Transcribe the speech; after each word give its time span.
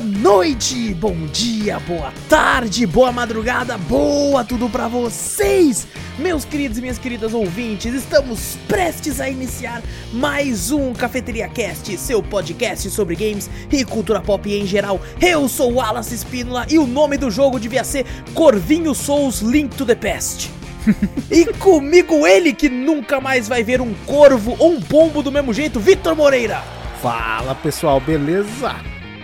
boa 0.00 0.02
noite, 0.02 0.94
bom 0.94 1.14
dia, 1.26 1.78
boa 1.80 2.10
tarde, 2.26 2.86
boa 2.86 3.12
madrugada, 3.12 3.76
boa 3.76 4.42
tudo 4.42 4.68
pra 4.70 4.88
vocês, 4.88 5.86
meus 6.18 6.42
queridos 6.42 6.78
e 6.78 6.80
minhas 6.80 6.98
queridas 6.98 7.34
ouvintes. 7.34 7.92
Estamos 7.92 8.56
prestes 8.66 9.20
a 9.20 9.28
iniciar 9.28 9.82
mais 10.10 10.70
um 10.70 10.94
Cafeteria 10.94 11.48
Cast, 11.48 11.98
seu 11.98 12.22
podcast 12.22 12.88
sobre 12.88 13.14
games 13.14 13.50
e 13.70 13.84
cultura 13.84 14.22
pop 14.22 14.50
em 14.50 14.66
geral. 14.66 14.98
Eu 15.20 15.46
sou 15.48 15.72
o 15.72 15.74
Wallace 15.76 16.14
Espínola 16.14 16.66
e 16.70 16.78
o 16.78 16.86
nome 16.86 17.18
do 17.18 17.30
jogo 17.30 17.60
devia 17.60 17.84
ser 17.84 18.06
Corvinho 18.32 18.94
Souls 18.94 19.40
Link 19.40 19.76
to 19.76 19.84
the 19.84 19.94
Past. 19.94 20.50
e 21.30 21.44
comigo 21.54 22.26
ele 22.26 22.54
que 22.54 22.70
nunca 22.70 23.20
mais 23.20 23.46
vai 23.48 23.62
ver 23.62 23.82
um 23.82 23.92
corvo 24.06 24.56
ou 24.58 24.72
um 24.72 24.80
pombo 24.80 25.22
do 25.22 25.30
mesmo 25.30 25.52
jeito, 25.52 25.78
Vitor 25.78 26.16
Moreira. 26.16 26.62
Fala 27.02 27.54
pessoal, 27.54 28.00
beleza? 28.00 28.89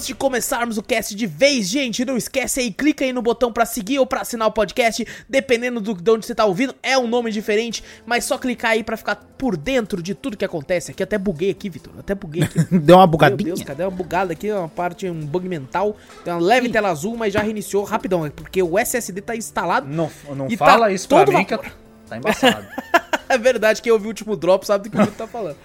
Antes 0.00 0.06
de 0.06 0.14
começarmos 0.14 0.78
o 0.78 0.82
cast 0.82 1.14
de 1.14 1.26
vez, 1.26 1.68
gente, 1.68 2.06
não 2.06 2.16
esquece 2.16 2.60
aí, 2.60 2.72
clica 2.72 3.04
aí 3.04 3.12
no 3.12 3.20
botão 3.20 3.52
pra 3.52 3.66
seguir 3.66 3.98
ou 3.98 4.06
pra 4.06 4.22
assinar 4.22 4.48
o 4.48 4.50
podcast, 4.50 5.06
dependendo 5.28 5.78
do, 5.78 5.92
de 5.92 6.10
onde 6.10 6.24
você 6.24 6.34
tá 6.34 6.46
ouvindo, 6.46 6.74
é 6.82 6.96
um 6.96 7.06
nome 7.06 7.30
diferente, 7.30 7.84
mas 8.06 8.24
só 8.24 8.38
clicar 8.38 8.70
aí 8.70 8.82
pra 8.82 8.96
ficar 8.96 9.16
por 9.36 9.58
dentro 9.58 10.02
de 10.02 10.14
tudo 10.14 10.38
que 10.38 10.44
acontece. 10.44 10.90
Aqui 10.90 11.02
até 11.02 11.18
buguei 11.18 11.50
aqui, 11.50 11.68
Vitor, 11.68 11.92
até 11.98 12.14
buguei 12.14 12.44
aqui. 12.44 12.58
Deu 12.78 12.96
uma 12.96 13.02
Meu 13.02 13.08
bugadinha? 13.08 13.44
Deus, 13.44 13.62
cadê 13.62 13.82
uma 13.84 13.90
bugada 13.90 14.32
aqui, 14.32 14.50
uma 14.50 14.68
parte, 14.68 15.06
um 15.06 15.20
bug 15.20 15.46
mental, 15.46 15.94
tem 16.24 16.32
uma 16.32 16.40
leve 16.40 16.70
tela 16.70 16.88
azul, 16.88 17.14
mas 17.14 17.34
já 17.34 17.42
reiniciou 17.42 17.84
rapidão, 17.84 18.24
é 18.24 18.30
porque 18.30 18.62
o 18.62 18.78
SSD 18.78 19.20
tá 19.20 19.36
instalado. 19.36 19.86
Não, 19.86 20.10
não 20.34 20.46
E 20.48 20.56
fala 20.56 20.86
tá 20.86 20.92
isso 20.92 21.08
pra 21.08 21.26
mim 21.26 21.44
que 21.44 21.54
vapor. 21.56 21.72
Tá 22.10 22.18
embaçado. 22.18 22.66
É 23.30 23.38
verdade, 23.38 23.80
quem 23.80 23.92
ouviu 23.92 24.06
o 24.06 24.10
último 24.10 24.34
drop 24.34 24.66
sabe 24.66 24.88
do 24.88 24.90
que 24.90 24.96
o 24.96 25.04
Vitor 25.04 25.16
tá 25.16 25.24
falando. 25.24 25.56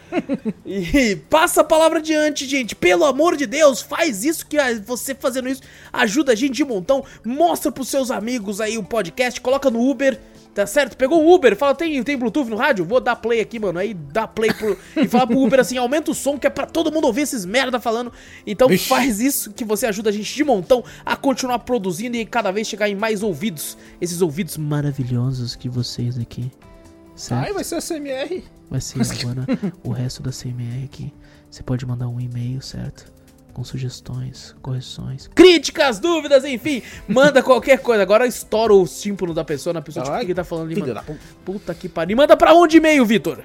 E 0.63 1.15
passa 1.31 1.61
a 1.61 1.63
palavra 1.63 1.97
adiante, 1.97 2.45
gente. 2.45 2.75
Pelo 2.75 3.03
amor 3.03 3.35
de 3.35 3.47
Deus, 3.47 3.81
faz 3.81 4.23
isso 4.23 4.45
que 4.45 4.55
você 4.85 5.15
fazendo 5.15 5.49
isso 5.49 5.63
ajuda 5.91 6.33
a 6.33 6.35
gente 6.35 6.53
de 6.53 6.63
montão. 6.63 7.03
Mostra 7.25 7.71
pros 7.71 7.87
seus 7.87 8.11
amigos 8.11 8.61
aí 8.61 8.77
o 8.77 8.83
podcast, 8.83 9.41
coloca 9.41 9.71
no 9.71 9.81
Uber. 9.89 10.19
Tá 10.55 10.65
certo? 10.65 10.95
Pegou 10.95 11.21
o 11.21 11.35
Uber, 11.35 11.53
fala, 11.53 11.75
tem, 11.75 12.01
tem 12.01 12.17
Bluetooth 12.17 12.49
no 12.49 12.55
rádio? 12.55 12.85
Vou 12.85 13.01
dar 13.01 13.17
play 13.17 13.41
aqui, 13.41 13.59
mano. 13.59 13.77
Aí 13.77 13.93
dá 13.93 14.25
play 14.25 14.53
pro, 14.53 14.77
e 14.95 15.05
fala 15.05 15.27
pro 15.27 15.37
Uber 15.37 15.59
assim, 15.59 15.77
aumenta 15.77 16.11
o 16.11 16.15
som 16.15 16.39
que 16.39 16.47
é 16.47 16.49
pra 16.49 16.65
todo 16.65 16.89
mundo 16.89 17.03
ouvir 17.07 17.23
esses 17.23 17.43
merda 17.43 17.77
falando. 17.77 18.09
Então 18.47 18.69
Vixe. 18.69 18.87
faz 18.87 19.19
isso 19.19 19.51
que 19.51 19.65
você 19.65 19.85
ajuda 19.85 20.11
a 20.11 20.13
gente 20.13 20.33
de 20.33 20.43
montão 20.45 20.81
a 21.05 21.17
continuar 21.17 21.59
produzindo 21.59 22.15
e 22.15 22.25
cada 22.25 22.51
vez 22.51 22.69
chegar 22.69 22.87
em 22.87 22.95
mais 22.95 23.21
ouvidos. 23.21 23.77
Esses 23.99 24.21
ouvidos 24.21 24.55
maravilhosos 24.55 25.57
que 25.57 25.67
vocês 25.67 26.17
aqui. 26.17 26.49
Certo? 27.17 27.47
Ai, 27.47 27.51
vai 27.51 27.63
ser 27.65 27.75
a 27.75 27.81
CMR. 27.81 28.41
Vai 28.69 28.79
ser 28.79 29.01
agora 29.01 29.45
o 29.83 29.91
resto 29.91 30.23
da 30.23 30.31
CMR 30.31 30.85
aqui. 30.85 31.13
Você 31.51 31.63
pode 31.63 31.85
mandar 31.85 32.07
um 32.07 32.19
e-mail, 32.19 32.61
certo? 32.61 33.11
Com 33.55 33.63
sugestões, 33.63 34.53
correções, 34.61 35.29
críticas, 35.33 35.97
dúvidas, 35.97 36.43
enfim. 36.43 36.81
Manda 37.07 37.41
qualquer 37.41 37.79
coisa. 37.79 38.03
Agora 38.03 38.27
estoura 38.27 38.73
o 38.73 38.85
símbolo 38.85 39.33
da 39.33 39.45
pessoa 39.45 39.73
na 39.73 39.81
pessoa. 39.81 40.03
Tipo, 40.03 40.13
Ai, 40.13 40.23
que 40.23 40.27
que 40.27 40.33
tá 40.33 40.43
falando 40.43 40.65
ali, 40.65 40.75
Filho 40.75 40.87
mano? 40.87 40.99
da 40.99 41.05
puta. 41.45 41.73
Que 41.73 41.87
pariu. 41.87 42.17
Manda 42.17 42.35
pra 42.35 42.53
onde 42.53 42.75
e-mail, 42.75 43.05
Vitor? 43.05 43.39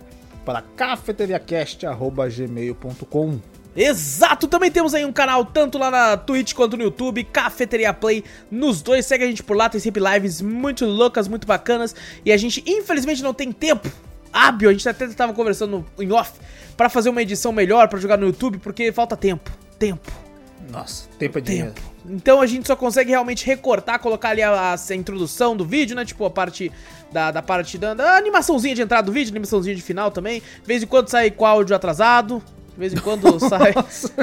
Para 0.45 0.63
cafeteriacast.gmail.com 0.63 3.39
Exato, 3.77 4.49
também 4.49 4.69
temos 4.69 4.95
aí 4.95 5.05
um 5.05 5.13
canal 5.13 5.45
tanto 5.45 5.79
lá 5.79 5.93
na 5.93 6.17
Twitch 6.17 6.55
quanto 6.55 6.77
no 6.77 6.83
YouTube, 6.83 7.23
Cafeteria 7.23 7.95
Play, 7.95 8.25
nos 8.51 8.83
dois, 8.83 9.07
segue 9.07 9.23
a 9.23 9.29
gente 9.29 9.45
por 9.45 9.57
lá, 9.57 9.69
tem 9.69 9.81
sempre 9.81 10.03
lives 10.03 10.43
muito 10.43 10.85
loucas, 10.85 11.29
muito 11.29 11.47
bacanas, 11.47 11.95
e 12.25 12.33
a 12.33 12.37
gente 12.37 12.65
infelizmente 12.67 13.23
não 13.23 13.33
tem 13.33 13.53
tempo 13.53 13.89
hábil, 14.33 14.71
a 14.71 14.73
gente 14.73 14.89
até 14.89 15.07
tava 15.09 15.33
conversando 15.33 15.87
em 16.01 16.11
off, 16.11 16.33
pra 16.77 16.89
fazer 16.89 17.11
uma 17.11 17.23
edição 17.23 17.53
melhor, 17.53 17.87
pra 17.87 18.01
jogar 18.01 18.17
no 18.17 18.27
YouTube, 18.27 18.59
porque 18.59 18.91
falta 18.91 19.17
tempo, 19.17 19.53
tempo, 19.81 20.13
Nossa, 20.71 21.09
tempo 21.19 21.39
é 21.39 21.41
dinheiro. 21.41 21.73
tempo. 21.73 21.91
Então 22.09 22.41
a 22.41 22.47
gente 22.47 22.67
só 22.67 22.77
consegue 22.77 23.11
realmente 23.11 23.45
recortar, 23.47 23.99
colocar 23.99 24.31
ali 24.31 24.43
a, 24.43 24.75
a 24.75 24.95
introdução 24.95 25.57
do 25.57 25.65
vídeo, 25.65 25.97
né? 25.97 26.05
Tipo 26.05 26.25
a 26.25 26.31
parte 26.31 26.71
da, 27.11 27.31
da 27.31 27.43
parte 27.43 27.77
da, 27.79 27.95
da 27.95 28.17
animaçãozinha 28.17 28.75
de 28.75 28.83
entrada 28.83 29.05
do 29.07 29.13
vídeo, 29.13 29.33
animaçãozinha 29.33 29.75
de 29.75 29.83
final 29.83 30.11
também. 30.11 30.41
De 30.41 30.67
vez 30.67 30.83
em 30.83 30.87
quando 30.87 31.09
sai 31.09 31.31
com 31.31 31.45
áudio 31.47 31.75
atrasado. 31.75 32.43
De 32.73 32.79
vez 32.79 32.93
em 32.93 32.99
quando 32.99 33.39
sai. 33.41 33.75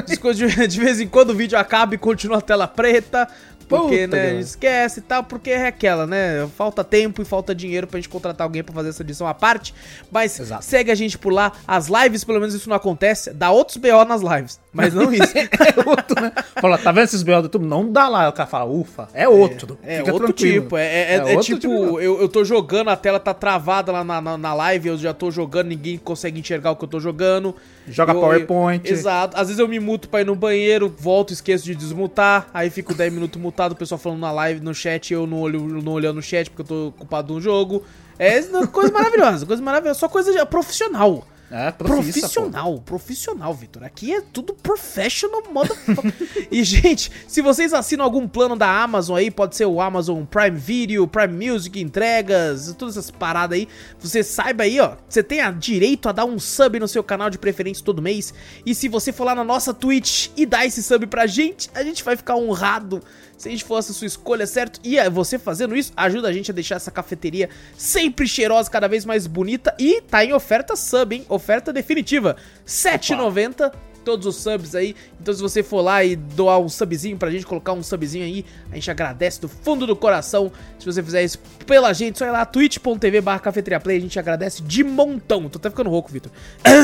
De, 0.06 0.66
de 0.68 0.80
vez 0.80 1.00
em 1.00 1.06
quando 1.08 1.30
o 1.30 1.34
vídeo 1.34 1.58
acaba 1.58 1.94
e 1.94 1.98
continua 1.98 2.38
a 2.38 2.42
tela 2.42 2.66
preta. 2.66 3.28
Porque, 3.68 4.06
Puta 4.06 4.16
né, 4.16 4.40
esquece 4.40 5.00
e 5.00 5.02
tal, 5.02 5.22
porque 5.22 5.50
é 5.50 5.66
aquela, 5.66 6.06
né? 6.06 6.48
Falta 6.56 6.82
tempo 6.82 7.20
e 7.20 7.24
falta 7.24 7.54
dinheiro 7.54 7.86
pra 7.86 7.98
gente 8.00 8.08
contratar 8.08 8.46
alguém 8.46 8.64
pra 8.64 8.74
fazer 8.74 8.88
essa 8.88 9.02
edição 9.02 9.28
à 9.28 9.34
parte. 9.34 9.74
Mas 10.10 10.40
Exato. 10.40 10.64
segue 10.64 10.90
a 10.90 10.94
gente 10.94 11.18
por 11.18 11.30
lá. 11.30 11.52
As 11.66 11.86
lives, 11.88 12.24
pelo 12.24 12.40
menos 12.40 12.54
isso 12.54 12.66
não 12.66 12.76
acontece. 12.76 13.30
Dá 13.30 13.50
outros 13.50 13.76
BO 13.76 14.04
nas 14.06 14.22
lives. 14.22 14.58
Mas 14.78 14.94
não 14.94 15.12
isso. 15.12 15.32
É 15.38 15.88
outro, 15.88 16.20
né? 16.22 16.32
Fala, 16.60 16.78
tá 16.78 16.90
vendo 16.92 17.04
esses 17.04 17.22
BO 17.22 17.32
do 17.36 17.42
YouTube? 17.42 17.66
Não 17.66 17.90
dá 17.90 18.08
lá. 18.08 18.28
O 18.28 18.32
cara 18.32 18.48
fala, 18.48 18.64
ufa, 18.70 19.08
é 19.12 19.28
outro. 19.28 19.78
É 19.82 19.98
Fica 19.98 20.12
outro 20.12 20.28
tranquilo. 20.32 20.62
tipo, 20.62 20.76
é, 20.76 20.86
é- 20.86 21.14
é 21.16 21.22
outro 21.36 21.42
tipo, 21.42 21.58
tipo 21.60 22.00
eu, 22.00 22.20
eu 22.20 22.28
tô 22.28 22.44
jogando, 22.44 22.88
a 22.88 22.96
tela 22.96 23.18
tá 23.20 23.34
travada 23.34 23.90
lá 23.92 24.02
na, 24.04 24.20
na, 24.20 24.38
na 24.38 24.54
live, 24.54 24.88
eu 24.88 24.96
já 24.96 25.12
tô 25.12 25.30
jogando, 25.30 25.66
ninguém 25.68 25.98
consegue 25.98 26.38
enxergar 26.40 26.70
o 26.70 26.76
que 26.76 26.84
eu 26.84 26.88
tô 26.88 27.00
jogando. 27.00 27.54
Joga 27.88 28.12
Eu- 28.12 28.20
PowerPoint. 28.20 28.86
eu- 28.88 28.92
exato. 28.92 29.36
Às 29.36 29.48
vezes 29.48 29.58
eu 29.58 29.68
me 29.68 29.80
muto 29.80 30.08
pra 30.08 30.20
ir 30.20 30.24
no 30.24 30.34
banheiro, 30.36 30.94
volto, 30.98 31.32
esqueço 31.32 31.64
de 31.64 31.74
desmutar, 31.74 32.48
aí 32.54 32.70
fico 32.70 32.94
10 32.94 33.12
minutos 33.12 33.40
mutado, 33.40 33.72
o 33.72 33.76
pessoal 33.76 33.98
falando 33.98 34.20
na 34.20 34.30
live, 34.32 34.60
no 34.60 34.74
chat, 34.74 35.12
eu 35.12 35.26
não, 35.26 35.40
olho, 35.40 35.60
não 35.82 35.92
olhando 35.92 36.16
no 36.16 36.22
chat 36.22 36.48
porque 36.50 36.62
eu 36.62 36.66
tô 36.66 36.86
ocupado 36.88 37.34
no 37.34 37.40
jogo. 37.40 37.82
É 38.18 38.40
coisa 38.72 38.92
maravilhosa, 38.92 39.44
coisa 39.46 39.62
maravilhosa, 39.62 39.98
só 39.98 40.08
coisa 40.08 40.44
profissional. 40.46 41.24
É, 41.50 41.70
profissa, 41.70 42.20
Profissional, 42.20 42.78
profissional, 42.80 43.54
Vitor. 43.54 43.82
Aqui 43.82 44.14
é 44.14 44.20
tudo 44.20 44.52
professional, 44.52 45.42
motherfucker. 45.50 46.12
e, 46.52 46.62
gente, 46.62 47.10
se 47.26 47.40
vocês 47.40 47.72
assinam 47.72 48.04
algum 48.04 48.28
plano 48.28 48.54
da 48.54 48.82
Amazon 48.82 49.16
aí, 49.16 49.30
pode 49.30 49.56
ser 49.56 49.64
o 49.64 49.80
Amazon 49.80 50.24
Prime 50.24 50.58
Video, 50.58 51.08
Prime 51.08 51.48
Music, 51.48 51.80
entregas, 51.80 52.74
todas 52.76 52.98
essas 52.98 53.10
paradas 53.10 53.58
aí, 53.58 53.68
você 53.98 54.22
saiba 54.22 54.64
aí, 54.64 54.78
ó, 54.78 54.96
você 55.08 55.22
tem 55.22 55.40
a 55.40 55.50
direito 55.50 56.08
a 56.08 56.12
dar 56.12 56.26
um 56.26 56.38
sub 56.38 56.78
no 56.78 56.86
seu 56.86 57.02
canal 57.02 57.30
de 57.30 57.38
preferência 57.38 57.82
todo 57.82 58.02
mês. 58.02 58.34
E 58.66 58.74
se 58.74 58.86
você 58.86 59.10
for 59.10 59.24
lá 59.24 59.34
na 59.34 59.44
nossa 59.44 59.72
Twitch 59.72 60.28
e 60.36 60.44
dar 60.44 60.66
esse 60.66 60.82
sub 60.82 61.06
pra 61.06 61.26
gente, 61.26 61.70
a 61.74 61.82
gente 61.82 62.04
vai 62.04 62.14
ficar 62.14 62.36
honrado 62.36 63.02
se 63.38 63.48
a 63.48 63.50
gente 63.52 63.64
fosse 63.64 63.92
a 63.92 63.94
sua 63.94 64.06
escolha, 64.06 64.46
certo? 64.46 64.80
E 64.84 64.98
é, 64.98 65.08
você 65.08 65.38
fazendo 65.38 65.74
isso 65.76 65.92
ajuda 65.96 66.28
a 66.28 66.32
gente 66.32 66.50
a 66.50 66.54
deixar 66.54 66.74
essa 66.74 66.90
cafeteria 66.90 67.48
sempre 67.76 68.26
cheirosa, 68.28 68.68
cada 68.68 68.88
vez 68.88 69.04
mais 69.06 69.26
bonita. 69.26 69.74
E 69.78 70.02
tá 70.02 70.24
em 70.24 70.32
oferta 70.34 70.74
sub, 70.76 71.14
hein? 71.14 71.24
Oferta 71.28 71.72
definitiva. 71.72 72.36
R$ 72.36 72.64
7,90 72.66 73.72
todos 74.04 74.26
os 74.26 74.36
subs 74.36 74.74
aí. 74.74 74.96
Então 75.20 75.34
se 75.34 75.40
você 75.42 75.62
for 75.62 75.82
lá 75.82 76.02
e 76.02 76.16
doar 76.16 76.58
um 76.58 76.68
subzinho 76.68 77.16
pra 77.18 77.30
gente, 77.30 77.44
colocar 77.44 77.74
um 77.74 77.82
subzinho 77.82 78.24
aí, 78.24 78.44
a 78.72 78.74
gente 78.74 78.90
agradece 78.90 79.38
do 79.40 79.48
fundo 79.48 79.86
do 79.86 79.94
coração. 79.94 80.50
Se 80.78 80.86
você 80.86 81.02
fizer 81.02 81.22
isso 81.22 81.38
pela 81.66 81.92
gente, 81.92 82.18
só 82.18 82.24
ir 82.24 82.30
lá 82.30 82.44
twitch.tv 82.46 83.20
barra 83.20 83.38
cafeteria 83.38 83.78
play, 83.78 83.98
a 83.98 84.00
gente 84.00 84.18
agradece 84.18 84.62
de 84.62 84.82
montão. 84.82 85.48
Tô 85.48 85.58
até 85.58 85.68
ficando 85.68 85.90
rouco, 85.90 86.10
Vitor. 86.10 86.32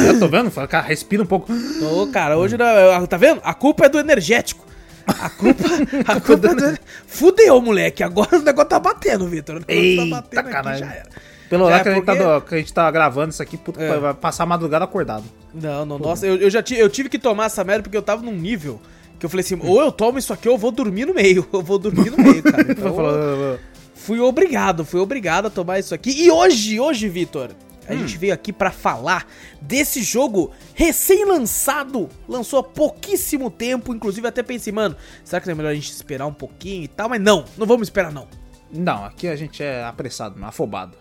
Eu 0.06 0.18
tô 0.20 0.28
vendo? 0.28 0.50
Cara, 0.68 0.86
respira 0.86 1.22
um 1.22 1.26
pouco. 1.26 1.50
Ô, 1.82 2.06
cara, 2.08 2.36
hoje, 2.36 2.56
não- 2.58 3.06
tá 3.06 3.16
vendo? 3.16 3.40
A 3.42 3.54
culpa 3.54 3.86
é 3.86 3.88
do 3.88 3.98
energético. 3.98 4.64
A 5.06 5.28
culpa, 5.30 5.64
a 6.06 6.20
culpa 6.20 6.54
do... 6.54 6.78
Fudeu, 7.06 7.60
moleque. 7.60 8.02
Agora 8.02 8.38
o 8.38 8.42
negócio 8.42 8.68
tá 8.68 8.78
batendo, 8.78 9.26
Vitor. 9.28 9.56
O 9.56 9.58
negócio 9.60 9.74
Eita, 9.82 10.02
tá 10.04 10.10
batendo 10.16 10.40
aqui, 10.40 10.50
caralho. 10.50 10.78
já 10.78 10.92
era. 10.92 11.08
Pelo 11.48 11.64
lá 11.64 11.76
é 11.78 11.82
que, 11.82 11.88
a 11.88 11.94
gente 11.94 12.04
tá, 12.04 12.16
porque- 12.16 12.28
do- 12.28 12.40
que 12.40 12.54
a 12.54 12.58
gente 12.58 12.72
tá 12.72 12.90
gravando 12.90 13.30
isso 13.30 13.42
aqui, 13.42 13.56
que 13.58 13.72
É. 13.82 13.98
vai 13.98 14.14
passar 14.14 14.44
a 14.44 14.46
madrugada 14.46 14.84
acordado. 14.84 15.24
Não, 15.52 15.84
não, 15.84 15.98
nossa, 15.98 16.26
eu, 16.26 16.36
eu 16.36 16.50
já 16.50 16.64
eu 16.76 16.88
tive 16.88 17.08
que 17.08 17.18
tomar 17.18 17.46
essa 17.46 17.62
merda 17.62 17.82
porque 17.82 17.96
eu 17.96 18.02
tava 18.02 18.22
num 18.22 18.32
nível 18.34 18.80
que 19.20 19.26
eu 19.26 19.30
falei 19.30 19.44
assim, 19.44 19.58
ou 19.62 19.80
eu 19.80 19.92
tomo 19.92 20.18
isso 20.18 20.32
aqui 20.32 20.48
ou 20.48 20.54
eu 20.54 20.58
vou 20.58 20.72
dormir 20.72 21.06
no 21.06 21.14
meio. 21.14 21.46
Eu 21.52 21.62
vou 21.62 21.78
dormir 21.78 22.10
no 22.10 22.16
meio, 22.16 22.42
cara. 22.42 22.64
Então, 22.72 22.94
falar, 22.94 23.58
fui 23.94 24.18
obrigado, 24.20 24.84
fui 24.84 25.00
obrigado 25.00 25.46
a 25.46 25.50
tomar 25.50 25.78
isso 25.78 25.94
aqui. 25.94 26.10
E 26.24 26.30
hoje, 26.30 26.80
hoje, 26.80 27.08
Vitor, 27.08 27.50
a 27.86 27.94
gente 27.94 28.16
veio 28.16 28.32
aqui 28.32 28.52
pra 28.52 28.70
falar 28.70 29.26
desse 29.60 30.02
jogo 30.02 30.50
recém-lançado, 30.74 32.08
lançou 32.28 32.60
há 32.60 32.62
pouquíssimo 32.62 33.50
tempo, 33.50 33.94
inclusive 33.94 34.26
até 34.26 34.42
pensei, 34.42 34.72
mano, 34.72 34.96
será 35.24 35.40
que 35.40 35.46
não 35.46 35.52
é 35.52 35.56
melhor 35.56 35.70
a 35.70 35.74
gente 35.74 35.90
esperar 35.90 36.26
um 36.26 36.32
pouquinho 36.32 36.84
e 36.84 36.88
tal? 36.88 37.08
Mas 37.08 37.20
não, 37.20 37.44
não 37.56 37.66
vamos 37.66 37.88
esperar 37.88 38.12
não. 38.12 38.26
Não, 38.72 39.04
aqui 39.04 39.28
a 39.28 39.36
gente 39.36 39.62
é 39.62 39.84
apressado, 39.84 40.42
afobado. 40.44 40.96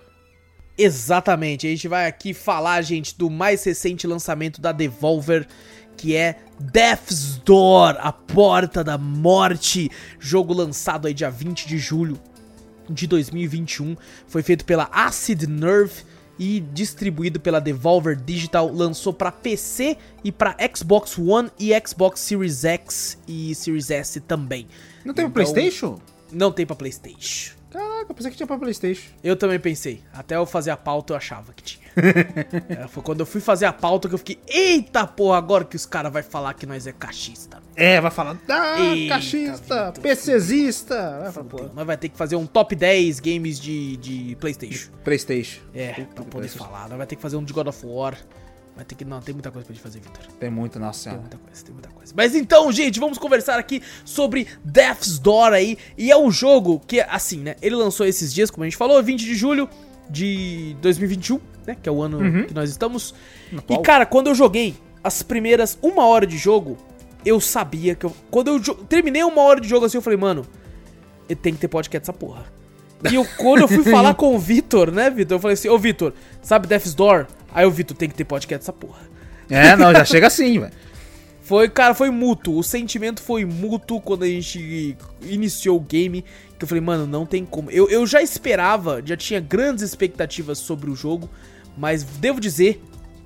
Exatamente, 0.77 1.67
a 1.67 1.69
gente 1.69 1.87
vai 1.87 2.07
aqui 2.07 2.33
falar, 2.33 2.81
gente, 2.81 3.17
do 3.17 3.29
mais 3.29 3.63
recente 3.63 4.07
lançamento 4.07 4.59
da 4.59 4.71
Devolver, 4.71 5.47
que 5.95 6.15
é 6.15 6.39
Death's 6.59 7.37
Door, 7.37 7.97
a 7.99 8.11
Porta 8.11 8.83
da 8.83 8.97
Morte, 8.97 9.91
jogo 10.19 10.53
lançado 10.53 11.07
aí 11.07 11.13
dia 11.13 11.29
20 11.29 11.67
de 11.67 11.77
julho 11.77 12.19
de 12.89 13.07
2021, 13.07 13.95
foi 14.27 14.41
feito 14.41 14.65
pela 14.65 14.89
Acid 14.91 15.43
Nerve 15.43 16.03
e 16.39 16.59
distribuído 16.59 17.39
pela 17.39 17.59
Devolver 17.61 18.15
Digital, 18.15 18.71
lançou 18.73 19.13
para 19.13 19.31
PC 19.31 19.97
e 20.23 20.31
para 20.31 20.55
Xbox 20.75 21.17
One 21.17 21.49
e 21.59 21.71
Xbox 21.87 22.19
Series 22.19 22.63
X 22.65 23.17
e 23.27 23.53
Series 23.55 23.91
S 23.91 24.19
também. 24.19 24.67
Não 25.05 25.13
tem 25.13 25.25
Então- 25.25 25.31
pra 25.33 25.43
Playstation? 25.43 25.99
Não 26.31 26.51
tem 26.51 26.65
pra 26.65 26.75
PlayStation. 26.75 27.53
Caraca, 27.69 28.05
eu 28.09 28.13
pensei 28.15 28.31
que 28.31 28.37
tinha 28.37 28.47
pra 28.47 28.57
Playstation. 28.57 29.09
Eu 29.23 29.35
também 29.35 29.59
pensei. 29.59 30.01
Até 30.13 30.35
eu 30.35 30.45
fazer 30.45 30.69
a 30.71 30.77
pauta 30.77 31.13
eu 31.13 31.17
achava 31.17 31.53
que 31.53 31.63
tinha. 31.63 31.83
É, 32.83 32.87
foi 32.87 33.03
quando 33.03 33.19
eu 33.19 33.25
fui 33.25 33.39
fazer 33.39 33.65
a 33.65 33.73
pauta 33.73 34.07
que 34.09 34.15
eu 34.15 34.17
fiquei, 34.19 34.39
eita 34.47 35.05
porra, 35.05 35.37
agora 35.37 35.63
que 35.63 35.75
os 35.75 35.85
caras 35.85 36.11
vão 36.11 36.23
falar 36.23 36.53
que 36.55 36.65
nós 36.65 36.85
é 36.87 36.91
cachista. 36.91 37.61
É, 37.75 37.99
vai 37.99 38.11
falar, 38.11 38.37
ah, 38.49 38.79
Eita, 38.79 39.15
cachista, 39.15 39.85
Vitor. 39.91 40.01
PCzista. 40.03 41.19
Vai 41.23 41.31
falar, 41.31 41.45
pô, 41.47 41.63
nós 41.73 41.85
vai 41.87 41.97
ter 41.97 42.09
que 42.09 42.17
fazer 42.17 42.35
um 42.35 42.45
top 42.45 42.75
10 42.75 43.19
games 43.19 43.59
de, 43.59 43.97
de 43.97 44.37
Playstation. 44.39 44.91
Playstation. 45.03 45.61
É, 45.73 45.93
Puta 45.93 46.13
pra 46.15 46.23
poder 46.25 46.47
falar. 46.49 46.87
Nós 46.89 46.97
vai 46.97 47.07
ter 47.07 47.15
que 47.15 47.21
fazer 47.21 47.35
um 47.35 47.43
de 47.43 47.51
God 47.53 47.67
of 47.67 47.85
War. 47.85 48.15
Vai 48.75 48.85
ter 48.85 48.95
que. 48.95 49.05
Não, 49.05 49.21
tem 49.21 49.33
muita 49.33 49.51
coisa 49.51 49.65
pra 49.65 49.73
gente 49.73 49.83
fazer, 49.83 49.99
Victor. 49.99 50.23
Tem 50.39 50.49
muito, 50.49 50.79
nossa 50.79 50.93
Tem 50.97 51.03
senhora. 51.03 51.21
muita 51.21 51.37
coisa, 51.37 51.63
tem 51.65 51.73
muita 51.73 51.89
coisa. 51.89 52.13
Mas 52.15 52.35
então, 52.35 52.71
gente, 52.71 52.99
vamos 52.99 53.17
conversar 53.17 53.59
aqui 53.59 53.81
sobre 54.03 54.47
Death's 54.63 55.19
Door 55.19 55.53
aí. 55.53 55.77
E 55.97 56.11
é 56.11 56.17
um 56.17 56.31
jogo 56.31 56.79
que, 56.87 56.99
assim, 57.01 57.37
né? 57.39 57.55
Ele 57.61 57.75
lançou 57.75 58.05
esses 58.05 58.33
dias, 58.33 58.49
como 58.49 58.63
a 58.63 58.67
gente 58.67 58.77
falou, 58.77 59.01
20 59.01 59.19
de 59.23 59.35
julho 59.35 59.69
de 60.09 60.75
2021, 60.81 61.39
né? 61.67 61.77
Que 61.81 61.87
é 61.87 61.91
o 61.91 62.01
ano 62.01 62.45
que 62.47 62.53
nós 62.53 62.69
estamos. 62.69 63.13
E, 63.69 63.77
cara, 63.79 64.05
quando 64.05 64.27
eu 64.27 64.35
joguei 64.35 64.75
as 65.03 65.21
primeiras 65.21 65.77
uma 65.81 66.05
hora 66.05 66.25
de 66.25 66.37
jogo, 66.37 66.77
eu 67.25 67.39
sabia 67.39 67.95
que 67.95 68.05
eu. 68.05 68.15
Quando 68.29 68.49
eu 68.49 68.75
terminei 68.85 69.23
uma 69.23 69.41
hora 69.41 69.59
de 69.59 69.67
jogo 69.67 69.85
assim, 69.85 69.97
eu 69.97 70.01
falei, 70.01 70.17
mano, 70.17 70.45
tenho 71.41 71.55
que 71.55 71.61
ter 71.61 71.67
podcast 71.67 72.09
essa 72.09 72.17
porra. 72.17 72.45
E 73.09 73.15
eu, 73.15 73.25
quando 73.37 73.61
eu 73.61 73.67
fui 73.67 73.83
falar 73.91 74.13
com 74.13 74.35
o 74.35 74.39
Vitor, 74.39 74.91
né, 74.91 75.09
Vitor? 75.09 75.35
Eu 75.35 75.39
falei 75.39 75.53
assim, 75.53 75.69
ô 75.69 75.77
Vitor, 75.77 76.13
sabe 76.41 76.67
Death's 76.67 76.93
Door? 76.93 77.27
Aí 77.53 77.65
o 77.65 77.71
Vitor 77.71 77.95
tem 77.95 78.09
que 78.09 78.15
ter 78.15 78.23
podcast 78.23 78.63
essa 78.63 78.73
porra. 78.73 79.01
É, 79.49 79.75
não, 79.75 79.91
já 79.91 80.05
chega 80.05 80.27
assim, 80.27 80.59
velho. 80.59 80.73
Foi, 81.43 81.67
cara, 81.67 81.93
foi 81.93 82.09
mútuo. 82.09 82.57
O 82.57 82.63
sentimento 82.63 83.21
foi 83.21 83.43
mútuo 83.43 83.99
quando 83.99 84.23
a 84.23 84.27
gente 84.27 84.97
iniciou 85.21 85.75
o 85.75 85.81
game. 85.81 86.23
Que 86.57 86.63
eu 86.63 86.67
falei, 86.67 86.81
mano, 86.81 87.05
não 87.05 87.25
tem 87.25 87.43
como. 87.43 87.69
Eu, 87.69 87.89
eu 87.89 88.07
já 88.07 88.21
esperava, 88.21 89.01
já 89.05 89.17
tinha 89.17 89.41
grandes 89.41 89.83
expectativas 89.83 90.57
sobre 90.57 90.89
o 90.89 90.95
jogo. 90.95 91.29
Mas 91.77 92.01
devo 92.01 92.39
dizer 92.39 92.81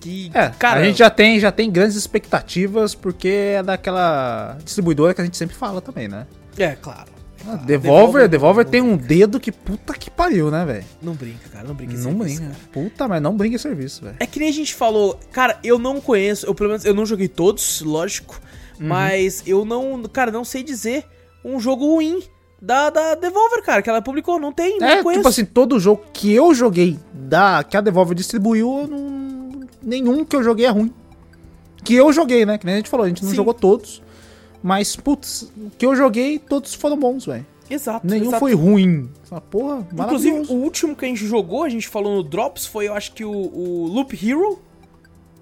que, 0.07 0.31
É, 0.33 0.50
cara. 0.50 0.80
a 0.80 0.83
gente 0.83 0.98
já 1.00 1.09
tem, 1.09 1.39
já 1.39 1.51
tem 1.51 1.69
grandes 1.71 1.95
expectativas, 1.95 2.94
porque 2.95 3.27
é 3.27 3.63
daquela 3.63 4.57
distribuidora 4.63 5.13
que 5.13 5.21
a 5.21 5.24
gente 5.25 5.38
sempre 5.38 5.56
fala 5.56 5.81
também, 5.81 6.07
né? 6.07 6.25
É, 6.57 6.69
claro. 6.75 7.12
Ah, 7.42 7.51
claro. 7.51 7.65
Devolver, 7.65 8.27
Devolver 8.27 8.65
tem 8.65 8.81
um 8.81 8.98
dedo 8.98 9.39
que 9.39 9.51
puta 9.51 9.94
que 9.94 10.09
pariu, 10.09 10.50
né, 10.51 10.65
velho? 10.65 10.86
Não 11.01 11.13
brinca, 11.13 11.48
cara, 11.51 11.68
não 11.68 11.75
brinca. 11.75 11.94
esse 11.94 12.04
Não 12.04 12.12
serviço, 12.18 12.42
brinca. 12.42 12.54
cara. 12.56 12.69
Puta, 12.74 13.07
mas 13.07 13.21
não 13.21 13.38
brinca 13.38 13.56
em 13.56 13.59
serviço, 13.59 14.04
velho. 14.04 14.15
É 14.19 14.25
que 14.25 14.39
nem 14.39 14.50
a 14.50 14.54
gente 14.54 14.74
falou, 14.74 15.19
cara, 15.31 15.57
eu 15.63 15.77
não 15.80 16.01
conheço, 16.01 16.45
eu 16.45 16.54
pelo 16.56 16.69
menos 16.69 16.83
eu 16.83 16.94
não 16.94 17.06
joguei 17.06 17.27
todos, 17.27 17.81
lógico, 17.81 18.39
Uhum. 18.80 18.88
mas 18.88 19.44
eu 19.48 19.63
não, 19.65 20.04
cara, 20.04 20.30
não 20.31 20.44
sei 20.44 20.62
dizer 20.63 21.06
um 21.45 21.59
jogo 21.59 21.86
ruim 21.86 22.21
da, 22.62 22.89
da 22.89 23.15
Devolver, 23.15 23.63
cara, 23.63 23.81
que 23.81 23.89
ela 23.89 24.01
publicou, 24.01 24.39
não 24.39 24.51
tem, 24.51 24.80
não 24.80 24.88
É, 24.88 25.01
conheço. 25.04 25.19
tipo 25.21 25.30
assim, 25.30 25.45
todo 25.45 25.80
jogo 25.80 26.04
que 26.12 26.33
eu 26.33 26.54
joguei, 26.54 27.00
da, 27.13 27.63
que 27.63 27.77
a 27.77 27.81
Devolver 27.81 28.15
distribuiu, 28.15 28.80
eu 28.81 28.88
não, 28.88 29.09
nenhum 29.82 30.24
que 30.26 30.36
eu 30.36 30.44
joguei 30.44 30.66
é 30.66 30.70
ruim. 30.70 30.94
Que 31.84 31.94
eu 31.96 32.12
joguei, 32.12 32.46
né? 32.46 32.58
Que 32.58 32.66
nem 32.66 32.76
a 32.76 32.78
gente 32.78 32.90
falou, 32.90 33.06
a 33.06 33.10
gente 33.10 33.24
não 33.24 33.30
Sim. 33.30 33.36
jogou 33.36 33.54
todos. 33.54 34.02
Mas, 34.62 34.96
putz, 34.96 35.52
o 35.56 35.70
que 35.78 35.86
eu 35.86 35.96
joguei, 35.96 36.40
todos 36.40 36.74
foram 36.74 36.98
bons, 36.98 37.26
velho. 37.26 37.46
Exato. 37.70 38.06
Nenhum 38.08 38.28
exato. 38.28 38.40
foi 38.40 38.54
ruim. 38.54 39.10
Fala, 39.24 39.42
Porra, 39.42 39.88
Inclusive, 39.92 40.38
o 40.50 40.54
último 40.54 40.96
que 40.96 41.06
a 41.06 41.08
gente 41.08 41.26
jogou, 41.28 41.64
a 41.64 41.70
gente 41.70 41.88
falou 41.88 42.16
no 42.16 42.24
Drops, 42.24 42.66
foi 42.66 42.88
eu 42.88 42.94
acho 42.94 43.14
que 43.14 43.24
o, 43.26 43.32
o 43.32 43.88
Loop 43.88 44.14
Hero. 44.16 44.60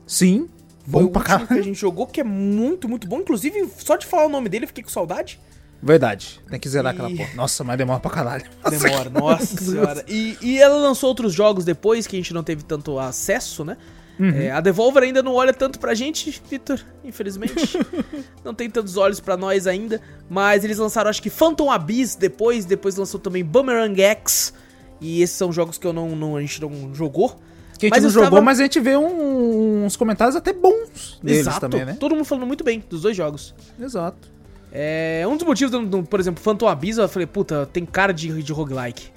Sim, 0.08 0.48
Foi 0.88 1.04
bom 1.04 1.08
o 1.08 1.12
pra 1.12 1.22
último 1.34 1.48
que 1.48 1.54
a 1.60 1.62
gente 1.62 1.80
jogou, 1.80 2.06
que 2.08 2.20
é 2.22 2.24
muito, 2.24 2.88
muito 2.90 3.08
bom. 3.08 3.20
Inclusive, 3.20 3.70
só 3.78 3.96
de 3.96 4.06
falar 4.06 4.26
o 4.26 4.30
nome 4.30 4.50
dele, 4.50 4.66
eu 4.66 4.68
fiquei 4.68 4.84
com 4.84 4.90
saudade. 4.90 5.40
Verdade, 5.82 6.40
tem 6.50 6.60
que 6.60 6.68
zerar 6.70 6.94
E- 6.94 6.96
aquela 6.96 7.16
porra. 7.16 7.36
Nossa, 7.36 7.64
mas 7.64 7.78
demora 7.78 8.00
pra 8.00 8.10
caralho. 8.12 8.46
Demora, 8.70 9.10
nossa 9.10 9.58
senhora. 9.64 10.04
E, 10.08 10.38
e 10.42 10.58
ela 10.60 10.76
lançou 10.78 11.10
outros 11.10 11.34
jogos 11.34 11.64
depois 11.64 12.08
que 12.08 12.16
a 12.16 12.20
gente 12.20 12.34
não 12.34 12.44
teve 12.44 12.64
tanto 12.64 12.98
acesso, 12.98 13.64
né? 13.64 13.78
Uhum. 14.20 14.30
É, 14.30 14.52
a 14.52 14.62
Devolver 14.62 15.04
ainda 15.04 15.22
não 15.22 15.34
olha 15.34 15.54
tanto 15.54 15.78
pra 15.80 15.94
gente, 15.94 16.42
Vitor, 16.50 16.80
infelizmente. 17.04 17.78
não 18.44 18.54
tem 18.54 18.70
tantos 18.70 18.96
olhos 18.98 19.20
pra 19.20 19.36
nós 19.36 19.68
ainda. 19.68 20.02
Mas 20.30 20.64
eles 20.64 20.78
lançaram, 20.78 21.10
acho 21.10 21.22
que 21.22 21.30
Phantom 21.30 21.70
Abyss 21.72 22.16
depois. 22.16 22.66
Depois 22.66 22.96
lançou 22.96 23.20
também 23.20 23.44
Boomerang 23.44 24.02
X. 24.02 24.54
E 25.02 25.22
esses 25.22 25.36
são 25.36 25.52
jogos 25.52 25.78
que 25.78 25.86
eu 25.86 25.92
não, 25.94 26.16
não- 26.16 26.38
a 26.38 26.42
gente 26.42 26.62
não 26.62 26.94
jogou. 26.94 27.30
Que 27.78 27.88
a 27.88 27.90
gente 27.90 27.92
Mas 27.96 28.04
não 28.04 28.10
jogou, 28.10 28.28
estava- 28.30 28.42
mas 28.42 28.60
a 28.62 28.64
gente 28.64 28.80
vê 28.80 28.96
um- 28.96 29.84
uns 29.86 29.98
comentários 29.98 30.36
até 30.38 30.54
bons 30.54 31.20
deles 31.22 31.42
Exato. 31.42 31.60
também, 31.60 31.84
né? 31.86 31.98
Todo 32.00 32.16
mundo 32.16 32.24
falando 32.24 32.48
muito 32.48 32.64
bem 32.64 32.82
dos 32.90 33.02
dois 33.02 33.18
jogos. 33.18 33.54
Exato. 33.78 34.30
É, 34.72 35.26
um 35.28 35.36
dos 35.36 35.46
motivos, 35.46 35.78
por 36.10 36.20
exemplo, 36.20 36.42
Phantom 36.42 36.68
Abyss, 36.68 36.98
eu 36.98 37.08
falei, 37.10 37.26
puta, 37.26 37.66
tem 37.72 37.86
cara 37.86 38.14
de, 38.14 38.42
de 38.42 38.54
roguelike. 38.54 39.10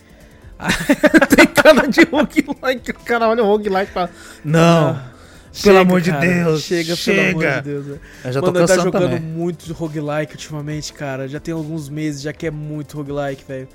tem 1.36 1.46
cara 1.46 1.86
de 1.86 2.02
roguelike, 2.04 2.90
o 2.90 2.94
cara 3.04 3.28
olha 3.28 3.42
o 3.42 3.46
roguelike 3.46 3.90
e 3.90 3.94
fala, 3.94 4.10
não, 4.44 4.94
pelo 4.94 5.08
Chega, 5.52 5.80
amor 5.80 6.00
de 6.00 6.10
cara, 6.10 6.26
Deus, 6.26 6.62
Chega, 6.62 6.96
chega. 6.96 7.16
pelo 7.38 7.48
amor 7.48 7.62
de 7.62 7.68
Deus. 7.70 7.86
velho. 7.86 8.00
Eu 8.24 8.32
já 8.32 8.40
tô 8.40 8.46
Mano, 8.46 8.58
eu 8.60 8.66
tá 8.66 8.74
jogando 8.76 9.02
também. 9.02 9.20
muito 9.20 9.64
de 9.64 9.72
roguelike 9.72 10.32
ultimamente, 10.34 10.92
cara. 10.92 11.26
Já 11.26 11.40
tem 11.40 11.54
alguns 11.54 11.88
meses 11.88 12.20
já 12.22 12.32
que 12.32 12.46
é 12.46 12.50
muito 12.50 12.96
roguelike, 12.96 13.44
velho. 13.46 13.68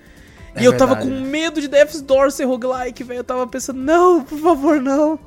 E 0.55 0.59
É 0.63 0.67
eu 0.67 0.77
tava 0.77 0.95
verdade. 0.95 1.15
com 1.19 1.21
medo 1.27 1.59
de 1.59 1.67
Death's 1.67 1.99
Door 2.01 2.31
ser 2.31 2.45
roguelike, 2.45 3.03
velho. 3.03 3.19
Eu 3.19 3.23
tava 3.23 3.47
pensando, 3.47 3.79
não, 3.81 4.23
por 4.23 4.37
favor, 4.39 4.79
não. 4.79 5.19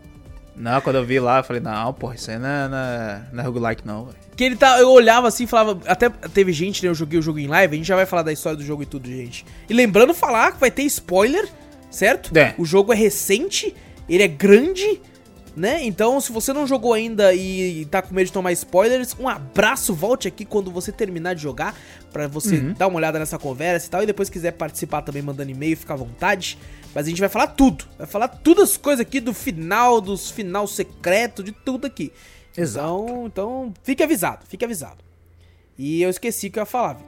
Não, 0.57 0.81
quando 0.81 0.97
eu 0.97 1.05
vi 1.05 1.21
lá, 1.21 1.39
eu 1.39 1.45
falei, 1.45 1.61
não, 1.61 1.93
porra, 1.93 2.15
isso 2.15 2.31
aí 2.31 2.39
não 2.39 2.49
é, 2.49 2.69
não 2.69 2.79
é, 2.79 3.23
não 3.33 3.45
é 3.45 3.47
roguelike 3.47 3.87
não, 3.87 4.07
velho. 4.07 4.17
Que 4.35 4.45
ele 4.45 4.57
tá. 4.57 4.79
Eu 4.79 4.91
olhava 4.91 5.29
assim 5.29 5.45
e 5.45 5.47
falava. 5.47 5.81
Até 5.87 6.09
teve 6.09 6.53
gente, 6.53 6.83
né? 6.83 6.91
Eu 6.91 6.95
joguei 6.95 7.19
o 7.19 7.23
jogo 7.23 7.39
em 7.39 7.47
live, 7.47 7.75
a 7.75 7.79
gente 7.79 7.87
já 7.87 7.97
vai 7.97 8.07
falar 8.07 8.23
da 8.23 8.33
história 8.33 8.57
do 8.57 8.65
jogo 8.65 8.83
e 8.83 8.87
tudo, 8.87 9.09
gente. 9.09 9.47
E 9.69 9.73
lembrando 9.73 10.13
falar 10.13 10.53
que 10.53 10.61
vai 10.61 10.71
ter 10.71 10.83
spoiler, 10.83 11.49
certo? 11.91 12.37
É. 12.37 12.55
O 12.59 12.65
jogo 12.65 12.93
é 12.93 12.97
recente, 12.97 13.75
ele 14.09 14.23
é 14.23 14.29
grande, 14.29 15.01
né? 15.57 15.83
Então, 15.83 16.21
se 16.21 16.31
você 16.31 16.53
não 16.53 16.67
jogou 16.67 16.93
ainda 16.93 17.33
e 17.35 17.87
tá 17.87 18.03
com 18.03 18.15
medo 18.15 18.27
de 18.27 18.33
tomar 18.33 18.53
spoilers, 18.53 19.17
um 19.19 19.27
abraço, 19.27 19.95
volte 19.95 20.29
aqui 20.29 20.45
quando 20.45 20.71
você 20.71 20.93
terminar 20.93 21.35
de 21.35 21.43
jogar, 21.43 21.75
pra 22.13 22.29
você 22.29 22.57
Uhum. 22.59 22.73
dar 22.75 22.87
uma 22.89 22.97
olhada 22.99 23.19
nessa 23.19 23.39
conversa 23.39 23.87
e 23.87 23.91
tal. 23.91 24.03
E 24.03 24.07
depois 24.07 24.29
quiser 24.29 24.53
participar 24.53 25.01
também 25.03 25.23
mandando 25.23 25.51
e-mail, 25.51 25.77
fica 25.77 25.95
à 25.95 25.97
vontade. 25.97 26.59
Mas 26.95 27.07
a 27.07 27.09
gente 27.09 27.21
vai 27.21 27.29
falar 27.29 27.49
tudo. 27.49 27.85
Vai 27.99 28.07
falar 28.07 28.29
todas 28.29 28.71
as 28.71 28.77
coisas 28.77 29.01
aqui 29.01 29.19
do 29.21 29.33
final, 29.35 30.01
dos 30.01 30.31
final 30.31 30.67
secreto, 30.67 31.43
de 31.43 31.53
tudo 31.53 31.87
aqui. 31.87 32.13
Exato. 32.57 32.89
Então, 32.89 33.27
então, 33.27 33.75
fique 33.83 34.03
avisado, 34.03 34.47
fique 34.49 34.65
avisado. 34.65 34.99
E 35.79 36.03
eu 36.03 36.09
esqueci 36.11 36.47
o 36.47 36.51
que 36.51 36.59
eu 36.59 36.63
ia 36.63 36.67
falar, 36.67 36.99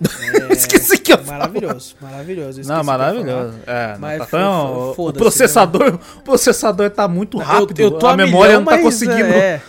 Vitor. 0.00 0.50
Esqueci 0.52 0.98
que 0.98 1.12
eu. 1.12 1.22
Maravilhoso, 1.24 1.94
maravilhoso. 2.00 2.46
eu 2.46 2.50
esqueci 2.62 2.68
Não, 2.68 2.82
maravilhoso. 2.84 3.54
É, 3.66 3.96
Mas 3.98 4.18
tá 4.18 4.26
tão- 4.26 4.90
o 4.90 4.94
foda-se, 4.94 5.18
processador, 5.22 5.98
o 6.16 6.20
processador 6.22 6.90
tá 6.90 7.06
muito 7.08 7.38
rápido, 7.38 7.80
Eu, 7.80 7.98
eu 8.00 8.06
a 8.06 8.16
memória 8.16 8.52
milhão, 8.58 8.64
não 8.64 8.72
tá 8.72 8.78
conseguindo, 8.78 9.22
é, 9.32 9.62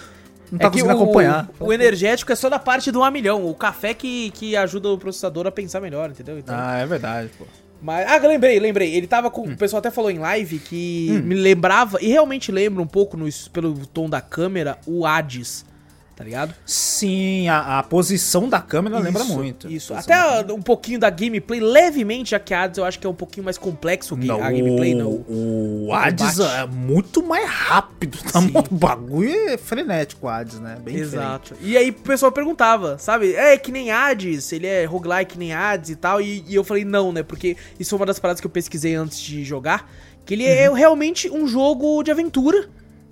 não 0.51 0.60
tá 0.60 0.65
é 0.67 0.70
conseguindo 0.70 0.94
o- 0.94 1.03
acompanhar. 1.03 1.50
O, 1.60 1.72
energético 1.72 2.32
é 2.32 2.36
só 2.36 2.50
da 2.50 2.60
parte 2.60 2.91
do 2.91 3.01
1 3.01 3.12
milhão. 3.12 3.46
O 3.48 3.53
café 3.53 3.94
que, 3.94 4.32
que 4.32 4.55
ajuda 4.55 4.89
o 4.89 4.98
processador 4.98 5.46
a 5.48 5.51
pensar 5.51 5.79
melhor, 5.79 6.10
entendeu? 6.10 6.38
Então, 6.39 6.55
Ah, 6.58 6.77
é 6.79 6.86
verdade, 6.86 7.29
pô. 7.38 7.46
Mas, 7.82 8.08
ah, 8.10 8.17
lembrei, 8.25 8.60
lembrei. 8.60 8.96
Ele 8.96 9.05
tava 9.05 9.29
com. 9.29 9.48
Hum. 9.48 9.53
O 9.53 9.58
pessoal 9.58 9.79
até 9.79 9.91
falou 9.91 10.10
em 10.10 10.17
live 10.17 10.58
que 10.60 11.22
me 11.24 11.36
lembrava, 11.36 12.00
e 12.01 12.08
realmente 12.08 12.51
lembra 12.51 12.82
um 12.82 12.88
pouco 12.88 13.15
no, 13.15 13.27
pelo 13.53 13.75
tom 13.86 14.10
da 14.10 14.22
câmera, 14.22 14.77
o 14.88 15.05
Hades. 15.05 15.63
Tá 16.15 16.24
ligado? 16.24 16.55
Sim, 16.65 17.50
a, 17.50 17.79
a 17.79 17.84
posição 17.84 18.48
da 18.48 18.62
câmera 18.62 18.98
lembra 19.00 19.22
Isso, 19.22 19.34
muito. 19.34 19.69
Isso. 19.69 19.93
Até 19.93 20.53
um 20.53 20.62
pouquinho 20.62 20.98
da 20.98 21.10
gameplay, 21.10 21.60
levemente, 21.60 22.31
já 22.31 22.39
que 22.39 22.53
a 22.53 22.63
Hades 22.63 22.77
eu 22.77 22.86
acho 22.86 22.98
que 22.98 23.05
é 23.05 23.10
um 23.10 23.13
pouquinho 23.13 23.43
mais 23.43 23.57
complexo 23.57 24.13
o 24.13 24.17
ga- 24.17 24.36
a 24.36 24.50
gameplay, 24.50 24.95
não. 24.95 25.10
O, 25.10 25.88
o 25.88 25.93
Hades 25.93 26.39
é 26.39 26.65
muito 26.65 27.22
mais 27.22 27.50
rápido. 27.50 28.17
Tá? 28.31 28.39
O 28.39 28.75
bagulho 28.75 29.29
é 29.50 29.57
frenético, 29.57 30.25
o 30.25 30.29
Hades, 30.29 30.57
né? 30.60 30.77
Bem 30.81 30.95
Exato. 30.95 31.53
E 31.62 31.75
aí 31.75 31.89
o 31.89 31.93
pessoal 31.93 32.31
perguntava, 32.31 32.98
sabe? 32.98 33.34
É 33.36 33.57
que 33.57 33.69
nem 33.72 33.91
Hades, 33.91 34.53
ele 34.53 34.67
é 34.67 34.86
roguelike 34.86 35.34
que 35.34 35.38
nem 35.39 35.51
Hades 35.53 35.89
e 35.89 35.95
tal. 35.98 36.22
E, 36.22 36.45
e 36.48 36.55
eu 36.55 36.63
falei, 36.63 36.86
não, 36.86 37.12
né? 37.12 37.24
Porque 37.24 37.57
isso 37.77 37.89
foi 37.89 38.00
uma 38.00 38.05
das 38.05 38.19
paradas 38.19 38.39
que 38.39 38.48
eu 38.48 38.51
pesquisei 38.51 38.95
antes 38.95 39.19
de 39.19 39.43
jogar. 39.43 39.91
Que 40.25 40.34
ele 40.34 40.45
é 40.45 40.74
realmente 40.74 41.29
um 41.29 41.45
jogo 41.48 42.01
de 42.01 42.10
aventura. 42.10 42.67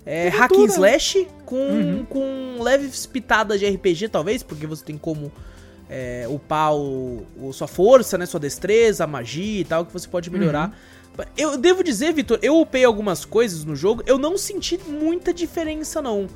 É 0.06 0.28
hack 0.28 0.52
and 0.52 0.64
slash 0.74 1.26
com, 1.46 2.04
com 2.08 2.62
leves 2.62 3.06
pitadas 3.06 3.58
de 3.58 3.66
RPG, 3.68 4.08
talvez, 4.08 4.42
porque 4.42 4.66
você 4.66 4.84
tem 4.84 4.98
como 4.98 5.32
é, 5.88 6.26
upar 6.28 6.74
o, 6.74 7.26
o- 7.40 7.52
sua 7.52 7.66
força, 7.66 8.18
né? 8.18 8.26
Sua 8.26 8.40
destreza, 8.40 9.04
a 9.04 9.06
magia 9.06 9.60
e 9.60 9.64
tal, 9.64 9.84
que 9.86 9.92
você 9.92 10.06
pode 10.08 10.30
melhorar. 10.30 10.76
Eu 11.36 11.56
devo 11.56 11.82
dizer, 11.84 12.12
Vitor, 12.12 12.38
eu 12.42 12.60
upei 12.60 12.84
algumas 12.84 13.24
coisas 13.24 13.64
no 13.64 13.76
jogo, 13.76 14.02
eu 14.04 14.18
não 14.18 14.36
senti 14.36 14.78
muita 14.88 15.32
diferença, 15.32 16.02
não, 16.02 16.26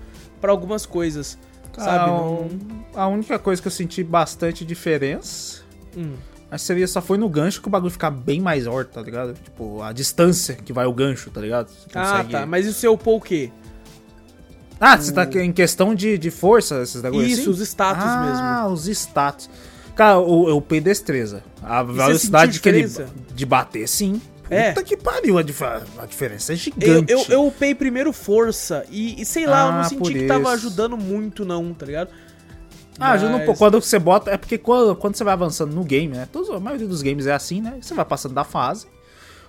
pra 0.40 0.52
algumas 0.52 0.87
coisas. 0.87 1.37
sabe? 1.76 2.04
Ah, 2.04 2.06
Não- 2.06 2.48
A 2.94 3.06
única 3.08 3.38
coisa 3.38 3.60
que 3.60 3.66
eu 3.68 3.72
senti 3.72 4.02
bastante 4.04 4.64
diferença. 4.64 5.62
Hum. 5.96 6.14
Acho 6.50 6.62
que 6.62 6.66
seria 6.66 6.88
só 6.88 7.02
foi 7.02 7.18
no 7.18 7.28
gancho 7.28 7.60
que 7.60 7.68
o 7.68 7.70
bagulho 7.70 7.90
fica 7.90 8.10
bem 8.10 8.40
mais 8.40 8.66
horto, 8.66 8.92
tá 8.94 9.02
ligado? 9.02 9.34
Tipo, 9.34 9.82
a 9.82 9.92
distância 9.92 10.54
que 10.54 10.72
vai 10.72 10.86
o 10.86 10.92
gancho, 10.92 11.30
tá 11.30 11.40
ligado? 11.40 11.68
Você 11.68 11.86
Ah, 11.94 12.10
consegue- 12.10 12.32
tá. 12.32 12.46
Mas 12.46 12.64
e 12.66 12.70
o 12.70 12.72
seu 12.72 12.94
upou 12.94 13.16
o 13.16 13.20
quê? 13.20 13.50
Ah, 14.80 14.96
você 14.96 15.12
tá 15.12 15.24
em 15.42 15.52
questão 15.52 15.94
de, 15.94 16.16
de 16.16 16.30
força, 16.30 16.82
esses 16.82 17.02
negócios 17.02 17.32
Isso, 17.32 17.40
assim? 17.42 17.50
os 17.50 17.60
status 17.60 18.04
ah, 18.04 18.60
mesmo. 18.62 18.72
os 18.74 18.86
status. 18.86 19.50
Cara, 19.96 20.18
o, 20.20 20.48
eu 20.48 20.56
upei 20.58 20.80
destreza. 20.80 21.42
A 21.62 21.82
velocidade 21.82 22.52
sentiu 22.58 22.62
que 22.62 22.68
ele, 22.68 23.06
de 23.34 23.44
bater, 23.44 23.88
sim. 23.88 24.20
É. 24.48 24.68
Puta 24.72 24.82
que 24.84 24.96
pariu, 24.96 25.36
a, 25.36 25.42
dif- 25.42 25.62
a 25.62 26.06
diferença 26.08 26.52
é 26.52 26.54
Eu, 26.54 26.58
gigante. 26.58 27.12
eu, 27.12 27.24
eu 27.28 27.46
upei 27.46 27.74
primeiro 27.74 28.12
força 28.14 28.86
e, 28.88 29.20
e 29.20 29.24
sei 29.26 29.46
lá, 29.46 29.66
eu 29.66 29.72
não 29.72 29.80
Ah, 29.80 29.84
senti 29.84 30.12
que 30.14 30.26
tava 30.26 30.50
ajudando 30.52 30.96
muito, 30.96 31.44
não, 31.44 31.74
tá 31.74 31.84
ligado? 31.84 32.08
Ah, 33.00 33.12
ajuda 33.12 33.30
um 33.32 33.36
Mas- 33.36 33.44
pouco. 33.46 33.58
Quando 33.58 33.80
você 33.80 33.98
bota. 33.98 34.30
É 34.30 34.36
porque 34.36 34.58
quando, 34.58 34.94
quando 34.96 35.14
você 35.16 35.24
vai 35.24 35.32
avançando 35.32 35.74
no 35.74 35.84
game, 35.84 36.14
né? 36.14 36.28
Todos, 36.32 36.50
a 36.50 36.58
maioria 36.58 36.86
dos 36.86 37.00
games 37.02 37.26
é 37.26 37.32
assim, 37.32 37.60
né? 37.60 37.78
Você 37.80 37.94
vai 37.94 38.04
passando 38.04 38.34
da 38.34 38.44
fase, 38.44 38.86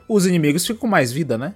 os 0.08 0.26
inimigos 0.26 0.66
ficam 0.66 0.82
com 0.82 0.88
mais 0.88 1.12
vida, 1.12 1.38
né? 1.38 1.56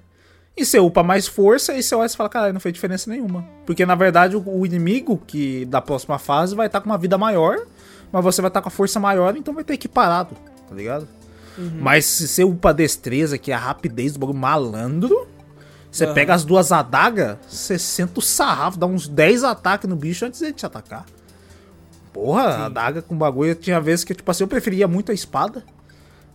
E 0.56 0.64
você 0.66 0.80
upa 0.80 1.02
mais 1.02 1.28
força 1.28 1.74
e 1.74 1.82
você 1.82 1.96
olha 1.96 2.06
e 2.06 2.16
fala, 2.16 2.30
cara, 2.30 2.54
não 2.54 2.60
fez 2.60 2.74
diferença 2.74 3.10
nenhuma. 3.10 3.44
Porque 3.66 3.86
na 3.86 3.96
verdade 3.96 4.36
o, 4.36 4.44
o 4.48 4.66
inimigo 4.66 5.18
que 5.26 5.66
da 5.66 5.82
próxima 5.82 6.20
fase 6.20 6.56
vai 6.56 6.68
estar 6.68 6.80
com 6.80 6.86
uma 6.86 6.98
vida 6.98 7.18
maior, 7.18 7.58
mas 8.12 8.24
você 8.24 8.40
vai 8.42 8.50
estar 8.50 8.62
com 8.62 8.68
a 8.68 8.72
força 8.72 9.00
maior, 9.00 9.36
então 9.36 9.52
vai 9.52 9.64
ter 9.64 9.74
equiparado, 9.74 10.36
tá 10.70 10.76
ligado? 10.76 11.08
Uhum. 11.58 11.80
Mas 11.82 12.06
se 12.06 12.28
você 12.28 12.44
upa 12.44 12.70
a 12.70 12.74
destreza, 12.74 13.36
que 13.38 13.52
é 13.52 13.56
a 13.56 13.58
rapidez 13.58 14.14
do 14.14 14.20
bagulho 14.20 14.38
malandro, 14.38 15.28
você 15.92 16.06
Aham. 16.06 16.14
pega 16.14 16.34
as 16.36 16.44
duas 16.46 16.72
adagas, 16.72 17.38
você 17.48 17.80
senta 17.80 18.20
o 18.20 18.22
sarrafo, 18.22 18.78
dá 18.78 18.86
uns 18.86 19.08
10 19.08 19.44
ataques 19.44 19.90
no 19.90 19.96
bicho 19.96 20.24
antes 20.26 20.40
dele 20.40 20.54
te 20.54 20.66
atacar. 20.68 21.06
Porra, 22.14 22.44
a 22.44 22.66
adaga 22.68 23.02
com 23.02 23.18
bagulho. 23.18 23.56
Tinha 23.56 23.82
vezes 23.82 24.06
que, 24.06 24.14
tipo 24.14 24.30
assim, 24.30 24.44
eu 24.44 24.48
preferia 24.48 24.88
muito 24.88 25.12
a 25.12 25.16
espada 25.16 25.64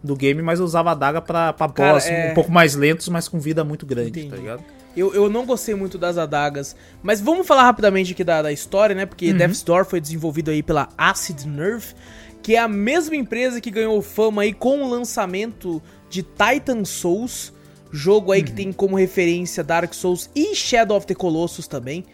do 0.02 0.14
game, 0.16 0.42
mas 0.42 0.58
eu 0.58 0.64
usava 0.64 0.90
a 0.90 0.92
adaga 0.92 1.20
pra, 1.20 1.52
pra 1.52 1.68
Cara, 1.68 1.94
boss 1.94 2.06
é- 2.06 2.30
um 2.30 2.34
pouco 2.34 2.50
mais 2.50 2.74
lentos, 2.74 3.08
mas 3.08 3.28
com 3.28 3.38
vida 3.38 3.64
muito 3.64 3.86
grande, 3.86 4.10
Entendi. 4.10 4.28
tá 4.28 4.36
ligado? 4.36 4.62
Eu, 4.96 5.14
eu 5.14 5.30
não 5.30 5.46
gostei 5.46 5.74
muito 5.74 5.96
das 5.96 6.18
adagas. 6.18 6.74
Mas 7.02 7.20
vamos 7.20 7.46
falar 7.46 7.62
rapidamente 7.62 8.12
aqui 8.12 8.24
da, 8.24 8.42
da 8.42 8.50
história, 8.52 8.94
né? 8.94 9.06
Porque 9.06 9.32
Death's 9.32 9.62
Door 9.62 9.84
foi 9.84 10.00
desenvolvido 10.00 10.50
aí 10.50 10.62
pela 10.62 10.88
Acid 10.98 11.44
Nerve, 11.44 11.94
que 12.42 12.56
é 12.56 12.58
a 12.58 12.66
mesma 12.66 13.14
empresa 13.14 13.60
que 13.60 13.70
ganhou 13.70 14.00
fama 14.02 14.42
aí 14.42 14.52
com 14.52 14.82
o 14.82 14.88
lançamento 14.90 15.80
de 16.10 16.22
Titan 16.22 16.84
Souls, 16.84 17.52
jogo 17.92 18.32
aí 18.32 18.42
que 18.42 18.52
tem 18.52 18.72
como 18.72 18.96
referência 18.96 19.62
Dark 19.62 19.92
Souls 19.94 20.28
e 20.34 20.54
Shadow 20.54 20.96
of 20.96 21.06
the 21.06 21.14
Colossus 21.14 21.68
também. 21.68 22.04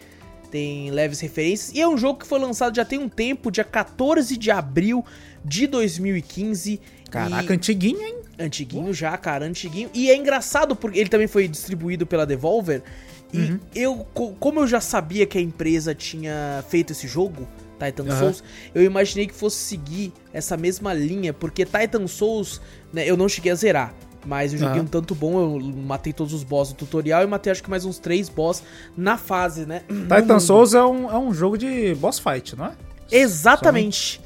Tem 0.55 0.89
leves 0.89 1.19
referências. 1.19 1.75
E 1.75 1.81
é 1.81 1.89
um 1.89 1.99
jogo 1.99 2.21
que 2.21 2.27
foi 2.29 2.39
lançado 2.39 2.77
já 2.77 2.85
tem 2.85 2.97
um 2.97 3.09
tempo, 3.09 3.51
dia 3.51 3.65
14 3.65 4.37
de 4.37 4.53
abril 4.53 5.05
de 5.45 5.67
2015. 5.67 6.81
Caraca, 7.11 7.53
e... 7.53 7.57
antiguinho, 7.57 8.01
hein? 8.01 8.19
Antiguinho 8.39 8.95
já, 8.95 9.17
cara, 9.19 9.47
antiguinho. 9.47 9.91
E 9.93 10.09
é 10.09 10.17
engraçado 10.17 10.77
porque 10.77 10.97
ele 11.01 11.09
também 11.09 11.27
foi 11.27 11.49
distribuído 11.49 12.07
pela 12.07 12.25
Devolver. 12.25 12.85
E 13.33 13.39
Uhum. 13.39 13.59
eu, 13.75 14.07
co- 14.15 14.33
como 14.39 14.61
eu 14.61 14.67
já 14.69 14.81
sabia 14.81 15.27
que 15.27 15.37
a 15.37 15.41
empresa 15.41 15.93
tinha 15.93 16.65
feito 16.69 16.93
esse 16.93 17.09
jogo, 17.09 17.49
Titan 17.85 18.05
Aham. 18.05 18.19
Souls, 18.21 18.45
eu 18.73 18.85
imaginei 18.85 19.27
que 19.27 19.35
fosse 19.35 19.57
seguir 19.57 20.13
essa 20.33 20.57
mesma 20.57 20.95
linha, 20.95 21.33
porque 21.33 21.65
Titan 21.65 22.07
Souls, 22.07 22.61
né, 22.93 23.05
eu 23.05 23.17
não 23.17 23.29
cheguei 23.29 23.51
a 23.51 23.57
zerar. 23.57 23.93
Mas 24.27 24.53
eu 24.53 24.59
joguei 24.59 24.77
Aham. 24.77 24.85
um 24.85 24.87
tanto 24.89 25.15
bom, 25.15 25.39
eu 25.41 25.61
matei 25.77 26.13
todos 26.13 26.33
os 26.33 26.43
boss 26.43 26.71
do 26.71 26.75
tutorial 26.77 27.23
e 27.23 27.27
matei 27.27 27.51
acho 27.53 27.63
que 27.63 27.69
mais 27.71 27.85
uns 27.85 27.99
três 27.99 28.29
boss 28.29 28.63
na 28.97 29.17
fase, 29.19 29.67
né? 29.67 29.83
Titan. 29.89 30.41
Souls 30.41 30.73
é 30.75 30.83
um, 30.85 31.11
é 31.11 31.19
um 31.19 31.33
jogo 31.35 31.59
de 31.59 31.95
boss 31.97 32.19
fight, 32.19 32.57
não 32.57 32.67
é? 32.67 32.73
Exatamente. 33.11 34.21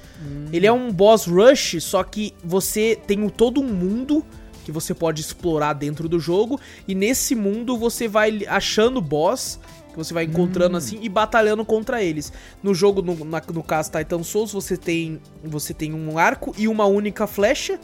Ele 0.53 0.67
é 0.67 0.73
um 0.73 0.93
boss 0.93 1.27
rush, 1.27 1.77
só 1.81 2.03
que 2.03 2.35
você 2.45 2.99
tem 3.07 3.29
todo 3.29 3.61
um 3.61 3.67
mundo 3.67 4.25
que 4.65 4.73
você 4.73 4.93
pode 4.93 5.21
explorar 5.21 5.73
dentro 5.73 6.09
do 6.09 6.19
jogo 6.21 6.61
e 6.87 6.95
nesse 6.95 7.35
mundo 7.35 7.77
você 7.79 8.07
vai 8.09 8.45
achando 8.49 9.01
boss 9.01 9.59
que 9.91 9.97
você 9.97 10.13
vai 10.13 10.25
encontrando 10.25 10.77
assim 10.77 10.99
e 11.03 11.09
batalhando 11.09 11.65
contra 11.65 12.03
eles. 12.03 12.33
No 12.63 12.75
jogo, 12.75 13.01
no, 13.01 13.25
na- 13.25 13.43
no 13.53 13.63
caso 13.63 13.91
Titan 13.91 14.23
Souls, 14.23 14.53
você 14.53 14.77
tem 14.77 15.21
você 15.43 15.73
tem 15.73 15.95
um 15.95 16.19
arco 16.19 16.55
e 16.59 16.69
uma 16.69 16.85
única 16.85 17.27
flecha 17.27 17.79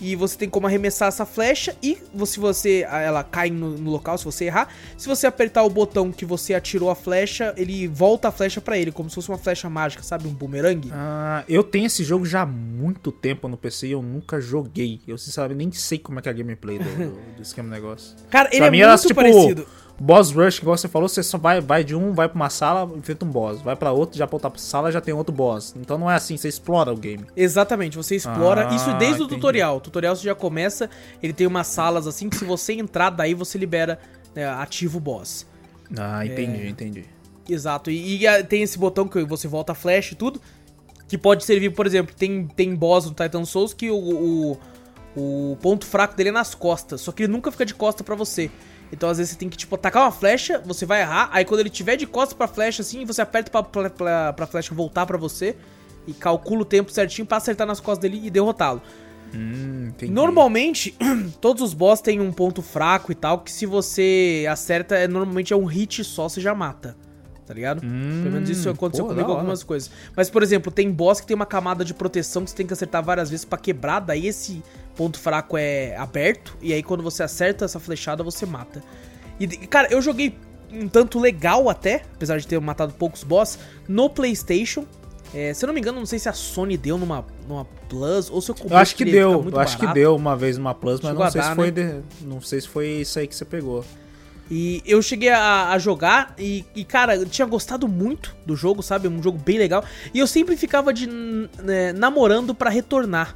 e 0.00 0.14
você 0.16 0.36
tem 0.36 0.48
como 0.48 0.66
arremessar 0.66 1.08
essa 1.08 1.24
flecha 1.26 1.76
e 1.82 1.98
se 2.24 2.38
você 2.38 2.86
ela 2.88 3.22
cai 3.24 3.50
no, 3.50 3.76
no 3.76 3.90
local 3.90 4.18
se 4.18 4.24
você 4.24 4.46
errar, 4.46 4.68
se 4.96 5.06
você 5.08 5.26
apertar 5.26 5.62
o 5.62 5.70
botão 5.70 6.12
que 6.12 6.24
você 6.24 6.54
atirou 6.54 6.90
a 6.90 6.94
flecha, 6.94 7.54
ele 7.56 7.86
volta 7.88 8.28
a 8.28 8.32
flecha 8.32 8.60
pra 8.60 8.76
ele, 8.78 8.92
como 8.92 9.08
se 9.08 9.14
fosse 9.14 9.28
uma 9.28 9.38
flecha 9.38 9.68
mágica, 9.70 10.02
sabe, 10.02 10.28
um 10.28 10.32
boomerang. 10.32 10.90
Ah, 10.92 11.44
eu 11.48 11.62
tenho 11.62 11.86
esse 11.86 12.04
jogo 12.04 12.24
já 12.24 12.42
há 12.42 12.46
muito 12.46 13.10
tempo 13.10 13.48
no 13.48 13.56
PC 13.56 13.88
e 13.88 13.92
eu 13.92 14.02
nunca 14.02 14.40
joguei. 14.40 15.00
Eu 15.06 15.18
sinceramente 15.18 15.54
nem 15.56 15.72
sei 15.72 15.98
como 15.98 16.18
é 16.18 16.22
que 16.22 16.28
é 16.28 16.32
a 16.32 16.34
gameplay 16.34 16.78
do, 16.78 16.84
do, 16.84 17.36
do 17.36 17.42
esquema 17.42 17.68
negócio. 17.68 18.16
Cara, 18.30 18.48
ele 18.48 18.58
Pra 18.58 18.66
é 18.66 18.70
mim 18.70 18.82
muito 18.82 19.02
tipo 19.02 19.14
parecido. 19.14 19.66
Boss 20.00 20.30
rush, 20.32 20.58
igual 20.58 20.76
você 20.76 20.88
falou, 20.88 21.08
você 21.08 21.22
só 21.22 21.38
vai, 21.38 21.60
vai 21.60 21.84
de 21.84 21.94
um, 21.94 22.12
vai 22.12 22.28
pra 22.28 22.36
uma 22.36 22.50
sala, 22.50 22.90
enfrenta 22.96 23.24
um 23.24 23.28
boss. 23.30 23.62
Vai 23.62 23.76
pra 23.76 23.92
outro, 23.92 24.18
já 24.18 24.26
pra 24.26 24.36
outra 24.36 24.52
sala, 24.56 24.90
já 24.90 25.00
tem 25.00 25.14
outro 25.14 25.34
boss. 25.34 25.74
Então 25.76 25.96
não 25.96 26.10
é 26.10 26.14
assim, 26.16 26.36
você 26.36 26.48
explora 26.48 26.92
o 26.92 26.96
game. 26.96 27.24
Exatamente, 27.36 27.96
você 27.96 28.16
explora 28.16 28.68
Ah, 28.68 28.74
isso 28.74 28.92
desde 28.94 29.22
o 29.22 29.24
entendi. 29.24 29.34
tutorial. 29.36 29.76
O 29.76 29.80
tutorial 29.80 30.16
você 30.16 30.24
já 30.24 30.34
começa, 30.34 30.90
ele 31.22 31.32
tem 31.32 31.46
umas 31.46 31.66
salas 31.68 32.06
assim 32.06 32.28
que 32.28 32.36
se 32.36 32.44
você 32.44 32.72
entrar 32.74 33.10
daí 33.10 33.34
você 33.34 33.56
libera, 33.56 33.98
né, 34.34 34.46
ativa 34.48 34.96
o 34.96 35.00
boss. 35.00 35.46
Ah, 35.98 36.24
É. 36.24 36.28
entendi, 36.28 36.68
entendi. 36.68 37.04
Exato, 37.48 37.90
e, 37.90 38.22
e, 38.22 38.26
ah, 38.26 38.42
tem 38.42 38.62
esse 38.62 38.78
botão 38.78 39.06
que 39.06 39.22
você 39.24 39.46
volta 39.46 39.72
a 39.72 39.74
flash 39.74 40.12
e 40.12 40.14
tudo, 40.14 40.40
que 41.06 41.18
pode 41.18 41.44
servir, 41.44 41.70
por 41.70 41.86
exemplo, 41.86 42.14
tem, 42.14 42.46
tem 42.48 42.74
boss 42.74 43.04
no 43.04 43.12
Titan 43.12 43.44
Souls 43.44 43.74
que 43.74 43.90
o, 43.90 43.96
o, 43.96 44.58
o 45.14 45.56
ponto 45.60 45.84
fraco 45.84 46.16
dele 46.16 46.30
é 46.30 46.32
nas 46.32 46.54
costas, 46.54 47.02
só 47.02 47.12
que 47.12 47.24
ele 47.24 47.32
nunca 47.32 47.52
fica 47.52 47.66
de 47.66 47.74
costa 47.74 48.02
pra 48.02 48.14
você. 48.14 48.50
Então 48.94 49.08
às 49.08 49.18
vezes 49.18 49.32
você 49.32 49.38
tem 49.38 49.48
que, 49.48 49.56
tipo, 49.56 49.74
atacar 49.74 50.04
uma 50.04 50.12
flecha, 50.12 50.62
você 50.64 50.86
vai 50.86 51.02
errar, 51.02 51.28
aí 51.32 51.44
quando 51.44 51.60
ele 51.60 51.70
tiver 51.70 51.96
de 51.96 52.06
costas 52.06 52.36
pra 52.36 52.48
flecha 52.48 52.82
assim, 52.82 53.04
você 53.04 53.20
aperta 53.20 53.50
pra, 53.50 53.62
pra, 53.62 53.90
pra, 53.90 54.32
pra 54.32 54.46
flecha 54.46 54.74
voltar 54.74 55.04
pra 55.04 55.18
você 55.18 55.56
e 56.06 56.12
calcula 56.12 56.62
o 56.62 56.64
tempo 56.64 56.90
certinho 56.90 57.26
pra 57.26 57.36
acertar 57.36 57.66
nas 57.66 57.80
costas 57.80 57.98
dele 58.10 58.26
e 58.26 58.30
derrotá-lo. 58.30 58.80
Hum. 59.34 59.92
Normalmente, 60.08 60.94
todos 61.40 61.62
os 61.62 61.74
boss 61.74 62.00
têm 62.00 62.20
um 62.20 62.32
ponto 62.32 62.62
fraco 62.62 63.10
e 63.10 63.14
tal, 63.14 63.40
que 63.40 63.50
se 63.50 63.66
você 63.66 64.46
acerta, 64.48 64.94
é, 64.94 65.08
normalmente 65.08 65.52
é 65.52 65.56
um 65.56 65.64
hit 65.64 66.04
só, 66.04 66.28
você 66.28 66.40
já 66.40 66.54
mata. 66.54 66.96
Tá 67.46 67.52
ligado? 67.52 67.80
Pelo 67.80 68.30
menos 68.32 68.48
isso 68.48 68.70
aconteceu 68.70 69.04
pô, 69.04 69.10
comigo 69.10 69.30
algumas 69.30 69.62
coisas. 69.62 69.90
Mas, 70.16 70.30
por 70.30 70.42
exemplo, 70.42 70.72
tem 70.72 70.90
boss 70.90 71.20
que 71.20 71.26
tem 71.26 71.34
uma 71.34 71.44
camada 71.44 71.84
de 71.84 71.92
proteção 71.92 72.42
que 72.42 72.50
você 72.50 72.56
tem 72.56 72.66
que 72.66 72.72
acertar 72.72 73.02
várias 73.02 73.28
vezes 73.28 73.44
pra 73.44 73.58
quebrar, 73.58 74.00
daí 74.00 74.26
esse 74.26 74.62
ponto 74.96 75.18
fraco 75.18 75.56
é 75.56 75.96
aberto, 75.96 76.56
e 76.62 76.72
aí 76.72 76.82
quando 76.82 77.02
você 77.02 77.22
acerta 77.22 77.64
essa 77.64 77.80
flechada, 77.80 78.22
você 78.22 78.46
mata. 78.46 78.82
E, 79.38 79.46
cara, 79.46 79.88
eu 79.90 80.00
joguei 80.00 80.36
um 80.72 80.88
tanto 80.88 81.18
legal 81.18 81.68
até, 81.68 82.04
apesar 82.14 82.38
de 82.38 82.46
ter 82.46 82.60
matado 82.60 82.92
poucos 82.94 83.22
boss, 83.24 83.58
no 83.88 84.08
PlayStation. 84.10 84.84
É, 85.34 85.52
se 85.52 85.64
eu 85.64 85.66
não 85.66 85.74
me 85.74 85.80
engano, 85.80 85.98
não 85.98 86.06
sei 86.06 86.18
se 86.20 86.28
a 86.28 86.32
Sony 86.32 86.76
deu 86.76 86.96
numa, 86.96 87.24
numa 87.48 87.64
Plus 87.88 88.30
ou 88.30 88.40
se 88.40 88.50
eu 88.52 88.54
comprei 88.54 88.76
Eu 88.76 88.80
acho 88.80 88.94
que 88.94 89.04
deu, 89.04 89.32
eu 89.52 89.58
acho 89.60 89.76
que 89.76 89.82
barato. 89.82 89.98
deu 89.98 90.14
uma 90.16 90.36
vez 90.36 90.56
numa 90.56 90.74
Plus, 90.74 91.00
mas 91.00 91.10
Chegou 91.10 91.24
não 91.24 91.30
sei, 91.32 91.40
dar, 91.40 91.48
se 91.50 91.54
foi 91.56 91.70
né? 91.72 92.02
de- 92.20 92.26
não 92.26 92.40
sei 92.40 92.60
se 92.60 92.68
foi 92.68 92.88
isso 92.88 93.18
aí 93.18 93.26
que 93.26 93.34
você 93.34 93.44
pegou. 93.44 93.84
E 94.50 94.82
eu 94.86 95.00
cheguei 95.02 95.30
a, 95.30 95.70
a 95.70 95.78
jogar 95.78 96.34
e, 96.38 96.64
e, 96.76 96.84
cara, 96.84 97.16
eu 97.16 97.26
tinha 97.26 97.46
gostado 97.46 97.88
muito 97.88 98.36
do 98.46 98.54
jogo, 98.54 98.82
sabe? 98.82 99.08
Um 99.08 99.22
jogo 99.22 99.38
bem 99.38 99.58
legal. 99.58 99.82
E 100.12 100.18
eu 100.18 100.26
sempre 100.26 100.56
ficava 100.56 100.92
de 100.92 101.08
né, 101.08 101.92
namorando 101.94 102.54
pra 102.54 102.68
retornar, 102.70 103.34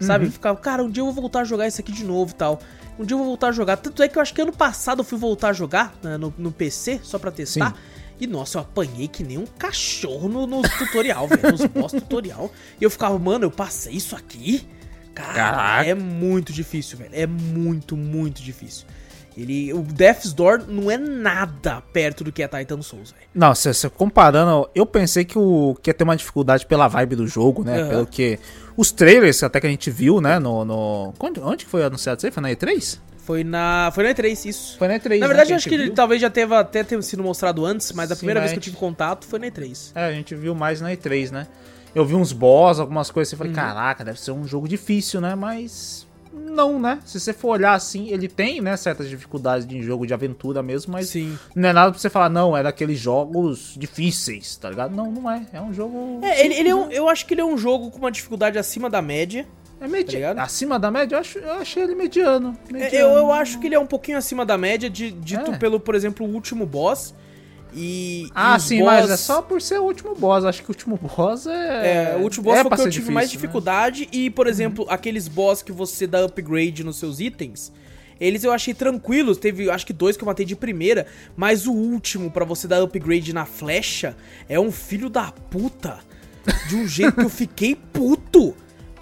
sabe? 0.00 0.26
Uhum. 0.26 0.30
Ficava, 0.30 0.58
cara, 0.58 0.82
um 0.82 0.90
dia 0.90 1.02
eu 1.02 1.06
vou 1.06 1.14
voltar 1.14 1.40
a 1.40 1.44
jogar 1.44 1.66
isso 1.66 1.80
aqui 1.80 1.92
de 1.92 2.04
novo 2.04 2.32
e 2.32 2.34
tal. 2.34 2.60
Um 2.98 3.04
dia 3.04 3.14
eu 3.14 3.18
vou 3.18 3.26
voltar 3.26 3.48
a 3.48 3.52
jogar. 3.52 3.76
Tanto 3.76 4.02
é 4.02 4.08
que 4.08 4.18
eu 4.18 4.22
acho 4.22 4.34
que 4.34 4.40
ano 4.40 4.52
passado 4.52 5.00
eu 5.00 5.04
fui 5.04 5.18
voltar 5.18 5.50
a 5.50 5.52
jogar 5.52 5.94
né, 6.02 6.16
no, 6.16 6.32
no 6.36 6.50
PC, 6.50 7.00
só 7.02 7.18
pra 7.18 7.30
testar. 7.30 7.70
Sim. 7.70 7.76
E 8.20 8.26
nossa, 8.26 8.58
eu 8.58 8.62
apanhei 8.62 9.06
que 9.06 9.22
nem 9.22 9.38
um 9.38 9.46
cachorro 9.46 10.28
no, 10.28 10.46
no 10.46 10.62
tutorial, 10.62 11.28
velho. 11.28 11.52
Nos 11.52 11.64
boss 11.66 11.92
tutorial. 11.92 12.50
E 12.80 12.84
eu 12.84 12.90
ficava, 12.90 13.16
mano, 13.18 13.44
eu 13.44 13.50
passei 13.50 13.94
isso 13.94 14.16
aqui? 14.16 14.66
Cara, 15.14 15.34
Caraca. 15.34 15.88
é 15.88 15.94
muito 15.94 16.52
difícil, 16.52 16.98
velho. 16.98 17.10
É 17.12 17.26
muito, 17.26 17.96
muito 17.96 18.42
difícil. 18.42 18.86
Ele, 19.36 19.72
o 19.72 19.82
Death's 19.82 20.32
Door 20.32 20.64
não 20.66 20.90
é 20.90 20.98
nada 20.98 21.80
perto 21.92 22.24
do 22.24 22.32
que 22.32 22.42
é 22.42 22.48
Titan 22.48 22.82
Souls, 22.82 23.12
velho. 23.12 23.24
Não, 23.32 23.54
se, 23.54 23.72
se 23.72 23.88
comparando, 23.88 24.68
eu 24.74 24.84
pensei 24.84 25.24
que, 25.24 25.38
o, 25.38 25.76
que 25.80 25.90
ia 25.90 25.94
ter 25.94 26.02
uma 26.02 26.16
dificuldade 26.16 26.66
pela 26.66 26.88
vibe 26.88 27.14
do 27.14 27.26
jogo, 27.28 27.62
né? 27.62 27.80
Aham. 27.80 27.88
Pelo 27.88 28.06
que. 28.06 28.38
Os 28.78 28.92
trailers 28.92 29.42
até 29.42 29.60
que 29.60 29.66
a 29.66 29.70
gente 29.70 29.90
viu, 29.90 30.20
né? 30.20 30.38
No. 30.38 30.64
no 30.64 31.12
onde, 31.20 31.64
que 31.64 31.70
foi 31.70 31.82
anunciado 31.84 32.18
isso 32.18 32.26
aí? 32.26 32.32
Foi 32.32 32.40
na 32.42 32.50
E3? 32.50 32.98
Foi 33.18 33.42
na, 33.44 33.90
foi 33.92 34.04
na 34.04 34.10
E3, 34.14 34.46
isso. 34.46 34.78
Foi 34.78 34.86
na 34.88 34.94
E3, 34.98 35.18
Na 35.18 35.26
né, 35.26 35.26
verdade, 35.26 35.46
que 35.48 35.52
eu 35.52 35.56
acho 35.56 35.68
que 35.68 35.74
ele 35.74 35.90
talvez 35.90 36.22
já 36.22 36.30
teve 36.30 36.54
até 36.54 36.82
ter 36.84 37.02
sido 37.02 37.22
mostrado 37.22 37.66
antes, 37.66 37.92
mas 37.92 38.10
a 38.10 38.14
Sim, 38.14 38.20
primeira 38.20 38.40
vez 38.40 38.52
mas- 38.52 38.54
que 38.54 38.58
eu 38.60 38.62
tive 38.62 38.76
contato 38.76 39.26
foi 39.26 39.38
na 39.40 39.48
E3. 39.48 39.90
É, 39.94 40.04
a 40.06 40.12
gente 40.12 40.34
viu 40.34 40.54
mais 40.54 40.80
na 40.80 40.90
E3, 40.92 41.30
né? 41.32 41.46
Eu 41.94 42.06
vi 42.06 42.14
uns 42.14 42.32
boss, 42.32 42.78
algumas 42.78 43.10
coisas, 43.10 43.32
e 43.32 43.34
Uhum. 43.34 43.38
falei, 43.38 43.52
caraca, 43.52 44.04
deve 44.04 44.20
ser 44.20 44.30
um 44.30 44.46
jogo 44.46 44.68
difícil, 44.68 45.20
né? 45.20 45.34
Mas 45.34 46.06
não, 46.32 46.78
né? 46.80 46.98
Se 47.04 47.18
você 47.20 47.32
for 47.32 47.48
olhar 47.50 47.74
assim, 47.74 48.08
ele 48.08 48.28
tem, 48.28 48.60
né, 48.60 48.76
certas 48.76 49.08
dificuldades 49.08 49.66
de 49.66 49.82
jogo 49.82 50.06
de 50.06 50.14
aventura 50.14 50.62
mesmo, 50.62 50.92
mas 50.92 51.08
Sim. 51.08 51.38
não 51.54 51.68
é 51.68 51.72
nada 51.72 51.90
pra 51.90 51.98
você 52.00 52.10
falar, 52.10 52.28
não, 52.28 52.56
é 52.56 52.62
daqueles 52.62 52.98
jogos 52.98 53.74
difíceis, 53.78 54.56
tá 54.56 54.70
ligado? 54.70 54.94
Não, 54.94 55.10
não 55.10 55.30
é. 55.30 55.46
É 55.52 55.60
um 55.60 55.72
jogo. 55.72 56.20
É, 56.22 56.44
ele, 56.44 56.54
ele 56.54 56.68
é 56.68 56.74
um, 56.74 56.90
eu 56.90 57.08
acho 57.08 57.26
que 57.26 57.34
ele 57.34 57.40
é 57.40 57.44
um 57.44 57.56
jogo 57.58 57.90
com 57.90 57.98
uma 57.98 58.10
dificuldade 58.10 58.58
acima 58.58 58.88
da 58.90 59.00
média. 59.02 59.46
É 59.80 59.86
medi- 59.86 60.16
ligado? 60.16 60.38
Acima 60.40 60.76
da 60.78 60.90
média, 60.90 61.14
eu, 61.14 61.20
acho, 61.20 61.38
eu 61.38 61.52
achei 61.52 61.82
ele 61.84 61.94
mediano. 61.94 62.56
É, 62.68 62.72
mediano. 62.72 62.96
Eu, 63.12 63.16
eu 63.18 63.32
acho 63.32 63.60
que 63.60 63.66
ele 63.68 63.76
é 63.76 63.78
um 63.78 63.86
pouquinho 63.86 64.18
acima 64.18 64.44
da 64.44 64.58
média, 64.58 64.90
de- 64.90 65.12
dito 65.12 65.52
É. 65.52 65.56
pelo, 65.56 65.78
por 65.78 65.94
exemplo, 65.94 66.26
o 66.26 66.30
último 66.34 66.66
boss. 66.66 67.14
E. 67.74 68.24
e 68.26 68.30
Ah, 68.34 68.56
os 68.56 68.62
sim, 68.64 68.78
boss- 68.78 68.86
mas 68.86 69.10
é 69.10 69.16
só 69.16 69.42
por 69.42 69.60
ser 69.60 69.78
o 69.78 69.84
último 69.84 70.14
boss. 70.14 70.44
Acho 70.44 70.62
que 70.62 70.68
o 70.70 70.72
último 70.72 70.96
boss 70.98 71.46
é. 71.46 72.12
É, 72.12 72.16
o 72.16 72.22
último 72.22 72.44
boss 72.44 72.56
é 72.58 72.62
foi 72.62 72.66
o 72.72 72.74
que 72.74 72.80
eu 72.80 72.84
tive 72.84 72.90
difícil, 72.92 73.12
mais 73.14 73.28
né? 73.28 73.32
dificuldade. 73.32 74.08
E, 74.12 74.30
por 74.30 74.46
exemplo, 74.46 74.86
aqueles 74.88 75.28
boss 75.28 75.62
que 75.62 75.72
você 75.72 76.06
dá 76.06 76.24
upgrade 76.24 76.82
nos 76.84 76.96
seus 76.96 77.20
itens. 77.20 77.72
Eles 78.20 78.42
eu 78.42 78.50
achei 78.52 78.74
tranquilos. 78.74 79.38
Teve, 79.38 79.70
acho 79.70 79.86
que 79.86 79.92
dois 79.92 80.16
que 80.16 80.22
eu 80.24 80.26
matei 80.26 80.44
de 80.44 80.56
primeira. 80.56 81.06
Mas 81.36 81.66
o 81.66 81.72
último, 81.72 82.30
pra 82.30 82.44
você 82.44 82.66
dar 82.66 82.82
upgrade 82.82 83.32
na 83.32 83.44
flecha, 83.46 84.16
é 84.48 84.58
um 84.58 84.72
filho 84.72 85.08
da 85.08 85.30
puta. 85.50 85.98
De 86.68 86.74
um 86.76 86.88
jeito 86.88 87.12
que 87.12 87.24
eu 87.24 87.28
fiquei 87.30 87.76
puto. 87.76 88.54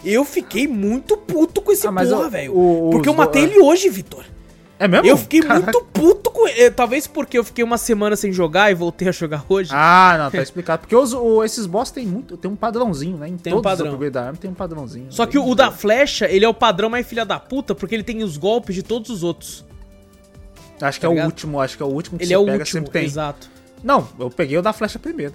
Eu 0.04 0.24
fiquei 0.24 0.68
muito 0.68 1.16
puto 1.16 1.62
com 1.62 1.72
esse 1.72 1.86
Ah, 1.86 1.92
porra, 1.92 2.28
velho. 2.28 2.52
Porque 2.92 3.08
eu 3.08 3.14
matei 3.14 3.42
é. 3.42 3.44
ele 3.46 3.58
hoje, 3.60 3.88
Vitor. 3.88 4.24
É 4.78 4.86
mesmo? 4.86 5.06
Eu 5.06 5.16
fiquei 5.16 5.40
Caraca. 5.40 5.62
muito 5.72 5.84
puto 5.92 6.30
com 6.30 6.46
ele. 6.46 6.70
Talvez 6.70 7.06
porque 7.06 7.38
eu 7.38 7.44
fiquei 7.44 7.64
uma 7.64 7.78
semana 7.78 8.14
sem 8.14 8.30
jogar 8.30 8.70
e 8.70 8.74
voltei 8.74 9.08
a 9.08 9.12
jogar 9.12 9.42
hoje. 9.48 9.70
Ah, 9.72 10.16
não, 10.18 10.30
tá 10.30 10.38
explicado. 10.42 10.80
Porque 10.80 10.94
os, 10.94 11.14
o- 11.14 11.42
esses 11.42 11.64
boss 11.66 11.90
tem 11.90 12.04
muito. 12.06 12.36
Tem 12.36 12.50
um 12.50 12.56
padrãozinho, 12.56 13.16
né? 13.16 13.28
Em 13.28 13.36
Tem 13.38 13.54
um 13.54 13.62
padrão. 13.62 13.98
da 14.10 14.26
arma 14.26 14.38
tem 14.38 14.50
um 14.50 14.54
padrãozinho. 14.54 15.06
Só 15.10 15.24
que 15.24 15.38
o 15.38 15.54
da 15.54 15.70
flecha, 15.70 16.28
ele 16.30 16.44
é 16.44 16.48
o 16.48 16.52
padrão 16.54 16.90
mais 16.90 17.06
filha 17.06 17.24
da 17.24 17.40
puta, 17.40 17.74
porque 17.74 17.94
ele 17.94 18.02
tem 18.04 18.22
os 18.22 18.36
golpes 18.36 18.74
de 18.74 18.82
todos 18.82 19.08
os 19.10 19.22
outros. 19.22 19.64
Acho 20.80 20.98
que 20.98 21.06
tá 21.06 21.06
é 21.06 21.10
o 21.10 21.14
ligado? 21.14 21.26
último, 21.26 21.58
acho 21.60 21.76
que 21.76 21.82
é 21.82 21.86
o 21.86 21.88
último 21.88 22.18
que 22.18 22.24
Ele 22.24 22.28
você 22.28 22.34
é 22.34 22.38
o 22.38 22.44
pega, 22.44 22.58
último, 22.58 22.72
sempre 22.80 22.90
tem. 22.92 23.04
exato. 23.06 23.48
Não, 23.82 24.06
eu 24.18 24.28
peguei 24.30 24.58
o 24.58 24.62
da 24.62 24.74
flecha 24.74 24.98
primeiro. 24.98 25.32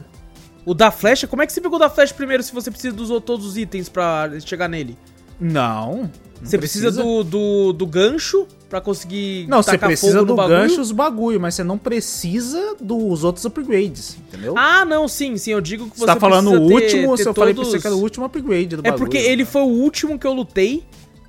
O 0.64 0.76
da 0.76 0.92
flecha, 0.92 1.26
como 1.26 1.42
é 1.42 1.48
que 1.48 1.52
você 1.54 1.60
pegou 1.60 1.78
o 1.78 1.80
da 1.80 1.90
flecha 1.90 2.14
primeiro 2.14 2.44
se 2.44 2.54
você 2.54 2.70
precisa 2.70 2.96
dos 2.96 3.10
outros- 3.10 3.26
todos 3.26 3.46
os 3.48 3.58
itens 3.58 3.90
pra 3.90 4.30
chegar 4.46 4.68
nele? 4.68 4.96
Não. 5.40 6.12
Você 6.44 6.58
precisa, 6.58 6.92
do, 6.92 7.24
do, 7.24 7.74
do 7.74 7.86
gancho 7.86 8.48
pra 8.70 8.80
conseguir 8.82 9.46
Não, 9.48 9.62
você 9.62 9.78
precisa 9.78 10.20
fogo 10.20 10.26
do 10.26 10.36
gancho 10.48 10.82
os 10.82 10.92
bagulho, 10.92 11.40
mas 11.40 11.56
você 11.56 11.64
não 11.64 11.78
precisa 11.78 12.76
dos 12.82 13.24
outros 13.24 13.46
upgrades, 13.46 14.18
entendeu? 14.28 14.54
Ah, 14.58 14.84
não, 14.86 15.08
sim, 15.08 15.38
sim, 15.38 15.52
eu 15.52 15.62
digo 15.62 15.86
que 15.90 15.92
você 15.98 16.00
você 16.00 16.06
tá 16.08 16.16
falando 16.20 16.50
precisa 16.52 16.64
o 16.66 16.68
ter- 16.68 16.74
último, 16.74 17.18
ter 17.18 17.24
se 17.24 17.30
eu 17.30 17.34
falei 17.34 17.54
pra 17.54 17.64
todos- 17.64 17.72
você 17.74 17.80
que 17.82 17.88
era 17.88 17.96
o 17.96 18.00
último 18.00 18.26
upgrade 18.26 18.68
do 18.76 18.80
É 18.80 18.84
bagulho. 18.84 18.98
porque 18.98 19.18
ele 19.18 19.46
foi 19.46 19.62
o 19.62 19.66
último 19.68 20.18
que 20.18 20.26
eu 20.26 20.34
lutei, 20.34 20.84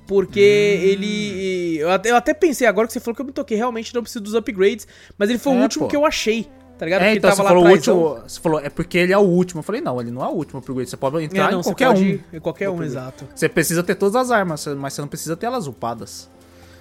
porque 0.07 0.39
Hum. 0.39 0.85
ele... 0.87 1.77
Eu 1.79 1.91
até, 1.91 2.11
eu 2.11 2.15
até 2.15 2.33
pensei, 2.33 2.65
agora 2.67 2.87
que 2.87 2.93
você 2.93 2.99
falou 2.99 3.15
que 3.15 3.21
eu 3.21 3.25
me 3.25 3.31
toquei, 3.31 3.57
realmente 3.57 3.93
não 3.93 4.01
preciso 4.01 4.23
dos 4.23 4.33
upgrades, 4.33 4.87
mas 5.17 5.29
ele 5.29 5.39
foi 5.39 5.53
o 5.53 5.59
É, 5.59 5.61
último 5.63 5.85
pô. 5.85 5.89
que 5.89 5.95
eu 5.95 6.05
achei, 6.05 6.47
tá 6.77 6.85
ligado? 6.85 7.01
É, 7.01 7.05
Porque 7.05 7.17
então 7.19 7.31
você 7.31 7.43
falou 7.43 7.65
o 7.65 7.69
último. 7.69 8.19
Você 8.27 8.39
falou, 8.39 8.59
é 8.59 8.69
porque 8.69 8.97
ele 8.97 9.13
é 9.13 9.17
o 9.17 9.21
último. 9.21 9.59
Eu 9.59 9.63
falei, 9.63 9.81
não, 9.81 9.99
ele 10.01 10.11
não 10.11 10.23
é 10.23 10.27
o 10.27 10.31
último 10.31 10.59
upgrade. 10.59 10.89
Você 10.89 10.97
pode 10.97 11.23
entrar 11.23 11.49
É, 11.49 11.51
não, 11.51 11.59
em 11.59 11.63
qualquer 11.63 11.89
um. 11.89 12.19
em 12.33 12.39
qualquer 12.39 12.69
um, 12.69 12.83
exato. 12.83 13.27
Você 13.33 13.47
precisa 13.49 13.83
ter 13.83 13.95
todas 13.95 14.15
as 14.15 14.31
armas, 14.31 14.65
mas 14.77 14.93
você 14.93 15.01
não 15.01 15.07
precisa 15.07 15.35
ter 15.37 15.45
elas 15.45 15.67
upadas. 15.67 16.29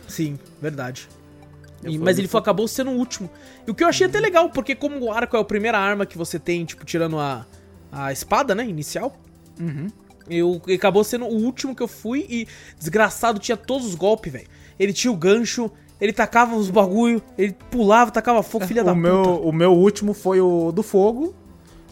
Sim, 0.09 0.39
verdade. 0.61 1.09
E- 1.85 1.99
mas 1.99 2.19
ele 2.19 2.29
foi, 2.29 2.41
acabou 2.41 2.69
sendo 2.69 2.91
o 2.91 2.95
último. 2.95 3.29
E 3.67 3.71
o 3.71 3.75
que 3.75 3.83
eu 3.83 3.89
achei 3.89 4.07
até 4.07 4.21
legal, 4.21 4.51
porque 4.51 4.75
como 4.75 4.99
o 5.01 5.13
arco 5.13 5.37
é 5.37 5.41
a 5.41 5.45
primeira 5.45 5.79
arma 5.79 6.07
que 6.07 6.17
você 6.17 6.39
tem, 6.39 6.65
tipo, 6.65 6.85
tirando 6.85 7.19
a, 7.19 7.45
a 7.91 8.13
espada, 8.13 8.55
né, 8.55 8.65
inicial, 8.67 9.17
Uhum. 9.61 9.89
eu 10.31 10.63
ele 10.67 10.77
acabou 10.77 11.03
sendo 11.05 11.25
o 11.27 11.35
último 11.35 11.75
que 11.75 11.83
eu 11.83 11.89
fui 11.89 12.25
e 12.29 12.47
desgraçado 12.79 13.39
tinha 13.41 13.57
todos 13.57 13.87
os 13.87 13.95
golpes, 13.97 14.33
velho. 14.33 14.47
Ele 14.79 14.93
tinha 14.93 15.13
o 15.13 15.17
gancho, 15.17 15.71
ele 16.03 16.13
tacava 16.13 16.57
os 16.57 16.69
bagulho, 16.69 17.23
ele 17.39 17.57
pulava, 17.71 18.11
tacava 18.11 18.43
fogo, 18.43 18.67
filha 18.67 18.83
da 18.83 18.93
o 18.93 18.97
meu, 18.97 19.23
puta. 19.23 19.47
O 19.49 19.53
meu 19.53 19.73
último 19.73 20.13
foi 20.13 20.41
o 20.41 20.73
do 20.73 20.83
fogo. 20.83 21.33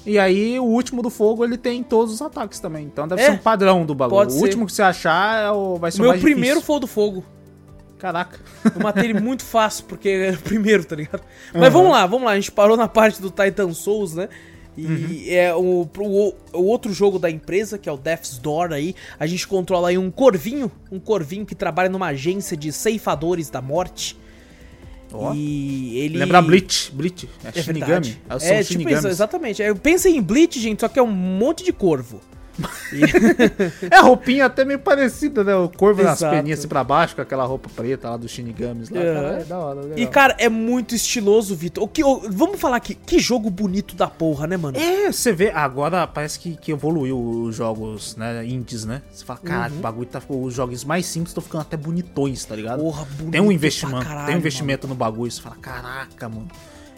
E 0.04 0.18
aí, 0.18 0.58
o 0.58 0.64
último 0.64 1.00
do 1.02 1.10
fogo, 1.10 1.44
ele 1.44 1.56
tem 1.56 1.82
todos 1.82 2.12
os 2.14 2.20
ataques 2.20 2.58
também. 2.58 2.84
Então 2.86 3.06
deve 3.06 3.22
É, 3.22 3.26
ser 3.26 3.30
um 3.32 3.38
padrão 3.38 3.84
do 3.86 3.94
bagulho. 3.94 4.26
o 4.26 4.30
ser. 4.30 4.40
último 4.42 4.66
que 4.66 4.72
você 4.72 4.82
achar 4.82 5.42
é 5.44 5.50
o, 5.52 5.76
vai 5.76 5.92
ser 5.92 5.98
O 5.98 6.00
o 6.00 6.02
meu 6.02 6.10
mais 6.12 6.22
primeiro 6.22 6.56
difícil. 6.56 6.62
foi 6.66 6.76
o 6.76 6.80
do 6.80 6.86
fogo. 6.88 7.24
Caraca. 7.98 8.40
Eu 8.74 8.82
matei 8.82 9.04
ele 9.04 9.20
muito 9.20 9.44
fácil, 9.46 9.84
porque 9.86 10.08
era 10.08 10.36
o 10.36 10.40
primeiro, 10.40 10.84
tá 10.84 10.96
ligado? 10.96 11.22
Mas 11.54 11.72
vamos 11.72 11.92
lá, 11.92 12.06
vamos 12.06 12.24
lá. 12.24 12.32
A 12.32 12.36
gente 12.36 12.50
parou 12.50 12.76
na 12.76 12.88
parte 12.88 13.20
do 13.20 13.30
Titan 13.30 13.72
Souls, 13.74 14.14
né? 14.14 14.28
E 14.80 14.86
Uhum. 14.86 15.22
é 15.28 15.54
o, 15.54 15.88
o, 15.98 16.34
o 16.52 16.64
outro 16.64 16.92
jogo 16.92 17.18
da 17.18 17.30
empresa, 17.30 17.78
que 17.78 17.88
é 17.88 17.92
o 17.92 17.96
Death's 17.96 18.38
Door 18.38 18.72
aí. 18.72 18.94
A 19.18 19.26
gente 19.26 19.46
controla 19.46 19.88
aí 19.90 19.98
um 19.98 20.10
corvinho, 20.10 20.70
um 20.90 20.98
corvinho 20.98 21.44
que 21.44 21.54
trabalha 21.54 21.88
numa 21.88 22.06
agência 22.06 22.56
de 22.56 22.72
ceifadores 22.72 23.50
da 23.50 23.60
morte. 23.60 24.16
Ó. 25.12 25.34
E 25.34 25.98
ele. 25.98 26.18
Lembra 26.18 26.40
Bleach? 26.40 26.92
Bleach. 26.92 27.28
É, 27.44 27.58
É 27.58 27.62
Shinigami. 27.62 28.16
São 28.38 28.48
É, 28.48 28.62
tipo 28.62 28.88
isso, 28.88 29.08
exatamente. 29.08 29.62
É, 29.62 29.74
Pensa 29.74 30.08
em 30.08 30.22
Bleach, 30.22 30.58
gente, 30.60 30.80
só 30.80 30.88
que 30.88 30.98
é 30.98 31.02
um 31.02 31.10
monte 31.10 31.64
de 31.64 31.72
corvo. 31.72 32.20
É, 33.90 33.96
a 33.96 34.00
roupinha 34.02 34.46
até 34.46 34.64
meio 34.64 34.78
parecida, 34.80 35.44
né? 35.44 35.54
O 35.54 35.68
corvo 35.68 36.02
nas 36.02 36.18
Exato. 36.18 36.34
peninhas 36.36 36.58
assim 36.58 36.68
pra 36.68 36.82
baixo, 36.82 37.14
com 37.14 37.22
aquela 37.22 37.44
roupa 37.44 37.70
preta 37.74 38.10
lá 38.10 38.16
dos 38.16 38.30
Shinigamis 38.30 38.90
lá. 38.90 39.00
É. 39.00 39.14
Cara, 39.14 39.28
é 39.40 39.44
da 39.44 39.58
hora, 39.58 39.80
legal. 39.82 39.98
E, 39.98 40.06
cara, 40.06 40.36
é 40.38 40.48
muito 40.48 40.94
estiloso, 40.94 41.54
Vitor. 41.54 41.84
O 41.84 41.88
que, 41.88 42.02
o- 42.02 42.22
vamos 42.30 42.60
falar 42.60 42.76
aqui, 42.76 42.94
que 42.94 43.18
jogo 43.18 43.48
bonito 43.48 43.94
da 43.94 44.08
porra, 44.08 44.46
né, 44.46 44.56
mano? 44.56 44.76
É, 44.76 45.10
você 45.12 45.32
vê, 45.32 45.50
agora 45.50 46.06
parece 46.06 46.38
que, 46.40 46.56
que 46.56 46.72
evoluiu 46.72 47.18
os 47.18 47.54
jogos, 47.54 48.16
né, 48.16 48.44
indies, 48.44 48.84
né? 48.84 49.02
Você 49.12 49.24
fala, 49.24 49.38
caraca, 49.38 49.72
Uhum. 49.72 49.78
o 49.78 49.82
bagulho 49.82 50.06
tá, 50.06 50.20
os 50.28 50.52
jogos 50.54 50.84
mais 50.84 51.06
simples 51.06 51.30
estão 51.30 51.42
ficando 51.42 51.62
até 51.62 51.76
bonitões, 51.76 52.44
tá 52.44 52.56
ligado? 52.56 52.80
Porra, 52.80 53.04
bonito 53.04 53.30
tem 53.32 53.40
um 53.40 53.52
investimento, 53.52 54.04
caralho, 54.04 54.26
tem 54.26 54.34
um 54.34 54.38
investimento 54.38 54.88
no 54.88 54.94
bagulho, 54.96 55.30
você 55.30 55.40
fala, 55.40 55.56
caraca, 55.56 56.28
mano, 56.28 56.48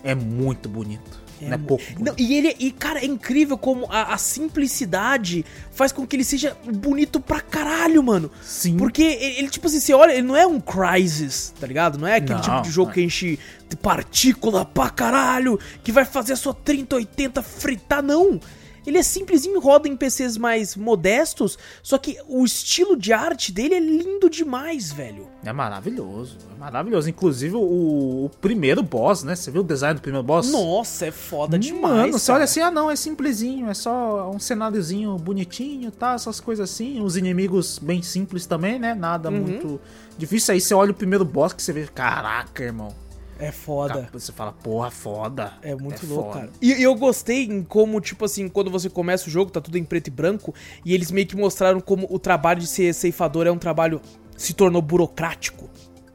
é 0.03 0.15
muito 0.15 0.69
bonito. 0.69 1.22
Não 1.49 1.55
é 1.55 1.59
pouco 1.59 1.85
bonito. 1.85 2.05
Não, 2.05 2.15
e 2.17 2.35
ele, 2.35 2.57
e 2.59 2.71
cara, 2.71 3.01
é 3.01 3.05
incrível 3.07 3.57
como 3.59 3.87
a, 3.91 4.15
a 4.15 4.19
simplicidade 4.19 5.45
faz 5.73 5.93
com 5.93 6.07
que 6.07 6.17
ele 6.17 6.25
seja 6.25 6.57
bonito 6.65 7.21
pra 7.21 7.41
caralho, 7.41 8.03
mano. 8.03 8.31
Sim. 8.43 8.77
Porque 8.77 9.03
ele, 9.03 9.39
ele, 9.39 9.49
tipo 9.49 9.67
assim, 9.67 9.81
você 9.81 9.93
olha, 9.95 10.13
ele 10.13 10.23
não 10.23 10.37
é 10.37 10.47
um 10.47 10.61
Crysis, 10.61 11.53
tá 11.59 11.67
ligado? 11.67 11.99
Não 11.99 12.07
é 12.07 12.17
aquele 12.17 12.35
Não, 12.35 12.41
tipo 12.41 12.63
de 12.63 12.71
jogo 12.71 12.89
não. 12.89 12.95
que 12.95 13.03
enche 13.03 13.39
partícula 13.81 14.65
pra 14.65 14.91
caralho, 14.91 15.59
que 15.83 15.91
vai 15.91 16.05
fazer 16.05 16.35
a 16.35 16.37
sua 16.37 16.55
3080 16.55 17.43
fritar, 17.43 18.03
não. 18.03 18.39
Ele 18.87 18.99
é 18.99 19.03
simplesinho, 19.03 19.61
roda 19.61 19.89
em 19.89 19.97
PCs 19.97 20.37
mais 20.37 20.77
modestos, 20.77 21.59
só 21.83 21.99
que 21.99 22.19
o 22.29 22.45
estilo 22.45 22.97
de 22.97 23.13
arte 23.13 23.53
dele 23.53 23.75
é 23.75 23.81
lindo 23.81 24.29
demais, 24.29 24.93
velho. 24.93 25.29
É 25.45 25.53
maravilhoso, 25.53 26.37
é 26.55 26.59
maravilhoso. 26.59 27.09
Inclusive 27.09 27.55
o, 27.57 28.25
o 28.27 28.31
primeiro 28.41 28.83
boss, 28.83 29.23
né? 29.23 29.35
Você 29.37 29.51
viu 29.51 29.61
o 29.61 29.65
design 29.65 29.95
do 29.99 30.03
primeiro 30.03 30.25
boss? 30.27 30.51
Nossa, 30.51 31.07
é 31.07 31.11
foda 31.11 31.59
demais. 31.59 31.95
Mano, 31.97 32.13
você 32.13 32.31
olha 32.31 32.39
cara. 32.39 32.45
assim, 32.45 32.61
ah 32.61 32.71
não, 32.71 32.91
é 32.91 32.97
simplesinho, 32.97 33.69
é 33.71 33.75
só 33.75 34.31
um 34.31 34.39
cenáriozinho 34.39 35.17
bonitinho, 35.17 35.91
tá? 35.91 36.15
Essas 36.15 36.41
coisas 36.41 36.71
assim. 36.71 37.01
Os 37.03 37.17
inimigos 37.17 37.79
bem 37.79 38.03
simples 38.03 38.47
também, 38.47 38.79
né? 38.79 38.95
Nada 38.95 39.31
Uhum. 39.31 39.41
muito 39.41 39.81
difícil. 40.19 40.55
Aí 40.55 40.61
você 40.61 40.75
olha 40.75 40.91
o 40.91 40.95
primeiro 40.95 41.25
boss 41.25 41.53
que 41.53 41.63
você 41.63 41.73
vê, 41.73 41.87
caraca, 41.87 42.63
irmão. 42.63 42.95
É 43.43 43.51
foda. 43.51 44.09
Você 44.13 44.31
fala, 44.31 44.53
porra, 44.53 44.89
foda. 44.89 45.55
É 45.63 45.75
muito 45.75 46.07
louco, 46.07 46.33
foda. 46.33 46.47
cara. 46.47 46.53
E, 46.63 46.75
e 46.75 46.83
eu 46.83 46.95
gostei 46.95 47.45
em 47.45 47.63
como, 47.65 48.01
tipo 48.01 48.25
assim, 48.25 48.49
quando 48.49 48.71
você 48.71 48.89
começa 48.89 49.27
o 49.27 49.31
jogo, 49.31 49.51
tá 49.51 49.61
tudo 49.61 49.77
em 49.77 49.85
preto 49.85 50.07
e 50.07 50.11
branco, 50.11 50.55
e 50.85 50.95
eles 50.95 51.11
meio 51.11 51.27
que 51.27 51.37
mostraram 51.37 51.81
como 51.81 52.07
o 52.09 52.21
trabalho 52.21 52.61
de 52.61 52.69
ser 52.69 52.95
ceifador 52.95 53.49
é 53.49 53.51
um 53.51 53.59
trabalho 53.59 54.01
se 54.37 54.55
tornou 54.55 54.81
burocrático, 54.81 55.69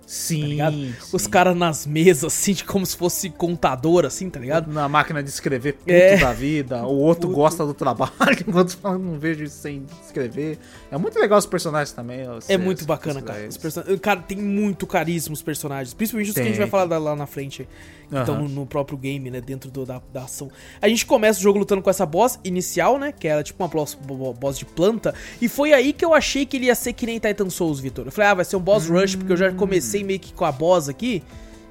Sim, 0.08 0.56
tá 0.58 0.72
sim. 0.72 0.96
Os 1.12 1.28
caras 1.28 1.56
nas 1.56 1.86
mesas, 1.86 2.24
assim, 2.34 2.54
de 2.54 2.64
como 2.64 2.86
se 2.86 2.96
fosse 2.96 3.30
contador, 3.30 4.06
assim, 4.06 4.30
tá 4.30 4.40
ligado? 4.40 4.72
Na 4.72 4.88
máquina 4.88 5.22
de 5.22 5.30
escrever 5.30 5.74
puto 5.74 5.92
É. 5.92 6.16
da 6.18 6.32
vida, 6.32 6.82
o 6.88 6.96
outro 6.98 7.28
Puto. 7.28 7.36
gosta 7.42 7.66
do 7.66 7.74
trabalho, 7.74 8.12
enquanto 8.48 8.78
fala, 8.78 8.98
não 8.98 9.20
vejo 9.20 9.44
isso 9.44 9.58
sem 9.58 9.86
escrever. 10.06 10.58
É 10.90 10.98
muito 10.98 11.20
legal 11.20 11.38
os 11.38 11.46
personagens 11.46 11.92
também. 11.92 12.22
É 12.48 12.58
muito 12.58 12.86
bacana, 12.86 13.22
cara. 13.22 13.46
Os 13.50 13.58
person... 13.58 13.84
Cara, 14.02 14.22
tem 14.22 14.38
muito 14.38 14.88
carisma 14.88 15.34
os 15.34 15.42
personagens. 15.42 15.94
Principalmente 15.94 16.30
os 16.30 16.34
que 16.34 16.40
a 16.40 16.44
gente 16.44 16.54
Tem. 16.54 16.62
vai 16.62 16.70
falar 16.70 16.98
lá 16.98 17.14
na 17.14 17.26
frente. 17.28 17.68
Então, 18.10 18.36
Aham. 18.36 18.44
no, 18.44 18.48
no 18.48 18.66
próprio 18.66 18.98
game, 18.98 19.30
né? 19.30 19.42
Dentro 19.42 19.70
do- 19.70 19.86
da, 19.86 20.02
da 20.14 20.24
ação. 20.24 20.50
A 20.82 20.88
gente 20.88 21.06
começa 21.06 21.40
o 21.40 21.44
jogo 21.44 21.60
lutando 21.60 21.82
com 21.82 21.90
essa 21.90 22.06
boss 22.06 22.40
inicial, 22.42 22.98
né? 22.98 23.12
Que 23.12 23.28
era 23.28 23.44
tipo 23.44 23.62
uma 23.62 23.68
boss, 23.68 23.94
bo- 23.96 24.32
boss 24.34 24.58
de 24.58 24.64
planta. 24.66 25.14
E 25.42 25.50
foi 25.50 25.74
aí 25.74 25.92
que 25.92 26.06
eu 26.06 26.14
achei 26.14 26.46
que 26.46 26.56
ele 26.56 26.68
ia 26.68 26.76
ser 26.76 26.94
que 26.94 27.06
nem 27.06 27.20
Titan 27.20 27.50
Souls, 27.50 27.82
Vitor. 27.82 28.06
Eu 28.06 28.12
falei, 28.14 28.32
ah, 28.32 28.34
vai 28.36 28.46
ser 28.46 28.56
um 28.56 28.62
boss 28.62 28.88
rush, 28.88 29.18
porque 29.18 29.34
eu 29.34 29.38
já 29.38 29.52
comecei 29.52 29.97
meio 30.04 30.20
que 30.20 30.34
com 30.34 30.46
a 30.46 30.52
boss 30.52 30.90
aqui. 30.90 31.24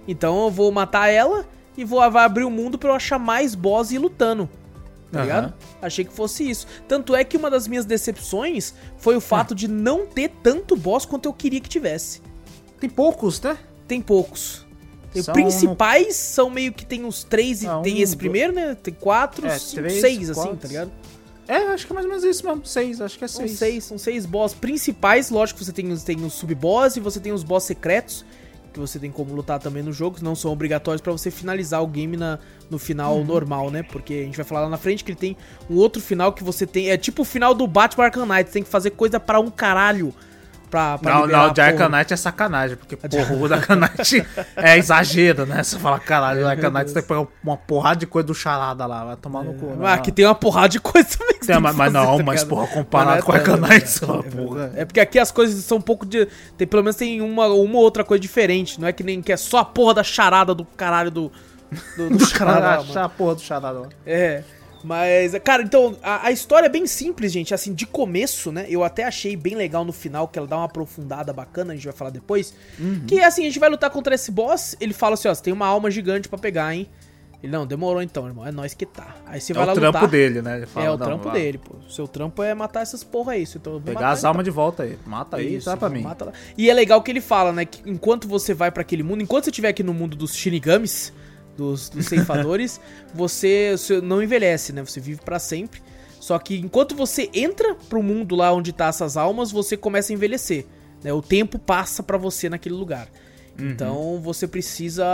Então 0.08 0.44
eu 0.44 0.50
vou 0.50 0.70
matar 0.72 1.08
ela 1.08 1.46
e 1.76 1.84
vou 1.84 1.98
vai 2.10 2.24
abrir 2.24 2.44
o 2.44 2.50
mundo 2.50 2.78
pra 2.78 2.90
eu 2.90 2.94
achar 2.94 3.18
mais 3.18 3.54
boss 3.54 3.90
e 3.90 3.96
ir 3.96 3.98
lutando. 3.98 4.48
Tá 5.12 5.18
Aham. 5.18 5.22
ligado? 5.26 5.54
Achei 5.80 6.04
que 6.04 6.12
fosse 6.12 6.48
isso. 6.48 6.66
Tanto 6.88 7.14
é 7.14 7.22
que 7.24 7.36
uma 7.36 7.50
das 7.50 7.68
minhas 7.68 7.84
decepções 7.84 8.74
foi 8.98 9.16
o 9.16 9.20
fato 9.20 9.54
de 9.54 9.68
não 9.68 10.06
ter 10.06 10.30
tanto 10.42 10.76
boss 10.76 11.04
quanto 11.04 11.26
eu 11.26 11.32
queria 11.32 11.60
que 11.60 11.68
tivesse. 11.68 12.20
Tem 12.80 12.90
poucos, 12.90 13.40
né? 13.40 13.56
Tem 13.86 14.00
poucos. 14.00 14.66
Tem 15.12 15.22
São 15.22 15.32
principais 15.32 16.14
são 16.16 16.50
meio 16.50 16.72
que 16.72 16.84
tem 16.84 17.04
uns 17.04 17.24
três 17.24 17.62
e 17.62 17.66
Ah, 17.66 17.80
tem 17.82 17.94
um, 17.94 17.98
esse 17.98 18.16
primeiro, 18.16 18.52
né? 18.52 18.74
Tem 18.74 18.92
quatro, 18.92 19.46
É, 19.46 19.58
cinco, 19.58 19.82
três, 19.82 20.00
seis, 20.00 20.30
assim, 20.30 20.40
quatro. 20.40 20.56
tá 20.56 20.68
ligado? 20.68 20.90
É, 21.48 21.56
acho 21.68 21.86
que 21.86 21.92
é 21.92 21.94
mais 21.94 22.04
ou 22.06 22.10
menos 22.10 22.24
isso 22.24 22.44
mesmo. 22.46 22.64
Seis, 22.66 23.00
acho 23.00 23.18
que 23.18 23.24
é 23.24 23.28
São 23.28 23.46
seis. 23.46 23.58
seis, 23.58 23.84
são 23.84 23.98
seis 23.98 24.26
boss 24.26 24.52
principais. 24.54 25.30
Lógico 25.30 25.58
que 25.60 25.64
você 25.64 25.72
tem, 25.72 25.90
os- 25.92 26.02
tem 26.02 26.16
os 26.24 26.32
sub-boss 26.34 26.96
e 26.96 27.00
você 27.00 27.20
tem 27.20 27.32
os 27.32 27.42
boss 27.44 27.64
secretos. 27.64 28.24
Que 28.72 28.80
você 28.80 28.98
tem 28.98 29.10
como 29.10 29.32
lutar 29.34 29.58
também 29.58 29.82
nos 29.82 29.96
jogos. 29.96 30.20
Não 30.20 30.34
são 30.34 30.52
obrigatórios 30.52 31.00
pra 31.00 31.10
você 31.12 31.30
finalizar 31.30 31.82
o 31.82 31.86
game 31.86 32.16
na, 32.16 32.38
no 32.68 32.78
final 32.78 33.16
Uhum. 33.16 33.24
normal, 33.24 33.70
né? 33.70 33.82
Porque 33.82 34.12
a 34.14 34.22
gente 34.24 34.36
vai 34.36 34.44
falar 34.44 34.62
lá 34.62 34.68
na 34.68 34.76
frente 34.76 35.02
que 35.04 35.12
ele 35.12 35.18
tem 35.18 35.36
um 35.70 35.76
outro 35.76 36.02
final 36.02 36.32
que 36.32 36.44
você 36.44 36.66
tem. 36.66 36.90
É 36.90 36.96
tipo 36.98 37.22
o 37.22 37.24
final 37.24 37.54
do 37.54 37.66
Batman 37.66 38.04
Arkham 38.04 38.26
Knight. 38.26 38.48
Você 38.48 38.52
tem 38.54 38.62
que 38.62 38.68
fazer 38.68 38.90
coisa 38.90 39.18
pra 39.20 39.40
um 39.40 39.50
caralho. 39.50 40.12
Pra, 40.70 40.98
pra 40.98 41.14
Não, 41.14 41.26
não, 41.28 41.48
de 41.52 41.60
porra. 41.60 41.68
Arcanite 41.68 42.12
é 42.12 42.16
sacanagem, 42.16 42.76
porque, 42.76 42.96
porra, 42.96 43.34
o 43.34 43.48
da 43.48 43.56
Arcanite 43.56 44.26
é 44.56 44.76
exagero, 44.76 45.46
né? 45.46 45.62
Você 45.62 45.78
fala, 45.78 45.98
caralho, 46.00 46.42
o 46.44 46.48
Arcanite 46.48 46.88
você 46.88 46.94
tem 46.94 47.02
que 47.02 47.08
pegar 47.08 47.26
uma 47.44 47.56
porrada 47.56 47.96
de 47.96 48.06
coisa 48.06 48.26
do 48.26 48.34
charada 48.34 48.84
lá, 48.84 49.04
vai 49.04 49.16
tomar 49.16 49.44
no 49.44 49.54
cu. 49.54 49.66
né? 49.66 49.76
Ah, 49.86 49.94
aqui 49.94 50.10
tem 50.10 50.24
uma 50.24 50.34
porrada 50.34 50.68
de 50.70 50.80
coisa 50.80 51.08
também 51.16 51.38
que 51.38 51.46
Tem, 51.46 51.60
mas, 51.60 51.72
que 51.72 51.78
mas 51.78 51.92
não, 51.92 52.16
tá 52.18 52.24
mas 52.24 52.42
porra, 52.44 52.62
Mas 52.62 52.74
comparado 52.74 53.18
é 53.18 53.22
com 53.22 53.30
o 53.32 53.34
tanto, 53.34 53.50
Arcanite, 53.52 53.84
é 53.84 53.86
você 53.86 54.06
fala, 54.06 54.22
verdade. 54.22 54.36
porra. 54.48 54.72
É 54.74 54.84
porque 54.84 55.00
aqui 55.00 55.18
as 55.18 55.30
coisas 55.30 55.64
são 55.64 55.78
um 55.78 55.82
pouco 55.82 56.04
de. 56.04 56.26
Tem, 56.58 56.66
pelo 56.66 56.82
menos 56.82 56.96
tem 56.96 57.20
uma, 57.20 57.46
ou 57.46 57.70
outra 57.72 58.02
coisa 58.04 58.20
diferente. 58.20 58.80
Não 58.80 58.88
é 58.88 58.92
que 58.92 59.04
nem 59.04 59.22
que 59.22 59.32
é 59.32 59.36
só 59.36 59.58
a 59.58 59.64
porra 59.64 59.94
da 59.94 60.02
charada 60.02 60.54
do 60.54 60.64
caralho 60.64 61.10
do. 61.10 61.32
Do, 61.96 62.08
do 62.10 62.16
Do 62.18 62.26
charada, 62.26 63.04
a 63.04 63.08
porra 63.08 63.34
do 63.36 63.40
charada 63.40 63.78
lá. 63.80 63.88
É. 64.04 64.42
Mas, 64.86 65.32
cara, 65.42 65.64
então, 65.64 65.96
a, 66.00 66.28
a 66.28 66.30
história 66.30 66.66
é 66.66 66.68
bem 66.68 66.86
simples, 66.86 67.32
gente. 67.32 67.52
Assim, 67.52 67.74
de 67.74 67.84
começo, 67.84 68.52
né? 68.52 68.66
Eu 68.68 68.84
até 68.84 69.02
achei 69.02 69.34
bem 69.36 69.56
legal 69.56 69.84
no 69.84 69.92
final, 69.92 70.28
que 70.28 70.38
ela 70.38 70.46
dá 70.46 70.56
uma 70.56 70.66
aprofundada 70.66 71.32
bacana, 71.32 71.72
a 71.72 71.76
gente 71.76 71.84
vai 71.86 71.92
falar 71.92 72.10
depois. 72.10 72.54
Uhum. 72.78 73.02
Que 73.04 73.18
assim, 73.18 73.42
a 73.42 73.46
gente 73.46 73.58
vai 73.58 73.68
lutar 73.68 73.90
contra 73.90 74.14
esse 74.14 74.30
boss. 74.30 74.76
Ele 74.80 74.94
fala 74.94 75.14
assim: 75.14 75.26
ó, 75.26 75.34
você 75.34 75.42
tem 75.42 75.52
uma 75.52 75.66
alma 75.66 75.90
gigante 75.90 76.28
pra 76.28 76.38
pegar, 76.38 76.72
hein? 76.72 76.88
Ele, 77.42 77.50
não, 77.52 77.66
demorou 77.66 78.00
então, 78.00 78.26
irmão. 78.28 78.46
É 78.46 78.52
nós 78.52 78.74
que 78.74 78.86
tá. 78.86 79.16
Aí 79.26 79.40
você 79.40 79.52
É 79.52 79.54
vai 79.56 79.66
lá 79.66 79.72
o 79.72 79.74
trampo 79.74 80.06
dele, 80.06 80.40
né? 80.40 80.54
Ele 80.54 80.62
É 80.62 80.66
fala, 80.66 80.94
o 80.94 80.96
não, 80.96 81.06
trampo 81.06 81.26
lá, 81.28 81.34
dele, 81.34 81.58
pô. 81.58 81.74
Seu 81.88 82.06
trampo 82.06 82.42
é 82.44 82.54
matar 82.54 82.82
essas 82.82 83.02
porra 83.02 83.32
aí. 83.32 83.42
Então, 83.56 83.80
Pegar 83.82 84.10
as 84.10 84.20
então. 84.20 84.30
almas 84.30 84.44
de 84.44 84.50
volta 84.52 84.84
aí. 84.84 84.96
Mata 85.04 85.36
aí, 85.36 85.56
Isso, 85.56 85.66
dá 85.66 85.76
pra 85.76 85.88
mim. 85.88 86.02
mata 86.02 86.26
lá. 86.26 86.32
E 86.56 86.70
é 86.70 86.74
legal 86.74 87.02
que 87.02 87.10
ele 87.10 87.20
fala, 87.20 87.52
né? 87.52 87.64
Que 87.64 87.82
enquanto 87.90 88.26
você 88.28 88.54
vai 88.54 88.70
pra 88.70 88.82
aquele 88.82 89.02
mundo, 89.02 89.20
enquanto 89.22 89.44
você 89.44 89.50
estiver 89.50 89.68
aqui 89.68 89.82
no 89.82 89.92
mundo 89.92 90.16
dos 90.16 90.34
Shinigamis, 90.34 91.12
dos, 91.56 91.88
dos 91.88 92.06
ceifadores, 92.06 92.80
você, 93.14 93.72
você 93.76 94.00
não 94.00 94.22
envelhece, 94.22 94.72
né? 94.72 94.84
Você 94.84 95.00
vive 95.00 95.20
pra 95.22 95.38
sempre. 95.38 95.82
Só 96.20 96.38
que 96.38 96.56
enquanto 96.58 96.94
você 96.94 97.30
entra 97.32 97.74
pro 97.88 98.02
mundo 98.02 98.34
lá 98.34 98.52
onde 98.52 98.72
tá 98.72 98.86
essas 98.88 99.16
almas, 99.16 99.52
você 99.52 99.76
começa 99.76 100.12
a 100.12 100.14
envelhecer. 100.14 100.66
Né? 101.02 101.12
O 101.12 101.22
tempo 101.22 101.58
passa 101.58 102.02
pra 102.02 102.18
você 102.18 102.48
naquele 102.48 102.74
lugar. 102.74 103.08
Uhum. 103.58 103.70
Então 103.70 104.20
você 104.20 104.46
precisa. 104.46 105.04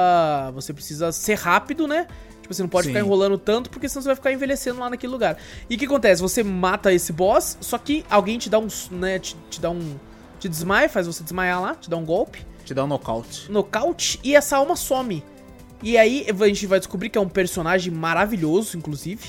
Você 0.54 0.72
precisa 0.72 1.12
ser 1.12 1.34
rápido, 1.34 1.86
né? 1.86 2.06
Tipo, 2.40 2.54
você 2.54 2.62
não 2.62 2.68
pode 2.68 2.86
Sim. 2.86 2.92
ficar 2.92 3.04
enrolando 3.04 3.38
tanto, 3.38 3.70
porque 3.70 3.88
senão 3.88 4.02
você 4.02 4.08
vai 4.08 4.16
ficar 4.16 4.32
envelhecendo 4.32 4.80
lá 4.80 4.90
naquele 4.90 5.12
lugar. 5.12 5.36
E 5.70 5.76
o 5.76 5.78
que 5.78 5.84
acontece? 5.84 6.20
Você 6.20 6.42
mata 6.42 6.92
esse 6.92 7.12
boss, 7.12 7.56
só 7.60 7.78
que 7.78 8.04
alguém 8.10 8.38
te 8.38 8.50
dá 8.50 8.58
um. 8.58 8.66
né, 8.90 9.18
te, 9.18 9.36
te 9.48 9.60
dá 9.60 9.70
um. 9.70 9.96
Te 10.40 10.48
desmaia, 10.48 10.88
faz 10.88 11.06
você 11.06 11.22
desmaiar 11.22 11.60
lá, 11.62 11.74
te 11.76 11.88
dá 11.88 11.96
um 11.96 12.04
golpe, 12.04 12.44
Te 12.64 12.74
dá 12.74 12.82
um 12.82 12.88
nocaute. 12.88 13.48
nocaute, 13.50 14.18
e 14.24 14.34
essa 14.34 14.56
alma 14.56 14.74
some. 14.74 15.22
E 15.82 15.98
aí 15.98 16.26
a 16.28 16.46
gente 16.46 16.66
vai 16.66 16.78
descobrir 16.78 17.08
que 17.10 17.18
é 17.18 17.20
um 17.20 17.28
personagem 17.28 17.92
maravilhoso, 17.92 18.76
inclusive. 18.76 19.28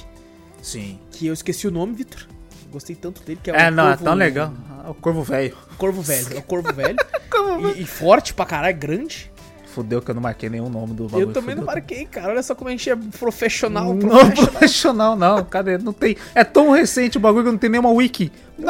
Sim. 0.62 1.00
Que 1.12 1.28
eu 1.28 1.34
esqueci 1.34 1.68
o 1.68 1.72
nome, 1.72 1.94
Vitor. 1.94 2.28
Gostei 2.72 2.96
tanto 2.96 3.22
dele, 3.24 3.40
que 3.44 3.52
é, 3.52 3.66
É, 3.66 3.68
o 3.70 3.72
não, 3.72 3.86
é 3.86 3.90
Corvo- 3.92 4.04
tão 4.06 4.14
legal. 4.16 4.54
Ah, 4.86 4.90
O 4.92 4.94
corvo 4.96 5.24
velho. 5.24 5.56
Corvo 5.78 6.02
velho. 6.02 6.28
É 6.36 6.40
o 6.40 6.44
Corvo 6.44 6.72
velho. 6.74 6.98
e, 7.76 7.82
e 7.82 7.86
forte 7.86 8.34
pra 8.34 8.46
caralho, 8.46 8.78
grande. 8.78 9.32
Fudeu 9.74 10.02
que 10.02 10.12
eu 10.12 10.16
não 10.16 10.22
marquei 10.22 10.50
nenhum 10.50 10.70
nome 10.70 10.94
do 10.94 11.06
bagulho. 11.06 11.30
eu 11.30 11.34
também 11.34 11.56
não 11.56 11.64
fudeu. 11.64 11.76
marquei, 11.76 12.06
cara. 12.06 12.30
Olha 12.32 12.44
só 12.44 12.54
como 12.54 12.68
a 12.70 12.72
gente 12.72 12.88
é 12.90 12.96
profissional. 12.96 13.92
Não, 13.94 13.98
profissional. 14.10 14.52
profissional 14.52 15.16
não, 15.16 15.44
cadê? 15.46 15.78
Não 15.80 15.92
tem. 15.94 16.16
É 16.36 16.44
tão 16.44 16.70
recente 16.72 17.18
o 17.18 17.20
bagulho 17.20 17.46
que 17.46 17.52
não 17.52 17.58
tem 17.58 17.70
nenhuma 17.72 17.90
wiki. 17.92 18.32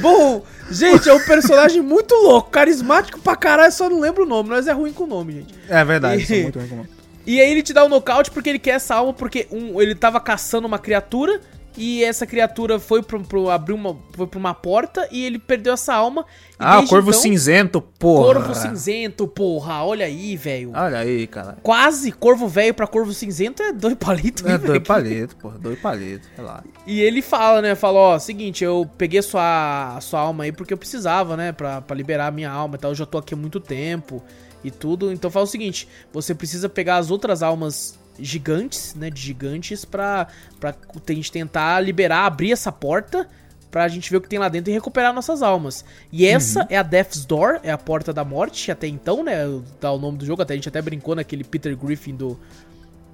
Bom, 0.00 0.42
gente, 0.70 1.08
é 1.08 1.12
um 1.12 1.20
personagem 1.24 1.80
muito 1.82 2.14
louco, 2.14 2.50
carismático 2.50 3.20
pra 3.20 3.36
caralho, 3.36 3.72
só 3.72 3.88
não 3.90 4.00
lembro 4.00 4.24
o 4.24 4.26
nome, 4.28 4.48
mas 4.50 4.66
é 4.66 4.72
ruim 4.72 4.92
com 4.92 5.04
o 5.04 5.06
nome, 5.06 5.32
gente. 5.34 5.54
É 5.68 5.84
verdade, 5.84 6.20
E- 6.20 6.24
isso 6.24 6.34
é 6.34 6.42
muito 6.42 6.58
recomendo. 6.58 6.88
E 7.26 7.40
aí 7.40 7.50
ele 7.50 7.62
te 7.62 7.72
dá 7.72 7.84
o 7.84 7.88
nocaute 7.88 8.30
porque 8.30 8.48
ele 8.48 8.58
quer 8.58 8.70
essa 8.72 8.94
alma, 8.94 9.12
porque 9.12 9.46
um, 9.52 9.80
ele 9.80 9.94
tava 9.94 10.18
caçando 10.20 10.66
uma 10.66 10.78
criatura 10.78 11.40
e 11.76 12.02
essa 12.04 12.26
criatura 12.26 12.78
foi 12.78 13.02
pro, 13.02 13.22
pro 13.22 13.48
abriu 13.48 13.76
uma 13.76 13.96
foi 14.12 14.26
pra 14.26 14.38
uma 14.38 14.52
porta 14.54 15.08
e 15.10 15.24
ele 15.24 15.38
perdeu 15.38 15.72
essa 15.72 15.94
alma. 15.94 16.26
Ah, 16.58 16.82
corvo 16.86 17.10
então- 17.10 17.20
cinzento, 17.22 17.80
porra. 17.80 18.34
Corvo 18.34 18.54
cinzento, 18.54 19.26
porra, 19.26 19.84
olha 19.84 20.04
aí, 20.06 20.36
velho. 20.36 20.72
Olha 20.74 20.98
aí, 20.98 21.26
cara. 21.26 21.56
Quase 21.62 22.12
corvo 22.12 22.48
velho 22.48 22.74
pra 22.74 22.86
corvo 22.86 23.12
cinzento 23.14 23.62
é 23.62 23.72
dois 23.72 23.94
palitos, 23.94 24.44
É 24.44 24.58
dois 24.58 24.82
palitos, 24.82 25.34
porra. 25.34 25.58
Dois 25.58 25.78
palitos. 25.78 26.28
Relaxa. 26.36 26.64
E 26.86 27.00
ele 27.00 27.22
fala, 27.22 27.62
né? 27.62 27.74
Fala, 27.74 27.98
ó, 27.98 28.18
seguinte, 28.18 28.64
eu 28.64 28.88
peguei 28.98 29.22
sua, 29.22 29.98
sua 30.00 30.20
alma 30.20 30.44
aí 30.44 30.52
porque 30.52 30.74
eu 30.74 30.78
precisava, 30.78 31.36
né? 31.36 31.52
Pra, 31.52 31.80
pra 31.80 31.96
liberar 31.96 32.26
a 32.26 32.30
minha 32.30 32.50
alma 32.50 32.74
e 32.74 32.78
tal. 32.78 32.90
Eu 32.90 32.94
já 32.96 33.06
tô 33.06 33.16
aqui 33.18 33.32
há 33.34 33.36
muito 33.36 33.60
tempo 33.60 34.22
e 34.62 34.70
tudo. 34.70 35.12
Então 35.12 35.30
fala 35.30 35.44
o 35.44 35.48
seguinte: 35.48 35.88
você 36.12 36.34
precisa 36.34 36.68
pegar 36.68 36.96
as 36.96 37.10
outras 37.10 37.42
almas 37.42 37.98
gigantes, 38.22 38.94
né? 38.94 39.10
De 39.10 39.20
gigantes 39.20 39.84
pra, 39.84 40.28
pra 40.58 40.70
a 40.70 41.12
gente 41.12 41.32
tentar 41.32 41.80
liberar, 41.80 42.26
abrir 42.26 42.52
essa 42.52 42.70
porta. 42.72 43.28
Pra 43.70 43.86
gente 43.86 44.10
ver 44.10 44.16
o 44.16 44.20
que 44.20 44.28
tem 44.28 44.38
lá 44.38 44.48
dentro 44.48 44.68
e 44.68 44.74
recuperar 44.74 45.14
nossas 45.14 45.42
almas. 45.42 45.84
E 46.10 46.26
essa 46.26 46.66
é 46.68 46.76
a 46.76 46.82
Death's 46.82 47.24
Door, 47.24 47.60
é 47.62 47.70
a 47.70 47.78
porta 47.78 48.12
da 48.12 48.24
morte, 48.24 48.68
até 48.68 48.88
então, 48.88 49.22
né? 49.22 49.44
Dá 49.80 49.92
o 49.92 49.98
nome 49.98 50.18
do 50.18 50.26
jogo, 50.26 50.42
até 50.42 50.54
a 50.54 50.56
gente 50.56 50.68
até 50.68 50.82
brincou 50.82 51.14
naquele 51.14 51.44
Peter 51.44 51.76
Griffin 51.76 52.16
do, 52.16 52.36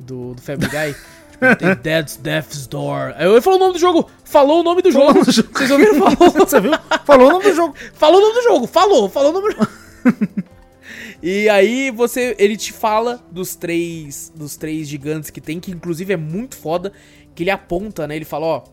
do, 0.00 0.32
do 0.32 0.40
Family 0.40 0.70
Guy. 0.70 0.96
Tipo, 1.36 1.56
tem 1.56 1.74
Death's, 1.74 2.16
Death's 2.16 2.66
Door. 2.66 3.14
Aí 3.16 3.26
ele 3.28 3.40
falou 3.42 3.58
o 3.58 3.60
nome 3.60 3.74
do 3.74 3.78
jogo. 3.78 4.10
Falou 4.24 4.60
o 4.60 4.62
nome 4.62 4.80
do 4.80 4.90
jogo. 4.90 5.22
Vocês 5.22 5.70
ouviram? 5.70 5.94
Falou, 6.16 6.32
Você 6.32 6.60
viu? 6.60 6.72
Falou 7.04 7.28
o 7.28 7.32
nome 7.32 7.44
do 7.44 7.54
jogo. 7.54 7.74
falou 7.92 8.18
o 8.18 8.22
nome 8.22 8.34
do 8.34 8.42
jogo. 8.42 8.66
Falou, 8.66 9.08
falou 9.08 9.30
o 9.30 9.32
nome 9.34 9.48
do 9.48 9.56
jogo. 9.56 10.46
E 11.22 11.48
aí 11.48 11.90
você, 11.90 12.36
ele 12.38 12.56
te 12.56 12.72
fala 12.72 13.24
dos 13.30 13.56
três, 13.56 14.32
dos 14.34 14.56
três 14.56 14.86
gigantes 14.86 15.30
que 15.30 15.40
tem, 15.40 15.58
que 15.58 15.70
inclusive 15.70 16.12
é 16.12 16.16
muito 16.16 16.56
foda, 16.56 16.92
que 17.34 17.42
ele 17.42 17.50
aponta, 17.50 18.06
né? 18.06 18.16
Ele 18.16 18.24
fala, 18.24 18.46
ó, 18.46 18.64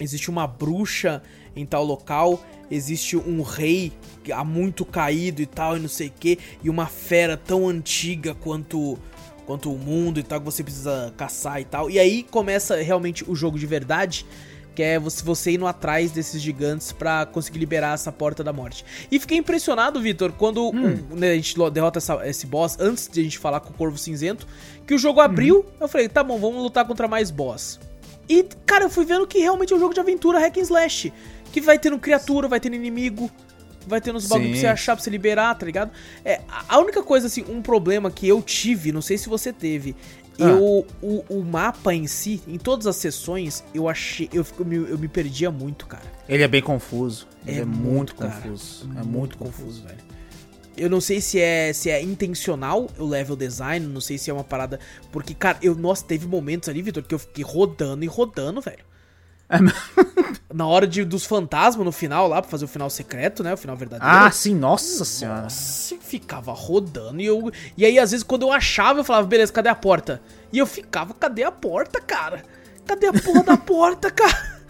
existe 0.00 0.30
uma 0.30 0.46
bruxa 0.46 1.22
em 1.54 1.66
tal 1.66 1.84
local, 1.84 2.42
existe 2.70 3.16
um 3.16 3.42
rei 3.42 3.92
há 4.32 4.44
muito 4.44 4.84
caído 4.84 5.42
e 5.42 5.46
tal, 5.46 5.76
e 5.76 5.80
não 5.80 5.88
sei 5.88 6.08
o 6.08 6.12
que, 6.12 6.38
e 6.62 6.70
uma 6.70 6.86
fera 6.86 7.36
tão 7.36 7.68
antiga 7.68 8.34
quanto 8.34 8.98
quanto 9.44 9.72
o 9.72 9.76
mundo 9.76 10.20
e 10.20 10.22
tal, 10.22 10.38
que 10.38 10.44
você 10.44 10.62
precisa 10.62 11.12
caçar 11.16 11.60
e 11.60 11.64
tal. 11.64 11.90
E 11.90 11.98
aí 11.98 12.22
começa 12.22 12.76
realmente 12.80 13.28
o 13.28 13.34
jogo 13.34 13.58
de 13.58 13.66
verdade, 13.66 14.24
que 14.74 14.82
é 14.82 14.98
você, 14.98 15.52
indo 15.52 15.66
atrás 15.66 16.10
desses 16.10 16.40
gigantes 16.40 16.92
pra 16.92 17.26
conseguir 17.26 17.58
liberar 17.58 17.94
essa 17.94 18.10
porta 18.10 18.42
da 18.42 18.52
morte. 18.52 18.84
E 19.10 19.18
fiquei 19.20 19.38
impressionado, 19.38 20.00
Vitor, 20.00 20.32
quando 20.32 20.68
o- 20.68 20.72
né, 21.16 21.32
a 21.32 21.34
gente 21.34 21.54
derrota 21.70 21.98
essa- 21.98 22.26
esse 22.26 22.46
boss, 22.46 22.76
antes 22.80 23.08
de 23.08 23.20
a 23.20 23.22
gente 23.22 23.38
falar 23.38 23.60
com 23.60 23.70
o 23.70 23.74
Corvo 23.74 23.98
Cinzento, 23.98 24.46
que 24.86 24.94
o 24.94 24.98
jogo 24.98 25.20
abriu, 25.20 25.66
eu 25.80 25.88
falei, 25.88 26.08
tá 26.08 26.24
bom, 26.24 26.38
vamos 26.38 26.62
lutar 26.62 26.86
contra 26.86 27.06
mais 27.06 27.30
boss. 27.30 27.78
E, 28.28 28.44
cara, 28.64 28.84
eu 28.84 28.90
fui 28.90 29.04
vendo 29.04 29.26
que 29.26 29.38
realmente 29.38 29.72
é 29.72 29.76
um 29.76 29.80
jogo 29.80 29.92
de 29.92 30.00
aventura 30.00 30.38
hack 30.38 30.56
and 30.56 30.62
slash. 30.62 31.12
Que 31.52 31.60
vai 31.60 31.78
tendo 31.78 31.98
criatura, 31.98 32.48
vai 32.48 32.58
tendo 32.60 32.74
inimigo, 32.76 33.30
vai 33.86 34.00
tendo 34.00 34.16
uns 34.16 34.26
bagulho 34.26 34.50
pra 34.52 34.60
você 34.60 34.66
achar, 34.66 34.94
pra 34.96 35.02
você 35.04 35.10
liberar, 35.10 35.54
tá 35.56 35.66
ligado? 35.66 35.90
É, 36.24 36.40
a 36.68 36.78
única 36.78 37.02
coisa, 37.02 37.26
assim, 37.26 37.44
um 37.48 37.60
problema 37.60 38.10
que 38.10 38.26
eu 38.26 38.40
tive, 38.40 38.90
não 38.92 39.02
sei 39.02 39.18
se 39.18 39.28
você 39.28 39.52
teve, 39.52 39.94
Ah. 40.42 40.50
eu, 40.50 40.86
o, 41.02 41.24
o 41.28 41.44
mapa 41.44 41.94
em 41.94 42.06
si, 42.06 42.42
em 42.46 42.58
todas 42.58 42.86
as 42.86 42.96
sessões, 42.96 43.62
eu 43.74 43.88
achei, 43.88 44.28
eu, 44.32 44.44
fico- 44.44 44.62
eu, 44.62 44.66
me, 44.66 44.76
eu 44.76 44.98
me 44.98 45.08
perdia 45.08 45.50
muito, 45.50 45.86
cara. 45.86 46.02
Ele 46.28 46.42
é 46.42 46.48
bem 46.48 46.62
confuso. 46.62 47.26
Ele 47.46 47.60
é, 47.60 47.64
muito, 47.64 47.82
muito, 47.82 48.14
cara. 48.16 48.32
confuso. 48.32 48.88
É 48.98 49.02
muito 49.02 49.38
confuso. 49.38 49.82
velho. 49.82 49.98
Eu 50.76 50.88
não 50.88 51.00
sei 51.02 51.20
se 51.20 51.38
é, 51.38 51.72
se 51.72 51.90
é 51.90 52.02
intencional 52.02 52.88
o 52.98 53.04
level 53.04 53.36
design, 53.36 53.86
não 53.86 54.00
sei 54.00 54.16
se 54.16 54.30
é 54.30 54.32
uma 54.32 54.44
parada. 54.44 54.80
Porque, 55.10 55.34
cara, 55.34 55.58
eu, 55.60 55.74
nossa, 55.74 56.04
teve 56.04 56.26
momentos 56.26 56.68
ali, 56.68 56.80
Vitor, 56.80 57.02
que 57.02 57.14
eu 57.14 57.18
fiquei 57.18 57.44
rodando 57.44 58.04
e 58.04 58.06
rodando, 58.08 58.60
velho. 58.60 58.78
É? 59.52 60.54
Na 60.54 60.66
hora 60.66 60.86
de, 60.86 61.04
dos 61.04 61.24
fantasmas, 61.24 61.84
no 61.84 61.92
final 61.92 62.28
lá, 62.28 62.40
pra 62.42 62.50
fazer 62.50 62.64
o 62.64 62.68
final 62.68 62.90
secreto, 62.90 63.42
né? 63.42 63.54
O 63.54 63.56
final 63.56 63.76
verdadeiro. 63.76 64.14
Ah, 64.14 64.30
sim, 64.30 64.54
nossa 64.54 65.04
senhora. 65.04 65.42
Nossa, 65.42 65.96
ficava 66.00 66.52
rodando 66.52 67.20
e 67.20 67.26
eu. 67.26 67.50
E 67.76 67.86
aí, 67.86 67.98
às 67.98 68.10
vezes, 68.10 68.22
quando 68.22 68.42
eu 68.42 68.52
achava, 68.52 69.00
eu 69.00 69.04
falava, 69.04 69.26
beleza, 69.26 69.52
cadê 69.52 69.68
a 69.70 69.74
porta? 69.74 70.20
E 70.52 70.58
eu 70.58 70.66
ficava, 70.66 71.14
cadê 71.14 71.42
a 71.42 71.50
porta, 71.50 72.00
cara? 72.00 72.42
Cadê 72.86 73.06
a 73.06 73.12
porra 73.12 73.42
da 73.44 73.56
porta, 73.56 74.10
cara? 74.12 74.60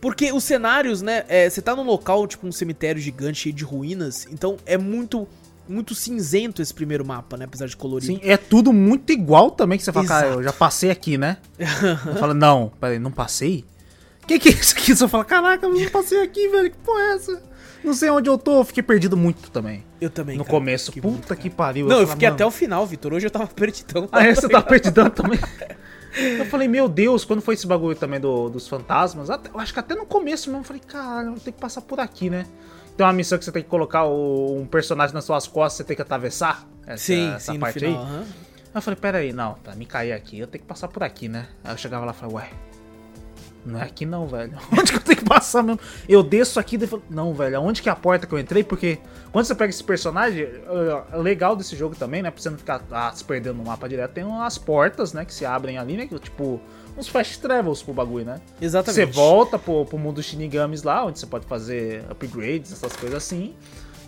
Porque 0.00 0.32
os 0.32 0.44
cenários, 0.44 1.02
né? 1.02 1.24
é, 1.28 1.48
você 1.48 1.60
tá 1.60 1.74
num 1.74 1.82
local, 1.84 2.26
tipo 2.26 2.46
um 2.46 2.52
cemitério 2.52 3.00
gigante 3.00 3.40
cheio 3.40 3.54
de 3.54 3.64
ruínas, 3.64 4.26
então 4.30 4.56
é 4.66 4.76
muito. 4.76 5.26
Muito 5.70 5.94
cinzento 5.94 6.62
esse 6.62 6.72
primeiro 6.72 7.04
mapa, 7.04 7.36
né? 7.36 7.44
Apesar 7.44 7.66
de 7.66 7.76
colorido. 7.76 8.14
Sim, 8.14 8.20
é 8.22 8.38
tudo 8.38 8.72
muito 8.72 9.12
igual 9.12 9.50
também, 9.50 9.76
que 9.76 9.84
você 9.84 9.92
fala, 9.92 10.06
cara, 10.06 10.26
Exato. 10.28 10.40
eu 10.40 10.44
já 10.44 10.52
passei 10.54 10.90
aqui, 10.90 11.18
né? 11.18 11.36
Eu 12.06 12.16
falo, 12.16 12.32
não, 12.32 12.72
peraí, 12.80 12.98
não 12.98 13.10
passei? 13.10 13.66
Que 14.28 14.38
que 14.38 14.48
é 14.50 14.52
isso 14.52 14.74
aqui? 14.76 14.94
Você 14.94 15.08
fala, 15.08 15.24
caraca, 15.24 15.66
eu 15.66 15.74
não 15.74 15.90
passei 15.90 16.22
aqui, 16.22 16.46
velho, 16.48 16.70
que 16.70 16.76
porra 16.78 17.00
é 17.00 17.12
essa? 17.14 17.42
Não 17.82 17.94
sei 17.94 18.10
onde 18.10 18.28
eu 18.28 18.36
tô, 18.36 18.58
eu 18.58 18.64
fiquei 18.64 18.82
perdido 18.82 19.16
muito 19.16 19.50
também. 19.50 19.84
Eu 20.00 20.10
também, 20.10 20.36
no 20.36 20.44
cara, 20.44 20.56
começo, 20.56 20.86
fiquei 20.86 21.00
puta 21.02 21.14
muito, 21.34 21.36
que 21.36 21.48
pariu. 21.50 21.86
Não, 21.86 21.92
eu 21.96 22.00
falei, 22.02 22.12
fiquei 22.12 22.28
mano, 22.28 22.34
até 22.36 22.46
o 22.46 22.50
final, 22.50 22.86
Vitor. 22.86 23.12
Hoje 23.14 23.26
eu 23.26 23.30
tava 23.30 23.46
perdidão. 23.54 24.08
Ah, 24.12 24.24
é, 24.26 24.34
você 24.34 24.48
tá 24.48 24.60
perdidão 24.62 25.08
também? 25.10 25.38
Eu 26.38 26.44
falei, 26.46 26.66
meu 26.68 26.88
Deus, 26.88 27.24
quando 27.24 27.40
foi 27.40 27.54
esse 27.54 27.66
bagulho 27.66 27.94
também 27.96 28.18
do- 28.20 28.48
dos 28.48 28.66
fantasmas, 28.68 29.30
até- 29.30 29.50
eu 29.50 29.60
acho 29.60 29.72
que 29.72 29.78
até 29.80 29.94
no 29.94 30.04
começo 30.06 30.48
mesmo, 30.50 30.60
eu 30.62 30.64
falei, 30.66 30.82
cara, 30.86 31.28
eu 31.28 31.34
tenho 31.34 31.54
que 31.54 31.60
passar 31.60 31.80
por 31.82 32.00
aqui, 32.00 32.28
né? 32.28 32.44
Tem 32.96 33.06
uma 33.06 33.12
missão 33.12 33.38
que 33.38 33.44
você 33.44 33.52
tem 33.52 33.62
que 33.62 33.68
colocar 33.68 34.04
o- 34.04 34.58
um 34.60 34.66
personagem 34.66 35.14
nas 35.14 35.24
suas 35.24 35.46
costas, 35.46 35.74
você 35.78 35.84
tem 35.84 35.94
que 35.96 36.02
atravessar 36.02 36.68
essa, 36.86 37.04
Sim, 37.04 37.32
essa 37.34 37.52
sim, 37.52 37.58
parte 37.60 37.78
final. 37.78 37.94
aí. 38.02 38.06
aham. 38.08 38.20
Aí 38.22 38.70
eu 38.74 38.82
falei, 38.82 38.98
pera 39.00 39.18
aí, 39.18 39.32
não, 39.32 39.54
pra 39.54 39.74
me 39.74 39.86
cair 39.86 40.12
aqui, 40.12 40.38
eu 40.38 40.46
tenho 40.46 40.62
que 40.62 40.68
passar 40.68 40.88
por 40.88 41.02
aqui, 41.04 41.28
né? 41.28 41.46
Aí 41.64 41.72
eu 41.72 41.78
chegava 41.78 42.04
lá 42.04 42.12
e 42.12 42.14
falei, 42.14 42.34
ué, 42.34 42.50
não 43.64 43.80
é 43.80 43.84
aqui 43.84 44.06
não, 44.06 44.26
velho. 44.26 44.52
Onde 44.72 44.92
que 44.92 44.96
eu 44.96 45.02
tenho 45.02 45.18
que 45.18 45.24
passar 45.24 45.62
mesmo? 45.62 45.80
Eu 46.08 46.22
desço 46.22 46.58
aqui 46.58 46.76
e 46.76 46.86
falo, 46.86 47.02
não, 47.08 47.34
velho, 47.34 47.58
aonde 47.58 47.82
que 47.82 47.88
é 47.88 47.92
a 47.92 47.96
porta 47.96 48.26
que 48.26 48.32
eu 48.32 48.38
entrei? 48.38 48.64
Porque 48.64 48.98
quando 49.32 49.44
você 49.44 49.54
pega 49.54 49.70
esse 49.70 49.84
personagem, 49.84 50.42
eh, 50.42 51.16
o 51.16 51.20
legal 51.20 51.54
desse 51.54 51.76
jogo 51.76 51.94
também, 51.94 52.22
né? 52.22 52.30
Pra 52.30 52.40
você 52.40 52.50
não 52.50 52.58
ficar 52.58 52.82
ah, 52.90 53.12
se 53.14 53.24
perdendo 53.24 53.56
no 53.56 53.64
mapa 53.64 53.88
direto, 53.88 54.12
tem 54.12 54.24
umas 54.24 54.56
portas, 54.58 55.12
né, 55.12 55.24
que 55.24 55.34
se 55.34 55.44
abrem 55.44 55.78
ali, 55.78 55.96
né? 55.96 56.06
Que, 56.06 56.18
tipo, 56.18 56.60
uns 56.96 57.08
fast 57.08 57.40
travels 57.40 57.82
pro 57.82 57.92
bagulho, 57.92 58.24
né? 58.24 58.40
Exatamente. 58.60 58.94
Você 58.94 59.06
volta 59.06 59.58
pro, 59.58 59.84
pro 59.84 59.98
mundo 59.98 60.22
Shinigamis 60.22 60.82
lá, 60.82 61.04
onde 61.04 61.18
você 61.18 61.26
pode 61.26 61.46
fazer 61.46 62.04
upgrades, 62.10 62.72
essas 62.72 62.94
coisas 62.96 63.16
assim. 63.16 63.54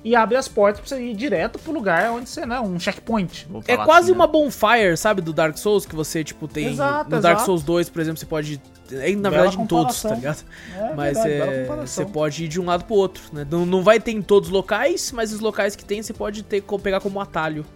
E 0.02 0.16
abre 0.16 0.36
as 0.36 0.48
portas 0.48 0.80
pra 0.80 0.88
você 0.88 1.02
ir 1.02 1.14
direto 1.14 1.58
pro 1.58 1.72
lugar 1.72 2.10
onde 2.12 2.28
você, 2.28 2.46
né? 2.46 2.58
Um 2.58 2.80
checkpoint. 2.80 3.46
É 3.68 3.76
quase 3.76 4.04
assim, 4.04 4.10
né? 4.12 4.16
uma 4.16 4.26
bonfire, 4.26 4.96
sabe, 4.96 5.20
do 5.20 5.30
Dark 5.32 5.58
Souls, 5.58 5.84
que 5.84 5.94
você, 5.94 6.24
tipo, 6.24 6.48
tem. 6.48 6.68
Exato, 6.68 7.10
no 7.10 7.20
Dark 7.20 7.34
exato. 7.36 7.44
Souls 7.44 7.62
2, 7.62 7.90
por 7.90 8.00
exemplo, 8.00 8.18
você 8.18 8.24
pode. 8.24 8.62
é, 8.90 9.14
Na 9.14 9.28
Bela 9.28 9.42
verdade, 9.42 9.62
em 9.62 9.66
todos, 9.66 10.00
tá 10.00 10.14
ligado? 10.14 10.42
É 10.74 10.94
mas 10.94 11.22
verdade, 11.22 11.52
é, 11.52 11.86
você 11.86 12.06
pode 12.06 12.44
ir 12.44 12.48
de 12.48 12.58
um 12.58 12.64
lado 12.64 12.84
pro 12.84 12.94
outro, 12.94 13.22
né? 13.30 13.46
Não, 13.50 13.66
não 13.66 13.82
vai 13.82 14.00
ter 14.00 14.12
em 14.12 14.22
todos 14.22 14.48
os 14.48 14.52
locais, 14.54 15.12
mas 15.12 15.34
os 15.34 15.40
locais 15.40 15.76
que 15.76 15.84
tem 15.84 16.02
você 16.02 16.14
pode 16.14 16.42
ter, 16.44 16.62
pegar 16.82 17.00
como 17.00 17.20
atalho. 17.20 17.66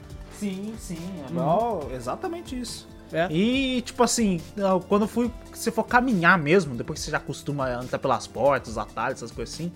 Sim, 0.41 0.73
sim. 0.79 0.99
É 1.27 1.31
igual- 1.31 1.91
exatamente 1.95 2.59
isso. 2.59 2.89
É. 3.13 3.29
E, 3.31 3.83
tipo 3.83 4.03
assim, 4.03 4.41
quando 4.89 5.07
fui. 5.07 5.31
Se 5.53 5.71
for 5.71 5.85
caminhar 5.85 6.39
mesmo, 6.39 6.75
depois 6.75 6.99
que 6.99 7.05
você 7.05 7.11
já 7.11 7.19
acostuma 7.19 7.67
a 7.67 7.81
andar 7.81 7.99
pelas 7.99 8.27
portas, 8.27 8.71
os 8.71 8.79
atalhos, 8.79 9.19
essas 9.19 9.31
coisas 9.31 9.55
assim. 9.55 9.71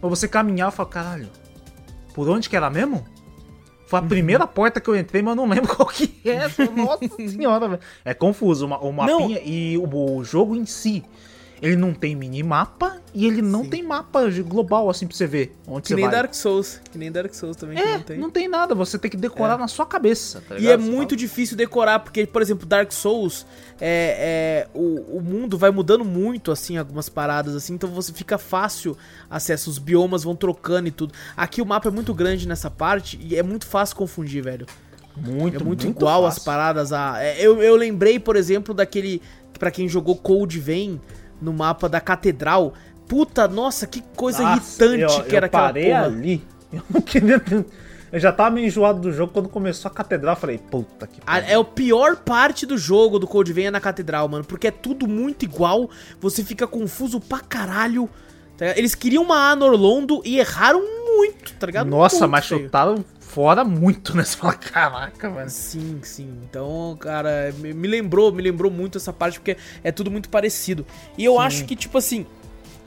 Pra 0.00 0.08
você 0.10 0.26
caminhar, 0.26 0.66
eu 0.68 0.72
falo, 0.72 0.88
caralho, 0.88 1.28
por 2.14 2.28
onde 2.28 2.48
que 2.48 2.56
era 2.56 2.68
mesmo? 2.70 3.04
Foi 3.86 3.98
a 3.98 4.02
primeira 4.02 4.46
porta 4.46 4.80
que 4.80 4.88
eu 4.88 4.96
entrei, 4.96 5.20
mas 5.22 5.32
eu 5.32 5.36
não 5.36 5.46
lembro 5.48 5.68
qual 5.76 5.88
que 5.88 6.10
é. 6.24 6.48
Nossa 6.74 7.08
senhora, 7.28 7.68
velho. 7.68 7.80
É 8.04 8.14
confuso. 8.14 8.64
O, 8.66 8.68
ma- 8.68 8.78
o 8.78 8.92
mapinha 8.92 9.40
e 9.44 9.76
o, 9.78 10.16
o 10.16 10.24
jogo 10.24 10.56
em 10.56 10.64
si. 10.64 11.02
Ele 11.62 11.76
não 11.76 11.94
tem 11.94 12.16
minimapa 12.16 13.00
e 13.14 13.24
ele 13.24 13.40
não 13.40 13.62
Sim. 13.62 13.70
tem 13.70 13.82
mapa 13.84 14.28
global 14.40 14.90
assim 14.90 15.06
pra 15.06 15.16
você 15.16 15.28
ver 15.28 15.54
onde 15.64 15.82
Que 15.82 15.88
você 15.90 15.94
nem 15.94 16.06
vai. 16.06 16.12
Dark 16.14 16.34
Souls. 16.34 16.80
Que 16.90 16.98
nem 16.98 17.12
Dark 17.12 17.32
Souls 17.32 17.56
também, 17.56 17.78
É, 17.78 17.92
não 17.98 18.02
tem. 18.02 18.18
não 18.18 18.30
tem 18.30 18.48
nada, 18.48 18.74
você 18.74 18.98
tem 18.98 19.08
que 19.08 19.16
decorar 19.16 19.56
na 19.56 19.68
sua 19.68 19.86
cabeça, 19.86 20.42
tá 20.48 20.56
E 20.58 20.66
é 20.66 20.76
Você 20.76 20.90
muito 20.90 21.10
fala, 21.10 21.16
difícil 21.18 21.56
decorar, 21.56 22.00
porque, 22.00 22.26
por 22.26 22.42
exemplo, 22.42 22.66
Dark 22.66 22.90
Souls, 22.90 23.46
é, 23.80 24.66
é, 24.74 24.76
o, 24.76 25.18
o 25.18 25.20
mundo 25.20 25.56
vai 25.56 25.70
mudando 25.70 26.04
muito, 26.04 26.50
assim, 26.50 26.76
algumas 26.78 27.08
paradas, 27.08 27.54
assim, 27.54 27.74
então 27.74 27.88
você 27.88 28.12
fica 28.12 28.36
fácil 28.38 28.98
acesso, 29.30 29.70
os 29.70 29.78
biomas 29.78 30.24
vão 30.24 30.34
trocando 30.34 30.88
e 30.88 30.90
tudo. 30.90 31.14
Aqui 31.36 31.62
o 31.62 31.66
mapa 31.66 31.86
é 31.86 31.92
muito 31.92 32.12
grande 32.12 32.48
nessa 32.48 32.68
parte 32.72 33.16
e 33.22 33.36
é 33.36 33.42
muito 33.42 33.66
fácil 33.66 33.94
confundir, 33.94 34.42
velho. 34.42 34.66
Muito, 35.16 35.60
É 35.60 35.64
muito, 35.64 35.86
igual 35.86 36.26
as 36.26 36.34
fácil. 36.34 36.44
paradas 36.46 36.92
a. 36.92 37.22
é, 37.22 37.36
Eu, 37.40 37.62
eu 37.62 37.76
lembrei, 37.76 38.18
por 38.18 38.34
exemplo, 38.34 38.74
daquele. 38.74 39.22
Pra 39.58 39.70
quem 39.70 39.86
jogou 39.88 40.16
Cold 40.16 40.58
Vein 40.58 40.98
no 41.42 41.52
mapa 41.52 41.88
da 41.88 42.00
Catedral. 42.00 42.72
Puta, 43.08 43.46
nossa, 43.48 43.86
que 43.86 44.02
coisa 44.16 44.42
Nossa, 44.42 44.84
irritante 44.84 45.18
eu- 45.18 45.24
que 45.24 45.36
era 45.36 45.44
eu 45.44 45.48
aquela 45.48 45.62
parei 45.64 45.86
porra. 45.90 46.04
ali. 46.04 46.44
Eu 46.72 46.82
não 46.88 47.00
queria. 47.02 47.42
Eu 48.10 48.18
já 48.20 48.32
tava 48.32 48.50
meio 48.50 48.66
enjoado 48.66 48.98
do 49.00 49.12
jogo 49.12 49.30
quando 49.32 49.48
começou 49.48 49.90
a 49.90 49.92
catedral. 49.94 50.34
Eu 50.34 50.40
falei, 50.40 50.56
puta 50.58 51.06
que 51.06 51.20
A- 51.20 51.32
pariu. 51.32 51.48
É 51.48 51.54
a 51.60 51.64
pior 51.64 52.16
parte 52.16 52.64
do 52.64 52.78
jogo 52.78 53.18
do 53.18 53.26
Code 53.26 53.52
Vein 53.52 53.66
é 53.66 53.70
na 53.70 53.80
catedral, 53.80 54.26
mano. 54.28 54.42
Porque 54.44 54.68
é 54.68 54.70
tudo 54.70 55.06
muito 55.06 55.44
igual. 55.44 55.90
Você 56.20 56.42
fica 56.42 56.66
confuso 56.66 57.20
pra 57.20 57.40
caralho. 57.40 58.08
tá? 58.56 58.66
Eles 58.78 58.94
queriam 58.94 59.22
uma 59.22 59.50
Anor 59.50 59.72
Londo 59.72 60.22
e 60.24 60.38
erraram 60.38 60.80
muito, 61.16 61.52
tá 61.58 61.66
ligado? 61.66 61.88
Nossa, 61.88 62.20
Muito 62.20 62.30
mas 62.30 62.46
feio. 62.46 62.62
chutaram 62.64 63.04
fora 63.32 63.64
muito, 63.64 64.16
né? 64.16 64.24
Você 64.24 64.36
fala, 64.36 64.54
caraca, 64.54 65.30
velho. 65.30 65.50
Sim, 65.50 66.00
sim. 66.02 66.28
Então, 66.48 66.96
cara, 67.00 67.52
me, 67.58 67.88
lembrou, 67.88 68.32
me 68.32 68.42
lembrou 68.42 68.70
muito 68.70 68.98
essa 68.98 69.12
parte 69.12 69.38
porque 69.40 69.56
é 69.82 69.90
tudo 69.90 70.10
muito 70.10 70.28
parecido. 70.28 70.84
E 71.16 71.24
eu 71.24 71.38
acho 71.40 71.64
que, 71.64 71.74
tipo 71.74 71.96
assim, 71.98 72.26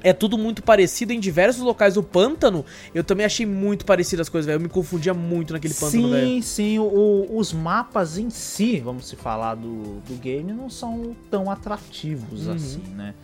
é 0.03 0.13
tudo 0.13 0.37
muito 0.37 0.61
parecido 0.61 1.11
em 1.13 1.19
diversos 1.19 1.63
locais. 1.63 1.97
O 1.97 2.03
pântano, 2.03 2.63
eu 2.93 3.03
também 3.03 3.25
achei 3.25 3.45
muito 3.45 3.85
parecido 3.85 4.21
as 4.21 4.29
coisas, 4.29 4.45
velho. 4.45 4.57
Eu 4.57 4.61
me 4.61 4.69
confundia 4.69 5.13
muito 5.15 5.51
naquele 5.51 5.73
pântano, 5.73 6.09
velho. 6.09 6.27
Sim, 6.27 6.41
sim. 6.43 6.79
o- 6.79 7.27
os 7.35 7.51
mapas 7.51 8.17
em 8.17 8.29
si, 8.29 8.79
vamos 8.79 9.07
se 9.07 9.15
falar 9.15 9.55
do, 9.55 9.99
do 10.01 10.13
game, 10.21 10.53
não 10.53 10.69
são 10.69 11.15
tão 11.31 11.49
atrativos 11.49 12.45
Uhum. 12.47 12.53
assim, 12.53 12.83
né? 12.95 13.15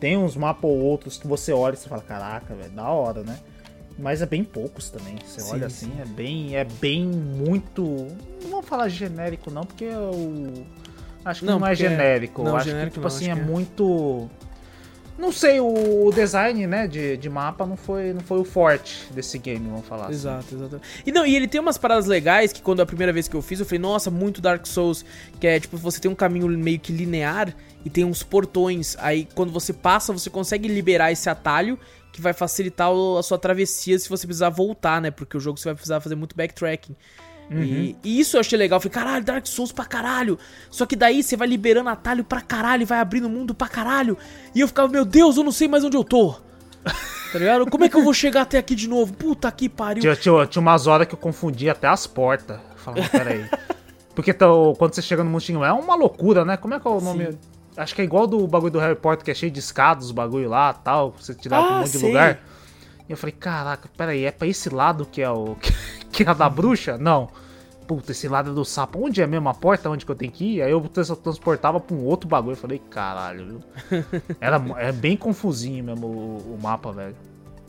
Tem 0.00 0.16
uns 0.16 0.34
mapas 0.34 0.64
ou 0.70 0.78
outros 0.78 1.18
que 1.18 1.26
você 1.26 1.52
olha 1.52 1.74
e 1.74 1.76
você 1.76 1.86
fala, 1.86 2.00
caraca, 2.00 2.54
velho, 2.54 2.70
da 2.70 2.88
hora, 2.88 3.22
né? 3.22 3.38
Mas 4.00 4.22
é 4.22 4.26
bem 4.26 4.42
poucos 4.42 4.90
também. 4.90 5.16
Você 5.26 5.40
Sim, 5.40 5.52
olha 5.52 5.66
assim, 5.66 5.92
é 6.00 6.04
bem, 6.04 6.56
é 6.56 6.64
bem 6.64 7.06
muito. 7.06 7.82
Não 8.42 8.50
vamos 8.50 8.66
falar 8.66 8.88
genérico, 8.88 9.50
não, 9.50 9.62
porque 9.64 9.86
o. 9.86 10.64
Acho 11.24 11.40
que 11.40 11.46
Não, 11.46 11.58
não, 11.58 11.66
é 11.66 11.70
porque- 11.70 11.88
genérico. 11.88 12.42
não, 12.42 12.56
acho 12.56 12.66
genérico 12.70 12.94
que, 12.94 12.94
tipo 12.94 13.08
não, 13.08 13.14
assim, 13.14 13.30
é 13.30 13.34
que 13.34 13.40
é. 13.40 13.44
muito. 13.44 14.28
Não 15.18 15.30
sei, 15.30 15.60
o 15.60 16.10
design, 16.14 16.66
né, 16.66 16.86
de, 16.88 17.18
de 17.18 17.28
mapa 17.28 17.66
não 17.66 17.76
foi, 17.76 18.14
não 18.14 18.22
foi 18.22 18.38
o 18.40 18.44
forte 18.44 19.06
desse 19.12 19.36
game, 19.36 19.68
vamos 19.68 19.84
falar 19.84 20.04
assim. 20.04 20.14
Exato, 20.14 20.54
exato. 20.54 20.80
E 21.04 21.12
não, 21.12 21.26
e 21.26 21.36
ele 21.36 21.46
tem 21.46 21.60
umas 21.60 21.76
paradas 21.76 22.06
legais 22.06 22.54
que 22.54 22.62
quando 22.62 22.80
a 22.80 22.86
primeira 22.86 23.12
vez 23.12 23.28
que 23.28 23.36
eu 23.36 23.42
fiz, 23.42 23.60
eu 23.60 23.66
falei, 23.66 23.80
nossa, 23.80 24.10
muito 24.10 24.40
Dark 24.40 24.64
Souls, 24.66 25.04
que 25.38 25.46
é 25.46 25.60
tipo, 25.60 25.76
você 25.76 26.00
tem 26.00 26.10
um 26.10 26.14
caminho 26.14 26.48
meio 26.48 26.80
que 26.80 26.90
linear 26.90 27.54
e 27.84 27.90
tem 27.90 28.02
uns 28.02 28.22
portões. 28.22 28.96
Aí 28.98 29.28
quando 29.34 29.52
você 29.52 29.74
passa, 29.74 30.10
você 30.10 30.30
consegue 30.30 30.66
liberar 30.68 31.12
esse 31.12 31.28
atalho 31.28 31.78
que 32.12 32.20
vai 32.20 32.32
facilitar 32.32 32.90
a 33.18 33.22
sua 33.22 33.38
travessia 33.38 33.98
se 33.98 34.08
você 34.08 34.26
precisar 34.26 34.50
voltar, 34.50 35.00
né? 35.00 35.10
Porque 35.10 35.36
o 35.36 35.40
jogo 35.40 35.58
você 35.58 35.64
vai 35.64 35.74
precisar 35.74 36.00
fazer 36.00 36.14
muito 36.14 36.36
backtracking. 36.36 36.96
E, 37.52 37.96
e 38.04 38.20
isso 38.20 38.36
eu 38.36 38.40
achei 38.40 38.56
legal. 38.56 38.76
Eu 38.76 38.80
falei, 38.80 38.94
caralho, 38.94 39.24
Dark 39.24 39.46
Souls 39.46 39.72
pra 39.72 39.84
caralho. 39.84 40.38
Só 40.70 40.86
que 40.86 40.94
daí 40.94 41.22
você 41.22 41.36
vai 41.36 41.48
liberando 41.48 41.88
atalho 41.88 42.22
pra 42.22 42.40
caralho, 42.40 42.82
e 42.82 42.84
vai 42.84 43.00
abrindo 43.00 43.26
o 43.26 43.30
mundo 43.30 43.54
pra 43.54 43.66
caralho. 43.66 44.16
E 44.54 44.60
eu 44.60 44.68
ficava, 44.68 44.88
meu 44.88 45.04
Deus, 45.04 45.36
eu 45.36 45.42
não 45.42 45.50
sei 45.50 45.66
mais 45.66 45.82
onde 45.82 45.96
eu 45.96 46.04
tô. 46.04 46.36
Tá 47.32 47.38
ligado? 47.38 47.68
Como 47.68 47.84
é 47.84 47.88
que 47.88 47.96
eu 47.96 48.02
vou 48.02 48.14
chegar 48.14 48.42
até 48.42 48.58
aqui 48.58 48.74
de 48.74 48.88
novo? 48.88 49.12
Puta 49.12 49.50
que 49.50 49.68
pariu. 49.68 50.00
Tinha, 50.00 50.16
tinha, 50.16 50.46
tinha 50.46 50.60
umas 50.60 50.86
horas 50.86 51.06
que 51.06 51.14
eu 51.14 51.18
confundia 51.18 51.72
até 51.72 51.88
as 51.88 52.06
portas. 52.06 52.58
Falava, 52.76 53.08
peraí. 53.08 53.44
Porque 54.14 54.32
então, 54.32 54.74
quando 54.76 54.94
você 54.94 55.02
chega 55.02 55.22
no 55.22 55.30
Mustinho 55.30 55.64
é 55.64 55.72
uma 55.72 55.94
loucura, 55.94 56.44
né? 56.44 56.56
Como 56.56 56.74
é 56.74 56.80
que 56.80 56.86
é 56.86 56.90
o 56.90 57.00
nome? 57.00 57.38
Acho 57.80 57.94
que 57.94 58.00
é 58.02 58.04
igual 58.04 58.26
do 58.26 58.46
bagulho 58.46 58.72
do 58.72 58.78
Harry 58.78 58.96
Potter, 58.96 59.24
que 59.24 59.30
é 59.30 59.34
cheio 59.34 59.50
de 59.50 59.58
escadas, 59.58 60.06
os 60.06 60.12
bagulho 60.12 60.48
lá 60.48 60.72
tal. 60.72 61.14
Você 61.18 61.34
tirar 61.34 61.62
pra 61.62 61.70
um 61.72 61.76
Ah, 61.76 61.80
monte 61.80 61.98
de 61.98 62.04
lugar. 62.04 62.40
E 63.08 63.12
eu 63.12 63.16
falei, 63.16 63.34
caraca, 63.38 63.88
peraí, 63.96 64.24
é 64.24 64.30
pra 64.30 64.46
esse 64.46 64.68
lado 64.68 65.04
que 65.06 65.22
é 65.22 65.30
o. 65.30 65.56
que 66.12 66.22
é 66.22 66.28
a 66.28 66.34
da 66.34 66.48
bruxa? 66.48 66.96
Não. 66.98 67.28
Puta, 67.86 68.12
esse 68.12 68.28
lado 68.28 68.50
é 68.50 68.54
do 68.54 68.64
sapo. 68.64 69.04
Onde 69.04 69.20
é 69.20 69.26
mesmo 69.26 69.48
a 69.48 69.54
porta? 69.54 69.90
Onde 69.90 70.04
que 70.06 70.10
eu 70.12 70.14
tenho 70.14 70.30
que 70.30 70.56
ir? 70.58 70.62
Aí 70.62 70.70
eu 70.70 70.80
trans- 70.82 71.08
transportava 71.18 71.80
pra 71.80 71.96
um 71.96 72.04
outro 72.04 72.28
bagulho. 72.28 72.52
Eu 72.52 72.56
falei, 72.56 72.78
caralho, 72.90 73.46
viu? 73.46 73.60
Era, 74.40 74.62
é 74.78 74.92
bem 74.92 75.16
confusinho 75.16 75.82
mesmo 75.82 76.06
o, 76.06 76.54
o 76.54 76.58
mapa, 76.62 76.92
velho. 76.92 77.16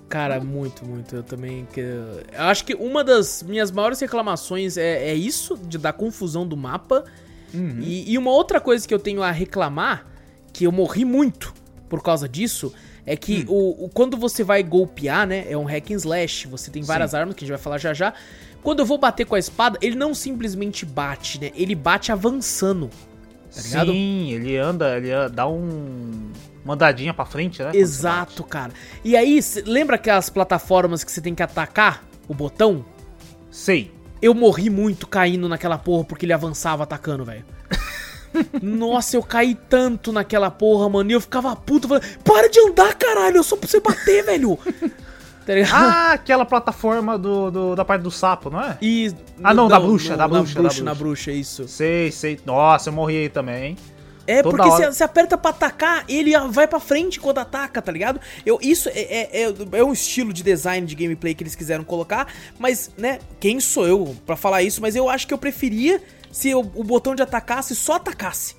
Cara, 0.08 0.39
muito, 0.41 0.86
muito. 0.86 1.15
Eu 1.15 1.24
também. 1.24 1.65
Eu 1.76 2.43
acho 2.43 2.65
que 2.65 2.76
uma 2.76 3.04
das 3.04 3.41
minhas 3.41 3.71
maiores 3.71 4.00
reclamações 4.00 4.76
é, 4.78 5.08
é 5.10 5.13
isso, 5.15 5.58
de 5.58 5.78
da 5.78 5.93
confusão 5.93 6.45
do 6.45 6.56
mapa. 6.58 7.06
E, 7.54 8.12
e 8.14 8.18
uma 8.18 8.32
outra 8.32 8.60
coisa 8.60 8.88
que 8.88 8.94
eu 8.94 9.00
tenho 9.00 9.22
a 9.22 9.32
reclamar, 9.32 10.06
que 10.54 10.66
eu 10.66 10.72
morri 10.72 11.04
muito 11.06 11.54
por 11.90 12.02
causa 12.02 12.28
disso, 12.30 12.74
é 13.06 13.16
que 13.18 13.46
o, 13.50 13.86
o- 13.86 13.90
quando 13.90 14.16
você 14.18 14.44
vai 14.44 14.64
golpear, 14.64 15.28
né? 15.28 15.46
É 15.50 15.58
um 15.58 15.66
hack 15.66 15.92
and 15.92 15.96
slash. 15.96 16.48
Você 16.48 16.70
tem 16.72 16.82
várias 16.84 17.14
armas, 17.14 17.36
que 17.36 17.44
a 17.44 17.46
gente 17.46 17.56
vai 17.56 17.62
falar 17.62 17.78
já 17.78 17.94
já. 17.94 18.14
Quando 18.64 18.80
eu 18.80 18.86
vou 18.86 18.98
bater 18.98 19.26
com 19.26 19.36
a 19.36 19.40
espada, 19.40 19.78
ele 19.82 19.96
não 19.96 20.14
simplesmente 20.14 20.86
bate, 20.86 21.40
né? 21.42 21.52
Ele 21.56 21.74
bate 21.76 22.12
avançando. 22.12 22.90
Tá 23.54 23.62
ligado? 23.62 23.92
Sim, 23.92 24.32
ele 24.32 24.56
anda, 24.56 24.96
ele 24.98 25.10
dá 25.34 25.48
um. 25.48 26.32
Uma 26.64 26.76
andadinha 26.76 27.12
pra 27.14 27.26
frente, 27.26 27.62
né? 27.64 27.72
Exato, 27.74 28.44
cara. 28.44 28.72
E 29.04 29.18
aí, 29.18 29.40
lembra 29.66 29.96
aquelas 29.96 30.30
plataformas 30.30 31.04
que 31.04 31.12
você 31.12 31.20
tem 31.20 31.34
que 31.34 31.42
atacar 31.42 32.04
o 32.28 32.36
botão? 32.36 32.86
Sei. 33.50 33.92
Eu 34.22 34.34
morri 34.34 34.70
muito 34.70 35.08
caindo 35.08 35.50
naquela 35.50 35.78
porra 35.78 36.04
porque 36.04 36.26
ele 36.26 36.34
avançava 36.34 36.84
atacando, 36.84 37.26
velho. 37.26 37.44
Nossa, 38.62 39.18
eu 39.18 39.24
caí 39.24 39.56
tanto 39.56 40.12
naquela 40.14 40.50
porra, 40.52 40.88
mano. 40.90 41.10
E 41.10 41.14
eu 41.14 41.22
ficava 41.22 41.56
puto, 41.56 41.88
falando, 41.88 42.06
para 42.24 42.50
de 42.50 42.60
andar, 42.60 42.94
caralho, 42.96 43.38
eu 43.38 43.44
só 43.44 43.56
pra 43.58 43.68
você 43.68 43.80
bater, 43.80 44.24
velho. 44.24 44.58
Tá? 45.44 45.54
Ah, 45.74 46.12
aquela 46.14 46.46
plataforma 46.46 47.18
do, 47.18 47.50
do- 47.52 47.76
da 47.76 47.84
parte 47.84 48.04
do 48.04 48.12
sapo, 48.12 48.50
não 48.52 48.62
é? 48.62 48.78
E, 48.82 49.12
Ah, 49.44 49.54
não, 49.54 49.64
no- 49.64 49.70
da 49.70 49.80
bruxa, 49.80 50.10
da 50.12 50.18
na 50.18 50.28
bruxa, 50.28 50.54
da 50.56 50.62
Na 50.62 50.70
bruxa. 50.70 50.96
bruxa, 50.96 51.32
isso. 51.32 51.68
Sei, 51.68 52.10
sei. 52.12 52.40
Nossa, 52.46 52.90
eu 52.90 52.94
morri 52.94 53.18
aí 53.18 53.28
também, 53.28 53.64
hein? 53.70 53.78
É, 54.28 54.44
Toda 54.44 54.56
porque 54.58 54.70
hora. 54.72 54.92
você 54.92 55.04
aperta 55.04 55.38
pra 55.38 55.50
atacar, 55.50 56.06
ele 56.08 56.38
vai 56.50 56.68
pra 56.68 56.80
frente 56.80 57.20
quando 57.20 57.40
ataca, 57.40 57.82
tá 57.82 57.92
ligado? 57.92 58.20
Eu, 58.46 58.60
isso 58.62 58.88
é, 58.90 59.00
é, 59.02 59.44
é, 59.44 59.54
é 59.80 59.84
um 59.84 59.92
estilo 59.92 60.32
de 60.32 60.44
design 60.44 60.86
de 60.86 60.96
gameplay 60.96 61.34
que 61.34 61.44
eles 61.44 61.56
quiseram 61.56 61.84
colocar, 61.84 62.28
mas, 62.60 62.92
né, 62.98 63.20
quem 63.40 63.60
sou 63.60 63.88
eu 63.88 64.16
pra 64.26 64.36
falar 64.36 64.62
isso? 64.62 64.80
Mas 64.82 64.96
eu 64.96 65.10
acho 65.10 65.28
que 65.28 65.34
eu 65.34 65.38
preferia 65.38 66.02
se 66.32 66.54
o, 66.54 66.60
o 66.60 66.84
botão 66.84 67.16
de 67.16 67.22
atacasse 67.24 67.76
só 67.76 67.94
atacasse, 67.96 68.56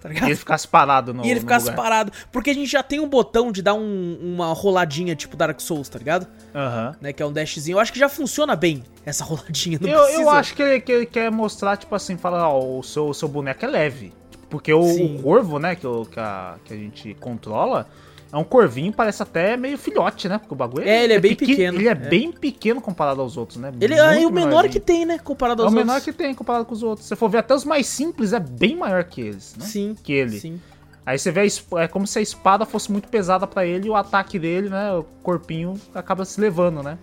tá 0.00 0.08
ligado? 0.08 0.24
E 0.26 0.30
ele 0.30 0.36
ficasse 0.36 0.66
parado 0.68 1.14
no 1.14 1.24
E 1.24 1.30
ele 1.30 1.40
ficasse 1.40 1.66
lugar. 1.70 1.76
parado. 1.82 2.12
Porque 2.32 2.50
a 2.50 2.54
gente 2.54 2.70
já 2.70 2.82
tem 2.82 2.98
um 3.00 3.08
botão 3.08 3.50
de 3.52 3.62
dar 3.62 3.72
um- 3.74 4.18
uma 4.20 4.52
roladinha 4.52 5.14
tipo 5.16 5.36
Dark 5.36 5.58
Souls, 5.60 5.88
tá 5.88 5.98
ligado? 5.98 6.26
Aham. 6.54 6.94
Né, 7.00 7.12
que 7.12 7.22
é 7.22 7.26
um 7.26 7.32
dashzinho. 7.32 7.76
Eu 7.76 7.80
acho 7.80 7.92
que 7.92 7.98
já 7.98 8.08
funciona 8.08 8.54
bem 8.56 8.82
essa 9.06 9.24
roladinha. 9.24 9.78
Eu, 9.80 9.88
eu 10.20 10.28
acho 10.28 10.54
que 10.54 10.62
ele, 10.62 10.80
que 10.80 10.92
ele 10.92 11.06
quer 11.06 11.30
mostrar, 11.30 11.76
tipo 11.78 11.94
assim, 11.94 12.16
falar, 12.18 12.48
ó, 12.48 12.78
o 12.78 12.82
seu, 12.82 13.06
o 13.08 13.14
seu 13.14 13.28
boneco 13.28 13.64
é 13.64 13.68
leve. 13.68 14.12
Porque 14.54 14.72
o, 14.72 14.80
o 14.80 15.22
corvo, 15.22 15.58
né, 15.58 15.74
que, 15.74 15.86
o- 15.86 16.04
que, 16.04 16.18
a, 16.20 16.56
que 16.64 16.72
a 16.72 16.76
gente 16.76 17.14
controla, 17.20 17.88
é 18.32 18.36
um 18.36 18.44
corvinho, 18.44 18.92
parece 18.92 19.22
até 19.22 19.56
meio 19.56 19.76
filhote, 19.78 20.28
né? 20.28 20.38
Porque 20.38 20.54
o 20.54 20.56
bagulho 20.56 20.88
É, 20.88 21.04
ele 21.04 21.12
é 21.12 21.20
bem 21.20 21.34
pequeno, 21.34 21.78
Ele 21.78 21.88
é, 21.88 21.92
é. 21.92 21.94
bem 21.94 22.30
pequeno 22.32 22.80
comparado 22.80 23.20
aos 23.20 23.36
outros, 23.36 23.58
né? 23.58 23.72
Ele 23.80 23.94
é 23.94 24.12
Muito 24.14 24.28
o 24.28 24.32
menor 24.32 24.68
que 24.68 24.78
tem, 24.80 25.04
né? 25.04 25.18
Comparado 25.18 25.62
É 25.62 25.64
aos 25.64 25.72
o 25.72 25.76
menor 25.76 25.94
outros. 25.94 26.04
que 26.04 26.12
tem 26.12 26.34
comparado 26.34 26.64
com 26.64 26.72
os 26.74 26.82
outros. 26.82 27.04
Se 27.06 27.08
você 27.10 27.16
for 27.16 27.28
ver, 27.28 27.38
até 27.38 27.54
os 27.54 27.64
mais 27.64 27.86
simples 27.86 28.32
é 28.32 28.40
bem 28.40 28.76
maior 28.76 29.02
que 29.04 29.20
eles, 29.20 29.54
né? 29.58 29.64
Sim. 29.66 29.96
Que 30.02 30.12
ele. 30.12 30.38
Sim. 30.38 30.60
Aí 31.06 31.18
você 31.18 31.30
vê, 31.30 31.40
a 31.42 31.80
é 31.82 31.86
como 31.88 32.06
se 32.06 32.18
a 32.18 32.22
espada 32.22 32.64
fosse 32.64 32.90
muito 32.90 33.08
pesada 33.08 33.46
pra 33.46 33.66
ele 33.66 33.88
e 33.88 33.90
o 33.90 33.94
ataque 33.94 34.38
dele, 34.38 34.68
né? 34.68 34.92
O 34.94 35.02
corpinho 35.22 35.74
acaba 35.94 36.24
se 36.24 36.40
levando, 36.40 36.82
né? 36.82 36.96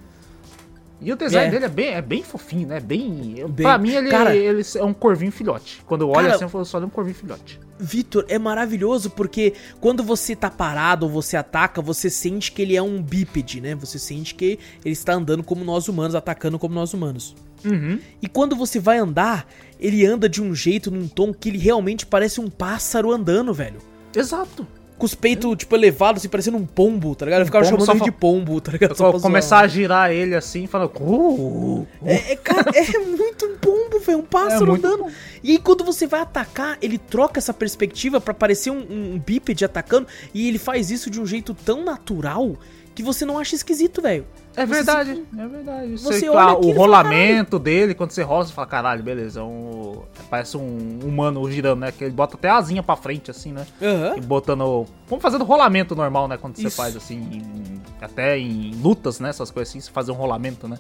E 1.02 1.12
o 1.12 1.16
design 1.16 1.48
É. 1.48 1.50
dele 1.52 1.66
é 1.66 1.70
bem, 1.70 1.88
é 1.96 2.02
bem 2.02 2.22
fofinho, 2.24 2.68
né? 2.68 2.80
Bem. 2.80 3.44
Bem- 3.50 3.66
Pra 3.66 3.78
mim, 3.78 3.90
ele, 3.92 4.10
Cara- 4.10 4.36
ele 4.36 4.62
é 4.76 4.84
um 4.84 4.94
corvinho 4.94 5.32
filhote. 5.32 5.82
Quando 5.88 6.02
eu 6.02 6.10
olho 6.10 6.22
Cara- 6.22 6.36
assim, 6.36 6.44
eu 6.44 6.50
falo 6.50 6.64
só 6.64 6.80
de 6.80 6.86
um 6.86 6.90
corvinho 6.90 7.16
filhote. 7.16 7.60
Vitor, 7.80 8.24
é 8.30 8.38
maravilhoso 8.38 9.10
porque 9.10 9.54
quando 9.80 10.04
você 10.04 10.36
tá 10.36 10.52
parado 10.52 11.08
ou 11.08 11.12
você 11.12 11.36
ataca, 11.36 11.82
você 11.82 12.08
sente 12.12 12.52
que 12.52 12.62
ele 12.62 12.76
é 12.76 12.82
um 12.82 13.02
bípede, 13.02 13.60
né? 13.60 13.74
Você 13.74 13.98
sente 13.98 14.36
que 14.36 14.60
ele 14.86 14.94
está 14.94 15.14
andando 15.14 15.44
como 15.44 15.64
nós 15.66 15.88
humanos, 15.88 16.14
atacando 16.14 16.60
como 16.60 16.76
nós 16.76 16.94
humanos. 16.94 17.36
Uhum. 17.66 18.00
E 18.22 18.28
quando 18.28 18.56
você 18.56 18.80
vai 18.80 19.00
andar, 19.00 19.48
ele 19.80 20.06
anda 20.06 20.30
de 20.30 20.42
um 20.42 20.54
jeito, 20.54 20.92
num 20.92 21.08
tom 21.08 21.34
que 21.34 21.50
ele 21.50 21.58
realmente 21.58 22.06
parece 22.06 22.40
um 22.40 22.48
pássaro 22.50 23.12
andando, 23.12 23.52
velho. 23.54 23.80
Exato. 24.16 24.68
Com 25.02 25.06
os 25.08 25.16
peitos, 25.16 25.58
tipo, 25.58 25.76
elevados, 25.76 26.22
assim, 26.22 26.30
parecendo 26.30 26.58
um 26.58 26.66
pombo, 26.66 27.16
tá 27.16 27.26
ligado? 27.26 27.40
Eu 27.40 27.46
ficava 27.48 27.66
chamando 27.66 27.90
ele 27.90 27.98
fa- 28.00 28.06
de 28.06 28.12
pombo, 28.12 28.62
tá 28.62 28.72
ligado? 28.72 28.96
Só 28.96 29.12
começar 29.20 29.62
a 29.62 29.68
girar 29.68 30.12
ele 30.12 30.36
assim, 30.36 30.68
falando. 30.68 30.92
"Uh, 31.00 31.80
uh". 31.80 31.88
É, 32.06 32.34
é, 32.34 32.36
cara, 32.36 32.70
é 32.76 33.00
muito 33.00 33.46
um 33.48 33.58
pombo, 33.58 34.00
velho. 34.00 34.20
Um 34.20 34.22
pássaro 34.22 34.66
É 34.66 34.68
muito 34.68 34.86
andando. 34.86 35.08
E 35.44 35.54
aí, 35.54 35.58
quando 35.58 35.84
você 35.84 36.06
vai 36.06 36.22
atacar, 36.22 36.78
ele 36.84 37.00
troca 37.00 37.40
essa 37.40 37.52
perspectiva 37.52 38.22
pra 38.22 38.32
parecer 38.32 38.70
um, 38.70 38.78
um 39.16 39.18
bípede 39.20 39.66
atacando. 39.66 40.06
E 40.36 40.48
ele 40.48 40.60
faz 40.60 40.92
isso 40.92 41.10
de 41.10 41.20
um 41.20 41.26
jeito 41.26 41.56
tão 41.56 41.84
natural 41.84 42.56
que 42.94 43.02
você 43.04 43.26
não 43.26 43.40
acha 43.40 43.56
esquisito, 43.56 44.02
velho. 44.02 44.26
É 44.56 44.66
Você 44.66 44.74
verdade, 44.74 45.24
é 45.38 45.48
verdade. 45.48 45.92
você 45.98 46.20
Você, 46.20 46.30
olha 46.30 46.58
o 46.58 46.62
fala, 46.64 46.76
rolamento 46.76 47.58
dele, 47.58 47.94
quando 47.94 48.12
você 48.12 48.22
rola, 48.22 48.44
você 48.46 48.52
fala, 48.52 48.68
caralho, 48.68 49.02
beleza, 49.02 49.42
um, 49.44 50.02
parece 50.30 50.58
um 50.58 51.00
humano 51.04 51.50
girando, 51.50 51.80
né? 51.80 51.92
Que 51.94 52.04
ele 52.04 52.14
bota 52.14 52.36
até 52.36 52.50
a 52.50 52.58
asinha 52.58 52.84
pra 52.84 52.98
frente, 52.98 53.32
assim, 53.32 53.54
né? 53.54 53.66
Aham. 53.82 54.18
E 54.18 54.22
botando. 54.22 54.86
Vamos 55.08 55.22
fazendo 55.24 55.46
rolamento 55.46 55.96
normal, 55.96 56.28
né? 56.28 56.38
Quando 56.38 56.58
você 56.58 56.68
Isso. 56.68 56.76
faz 56.76 56.96
assim, 56.98 57.16
em- 57.18 57.82
até 58.02 58.38
em 58.38 58.72
lutas, 58.82 59.22
né? 59.22 59.30
Essas 59.30 59.50
coisas 59.52 59.70
assim, 59.70 59.80
você 59.80 59.90
fazer 59.90 60.12
um 60.12 60.16
rolamento, 60.16 60.68
né? 60.68 60.78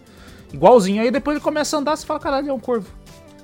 Igualzinho. 0.54 1.02
Aí 1.02 1.10
depois 1.12 1.36
ele 1.38 1.44
começa 1.44 1.78
a 1.78 1.80
andar, 1.80 1.96
você 1.96 2.06
fala, 2.06 2.20
caralho, 2.20 2.50
é 2.50 2.54
um 2.54 2.60
corvo. 2.60 2.90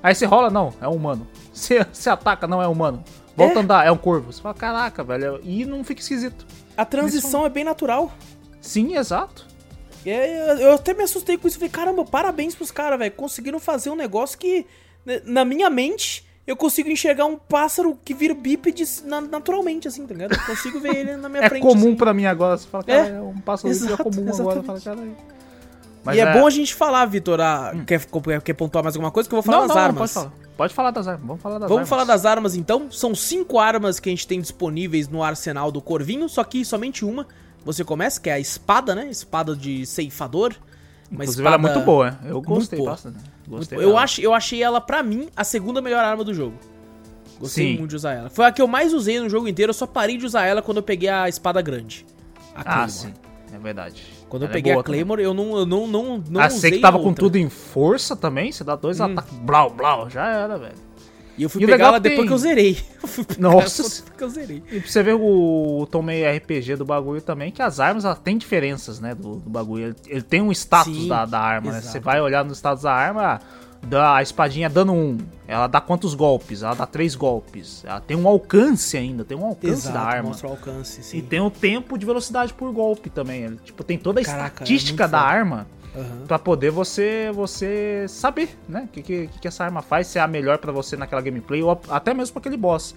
Aí 0.02 0.14
você 0.14 0.26
rola, 0.26 0.50
não, 0.50 0.72
é 0.80 0.86
um 0.86 0.92
humano. 0.94 1.26
Você, 1.58 1.84
você 1.92 2.08
ataca, 2.08 2.46
não 2.46 2.62
é 2.62 2.68
humano. 2.68 3.02
Volta 3.36 3.54
É. 3.54 3.56
a 3.56 3.60
andar, 3.62 3.86
é 3.86 3.90
um 3.90 3.96
corvo. 3.96 4.32
Você 4.32 4.40
fala, 4.40 4.54
caraca, 4.54 5.02
velho. 5.02 5.40
E 5.42 5.64
não 5.64 5.82
fica 5.82 6.00
esquisito. 6.00 6.46
A 6.76 6.84
transição 6.84 7.44
é 7.44 7.48
bem 7.48 7.64
natural. 7.64 8.12
Sim, 8.60 8.96
exato. 8.96 9.46
É, 10.06 10.64
eu 10.64 10.72
até 10.74 10.94
me 10.94 11.02
assustei 11.02 11.36
com 11.36 11.46
isso. 11.48 11.56
Falei, 11.58 11.68
caramba, 11.70 12.04
parabéns 12.04 12.54
pros 12.54 12.70
caras, 12.70 12.98
velho. 12.98 13.12
Conseguiram 13.12 13.58
fazer 13.58 13.90
um 13.90 13.96
negócio 13.96 14.38
que, 14.38 14.64
né, 15.04 15.20
na 15.24 15.44
minha 15.44 15.68
mente, 15.68 16.24
eu 16.46 16.56
consigo 16.56 16.88
enxergar 16.88 17.26
um 17.26 17.36
pássaro 17.36 17.98
que 18.04 18.14
vira 18.14 18.32
bípede 18.34 18.84
na- 19.04 19.20
naturalmente, 19.20 19.86
assim, 19.88 20.06
tá 20.06 20.14
ligado? 20.14 20.32
Eu 20.32 20.46
consigo 20.46 20.80
ver 20.80 20.96
ele 20.96 21.16
na 21.16 21.28
minha 21.28 21.42
É 21.44 21.48
frente. 21.48 21.62
comum 21.62 21.88
assim. 21.88 21.94
pra 21.96 22.14
mim 22.14 22.24
agora. 22.26 22.56
Você 22.56 22.66
fala, 22.68 22.84
É, 22.86 22.96
cara, 22.96 23.08
é, 23.16 23.20
um 23.20 23.38
pássaro 23.38 23.74
que 23.74 23.80
é 23.82 23.86
exato, 23.86 24.02
comum 24.04 24.22
agora. 24.32 24.58
exatamente. 24.60 24.66
Fala, 24.66 24.80
caralho. 24.80 25.16
e 26.16 26.20
é, 26.20 26.32
bom 26.32 26.46
a 26.46 26.50
gente 26.50 26.74
falar, 26.74 27.04
Vitor. 27.06 27.40
ah, 27.40 27.72
Quer, 27.86 28.00
quer 28.42 28.54
pontuar 28.54 28.82
mais 28.84 28.96
alguma 28.96 29.10
coisa? 29.10 29.28
Que 29.28 29.34
eu 29.34 29.42
vou 29.42 29.52
falar 29.52 29.60
Não, 29.62 29.66
das 29.66 29.76
não, 29.76 29.82
armas. 29.82 30.12
pode 30.12 30.12
falar. 30.14 30.48
Pode 30.56 30.74
falar 30.74 30.90
das 30.90 31.06
armas. 31.08 31.26
Vamos 31.26 31.42
falar 31.42 31.58
das 31.58 31.68
Vamos 31.68 31.76
armas. 31.76 31.88
falar 31.88 32.04
das 32.04 32.24
armas 32.26 32.54
então. 32.56 32.90
São 32.90 33.14
cinco 33.14 33.58
armas 33.58 34.00
que 34.00 34.08
a 34.08 34.12
gente 34.12 34.26
tem 34.26 34.40
disponíveis 34.40 35.06
no 35.08 35.22
arsenal 35.22 35.70
do 35.70 35.82
Corvinho, 35.82 36.28
só 36.28 36.42
que 36.44 36.64
somente 36.64 37.04
uma 37.04 37.26
você 37.72 37.84
começa, 37.84 38.18
que 38.18 38.30
é 38.30 38.32
a 38.32 38.40
espada, 38.40 38.94
né? 38.94 39.08
Espada 39.10 39.54
de 39.54 39.84
ceifador. 39.84 40.54
Uma 41.10 41.24
Inclusive, 41.24 41.46
ela 41.46 41.56
é 41.56 41.58
muito 41.58 41.80
boa. 41.80 42.18
Eu 42.24 42.40
gostei 42.40 42.78
boa. 42.78 42.92
bastante. 42.92 43.18
Gostei 43.46 43.78
eu, 43.78 43.96
acho, 43.98 44.20
eu 44.20 44.32
achei 44.32 44.62
ela, 44.62 44.80
pra 44.80 45.02
mim, 45.02 45.28
a 45.36 45.44
segunda 45.44 45.80
melhor 45.80 46.02
arma 46.02 46.24
do 46.24 46.32
jogo. 46.32 46.54
Gostei 47.38 47.72
Sim. 47.72 47.78
muito 47.78 47.90
de 47.90 47.96
usar 47.96 48.14
ela. 48.14 48.30
Foi 48.30 48.46
a 48.46 48.52
que 48.52 48.60
eu 48.60 48.66
mais 48.66 48.92
usei 48.92 49.20
no 49.20 49.28
jogo 49.28 49.46
inteiro, 49.46 49.70
eu 49.70 49.74
só 49.74 49.86
parei 49.86 50.16
de 50.16 50.24
usar 50.26 50.44
ela 50.44 50.60
quando 50.62 50.78
eu 50.78 50.82
peguei 50.82 51.08
a 51.08 51.28
espada 51.28 51.60
grande. 51.62 52.04
A 52.54 52.84
Ah, 52.84 52.88
sim. 52.88 53.12
É 53.52 53.58
verdade. 53.58 54.02
Quando 54.28 54.42
eu 54.42 54.46
Ela 54.46 54.52
é 54.52 54.56
peguei 54.56 54.72
boa 54.72 54.80
a 54.80 54.84
Claymore, 54.84 55.22
eu 55.22 55.32
não, 55.32 55.56
eu 55.58 55.66
não, 55.66 55.86
não, 55.86 56.24
não 56.28 56.40
ah, 56.40 56.46
usei 56.48 56.72
que 56.72 56.78
tava 56.80 56.98
a 56.98 57.00
com 57.00 57.08
outra. 57.08 57.24
tudo 57.24 57.36
em 57.36 57.48
força 57.48 58.14
também, 58.16 58.50
você 58.52 58.64
dá 58.64 58.76
dois 58.76 59.00
ataques, 59.00 59.32
blau, 59.38 59.70
blau, 59.70 60.10
já 60.10 60.26
era, 60.26 60.58
velho. 60.58 60.87
E 61.38 61.42
eu 61.44 61.48
fui 61.48 61.62
E 61.62 61.64
o 61.64 61.68
pegar 61.68 61.76
legal 61.76 61.88
ela 61.90 61.96
é 61.96 62.00
que 62.00 62.08
depois 62.08 62.18
tem- 62.20 62.26
que 62.26 62.32
eu 62.34 62.38
zerei. 62.38 62.78
Eu 63.38 63.40
Nossa. 63.42 63.82
depois 63.82 64.04
que 64.18 64.24
eu 64.24 64.28
zerei. 64.28 64.62
E 64.72 64.80
pra 64.80 64.90
você 64.90 65.02
ver 65.02 65.14
o, 65.14 65.78
o 65.80 65.86
tom 65.86 66.02
meio 66.02 66.28
RPG 66.36 66.74
do 66.76 66.84
bagulho 66.84 67.22
também, 67.22 67.50
que 67.52 67.62
as 67.62 67.78
armas 67.80 68.04
têm 68.24 68.36
diferenças, 68.36 68.98
né, 69.00 69.14
do, 69.14 69.36
do 69.36 69.48
bagulho. 69.48 69.84
Ele, 69.86 69.96
ele 70.08 70.22
tem 70.22 70.42
um 70.42 70.50
status 70.52 70.94
Sim, 70.96 71.08
da, 71.08 71.24
da 71.24 71.38
arma, 71.40 71.70
né? 71.72 71.78
exato. 71.78 71.92
Você 71.92 72.00
vai 72.00 72.20
olhar 72.20 72.44
no 72.44 72.52
status 72.54 72.82
da 72.82 72.92
arma, 72.92 73.22
ah, 73.22 73.40
dá, 73.86 74.16
a 74.16 74.22
espadinha 74.22 74.68
dando 74.68 74.92
um, 74.92 75.16
ela 75.46 75.68
dá 75.68 75.80
quantos 75.80 76.12
golpes? 76.14 76.62
Ela 76.64 76.74
dá 76.74 76.84
três 76.86 77.14
golpes. 77.14 77.84
Ela 77.86 78.00
tem 78.00 78.16
um 78.16 78.26
alcance 78.26 78.96
ainda, 78.96 79.24
tem 79.24 79.38
um 79.38 79.44
alcance 79.46 79.90
da 79.92 80.00
arma. 80.00 80.30
mostra 80.30 80.48
o 80.48 80.50
alcance, 80.50 81.02
sim. 81.04 81.18
E 81.18 81.22
tem 81.22 81.40
o 81.40 81.50
tempo 81.50 81.96
de 81.96 82.04
velocidade 82.04 82.52
por 82.52 82.72
golpe 82.72 83.08
também. 83.08 83.42
Ele, 83.44 83.58
tipo, 83.64 83.84
tem 83.84 83.96
toda 83.96 84.20
a 84.20 84.24
Caraca, 84.24 84.44
é 84.44 84.48
estatística 84.64 85.04
muito 85.04 85.12
da 85.12 85.18
foda. 85.20 85.30
arma 85.30 85.66
Aham. 85.96 86.26
Pra 86.26 86.38
poder 86.38 86.70
você 86.70 87.30
você 87.32 88.06
saber, 88.08 88.56
né? 88.68 88.84
O 88.84 88.88
que, 88.88 89.02
que, 89.02 89.26
que 89.26 89.48
essa 89.48 89.64
arma 89.64 89.82
faz, 89.82 90.06
se 90.06 90.18
é 90.18 90.22
a 90.22 90.28
melhor 90.28 90.58
pra 90.58 90.72
você 90.72 90.96
naquela 90.96 91.20
gameplay, 91.20 91.62
ou 91.62 91.80
até 91.88 92.12
mesmo 92.14 92.34
pra 92.34 92.40
aquele 92.40 92.56
boss. 92.56 92.94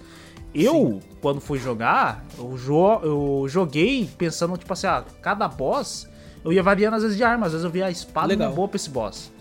Eu, 0.54 1.00
quando 1.22 1.40
fui 1.40 1.58
jogar, 1.58 2.24
eu, 2.38 2.56
jo 2.58 3.00
eu 3.02 3.46
joguei 3.48 4.08
pensando, 4.18 4.56
tipo 4.58 4.72
assim, 4.72 4.86
ah, 4.86 5.02
cada 5.22 5.48
boss 5.48 6.06
eu 6.44 6.52
ia 6.52 6.62
variando 6.62 6.94
às 6.94 7.02
vezes 7.02 7.16
de 7.16 7.24
arma, 7.24 7.46
às 7.46 7.52
vezes 7.52 7.64
eu 7.64 7.70
via 7.70 7.86
a 7.86 7.90
espada 7.90 8.28
Legal. 8.28 8.48
não 8.48 8.52
é 8.52 8.56
boa 8.56 8.68
pra 8.68 8.76
esse 8.76 8.90
boss. 8.90 9.32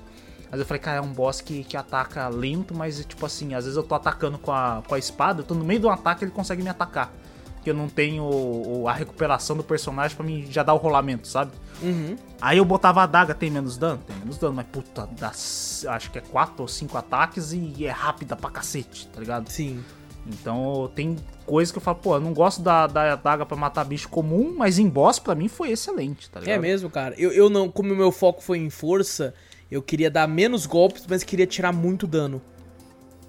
Vezes 0.52 0.60
eu 0.60 0.66
falei, 0.66 0.82
cara, 0.82 0.98
é 0.98 1.02
um 1.02 1.12
boss 1.12 1.42
que, 1.42 1.64
que 1.64 1.78
ataca 1.78 2.28
lento, 2.28 2.74
mas 2.76 3.04
tipo 3.06 3.26
assim, 3.26 3.54
às 3.54 3.66
vezes 3.66 3.78
eu 3.78 3.84
tô 3.84 3.96
atacando 3.96 4.38
com 4.38 4.52
a, 4.52 4.84
com 4.88 4.96
a 4.96 5.00
espada, 5.00 5.42
eu 5.42 5.46
tô 5.46 5.54
no 5.54 5.64
meio 5.64 5.80
do 5.80 5.90
ataque 5.90 6.24
ele 6.24 6.32
consegue 6.32 6.62
me 6.62 6.70
atacar. 6.70 7.12
Porque 7.56 7.70
eu 7.70 7.76
não 7.76 7.88
tenho 7.88 8.88
a 8.88 8.94
recuperação 8.94 9.56
do 9.56 9.64
personagem 9.64 10.18
pra 10.18 10.26
mim 10.26 10.48
já 10.50 10.64
dar 10.64 10.74
o 10.74 10.78
rolamento, 10.78 11.28
sabe? 11.28 11.52
Uhum. 11.82 12.16
Aí 12.40 12.58
eu 12.58 12.66
botava 12.66 13.02
a 13.02 13.04
adaga, 13.04 13.34
tem 13.34 13.50
menos 13.50 13.78
dano? 13.78 14.02
Tem 14.06 14.16
menos 14.18 14.38
dano, 14.38 14.54
mas 14.54 14.66
puta, 14.68 15.08
dá, 15.18 15.30
acho 15.30 16.12
que 16.12 16.18
é 16.18 16.22
4 16.22 16.56
ou 16.60 16.68
5 16.68 16.98
ataques 16.98 17.54
e 17.54 17.86
é 17.86 17.90
rápida 17.90 18.36
pra 18.36 18.50
cacete, 18.50 19.08
tá 19.08 19.20
ligado? 19.20 19.50
Sim. 19.50 19.84
Então 20.28 20.92
tem 20.96 21.16
coisas 21.46 21.72
que 21.72 21.78
eu 21.78 21.82
falo, 21.82 21.98
pô, 21.98 22.16
eu 22.16 22.22
não 22.22 22.34
gosto 22.34 22.62
da, 22.62 22.86
da 22.86 23.14
adaga 23.14 23.46
pra 23.46 23.58
matar 23.58 23.84
bicho 23.84 24.08
comum, 24.10 24.54
mas 24.56 24.78
em 24.78 24.88
boss 24.88 25.18
pra 25.18 25.34
mim 25.34 25.48
foi 25.48 25.72
excelente, 25.72 26.30
tá 26.30 26.40
ligado? 26.40 26.56
É 26.56 26.60
mesmo, 26.60 26.90
cara. 26.90 27.16
Eu, 27.18 27.32
eu 27.32 27.50
não, 27.50 27.70
como 27.70 27.92
o 27.94 27.96
meu 27.96 28.12
foco 28.12 28.42
foi 28.42 28.60
em 28.60 28.70
força, 28.70 29.34
eu 29.70 29.82
queria 29.82 30.12
dar 30.12 30.28
menos 30.28 30.66
golpes, 30.66 31.06
mas 31.10 31.24
queria 31.24 31.48
tirar 31.48 31.72
muito 31.72 32.06
dano. 32.06 32.42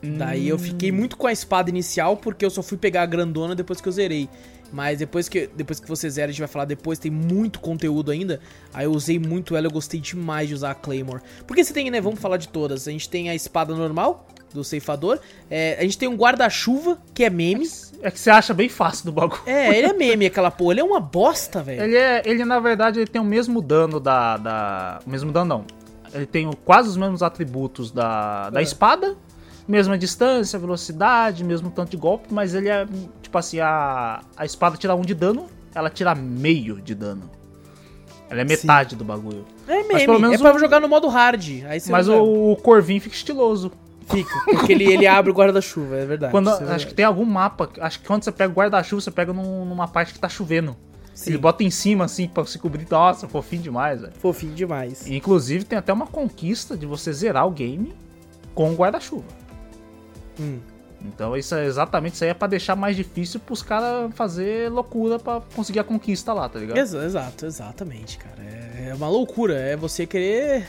Daí 0.02 0.48
eu 0.48 0.58
fiquei 0.58 0.90
muito 0.90 1.16
com 1.16 1.28
a 1.28 1.32
espada 1.32 1.70
inicial, 1.70 2.16
porque 2.16 2.44
eu 2.44 2.50
só 2.50 2.60
fui 2.60 2.76
pegar 2.76 3.02
a 3.02 3.06
grandona 3.06 3.54
depois 3.54 3.80
que 3.80 3.88
eu 3.88 3.92
zerei. 3.92 4.28
Mas 4.72 4.98
depois 4.98 5.28
que, 5.28 5.48
depois 5.54 5.78
que 5.78 5.86
você 5.88 6.08
zera, 6.08 6.28
a 6.28 6.32
gente 6.32 6.40
vai 6.40 6.48
falar 6.48 6.64
depois, 6.64 6.98
tem 6.98 7.10
muito 7.10 7.60
conteúdo 7.60 8.10
ainda. 8.10 8.40
Aí 8.72 8.86
eu 8.86 8.92
usei 8.92 9.18
muito 9.18 9.54
ela, 9.54 9.66
eu 9.66 9.70
gostei 9.70 10.00
demais 10.00 10.48
de 10.48 10.54
usar 10.54 10.70
a 10.70 10.74
Claymore. 10.74 11.20
Porque 11.46 11.62
você 11.62 11.74
tem, 11.74 11.90
né, 11.90 12.00
vamos 12.00 12.18
falar 12.20 12.38
de 12.38 12.48
todas. 12.48 12.88
A 12.88 12.90
gente 12.90 13.08
tem 13.08 13.28
a 13.28 13.34
espada 13.34 13.74
normal, 13.74 14.26
do 14.54 14.62
ceifador. 14.64 15.18
É, 15.50 15.76
a 15.78 15.82
gente 15.82 15.96
tem 15.96 16.08
um 16.08 16.14
guarda-chuva, 16.16 16.98
que 17.14 17.24
é 17.24 17.30
meme. 17.30 17.66
É 18.02 18.10
que 18.10 18.18
você 18.20 18.30
acha 18.30 18.52
bem 18.52 18.68
fácil 18.68 19.06
do 19.06 19.12
bagulho. 19.12 19.40
É, 19.46 19.76
ele 19.78 19.86
é 19.88 19.92
meme, 19.92 20.26
aquela 20.26 20.50
porra. 20.50 20.72
Ele 20.74 20.80
é 20.80 20.84
uma 20.84 21.00
bosta, 21.00 21.62
velho. 21.62 21.82
Ele 21.82 21.96
é, 21.96 22.22
ele 22.24 22.44
na 22.44 22.58
verdade 22.60 22.98
ele 23.00 23.06
tem 23.06 23.20
o 23.20 23.24
mesmo 23.24 23.62
dano 23.62 23.98
da, 24.00 24.36
da, 24.36 25.00
o 25.06 25.10
mesmo 25.10 25.30
dano 25.32 25.46
não. 25.46 25.64
Ele 26.12 26.26
tem 26.26 26.46
o- 26.46 26.54
quase 26.56 26.88
os 26.90 26.96
mesmos 26.98 27.22
atributos 27.22 27.90
da, 27.90 28.50
da 28.50 28.60
É. 28.60 28.62
espada, 28.62 29.16
mesma 29.66 29.96
distância, 29.96 30.58
velocidade, 30.58 31.44
mesmo 31.44 31.70
tanto 31.70 31.90
de 31.90 31.96
golpe, 31.96 32.32
mas 32.32 32.54
ele 32.54 32.68
é 32.68 32.86
tipo 33.20 33.36
assim 33.38 33.60
a, 33.60 34.20
a 34.36 34.44
espada 34.44 34.76
tira 34.76 34.94
um 34.94 35.02
de 35.02 35.14
dano, 35.14 35.46
ela 35.74 35.88
tira 35.90 36.14
meio 36.14 36.80
de 36.80 36.94
dano. 36.94 37.30
Ela 38.28 38.40
é 38.40 38.44
metade 38.44 38.96
do 38.96 39.04
bagulho. 39.04 39.44
É 39.68 39.82
Mas 39.84 40.04
pelo 40.06 40.18
menos 40.18 40.36
É 40.36 40.38
pra 40.38 40.58
jogar 40.58 40.80
no 40.80 40.88
modo 40.88 41.06
hard. 41.06 41.64
Aí 41.68 41.78
você 41.78 41.92
Mas 41.92 42.08
o, 42.08 42.52
o 42.52 42.56
corvinho 42.56 42.98
fica 43.00 43.14
estiloso. 43.14 43.70
Fica, 44.10 44.30
porque 44.46 44.72
ele, 44.72 44.90
ele 44.90 45.06
abre 45.06 45.30
o 45.30 45.34
guarda-chuva, 45.34 45.96
é 45.96 46.06
verdade. 46.06 46.30
Quando, 46.32 46.48
é 46.48 46.52
acho 46.52 46.60
verdade. 46.60 46.86
que 46.86 46.94
tem 46.94 47.04
algum 47.04 47.24
mapa, 47.24 47.68
acho 47.80 48.00
que 48.00 48.06
quando 48.06 48.24
você 48.24 48.32
pega 48.32 48.50
o 48.50 48.56
guarda-chuva, 48.56 49.00
você 49.02 49.10
pega 49.10 49.32
num- 49.32 49.64
numa 49.66 49.86
parte 49.86 50.12
que 50.14 50.18
tá 50.18 50.28
chovendo. 50.30 50.74
Sim. 51.14 51.30
Ele 51.30 51.38
bota 51.38 51.62
em 51.62 51.70
cima, 51.70 52.06
assim, 52.06 52.26
pra 52.26 52.44
se 52.46 52.58
cobrir. 52.58 52.86
Nossa, 52.90 53.28
fofinho 53.28 53.62
demais, 53.62 54.00
velho. 54.00 54.12
Fofinho 54.18 54.54
demais. 54.54 55.06
E, 55.06 55.14
Inclusive, 55.14 55.64
tem 55.64 55.78
até 55.78 55.92
uma 55.92 56.06
conquista 56.06 56.74
de 56.76 56.86
você 56.86 57.12
zerar 57.12 57.46
o 57.46 57.50
game 57.50 57.94
com 58.54 58.72
o 58.72 58.74
guarda-chuva. 58.74 59.24
Hum. 60.40 60.58
Então, 61.04 61.36
isso 61.36 61.52
é 61.56 61.64
exatamente 61.66 62.14
isso 62.14 62.22
aí 62.24 62.30
é 62.30 62.34
pra 62.34 62.46
deixar 62.46 62.76
mais 62.76 62.94
difícil 62.94 63.40
pros 63.40 63.60
caras 63.60 64.14
fazer 64.14 64.70
loucura 64.70 65.18
pra 65.18 65.40
conseguir 65.54 65.80
a 65.80 65.84
conquista 65.84 66.32
lá, 66.32 66.48
tá 66.48 66.60
ligado? 66.60 66.76
Exa- 66.78 67.04
Exato, 67.04 67.44
exatamente, 67.44 68.18
cara. 68.18 68.36
É, 68.40 68.88
é 68.90 68.94
uma 68.94 69.08
loucura, 69.08 69.54
é 69.58 69.76
você 69.76 70.06
querer. 70.06 70.64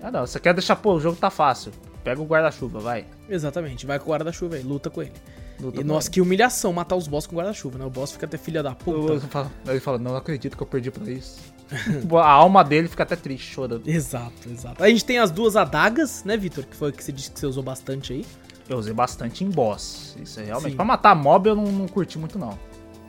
Ah, 0.00 0.12
não, 0.12 0.24
você 0.26 0.38
quer 0.38 0.54
deixar, 0.54 0.76
pô, 0.76 0.94
o 0.94 1.00
jogo 1.00 1.16
tá 1.16 1.28
fácil. 1.28 1.72
Pega 2.04 2.20
o 2.20 2.24
guarda-chuva, 2.24 2.78
vai. 2.78 3.04
Exatamente, 3.28 3.84
vai 3.84 3.98
com 3.98 4.06
o 4.06 4.12
guarda-chuva 4.12 4.54
aí, 4.56 4.62
luta 4.62 4.90
com 4.90 5.02
ele. 5.02 5.12
Luta 5.58 5.80
E 5.80 5.84
nossa, 5.84 6.06
ele. 6.08 6.14
que 6.14 6.20
humilhação 6.20 6.72
matar 6.72 6.94
os 6.94 7.08
boss 7.08 7.26
com 7.26 7.34
guarda-chuva, 7.34 7.76
né? 7.78 7.84
O 7.84 7.90
boss 7.90 8.12
fica 8.12 8.26
até 8.26 8.36
filha 8.38 8.62
da 8.62 8.74
puta. 8.76 9.18
falo- 9.28 9.50
Ele 9.66 9.80
fala, 9.80 9.98
não, 9.98 10.12
não 10.12 10.18
acredito 10.18 10.56
que 10.56 10.62
eu 10.62 10.66
perdi 10.68 10.90
pra 10.92 11.10
isso. 11.10 11.40
a 12.22 12.28
alma 12.30 12.62
dele 12.62 12.86
fica 12.86 13.02
até 13.02 13.16
triste, 13.16 13.52
chorando. 13.52 13.88
Exato, 13.88 14.48
exato. 14.48 14.84
A 14.84 14.88
gente 14.88 15.04
tem 15.04 15.18
as 15.18 15.30
duas 15.32 15.56
adagas, 15.56 16.22
né, 16.22 16.36
Vitor? 16.36 16.64
Que 16.64 16.76
foi 16.76 16.90
o 16.90 16.92
que 16.92 17.02
você 17.02 17.10
disse 17.10 17.30
que 17.32 17.40
você 17.40 17.46
usou 17.46 17.62
bastante 17.62 18.12
aí. 18.12 18.24
Eu 18.68 18.78
usei 18.78 18.94
bastante 18.94 19.44
em 19.44 19.50
boss. 19.50 20.16
Isso 20.22 20.40
é 20.40 20.44
realmente. 20.44 20.70
Sim. 20.70 20.76
Pra 20.76 20.84
matar 20.84 21.14
mob 21.14 21.48
eu 21.48 21.54
não, 21.54 21.64
não 21.66 21.86
curti 21.88 22.18
muito, 22.18 22.38
não. 22.38 22.58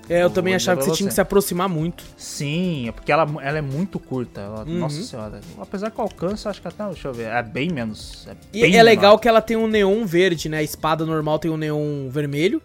É, 0.08 0.18
eu 0.18 0.24
Eu 0.24 0.30
também 0.30 0.54
achava 0.54 0.80
que 0.80 0.86
você 0.86 0.96
tinha 0.98 1.08
que 1.08 1.16
se 1.16 1.22
aproximar 1.22 1.68
muito. 1.68 2.04
Sim, 2.16 2.88
é 2.88 2.92
porque 2.92 3.12
ela, 3.12 3.24
ela 3.42 3.58
é 3.58 3.62
muito 3.62 3.98
curta. 4.00 4.42
ela- 4.42 4.64
Uhum. 4.64 4.78
Nossa 4.80 5.02
senhora. 5.02 5.40
Apesar 5.60 5.90
que 5.90 5.98
o 6.00 6.02
alcance, 6.04 6.48
acho 6.48 6.62
que 6.62 6.68
até. 6.68 6.86
Deixa 6.86 7.08
eu 7.08 7.14
ver. 7.14 7.28
É 7.30 7.42
bem 7.42 7.72
menos. 7.72 8.28
É 8.28 8.32
E 8.54 8.62
bem 8.62 8.64
é 8.66 8.68
menor. 8.74 8.84
legal 8.84 9.18
que 9.20 9.28
ela 9.28 9.42
tem 9.42 9.58
um 9.58 9.66
neon 9.66 10.06
verde, 10.06 10.48
né? 10.50 10.58
A 10.60 10.64
espada 10.64 11.06
normal 11.06 11.40
tem 11.40 11.50
um 11.50 11.58
neon 11.58 12.08
vermelho. 12.10 12.62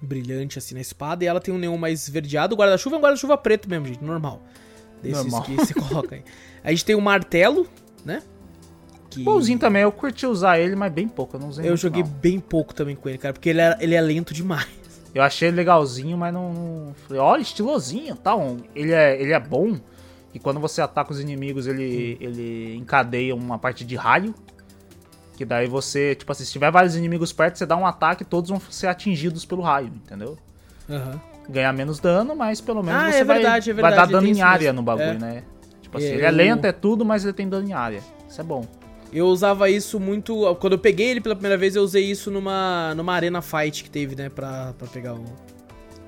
Brilhante 0.00 0.58
assim 0.58 0.74
na 0.74 0.80
espada. 0.80 1.24
E 1.24 1.26
ela 1.26 1.40
tem 1.40 1.52
um 1.52 1.58
neon 1.58 1.76
mais 1.76 2.08
verdeado. 2.08 2.54
O 2.54 2.58
guarda-chuva 2.58 2.96
é 2.96 2.98
um 2.98 3.02
guarda-chuva 3.02 3.36
preto 3.36 3.68
mesmo, 3.68 3.86
gente. 3.86 4.04
Normal. 4.04 4.40
Desses 5.02 5.24
Normal. 5.24 5.42
que 5.42 5.56
você 5.56 5.74
coloca 5.74 6.14
aí. 6.14 6.22
A 6.62 6.70
gente 6.70 6.84
tem 6.84 6.94
o 6.94 7.00
martelo, 7.00 7.66
né? 8.04 8.22
Que 9.10 9.22
Bonzinho 9.24 9.58
também, 9.58 9.82
eu 9.82 9.90
curti 9.90 10.24
usar 10.24 10.58
ele, 10.60 10.76
mas 10.76 10.92
bem 10.92 11.08
pouco. 11.08 11.36
Eu 11.36 11.40
não 11.40 11.48
usei 11.48 11.68
eu 11.68 11.76
joguei 11.76 12.02
não. 12.02 12.08
bem 12.10 12.38
pouco 12.38 12.72
também 12.72 12.94
com 12.94 13.08
ele, 13.08 13.18
cara. 13.18 13.34
Porque 13.34 13.48
ele 13.48 13.60
é, 13.60 13.76
ele 13.80 13.94
é 13.94 14.00
lento 14.00 14.32
demais. 14.32 14.68
Eu 15.12 15.22
achei 15.22 15.48
ele 15.48 15.56
legalzinho, 15.56 16.16
mas 16.16 16.32
não. 16.32 16.94
Falei, 17.08 17.20
olha, 17.20 17.42
estilosinho 17.42 18.14
tal. 18.14 18.56
Ele 18.74 18.92
é, 18.92 19.20
ele 19.20 19.32
é 19.32 19.40
bom. 19.40 19.76
E 20.32 20.38
quando 20.38 20.60
você 20.60 20.80
ataca 20.80 21.10
os 21.12 21.18
inimigos, 21.18 21.66
ele, 21.66 22.16
ele 22.20 22.76
encadeia 22.76 23.34
uma 23.34 23.58
parte 23.58 23.84
de 23.84 23.96
raio. 23.96 24.32
Que 25.36 25.44
daí 25.44 25.66
você, 25.66 26.14
tipo 26.14 26.30
assim, 26.30 26.44
se 26.44 26.52
tiver 26.52 26.70
vários 26.70 26.94
inimigos 26.94 27.32
perto, 27.32 27.56
você 27.58 27.66
dá 27.66 27.76
um 27.76 27.84
ataque 27.86 28.22
e 28.22 28.26
todos 28.26 28.50
vão 28.50 28.60
ser 28.70 28.86
atingidos 28.86 29.44
pelo 29.44 29.62
raio, 29.62 29.88
entendeu? 29.88 30.38
Aham. 30.88 31.20
Ganhar 31.48 31.72
menos 31.72 31.98
dano, 31.98 32.36
mas 32.36 32.60
pelo 32.60 32.80
menos 32.82 33.02
Ah, 33.02 33.10
você 33.10 33.18
é 33.18 33.24
vai, 33.24 33.36
verdade, 33.38 33.70
é 33.70 33.74
vai 33.74 33.82
verdade, 33.90 34.12
dar 34.12 34.18
ele 34.18 34.26
dano 34.28 34.38
em 34.38 34.42
área 34.42 34.64
mesmo. 34.72 34.76
no 34.76 34.82
bagulho, 34.82 35.08
É. 35.08 35.18
né? 35.18 35.42
Tipo 35.82 35.98
assim, 35.98 36.06
ele 36.06 36.24
é 36.24 36.30
lento, 36.30 36.64
é 36.66 36.70
tudo, 36.72 37.04
mas 37.04 37.24
ele 37.24 37.32
tem 37.32 37.48
dano 37.48 37.66
em 37.68 37.72
área. 37.72 38.00
Isso 38.28 38.40
é 38.40 38.44
bom. 38.44 38.64
Eu 39.12 39.26
usava 39.26 39.68
isso 39.68 39.98
muito. 39.98 40.54
Quando 40.56 40.74
eu 40.74 40.78
peguei 40.78 41.08
ele 41.08 41.20
pela 41.20 41.34
primeira 41.34 41.56
vez, 41.58 41.74
eu 41.76 41.82
usei 41.82 42.04
isso 42.04 42.30
numa, 42.30 42.94
numa 42.94 43.12
arena 43.14 43.42
fight 43.42 43.82
que 43.84 43.90
teve, 43.90 44.14
né? 44.14 44.28
Pra, 44.28 44.72
pra 44.78 44.86
pegar 44.86 45.14
o. 45.14 45.24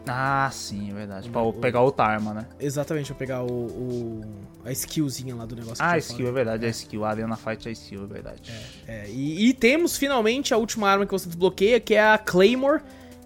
Ah, 0.06 0.48
sim, 0.52 0.90
é 0.90 0.94
verdade. 0.94 1.30
Pra 1.30 1.42
O- 1.42 1.52
pegar 1.52 1.80
outra 1.80 2.04
arma, 2.06 2.34
né? 2.34 2.46
Exatamente, 2.60 3.06
pra 3.08 3.16
pegar 3.16 3.42
o. 3.44 3.66
o- 3.66 4.20
a 4.64 4.70
skillzinha 4.72 5.34
lá 5.34 5.44
do 5.46 5.54
negócio. 5.56 5.84
Ah, 5.84 5.92
a 5.92 5.98
skill, 5.98 6.28
é 6.28 6.32
verdade. 6.32 6.66
A 6.66 6.68
skill. 6.68 7.04
A 7.04 7.10
Arena 7.10 7.36
Fight 7.36 7.68
é 7.68 7.72
skill, 7.72 8.04
é 8.04 8.06
verdade. 8.06 8.52
É, 8.86 9.08
e, 9.10 9.48
e 9.48 9.52
temos 9.54 9.96
finalmente 9.96 10.54
a 10.54 10.56
última 10.56 10.88
arma 10.88 11.04
que 11.06 11.12
você 11.12 11.26
desbloqueia, 11.26 11.80
que 11.80 11.94
é 11.94 12.02
a 12.12 12.18
Claymore, 12.18 12.80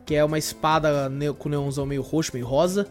que 0.06 0.14
é 0.14 0.24
uma 0.24 0.38
espada 0.38 1.08
ne- 1.10 1.32
com 1.34 1.48
neonzão 1.50 1.84
meio 1.86 2.00
roxo, 2.02 2.30
meio 2.34 2.46
rosa. 2.46 2.86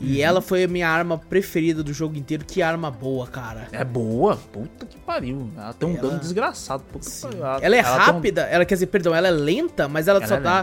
E 0.00 0.16
Uhum. 0.16 0.22
ela 0.24 0.40
foi 0.40 0.64
a 0.64 0.68
minha 0.68 0.88
arma 0.88 1.18
preferida 1.18 1.82
do 1.82 1.92
jogo 1.92 2.16
inteiro. 2.16 2.44
Que 2.46 2.62
arma 2.62 2.90
boa, 2.90 3.26
cara. 3.26 3.68
É 3.70 3.84
boa, 3.84 4.36
puta 4.50 4.86
que 4.86 4.96
pariu. 4.98 5.50
Ela 5.56 5.74
tem 5.74 5.88
um 5.88 5.92
Ela- 5.92 6.00
dano 6.08 6.18
desgraçado. 6.18 6.82
Pariu. 7.20 7.44
Ela 7.60 7.76
é 7.76 7.80
um- 7.80 7.84
rápida, 7.84 8.42
ela 8.42 8.64
quer 8.64 8.74
dizer, 8.76 8.86
perdão, 8.86 9.14
ela 9.14 9.28
é 9.28 9.30
lenta, 9.30 9.86
mas 9.88 10.08
ela, 10.08 10.18
Ela 10.20 10.26
só 10.28 10.36
é 10.36 10.40
dá. 10.40 10.56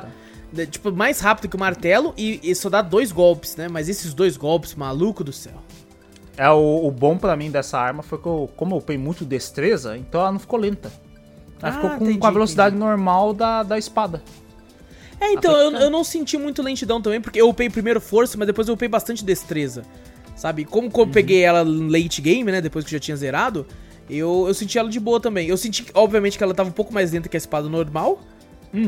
lenta. 0.54 0.66
Tipo, 0.72 0.92
mais 0.94 1.20
rápido 1.20 1.50
que 1.50 1.56
o 1.56 1.60
martelo 1.60 2.14
e, 2.18 2.40
e 2.42 2.56
só 2.56 2.70
dá 2.70 2.82
dois 2.82 3.12
golpes, 3.12 3.56
né? 3.58 3.68
Mas 3.68 3.90
esses 3.90 4.14
dois 4.14 4.38
golpes, 4.38 4.74
maluco 4.76 5.24
do 5.24 5.34
céu. 5.34 5.54
É, 6.38 6.50
o, 6.50 6.86
o 6.88 6.92
bom 6.92 7.18
pra 7.18 7.36
mim 7.36 7.52
dessa 7.52 7.78
arma 7.78 8.02
foi 8.02 8.18
que 8.18 8.28
eu, 8.28 8.50
como 8.56 8.74
eu 8.76 8.80
upei 8.80 8.98
muito 8.98 9.26
destreza, 9.26 9.98
então 9.98 10.22
ela 10.22 10.32
não 10.32 10.40
ficou 10.40 10.58
lenta. 10.58 10.90
Ela 11.62 11.72
Ah, 11.72 11.74
ficou 11.74 11.90
com, 11.92 11.96
entendi, 12.06 12.18
com 12.20 12.28
a 12.28 12.32
velocidade 12.32 12.76
normal 12.76 13.34
da, 13.34 13.62
da 13.64 13.78
espada. 13.78 14.22
É, 15.20 15.34
então, 15.34 15.56
eu, 15.56 15.72
eu 15.80 15.90
não 15.90 16.04
senti 16.04 16.38
muito 16.38 16.62
lentidão 16.62 17.02
também, 17.02 17.20
porque 17.20 17.42
eu 17.42 17.50
upei 17.50 17.70
primeiro 17.70 18.00
força, 18.00 18.38
mas 18.38 18.46
depois 18.48 18.68
eu 18.68 18.76
upei 18.76 18.88
bastante 18.88 19.24
destreza. 19.26 19.84
Sabe? 20.36 20.64
Como 20.66 20.92
que 20.92 21.00
eu 21.00 21.08
peguei 21.08 21.42
ela 21.44 21.64
late 21.66 22.22
game, 22.22 22.52
né? 22.52 22.62
Depois 22.62 22.86
que 22.86 22.90
eu 22.94 22.98
já 22.98 23.04
tinha 23.04 23.18
zerado, 23.18 23.66
eu, 24.08 24.46
eu 24.48 24.54
senti 24.54 24.78
ela 24.78 24.88
de 24.90 25.00
boa 25.00 25.20
também. 25.20 25.48
Eu 25.48 25.58
senti, 25.58 25.86
obviamente, 25.96 26.38
que 26.38 26.44
ela 26.44 26.54
tava 26.54 26.70
um 26.70 26.74
pouco 26.74 26.94
mais 26.94 27.12
lenta 27.12 27.28
que 27.28 27.36
a 27.36 27.40
espada 27.40 27.68
normal, 27.68 28.22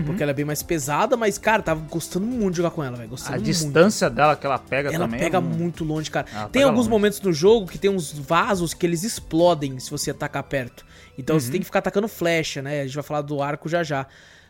porque 0.06 0.22
ela 0.22 0.32
é 0.32 0.36
bem 0.36 0.46
mais 0.46 0.62
pesada, 0.62 1.18
mas, 1.18 1.40
cara, 1.40 1.64
tava 1.64 1.82
gostando 1.90 2.28
muito 2.28 2.52
de 2.52 2.58
jogar 2.58 2.70
com 2.70 2.84
ela, 2.84 2.96
velho. 2.98 3.10
A 3.26 3.30
muito. 3.32 3.44
distância 3.44 4.08
dela 4.12 4.36
que 4.36 4.46
ela 4.46 4.60
pega 4.60 4.90
Ela 4.90 5.06
também. 5.06 5.20
pega 5.20 5.38
é 5.38 5.40
um- 5.40 5.44
muito 5.44 5.84
longe, 5.84 6.12
cara. 6.12 6.28
Ela 6.32 6.50
tem 6.50 6.62
alguns 6.62 6.80
longe. 6.82 6.90
momentos 6.92 7.20
no 7.22 7.34
jogo 7.34 7.66
que 7.66 7.80
tem 7.80 7.90
uns 7.90 8.12
vasos 8.14 8.76
que 8.76 8.86
eles 8.86 9.02
explodem 9.04 9.80
se 9.80 9.90
você 9.90 10.12
atacar 10.12 10.44
perto. 10.44 10.86
Então 11.18 11.36
Uhum. 11.36 11.40
você 11.40 11.50
tem 11.52 11.60
que 11.62 11.66
ficar 11.66 11.80
atacando 11.80 12.08
flecha, 12.08 12.62
né? 12.62 12.82
A 12.82 12.86
gente 12.86 12.94
vai 12.94 13.04
falar 13.04 13.22
do 13.22 13.42
arco 13.42 13.68
já 13.68 13.82
já. 13.82 14.06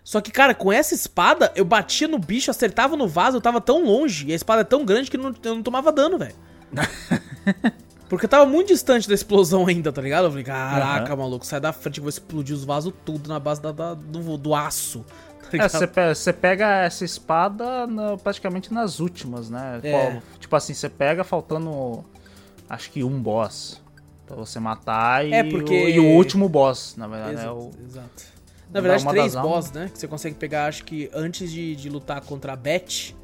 Só 0.10 0.20
que, 0.22 0.32
cara, 0.32 0.55
com 0.55 0.74
essa 0.74 0.95
espada, 0.95 1.51
eu 1.55 1.64
batia 1.64 2.07
no 2.07 2.18
bicho, 2.18 2.49
acertava 2.49 2.97
no 2.97 3.07
vaso, 3.07 3.38
eu 3.38 3.41
tava 3.41 3.62
tão 3.62 3.86
longe, 3.86 4.26
e 4.28 4.32
a 4.32 4.36
espada 4.36 4.62
é 4.62 4.64
tão 4.64 4.84
grande 4.84 5.12
que 5.12 5.18
não- 5.20 5.36
eu 5.43 5.53
não 5.53 5.62
tomava 5.62 5.91
dano, 5.91 6.18
velho. 6.18 6.34
Porque 8.10 8.26
eu 8.26 8.30
tava 8.30 8.43
muito 8.47 8.70
distante 8.70 9.07
da 9.07 9.14
explosão 9.14 9.68
ainda, 9.68 9.91
tá 9.93 10.01
ligado? 10.01 10.24
Eu 10.26 10.30
falei, 10.32 10.43
caraca, 10.43 11.16
maluco, 11.16 11.45
sai 11.45 11.60
da 11.60 11.72
frente, 11.72 11.99
eu 11.99 12.03
vou 12.05 12.10
explodir 12.10 12.55
os 12.55 12.66
vasos 12.66 12.91
tudo 13.05 13.30
na 13.30 13.39
base 13.39 13.62
da, 13.62 13.72
da- 13.72 13.93
do, 13.93 14.36
do 14.36 14.55
aço. 14.55 15.05
Tá 15.39 15.47
É, 15.49 15.51
ligado? 15.53 15.72
você 15.72 15.88
pe- 15.88 16.16
você 16.16 16.34
pega 16.34 16.68
essa 16.84 17.05
espada 17.05 17.86
na- 17.86 18.18
praticamente 18.18 18.74
nas 18.74 18.99
últimas, 18.99 19.47
né? 19.47 19.80
É. 19.84 20.20
Tipo 20.39 20.55
assim, 20.55 20.74
você 20.74 20.89
pega 20.89 21.24
faltando 21.24 22.03
acho 22.68 22.89
que 22.89 23.03
um 23.03 23.22
boss 23.22 23.80
pra 24.26 24.36
você 24.36 24.60
matar 24.60 25.24
e, 25.28 25.34
É, 25.34 25.43
porque- 25.43 25.86
o, 25.86 25.89
e 25.89 25.99
o 25.99 26.05
último 26.16 26.49
boss, 26.49 26.95
na 26.97 27.07
verdade, 27.07 27.36
né? 27.36 27.41
Exato, 27.43 27.55
O, 27.60 27.72
exato. 27.88 28.39
Na 28.72 28.82
verdade, 28.82 29.07
três 29.07 29.34
boss, 29.36 29.72
né? 29.72 29.89
Que 29.91 29.97
você 29.99 30.07
consegue 30.07 30.36
pegar, 30.36 30.65
acho 30.67 30.84
que 30.84 31.09
antes 31.13 31.51
de, 31.51 31.76
de 31.76 31.89
lutar 31.89 32.22
contra 32.22 32.53
a 32.53 32.55
Beth. 32.55 33.15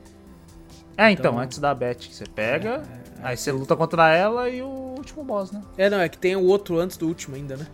É, 0.98 1.12
então, 1.12 1.32
Então- 1.32 1.40
antes 1.40 1.60
da 1.60 1.74
Beth 1.74 1.96
que 1.96 2.16
você 2.16 2.26
pega, 2.26 2.82
aí 3.22 3.36
você 3.38 3.52
luta 3.52 3.76
contra 3.76 4.16
ela 4.16 4.50
e 4.50 4.62
o 4.62 4.68
último 4.98 5.24
boss, 5.24 5.52
né? 5.52 5.62
É, 5.78 5.90
não, 5.90 6.00
é 6.00 6.10
que 6.10 6.18
tem 6.18 6.36
o 6.36 6.44
outro 6.46 6.80
antes 6.80 6.98
do 6.98 7.08
último 7.08 7.36
ainda, 7.36 7.58
né? 7.58 7.68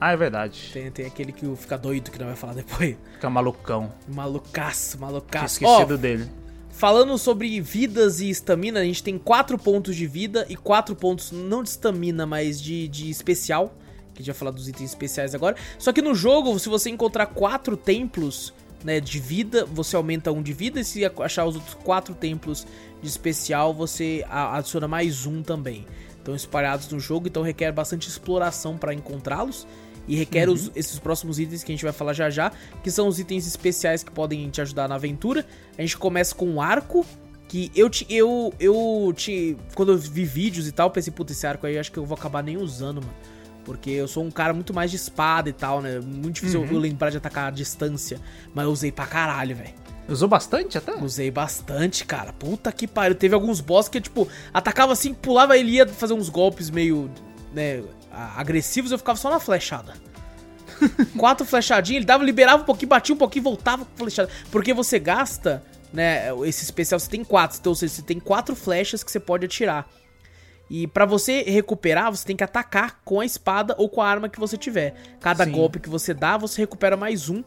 Ah, 0.00 0.12
é 0.12 0.16
verdade. 0.16 0.70
Tem, 0.72 0.90
tem 0.90 1.04
aquele 1.06 1.30
que 1.30 1.44
fica 1.56 1.76
doido, 1.76 2.10
que 2.10 2.18
não 2.18 2.26
vai 2.28 2.36
falar 2.36 2.54
depois. 2.54 2.96
Fica 3.12 3.28
malucão. 3.28 3.92
Malucaço, 4.08 4.98
malucaço. 4.98 5.62
Ó, 5.64 5.74
esquecido 5.74 5.98
dele. 5.98 6.30
falando 6.70 7.18
sobre 7.18 7.60
vidas 7.60 8.20
e 8.20 8.30
estamina, 8.30 8.80
a 8.80 8.84
gente 8.84 9.02
tem 9.02 9.18
quatro 9.18 9.58
pontos 9.58 9.94
de 9.94 10.06
vida 10.06 10.46
e 10.48 10.56
quatro 10.56 10.96
pontos, 10.96 11.30
não 11.32 11.62
de 11.62 11.68
estamina, 11.68 12.24
mas 12.24 12.58
de, 12.62 12.88
de 12.88 13.10
especial. 13.10 13.74
Que 14.20 14.30
a 14.30 14.32
gente 14.32 14.34
vai 14.34 14.38
falar 14.38 14.50
dos 14.50 14.68
itens 14.68 14.90
especiais 14.90 15.34
agora. 15.34 15.56
Só 15.78 15.92
que 15.92 16.02
no 16.02 16.14
jogo, 16.14 16.58
se 16.58 16.68
você 16.68 16.90
encontrar 16.90 17.26
quatro 17.26 17.76
templos 17.76 18.52
né, 18.84 19.00
de 19.00 19.18
vida, 19.18 19.64
você 19.64 19.96
aumenta 19.96 20.30
um 20.32 20.42
de 20.42 20.52
vida. 20.52 20.80
E 20.80 20.84
se 20.84 21.04
achar 21.04 21.44
os 21.46 21.54
outros 21.56 21.74
quatro 21.74 22.14
templos 22.14 22.66
de 23.02 23.08
especial, 23.08 23.72
você 23.74 24.24
adiciona 24.28 24.86
mais 24.88 25.26
um 25.26 25.42
também. 25.42 25.86
Estão 26.18 26.34
espalhados 26.34 26.88
no 26.90 27.00
jogo, 27.00 27.28
então 27.28 27.42
requer 27.42 27.72
bastante 27.72 28.08
exploração 28.08 28.76
para 28.76 28.92
encontrá-los. 28.92 29.66
E 30.08 30.16
requer 30.16 30.48
os- 30.48 30.70
esses 30.74 30.98
próximos 30.98 31.38
itens 31.38 31.62
que 31.62 31.70
a 31.70 31.74
gente 31.74 31.84
vai 31.84 31.92
falar 31.92 32.12
já 32.14 32.28
já, 32.30 32.52
que 32.82 32.90
são 32.90 33.06
os 33.06 33.18
itens 33.18 33.46
especiais 33.46 34.02
que 34.02 34.10
podem 34.10 34.48
te 34.50 34.60
ajudar 34.60 34.88
na 34.88 34.96
aventura. 34.96 35.46
A 35.78 35.82
gente 35.82 35.96
começa 35.96 36.34
com 36.34 36.46
um 36.46 36.60
arco, 36.60 37.06
que 37.48 37.70
eu 37.74 37.88
te, 37.90 38.06
eu 38.08 38.52
eu 38.58 39.12
te 39.16 39.56
quando 39.74 39.92
eu 39.92 39.98
vi 39.98 40.24
vídeos 40.24 40.66
e 40.68 40.72
tal, 40.72 40.90
pensei, 40.90 41.12
puta, 41.12 41.32
esse 41.32 41.46
arco 41.46 41.66
aí 41.66 41.78
acho 41.78 41.90
que 41.92 41.98
eu 41.98 42.04
vou 42.06 42.16
acabar 42.16 42.42
nem 42.42 42.56
usando, 42.56 43.00
mano. 43.02 43.12
Porque 43.64 43.90
eu 43.90 44.08
sou 44.08 44.24
um 44.24 44.30
cara 44.30 44.52
muito 44.52 44.72
mais 44.72 44.90
de 44.90 44.96
espada 44.96 45.48
e 45.48 45.52
tal, 45.52 45.80
né? 45.80 46.00
Muito 46.00 46.36
difícil 46.36 46.64
eu 46.64 46.78
lembrar 46.78 47.10
de 47.10 47.18
atacar 47.18 47.48
a 47.48 47.50
distância. 47.50 48.20
Mas 48.54 48.64
eu 48.64 48.70
usei 48.70 48.90
pra 48.90 49.06
caralho, 49.06 49.56
velho. 49.56 49.74
Usou 50.08 50.28
bastante 50.28 50.76
até? 50.76 50.96
Usei 50.96 51.30
bastante, 51.30 52.04
cara. 52.04 52.32
Puta 52.32 52.72
que 52.72 52.86
pariu. 52.86 53.14
Teve 53.14 53.34
alguns 53.34 53.60
boss 53.60 53.88
que, 53.88 54.00
tipo, 54.00 54.26
atacava 54.52 54.92
assim, 54.92 55.14
pulava, 55.14 55.56
ele 55.56 55.72
ia 55.72 55.86
fazer 55.86 56.14
uns 56.14 56.28
golpes 56.28 56.68
meio, 56.68 57.08
né, 57.54 57.82
agressivos, 58.10 58.90
eu 58.90 58.98
ficava 58.98 59.16
só 59.16 59.30
na 59.30 59.38
flechada. 59.38 59.94
Quatro 61.16 61.46
flechadinhas, 61.46 61.98
ele 61.98 62.06
dava, 62.06 62.24
liberava 62.24 62.62
um 62.62 62.66
pouquinho, 62.66 62.88
batia 62.88 63.14
um 63.14 63.18
pouquinho, 63.18 63.44
voltava 63.44 63.84
com 63.84 63.96
flechada. 63.96 64.28
Porque 64.50 64.74
você 64.74 64.98
gasta, 64.98 65.62
né, 65.92 66.28
esse 66.44 66.64
especial, 66.64 66.98
você 66.98 67.08
tem 67.08 67.22
quatro. 67.22 67.58
Então, 67.60 67.70
ou 67.70 67.76
seja, 67.76 67.94
você 67.94 68.02
tem 68.02 68.18
quatro 68.18 68.56
flechas 68.56 69.04
que 69.04 69.12
você 69.12 69.20
pode 69.20 69.46
atirar. 69.46 69.88
E 70.70 70.86
pra 70.86 71.04
você 71.04 71.42
recuperar, 71.42 72.10
você 72.10 72.24
tem 72.24 72.36
que 72.36 72.44
atacar 72.44 73.00
com 73.04 73.18
a 73.18 73.24
espada 73.26 73.74
ou 73.76 73.88
com 73.88 74.00
a 74.00 74.06
arma 74.08 74.28
que 74.28 74.38
você 74.38 74.56
tiver. 74.56 74.94
Cada 75.20 75.44
Sim. 75.44 75.50
golpe 75.50 75.80
que 75.80 75.88
você 75.88 76.14
dá, 76.14 76.36
você 76.38 76.62
recupera 76.62 76.96
mais 76.96 77.28
um 77.28 77.42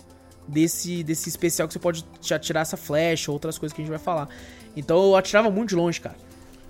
desse, 0.45 1.03
desse 1.03 1.29
especial 1.29 1.65
que 1.67 1.73
você 1.73 1.79
pode 1.79 2.03
te 2.19 2.33
atirar 2.33 2.61
essa 2.63 2.75
flecha, 2.75 3.31
outras 3.31 3.57
coisas 3.57 3.73
que 3.73 3.81
a 3.81 3.85
gente 3.85 3.89
vai 3.91 3.99
falar. 3.99 4.27
Então 4.75 5.01
eu 5.01 5.15
atirava 5.15 5.49
muito 5.49 5.69
de 5.69 5.75
longe, 5.75 6.01
cara. 6.01 6.15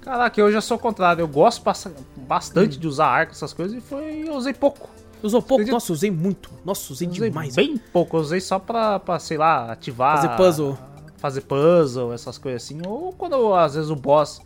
Caraca, 0.01 0.39
eu 0.39 0.51
já 0.51 0.61
sou 0.61 0.77
o 0.77 0.79
contrário. 0.79 1.21
Eu 1.21 1.27
gosto 1.27 1.63
basta- 1.63 1.91
bastante 2.17 2.77
de 2.77 2.87
usar 2.87 3.07
arco, 3.07 3.31
essas 3.31 3.51
coisas, 3.53 3.75
e 3.77 3.81
foi. 3.81 4.27
Eu 4.27 4.35
usei 4.35 4.53
pouco. 4.53 4.89
Usou 5.23 5.41
pouco? 5.41 5.55
Acredito- 5.55 5.73
Nossa, 5.73 5.91
usei 5.93 6.11
muito. 6.11 6.51
Nossa, 6.65 6.91
usei, 6.93 7.07
Usei 7.07 7.29
demais. 7.29 7.55
bem 7.55 7.77
pouco. 7.91 8.17
Eu 8.17 8.21
usei 8.21 8.41
só 8.41 8.59
pra, 8.59 8.99
pra, 8.99 9.17
sei 9.17 9.37
lá, 9.37 9.71
ativar. 9.71 10.17
Fazer 10.17 10.35
puzzle. 10.35 10.77
Fazer 11.17 11.41
puzzle, 11.41 12.13
essas 12.13 12.37
coisas 12.37 12.61
assim. 12.63 12.81
Ou 12.85 13.13
quando 13.13 13.55
às 13.55 13.73
vezes 13.75 13.89
o 13.89 13.95
boss 13.95 14.41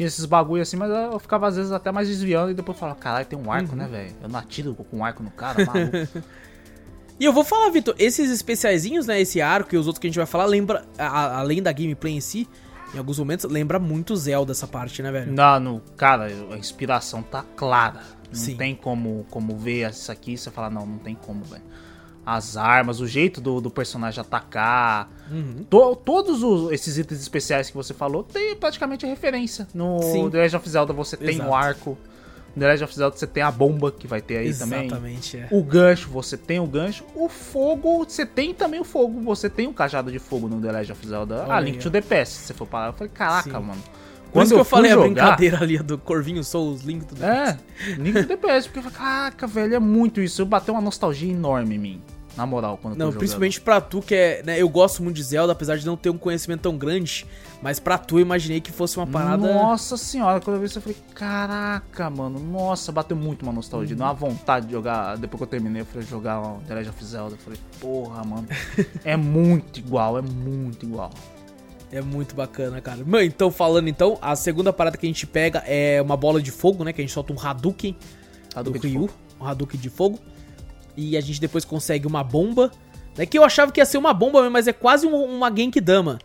tinha 0.00 0.06
esses 0.06 0.24
bagulho 0.24 0.62
assim, 0.62 0.78
mas 0.78 0.90
eu 0.90 1.18
ficava 1.18 1.46
às 1.46 1.56
vezes 1.56 1.72
até 1.72 1.92
mais 1.92 2.08
desviando 2.08 2.50
e 2.50 2.54
depois 2.54 2.78
falava, 2.78 2.98
caralho, 2.98 3.26
tem 3.26 3.38
um 3.38 3.52
arco, 3.52 3.76
né, 3.76 3.86
velho? 3.86 4.14
Eu 4.22 4.30
não 4.30 4.38
atiro 4.38 4.74
com 4.74 4.96
um 4.96 5.04
arco 5.04 5.22
no 5.22 5.30
cara, 5.30 5.62
maluco. 5.66 5.92
E 7.20 7.24
eu 7.26 7.34
vou 7.34 7.44
falar, 7.44 7.68
Vitor, 7.68 7.94
esses 7.98 8.30
especiaizinhos, 8.30 9.06
né? 9.06 9.20
Esse 9.20 9.42
arco 9.42 9.74
e 9.74 9.76
os 9.78 9.86
outros 9.86 10.00
que 10.00 10.06
a 10.06 10.08
gente 10.10 10.16
vai 10.16 10.24
falar, 10.24 10.46
lembra, 10.46 10.86
a- 10.96 11.38
além 11.40 11.62
da 11.62 11.70
gameplay 11.70 12.14
em 12.14 12.20
si, 12.20 12.48
em 12.94 12.98
alguns 12.98 13.18
momentos, 13.18 13.44
lembra 13.44 13.78
muito 13.78 14.16
Zelda 14.16 14.52
essa 14.52 14.66
parte, 14.66 15.02
né, 15.02 15.12
velho? 15.12 15.30
não, 15.30 15.60
no, 15.60 15.80
cara, 15.98 16.28
a 16.50 16.56
inspiração 16.56 17.22
tá 17.22 17.44
clara. 17.54 18.00
Não 18.26 18.34
Sim. 18.34 18.56
tem 18.56 18.74
como, 18.74 19.26
como 19.28 19.54
ver 19.58 19.90
isso 19.90 20.10
aqui 20.10 20.32
e 20.32 20.38
você 20.38 20.50
falar, 20.50 20.70
não, 20.70 20.86
não 20.86 20.96
tem 20.96 21.14
como, 21.14 21.44
velho. 21.44 21.62
As 22.36 22.56
armas, 22.56 23.00
o 23.00 23.06
jeito 23.06 23.40
do, 23.40 23.60
do 23.60 23.70
personagem 23.70 24.20
atacar, 24.20 25.08
Uhum. 25.30 25.64
To- 25.70 25.94
todos 25.96 26.42
os- 26.42 26.72
esses 26.72 26.98
itens 26.98 27.20
especiais 27.20 27.68
que 27.70 27.76
você 27.76 27.94
falou 27.94 28.22
tem 28.24 28.54
praticamente 28.56 29.06
referência. 29.06 29.66
No 29.72 30.00
Sim. 30.02 30.28
The 30.30 30.38
Legend 30.38 30.56
of 30.56 30.68
Zelda 30.68 30.92
você 30.92 31.16
tem 31.16 31.36
Exato. 31.36 31.48
o 31.50 31.54
arco. 31.54 31.98
No 32.54 32.60
The 32.60 32.66
Legend 32.66 32.84
of 32.84 32.94
Zelda 32.96 33.16
você 33.16 33.26
tem 33.28 33.42
a 33.44 33.50
bomba 33.50 33.92
que 33.92 34.08
vai 34.08 34.20
ter 34.20 34.38
aí 34.38 34.52
também. 34.52 34.86
Exatamente, 34.86 35.36
é. 35.36 35.48
O 35.52 35.62
gancho, 35.62 36.10
você 36.10 36.36
tem 36.36 36.58
o 36.58 36.66
gancho. 36.66 37.04
O 37.14 37.28
fogo, 37.28 38.04
você 38.04 38.26
tem 38.26 38.52
também 38.52 38.80
o 38.80 38.84
fogo. 38.84 39.20
Você 39.22 39.48
tem 39.48 39.68
o 39.68 39.72
cajado 39.72 40.10
de 40.10 40.18
fogo 40.18 40.48
no 40.48 40.60
The 40.60 40.72
Legend 40.72 40.92
of 40.92 41.06
Zelda. 41.06 41.42
Olha 41.44 41.54
a 41.54 41.60
Link 41.60 41.78
to 41.78 41.90
the 41.90 42.00
Past, 42.00 42.34
se 42.34 42.46
você 42.46 42.54
for 42.54 42.66
parar. 42.66 42.88
Eu 42.88 42.92
falei, 42.94 43.12
caraca, 43.14 43.50
Sim. 43.50 43.64
mano. 43.66 43.80
Por 44.32 44.42
isso 44.44 44.54
que 44.54 44.60
eu, 44.60 44.64
falei 44.64 44.90
a 44.92 44.94
jogar- 44.94 45.06
brincadeira 45.08 45.60
ali 45.62 45.78
do 45.78 45.96
Corvinho 45.98 46.42
Souls, 46.44 46.82
Link 46.82 47.04
tudo 47.04 47.24
É, 47.24 47.56
Link 47.98 48.20
to 48.22 48.26
the 48.28 48.36
Past. 48.36 48.68
Porque 48.70 48.78
eu 48.80 48.90
falei, 48.90 48.98
caraca, 48.98 49.46
velho, 49.46 49.74
é 49.74 49.78
muito 49.80 50.20
isso. 50.20 50.42
Eu 50.42 50.46
bateu 50.46 50.74
uma 50.74 50.80
nostalgia 50.80 51.30
enorme 51.32 51.74
em 51.74 51.78
mim. 51.78 52.02
Na 52.36 52.46
moral, 52.46 52.78
quando 52.80 52.94
eu 52.94 52.96
tô 52.96 52.98
Não, 52.98 53.06
jogando. 53.06 53.18
principalmente 53.18 53.60
pra 53.60 53.80
tu 53.80 54.00
que 54.00 54.14
é. 54.14 54.42
Né, 54.42 54.60
eu 54.60 54.68
gosto 54.68 55.02
muito 55.02 55.16
de 55.16 55.22
Zelda, 55.22 55.52
apesar 55.52 55.76
de 55.76 55.84
não 55.84 55.96
ter 55.96 56.10
um 56.10 56.16
conhecimento 56.18 56.60
tão 56.60 56.76
grande. 56.76 57.26
Mas 57.60 57.78
pra 57.78 57.98
tu, 57.98 58.18
eu 58.18 58.22
imaginei 58.22 58.60
que 58.60 58.72
fosse 58.72 58.96
uma 58.96 59.06
parada. 59.06 59.52
Nossa 59.52 59.96
senhora, 59.96 60.40
quando 60.40 60.56
eu 60.56 60.60
vi 60.60 60.66
isso 60.66 60.78
eu 60.78 60.82
falei, 60.82 60.96
caraca, 61.14 62.08
mano, 62.08 62.38
nossa, 62.38 62.90
bateu 62.92 63.16
muito 63.16 63.42
uma 63.42 63.52
nostalgia. 63.52 63.94
Deu 63.94 64.06
uma 64.06 64.14
vontade 64.14 64.66
de 64.66 64.72
jogar, 64.72 65.16
depois 65.16 65.38
que 65.38 65.42
eu 65.44 65.48
terminei, 65.48 65.82
eu 65.82 65.86
falei, 65.86 66.06
jogar 66.06 66.40
o 66.40 66.60
The 66.66 66.74
Legend 66.74 66.96
of 66.96 67.04
Zelda. 67.04 67.34
Eu 67.34 67.38
falei, 67.38 67.58
porra, 67.80 68.24
mano, 68.24 68.48
é 69.04 69.16
muito 69.16 69.78
igual, 69.78 70.16
é 70.18 70.22
muito 70.22 70.86
igual. 70.86 71.10
É 71.92 72.00
muito 72.00 72.36
bacana, 72.36 72.80
cara. 72.80 72.98
Mano, 73.04 73.24
então, 73.24 73.50
falando 73.50 73.88
então, 73.88 74.16
a 74.22 74.36
segunda 74.36 74.72
parada 74.72 74.96
que 74.96 75.04
a 75.04 75.08
gente 75.08 75.26
pega 75.26 75.58
é 75.66 76.00
uma 76.00 76.16
bola 76.16 76.40
de 76.40 76.52
fogo, 76.52 76.84
né? 76.84 76.92
Que 76.92 77.00
a 77.00 77.04
gente 77.04 77.12
solta 77.12 77.32
um 77.32 77.40
Hadouken 77.40 77.96
Hadouken 78.54 78.80
do 78.80 78.86
Ryu, 78.88 79.10
um 79.40 79.44
Hadouken 79.44 79.80
de 79.80 79.90
fogo. 79.90 80.18
E 81.00 81.16
a 81.16 81.20
gente 81.20 81.40
depois 81.40 81.64
consegue 81.64 82.06
uma 82.06 82.22
bomba. 82.22 82.70
Né, 83.16 83.26
que 83.26 83.36
eu 83.38 83.42
achava 83.44 83.72
que 83.72 83.80
ia 83.80 83.86
ser 83.86 83.98
uma 83.98 84.14
bomba 84.14 84.40
mesmo, 84.40 84.52
mas 84.52 84.68
é 84.68 84.72
quase 84.72 85.06
um- 85.06 85.24
uma 85.24 85.50
Genkidama. 85.54 86.18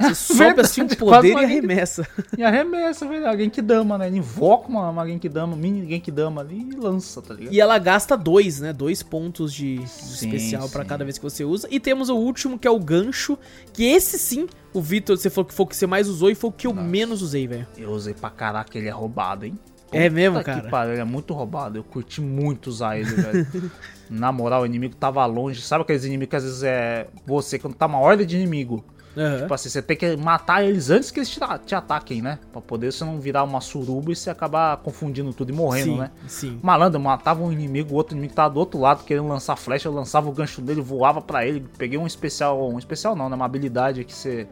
Você 0.00 0.14
sobe 0.34 0.60
assim 0.62 0.82
um 0.82 0.88
poder 0.88 1.32
e 1.34 1.44
arremessa. 1.44 2.06
E 2.36 2.42
arremessa, 2.42 3.06
velho, 3.06 3.28
a 3.28 3.36
Genkidama, 3.36 3.98
né? 3.98 4.06
Ele 4.08 4.18
invoca 4.18 4.68
uma, 4.68 4.88
uma 4.90 5.06
Genkidama, 5.06 5.54
mini 5.54 5.86
Genkidama 5.88 6.40
ali 6.40 6.66
e 6.72 6.74
lança, 6.74 7.20
tá 7.22 7.34
ligado? 7.34 7.52
E 7.52 7.60
ela 7.60 7.78
gasta 7.78 8.16
dois, 8.16 8.58
né? 8.58 8.72
Dois 8.72 9.02
pontos 9.02 9.52
de, 9.52 9.78
de 9.78 9.88
Sim, 9.88 10.26
especial 10.26 10.68
pra 10.70 10.82
sim. 10.82 10.88
cada 10.88 11.04
vez 11.04 11.18
que 11.18 11.22
você 11.22 11.44
usa. 11.44 11.68
E 11.70 11.78
temos 11.78 12.08
o 12.08 12.16
último, 12.16 12.58
que 12.58 12.66
é 12.66 12.70
o 12.70 12.80
gancho. 12.80 13.38
Que 13.72 13.84
esse 13.84 14.18
sim, 14.18 14.48
o 14.72 14.80
Vitor, 14.80 15.16
você 15.16 15.28
falou 15.30 15.46
que 15.46 15.54
foi 15.54 15.64
o 15.64 15.68
que 15.68 15.76
você 15.76 15.86
mais 15.86 16.08
usou 16.08 16.30
e 16.30 16.34
foi 16.34 16.50
o 16.50 16.52
que 16.52 16.66
eu 16.66 16.72
Nossa. 16.72 16.88
menos 16.88 17.20
usei, 17.22 17.46
velho. 17.46 17.66
Eu 17.76 17.90
usei 17.92 18.14
pra 18.14 18.30
caraca, 18.30 18.76
ele 18.76 18.88
é 18.88 18.92
roubado, 18.92 19.44
hein? 19.46 19.56
É 19.92 20.08
mesmo, 20.10 20.42
cara? 20.42 20.60
Que 20.60 20.70
pariu, 20.70 20.92
ele 20.92 21.00
é 21.00 21.04
muito 21.04 21.34
roubado. 21.34 21.78
Eu 21.78 21.84
curti 21.84 22.20
muito 22.20 22.68
usar 22.68 22.98
ele, 22.98 23.10
velho. 23.14 23.70
Na 24.10 24.30
moral, 24.30 24.62
o 24.62 24.66
inimigo 24.66 24.94
tava 24.94 25.24
longe. 25.26 25.62
Sabe 25.62 25.82
aqueles 25.82 26.04
inimigos 26.04 26.30
que 26.30 26.36
às 26.36 26.44
vezes 26.44 26.62
é 26.62 27.06
você, 27.26 27.58
quando 27.58 27.74
tá 27.74 27.86
uma 27.86 27.98
horda 27.98 28.26
de 28.26 28.36
inimigo. 28.36 28.84
Aham. 29.16 29.40
Tipo 29.40 29.54
assim, 29.54 29.68
você 29.68 29.82
tem 29.82 29.96
que 29.96 30.16
matar 30.16 30.64
eles 30.64 30.90
antes 30.90 31.10
que 31.10 31.18
eles 31.18 31.28
te, 31.28 31.38
te 31.66 31.74
ataquem, 31.74 32.22
né? 32.22 32.38
Pra 32.50 32.60
poder 32.60 32.92
você 32.92 33.04
não 33.04 33.20
virar 33.20 33.44
uma 33.44 33.60
suruba 33.60 34.12
e 34.12 34.16
você 34.16 34.30
acabar 34.30 34.76
confundindo 34.78 35.32
tudo 35.32 35.50
e 35.50 35.52
morrendo, 35.52 35.92
sim, 35.92 35.98
né? 35.98 36.10
sim. 36.26 36.60
Malandro, 36.62 36.98
eu 36.98 37.02
matava 37.02 37.42
um 37.42 37.52
inimigo, 37.52 37.92
o 37.92 37.96
outro 37.96 38.14
inimigo 38.14 38.34
tava 38.34 38.54
do 38.54 38.60
outro 38.60 38.80
lado 38.80 39.04
querendo 39.04 39.28
lançar 39.28 39.56
flecha, 39.56 39.88
eu 39.88 39.92
lançava 39.92 40.28
o 40.28 40.32
gancho 40.32 40.62
dele, 40.62 40.80
voava 40.80 41.20
pra 41.20 41.46
ele, 41.46 41.66
peguei 41.76 41.98
um 41.98 42.06
especial, 42.06 42.70
um 42.70 42.78
especial 42.78 43.14
não, 43.14 43.28
né? 43.28 43.36
Uma 43.36 43.44
habilidade 43.44 44.04
que 44.04 44.14
você 44.14 44.48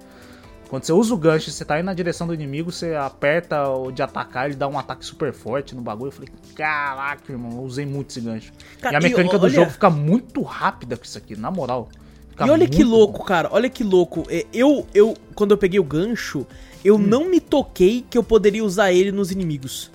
quando 0.71 0.85
você 0.85 0.93
usa 0.93 1.13
o 1.13 1.17
gancho, 1.17 1.51
você 1.51 1.65
tá 1.65 1.79
indo 1.79 1.87
na 1.87 1.95
direção 1.95 2.27
do 2.29 2.33
inimigo, 2.33 2.71
você 2.71 2.95
aperta 2.95 3.69
o 3.69 3.91
de 3.91 4.01
atacar, 4.03 4.47
ele 4.47 4.55
dá 4.55 4.69
um 4.69 4.79
ataque 4.79 5.05
super 5.05 5.33
forte 5.33 5.75
no 5.75 5.83
bagulho. 5.83 6.09
Eu 6.09 6.13
falei, 6.13 6.29
caraca, 6.55 7.33
irmão, 7.33 7.51
eu 7.53 7.63
usei 7.65 7.85
muito 7.85 8.11
esse 8.11 8.21
gancho. 8.21 8.53
Cara, 8.81 8.95
e 8.95 8.97
a 8.97 9.01
mecânica 9.01 9.35
e 9.35 9.39
do 9.39 9.45
olha- 9.47 9.55
jogo 9.55 9.71
fica 9.73 9.91
muito 9.91 10.43
rápida 10.43 10.97
com 10.97 11.05
isso 11.05 11.19
aqui, 11.19 11.35
na 11.37 11.51
moral. 11.51 11.89
Fica 12.31 12.47
E 12.47 12.51
olha 12.51 12.69
que 12.69 12.85
louco, 12.85 13.19
bom. 13.19 13.25
cara. 13.25 13.49
Olha 13.53 13.69
que 13.69 13.83
louco. 13.83 14.23
É, 14.31 14.47
Eu, 14.53 14.87
eu, 14.95 15.15
quando 15.35 15.51
eu 15.51 15.59
peguei 15.59 15.81
o 15.81 15.85
gancho, 15.85 16.47
eu 16.85 16.95
Hum. 16.95 16.99
não 16.99 17.29
me 17.29 17.41
toquei 17.41 18.07
que 18.09 18.17
eu 18.17 18.23
poderia 18.23 18.65
usar 18.65 18.93
ele 18.93 19.11
nos 19.11 19.33
inimigos. 19.33 19.91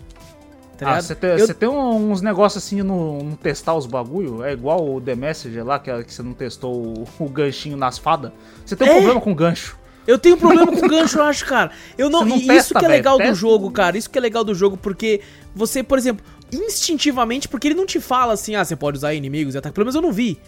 Tá 0.77 0.89
Ah, 0.97 1.01
você 1.01 1.15
tem, 1.15 1.29
Eu- 1.39 1.53
tem 1.53 1.69
uns 1.69 2.21
negócios 2.21 2.61
assim 2.61 2.81
no, 2.83 3.23
no 3.23 3.37
testar 3.37 3.75
os 3.75 3.85
bagulho, 3.85 4.43
é 4.43 4.51
igual 4.51 4.85
o 4.85 4.99
The 4.99 5.15
Messenger 5.15 5.63
lá, 5.65 5.79
que, 5.79 5.89
é- 5.89 6.03
que 6.03 6.13
você 6.13 6.21
não 6.21 6.33
testou 6.33 6.75
o, 6.75 7.07
o 7.17 7.29
ganchinho 7.29 7.77
nas 7.77 7.97
fadas. 7.97 8.33
Você 8.65 8.75
tem 8.75 8.85
um 8.89 8.91
É. 8.91 8.95
problema 8.95 9.21
com 9.21 9.33
gancho. 9.33 9.77
Eu 10.07 10.19
tenho 10.19 10.37
problema 10.37 10.71
com 10.71 10.87
gancho, 10.87 11.17
eu 11.17 11.23
acho, 11.23 11.45
cara. 11.45 11.71
Eu 11.97 12.09
não, 12.09 12.23
não 12.23 12.37
e 12.37 12.47
isso 12.55 12.73
que 12.73 12.85
é 12.85 12.87
legal 12.87 13.17
do 13.17 13.33
jogo, 13.35 13.71
cara. 13.71 13.97
Isso 13.97 14.09
que 14.09 14.17
é 14.17 14.21
legal 14.21 14.43
do 14.43 14.53
jogo, 14.53 14.77
porque 14.77 15.21
você, 15.55 15.81
por 15.81 15.97
exemplo, 15.97 16.23
instintivamente, 16.51 17.47
porque 17.47 17.67
ele 17.67 17.75
não 17.75 17.85
te 17.85 17.99
fala 17.99 18.33
assim, 18.33 18.55
ah, 18.55 18.63
você 18.63 18.75
pode 18.75 18.97
usar 18.97 19.13
inimigos 19.13 19.55
e 19.55 19.57
ataque. 19.57 19.73
Pelo 19.73 19.85
menos 19.85 19.95
eu 19.95 20.01
não 20.01 20.11
vi. 20.11 20.39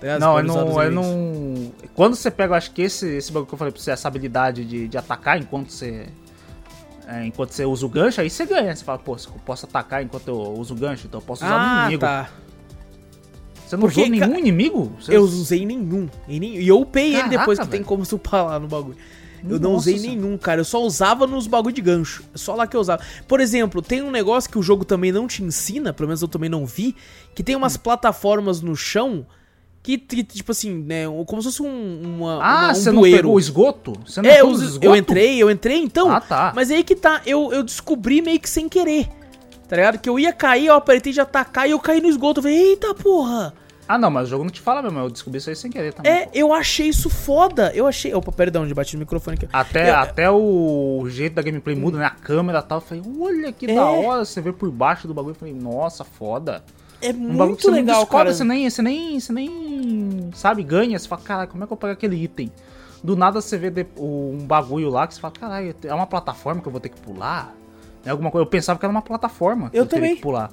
Tá 0.00 0.18
Não, 0.18 0.38
eu 0.38 0.44
não, 0.44 0.82
eu 0.82 0.90
não. 0.90 1.72
Quando 1.94 2.16
você 2.16 2.30
pega, 2.30 2.52
eu 2.52 2.56
acho 2.56 2.72
que 2.72 2.82
esse, 2.82 3.06
esse 3.06 3.30
bagulho 3.30 3.46
que 3.46 3.54
eu 3.54 3.58
falei 3.58 3.72
pra 3.72 3.80
você, 3.80 3.90
essa 3.92 4.08
habilidade 4.08 4.64
de, 4.64 4.88
de 4.88 4.98
atacar 4.98 5.38
enquanto 5.38 5.70
você. 5.70 6.08
é, 7.06 7.24
enquanto 7.24 7.52
você 7.52 7.64
usa 7.64 7.86
o 7.86 7.88
gancho, 7.88 8.20
aí 8.20 8.28
você 8.28 8.44
ganha. 8.44 8.74
Você 8.74 8.82
fala, 8.82 8.98
pô, 8.98 9.14
eu 9.14 9.40
posso 9.44 9.66
atacar 9.66 10.02
enquanto 10.02 10.26
eu 10.28 10.36
uso 10.58 10.74
o 10.74 10.76
gancho, 10.76 11.06
então 11.06 11.20
eu 11.20 11.24
posso 11.24 11.44
usar 11.44 11.56
no 11.58 11.64
Ah, 11.64 11.80
inimigo. 11.82 12.00
tá. 12.00 12.30
Você 13.72 13.76
não 13.76 13.80
Porque, 13.88 14.00
usou 14.02 14.10
nenhum 14.10 14.38
inimigo? 14.38 14.92
Você- 15.00 15.16
Eu 15.16 15.22
usei 15.22 15.64
nenhum. 15.64 16.08
E, 16.28 16.38
nem- 16.38 16.56
e 16.56 16.68
eu 16.68 16.78
upei 16.80 17.06
ele 17.06 17.16
Caraca, 17.22 17.38
depois 17.38 17.58
que 17.58 17.64
tem 17.66 17.78
velho. 17.80 17.84
como 17.86 18.04
supar 18.04 18.42
lá 18.42 18.58
no 18.60 18.68
bagulho. 18.68 18.96
Eu 19.48 19.58
não 19.58 19.72
Nossa 19.72 19.88
usei 19.90 19.98
senhora. 19.98 20.20
nenhum, 20.20 20.36
cara. 20.38 20.60
Eu 20.60 20.64
só 20.64 20.80
usava 20.82 21.26
nos 21.26 21.46
bagulho 21.46 21.74
de 21.74 21.80
gancho. 21.80 22.22
É 22.34 22.38
Só 22.38 22.54
lá 22.54 22.66
que 22.66 22.76
eu 22.76 22.80
usava. 22.80 23.02
Por 23.26 23.40
exemplo, 23.40 23.80
tem 23.82 24.02
um 24.02 24.10
negócio 24.10 24.48
que 24.50 24.58
o 24.58 24.62
jogo 24.62 24.84
também 24.84 25.10
não 25.10 25.26
te 25.26 25.42
ensina, 25.42 25.92
pelo 25.92 26.06
menos 26.08 26.20
eu 26.22 26.28
também 26.28 26.48
não 26.50 26.64
vi, 26.66 26.94
que 27.34 27.42
tem 27.42 27.56
Hum. 27.56 27.58
umas 27.58 27.76
plataformas 27.78 28.60
no 28.60 28.76
chão 28.76 29.26
que, 29.82 29.98
que, 29.98 30.22
tipo 30.22 30.52
assim, 30.52 30.72
né, 30.86 31.06
como 31.26 31.42
se 31.42 31.48
fosse 31.48 31.60
um, 31.62 32.02
uma, 32.04 32.34
Ah, 32.34 32.36
uma- 32.66 32.70
um 32.70 32.74
você 32.74 32.90
não 32.92 32.98
bueiro. 33.00 33.18
pegou 33.18 33.34
o 33.34 33.38
esgoto? 33.40 33.94
Você 34.06 34.22
não 34.22 34.30
É, 34.30 34.40
eu, 34.42 34.46
eu 34.48 34.52
esgoto? 34.52 34.96
entrei, 34.96 35.42
eu 35.42 35.50
entrei 35.50 35.78
então. 35.78 36.08
Ah, 36.12 36.20
tá. 36.20 36.52
Mas 36.54 36.70
aí 36.70 36.84
que 36.84 36.94
tá, 36.94 37.20
eu, 37.26 37.52
eu 37.52 37.64
descobri 37.64 38.22
meio 38.22 38.38
que 38.38 38.48
sem 38.48 38.68
querer. 38.68 39.08
Tá 39.68 39.76
ligado? 39.76 39.98
Que 39.98 40.08
eu 40.08 40.18
ia 40.20 40.32
cair, 40.34 40.66
eu 40.66 40.74
apertei 40.74 41.12
de 41.14 41.20
atacar 41.20 41.66
e 41.66 41.70
eu 41.72 41.80
caí 41.80 42.00
no 42.00 42.06
esgoto. 42.08 42.38
Eu 42.40 42.42
falei, 42.42 42.58
eita 42.58 42.94
porra! 42.94 43.54
Ah, 43.94 43.98
não, 43.98 44.10
mas 44.10 44.28
o 44.28 44.30
jogo 44.30 44.44
não 44.44 44.50
te 44.50 44.60
fala 44.60 44.80
mesmo. 44.82 44.98
Eu 45.00 45.10
descobri 45.10 45.38
isso 45.38 45.50
aí 45.50 45.56
sem 45.56 45.70
querer 45.70 45.92
também. 45.92 46.10
É, 46.10 46.28
eu 46.32 46.52
achei 46.52 46.88
isso 46.88 47.10
foda. 47.10 47.70
Eu 47.74 47.86
achei. 47.86 48.14
Opa, 48.14 48.32
perdão, 48.32 48.66
de 48.66 48.72
bati 48.72 48.96
no 48.96 49.00
microfone 49.00 49.36
aqui. 49.36 49.48
Até, 49.52 49.90
Eu- 49.90 49.96
até 49.96 50.30
o 50.30 51.04
jeito 51.08 51.34
da 51.34 51.42
gameplay 51.42 51.76
muda, 51.76 51.98
né? 51.98 52.06
A 52.06 52.10
câmera 52.10 52.60
e 52.60 52.62
tal. 52.62 52.78
Eu 52.78 52.82
falei, 52.82 53.02
olha 53.20 53.52
que 53.52 53.70
É. 53.70 53.74
da 53.74 53.84
hora. 53.84 54.24
Você 54.24 54.40
vê 54.40 54.52
por 54.52 54.70
baixo 54.70 55.06
do 55.06 55.12
bagulho. 55.14 55.32
Eu 55.32 55.38
falei, 55.38 55.54
nossa, 55.54 56.04
foda. 56.04 56.62
É 57.00 57.10
Um 57.10 57.12
bagulho 57.12 57.28
que 57.30 57.36
muito 57.36 57.62
você 57.62 57.68
não 57.70 57.74
legal, 57.76 58.00
descobre, 58.00 58.24
cara. 58.24 58.34
você 58.34 58.44
nem, 58.44 58.70
você 58.70 58.82
nem, 58.82 59.18
você 59.20 59.32
nem, 59.32 60.30
sabe, 60.34 60.62
ganha. 60.62 60.98
Você 60.98 61.08
fala, 61.08 61.20
caralho, 61.22 61.48
como 61.50 61.64
é 61.64 61.66
que 61.66 61.72
eu 61.72 61.76
pego 61.76 61.92
aquele 61.92 62.16
item? 62.16 62.50
Do 63.04 63.16
nada 63.16 63.40
você 63.40 63.58
vê 63.58 63.86
um 63.98 64.38
bagulho 64.46 64.88
lá 64.88 65.06
que 65.08 65.14
você 65.14 65.20
fala, 65.20 65.34
caralho, 65.34 65.74
é 65.82 65.92
uma 65.94 66.06
plataforma 66.06 66.60
que 66.62 66.68
eu 66.68 66.72
vou 66.72 66.80
ter 66.80 66.88
que 66.90 67.00
pular? 67.00 67.52
É 68.06 68.10
alguma 68.10 68.30
coisa. 68.30 68.42
Eu 68.44 68.48
pensava 68.48 68.78
que 68.78 68.84
era 68.86 68.90
uma 68.92 69.02
plataforma 69.02 69.68
que 69.70 69.76
Eu 69.76 69.84
teria 69.84 70.00
também. 70.06 70.16
que 70.16 70.22
pular. 70.22 70.50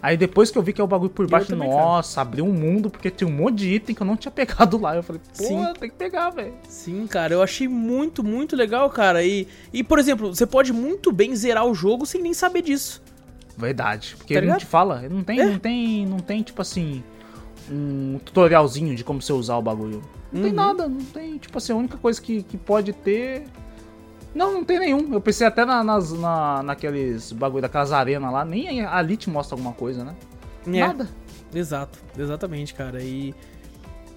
Aí 0.00 0.16
depois 0.16 0.50
que 0.50 0.56
eu 0.56 0.62
vi 0.62 0.72
que 0.72 0.80
é 0.80 0.84
o 0.84 0.86
bagulho 0.86 1.10
por 1.10 1.26
baixo, 1.28 1.48
também, 1.48 1.68
cara. 1.68 1.82
nossa, 1.82 2.20
abriu 2.20 2.44
um 2.44 2.52
mundo 2.52 2.88
porque 2.88 3.10
tinha 3.10 3.26
um 3.26 3.32
monte 3.32 3.56
de 3.56 3.74
item 3.74 3.94
que 3.96 4.00
eu 4.02 4.06
não 4.06 4.16
tinha 4.16 4.30
pegado 4.30 4.78
lá. 4.78 4.94
Eu 4.94 5.02
falei, 5.02 5.20
pô, 5.36 5.42
Sim. 5.44 5.72
tem 5.80 5.90
que 5.90 5.96
pegar, 5.96 6.30
velho. 6.30 6.54
Sim, 6.68 7.06
cara, 7.08 7.34
eu 7.34 7.42
achei 7.42 7.66
muito, 7.66 8.22
muito 8.22 8.54
legal, 8.54 8.88
cara. 8.90 9.24
E, 9.24 9.48
e, 9.72 9.82
por 9.82 9.98
exemplo, 9.98 10.32
você 10.34 10.46
pode 10.46 10.72
muito 10.72 11.10
bem 11.10 11.34
zerar 11.34 11.66
o 11.66 11.74
jogo 11.74 12.06
sem 12.06 12.22
nem 12.22 12.32
saber 12.32 12.62
disso. 12.62 13.02
Verdade. 13.56 14.14
Porque 14.16 14.34
Tá 14.34 14.40
ele 14.40 14.46
não 14.50 14.56
te 14.56 14.66
fala. 14.66 15.04
Ele 15.04 15.14
não 15.14 15.24
tem, 15.24 15.40
É. 15.40 15.44
não 15.46 15.58
tem, 15.58 16.06
não 16.06 16.18
tem, 16.20 16.42
tipo 16.44 16.62
assim, 16.62 17.02
um 17.70 18.20
tutorialzinho 18.24 18.94
de 18.94 19.02
como 19.02 19.20
você 19.20 19.32
usar 19.32 19.56
o 19.56 19.62
bagulho. 19.62 20.00
Não 20.32 20.42
tem 20.42 20.50
Uhum. 20.50 20.56
nada, 20.56 20.88
não 20.88 21.00
tem, 21.04 21.38
tipo 21.38 21.58
assim, 21.58 21.72
a 21.72 21.76
única 21.76 21.96
coisa 21.96 22.20
que, 22.22 22.42
que 22.44 22.56
pode 22.56 22.92
ter. 22.92 23.44
Não, 24.34 24.52
não 24.52 24.64
tem 24.64 24.78
nenhum. 24.78 25.12
Eu 25.12 25.20
pensei 25.20 25.46
até 25.46 25.64
na, 25.64 25.82
nas, 25.82 26.12
na, 26.12 26.62
naqueles 26.62 27.32
bagulho 27.32 27.62
daquelas 27.62 27.92
arenas 27.92 28.32
lá, 28.32 28.44
nem 28.44 28.84
ali 28.84 29.16
te 29.16 29.28
mostra 29.30 29.54
alguma 29.56 29.72
coisa, 29.72 30.04
né? 30.04 30.14
É. 30.66 30.80
Nada. 30.86 31.08
Exato, 31.54 31.98
exatamente, 32.16 32.74
cara. 32.74 33.02
E, 33.02 33.34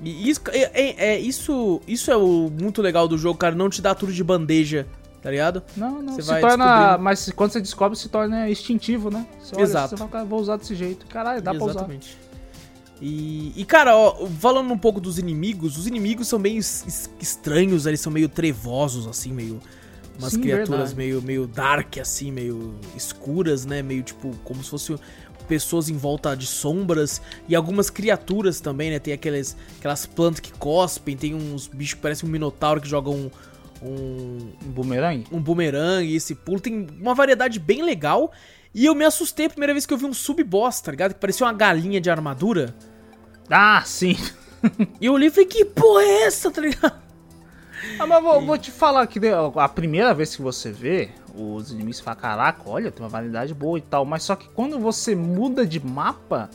E 0.03 0.30
isso 0.30 0.41
é, 0.49 0.59
é- 0.74 1.05
é- 1.14 1.20
isso, 1.20 1.80
isso 1.88 2.12
é 2.12 2.18
o 2.18 2.49
muito 2.59 2.82
legal 2.82 3.07
do 3.07 3.18
jogo, 3.18 3.38
cara. 3.38 3.55
Não 3.55 3.70
te 3.70 3.82
dá 3.82 3.93
tudo 3.95 4.12
de 4.12 4.24
bandeja, 4.24 4.86
tá 5.22 5.30
ligado? 5.32 5.62
Não, 5.78 6.01
não, 6.01 6.14
Você 6.16 6.24
se 6.24 6.28
vai 6.28 6.41
torna. 6.41 6.97
Mas 6.97 7.32
quando 7.36 7.51
você 7.51 7.62
descobre, 7.62 7.97
se 7.97 8.09
torna 8.09 8.49
instintivo, 8.49 9.09
né? 9.12 9.26
Você 9.39 9.55
olha, 9.55 9.64
Exato. 9.64 9.89
Você 9.89 9.97
fala, 9.97 10.09
cara, 10.09 10.26
vou 10.26 10.39
usar 10.41 10.57
desse 10.57 10.76
jeito. 10.76 11.05
Caralho, 11.05 11.41
dá 11.41 11.53
pra 11.53 11.64
usar. 11.64 11.72
Exatamente. 11.80 12.18
E, 12.99 13.53
e, 13.55 13.66
cara, 13.66 13.95
ó, 13.95 14.28
falando 14.39 14.72
um 14.72 14.78
pouco 14.78 14.99
dos 14.99 15.18
inimigos, 15.18 15.78
os 15.78 15.88
inimigos 15.88 16.28
são 16.28 16.38
meio 16.38 16.57
es- 16.59 17.09
estranhos, 17.20 17.86
eles 17.88 17.99
são 17.99 18.12
meio 18.12 18.28
trevosos, 18.30 19.07
assim, 19.07 19.32
meio. 19.32 19.59
Umas 20.22 20.34
Sim, 20.34 20.41
criaturas 20.41 20.69
verdade. 20.93 20.95
meio, 20.95 21.22
meio 21.22 21.47
dark, 21.47 21.97
assim, 21.97 22.32
meio 22.32 22.76
escuras, 22.95 23.65
né? 23.65 23.82
Meio 23.82 24.03
tipo, 24.03 24.36
como 24.43 24.63
se 24.63 24.69
fosse 24.69 24.95
pessoas 25.47 25.89
em 25.89 25.97
volta 25.97 26.36
de 26.36 26.45
sombras. 26.45 27.22
E 27.49 27.55
algumas 27.55 27.89
criaturas 27.89 28.61
também, 28.61 28.91
né? 28.91 28.99
Tem 28.99 29.13
aqueles, 29.13 29.57
aquelas 29.80 30.05
plantas 30.05 30.39
que 30.39 30.51
cospem, 30.53 31.17
tem 31.17 31.34
uns 31.34 31.67
bichos 31.67 31.95
que 31.95 32.01
parecem 32.01 32.30
um 32.30 32.32
minotauro 32.32 32.80
que 32.80 32.88
jogam 32.88 33.13
um. 33.15 33.32
um 33.82 34.38
Um 34.65 34.69
boomerang? 34.72 35.26
um 35.32 35.41
bumerangue, 35.41 36.15
esse 36.15 36.36
pulo. 36.36 36.59
Tem 36.59 36.88
uma 36.99 37.15
variedade 37.15 37.59
bem 37.59 37.84
legal. 37.84 38.32
E 38.74 38.86
eu 38.86 38.95
me 38.95 39.03
assustei 39.03 39.47
a 39.47 39.49
primeira 39.49 39.74
vez 39.74 39.86
que 39.86 39.93
eu 39.93 39.97
vi 39.97 40.05
um 40.05 40.13
sub-boss, 40.13 40.80
tá 40.80 40.91
ligado? 40.91 41.13
Que 41.13 41.19
parecia 41.19 41.45
uma 41.45 41.51
galinha 41.53 41.99
de 41.99 42.09
armadura. 42.09 42.74
Ah, 43.49 43.82
sim. 43.86 44.15
E 45.01 45.07
eu 45.07 45.13
olhei 45.13 45.28
e 45.30 45.32
falei, 45.32 45.47
que 45.47 45.65
porra 45.65 46.03
é 46.03 46.22
essa, 46.28 46.51
tá 46.51 46.61
ligado? 46.61 46.93
Ah, 48.00 48.06
mas 48.08 48.22
vou, 48.24 48.42
vou 48.46 48.58
te 48.58 48.72
falar 48.72 49.06
que 49.08 49.20
de- 49.20 49.30
a 49.56 49.68
primeira 49.70 50.14
vez 50.14 50.36
que 50.36 50.42
você 50.42 50.72
vê, 50.72 51.10
os 51.36 51.72
inimigos 51.72 52.00
falam, 52.00 52.20
caraca, 52.20 52.62
olha, 52.66 52.92
tem 52.92 53.04
uma 53.04 53.10
variedade 53.10 53.54
boa 53.54 53.78
e 53.78 53.82
tal. 53.82 54.06
Mas 54.06 54.24
só 54.24 54.36
que 54.36 54.48
quando 54.50 54.80
você 54.80 55.16
muda 55.16 55.66
de 55.66 55.80
mapa, 55.84 56.50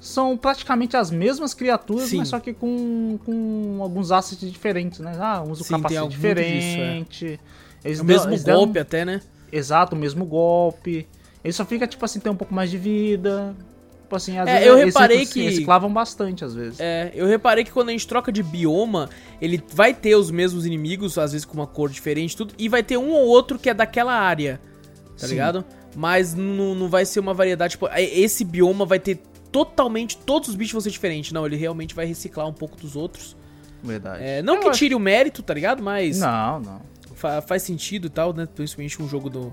são 0.00 0.36
praticamente 0.36 0.96
as 0.96 1.10
mesmas 1.10 1.54
criaturas, 1.54 2.08
Sim. 2.10 2.18
mas 2.18 2.28
só 2.28 2.38
que 2.38 2.52
com, 2.52 3.18
com 3.24 3.78
alguns 3.80 4.12
assets 4.12 4.50
diferentes, 4.50 5.00
né? 5.00 5.16
Ah, 5.18 5.42
usa 5.42 5.62
o 5.62 5.64
Sim, 5.64 5.74
capacete 5.74 6.08
disso, 6.08 6.26
é. 6.26 6.30
diferente. 6.30 7.40
Eles 7.84 7.98
É 7.98 8.02
o 8.02 8.04
mesmo 8.04 8.30
eles 8.30 8.44
golpe 8.44 8.78
até, 8.78 9.04
né? 9.04 9.20
Exato, 9.52 9.94
o 9.94 9.98
mesmo 9.98 10.24
golpe. 10.24 11.06
Ele 11.42 11.52
só 11.52 11.64
fica, 11.64 11.86
tipo 11.86 12.04
assim, 12.04 12.20
tem 12.20 12.32
um 12.32 12.36
pouco 12.36 12.54
mais 12.54 12.70
de 12.70 12.78
vida. 12.78 13.54
Tipo 14.14 14.16
assim, 14.16 14.38
às 14.38 14.46
É, 14.48 14.52
vezes 14.52 14.66
eu 14.68 14.78
eles 14.78 14.94
reparei 14.94 15.18
reciclam- 15.18 15.42
que- 15.44 15.50
reciclavam 15.50 15.92
bastante, 15.92 16.44
às 16.44 16.54
vezes. 16.54 16.78
É, 16.78 17.10
eu 17.14 17.26
reparei 17.26 17.64
que 17.64 17.72
quando 17.72 17.88
a 17.88 17.92
gente 17.92 18.06
troca 18.06 18.30
de 18.30 18.42
bioma, 18.42 19.08
ele 19.40 19.62
vai 19.72 19.92
ter 19.92 20.14
os 20.14 20.30
mesmos 20.30 20.64
inimigos, 20.64 21.18
às 21.18 21.32
vezes 21.32 21.44
com 21.44 21.54
uma 21.54 21.66
cor 21.66 21.90
diferente 21.90 22.36
tudo, 22.36 22.54
e 22.56 22.68
vai 22.68 22.82
ter 22.82 22.96
um 22.96 23.10
ou 23.10 23.26
outro 23.26 23.58
que 23.58 23.68
é 23.68 23.74
daquela 23.74 24.12
área, 24.14 24.60
tá 25.18 25.26
Sim. 25.26 25.32
ligado? 25.34 25.64
Mas 25.96 26.32
não, 26.34 26.74
não 26.74 26.88
vai 26.88 27.04
ser 27.04 27.18
uma 27.20 27.34
variedade, 27.34 27.72
tipo, 27.72 27.88
é, 27.88 28.02
esse 28.02 28.44
bioma 28.44 28.84
vai 28.84 28.98
ter 29.00 29.20
totalmente, 29.50 30.16
todos 30.16 30.48
os 30.48 30.54
bichos 30.54 30.72
vão 30.72 30.80
ser 30.80 30.90
diferentes. 30.90 31.32
Não, 31.32 31.44
ele 31.46 31.56
realmente 31.56 31.94
vai 31.94 32.06
reciclar 32.06 32.46
um 32.48 32.52
pouco 32.52 32.76
dos 32.76 32.94
outros. 32.96 33.36
Verdade. 33.82 34.22
É, 34.22 34.42
não 34.42 34.54
Eu 34.54 34.60
que 34.60 34.68
acho- 34.68 34.78
tire 34.78 34.94
o 34.94 34.98
mérito, 35.00 35.42
tá 35.42 35.52
ligado? 35.54 35.82
Mas 35.82 36.18
Não, 36.20 36.60
não. 36.60 36.80
fa- 37.14 37.42
faz 37.42 37.62
sentido 37.62 38.06
e 38.06 38.10
tal, 38.10 38.32
né? 38.32 38.46
Principalmente 38.52 39.00
um 39.02 39.08
jogo 39.08 39.28
do, 39.28 39.52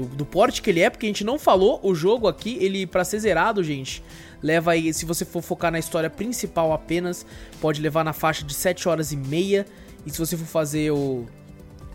do, 0.00 0.16
do 0.16 0.24
porte 0.24 0.62
que 0.62 0.70
ele 0.70 0.80
é, 0.80 0.88
porque 0.88 1.06
a 1.06 1.08
gente 1.08 1.24
não 1.24 1.38
falou, 1.38 1.80
o 1.82 1.94
jogo 1.94 2.26
aqui, 2.26 2.56
ele 2.60 2.86
pra 2.86 3.04
ser 3.04 3.18
zerado, 3.18 3.62
gente, 3.62 4.02
leva 4.42 4.72
aí, 4.72 4.92
se 4.92 5.04
você 5.04 5.24
for 5.24 5.42
focar 5.42 5.70
na 5.70 5.78
história 5.78 6.08
principal 6.08 6.72
apenas, 6.72 7.26
pode 7.60 7.80
levar 7.80 8.04
na 8.04 8.12
faixa 8.12 8.44
de 8.44 8.54
7 8.54 8.88
horas 8.88 9.12
e 9.12 9.16
meia, 9.16 9.66
e 10.06 10.10
se 10.10 10.18
você 10.18 10.36
for 10.36 10.46
fazer 10.46 10.90
o, 10.90 11.26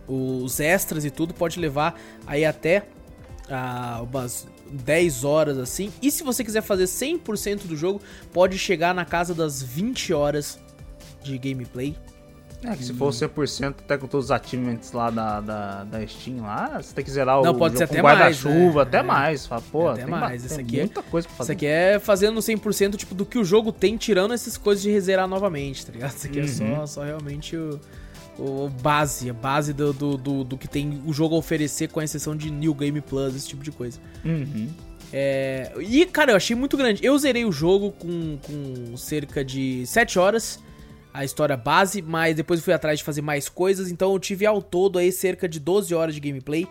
os 0.07 0.59
extras 0.59 1.05
e 1.05 1.09
tudo, 1.09 1.33
pode 1.33 1.59
levar 1.59 1.99
aí 2.27 2.45
até 2.45 2.83
ah, 3.49 4.03
umas 4.03 4.47
10 4.69 5.23
horas 5.23 5.57
assim. 5.57 5.91
E 6.01 6.11
se 6.11 6.23
você 6.23 6.43
quiser 6.43 6.61
fazer 6.61 6.85
100% 6.85 7.65
do 7.65 7.75
jogo, 7.75 8.01
pode 8.31 8.57
chegar 8.57 8.93
na 8.93 9.05
casa 9.05 9.33
das 9.33 9.61
20 9.61 10.13
horas 10.13 10.59
de 11.23 11.37
gameplay. 11.37 11.95
É, 12.67 12.75
que 12.75 12.83
se 12.83 12.93
for 12.93 13.11
100% 13.11 13.75
até 13.79 13.97
com 13.97 14.07
todos 14.07 14.25
os 14.25 14.31
achievements 14.31 14.91
lá 14.91 15.09
da, 15.09 15.39
da, 15.41 15.83
da 15.83 16.07
Steam 16.07 16.41
lá, 16.41 16.81
você 16.81 16.93
tem 16.93 17.03
que 17.05 17.11
zerar 17.11 17.41
Não, 17.41 17.51
o 17.51 17.57
pode 17.57 17.77
ser 17.77 17.83
até 17.85 18.01
guarda-chuva, 18.01 18.81
até 18.83 18.97
É. 18.99 19.03
mais. 19.03 19.45
Fala, 19.45 19.61
pô, 19.71 19.89
Até 19.89 20.05
mais, 20.05 20.43
esse 20.45 20.55
tem 20.55 20.65
aqui 20.65 20.77
é- 20.77 20.81
muita 20.81 21.01
coisa 21.03 21.27
pra 21.27 21.33
Isso 21.33 21.37
fazer. 21.37 21.53
aqui 21.53 21.65
é 21.65 21.99
fazendo 21.99 22.41
100% 22.41 22.97
tipo, 22.97 23.13
do 23.15 23.25
que 23.25 23.37
o 23.37 23.43
jogo 23.45 23.71
tem, 23.71 23.97
tirando 23.97 24.33
essas 24.33 24.57
coisas 24.57 24.81
de 24.83 24.89
rezerar 24.91 25.27
novamente, 25.27 25.85
tá 25.85 25.91
ligado? 25.91 26.11
Isso 26.15 26.27
aqui 26.27 26.39
é 26.39 26.43
Uhum. 26.43 26.47
só, 26.47 26.85
só 26.87 27.03
realmente 27.03 27.55
o, 27.55 27.79
o 28.37 28.69
base, 28.81 29.29
a 29.29 29.33
base 29.33 29.71
do, 29.73 29.93
do, 29.93 30.17
do, 30.17 30.43
do 30.43 30.57
que 30.57 30.67
tem 30.67 31.01
o 31.05 31.13
jogo 31.13 31.35
a 31.35 31.37
oferecer, 31.37 31.87
com 31.89 32.01
exceção 32.01 32.35
de 32.35 32.49
New 32.51 32.73
Game 32.73 32.99
Plus, 33.01 33.35
esse 33.35 33.47
tipo 33.47 33.63
de 33.63 33.71
coisa. 33.71 33.99
Uhum. 34.25 34.67
É, 35.13 35.71
e, 35.79 36.05
cara, 36.07 36.31
eu 36.31 36.35
achei 36.35 36.55
muito 36.55 36.75
grande. 36.75 37.05
Eu 37.05 37.17
zerei 37.17 37.45
o 37.45 37.51
jogo 37.51 37.91
com, 37.91 38.37
com 38.41 38.97
cerca 38.97 39.45
de 39.45 39.85
7 39.85 40.19
horas, 40.19 40.59
a 41.19 41.25
história 41.25 41.55
base, 41.57 42.01
mas 42.01 42.35
depois 42.35 42.59
eu 42.59 42.63
fui 42.63 42.73
atrás 42.73 42.99
de 42.99 43.05
fazer 43.05 43.21
mais 43.21 43.47
coisas, 43.49 43.89
então 43.89 44.11
eu 44.13 44.19
tive 44.19 44.45
ao 44.45 44.61
todo 44.61 44.99
aí 44.99 45.11
cerca 45.11 45.47
de 45.47 45.59
12 45.59 45.93
horas 45.95 46.13
de 46.15 46.19
gameplay. 46.21 46.67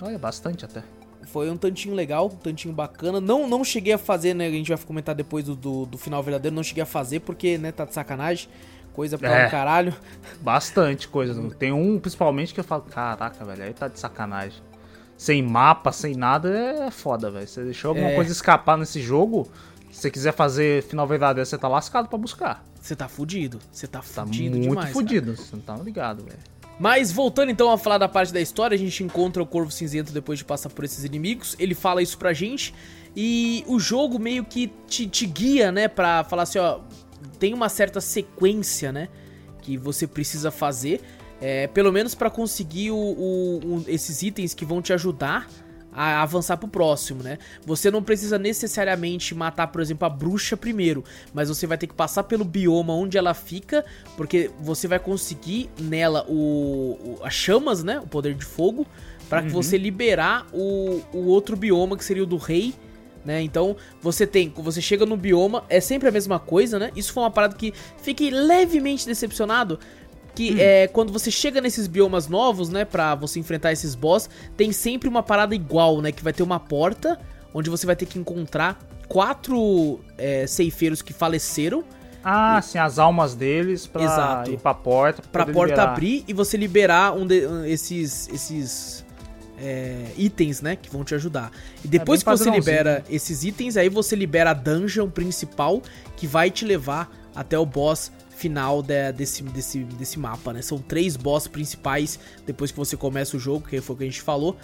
Olha, 0.00 0.18
bastante 0.18 0.64
até. 0.64 0.82
Foi 1.26 1.48
um 1.50 1.56
tantinho 1.56 1.94
legal, 1.94 2.26
um 2.26 2.36
tantinho 2.36 2.74
bacana. 2.74 3.20
Não, 3.20 3.48
não 3.48 3.64
cheguei 3.64 3.92
a 3.92 3.98
fazer, 3.98 4.34
né? 4.34 4.46
A 4.48 4.50
gente 4.50 4.68
vai 4.68 4.78
comentar 4.84 5.14
depois 5.14 5.44
do, 5.44 5.54
do, 5.54 5.86
do 5.86 5.96
final 5.96 6.22
verdadeiro. 6.22 6.54
Não 6.54 6.62
cheguei 6.64 6.82
a 6.82 6.86
fazer 6.86 7.20
porque, 7.20 7.56
né, 7.56 7.70
tá 7.70 7.84
de 7.84 7.94
sacanagem. 7.94 8.48
Coisa 8.92 9.16
pra 9.16 9.30
É. 9.42 9.46
um 9.46 9.50
caralho. 9.50 9.94
Bastante 10.40 11.06
coisa. 11.08 11.40
Tem 11.58 11.72
um, 11.72 11.98
principalmente, 11.98 12.52
que 12.52 12.60
eu 12.60 12.64
falo, 12.64 12.82
caraca, 12.82 13.44
velho, 13.44 13.62
aí 13.64 13.72
tá 13.72 13.88
de 13.88 13.98
sacanagem. 13.98 14.60
Sem 15.16 15.40
mapa, 15.42 15.92
sem 15.92 16.14
nada, 16.16 16.48
é 16.50 16.90
foda, 16.90 17.30
velho. 17.30 17.46
Você 17.46 17.62
deixou 17.62 17.90
alguma 17.90 18.08
É. 18.10 18.14
coisa 18.16 18.32
escapar 18.32 18.76
nesse 18.76 19.00
jogo, 19.00 19.48
se 19.92 20.00
você 20.00 20.10
quiser 20.10 20.32
fazer 20.32 20.82
final 20.82 21.06
verdadeiro, 21.06 21.46
você 21.48 21.56
tá 21.56 21.68
lascado 21.68 22.08
pra 22.08 22.18
buscar. 22.18 22.64
Você 22.80 22.96
tá 22.96 23.06
fudido. 23.08 23.60
Você 23.70 23.86
tá 23.86 24.00
Tá 24.00 24.02
fudido 24.04 24.50
muito 24.56 24.62
demais. 24.62 24.80
cara. 24.86 24.92
fudido, 24.92 25.36
você 25.36 25.54
não 25.54 25.62
tá 25.62 25.76
ligado, 25.76 26.24
velho. 26.24 26.38
Mas 26.80 27.12
voltando 27.12 27.50
então 27.52 27.70
a 27.70 27.78
falar 27.78 27.98
da 27.98 28.08
parte 28.08 28.32
da 28.32 28.40
história, 28.40 28.74
a 28.74 28.78
gente 28.78 29.04
encontra 29.04 29.40
o 29.40 29.46
Corvo 29.46 29.70
Cinzento 29.70 30.10
depois 30.12 30.38
de 30.40 30.44
passar 30.44 30.70
por 30.70 30.84
esses 30.84 31.04
inimigos. 31.04 31.54
Ele 31.58 31.74
fala 31.74 32.02
isso 32.02 32.18
pra 32.18 32.32
gente. 32.32 32.74
E 33.14 33.62
o 33.68 33.78
jogo 33.78 34.18
meio 34.18 34.42
que 34.44 34.72
te, 34.88 35.06
te 35.06 35.26
guia, 35.26 35.70
né? 35.70 35.86
Pra 35.86 36.24
falar 36.24 36.42
assim, 36.44 36.58
ó. 36.58 36.80
Tem 37.38 37.54
uma 37.54 37.68
certa 37.68 38.00
sequência, 38.00 38.90
né? 38.90 39.08
Que 39.60 39.76
você 39.76 40.06
precisa 40.06 40.50
fazer. 40.50 41.00
é, 41.44 41.66
pelo 41.66 41.90
menos 41.90 42.14
pra 42.14 42.30
conseguir 42.30 42.92
o- 42.92 42.96
o- 42.96 43.58
o- 43.78 43.84
esses 43.88 44.22
itens 44.22 44.54
que 44.54 44.64
vão 44.64 44.80
te 44.80 44.92
ajudar 44.92 45.48
a 45.92 46.22
avançar 46.22 46.56
pro 46.56 46.66
próximo, 46.68 47.22
né? 47.22 47.38
Você 47.66 47.90
não 47.90 48.02
precisa 48.02 48.38
necessariamente 48.38 49.34
matar, 49.34 49.66
por 49.66 49.80
exemplo, 49.80 50.06
a 50.06 50.08
bruxa 50.08 50.56
primeiro, 50.56 51.04
mas 51.34 51.48
você 51.48 51.66
vai 51.66 51.76
ter 51.76 51.86
que 51.86 51.94
passar 51.94 52.22
pelo 52.24 52.44
bioma 52.44 52.94
onde 52.94 53.18
ela 53.18 53.34
fica, 53.34 53.84
porque 54.16 54.50
você 54.60 54.88
vai 54.88 54.98
conseguir 54.98 55.68
nela 55.78 56.24
o, 56.28 56.38
o- 57.02 57.18
as 57.22 57.34
chamas, 57.34 57.84
né? 57.84 58.00
O 58.00 58.06
poder 58.06 58.34
de 58.34 58.44
fogo, 58.44 58.86
para 59.28 59.42
que 59.42 59.48
você 59.50 59.76
liberar 59.76 60.46
o, 60.52 61.02
o 61.12 61.26
outro 61.26 61.56
bioma 61.56 61.96
que 61.96 62.04
seria 62.04 62.22
o 62.22 62.26
do 62.26 62.36
rei. 62.36 62.74
Né? 63.24 63.40
Então, 63.40 63.76
você 64.00 64.26
tem, 64.26 64.52
você 64.56 64.82
chega 64.82 65.06
no 65.06 65.16
bioma, 65.16 65.62
é 65.68 65.78
sempre 65.80 66.08
a 66.08 66.10
mesma 66.10 66.40
coisa, 66.40 66.76
né? 66.76 66.90
Isso 66.96 67.12
foi 67.12 67.22
uma 67.22 67.30
parada 67.30 67.54
que 67.54 67.72
fiquei 68.02 68.30
levemente 68.32 69.06
decepcionado, 69.06 69.78
que 70.34 70.60
é 70.60 70.86
quando 70.88 71.12
você 71.12 71.30
chega 71.30 71.60
nesses 71.60 71.86
biomas 71.86 72.26
novos, 72.28 72.68
né, 72.68 72.84
Pra 72.84 73.14
você 73.14 73.38
enfrentar 73.38 73.72
esses 73.72 73.94
boss, 73.94 74.28
tem 74.56 74.72
sempre 74.72 75.08
uma 75.08 75.22
parada 75.22 75.54
igual, 75.54 76.00
né, 76.00 76.10
que 76.12 76.22
vai 76.24 76.32
ter 76.32 76.42
uma 76.42 76.58
porta 76.60 77.18
onde 77.54 77.68
você 77.68 77.84
vai 77.86 77.94
ter 77.96 78.06
que 78.06 78.18
encontrar 78.18 78.78
quatro 79.08 80.00
é, 80.16 80.46
ceifeiros 80.46 81.02
que 81.02 81.12
faleceram 81.12 81.84
Ah, 82.24 82.60
sim, 82.62 82.78
as 82.78 82.98
almas 82.98 83.34
deles 83.34 83.86
pra 83.86 84.02
Exato. 84.04 84.50
ir 84.52 84.58
pra 84.58 84.72
porta. 84.72 85.22
pra 85.30 85.44
poder 85.44 85.52
porta 85.54 85.72
liberar. 85.74 85.90
abrir 85.92 86.24
e 86.26 86.32
você 86.32 86.56
liberar 86.56 87.12
um 87.14 87.26
de- 87.26 87.46
um- 87.46 87.64
esses 87.64 88.28
esses 88.28 89.04
é, 89.58 90.06
itens, 90.16 90.60
né, 90.60 90.74
que 90.76 90.90
vão 90.90 91.04
te 91.04 91.14
ajudar. 91.14 91.52
E 91.84 91.88
depois 91.88 92.20
É 92.20 92.24
que 92.24 92.30
você 92.30 92.50
libera 92.50 93.04
esses 93.08 93.44
itens, 93.44 93.76
aí 93.76 93.88
você 93.88 94.16
libera 94.16 94.50
a 94.50 94.54
dungeon 94.54 95.08
principal 95.10 95.80
que 96.16 96.26
vai 96.26 96.50
te 96.50 96.64
levar 96.64 97.10
até 97.34 97.56
o 97.58 97.64
boss 97.66 98.10
final 98.42 98.82
de- 98.82 99.12
desse, 99.12 99.42
desse, 99.42 99.78
desse 99.84 100.18
mapa, 100.18 100.52
né? 100.52 100.60
São 100.62 100.78
três 100.78 101.16
boss 101.16 101.46
principais 101.46 102.18
depois 102.44 102.70
que 102.72 102.76
você 102.76 102.96
começa 102.96 103.36
o 103.36 103.40
jogo, 103.40 103.66
que 103.68 103.80
foi 103.80 103.94
o 103.94 103.98
que 103.98 104.04
a 104.04 104.06
gente 104.06 104.20
falou. 104.22 104.56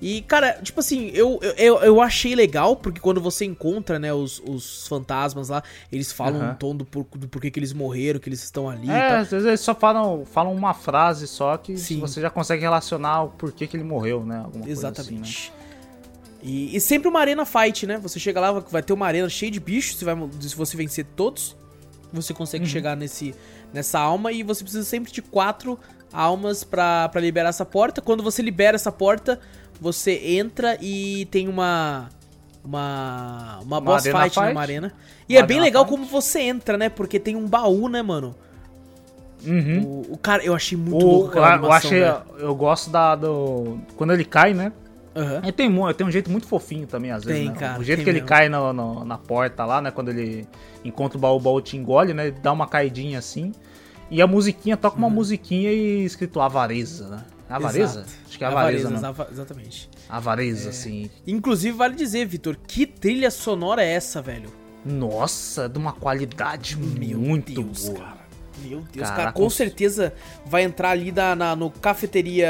E, 0.00 0.22
cara, 0.22 0.52
tipo 0.62 0.78
assim, 0.78 1.10
eu, 1.12 1.40
eu, 1.56 1.78
eu 1.80 2.00
achei 2.00 2.32
legal, 2.34 2.76
porque 2.76 3.00
quando 3.00 3.20
você 3.20 3.44
encontra, 3.44 3.98
né, 3.98 4.14
os, 4.14 4.40
os 4.46 4.86
fantasmas 4.86 5.48
lá, 5.48 5.60
eles 5.90 6.12
falam 6.12 6.40
Aham. 6.40 6.50
um 6.52 6.54
tom 6.54 6.76
do, 6.76 6.84
por, 6.84 7.04
do 7.16 7.26
porquê 7.28 7.50
que 7.50 7.58
eles 7.58 7.72
morreram, 7.72 8.20
que 8.20 8.28
eles 8.28 8.42
estão 8.44 8.70
ali 8.70 8.88
É, 8.88 9.16
às 9.16 9.28
vezes 9.30 9.44
eles 9.46 9.60
só 9.60 9.74
falam, 9.74 10.24
falam 10.24 10.54
uma 10.54 10.72
frase 10.72 11.26
só 11.26 11.56
que 11.56 11.76
Sim. 11.76 11.98
você 11.98 12.20
já 12.20 12.30
consegue 12.30 12.62
relacionar 12.62 13.24
o 13.24 13.28
porquê 13.30 13.66
que 13.66 13.76
ele 13.76 13.82
morreu, 13.82 14.24
né? 14.24 14.36
Alguma 14.38 14.64
coisa 14.64 14.70
Exatamente. 14.70 15.52
E, 16.40 16.76
e 16.76 16.80
sempre 16.80 17.08
uma 17.08 17.18
arena 17.18 17.44
fight, 17.44 17.84
né? 17.84 17.98
Você 17.98 18.20
chega 18.20 18.38
lá, 18.40 18.52
vai 18.52 18.82
ter 18.84 18.92
uma 18.92 19.06
arena 19.06 19.28
cheia 19.28 19.50
de 19.50 19.58
bichos, 19.58 19.96
você 19.98 20.04
vai, 20.04 20.14
se 20.40 20.54
você 20.54 20.76
vencer 20.76 21.04
todos, 21.16 21.56
você 22.12 22.32
consegue 22.34 22.64
Uhum. 22.64 22.70
chegar 22.70 22.96
nesse, 22.96 23.34
nessa 23.72 23.98
alma 23.98 24.32
e 24.32 24.42
você 24.42 24.62
precisa 24.62 24.84
sempre 24.84 25.12
de 25.12 25.20
quatro 25.22 25.78
almas 26.12 26.64
pra, 26.64 27.08
pra 27.08 27.20
liberar 27.20 27.50
essa 27.50 27.64
porta. 27.64 28.00
Quando 28.00 28.22
você 28.22 28.40
libera 28.42 28.74
essa 28.76 28.90
porta, 28.92 29.38
você 29.80 30.12
entra 30.38 30.76
e 30.80 31.26
tem 31.30 31.48
uma 31.48 32.08
uma, 32.64 33.58
uma 33.62 33.78
Uma 33.78 33.80
boss 33.80 34.02
fight, 34.04 34.30
fight. 34.34 34.52
Uma 34.52 34.60
arena. 34.60 34.92
E 35.28 35.34
Uma 35.34 35.40
é 35.40 35.46
bem 35.46 35.60
legal 35.60 35.84
fight. 35.84 35.96
como 35.96 36.04
você 36.06 36.40
entra, 36.40 36.76
né? 36.76 36.88
Porque 36.88 37.18
tem 37.20 37.36
um 37.36 37.46
baú, 37.46 37.88
né, 37.88 38.02
mano? 38.02 38.34
Uhum. 39.46 39.82
O, 40.08 40.12
o 40.14 40.18
cara, 40.18 40.44
eu 40.44 40.54
achei 40.54 40.76
muito 40.76 41.06
louco 41.06 41.26
O, 41.26 41.28
aquela 41.28 41.46
eu 41.46 41.52
animação, 41.52 41.76
achei, 41.76 42.00
velho. 42.00 42.22
eu 42.38 42.54
gosto 42.54 42.90
da 42.90 43.14
do 43.14 43.78
quando 43.96 44.12
ele 44.12 44.24
cai, 44.24 44.52
né? 44.52 44.72
Ele 45.42 45.52
tem, 45.52 45.70
tem 45.94 46.06
um 46.06 46.10
jeito 46.10 46.30
muito 46.30 46.46
fofinho 46.46 46.86
também, 46.86 47.10
às 47.10 47.24
vezes, 47.24 47.40
Tem, 47.42 47.50
né? 47.50 47.56
cara, 47.58 47.80
O 47.80 47.84
jeito 47.84 48.02
que 48.04 48.08
ele 48.10 48.18
mesmo. 48.20 48.28
cai 48.28 48.48
no- 48.48 48.72
no- 48.72 49.04
na 49.04 49.18
porta 49.18 49.64
lá, 49.64 49.80
né? 49.80 49.90
Quando 49.90 50.10
ele 50.10 50.46
encontra 50.84 51.16
o 51.18 51.20
baú, 51.20 51.36
o 51.36 51.40
baú 51.40 51.60
te 51.60 51.76
engole, 51.76 52.12
né? 52.14 52.28
Ele 52.28 52.36
dá 52.40 52.52
uma 52.52 52.66
caidinha 52.66 53.18
assim. 53.18 53.52
E 54.10 54.22
a 54.22 54.26
musiquinha, 54.26 54.76
toca 54.76 54.96
uma 54.96 55.10
musiquinha 55.10 55.70
e 55.72 56.04
escrito 56.04 56.40
avareza, 56.40 57.08
né? 57.08 57.24
Avareza? 57.48 58.00
Uhum. 58.00 58.04
Exato. 58.04 58.18
Acho 58.28 58.38
que 58.38 58.44
é 58.44 58.46
avareza, 58.46 58.90
né? 58.90 58.96
exava- 58.96 59.28
Exatamente. 59.30 59.90
Avareza, 60.08 60.70
assim. 60.70 61.10
Inclusive, 61.26 61.76
vale 61.76 61.94
dizer, 61.94 62.26
Vitor, 62.26 62.56
que 62.66 62.86
trilha 62.86 63.30
sonora 63.30 63.82
é 63.82 63.90
essa, 63.90 64.20
velho? 64.22 64.50
Nossa, 64.84 65.68
de 65.68 65.78
uma 65.78 65.92
qualidade 65.92 66.76
Meu 66.76 67.18
muito 67.18 67.52
Deus, 67.62 67.88
boa. 67.88 67.98
cara. 68.00 68.17
Meu 68.64 68.82
Deus, 68.92 69.08
cara, 69.10 69.32
com 69.32 69.48
certeza 69.50 70.12
vai 70.46 70.62
entrar 70.64 70.90
ali 70.90 71.12
na, 71.12 71.34
na- 71.34 71.56
no 71.56 71.70
Cafeteria 71.70 72.48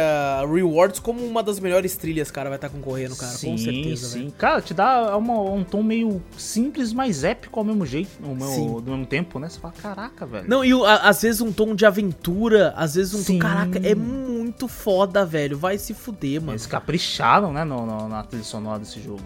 Rewards 0.52 1.00
como 1.00 1.24
uma 1.24 1.42
das 1.42 1.60
melhores 1.60 1.96
trilhas, 1.96 2.30
cara, 2.30 2.48
vai 2.48 2.56
estar 2.56 2.68
concorrendo, 2.68 3.16
cara, 3.16 3.32
sim, 3.32 3.50
com 3.52 3.58
certeza, 3.58 4.08
sim. 4.08 4.18
velho. 4.20 4.32
Cara, 4.32 4.60
te 4.62 4.72
dá 4.74 5.16
uma- 5.16 5.40
um 5.40 5.64
tom 5.64 5.82
meio 5.82 6.22
simples, 6.36 6.92
mas 6.92 7.24
épico 7.24 7.58
ao 7.58 7.64
mesmo 7.64 7.84
jeito, 7.86 8.10
ao 8.24 8.34
mesmo, 8.34 8.80
do 8.80 8.90
mesmo 8.90 9.06
tempo, 9.06 9.38
né? 9.38 9.48
Você 9.48 9.58
fala, 9.60 9.74
caraca, 9.80 10.26
velho. 10.26 10.48
Não, 10.48 10.64
e 10.64 10.72
a- 10.84 11.08
às 11.08 11.22
vezes 11.22 11.40
um 11.40 11.52
tom 11.52 11.74
de 11.74 11.84
aventura, 11.86 12.72
às 12.76 12.94
vezes 12.94 13.14
um 13.14 13.18
Sim. 13.22 13.38
tom. 13.38 13.46
Caraca, 13.46 13.78
é 13.82 13.94
muito 13.94 14.66
foda, 14.68 15.24
velho. 15.26 15.58
Vai 15.58 15.78
se 15.78 15.94
fuder, 15.94 16.40
mano. 16.40 16.52
Eles 16.52 16.66
capricharam, 16.66 17.52
né, 17.52 17.64
no, 17.64 17.84
no- 17.86 18.08
na 18.08 18.22
trilha 18.22 18.44
sonora 18.44 18.78
desse 18.78 19.00
jogo. 19.00 19.20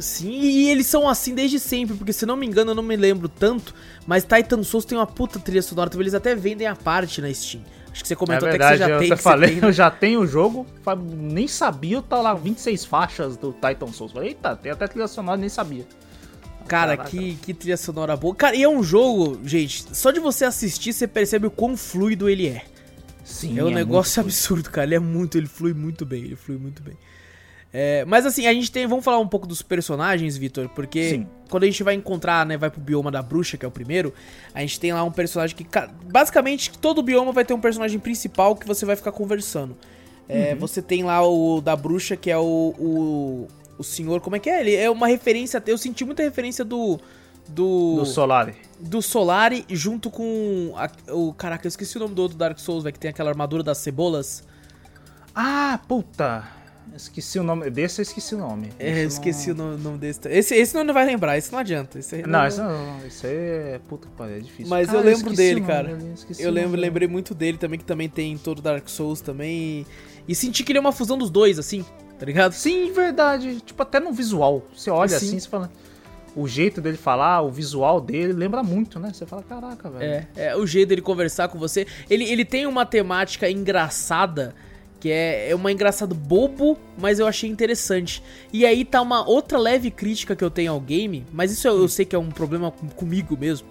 Sim, 0.00 0.40
e 0.40 0.68
eles 0.70 0.86
são 0.86 1.08
assim 1.08 1.34
desde 1.34 1.58
sempre, 1.58 1.96
porque 1.96 2.12
se 2.12 2.24
não 2.26 2.36
me 2.36 2.46
engano, 2.46 2.70
eu 2.72 2.74
não 2.74 2.82
me 2.82 2.96
lembro 2.96 3.28
tanto, 3.28 3.74
mas 4.06 4.24
Titan 4.24 4.62
Souls 4.62 4.84
tem 4.84 4.96
uma 4.98 5.06
puta 5.06 5.38
trilha 5.38 5.62
sonora, 5.62 5.90
talvez 5.90 6.06
eles 6.06 6.14
até 6.14 6.34
vendem 6.34 6.66
a 6.66 6.74
parte 6.74 7.20
na 7.20 7.32
Steam. 7.32 7.62
Acho 7.92 8.02
que 8.02 8.08
você 8.08 8.16
comentou 8.16 8.48
é 8.48 8.50
até 8.54 8.58
verdade, 8.58 8.78
que 8.78 8.84
você 8.84 8.88
já 8.88 8.94
eu 8.94 8.98
tem. 9.00 9.08
até 9.08 9.16
que 9.16 9.22
falei, 9.22 9.48
você 9.48 9.54
tem, 9.54 9.62
né? 9.62 9.68
eu 9.68 9.72
já 9.72 9.90
tenho 9.90 10.20
o 10.20 10.26
jogo, 10.26 10.66
nem 11.16 11.48
sabia, 11.48 12.00
tá 12.00 12.20
lá 12.20 12.34
26 12.34 12.84
faixas 12.84 13.36
do 13.36 13.52
Titan 13.52 13.92
Souls. 13.92 14.12
Falei, 14.12 14.28
eita, 14.30 14.54
tem 14.56 14.70
até 14.72 14.86
trilha 14.86 15.08
sonora, 15.08 15.36
nem 15.36 15.48
sabia. 15.48 15.84
Cara, 16.68 16.96
Caraca. 16.96 17.10
que, 17.10 17.34
que 17.42 17.52
trilha 17.52 17.76
sonora 17.76 18.16
boa. 18.16 18.32
Cara, 18.34 18.54
e 18.54 18.62
é 18.62 18.68
um 18.68 18.80
jogo, 18.82 19.40
gente, 19.44 19.84
só 19.92 20.12
de 20.12 20.20
você 20.20 20.44
assistir, 20.44 20.92
você 20.92 21.08
percebe 21.08 21.48
o 21.48 21.50
quão 21.50 21.76
fluido 21.76 22.28
ele 22.28 22.46
é. 22.46 22.64
Sim, 23.24 23.58
é 23.58 23.64
um 23.64 23.70
negócio 23.70 24.22
muito- 24.22 24.28
absurdo, 24.34 24.70
cara. 24.70 24.86
Ele 24.86 24.94
é 24.94 24.98
muito, 25.00 25.36
ele 25.36 25.46
flui 25.48 25.74
muito 25.74 26.06
bem, 26.06 26.22
ele 26.24 26.36
flui 26.36 26.58
muito 26.58 26.80
bem. 26.82 26.96
É, 27.72 28.04
mas 28.04 28.26
assim, 28.26 28.46
a 28.46 28.52
gente 28.52 28.70
tem. 28.72 28.86
Vamos 28.86 29.04
falar 29.04 29.18
um 29.20 29.28
pouco 29.28 29.46
dos 29.46 29.62
personagens, 29.62 30.36
Vitor, 30.36 30.68
porque 30.70 31.10
Sim. 31.10 31.26
quando 31.48 31.62
a 31.62 31.66
gente 31.66 31.82
vai 31.84 31.94
encontrar, 31.94 32.44
né, 32.44 32.56
vai 32.56 32.68
pro 32.68 32.80
bioma 32.80 33.10
da 33.12 33.22
bruxa, 33.22 33.56
que 33.56 33.64
é 33.64 33.68
o 33.68 33.70
primeiro, 33.70 34.12
a 34.52 34.60
gente 34.60 34.80
tem 34.80 34.92
lá 34.92 35.04
um 35.04 35.12
personagem 35.12 35.54
que. 35.56 35.62
ca- 35.62 35.88
Basicamente, 36.04 36.76
todo 36.78 37.00
bioma 37.02 37.30
vai 37.30 37.44
ter 37.44 37.54
um 37.54 37.60
personagem 37.60 38.00
principal 38.00 38.56
que 38.56 38.66
você 38.66 38.84
vai 38.84 38.96
ficar 38.96 39.12
conversando. 39.12 39.76
É, 40.28 40.54
Você 40.56 40.80
tem 40.82 41.02
lá 41.04 41.26
o 41.26 41.60
da 41.60 41.74
bruxa, 41.76 42.16
que 42.16 42.30
é 42.30 42.38
o, 42.38 42.74
o. 42.78 43.48
o 43.78 43.82
senhor. 43.84 44.20
Como 44.20 44.34
é 44.36 44.38
que 44.38 44.48
é? 44.50 44.60
Ele 44.60 44.74
é 44.76 44.88
uma 44.90 45.06
referência. 45.08 45.62
Eu 45.66 45.78
senti 45.78 46.04
muita 46.04 46.22
referência 46.22 46.64
do. 46.64 46.98
Do. 47.48 47.96
Do 47.96 48.06
Solari. 48.06 48.54
do 48.80 49.00
Solari 49.02 49.64
junto 49.68 50.08
com. 50.10 50.72
a- 50.76 50.90
o. 51.12 51.32
Caraca, 51.34 51.66
eu 51.66 51.68
esqueci 51.68 51.96
o 51.96 52.00
nome 52.00 52.14
do 52.14 52.22
outro 52.22 52.36
Dark 52.36 52.58
Souls, 52.58 52.82
velho, 52.84 52.92
que 52.92 52.98
tem 53.00 53.10
aquela 53.10 53.30
armadura 53.30 53.62
das 53.62 53.78
cebolas. 53.78 54.42
Ah, 55.34 55.80
puta. 55.88 56.44
Esqueci 56.94 57.38
o 57.38 57.42
nome. 57.42 57.70
Desse 57.70 58.00
eu 58.00 58.02
esqueci 58.02 58.34
o 58.34 58.38
nome. 58.38 58.70
É, 58.78 59.02
eu 59.02 59.08
esqueci 59.08 59.52
não... 59.52 59.66
o 59.66 59.68
nome, 59.70 59.82
nome 59.82 59.98
desse. 59.98 60.20
Esse, 60.28 60.54
esse 60.54 60.82
não 60.82 60.92
vai 60.92 61.06
lembrar, 61.06 61.38
esse 61.38 61.52
não 61.52 61.58
adianta. 61.58 61.98
Esse 61.98 62.16
aí 62.16 62.22
Não, 62.26 62.46
esse 62.46 62.58
não. 62.58 63.06
Isso 63.06 63.26
aí 63.26 63.34
é. 63.34 63.80
Puta 63.88 64.08
que 64.08 64.14
pariu, 64.14 64.36
é 64.36 64.40
difícil. 64.40 64.68
Mas 64.68 64.86
Cara, 64.86 64.98
eu 64.98 65.04
lembro 65.04 65.32
esqueci 65.32 65.36
dele, 65.36 65.60
nome 65.60 65.72
cara. 65.72 65.98
Eu 66.38 66.50
o 66.50 66.52
lembro, 66.52 66.80
lembrei 66.80 67.08
muito 67.08 67.34
dele 67.34 67.58
também, 67.58 67.78
que 67.78 67.84
também 67.84 68.08
tem 68.08 68.32
em 68.32 68.38
todo 68.38 68.60
Dark 68.60 68.88
Souls 68.88 69.20
também. 69.20 69.86
E, 70.26 70.34
senti 70.34 70.62
que 70.62 70.72
ele 70.72 70.78
é 70.78 70.80
uma 70.80 70.92
fusão 70.92 71.16
dos 71.16 71.30
dois, 71.30 71.58
assim, 71.58 71.84
tá 72.18 72.26
ligado? 72.26 72.52
Sim, 72.52 72.92
verdade. 72.92 73.60
Tipo, 73.60 73.82
até 73.82 73.98
no 73.98 74.12
visual. 74.12 74.66
Você 74.74 74.90
olha 74.90 75.08
Sim. 75.08 75.16
assim, 75.16 75.38
você 75.40 75.48
fala. 75.48 75.70
O 76.36 76.46
jeito 76.46 76.80
dele 76.80 76.96
falar, 76.96 77.42
o 77.42 77.50
visual 77.50 78.00
dele, 78.00 78.32
lembra 78.32 78.62
muito, 78.62 79.00
né? 79.00 79.12
Você 79.12 79.26
fala, 79.26 79.42
caraca, 79.42 79.90
velho. 79.90 80.04
É, 80.04 80.28
é 80.36 80.56
o 80.56 80.64
jeito 80.64 80.90
dele 80.90 81.02
conversar 81.02 81.48
com 81.48 81.58
você. 81.58 81.86
Ele, 82.08 82.24
ele 82.24 82.44
tem 82.44 82.66
uma 82.66 82.86
temática 82.86 83.50
engraçada, 83.50 84.54
que 85.00 85.10
é, 85.10 85.48
é 85.50 85.54
uma 85.54 85.72
engraçado 85.72 86.14
bobo, 86.14 86.78
mas 86.98 87.18
eu 87.18 87.26
achei 87.26 87.48
interessante. 87.48 88.22
E 88.52 88.66
aí 88.66 88.84
tá 88.84 89.00
uma 89.00 89.26
outra 89.26 89.58
leve 89.58 89.90
crítica 89.90 90.36
que 90.36 90.44
eu 90.44 90.50
tenho 90.50 90.72
ao 90.72 90.80
game, 90.80 91.24
mas 91.32 91.50
isso 91.50 91.66
eu, 91.66 91.78
eu 91.80 91.88
sei 91.88 92.04
que 92.04 92.14
é 92.14 92.18
um 92.18 92.28
problema 92.30 92.70
com- 92.70 92.86
comigo 92.88 93.36
mesmo. 93.36 93.66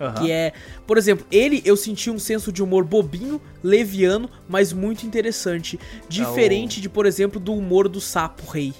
Aham. 0.00 0.14
Que 0.14 0.30
é, 0.32 0.52
por 0.88 0.98
exemplo, 0.98 1.24
ele 1.30 1.62
eu 1.64 1.76
senti 1.76 2.10
um 2.10 2.18
senso 2.18 2.50
de 2.50 2.60
humor 2.60 2.84
bobinho, 2.84 3.40
leviano, 3.62 4.28
mas 4.48 4.72
muito 4.72 5.06
interessante. 5.06 5.78
Diferente 6.08 6.80
de, 6.80 6.88
por 6.88 7.06
exemplo, 7.06 7.38
do 7.38 7.54
humor 7.54 7.88
do 7.88 8.00
sapo 8.00 8.44
rei. 8.50 8.74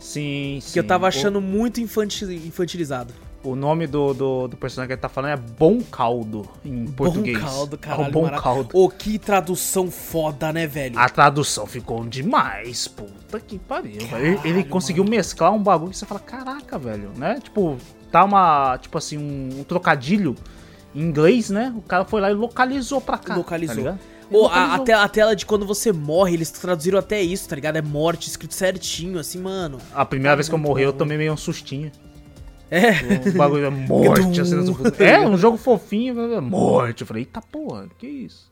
Sim, 0.00 0.58
sim. 0.60 0.72
Que 0.72 0.78
eu 0.80 0.84
tava 0.84 1.04
O- 1.04 1.08
achando 1.08 1.40
muito 1.40 1.80
infantil- 1.80 2.32
infantilizado. 2.32 3.14
O, 3.42 3.56
nome 3.56 3.86
do, 3.86 4.12
do, 4.12 4.48
do 4.48 4.56
personagem 4.56 4.88
que 4.88 4.92
ele 4.94 5.00
tá 5.00 5.08
falando 5.08 5.32
é 5.32 5.36
Bom 5.36 5.80
Caldo, 5.80 6.46
em 6.64 6.84
português. 6.86 7.38
Bom 7.40 7.46
caldo, 7.46 7.76
É 7.76 7.78
caralho. 7.78 8.08
o 8.08 8.12
Bom 8.12 8.28
Caldo. 8.30 8.68
Ô, 8.74 8.88
que 8.90 9.18
tradução 9.18 9.90
foda, 9.90 10.52
né, 10.52 10.66
velho? 10.66 10.98
A 10.98 11.08
tradução 11.08 11.66
ficou 11.66 12.04
demais, 12.04 12.86
puta 12.86 13.40
que 13.40 13.58
pariu. 13.58 14.00
velho. 14.06 14.16
Ele, 14.16 14.26
ele 14.28 14.38
Caralho, 14.42 14.64
conseguiu 14.66 15.04
mesclar 15.04 15.52
um 15.54 15.62
bagulho 15.62 15.90
que 15.90 15.96
você 15.96 16.04
fala, 16.04 16.20
caraca, 16.20 16.78
velho, 16.78 17.10
né? 17.16 17.40
Tipo, 17.42 17.78
tá 18.12 18.24
uma, 18.24 18.76
tipo 18.76 18.98
assim, 18.98 19.16
um, 19.16 19.60
um 19.60 19.64
trocadilho 19.64 20.34
em 20.94 21.00
inglês, 21.00 21.48
né? 21.48 21.72
O 21.76 21.80
cara 21.80 22.04
foi 22.04 22.20
lá 22.20 22.30
e 22.30 22.34
localizou 22.34 23.00
pra 23.00 23.16
cá. 23.16 23.36
Localizou. 23.36 23.84
Tá 23.84 23.98
Ô, 24.30 24.46
a, 24.48 24.74
a 24.76 25.08
tela 25.08 25.34
de 25.34 25.44
quando 25.46 25.66
você 25.66 25.90
morre, 25.92 26.34
eles 26.34 26.50
traduziram 26.50 26.98
até 26.98 27.20
isso, 27.22 27.48
tá 27.48 27.56
ligado? 27.56 27.76
É 27.76 27.82
morte, 27.82 28.28
escrito 28.28 28.54
certinho, 28.54 29.18
assim, 29.18 29.40
mano. 29.40 29.78
A 29.94 30.04
primeira 30.04 30.32
Tá 30.32 30.36
vez 30.36 30.48
que 30.48 30.54
eu 30.54 30.58
morri, 30.58 30.82
eu 30.84 30.92
bom. 30.92 30.98
tomei 30.98 31.16
meio 31.18 31.32
um 31.32 31.36
sustinho. 31.36 31.90
É. 32.70 33.28
O 33.28 33.32
bagulho 33.36 33.66
é 33.66 33.70
morte, 33.70 34.40
assim. 34.40 34.74
É, 34.98 35.26
um 35.26 35.36
jogo 35.36 35.56
fofinho, 35.56 36.34
é 36.34 36.40
morte. 36.40 37.00
Eu 37.02 37.06
falei, 37.06 37.22
eita 37.22 37.40
porra, 37.40 37.88
que 37.98 38.06
isso? 38.06 38.49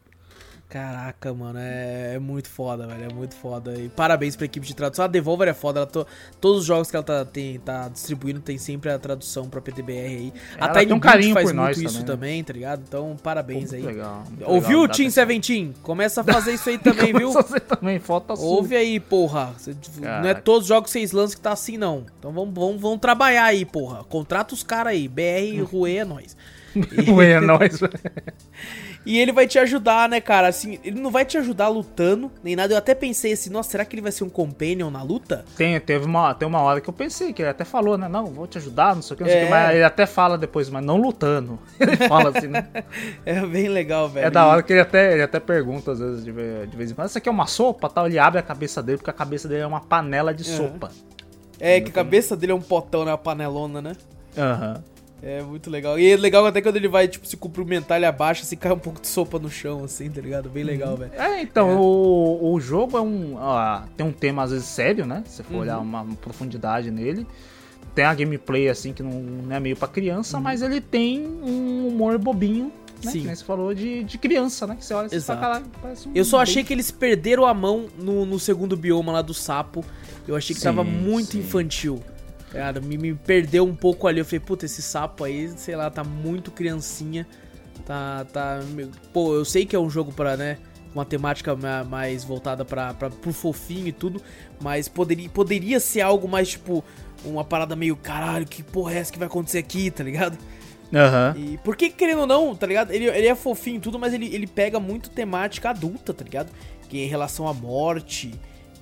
Caraca, 0.69 1.33
mano, 1.33 1.59
é, 1.59 2.17
é 2.17 2.19
muito 2.19 2.47
foda, 2.51 2.87
velho. 2.87 3.05
É 3.11 3.15
muito 3.15 3.35
foda. 3.35 3.75
E 3.79 3.89
parabéns 3.89 4.37
pra 4.37 4.45
equipe 4.45 4.67
de 4.67 4.75
tradução. 4.77 5.03
A 5.07 5.09
Devolver 5.09 5.49
é 5.49 5.55
foda. 5.55 5.87
To- 5.87 6.07
todos 6.39 6.61
os 6.61 6.67
jogos 6.67 6.91
que 6.91 6.97
ela 6.97 7.03
tá, 7.03 7.25
tem, 7.25 7.59
tá 7.59 7.89
distribuindo 7.89 8.41
tem 8.41 8.59
sempre 8.59 8.91
a 8.91 8.99
tradução 8.99 9.49
pra 9.49 9.63
PTBR 9.63 9.99
aí. 9.99 10.33
A 10.61 10.67
Ela 10.67 10.75
Tiny 10.75 10.87
tem 10.89 10.95
um 10.97 11.01
carinho 11.01 11.33
faz 11.33 11.53
muito 11.53 11.83
isso 11.83 12.05
também, 12.05 12.05
também, 12.05 12.45
tá 12.45 12.53
ligado? 12.53 12.83
Então, 12.87 13.17
parabéns 13.23 13.71
Pô, 13.71 13.77
aí. 13.77 13.83
muito 13.83 13.95
legal, 13.97 14.25
muito 14.29 14.45
Ouviu, 14.51 14.83
legal, 14.83 14.95
Team 14.97 15.09
17? 15.09 15.75
Começa 15.83 16.21
a 16.21 16.25
fazer 16.25 16.53
isso 16.53 16.69
aí 16.69 16.77
também, 16.79 17.15
viu? 17.15 17.33
Você 17.33 17.61
também, 17.61 17.99
falta 17.99 18.37
sua. 18.37 18.45
Ouve 18.45 18.77
aí, 18.77 19.01
porra. 19.01 19.55
Cê- 19.57 19.75
Não 19.99 20.29
é 20.29 20.35
todos 20.35 20.63
os 20.65 20.69
jogos 20.69 20.93
que 20.93 20.99
vocês 20.99 21.13
lançam 21.13 21.37
que 21.37 21.43
tá 21.43 21.53
assim, 21.53 21.79
não. 21.79 22.05
Então 22.19 22.31
vamos, 22.31 22.55
vamos, 22.55 22.79
vamos 22.83 22.99
trabalhar 23.01 23.45
aí, 23.45 23.65
porra. 23.65 24.05
Contrata 24.05 24.53
os 24.53 24.63
caras 24.63 24.93
aí. 24.93 25.09
BR 25.09 25.63
Rue 25.65 25.97
é 25.97 26.05
nóis. 26.05 26.37
Ué, 27.09 27.31
é 27.33 27.41
nóis, 27.41 27.81
velho. 27.81 27.93
E 29.09 29.19
ele 29.19 29.33
vai 29.33 29.47
te 29.47 29.59
ajudar, 29.59 30.07
né, 30.07 30.21
cara? 30.21 30.49
Assim, 30.49 30.79
ele 30.85 31.01
não 31.01 31.11
vai 31.11 31.25
te 31.25 31.39
ajudar 31.39 31.69
lutando, 31.69 32.31
nem 32.45 32.55
nada. 32.55 32.75
Eu 32.75 32.77
até 32.77 32.95
pensei 32.95 33.33
assim, 33.33 33.49
nossa, 33.49 33.71
será 33.71 33.83
que 33.83 33.95
ele 33.95 34.03
vai 34.03 34.13
ser 34.13 34.23
um 34.23 34.29
companion 34.29 34.91
na 34.91 35.03
luta? 35.03 35.47
Tem, 35.57 35.81
teve 35.81 36.05
uma, 36.05 36.35
tem 36.35 36.47
uma 36.47 36.61
hora 36.61 36.79
que 36.79 36.91
eu 36.91 36.93
pensei, 36.93 37.33
que 37.33 37.41
ele 37.41 37.49
até 37.49 37.65
falou, 37.65 37.97
né? 37.97 38.07
Não, 38.07 38.27
vou 38.27 38.47
te 38.47 38.59
ajudar, 38.59 38.95
não 38.95 39.01
sei 39.01 39.15
o 39.15 39.17
que, 39.17 39.23
não 39.23 39.31
sei 39.31 39.39
o 39.39 39.41
É. 39.41 39.45
que, 39.47 39.51
mas 39.51 39.75
ele 39.77 39.85
até 39.85 40.05
fala 40.05 40.37
depois, 40.37 40.69
mas 40.69 40.85
não 40.85 40.99
lutando. 40.99 41.59
Ele 41.81 41.97
fala 41.97 42.29
assim, 42.37 42.49
né? 42.49 42.69
É 43.25 43.41
bem 43.47 43.69
legal, 43.69 44.11
velho. 44.11 44.27
É 44.27 44.31
da 44.31 44.47
hora 44.47 44.63
que 44.63 44.75
ele 44.75 44.81
até, 44.81 45.15
ele 45.15 45.23
até 45.23 45.41
pergunta, 45.41 45.93
às 45.93 46.01
vezes, 46.01 46.23
de 46.23 46.31
vez, 46.31 46.71
de 46.71 46.77
vez 46.77 46.91
em 46.91 46.95
quando, 46.95 47.09
isso 47.09 47.17
aqui 47.17 47.31
é 47.31 47.33
uma 47.33 47.47
sopa? 47.47 47.89
Tal, 47.89 48.07
ele 48.09 48.19
abre 48.19 48.39
a 48.39 48.43
cabeça 48.43 48.83
dele, 48.83 48.99
porque 48.99 49.09
a 49.09 49.15
cabeça 49.15 49.49
dele 49.49 49.63
é 49.63 49.67
uma 49.67 49.81
panela 49.81 50.35
de 50.35 50.45
sopa. 50.45 50.91
É, 51.59 51.81
que 51.81 51.89
a 51.89 51.95
cabeça 51.95 52.37
dele 52.37 52.53
é 52.53 52.55
um 52.55 52.61
potão, 52.61 53.07
né? 53.07 53.11
Uma 53.13 53.17
panelona, 53.19 53.81
né? 53.81 53.93
Aham. 54.37 54.83
É 55.23 55.43
muito 55.43 55.69
legal. 55.69 55.99
E 55.99 56.09
é 56.13 56.17
legal 56.17 56.47
até 56.47 56.63
quando 56.63 56.77
ele 56.77 56.87
vai, 56.89 57.09
tipo, 57.09 57.27
se 57.27 57.37
cumprimentar, 57.37 57.97
ele 57.97 58.07
abaixa, 58.07 58.43
assim, 58.43 58.57
cai 58.57 58.71
um 58.73 58.79
pouco 58.79 59.01
de 59.01 59.09
sopa 59.09 59.39
no 59.39 59.51
chão, 59.51 59.83
assim, 59.85 60.09
tá 60.11 60.21
ligado? 60.21 60.49
Bem 60.49 60.63
legal, 60.63 60.97
velho. 60.97 61.11
É, 61.17 61.43
então, 61.43 61.77
O, 61.81 62.53
o 62.55 62.61
jogo 62.61 62.97
é 62.97 63.01
um. 63.01 63.35
ó, 63.37 63.81
tem 63.97 64.07
um 64.07 64.13
tema 64.13 64.45
às 64.45 64.53
vezes 64.53 64.67
sério, 64.67 65.05
né? 65.07 65.23
Se 65.27 65.37
você 65.37 65.43
for 65.43 65.55
Uhum. 65.55 65.61
olhar 65.61 65.79
uma 65.81 66.05
profundidade 66.21 66.91
nele. 66.91 67.27
Tem 67.95 68.05
a 68.05 68.15
gameplay 68.15 68.69
assim 68.69 68.93
que 68.93 69.03
não, 69.03 69.11
não 69.11 69.57
é 69.57 69.59
meio 69.59 69.75
pra 69.77 69.89
criança, 69.89 70.39
mas 70.39 70.63
ele 70.63 70.81
tem 70.81 71.27
um 71.27 71.89
humor 71.89 72.17
bobinho, 72.17 72.67
né? 72.67 72.71
Uhum. 73.07 73.11
Sim. 73.11 73.23
Que 73.23 73.37
você 73.37 73.45
falou 73.45 73.75
de, 73.75 74.05
de 74.05 74.19
criança, 74.19 74.69
né? 74.69 74.77
Que 74.77 74.85
você 74.85 74.95
olha 74.95 75.07
e 75.07 75.11
parece 75.83 76.09
um 76.09 76.13
Eu 76.15 76.25
só 76.25 76.41
achei 76.41 76.63
que 76.63 76.73
eles 76.73 76.93
perderam 76.93 77.45
a 77.45 77.53
mão 77.53 77.87
no, 77.99 78.25
no 78.25 78.39
segundo 78.39 78.77
bioma 78.77 79.11
lá 79.11 79.23
do 79.23 79.35
sapo. 79.35 79.85
Eu 80.29 80.37
achei 80.37 80.55
que 80.55 80.61
Sim, 80.61 80.67
tava 80.69 80.85
muito 80.85 81.33
sim. 81.33 81.39
infantil. 81.41 82.01
Cara, 82.51 82.81
me, 82.81 82.97
me 82.97 83.15
perdeu 83.15 83.65
um 83.65 83.75
pouco 83.75 84.07
ali. 84.07 84.21
Eu 84.21 84.25
falei, 84.25 84.41
puta, 84.41 84.65
esse 84.65 84.81
sapo 84.83 85.25
aí, 85.25 85.49
sei 85.57 85.77
lá, 85.77 85.91
tá 85.91 86.03
muito 86.03 86.51
criancinha. 86.51 87.27
Tá, 87.87 88.27
tá. 88.33 88.61
Pô, 89.13 89.35
eu 89.35 89.45
sei 89.45 89.65
que 89.67 89.77
é 89.77 89.79
um 89.79 89.91
jogo 89.91 90.13
pra, 90.13 90.37
né? 90.37 90.59
uma 90.95 91.05
temática 91.05 91.55
ma- 91.55 91.85
mais 91.85 92.25
voltada 92.25 92.65
pra, 92.65 92.95
pra, 92.95 93.11
pro 93.11 93.33
fofinho 93.33 93.87
e 93.89 93.93
tudo, 93.93 94.21
mas 94.61 94.89
poderia, 94.89 95.29
poderia 95.29 95.79
ser 95.79 96.01
algo 96.01 96.27
mais 96.27 96.49
tipo 96.49 96.83
uma 97.25 97.45
parada 97.45 97.77
meio 97.77 97.95
caralho, 97.97 98.47
que 98.47 98.63
porra 98.63 98.95
é 98.95 98.99
essa 98.99 99.13
que 99.13 99.19
vai 99.19 99.27
acontecer 99.29 99.59
aqui, 99.59 99.91
tá 99.91 100.03
ligado? 100.03 100.39
Aham. 100.93 101.35
E 101.37 101.59
porque, 101.59 101.91
querendo 101.91 102.21
ou 102.21 102.27
não, 102.27 102.55
tá 102.55 102.67
ligado? 102.67 102.91
Ele, 102.91 103.05
ele 103.07 103.27
é 103.27 103.35
fofinho 103.35 103.77
e 103.77 103.81
tudo, 103.81 103.99
mas 103.99 104.15
ele, 104.15 104.35
ele 104.35 104.47
pega 104.47 104.81
muito 104.81 105.11
temática 105.11 105.71
adulta, 105.71 106.15
tá 106.15 106.25
ligado? 106.25 106.51
Que 106.89 107.01
é 107.03 107.05
em 107.05 107.09
relação 107.09 107.47
à 107.47 107.53
morte, 107.53 108.33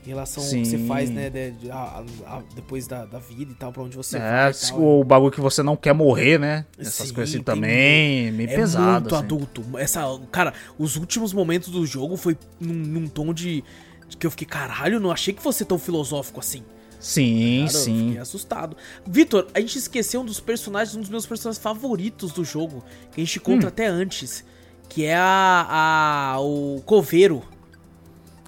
em 0.07 0.11
relação 0.11 0.41
ao 0.43 0.49
que 0.49 0.65
você 0.65 0.79
Sim. 0.79 0.87
faz, 0.87 1.11
né, 1.11 1.29
de- 1.29 1.51
de- 1.51 1.71
a- 1.71 2.05
a- 2.27 2.43
depois 2.55 2.87
da, 2.87 3.05
da 3.05 3.19
vida 3.19 3.51
e 3.51 3.55
tal, 3.57 3.73
pra 3.73 3.83
onde 3.83 3.97
você 3.97 4.17
É, 4.17 4.21
vai. 4.21 4.53
tal. 4.55 4.81
o 4.81 5.03
bagulho 5.05 5.33
que 5.33 5.41
você 5.41 5.63
não 5.65 5.77
quer 5.77 5.93
morrer, 5.93 6.39
né? 6.39 6.65
Essas 6.79 7.09
Sim, 7.09 7.15
coisas 7.15 7.35
assim 7.35 7.43
também, 7.43 8.31
meio 8.31 8.49
É 8.49 8.55
pesado. 8.55 9.01
muito 9.01 9.15
assim. 9.17 9.25
adulto. 9.25 9.65
Essa, 9.79 10.03
cara, 10.31 10.55
os 10.79 10.95
últimos 10.97 11.33
momentos 11.33 11.71
do 11.71 11.85
jogo 11.85 12.17
foi 12.17 12.39
num, 12.61 12.73
num 12.73 13.09
tom 13.09 13.35
de, 13.35 13.65
de 14.09 14.17
que 14.17 14.25
eu 14.27 14.31
fiquei, 14.31 14.47
caralho, 14.47 15.01
não 15.01 15.11
achei 15.11 15.35
que 15.35 15.43
fosse 15.43 15.65
tão 15.65 15.79
filosófico 15.79 16.39
assim. 16.39 16.63
Sim, 17.01 17.65
Cara, 17.67 17.77
Eu 17.79 17.83
sim. 17.83 18.05
fiquei 18.07 18.19
assustado. 18.21 18.77
Vitor, 19.07 19.49
a 19.53 19.61
gente 19.61 19.77
esqueceu 19.77 20.21
um 20.23 20.25
dos 20.25 20.41
personagens, 20.41 20.97
um 20.97 21.01
dos 21.01 21.11
meus 21.11 21.27
personagens 21.27 21.63
favoritos 21.63 22.33
do 22.33 22.45
jogo, 22.45 22.83
que 23.13 23.21
a 23.21 23.25
gente 23.25 23.39
Hum. 23.39 23.43
encontra 23.43 23.69
até 23.69 23.87
antes, 23.87 24.45
que 24.89 25.05
é 25.05 25.15
a, 25.17 26.35
a 26.37 26.41
o 26.41 26.81
coveiro. 26.87 27.43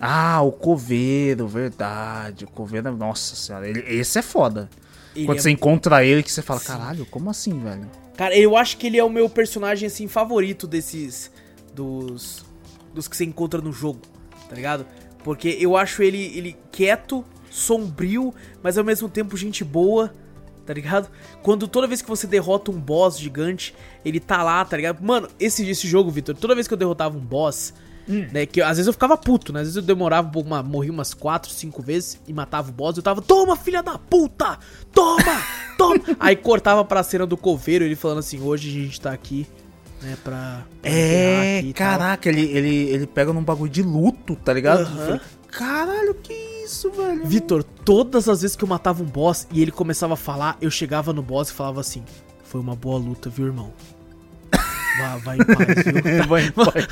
Ah, 0.01 0.41
o 0.43 0.53
coveiro, 0.53 1.47
verdade. 1.49 2.45
O 2.45 2.49
coveiro, 2.51 2.97
nossa 2.97 3.35
senhora, 3.35 3.69
ele- 3.69 3.81
esse 3.87 4.19
é 4.19 4.23
foda. 4.23 4.69
Ele 5.15 5.27
Quando 5.27 5.39
é- 5.39 5.41
você 5.43 5.51
encontra 5.51 6.05
ele, 6.05 6.23
que 6.23 6.31
você 6.31 6.43
fala, 6.43 6.61
Sim. 6.61 6.67
caralho, 6.67 7.07
como 7.07 7.29
assim, 7.31 7.59
velho? 7.59 7.89
Cara, 8.17 8.37
eu 8.37 8.57
acho 8.57 8.77
que 8.77 8.87
ele 8.87 8.99
é 8.99 9.05
o 9.05 9.11
meu 9.11 9.29
personagem 9.29 9.87
assim 9.87 10.07
favorito 10.09 10.67
desses 10.67 11.31
dos 11.75 12.45
dos 12.95 13.07
que 13.07 13.17
você 13.17 13.25
encontra 13.25 13.61
no 13.61 13.73
jogo, 13.73 14.01
tá 14.49 14.55
ligado? 14.57 14.85
Porque 15.23 15.57
eu 15.61 15.77
acho 15.77 16.03
ele 16.03 16.37
ele 16.37 16.57
quieto, 16.73 17.25
sombrio, 17.51 18.35
mas 18.63 18.77
ao 18.79 18.85
mesmo 18.85 19.09
tempo 19.09 19.37
gente 19.37 19.63
boa, 19.63 20.13
tá 20.67 20.73
ligado? 20.75 21.09
Quando 21.43 21.69
toda 21.69 21.87
vez 21.87 22.03
que 22.03 22.09
você 22.09 22.27
derrota 22.27 22.71
um 22.71 22.81
boss 22.81 23.19
gigante, 23.19 23.75
ele 24.05 24.19
tá 24.19 24.43
lá, 24.43 24.65
tá 24.65 24.77
ligado? 24.77 25.01
Mano, 25.03 25.29
esse 25.39 25.69
esse 25.69 25.87
jogo, 25.87 26.11
Victor, 26.11 26.37
toda 26.37 26.55
vez 26.55 26.67
que 26.67 26.75
eu 26.75 26.79
derrotava 26.79 27.17
um 27.17 27.21
boss, 27.21 27.73
né, 28.09 28.47
que 28.47 28.63
às 28.63 28.79
vezes 28.79 28.87
eu 28.87 28.93
ficava 28.93 29.17
puto, 29.17 29.53
né? 29.53 29.61
Às 29.61 29.67
vezes 29.67 29.77
eu 29.77 29.83
demorava 29.83 30.31
um 30.37 30.41
uma, 30.41 30.63
morri 30.63 30.89
umas 30.91 31.13
4, 31.13 31.51
5 31.51 31.83
vezes 31.83 32.19
e 32.27 32.33
matava 32.33 32.71
o 32.71 32.73
boss, 32.73 32.97
eu 32.97 33.03
tava, 33.03 33.21
toma, 33.21 33.57
filha 33.57 33.83
da 33.83 33.99
puta! 33.99 34.59
Toma! 34.93 35.43
Toma! 35.77 36.01
Aí 36.19 36.35
cortava 36.37 36.85
pra 36.85 37.03
cena 37.03 37.27
do 37.27 37.37
coveiro, 37.37 37.85
ele 37.85 37.95
falando 37.95 38.19
assim, 38.19 38.41
hoje 38.41 38.69
a 38.69 38.85
gente 38.85 39.01
tá 39.01 39.13
aqui, 39.13 39.47
né, 40.03 40.17
pra... 40.25 40.65
pra 40.81 40.91
É, 40.91 41.59
aqui 41.59 41.69
e 41.69 41.73
tal." 41.73 41.87
caraca, 41.87 42.29
ele, 42.29 42.43
ele, 42.47 42.89
ele 42.91 43.07
pega 43.07 43.33
num 43.33 43.43
bagulho 43.43 43.71
de 43.71 43.83
luto, 43.83 44.35
tá 44.37 44.53
ligado? 44.53 44.81
Eu 44.81 44.87
falei, 44.87 45.21
caralho, 45.49 46.15
que 46.15 46.33
isso, 46.65 46.91
velho? 46.91 47.27
Vitor, 47.27 47.63
todas 47.63 48.29
as 48.29 48.43
vezes 48.43 48.57
que 48.57 48.65
eu 48.65 48.69
matava 48.69 49.03
um 49.03 49.07
boss 49.07 49.47
e 49.53 49.61
ele 49.61 49.71
começava 49.71 50.15
a 50.15 50.17
falar, 50.17 50.57
eu 50.61 50.71
chegava 50.71 51.13
no 51.13 51.23
boss 51.23 51.51
e 51.51 51.53
falava 51.53 51.81
assim, 51.81 52.03
foi 52.45 52.61
uma 52.61 52.75
boa 52.75 52.99
luta, 52.99 53.29
viu, 53.29 53.47
irmão? 53.47 53.73
Vai, 54.99 55.19
vai 55.21 55.37
em 55.37 55.45
paz, 55.45 55.85
viu? 55.85 56.27
Vai, 56.27 56.51
vai. 56.51 56.89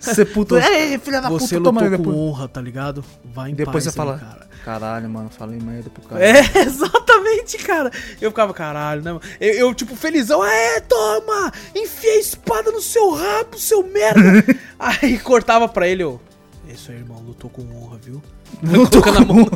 Você 0.00 0.24
puto. 0.24 0.56
É, 0.56 0.98
filha 0.98 1.20
da 1.20 1.28
Você 1.28 1.56
puta, 1.58 1.70
lutou 1.70 1.90
com 1.90 1.90
depois. 1.90 2.16
honra, 2.16 2.48
tá 2.48 2.60
ligado? 2.60 3.04
Vai 3.24 3.50
em 3.50 3.54
Depois 3.54 3.84
paz 3.84 3.84
você 3.84 3.92
fala, 3.92 4.18
cara. 4.18 4.46
caralho, 4.64 5.08
mano, 5.08 5.28
falei 5.30 5.60
merda 5.60 5.90
pro 5.90 6.02
cara. 6.02 6.24
É, 6.24 6.40
exatamente, 6.64 7.58
cara. 7.58 7.90
Eu 8.20 8.30
ficava, 8.30 8.54
caralho, 8.54 9.02
né? 9.02 9.12
mano? 9.12 9.22
Eu, 9.40 9.52
eu, 9.54 9.74
tipo, 9.74 9.94
felizão, 9.96 10.44
é, 10.44 10.80
toma! 10.80 11.52
Enfia 11.74 12.12
a 12.12 12.18
espada 12.18 12.70
no 12.70 12.80
seu 12.80 13.10
rabo, 13.12 13.58
seu 13.58 13.82
merda! 13.82 14.44
aí 14.78 15.18
cortava 15.18 15.68
pra 15.68 15.86
ele, 15.86 16.02
eu. 16.02 16.20
Isso 16.68 16.90
aí, 16.90 16.98
irmão, 16.98 17.20
lutou 17.20 17.48
com 17.50 17.62
honra, 17.76 17.98
viu? 18.02 18.22
Lutou 18.62 19.02
Colocando 19.02 19.22
a 19.22 19.26
com 19.26 19.34
mão. 19.34 19.46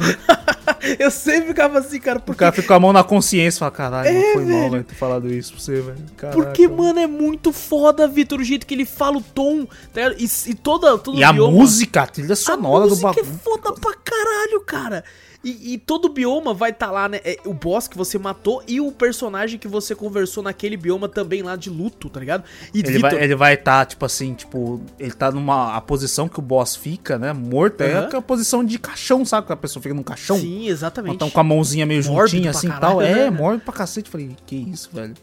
eu 0.99 1.11
sempre 1.11 1.49
ficava 1.49 1.79
assim, 1.79 1.99
cara, 1.99 2.19
O 2.19 2.23
porque, 2.23 2.39
cara 2.39 2.53
fica 2.53 2.69
com 2.69 2.75
a 2.75 2.81
mão 2.81 2.93
na 2.93 3.03
consciência 3.03 3.57
e 3.57 3.61
fala, 3.61 3.71
caralho, 3.71 4.13
não 4.15 4.33
foi 4.33 4.45
mal, 4.45 4.59
velho. 4.61 4.71
velho, 4.73 4.85
ter 4.85 4.95
falado 4.95 5.33
isso 5.33 5.53
pra 5.53 5.61
você, 5.61 5.81
velho. 5.81 5.99
Caraca. 6.17 6.37
porque, 6.43 6.69
mano, 6.69 6.99
é 7.01 7.07
muito 7.07 7.53
foda, 7.53 8.07
Vitor, 8.07 8.41
o 8.41 8.45
jeito 8.45 8.67
que 8.67 8.75
ele 8.75 8.85
fala 8.85 9.17
o 9.19 9.23
tom, 9.23 9.67
tá? 9.93 10.13
E, 10.19 10.29
e 10.47 10.55
toda, 10.55 10.97
todo 10.99 11.19
E 11.19 11.25
a 11.25 11.33
bioma- 11.33 11.51
música, 11.53 12.03
a 12.03 12.07
trilha 12.07 12.37
sonora 12.37 12.85
a 12.85 12.89
do 12.89 12.91
música 12.91 13.09
bagulho. 13.09 13.27
é 13.27 13.39
foda 13.45 13.73
pra 13.81 13.95
caralho, 13.95 14.61
cara. 14.67 15.05
E, 15.43 15.73
e 15.75 15.79
todo 15.79 16.11
bioma 16.11 16.53
vai 16.53 16.69
estar 16.71 16.91
lá, 16.91 17.09
né? 17.09 17.19
É, 17.25 17.39
o 17.47 17.55
boss 17.55 17.89
que 17.89 17.97
você 17.97 18.19
matou 18.19 18.63
e 18.69 18.79
o 18.79 18.93
personagem 18.93 19.59
que 19.59 19.67
você 19.67 19.95
conversou 19.95 20.43
naquele 20.43 20.77
bioma 20.77 21.09
também 21.09 21.43
lá 21.43 21.57
de 21.57 21.71
luto, 21.71 22.11
tá 22.11 22.21
ligado? 22.21 22.45
E 22.75 22.81
Ele 22.81 22.99
vai, 22.99 23.15
ele 23.25 23.35
vai 23.35 23.57
tá, 23.57 23.85
tipo 23.87 24.05
assim, 24.05 24.35
tipo, 24.35 24.83
ele 24.99 25.13
tá 25.13 25.31
numa 25.31 25.75
a 25.75 25.81
posição 25.81 26.29
que 26.29 26.39
o 26.39 26.43
boss 26.43 26.77
fica, 26.77 27.19
né? 27.19 27.33
Morto, 27.33 27.81
é 27.81 27.95
Aham. 27.95 28.07
aquela 28.07 28.23
posição 28.23 28.63
de 28.63 28.79
caixão, 28.79 29.25
sabe? 29.25 29.47
Que 29.47 29.53
a 29.55 29.57
pessoa 29.57 29.83
fica 29.83 29.95
num 29.95 30.03
caixão. 30.03 30.39
Sim, 30.39 30.69
exatamente. 30.69 31.15
Então 31.15 31.31
com 31.31 31.41
a 31.41 31.45
mãozinha 31.45 31.87
meio 31.87 32.05
Mórbido 32.05 32.29
juntinha 32.37 32.51
assim 32.51 32.69
e 32.69 32.81
tal. 32.81 33.01
É, 33.01 33.15
né? 33.15 33.31
mórbido 33.31 33.65
pra 33.65 33.73
cacete. 33.73 34.11
Falei, 34.11 34.37
que 34.45 34.57
isso, 34.57 34.91
velho. 34.93 35.15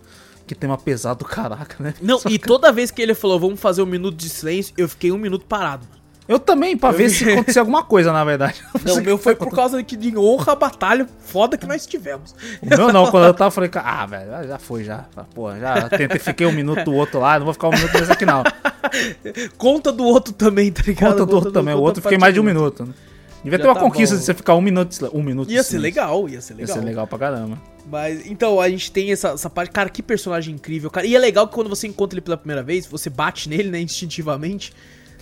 Que 0.48 0.56
tema 0.56 0.78
pesado 0.78 1.20
do 1.20 1.26
caraca, 1.26 1.76
né? 1.84 1.94
Não, 2.02 2.18
Só 2.20 2.30
e 2.30 2.40
que- 2.40 2.48
toda 2.48 2.72
vez 2.72 2.90
que 2.90 3.02
ele 3.02 3.14
falou, 3.14 3.40
vamos 3.40 3.60
fazer 3.60 3.82
um 3.84 3.86
minuto 3.86 4.16
de 4.16 4.30
silêncio, 4.30 4.74
eu 4.78 4.88
fiquei 4.90 5.12
um 5.12 5.18
minuto 5.18 5.46
parado. 5.46 5.86
Eu 6.28 6.40
também, 6.40 6.76
pra 6.76 6.92
ver 6.92 7.10
se 7.12 7.30
acontecia 7.30 7.62
alguma 7.62 7.84
coisa, 7.84 8.12
na 8.12 8.24
verdade. 8.24 8.62
Não, 8.86 8.96
o 8.98 9.02
meu 9.02 9.18
foi 9.18 9.36
por 9.36 9.50
causa 9.50 9.82
que 9.84 9.96
de 9.96 10.18
honra 10.18 10.54
a 10.54 10.56
batalha 10.56 11.08
foda 11.26 11.58
que 11.58 11.66
nós 11.66 11.86
tivemos. 11.86 12.36
O 12.62 12.66
meu 12.68 12.92
não, 12.92 13.10
quando 13.12 13.26
eu 13.26 13.34
tava, 13.34 13.48
eu 13.48 13.52
falei, 13.52 13.70
ah, 13.76 14.06
velho, 14.06 14.48
já 14.48 14.58
foi, 14.60 14.84
já. 14.84 15.06
Pô, 15.34 15.56
já 15.56 15.90
tentei, 15.90 16.20
fiquei 16.20 16.46
um 16.48 16.52
minuto 16.52 16.84
do 16.84 16.94
outro 16.94 17.20
lá, 17.20 17.38
não 17.38 17.46
vou 17.46 17.54
ficar 17.54 17.68
um 17.70 17.72
minuto 17.72 17.92
desse 17.92 18.12
aqui, 18.12 18.26
não. 18.26 18.44
Conta 19.58 19.92
do 19.92 20.04
outro 20.04 20.34
também, 20.34 20.72
tá 20.72 20.84
ligado? 20.86 21.12
Conta 21.12 21.26
do 21.26 21.36
outro 21.36 21.52
também, 21.52 21.74
o 21.74 21.80
outro 21.80 22.00
eu 22.00 22.04
fiquei 22.04 22.18
mais 22.18 22.34
de 22.34 22.40
um 22.40 22.44
minuto. 22.44 22.86
né? 22.86 22.94
Devia 23.44 23.58
Já 23.60 23.64
ter 23.64 23.68
uma 23.70 23.76
tá 23.76 23.82
conquista 23.82 24.16
bom. 24.16 24.20
de 24.20 24.26
você 24.26 24.34
ficar 24.34 24.56
um 24.56 24.62
minuto, 24.62 25.10
um 25.14 25.24
minuto 25.24 25.52
Ia 25.52 25.64
ser 25.64 25.78
legal, 25.78 26.28
ia 26.28 26.42
ser 26.42 26.54
Ia 26.54 26.58
legal. 26.62 26.76
ser 26.78 26.84
legal 26.84 27.08
pra 27.08 27.20
caramba. 27.20 27.58
Mas, 27.90 28.26
então, 28.26 28.60
a 28.60 28.70
gente 28.70 28.92
tem 28.92 29.12
essa, 29.12 29.30
essa 29.30 29.50
parte. 29.50 29.72
Cara, 29.72 29.90
que 29.90 30.04
personagem 30.04 30.56
incrível, 30.56 30.90
cara. 30.90 31.06
E 31.08 31.16
é 31.16 31.20
legal 31.20 31.48
que 31.48 31.54
quando 31.54 31.70
você 31.70 31.88
encontra 31.88 32.16
ele 32.18 32.22
pela 32.22 32.36
primeira 32.36 32.62
vez, 32.62 32.86
você 32.86 33.10
bate 33.10 33.48
nele, 33.48 33.70
né, 33.70 33.80
instintivamente. 33.80 34.74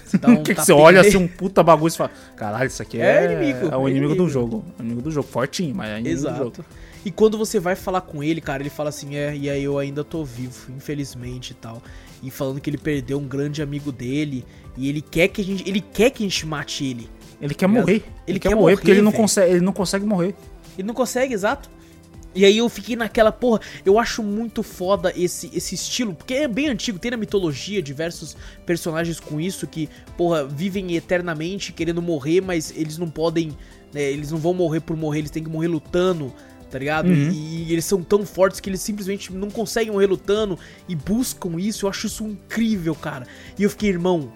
Você 0.06 0.18
um 0.28 0.44
que, 0.44 0.56
que 0.56 0.62
você 0.62 0.72
olha 0.72 1.02
assim, 1.02 1.18
um 1.18 1.28
puta 1.28 1.64
bagulho 1.64 1.92
e 1.92 1.98
fala, 1.98 2.12
caralho, 2.36 2.68
isso 2.68 2.82
aqui 2.82 3.00
É 3.00 3.26
é, 3.26 3.32
inimigo, 3.32 3.68
é 3.68 3.78
o 3.78 3.88
é 3.88 3.92
inimigo, 3.92 4.16
do 4.16 4.24
inimigo. 4.24 4.30
jogo. 4.30 4.66
É 4.78 4.82
inimigo 4.82 5.02
do 5.02 5.12
jogo, 5.12 5.28
fortinho, 5.28 5.76
mas 5.76 5.90
é 5.90 6.00
inimigo 6.00 6.22
do 6.22 6.30
jogo. 6.30 6.54
Exato. 6.54 6.66
E 7.04 7.12
quando 7.12 7.38
você 7.38 7.60
vai 7.60 7.76
falar 7.76 8.02
com 8.02 8.24
ele, 8.24 8.42
cara, 8.42 8.64
ele 8.64 8.70
fala 8.70 8.90
assim: 8.90 9.16
é, 9.16 9.36
e 9.36 9.50
aí 9.50 9.64
eu 9.64 9.78
ainda 9.78 10.04
tô 10.04 10.24
vivo, 10.24 10.72
infelizmente 10.76 11.52
e 11.52 11.54
tal. 11.54 11.82
E 12.24 12.32
falando 12.32 12.60
que 12.60 12.70
ele 12.70 12.78
perdeu 12.78 13.20
um 13.20 13.28
grande 13.28 13.62
amigo 13.62 13.92
dele. 13.92 14.44
E 14.76 14.90
ele 14.90 15.02
quer 15.02 15.28
que 15.28 15.42
a 15.42 15.44
gente. 15.44 15.68
Ele 15.70 15.82
quer 15.82 16.10
que 16.10 16.24
a 16.24 16.28
gente 16.28 16.46
mate 16.46 16.84
ele. 16.84 17.10
Ele 17.40 17.54
quer 17.54 17.66
Ele 17.66 17.74
morrer. 17.74 18.04
Ele, 18.26 18.40
quer, 18.40 18.50
quer 18.50 18.56
morrer, 18.56 18.76
porque 18.76 18.92
ele 18.92 19.02
não, 19.02 19.12
consegue, 19.12 19.52
ele 19.52 19.62
não 19.62 19.74
consegue 19.74 20.06
morrer. 20.06 20.36
Ele 20.78 20.88
não 20.88 20.96
consegue, 20.96 21.34
exato. 21.34 21.70
E 22.36 22.44
aí 22.44 22.58
eu 22.58 22.68
fiquei 22.68 22.98
naquela, 22.98 23.32
porra, 23.32 23.62
eu 23.86 23.98
acho 23.98 24.22
muito 24.22 24.62
foda 24.62 25.14
esse, 25.16 25.50
esse 25.54 25.74
estilo, 25.74 26.14
porque 26.14 26.34
é 26.34 26.48
bem 26.50 26.68
antigo, 26.68 27.00
tem 27.00 27.12
na 27.12 27.18
mitologia 27.18 27.82
diversos 27.82 28.36
personagens 28.66 29.22
com 29.22 29.40
isso 29.40 29.66
que, 29.66 29.90
porra, 30.18 30.46
vivem 30.46 30.96
eternamente 30.96 31.72
querendo 31.72 32.02
morrer, 32.02 32.42
mas 32.42 32.74
eles 32.76 32.98
não 32.98 33.10
podem, 33.10 33.58
né, 33.94 34.04
eles 34.12 34.32
não 34.32 34.38
vão 34.38 34.54
morrer 34.54 34.82
por 34.82 34.98
morrer, 34.98 35.20
eles 35.20 35.32
têm 35.32 35.42
que 35.42 35.50
morrer 35.50 35.70
lutando, 35.70 36.34
tá 36.70 36.78
ligado? 36.78 37.08
Uhum. 37.08 37.32
E, 37.32 37.70
e 37.70 37.72
eles 37.72 37.86
são 37.86 38.04
tão 38.04 38.26
fortes 38.26 38.60
que 38.60 38.70
eles 38.70 38.82
simplesmente 38.82 39.32
não 39.32 39.50
conseguem 39.50 39.94
morrer 39.94 40.08
lutando 40.08 40.60
e 40.90 40.96
buscam 40.96 41.58
isso, 41.58 41.86
eu 41.86 41.90
acho 41.90 42.08
isso 42.08 42.26
incrível, 42.26 42.94
cara. 42.96 43.26
E 43.58 43.64
eu 43.64 43.70
fiquei, 43.70 43.90
irmão, 43.90 44.34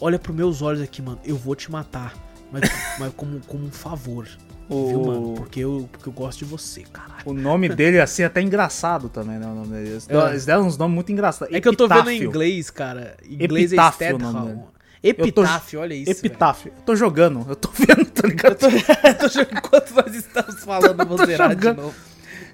olha 0.00 0.18
pros 0.18 0.34
meus 0.34 0.62
olhos 0.62 0.80
aqui, 0.80 1.02
mano, 1.02 1.20
eu 1.26 1.36
vou 1.36 1.54
te 1.54 1.70
matar, 1.70 2.14
mas, 2.50 2.62
mas 2.98 3.12
como, 3.14 3.38
como 3.46 3.66
um 3.66 3.70
favor. 3.70 4.26
Viu, 4.68 5.00
mano? 5.04 5.30
O, 5.30 5.34
Porque 5.34 5.60
eu, 5.60 5.88
porque 5.90 6.08
eu 6.08 6.12
gosto 6.12 6.38
de 6.40 6.44
você, 6.44 6.82
caralho. 6.92 7.22
o 7.24 7.32
nome 7.32 7.68
dele, 7.74 8.00
assim, 8.00 8.22
é 8.22 8.26
até 8.26 8.42
engraçado 8.42 9.08
também, 9.08 9.38
né? 9.38 9.46
O 9.46 9.54
nome 9.54 9.68
dele. 9.68 9.90
Eles, 9.90 10.08
É. 10.08 10.46
deram- 10.46 10.66
uns 10.66 10.76
nomes 10.76 10.94
muito 10.94 11.10
engraçados. 11.10 11.54
É 11.54 11.60
que 11.60 11.68
eu 11.68 11.74
tô 11.74 11.88
vendo 11.88 12.10
em 12.10 12.16
Epitáfio. 12.16 12.28
inglês, 12.28 12.70
cara. 12.70 13.16
Em 13.28 13.34
inglês 13.44 13.72
Epitáfio 13.72 14.06
é 14.06 14.14
o 14.14 14.18
nome 14.18 14.40
dele. 14.40 14.48
Stedham. 14.58 14.78
Epitáfio, 15.00 15.80
olha 15.80 15.94
isso. 15.94 16.10
Epitáfio. 16.10 16.72
Eu 16.76 16.82
tô 16.82 16.96
jogando, 16.96 17.46
eu 17.48 17.56
tô 17.56 17.70
vendo, 17.74 18.04
tá 18.10 18.26
ligado? 18.28 18.58
velho. 18.58 18.84
Eu 19.04 19.14
tô 19.18 19.28
jogando 19.28 19.56
enquanto 19.58 19.90
nós 19.94 20.14
estamos 20.14 20.64
falando, 20.64 21.00
eu 21.00 21.06
tô 21.06 21.24
zerar 21.24 21.54
de 21.54 21.72
novo. 21.72 21.94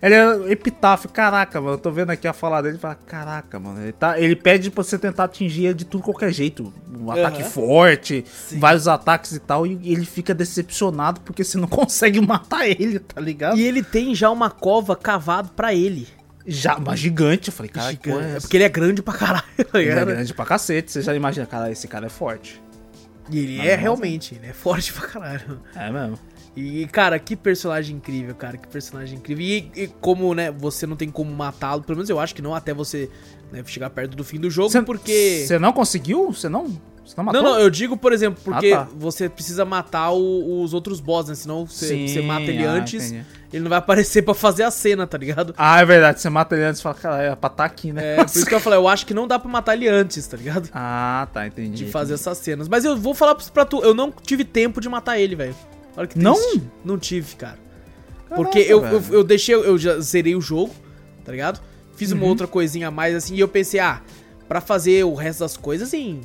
Ele 0.04 0.14
é 0.14 0.52
epitáfio, 0.52 1.08
caraca, 1.08 1.60
mano. 1.60 1.74
Eu 1.74 1.78
tô 1.78 1.90
vendo 1.90 2.10
aqui 2.10 2.28
a 2.28 2.32
falar 2.34 2.60
dele 2.60 2.76
e 2.76 2.78
fala, 2.78 2.94
caraca, 2.94 3.58
mano. 3.58 3.80
Ele, 3.82 3.92
tá, 3.92 4.20
ele 4.20 4.36
pede 4.36 4.70
pra 4.70 4.84
você 4.84 4.98
tentar 4.98 5.24
atingir 5.24 5.64
ele 5.64 5.74
de 5.74 5.86
tudo 5.86 6.04
qualquer 6.04 6.30
jeito. 6.30 6.70
Um 6.94 7.10
ataque 7.10 7.40
Aham. 7.40 7.50
forte, 7.50 8.24
Sim. 8.30 8.58
vários 8.58 8.86
ataques 8.86 9.32
e 9.32 9.40
tal. 9.40 9.66
E 9.66 9.92
ele 9.92 10.04
fica 10.04 10.34
decepcionado 10.34 11.20
porque 11.22 11.42
você 11.42 11.56
não 11.56 11.66
consegue 11.68 12.20
matar 12.20 12.68
ele, 12.68 12.98
tá 12.98 13.18
ligado? 13.20 13.56
E 13.56 13.62
ele 13.62 13.82
tem 13.82 14.14
já 14.14 14.30
uma 14.30 14.50
cova 14.50 14.94
cavado 14.94 15.50
pra 15.56 15.72
ele. 15.72 16.06
Já, 16.46 16.76
uma 16.76 16.94
gigante. 16.94 17.48
Eu 17.48 17.54
falei, 17.54 17.70
cara, 17.70 17.88
é 17.88 17.90
Gigante. 17.92 18.24
É 18.24 18.30
essa? 18.32 18.40
porque 18.42 18.56
ele 18.58 18.64
é 18.64 18.68
grande 18.68 19.02
pra 19.02 19.14
caralho. 19.14 19.44
tá 19.72 19.80
Ele 19.80 19.88
é 19.88 20.04
grande 20.04 20.34
pra 20.34 20.44
cacete. 20.44 20.92
Você 20.92 21.00
já 21.00 21.14
imagina, 21.14 21.46
cara, 21.46 21.70
esse 21.72 21.88
cara 21.88 22.04
é 22.04 22.10
forte. 22.10 22.62
E 23.30 23.38
ele 23.38 23.66
é 23.66 23.74
realmente, 23.74 24.34
ele 24.34 24.48
é 24.48 24.52
forte 24.52 24.92
pra 24.92 25.06
caralho. 25.08 25.58
É 25.74 25.90
mesmo. 25.90 26.18
E, 26.56 26.86
cara, 26.86 27.18
que 27.18 27.34
personagem 27.34 27.96
incrível, 27.96 28.34
cara. 28.34 28.56
Que 28.56 28.68
personagem 28.68 29.18
incrível. 29.18 29.44
E, 29.44 29.70
e 29.74 29.88
como, 30.00 30.32
né, 30.34 30.50
você 30.52 30.86
não 30.86 30.94
tem 30.96 31.10
como 31.10 31.32
matá-lo, 31.32 31.82
pelo 31.82 31.96
menos 31.96 32.08
eu 32.08 32.20
acho 32.20 32.34
que 32.34 32.40
não, 32.42 32.54
até 32.54 32.72
você 32.72 33.10
né, 33.50 33.62
chegar 33.66 33.90
perto 33.90 34.16
do 34.16 34.22
fim 34.22 34.38
do 34.38 34.48
jogo, 34.50 34.70
Cê- 34.70 34.82
porque. 34.82 35.44
Você 35.46 35.58
não 35.58 35.72
conseguiu? 35.72 36.32
Você 36.32 36.48
não, 36.48 36.68
você 37.04 37.14
não 37.16 37.24
matou? 37.24 37.42
Não, 37.42 37.52
não, 37.54 37.58
eu 37.60 37.68
digo, 37.68 37.96
por 37.96 38.12
exemplo, 38.12 38.40
porque 38.44 38.72
Ah, 38.72 38.84
tá. 38.84 38.88
você 38.96 39.28
precisa 39.28 39.64
matar 39.64 40.12
o- 40.12 40.62
os 40.62 40.72
outros 40.72 41.00
boss, 41.00 41.28
né? 41.28 41.34
Senão 41.34 41.66
você, 41.66 42.22
mata 42.22 42.42
ele 42.42 42.64
ah, 42.64 42.70
antes, 42.70 43.10
entendi. 43.10 43.26
ele 43.52 43.62
não 43.64 43.68
vai 43.68 43.78
aparecer 43.80 44.22
pra 44.22 44.32
fazer 44.32 44.62
a 44.62 44.70
cena, 44.70 45.08
tá 45.08 45.18
ligado? 45.18 45.54
Ah, 45.58 45.80
é 45.80 45.84
verdade. 45.84 46.20
Você 46.20 46.30
mata 46.30 46.54
ele 46.54 46.64
antes 46.66 46.78
e 46.78 46.82
fala, 46.84 46.94
cara, 46.94 47.22
é 47.22 47.34
pra 47.34 47.50
tá 47.50 47.64
aqui, 47.64 47.92
né? 47.92 48.14
É, 48.14 48.16
por 48.24 48.26
isso 48.26 48.46
que 48.46 48.54
eu 48.54 48.60
falei, 48.60 48.78
eu 48.78 48.86
acho 48.86 49.04
que 49.06 49.12
não 49.12 49.26
dá 49.26 49.40
pra 49.40 49.50
matar 49.50 49.74
ele 49.74 49.88
antes, 49.88 50.24
tá 50.24 50.36
ligado? 50.36 50.68
Ah, 50.72 51.26
tá, 51.32 51.48
entendi. 51.48 51.84
De 51.84 51.90
fazer 51.90 52.14
essas 52.14 52.38
cenas. 52.38 52.68
Mas 52.68 52.84
eu 52.84 52.96
vou 52.96 53.12
falar 53.12 53.34
pra 53.34 53.64
tu, 53.64 53.82
eu 53.82 53.92
não 53.92 54.12
tive 54.12 54.44
tempo 54.44 54.80
de 54.80 54.88
matar 54.88 55.18
ele, 55.18 55.34
velho. 55.34 55.54
Olha 55.96 56.06
que 56.06 56.18
Não? 56.18 56.34
triste. 56.34 56.62
Não 56.84 56.98
tive, 56.98 57.36
cara. 57.36 57.58
Caraca, 58.28 58.34
Porque 58.36 58.58
eu, 58.58 58.84
eu, 58.84 59.02
eu 59.10 59.24
deixei, 59.24 59.54
eu 59.54 59.78
já 59.78 59.98
zerei 60.00 60.34
o 60.34 60.40
jogo, 60.40 60.74
tá 61.24 61.30
ligado? 61.32 61.60
Fiz 61.96 62.10
uma 62.12 62.22
Uhum. 62.24 62.28
outra 62.30 62.46
coisinha 62.46 62.88
a 62.88 62.90
mais 62.90 63.14
assim, 63.14 63.34
e 63.36 63.40
eu 63.40 63.48
pensei, 63.48 63.78
ah, 63.80 64.02
pra 64.48 64.60
fazer 64.60 65.04
o 65.04 65.14
resto 65.14 65.40
das 65.40 65.56
coisas 65.56 65.92
em 65.94 66.20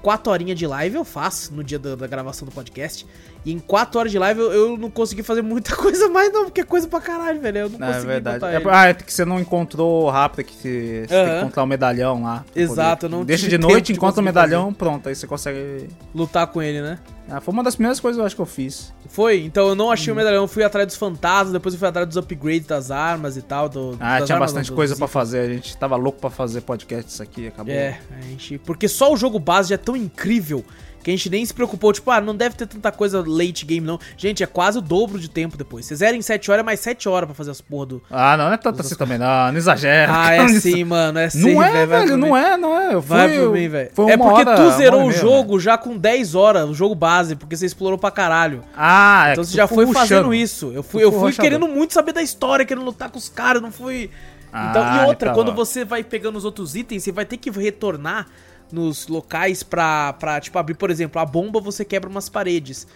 quatro 0.00 0.32
horinhas 0.32 0.58
de 0.58 0.66
live 0.66 0.96
eu 0.96 1.04
faço 1.04 1.52
no 1.54 1.62
dia 1.62 1.78
da, 1.78 1.94
da 1.94 2.06
gravação 2.06 2.46
do 2.46 2.52
podcast. 2.52 3.06
E 3.44 3.52
em 3.52 3.58
quatro 3.58 3.98
horas 3.98 4.12
de 4.12 4.18
live 4.18 4.38
eu, 4.40 4.52
eu 4.52 4.76
não 4.76 4.88
consegui 4.88 5.22
fazer 5.22 5.42
muita 5.42 5.74
coisa 5.76 6.08
mais, 6.08 6.32
não, 6.32 6.44
porque 6.44 6.60
é 6.60 6.64
coisa 6.64 6.86
pra 6.86 7.00
caralho, 7.00 7.40
velho. 7.40 7.58
Eu 7.58 7.68
não 7.70 7.78
Não, 7.78 7.88
é 7.88 7.90
consegui 7.92 8.06
verdade. 8.06 8.38
botar 8.38 8.52
É, 8.52 8.62
ah, 8.70 8.88
é 8.90 8.94
que 8.94 9.12
você 9.12 9.24
não 9.24 9.40
encontrou 9.40 10.08
rápido, 10.10 10.44
que 10.46 10.54
você, 10.54 11.00
você 11.02 11.06
tem 11.08 11.18
Aham. 11.18 11.30
que 11.32 11.40
encontrar 11.40 11.62
o 11.62 11.66
medalhão 11.66 12.22
lá. 12.22 12.44
Exato, 12.54 13.06
poder- 13.06 13.16
não 13.16 13.24
Deixa 13.24 13.48
de 13.48 13.58
noite, 13.58 13.92
encontra 13.92 14.20
o 14.20 14.24
medalhão, 14.24 14.72
pronto, 14.72 15.08
aí 15.08 15.14
você 15.16 15.26
consegue... 15.26 15.88
Lutar 16.14 16.46
com 16.46 16.62
ele, 16.62 16.80
né? 16.82 16.98
Ah, 17.28 17.40
foi 17.40 17.52
uma 17.54 17.62
das 17.64 17.74
primeiras 17.74 17.98
coisas 17.98 18.18
eu 18.18 18.24
acho 18.26 18.34
que 18.36 18.42
eu 18.42 18.46
fiz. 18.46 18.92
Foi, 19.08 19.42
então 19.44 19.68
eu 19.68 19.74
não 19.74 19.90
achei 19.90 20.12
Uhum. 20.12 20.14
o 20.14 20.16
medalhão, 20.18 20.46
fui 20.48 20.62
atrás 20.62 20.86
dos 20.86 20.96
fantasmas, 20.96 21.52
depois 21.52 21.74
eu 21.74 21.78
fui 21.78 21.88
atrás 21.88 22.06
dos 22.06 22.16
upgrades 22.16 22.66
das 22.66 22.90
armas 22.90 23.36
e 23.36 23.42
tal. 23.42 23.68
Do, 23.68 23.96
Ah, 23.98 24.20
tinha 24.20 24.36
armas, 24.36 24.52
bastante 24.52 24.70
não, 24.70 24.76
coisa 24.76 24.94
itens. 24.94 25.10
fazer, 25.10 25.38
a 25.40 25.48
gente 25.52 25.76
tava 25.76 25.96
louco 25.96 26.20
pra 26.20 26.30
fazer 26.30 26.60
podcast 26.60 27.10
isso 27.10 27.22
aqui, 27.22 27.46
acabou. 27.48 27.72
É, 27.74 27.98
a 28.18 28.20
gente. 28.22 28.58
Porque 28.58 28.86
só 28.88 29.12
o 29.12 29.16
jogo 29.16 29.38
base 29.38 29.70
já 29.70 29.74
é 29.76 29.78
tão 29.78 29.96
incrível 29.96 30.64
que 31.02 31.10
a 31.10 31.14
gente 31.14 31.28
nem 31.30 31.44
se 31.44 31.52
preocupou. 31.52 31.92
Tipo, 31.92 32.10
ah, 32.10 32.20
não 32.20 32.34
deve 32.36 32.54
ter 32.56 32.66
tanta 32.66 32.92
coisa 32.92 33.22
late 33.26 33.64
game, 33.66 33.86
não. 33.86 33.98
Gente, 34.16 34.42
é 34.42 34.46
quase 34.46 34.78
o 34.78 34.80
dobro 34.80 35.18
de 35.18 35.28
tempo 35.28 35.56
depois. 35.56 35.84
Vocês 35.86 36.00
eram 36.02 36.16
em 36.16 36.22
7 36.22 36.50
horas, 36.50 36.60
é 36.60 36.64
mais 36.64 36.80
7 36.80 37.08
horas 37.08 37.26
pra 37.26 37.34
fazer 37.34 37.50
as 37.50 37.60
porra 37.60 37.86
do. 37.86 38.02
Ah, 38.10 38.36
não, 38.36 38.46
não 38.46 38.52
é 38.52 38.56
tanto 38.56 38.80
assim 38.80 38.94
também, 38.94 39.18
não, 39.18 39.50
não 39.50 39.56
exagera. 39.56 40.12
Ah, 40.14 40.32
é 40.34 40.48
sim, 40.60 40.84
mano. 40.84 41.18
É 41.18 41.28
sim, 41.30 41.54
Não 41.54 41.62
é, 41.62 41.86
vai 41.86 41.86
velho, 42.06 42.16
não 42.16 42.36
é, 42.36 42.56
não 42.56 42.78
é. 42.80 42.94
Eu 42.94 43.00
Vai 43.00 43.28
fui- 43.28 43.38
por 43.44 43.52
mim, 43.52 43.68
velho. 43.68 43.90
foi 43.94 44.10
É 44.12 44.16
porque 44.16 44.40
hora- 44.48 44.56
tu 44.56 44.70
zerou 44.76 45.04
o 45.06 45.12
jogo 45.12 45.58
já 45.60 45.76
com 45.76 45.96
10 45.96 46.34
horas, 46.34 46.68
o 46.68 46.74
jogo 46.74 46.94
base, 46.94 47.34
porque 47.36 47.56
você 47.56 47.66
explorou 47.66 47.98
pra 47.98 48.10
caralho. 48.10 48.62
Ah, 48.76 49.28
é 49.28 49.32
Então 49.32 49.44
você 49.44 49.56
já 49.56 49.66
foi 49.66 49.86
fazendo 49.92 50.32
isso. 50.32 50.70
Eu 50.74 50.82
fui, 50.82 51.02
eu 51.02 51.10
fui 51.12 51.32
querendo 51.32 51.66
muito 51.68 51.92
saber 51.94 52.12
da 52.12 52.22
história, 52.22 52.64
querendo 52.64 52.84
lutar 52.84 53.10
com 53.10 53.18
os 53.18 53.28
caras, 53.28 53.60
não 53.60 53.72
fui. 53.72 54.10
Então, 54.48 54.82
Ah, 54.84 55.04
e 55.04 55.06
outra, 55.06 55.30
então, 55.30 55.34
quando 55.34 55.48
ó. 55.48 55.54
você 55.54 55.82
vai 55.82 56.04
pegando 56.04 56.36
os 56.36 56.44
outros 56.44 56.76
itens, 56.76 57.02
você 57.02 57.10
vai 57.10 57.24
ter 57.24 57.38
que 57.38 57.50
retornar 57.50 58.26
nos 58.72 59.06
locais 59.06 59.62
pra, 59.62 60.12
pra, 60.14 60.40
tipo, 60.40 60.58
abrir, 60.58 60.74
por 60.74 60.90
exemplo, 60.90 61.20
a 61.20 61.26
bomba 61.26 61.60
você 61.60 61.84
quebra 61.84 62.08
umas 62.10 62.28
paredes. 62.28 62.86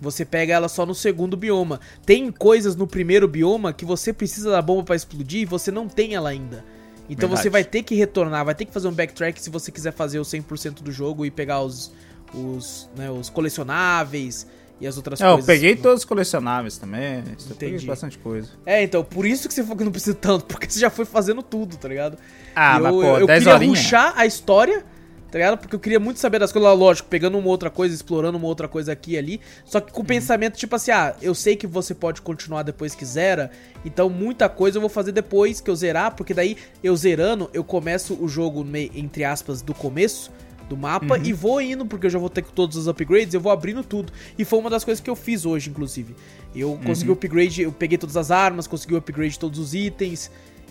Você 0.00 0.24
pega 0.24 0.54
ela 0.54 0.66
só 0.68 0.86
no 0.86 0.94
segundo 0.94 1.36
bioma. 1.36 1.78
Tem 2.06 2.32
coisas 2.32 2.74
no 2.74 2.86
primeiro 2.86 3.28
bioma 3.28 3.72
que 3.72 3.84
você 3.84 4.12
precisa 4.14 4.50
da 4.50 4.62
bomba 4.62 4.82
pra 4.84 4.96
explodir 4.96 5.42
e 5.42 5.44
você 5.44 5.70
não 5.70 5.86
tem 5.88 6.14
ela 6.14 6.30
ainda. 6.30 6.64
Então 7.08 7.28
Verdade. 7.28 7.42
você 7.42 7.50
vai 7.50 7.64
ter 7.64 7.82
que 7.82 7.94
retornar, 7.94 8.44
vai 8.44 8.54
ter 8.54 8.64
que 8.64 8.72
fazer 8.72 8.88
um 8.88 8.92
backtrack 8.92 9.40
se 9.42 9.50
você 9.50 9.70
quiser 9.70 9.92
fazer 9.92 10.18
o 10.18 10.22
100% 10.22 10.80
do 10.82 10.90
jogo 10.90 11.26
e 11.26 11.30
pegar 11.30 11.60
os, 11.60 11.92
os, 12.32 12.88
né, 12.96 13.10
os 13.10 13.28
colecionáveis 13.28 14.46
e 14.80 14.86
as 14.86 14.96
outras 14.96 15.20
É, 15.20 15.26
eu 15.26 15.32
coisas. 15.32 15.44
peguei 15.46 15.76
todos 15.76 15.98
os 15.98 16.04
colecionáveis 16.06 16.78
também. 16.78 17.16
Eu 17.18 17.56
peguei 17.56 17.74
Entendi. 17.74 17.86
bastante 17.86 18.16
coisa. 18.16 18.48
É, 18.64 18.82
então, 18.82 19.04
por 19.04 19.26
isso 19.26 19.48
que 19.48 19.52
você 19.52 19.62
falou 19.62 19.76
que 19.76 19.84
não 19.84 19.92
precisa 19.92 20.14
tanto, 20.16 20.46
porque 20.48 20.70
você 20.70 20.78
já 20.80 20.88
foi 20.88 21.04
fazendo 21.04 21.42
tudo, 21.42 21.76
tá 21.76 21.88
ligado? 21.88 22.16
Ah, 22.56 22.78
E 22.78 22.80
mas 22.80 22.94
eu, 22.94 23.00
pô, 23.00 23.18
eu 23.18 23.26
10 23.26 23.38
queria 23.40 23.54
horinhas. 23.54 23.78
ruxar 23.80 24.14
a 24.16 24.24
história, 24.24 24.84
tá 25.30 25.38
ligado? 25.38 25.58
Porque 25.58 25.74
eu 25.74 25.80
queria 25.80 26.00
muito 26.00 26.18
saber 26.18 26.38
das 26.38 26.52
coisas, 26.52 26.78
lógico, 26.78 27.08
pegando 27.08 27.38
uma 27.38 27.48
outra 27.48 27.70
coisa, 27.70 27.94
explorando 27.94 28.36
uma 28.36 28.46
outra 28.46 28.66
coisa 28.66 28.92
aqui 28.92 29.12
e 29.12 29.18
ali. 29.18 29.40
Só 29.64 29.80
que 29.80 29.92
com 29.92 30.02
o 30.02 30.04
pensamento, 30.04 30.56
tipo 30.56 30.74
assim, 30.74 30.90
ah, 30.90 31.14
eu 31.22 31.34
sei 31.34 31.56
que 31.56 31.66
você 31.66 31.94
pode 31.94 32.20
continuar 32.20 32.62
depois 32.62 32.94
que 32.94 33.04
zera, 33.04 33.50
então 33.84 34.10
muita 34.10 34.48
coisa 34.48 34.78
eu 34.78 34.80
vou 34.80 34.90
fazer 34.90 35.12
depois 35.12 35.60
que 35.60 35.70
eu 35.70 35.76
zerar, 35.76 36.14
porque 36.14 36.34
daí 36.34 36.56
eu 36.82 36.96
zerando, 36.96 37.48
eu 37.54 37.62
começo 37.62 38.18
o 38.20 38.28
jogo, 38.28 38.64
meio, 38.64 38.90
entre 38.94 39.24
aspas, 39.24 39.62
do 39.62 39.74
começo 39.74 40.30
do 40.70 40.76
mapa 40.76 41.18
e 41.18 41.32
vou 41.32 41.60
indo, 41.60 41.84
porque 41.84 42.06
eu 42.06 42.10
já 42.10 42.18
vou 42.18 42.30
ter 42.30 42.44
todos 42.44 42.76
os 42.76 42.86
upgrades, 42.86 43.34
eu 43.34 43.40
vou 43.40 43.50
abrindo 43.50 43.82
tudo. 43.82 44.12
E 44.38 44.44
foi 44.44 44.60
uma 44.60 44.70
das 44.70 44.84
coisas 44.84 45.02
que 45.02 45.10
eu 45.10 45.16
fiz 45.16 45.44
hoje, 45.44 45.68
inclusive. 45.68 46.14
Eu 46.54 46.78
consegui 46.86 47.10
o 47.10 47.14
upgrade, 47.14 47.62
eu 47.62 47.72
peguei 47.72 47.98
todas 47.98 48.16
as 48.16 48.30
armas, 48.30 48.68
consegui 48.68 48.94
o 48.94 48.96
upgrade 48.96 49.32
de 49.32 49.38
todos 49.38 49.58
os 49.58 49.74
itens. 49.74 50.30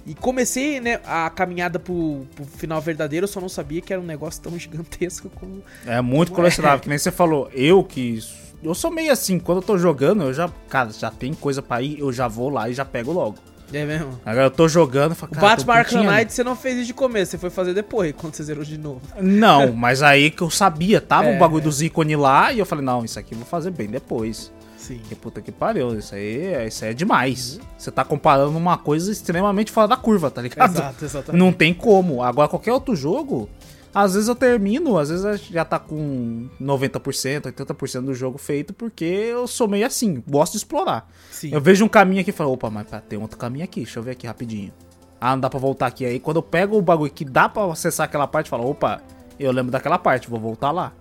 E 0.09 0.15
comecei, 0.15 0.81
né, 0.81 0.99
a 1.05 1.29
caminhada 1.29 1.77
pro, 1.77 2.25
pro 2.35 2.43
final 2.43 2.81
verdadeiro, 2.81 3.25
eu 3.25 3.27
só 3.27 3.39
não 3.39 3.47
sabia 3.47 3.79
que 3.79 3.93
era 3.93 4.01
um 4.01 4.05
negócio 4.05 4.41
tão 4.41 4.57
gigantesco 4.57 5.29
como. 5.29 5.61
É 5.85 6.01
muito 6.01 6.31
colecionável, 6.31 6.79
que 6.79 6.89
nem 6.89 6.97
você 6.97 7.11
falou. 7.11 7.47
Eu 7.53 7.83
que. 7.83 8.19
Eu 8.63 8.73
sou 8.73 8.89
meio 8.89 9.11
assim, 9.11 9.37
quando 9.37 9.59
eu 9.59 9.61
tô 9.61 9.77
jogando, 9.77 10.23
eu 10.23 10.33
já. 10.33 10.49
Cara, 10.67 10.89
já 10.91 11.11
tem 11.11 11.31
coisa 11.35 11.61
pra 11.61 11.83
ir, 11.83 11.99
eu 11.99 12.11
já 12.11 12.27
vou 12.27 12.49
lá 12.49 12.67
e 12.67 12.73
já 12.73 12.83
pego 12.83 13.11
logo. 13.11 13.37
É 13.71 13.85
mesmo? 13.85 14.19
Agora 14.25 14.47
eu 14.47 14.51
tô 14.51 14.67
jogando 14.67 15.11
e 15.11 15.15
falo, 15.15 15.31
O 15.31 15.35
cara, 15.35 15.47
Batman 15.47 15.73
Arkham 15.75 16.03
Knight 16.03 16.33
você 16.33 16.43
não 16.43 16.55
fez 16.55 16.77
isso 16.77 16.87
de 16.87 16.93
começo, 16.95 17.29
você 17.29 17.37
foi 17.37 17.51
fazer 17.51 17.75
depois, 17.75 18.11
quando 18.17 18.33
você 18.33 18.41
zerou 18.41 18.63
de 18.63 18.79
novo. 18.79 19.01
Não, 19.21 19.71
mas 19.73 20.01
aí 20.01 20.31
que 20.31 20.41
eu 20.41 20.49
sabia, 20.49 20.99
tava 20.99 21.27
É, 21.29 21.35
o 21.35 21.39
bagulho 21.39 21.65
dos 21.65 21.83
ícones 21.83 22.17
lá 22.17 22.51
e 22.51 22.57
eu 22.57 22.65
falei, 22.65 22.83
não, 22.83 23.05
isso 23.05 23.19
aqui 23.19 23.35
eu 23.35 23.37
vou 23.37 23.47
fazer 23.47 23.69
bem 23.69 23.87
depois. 23.87 24.51
Sim. 24.89 25.01
Que 25.07 25.13
puta 25.13 25.39
que 25.39 25.51
pariu, 25.51 25.95
isso 25.99 26.15
aí, 26.15 26.67
isso 26.67 26.83
aí 26.83 26.89
é 26.89 26.93
demais. 26.95 27.59
Você 27.77 27.91
tá 27.91 28.03
comparando 28.03 28.57
uma 28.57 28.75
coisa 28.75 29.11
extremamente 29.11 29.71
fora 29.71 29.87
da 29.87 29.95
curva, 29.95 30.31
tá 30.31 30.41
ligado? 30.41 30.71
Exato, 30.71 31.05
exatamente. 31.05 31.39
Não 31.39 31.53
tem 31.53 31.75
como. 31.75 32.23
Agora, 32.23 32.47
qualquer 32.47 32.73
outro 32.73 32.95
jogo, 32.95 33.47
às 33.93 34.15
vezes 34.15 34.27
eu 34.27 34.33
termino, 34.33 34.97
às 34.97 35.09
vezes 35.09 35.45
já 35.45 35.63
tá 35.63 35.77
com 35.77 36.49
90%, 36.59 37.53
80% 37.53 38.01
do 38.01 38.15
jogo 38.15 38.39
feito, 38.39 38.73
porque 38.73 39.05
eu 39.05 39.45
sou 39.45 39.67
meio 39.67 39.85
assim, 39.85 40.23
gosto 40.27 40.53
de 40.53 40.57
explorar. 40.57 41.07
Sim. 41.29 41.51
Eu 41.53 41.61
vejo 41.61 41.85
um 41.85 41.87
caminho 41.87 42.21
aqui 42.21 42.31
e 42.31 42.33
falo, 42.33 42.51
opa, 42.51 42.71
mas 42.71 42.87
tem 43.07 43.19
outro 43.19 43.37
caminho 43.37 43.65
aqui, 43.65 43.83
deixa 43.83 43.99
eu 43.99 44.03
ver 44.03 44.11
aqui 44.13 44.25
rapidinho. 44.25 44.73
Ah, 45.21 45.33
não 45.33 45.39
dá 45.41 45.51
pra 45.51 45.59
voltar 45.59 45.85
aqui. 45.85 46.03
Aí 46.03 46.19
quando 46.19 46.37
eu 46.37 46.43
pego 46.43 46.79
o 46.79 46.81
bagulho 46.81 47.11
que 47.11 47.23
dá 47.23 47.47
pra 47.47 47.63
acessar 47.71 48.05
aquela 48.05 48.25
parte, 48.25 48.47
eu 48.47 48.57
falo, 48.57 48.67
opa, 48.67 49.03
eu 49.39 49.51
lembro 49.51 49.71
daquela 49.71 49.99
parte, 49.99 50.27
vou 50.27 50.39
voltar 50.39 50.71
lá. 50.71 50.93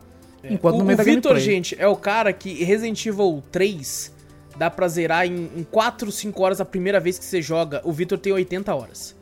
Enquanto 0.45 0.77
o 0.77 0.79
no 0.79 0.85
meio 0.85 0.95
o 0.95 0.99
da 0.99 1.03
Vitor, 1.05 1.33
gameplay. 1.33 1.41
gente, 1.55 1.77
é 1.79 1.87
o 1.89 1.97
cara 1.97 2.33
que 2.33 2.63
Resident 2.65 3.05
Evil 3.07 3.43
3 3.51 4.13
dá 4.57 4.71
pra 4.71 4.87
zerar 4.89 5.27
em, 5.27 5.51
em 5.57 5.65
4, 5.65 6.11
5 6.11 6.43
horas 6.43 6.61
a 6.61 6.65
primeira 6.65 6.99
vez 7.01 7.19
que 7.19 7.25
você 7.25 7.41
joga. 7.43 7.81
O 7.85 7.93
Vitor 7.93 8.19
tem 8.19 8.33
80 8.33 8.75
horas. 8.75 9.17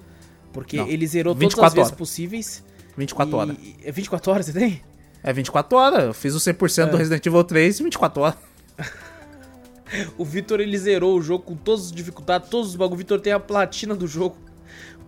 Porque 0.52 0.76
Não, 0.78 0.86
ele 0.88 1.06
zerou 1.06 1.34
todas 1.34 1.46
as 1.46 1.50
24 1.52 1.74
vezes 1.74 1.88
horas. 1.88 1.98
possíveis. 1.98 2.64
24 2.96 3.34
e- 3.36 3.38
horas. 3.40 3.56
É 3.84 3.92
24 3.92 4.32
horas 4.32 4.46
você 4.46 4.52
tem? 4.52 4.82
É 5.22 5.32
24 5.32 5.76
horas. 5.78 6.04
Eu 6.04 6.14
fiz 6.14 6.34
o 6.34 6.38
100% 6.40 6.90
do 6.90 6.96
É. 6.96 6.98
Resident 6.98 7.26
Evil 7.26 7.44
3 7.44 7.80
em 7.80 7.84
24 7.84 8.22
horas. 8.22 8.36
O 10.18 10.24
Vitor 10.24 10.60
ele 10.60 10.76
zerou 10.76 11.16
o 11.16 11.22
jogo 11.22 11.44
com 11.44 11.54
todos 11.54 11.86
os 11.86 11.92
dificuldades, 11.92 12.48
todos 12.50 12.70
os 12.70 12.76
bagulhos. 12.76 12.94
O 12.96 12.98
Vitor 12.98 13.20
tem 13.20 13.32
a 13.32 13.38
platina 13.38 13.94
do 13.94 14.06
jogo. 14.06 14.36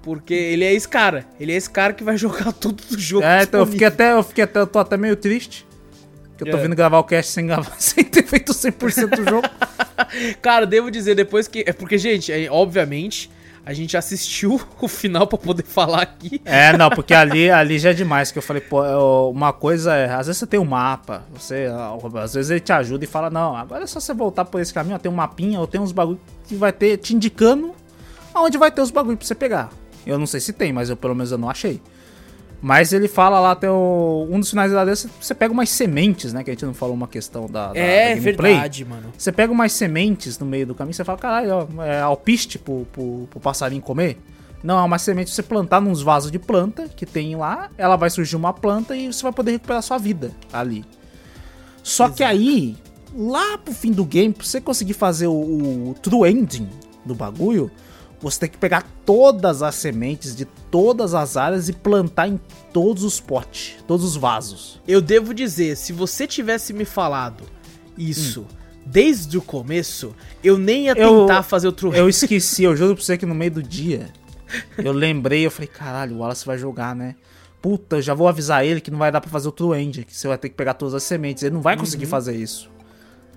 Porque 0.02 0.32
ele 0.32 0.64
é 0.64 0.72
esse 0.72 0.88
cara. 0.88 1.26
Ele 1.40 1.52
é 1.52 1.56
esse 1.56 1.68
cara 1.68 1.92
que 1.92 2.04
vai 2.04 2.14
jogar 2.18 2.52
tudo 2.52 2.82
do 2.84 2.98
jogo. 2.98 3.24
É, 3.24 3.42
então 3.42 3.60
eu 3.60 3.66
fiquei 3.66 3.86
até, 3.86 4.12
eu 4.12 4.22
fiquei 4.22 4.44
até, 4.44 4.60
eu 4.60 4.66
tô 4.66 4.78
até 4.78 4.96
meio 4.96 5.16
triste. 5.16 5.66
Que 6.38 6.44
eu 6.44 6.50
tô 6.52 6.56
É. 6.56 6.62
vindo 6.62 6.74
gravar 6.76 6.98
o 7.00 7.04
cast 7.04 7.32
sem 7.32 7.46
gravar, 7.46 7.74
sem 7.78 8.04
ter 8.04 8.22
feito 8.24 8.52
100% 8.54 9.16
do 9.16 9.28
jogo. 9.28 9.48
Cara, 10.40 10.64
devo 10.66 10.90
dizer 10.90 11.14
depois 11.14 11.46
que. 11.48 11.64
É 11.66 11.72
porque, 11.72 11.98
gente, 11.98 12.32
é, 12.32 12.48
obviamente, 12.50 13.28
a 13.66 13.72
gente 13.74 13.96
assistiu 13.96 14.60
o 14.80 14.86
final 14.88 15.26
pra 15.26 15.36
poder 15.36 15.64
falar 15.64 16.02
aqui. 16.02 16.40
É, 16.44 16.76
não, 16.76 16.88
porque 16.90 17.12
ali, 17.12 17.50
ali 17.50 17.78
já 17.78 17.90
é 17.90 17.92
demais. 17.92 18.30
Que 18.30 18.38
eu 18.38 18.42
falei, 18.42 18.62
pô, 18.62 18.80
uma 19.30 19.52
coisa 19.52 19.94
é. 19.94 20.08
Às 20.10 20.26
vezes 20.28 20.38
você 20.38 20.46
tem 20.46 20.60
um 20.60 20.64
mapa, 20.64 21.24
você. 21.34 21.66
Às 22.22 22.34
vezes 22.34 22.50
ele 22.52 22.60
te 22.60 22.72
ajuda 22.72 23.04
e 23.04 23.08
fala, 23.08 23.28
não, 23.28 23.56
agora 23.56 23.82
é 23.84 23.86
só 23.86 23.98
você 24.00 24.14
voltar 24.14 24.44
por 24.44 24.60
esse 24.60 24.72
caminho, 24.72 24.94
ó, 24.94 24.98
tem 24.98 25.10
um 25.10 25.14
mapinha, 25.16 25.58
ou 25.58 25.66
tem 25.66 25.80
uns 25.80 25.90
bagulho 25.92 26.20
que 26.46 26.54
vai 26.54 26.72
ter 26.72 26.96
te 26.98 27.14
indicando 27.14 27.74
aonde 28.32 28.56
vai 28.56 28.70
ter 28.70 28.80
os 28.80 28.90
bagulho 28.92 29.16
pra 29.16 29.26
você 29.26 29.34
pegar. 29.34 29.70
Eu 30.06 30.16
não 30.18 30.26
sei 30.26 30.38
se 30.40 30.52
tem, 30.52 30.72
mas 30.72 30.88
eu 30.88 30.96
pelo 30.96 31.14
menos 31.14 31.32
eu 31.32 31.38
não 31.38 31.50
achei. 31.50 31.82
Mas 32.60 32.92
ele 32.92 33.06
fala 33.06 33.38
lá 33.38 33.52
até 33.52 33.70
o, 33.70 34.26
um 34.28 34.40
dos 34.40 34.50
finais 34.50 34.72
da 34.72 34.84
desse, 34.84 35.08
você 35.20 35.32
pega 35.32 35.52
umas 35.52 35.70
sementes, 35.70 36.32
né? 36.32 36.42
Que 36.42 36.50
a 36.50 36.52
gente 36.52 36.64
não 36.64 36.74
falou 36.74 36.94
uma 36.94 37.06
questão 37.06 37.46
da, 37.46 37.72
da, 37.72 37.78
é 37.78 38.08
da 38.08 38.14
gameplay. 38.16 38.52
verdade, 38.52 38.84
mano. 38.84 39.12
Você 39.16 39.30
pega 39.30 39.52
umas 39.52 39.72
sementes 39.72 40.38
no 40.38 40.46
meio 40.46 40.66
do 40.66 40.74
caminho, 40.74 40.94
você 40.94 41.04
fala, 41.04 41.18
caralho, 41.18 41.68
ó, 41.76 41.84
é 41.84 42.00
alpiste 42.00 42.58
pro, 42.58 42.84
pro, 42.92 43.28
pro 43.30 43.40
passarinho 43.40 43.80
comer? 43.80 44.18
Não, 44.62 44.76
é 44.76 44.82
uma 44.82 44.98
semente 44.98 45.30
você 45.30 45.42
plantar 45.42 45.80
nos 45.80 46.02
vasos 46.02 46.32
de 46.32 46.38
planta 46.38 46.88
que 46.88 47.06
tem 47.06 47.36
lá, 47.36 47.70
ela 47.78 47.94
vai 47.94 48.10
surgir 48.10 48.34
uma 48.34 48.52
planta 48.52 48.96
e 48.96 49.06
você 49.12 49.22
vai 49.22 49.32
poder 49.32 49.52
recuperar 49.52 49.80
sua 49.82 49.98
vida 49.98 50.32
ali. 50.52 50.84
Só 51.80 52.08
que 52.08 52.24
aí, 52.24 52.76
lá 53.14 53.56
pro 53.56 53.72
fim 53.72 53.92
do 53.92 54.04
game, 54.04 54.34
pra 54.34 54.44
você 54.44 54.60
conseguir 54.60 54.94
fazer 54.94 55.28
o, 55.28 55.32
o 55.90 55.96
true 56.02 56.28
ending 56.28 56.68
do 57.04 57.14
bagulho, 57.14 57.70
você 58.20 58.40
tem 58.40 58.48
que 58.48 58.58
pegar 58.58 58.84
todas 59.06 59.62
as 59.62 59.74
sementes 59.76 60.34
de 60.34 60.44
todas 60.44 61.14
as 61.14 61.36
áreas 61.36 61.68
e 61.68 61.72
plantar 61.72 62.28
em 62.28 62.40
todos 62.72 63.04
os 63.04 63.20
potes, 63.20 63.76
todos 63.86 64.04
os 64.04 64.16
vasos. 64.16 64.80
Eu 64.86 65.00
devo 65.00 65.32
dizer, 65.32 65.76
se 65.76 65.92
você 65.92 66.26
tivesse 66.26 66.72
me 66.72 66.84
falado 66.84 67.44
isso 67.96 68.46
desde 68.84 69.36
o 69.36 69.42
começo, 69.42 70.14
eu 70.42 70.56
nem 70.58 70.86
ia 70.86 70.92
Eu- 70.96 71.20
tentar 71.26 71.42
fazer 71.42 71.68
o 71.68 71.72
true 71.72 71.96
Eu 71.96 72.08
esqueci, 72.08 72.64
eu 72.64 72.74
juro 72.76 72.94
pra 72.94 73.04
você 73.04 73.18
que 73.18 73.26
no 73.26 73.34
meio 73.34 73.50
do 73.50 73.62
dia, 73.62 74.08
eu 74.78 74.92
lembrei, 74.92 75.44
eu 75.46 75.50
falei, 75.50 75.68
caralho, 75.68 76.16
o 76.16 76.18
Wallace 76.20 76.46
vai 76.46 76.56
jogar, 76.58 76.96
né? 76.96 77.14
Puta, 77.60 77.96
eu 77.96 78.02
já 78.02 78.14
vou 78.14 78.28
avisar 78.28 78.64
ele 78.64 78.80
que 78.80 78.90
não 78.90 78.98
vai 78.98 79.10
dar 79.12 79.20
pra 79.20 79.28
fazer 79.30 79.48
o 79.48 79.52
True 79.52 79.76
End, 79.78 80.04
que 80.04 80.16
você 80.16 80.28
vai 80.28 80.38
ter 80.38 80.48
que 80.48 80.54
pegar 80.54 80.74
todas 80.74 80.94
as 80.94 81.02
sementes, 81.02 81.42
ele 81.42 81.54
não 81.54 81.60
vai 81.60 81.76
conseguir 81.76 82.04
Uhum. 82.04 82.10
fazer 82.10 82.36
isso. 82.36 82.70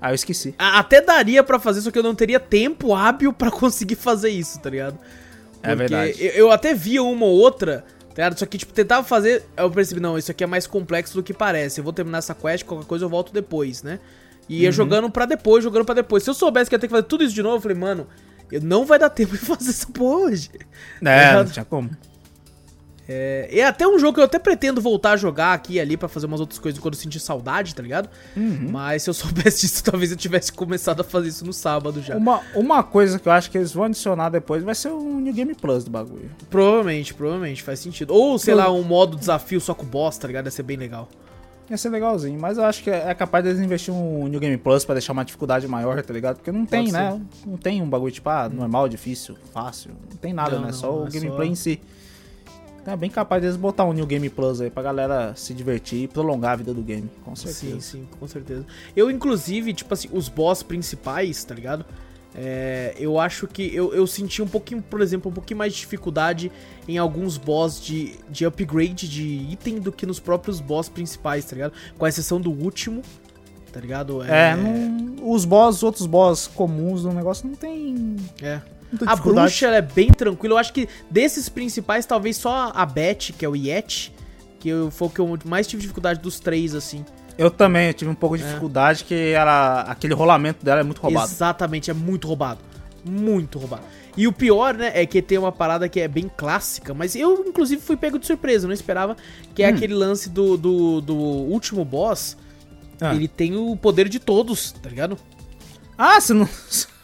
Aí 0.01 0.11
eu 0.11 0.15
esqueci. 0.15 0.55
Até 0.57 0.99
daria 0.99 1.43
pra 1.43 1.59
fazer, 1.59 1.81
só 1.81 1.91
que 1.91 1.99
eu 1.99 2.03
não 2.03 2.15
teria 2.15 2.39
tempo 2.39 2.93
hábil 2.95 3.31
pra 3.31 3.51
conseguir 3.51 3.95
fazer 3.95 4.29
isso, 4.29 4.59
tá 4.59 4.69
ligado? 4.69 4.97
É 5.61 5.75
verdade. 5.75 6.15
Eu, 6.19 6.31
eu 6.31 6.51
até 6.51 6.73
via 6.73 7.03
uma 7.03 7.25
ou 7.27 7.37
outra, 7.37 7.85
tá 8.09 8.15
ligado? 8.15 8.39
Só 8.39 8.45
que, 8.47 8.57
tipo, 8.57 8.73
tentava 8.73 9.05
fazer. 9.07 9.43
Eu 9.55 9.69
percebi, 9.69 10.01
não, 10.01 10.17
isso 10.17 10.31
aqui 10.31 10.43
é 10.43 10.47
mais 10.47 10.65
complexo 10.65 11.13
do 11.13 11.21
que 11.21 11.33
parece. 11.35 11.79
Eu 11.79 11.83
vou 11.83 11.93
terminar 11.93 12.17
essa 12.17 12.33
quest, 12.33 12.65
qualquer 12.65 12.87
coisa 12.87 13.05
eu 13.05 13.09
volto 13.09 13.31
depois, 13.31 13.83
né? 13.83 13.99
E 14.49 14.55
Uhum. 14.55 14.61
ia 14.63 14.71
jogando 14.71 15.09
pra 15.09 15.25
depois, 15.27 15.63
jogando 15.63 15.85
pra 15.85 15.93
depois. 15.93 16.23
Se 16.23 16.29
eu 16.31 16.33
soubesse 16.33 16.67
que 16.67 16.75
ia 16.75 16.79
ter 16.79 16.87
que 16.87 16.91
fazer 16.91 17.03
tudo 17.03 17.23
isso 17.23 17.35
de 17.35 17.43
novo, 17.43 17.57
eu 17.57 17.61
falei, 17.61 17.77
mano, 17.77 18.07
eu 18.51 18.59
não 18.59 18.85
vai 18.85 18.97
dar 18.97 19.09
tempo 19.11 19.33
de 19.33 19.37
fazer 19.45 19.69
essa 19.69 19.85
porra 19.87 20.25
hoje. 20.31 20.49
É, 21.05 21.21
Errado. 21.29 21.45
não 21.45 21.51
tinha 21.53 21.65
como. 21.65 21.91
É, 23.11 23.59
é 23.59 23.65
até 23.65 23.87
um 23.87 23.99
jogo 23.99 24.13
que 24.13 24.19
eu 24.19 24.23
até 24.23 24.39
pretendo 24.39 24.79
voltar 24.81 25.11
a 25.11 25.17
jogar 25.17 25.53
aqui 25.53 25.73
e 25.73 25.79
ali 25.79 25.97
pra 25.97 26.07
fazer 26.07 26.25
umas 26.27 26.39
outras 26.39 26.59
coisas 26.59 26.79
quando 26.79 26.93
eu 26.93 26.99
sentir 26.99 27.19
saudade, 27.19 27.75
tá 27.75 27.83
ligado? 27.83 28.09
Uhum. 28.37 28.69
Mas 28.71 29.03
se 29.03 29.09
eu 29.09 29.13
soubesse 29.15 29.61
disso, 29.61 29.83
talvez 29.83 30.11
eu 30.11 30.17
tivesse 30.17 30.51
começado 30.53 31.01
a 31.01 31.03
fazer 31.03 31.27
isso 31.29 31.45
no 31.45 31.53
sábado 31.53 32.01
já. 32.01 32.15
Uma, 32.15 32.41
uma 32.55 32.83
coisa 32.83 33.19
que 33.19 33.27
eu 33.27 33.31
acho 33.31 33.51
que 33.51 33.57
eles 33.57 33.71
vão 33.73 33.83
adicionar 33.85 34.29
depois 34.29 34.63
vai 34.63 34.75
ser 34.75 34.89
o 34.89 35.19
New 35.19 35.33
Game 35.33 35.53
Plus 35.55 35.83
do 35.83 35.91
bagulho. 35.91 36.31
Provavelmente, 36.49 37.13
provavelmente, 37.13 37.61
faz 37.63 37.79
sentido. 37.79 38.13
Ou, 38.13 38.37
sei 38.39 38.55
lá, 38.55 38.71
um 38.71 38.83
modo 38.83 39.17
desafio 39.17 39.59
só 39.59 39.73
com 39.73 39.83
o 39.83 39.89
boss, 39.89 40.17
tá 40.17 40.27
ligado? 40.27 40.45
Ia 40.45 40.51
ser 40.51 40.63
bem 40.63 40.77
legal. 40.77 41.09
Ia 41.69 41.77
ser 41.77 41.87
legalzinho, 41.89 42.37
mas 42.37 42.57
eu 42.57 42.65
acho 42.65 42.83
que 42.83 42.89
é 42.89 43.13
capaz 43.13 43.45
deles 43.45 43.61
investir 43.61 43.93
um 43.93 44.27
New 44.27 44.41
Game 44.41 44.57
Plus 44.57 44.83
pra 44.83 44.93
deixar 44.93 45.13
uma 45.13 45.23
dificuldade 45.23 45.65
maior, 45.69 46.01
tá 46.03 46.13
ligado? 46.13 46.35
Porque 46.35 46.51
não 46.51 46.65
tem, 46.65 46.81
Pode 46.81 46.91
né? 46.91 47.21
Não 47.45 47.55
tem 47.55 47.81
um 47.81 47.89
bagulho 47.89 48.11
tipo, 48.11 48.29
ah, 48.29 48.49
normal, 48.49 48.89
difícil, 48.89 49.37
fácil. 49.53 49.91
Não 50.09 50.17
tem 50.17 50.33
nada, 50.33 50.51
Não, 50.55 50.61
né? 50.61 50.67
não, 50.67 50.73
só 50.73 51.03
o 51.03 51.07
é 51.07 51.09
gameplay 51.09 51.47
só- 51.47 51.51
em 51.53 51.55
si. 51.55 51.81
É 52.85 52.95
bem 52.95 53.09
capaz 53.09 53.41
deles 53.41 53.55
botar 53.57 53.85
um 53.85 53.93
New 53.93 54.05
Game 54.07 54.27
Plus 54.29 54.59
aí 54.59 54.69
pra 54.71 54.81
galera 54.81 55.33
se 55.35 55.53
divertir 55.53 56.03
e 56.03 56.07
prolongar 56.07 56.53
a 56.53 56.55
vida 56.55 56.73
do 56.73 56.81
game, 56.81 57.09
com 57.23 57.35
certeza. 57.35 57.59
Sim, 57.75 57.79
sim, 57.79 58.07
com 58.19 58.27
certeza. 58.27 58.65
Eu, 58.95 59.11
inclusive, 59.11 59.71
tipo 59.73 59.93
assim, 59.93 60.09
os 60.11 60.27
boss 60.27 60.63
principais, 60.63 61.43
tá 61.43 61.53
ligado? 61.53 61.85
É, 62.33 62.95
eu 62.97 63.19
acho 63.19 63.45
que 63.45 63.75
eu, 63.75 63.93
eu 63.93 64.07
senti 64.07 64.41
um 64.41 64.47
pouquinho, 64.47 64.81
por 64.81 65.01
exemplo, 65.01 65.29
um 65.29 65.33
pouquinho 65.33 65.57
mais 65.57 65.73
de 65.73 65.79
dificuldade 65.81 66.51
em 66.87 66.97
alguns 66.97 67.37
boss 67.37 67.79
de, 67.79 68.15
de 68.29 68.45
upgrade 68.45 69.07
de 69.07 69.23
item 69.51 69.79
do 69.79 69.91
que 69.91 70.05
nos 70.05 70.19
próprios 70.19 70.59
boss 70.59 70.87
principais, 70.89 71.45
tá 71.45 71.53
ligado? 71.55 71.73
Com 71.97 72.07
exceção 72.07 72.39
do 72.41 72.49
último, 72.49 73.01
tá 73.71 73.79
ligado? 73.79 74.23
É, 74.23 74.55
não- 74.55 75.29
os 75.31 75.45
boss, 75.45 75.75
os 75.77 75.83
outros 75.83 76.05
boss 76.07 76.47
comuns 76.47 77.03
do 77.03 77.11
negócio 77.11 77.47
não 77.47 77.55
tem 77.55 78.15
é. 78.41 78.59
A 79.05 79.15
bruxa 79.15 79.67
ela 79.67 79.77
é 79.77 79.81
bem 79.81 80.09
tranquila. 80.09 80.55
Eu 80.55 80.57
acho 80.57 80.73
que 80.73 80.87
desses 81.09 81.47
principais, 81.49 82.05
talvez 82.05 82.37
só 82.37 82.71
a 82.75 82.85
Beth, 82.85 83.33
que 83.37 83.45
é 83.45 83.49
o 83.49 83.55
Yeti, 83.55 84.13
que 84.59 84.69
eu, 84.69 84.91
foi 84.91 85.07
o 85.07 85.11
que 85.11 85.19
eu 85.19 85.39
mais 85.45 85.65
tive 85.67 85.81
dificuldade 85.81 86.19
dos 86.19 86.39
três, 86.39 86.75
assim. 86.75 87.05
Eu 87.37 87.49
também 87.49 87.87
eu 87.87 87.93
tive 87.93 88.11
um 88.11 88.15
pouco 88.15 88.37
de 88.37 88.43
É. 88.43 88.47
dificuldade, 88.47 89.03
que 89.05 89.13
era, 89.15 89.81
aquele 89.81 90.13
rolamento 90.13 90.63
dela 90.65 90.81
é 90.81 90.83
muito 90.83 91.01
roubado. 91.01 91.31
Exatamente, 91.31 91.89
é 91.89 91.93
muito 91.93 92.27
roubado. 92.27 92.59
Muito 93.03 93.57
roubado. 93.57 93.83
E 94.15 94.27
o 94.27 94.33
pior, 94.33 94.73
né, 94.75 94.91
é 94.93 95.05
que 95.05 95.21
tem 95.21 95.37
uma 95.37 95.51
parada 95.53 95.87
que 95.87 95.99
é 95.99 96.07
bem 96.07 96.29
clássica, 96.35 96.93
mas 96.93 97.15
eu, 97.15 97.45
inclusive, 97.47 97.81
fui 97.81 97.95
pego 97.95 98.19
de 98.19 98.27
surpresa, 98.27 98.65
eu 98.65 98.67
não 98.67 98.73
esperava, 98.75 99.15
que 99.55 99.63
é 99.63 99.71
Hum. 99.71 99.75
aquele 99.75 99.93
lance 99.93 100.29
do, 100.29 100.57
do, 100.57 101.01
do 101.01 101.15
último 101.15 101.83
boss. 101.85 102.37
Ah. 102.99 103.15
Ele 103.15 103.27
tem 103.27 103.55
o 103.55 103.75
poder 103.75 104.07
de 104.09 104.19
todos, 104.19 104.73
tá 104.73 104.89
ligado? 104.89 105.17
Ah, 105.97 106.19
você 106.19 106.33
não. 106.33 106.47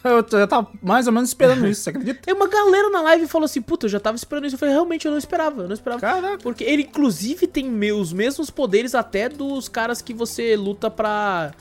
Eu 0.08 0.26
já 0.30 0.46
tava 0.46 0.68
mais 0.82 1.06
ou 1.06 1.12
menos 1.12 1.30
esperando 1.30 1.66
isso, 1.68 1.82
você 1.82 1.90
acredita? 1.90 2.20
Tem 2.22 2.34
uma 2.34 2.48
galera 2.48 2.90
na 2.90 3.00
live 3.02 3.26
falou 3.26 3.44
assim, 3.44 3.60
puta, 3.62 3.86
eu 3.86 3.90
já 3.90 4.00
tava 4.00 4.16
esperando 4.16 4.46
isso. 4.46 4.54
Eu 4.56 4.58
falei, 4.58 4.74
realmente, 4.74 5.06
eu 5.06 5.10
não 5.12 5.18
esperava, 5.18 5.62
eu 5.62 5.68
não 5.68 5.74
esperava. 5.74 6.00
Caraca. 6.00 6.38
Porque 6.38 6.64
ele, 6.64 6.82
inclusive, 6.82 7.46
tem 7.46 7.68
os 7.92 8.12
mesmos 8.12 8.50
poderes 8.50 8.94
até 8.94 9.28
dos 9.28 9.68
caras 9.68 10.00
que 10.02 10.12
você 10.14 10.56
luta 10.56 10.90
pra 10.90 11.52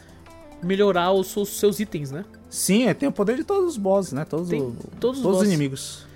melhorar 0.64 1.12
os 1.12 1.28
seus, 1.28 1.50
seus 1.60 1.80
itens, 1.80 2.12
né? 2.12 2.26
Sim, 2.50 2.88
é, 2.88 2.94
tem 2.94 3.08
o 3.08 3.12
poder 3.12 3.36
de 3.36 3.44
todos 3.44 3.72
os 3.72 3.78
bosses, 3.78 4.14
né? 4.14 4.26
Todos, 4.26 4.50
Tem 4.50 4.60
todos 4.62 4.78
os 4.86 5.00
todos 5.00 5.20
os 5.20 5.24
bosses. 5.24 5.48
inimigos. 5.48 6.07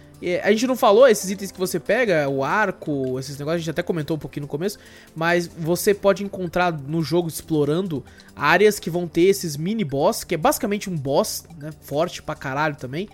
A 0.43 0.51
gente 0.51 0.67
não 0.67 0.75
falou 0.75 1.07
esses 1.07 1.29
itens 1.31 1.51
que 1.51 1.57
você 1.59 1.79
pega, 1.79 2.29
o 2.29 2.43
arco, 2.43 3.19
esses 3.19 3.37
negócios, 3.39 3.55
a 3.55 3.59
gente 3.59 3.69
até 3.71 3.81
comentou 3.81 4.15
um 4.15 4.19
pouquinho 4.19 4.43
no 4.43 4.47
começo, 4.47 4.77
mas 5.15 5.47
você 5.47 5.93
pode 5.93 6.23
encontrar 6.23 6.71
no 6.71 7.01
jogo 7.01 7.27
explorando 7.27 8.03
áreas 8.35 8.79
que 8.79 8.89
vão 8.89 9.07
ter 9.07 9.23
esses 9.23 9.57
mini 9.57 9.83
boss, 9.83 10.23
que 10.23 10.35
é 10.35 10.37
basicamente 10.37 10.89
um 10.89 10.95
boss, 10.95 11.45
né, 11.57 11.71
forte 11.81 12.21
pra 12.21 12.35
caralho 12.35 12.75
também, 12.75 13.09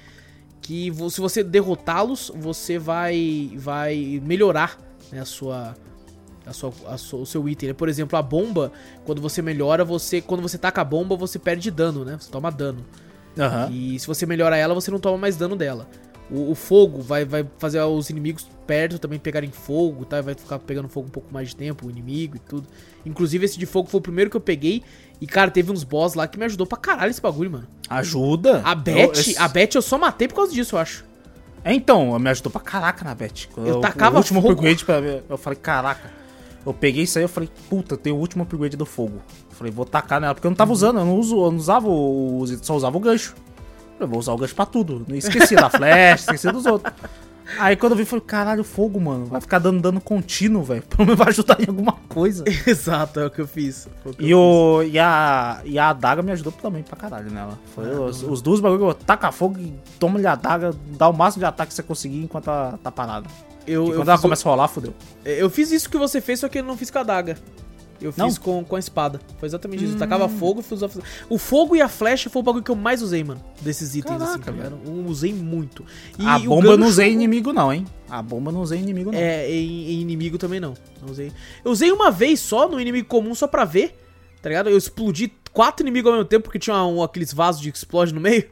que 0.62 0.92
se 1.10 1.22
você 1.22 1.44
derrotá-los, 1.44 2.30
você 2.36 2.78
vai 2.78 3.52
vai 3.56 4.22
melhorar 4.26 4.78
né, 5.12 5.22
a 5.22 5.26
sua 5.26 5.76
a 6.46 6.54
sua, 6.54 6.74
a 6.88 6.98
sua- 6.98 7.20
o 7.20 7.26
seu 7.26 7.48
item, 7.50 7.68
né? 7.70 7.74
Por 7.74 7.90
exemplo, 7.90 8.18
a 8.18 8.22
bomba, 8.22 8.72
quando 9.06 9.22
você 9.22 9.42
melhora, 9.42 9.84
você 9.84 10.22
quando 10.22 10.42
você 10.42 10.58
taca 10.58 10.82
a 10.82 10.84
bomba, 10.84 11.16
você 11.16 11.38
perde 11.38 11.70
dano, 11.70 12.06
né? 12.06 12.18
Você 12.20 12.32
toma 12.32 12.50
dano. 12.50 12.86
Aham. 13.38 13.70
E 13.72 14.00
se 14.00 14.08
você 14.08 14.26
melhora 14.26 14.56
ela, 14.58 14.74
você 14.74 14.90
não 14.90 15.00
toma 15.00 15.18
mais 15.18 15.36
dano 15.36 15.56
dela. 15.56 15.88
O, 16.30 16.52
o 16.52 16.56
fogo 16.56 17.02
vai, 17.02 17.24
vai 17.24 17.46
fazer 17.58 17.82
os 17.82 18.10
inimigos 18.10 18.46
perto 18.66 19.00
também 19.00 19.18
pegarem 19.18 19.50
fogo, 19.50 20.04
tá? 20.04 20.20
Vai 20.22 20.34
ficar 20.36 20.60
pegando 20.60 20.90
fogo 20.90 21.08
um 21.08 21.12
pouco 21.12 21.34
mais 21.34 21.50
de 21.50 21.56
tempo, 21.56 21.88
o 21.88 21.90
inimigo 21.90 22.36
e 22.36 22.40
tudo. 22.40 22.68
Inclusive, 23.06 23.46
esse 23.46 23.58
de 23.58 23.66
fogo 23.66 23.88
foi 23.90 24.00
o 24.00 24.02
primeiro 24.04 24.30
que 24.30 24.36
eu 24.36 24.42
peguei. 24.42 24.84
E, 25.22 25.26
cara, 25.26 25.50
teve 25.50 25.72
uns 25.72 25.84
boss 25.86 26.16
lá 26.16 26.28
que 26.28 26.38
me 26.38 26.44
ajudou 26.46 26.68
pra 26.68 26.78
caralho 26.78 27.10
esse 27.10 27.22
bagulho, 27.22 27.50
mano. 27.52 27.68
Ajuda. 27.90 28.62
A 28.66 28.76
Beth, 28.76 28.98
Eu- 28.98 29.12
esse- 29.14 29.38
a 29.38 29.48
Beth 29.48 29.70
eu 29.76 29.82
só 29.82 29.98
matei 29.98 30.28
por 30.28 30.36
causa 30.36 30.52
disso, 30.54 30.76
eu 30.76 30.80
acho. 30.80 31.06
É, 31.64 31.74
então, 31.74 32.18
me 32.20 32.30
ajudou 32.30 32.52
pra 32.52 32.60
caraca 32.62 33.06
na 33.06 33.16
Beth. 33.16 33.48
Eu 33.58 33.80
tacava 33.80 34.16
o 34.16 34.18
último 34.20 34.42
fogo. 34.42 34.54
upgrade 34.54 34.84
pra 34.86 35.00
ver. 35.00 35.24
Eu 35.30 35.38
falei, 35.38 35.58
caraca. 35.58 36.12
Eu 36.66 36.74
peguei 36.74 37.04
isso 37.04 37.18
aí 37.18 37.24
eu 37.24 37.30
falei, 37.30 37.50
puta, 37.70 37.96
tem 37.96 38.12
o 38.12 38.18
último 38.18 38.44
upgrade 38.44 38.76
do 38.76 38.86
fogo. 38.86 39.22
Eu 39.50 39.56
falei, 39.56 39.72
vou 39.72 39.86
tacar 39.86 40.20
nela, 40.20 40.36
porque 40.36 40.46
eu 40.46 40.50
não 40.50 40.54
Uhum. 40.54 40.58
tava 40.58 40.74
usando, 40.74 41.00
eu 41.00 41.06
não, 41.06 41.18
uso, 41.18 41.38
eu 41.42 41.52
não 41.52 41.58
usava 41.58 41.88
o. 41.88 42.46
Só 42.62 42.76
usava 42.76 42.98
o 42.98 43.00
gancho. 43.00 43.34
Eu 44.00 44.08
vou 44.08 44.20
usar 44.20 44.34
o 44.34 44.38
gancho 44.38 44.56
pra 44.56 44.66
tudo. 44.66 45.06
Esqueci 45.16 45.56
da 45.56 45.70
flecha, 45.70 46.24
esqueci 46.32 46.52
dos 46.52 46.66
outros. 46.66 46.94
Aí 47.60 47.78
quando 47.78 47.94
eu 47.94 47.96
vi, 47.96 48.02
eu 48.04 48.08
falei, 48.08 48.26
caralho, 48.26 48.64
fogo, 48.64 49.00
mano. 49.00 49.26
Vai 49.28 49.40
ficar 49.40 49.58
dando 49.60 49.82
dano 49.82 50.02
contínuo, 50.02 50.62
velho. 50.64 50.84
Pelo 50.84 51.06
menos 51.06 51.18
vai 51.18 51.30
ajudar 51.30 51.60
em 51.62 51.68
alguma 51.68 51.94
coisa. 52.10 52.44
Exato, 52.68 53.22
é 53.22 53.26
o 53.26 53.32
que 53.32 53.40
eu 53.40 53.48
fiz. 53.48 53.88
O 54.06 54.14
que 54.14 54.26
E, 54.26 54.32
eu 54.32 54.38
o, 54.40 54.84
e, 54.84 55.00
a, 55.00 55.62
e 55.64 55.80
a 55.80 55.90
adaga 55.90 56.22
me 56.22 56.32
ajudou 56.34 56.52
também 56.52 56.84
pra 56.84 56.98
caralho 56.98 57.32
nela. 57.32 57.58
Foi 57.74 57.86
Ah, 57.90 58.02
os, 58.02 58.22
os 58.22 58.42
dois 58.42 58.60
bagulho, 58.60 58.94
taca 58.94 59.32
fogo 59.32 59.58
e 59.60 59.74
toma-lhe 59.98 60.28
a 60.28 60.34
adaga, 60.34 60.72
dá 60.98 61.08
o 61.08 61.14
máximo 61.14 61.40
de 61.40 61.46
ataque 61.46 61.70
que 61.70 61.76
você 61.76 61.84
conseguir 61.84 62.22
enquanto 62.22 62.50
ela 62.50 62.78
tá 62.84 62.92
parada. 62.92 63.30
fiz. 63.30 63.48
Eu, 63.66 63.86
eu, 63.88 63.96
quando 63.96 64.10
ela 64.10 64.18
fiz 64.18 64.20
o- 64.20 64.22
começa 64.24 64.48
a 64.48 64.52
rolar, 64.52 64.68
fodeu. 64.68 64.94
eu 65.24 65.50
fiz 65.50 65.72
isso 65.72 65.90
que 65.90 65.98
você 65.98 66.20
fez, 66.20 66.42
só 66.42 66.50
que 66.50 66.60
eu 66.60 66.64
não 66.64 66.76
fiz 66.78 66.92
com 66.92 66.98
a 66.98 67.02
adaga. 67.02 67.38
Eu 68.02 68.14
Não? 68.16 68.28
fiz 68.28 68.38
com, 68.38 68.64
com 68.64 68.76
a 68.76 68.80
espada. 68.80 69.20
Foi 69.40 69.48
exatamente 69.48 69.84
isso. 69.84 69.94
Eu 69.94 70.00
tacava 70.00 70.30
fogo 70.30 70.60
e 70.60 70.64
fui 70.64 70.76
usar. 70.76 70.90
O 71.30 71.38
fogo 71.38 71.76
e 71.76 71.82
a 71.82 71.88
flecha 71.88 72.30
foi 72.30 72.40
o 72.42 72.44
bagulho 72.44 72.64
que 72.64 72.72
eu 72.72 72.76
mais 72.76 73.02
usei, 73.02 73.24
mano. 73.24 73.42
Desses 73.62 73.96
itens, 73.96 74.22
assim, 74.22 74.40
Caraca, 74.40 74.46
tá 74.46 74.52
ligado? 74.52 74.80
Eu 74.86 75.06
usei 75.06 75.34
muito. 75.34 75.86
E 76.18 76.26
a 76.26 76.40
bomba 76.40 76.68
eu 76.68 76.78
não 76.78 76.88
usei 76.88 77.12
inimigo 77.12 77.52
não, 77.52 77.74
hein? 77.74 77.86
A 78.10 78.22
bomba 78.22 78.52
não 78.52 78.62
usei 78.62 78.80
inimigo 78.80 79.12
não. 79.12 79.20
É, 79.20 79.50
em, 79.50 79.90
em 79.92 80.02
inimigo 80.02 80.38
também 80.38 80.60
não. 80.60 80.74
Não 81.02 81.12
usei. 81.12 81.32
Eu 81.64 81.72
usei 81.72 81.92
uma 81.92 82.12
vez 82.12 82.40
só 82.40 82.68
no 82.68 82.80
inimigo 82.80 83.08
comum, 83.08 83.34
só 83.34 83.48
pra 83.48 83.66
ver. 83.66 83.98
Tá 84.42 84.50
ligado? 84.50 84.70
Eu 84.70 84.78
explodi 84.78 85.34
quatro 85.52 85.84
inimigos 85.84 86.10
ao 86.12 86.18
mesmo 86.18 86.30
tempo, 86.30 86.44
porque 86.44 86.60
tinha 86.60 86.84
um, 86.84 87.02
aqueles 87.02 87.34
vasos 87.34 87.62
de 87.62 87.70
explode 87.70 88.14
no 88.14 88.22
meio. 88.22 88.46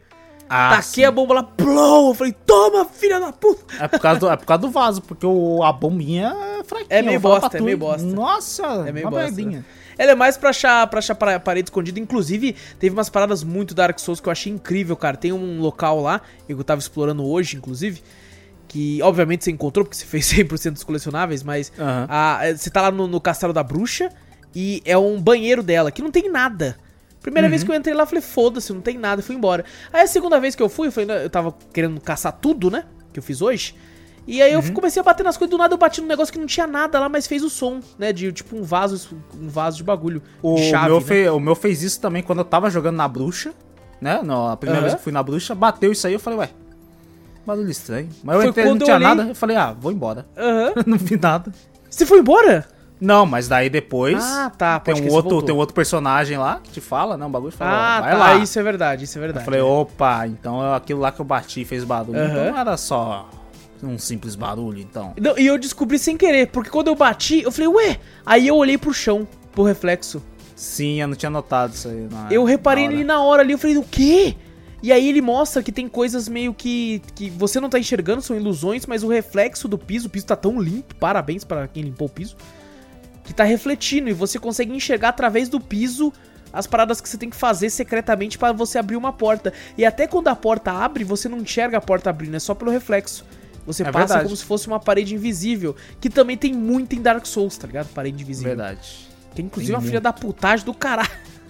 Ah, 0.49 0.75
Taquei 0.77 1.03
a 1.05 1.11
bomba 1.11 1.33
lá, 1.33 1.43
plou! 1.43 2.09
Eu 2.09 2.13
falei, 2.13 2.35
toma, 2.45 2.85
filha 2.85 3.19
da 3.19 3.31
puta! 3.33 3.63
É 3.83 3.87
por 3.87 3.99
causa 3.99 4.19
do, 4.19 4.29
é 4.29 4.37
por 4.37 4.45
causa 4.45 4.61
do 4.61 4.69
vaso, 4.69 5.01
porque 5.01 5.25
o, 5.25 5.63
a 5.63 5.73
bombinha 5.73 6.35
é 6.59 6.63
fraquinha. 6.63 6.87
É 6.89 7.01
meio 7.01 7.19
bosta, 7.19 7.57
é 7.57 7.61
meio 7.61 7.77
bosta. 7.77 8.05
Nossa, 8.07 8.63
É 8.87 8.91
meio 8.91 9.09
bosta. 9.09 9.23
merdinha. 9.31 9.65
Ela 9.97 10.11
é 10.11 10.15
mais 10.15 10.37
pra 10.37 10.49
achar, 10.49 10.85
pra 10.87 10.99
achar 10.99 11.15
pa- 11.15 11.39
parede 11.39 11.69
escondida. 11.69 11.99
Inclusive, 11.99 12.55
teve 12.79 12.93
umas 12.95 13.09
paradas 13.09 13.43
muito 13.43 13.73
Dark 13.73 13.97
Souls 13.97 14.19
que 14.19 14.27
eu 14.27 14.31
achei 14.31 14.51
incrível, 14.51 14.95
cara. 14.95 15.15
Tem 15.17 15.31
um 15.31 15.59
local 15.61 16.01
lá, 16.01 16.21
eu 16.49 16.61
tava 16.63 16.79
explorando 16.79 17.25
hoje, 17.25 17.55
inclusive, 17.57 18.03
que 18.67 19.01
obviamente 19.01 19.43
você 19.45 19.51
encontrou, 19.51 19.85
porque 19.85 19.97
você 19.97 20.05
fez 20.05 20.25
100% 20.31 20.71
dos 20.73 20.83
colecionáveis, 20.83 21.43
mas 21.43 21.71
Aham. 21.79 22.05
a- 22.09 22.39
é, 22.43 22.55
você 22.55 22.69
tá 22.69 22.81
lá 22.81 22.91
no, 22.91 23.07
no 23.07 23.19
castelo 23.21 23.53
da 23.53 23.63
bruxa 23.63 24.09
e 24.53 24.81
é 24.85 24.97
um 24.97 25.19
banheiro 25.19 25.63
dela, 25.63 25.89
que 25.91 26.01
não 26.01 26.11
tem 26.11 26.29
nada. 26.29 26.77
Primeira 27.25 27.49
vez 27.49 27.63
que 27.63 27.71
eu 27.71 27.75
entrei 27.75 27.95
lá, 27.95 28.03
eu 28.03 28.07
falei, 28.07 28.21
foda-se, 28.21 28.71
não 28.71 28.81
tem 28.81 28.99
nada, 28.99 29.21
fui 29.23 29.35
embora. 29.35 29.65
Aí 29.91 30.03
a 30.03 30.07
segunda 30.07 30.39
vez 30.39 30.53
que 30.53 30.61
eu 30.61 30.69
fui, 30.69 30.87
eu, 30.87 30.91
falei, 30.91 31.25
eu 31.25 31.29
tava 31.29 31.55
querendo 31.73 31.99
caçar 31.99 32.31
tudo, 32.33 32.69
né? 32.69 32.83
Que 33.11 33.17
eu 33.17 33.23
fiz 33.23 33.41
hoje. 33.41 33.73
E 34.27 34.41
aí 34.43 34.53
eu 34.53 34.61
comecei 34.73 34.99
a 34.99 35.03
bater 35.03 35.23
nas 35.23 35.35
coisas, 35.35 35.49
do 35.49 35.57
nada 35.57 35.73
eu 35.73 35.77
bati 35.77 36.01
num 36.01 36.07
negócio 36.07 36.31
que 36.31 36.37
não 36.39 36.45
tinha 36.45 36.67
nada 36.67 36.99
lá, 36.99 37.09
mas 37.09 37.25
fez 37.25 37.43
o 37.43 37.49
som, 37.49 37.79
né? 37.97 38.13
De 38.13 38.31
tipo 38.31 38.55
um 38.55 38.61
vaso, 38.61 39.17
um 39.39 39.47
vaso 39.49 39.77
de 39.77 39.83
bagulho. 39.83 40.21
O, 40.41 40.53
de 40.55 40.69
chave, 40.69 40.85
meu 40.87 40.99
né? 40.99 41.05
fe- 41.05 41.29
o 41.29 41.39
meu 41.39 41.55
fez 41.55 41.81
isso 41.81 41.99
também 41.99 42.21
quando 42.21 42.39
eu 42.39 42.45
tava 42.45 42.69
jogando 42.69 42.95
na 42.97 43.07
bruxa, 43.07 43.53
né? 43.99 44.21
No, 44.23 44.47
a 44.47 44.55
primeira 44.57 44.81
Aham. 44.81 44.87
vez 44.89 44.97
que 44.99 45.03
fui 45.03 45.11
na 45.11 45.23
bruxa, 45.23 45.55
bateu 45.55 45.91
isso 45.91 46.05
aí, 46.05 46.13
eu 46.13 46.19
falei, 46.19 46.37
ué, 46.39 46.49
barulho 47.45 47.69
estranho. 47.71 48.09
Mas 48.23 48.35
eu 48.35 48.41
Foi 48.41 48.49
entrei, 48.51 48.65
não 48.65 48.73
eu 48.73 48.79
tinha 48.83 48.95
olhei- 48.97 49.07
nada, 49.07 49.23
eu 49.29 49.35
falei, 49.35 49.55
ah, 49.57 49.73
vou 49.73 49.91
embora. 49.91 50.25
Aham. 50.37 50.73
não 50.85 50.97
vi 50.97 51.17
nada. 51.19 51.51
Você 51.89 52.05
foi 52.05 52.19
embora? 52.19 52.67
Não, 52.99 53.25
mas 53.25 53.47
daí 53.47 53.69
depois 53.69 54.23
Ah, 54.23 54.49
tá. 54.57 54.79
tem 54.79 54.93
um 54.95 55.11
outro, 55.11 55.41
tem 55.41 55.53
um 55.53 55.57
outro 55.57 55.75
personagem 55.75 56.37
lá 56.37 56.61
que 56.63 56.71
te 56.71 56.79
fala, 56.81 57.17
né? 57.17 57.25
Um 57.25 57.29
bagulho 57.31 57.51
fala, 57.51 57.97
Ah, 57.97 58.01
vai 58.01 58.11
tá. 58.11 58.17
lá. 58.17 58.35
Isso 58.35 58.57
é 58.57 58.63
verdade, 58.63 59.03
isso 59.03 59.17
é 59.17 59.19
Eu 59.19 59.23
verdade. 59.23 59.43
falei, 59.45 59.59
opa, 59.61 60.25
então 60.27 60.73
aquilo 60.73 61.01
lá 61.01 61.11
que 61.11 61.19
eu 61.19 61.25
bati 61.25 61.65
fez 61.65 61.83
barulho. 61.83 62.17
Então 62.17 62.51
não 62.51 62.57
era 62.57 62.77
só 62.77 63.29
um 63.83 63.97
simples 63.99 64.35
barulho, 64.35 64.79
então. 64.79 65.13
Não, 65.19 65.37
e 65.37 65.45
eu 65.45 65.57
descobri 65.57 65.99
sem 65.99 66.15
querer, 66.15 66.47
porque 66.47 66.69
quando 66.69 66.87
eu 66.87 66.95
bati, 66.95 67.41
eu 67.43 67.51
falei, 67.51 67.67
ué. 67.67 67.99
Aí 68.25 68.47
eu 68.47 68.55
olhei 68.55 68.77
pro 68.77 68.93
chão, 68.93 69.27
pro 69.51 69.63
reflexo. 69.63 70.23
Sim, 70.55 71.01
eu 71.01 71.07
não 71.09 71.15
tinha 71.15 71.29
notado 71.29 71.73
isso 71.73 71.89
aí. 71.89 72.07
na- 72.09 72.27
eu 72.31 72.45
reparei 72.45 72.85
na 72.85 72.91
nele 72.91 73.03
na 73.03 73.21
hora 73.21 73.41
ali, 73.41 73.51
eu 73.51 73.57
falei, 73.57 73.77
o 73.77 73.83
quê? 73.83 74.35
E 74.81 74.91
aí 74.91 75.09
ele 75.09 75.19
mostra 75.21 75.61
que 75.61 75.71
tem 75.71 75.87
coisas 75.89 76.29
meio 76.29 76.53
que 76.53 77.01
que 77.13 77.29
você 77.29 77.59
não 77.59 77.69
tá 77.69 77.77
enxergando, 77.77 78.21
são 78.21 78.35
ilusões, 78.37 78.85
mas 78.85 79.03
o 79.03 79.07
reflexo 79.09 79.67
do 79.67 79.77
piso, 79.77 80.07
o 80.07 80.09
piso 80.09 80.25
tá 80.27 80.35
tão 80.35 80.61
limpo, 80.61 80.95
parabéns 80.95 81.43
para 81.43 81.67
quem 81.67 81.83
limpou 81.83 82.07
o 82.07 82.09
piso, 82.09 82.35
que 83.25 83.33
tá 83.33 83.43
refletindo 83.43 84.09
e 84.09 84.13
você 84.13 84.39
consegue 84.39 84.71
enxergar 84.73 85.09
através 85.09 85.49
do 85.49 85.59
piso 85.59 86.13
as 86.53 86.65
paradas 86.65 87.01
que 87.01 87.09
você 87.09 87.17
tem 87.17 87.29
que 87.29 87.35
fazer 87.35 87.69
secretamente 87.69 88.37
para 88.37 88.53
você 88.53 88.77
abrir 88.77 88.95
uma 88.95 89.11
porta. 89.11 89.51
E 89.77 89.83
até 89.83 90.07
quando 90.07 90.29
a 90.29 90.35
porta 90.35 90.71
abre, 90.71 91.03
você 91.03 91.27
não 91.27 91.39
enxerga 91.39 91.77
a 91.79 91.81
porta 91.81 92.09
abrindo, 92.09 92.35
é 92.35 92.39
só 92.39 92.55
pelo 92.55 92.71
reflexo. 92.71 93.25
Você 93.65 93.81
É 93.81 93.85
passa 93.87 93.97
verdade. 93.99 94.23
como 94.25 94.35
se 94.37 94.45
fosse 94.45 94.67
uma 94.67 94.79
parede 94.79 95.15
invisível, 95.15 95.75
que 95.99 96.09
também 96.09 96.37
tem 96.37 96.53
muito 96.53 96.95
em 96.95 97.01
Dark 97.01 97.25
Souls, 97.25 97.57
tá 97.57 97.67
ligado? 97.67 97.87
Parede 97.87 98.23
invisível. 98.23 98.55
Verdade. 98.55 99.07
Que 99.33 99.41
é 99.41 99.45
inclusive 99.45 99.73
Tem 99.73 99.79
uma 99.81 99.85
filha 99.85 99.99
da 99.99 100.13
putagem 100.13 100.65
do 100.65 100.73
caralho. 100.73 101.09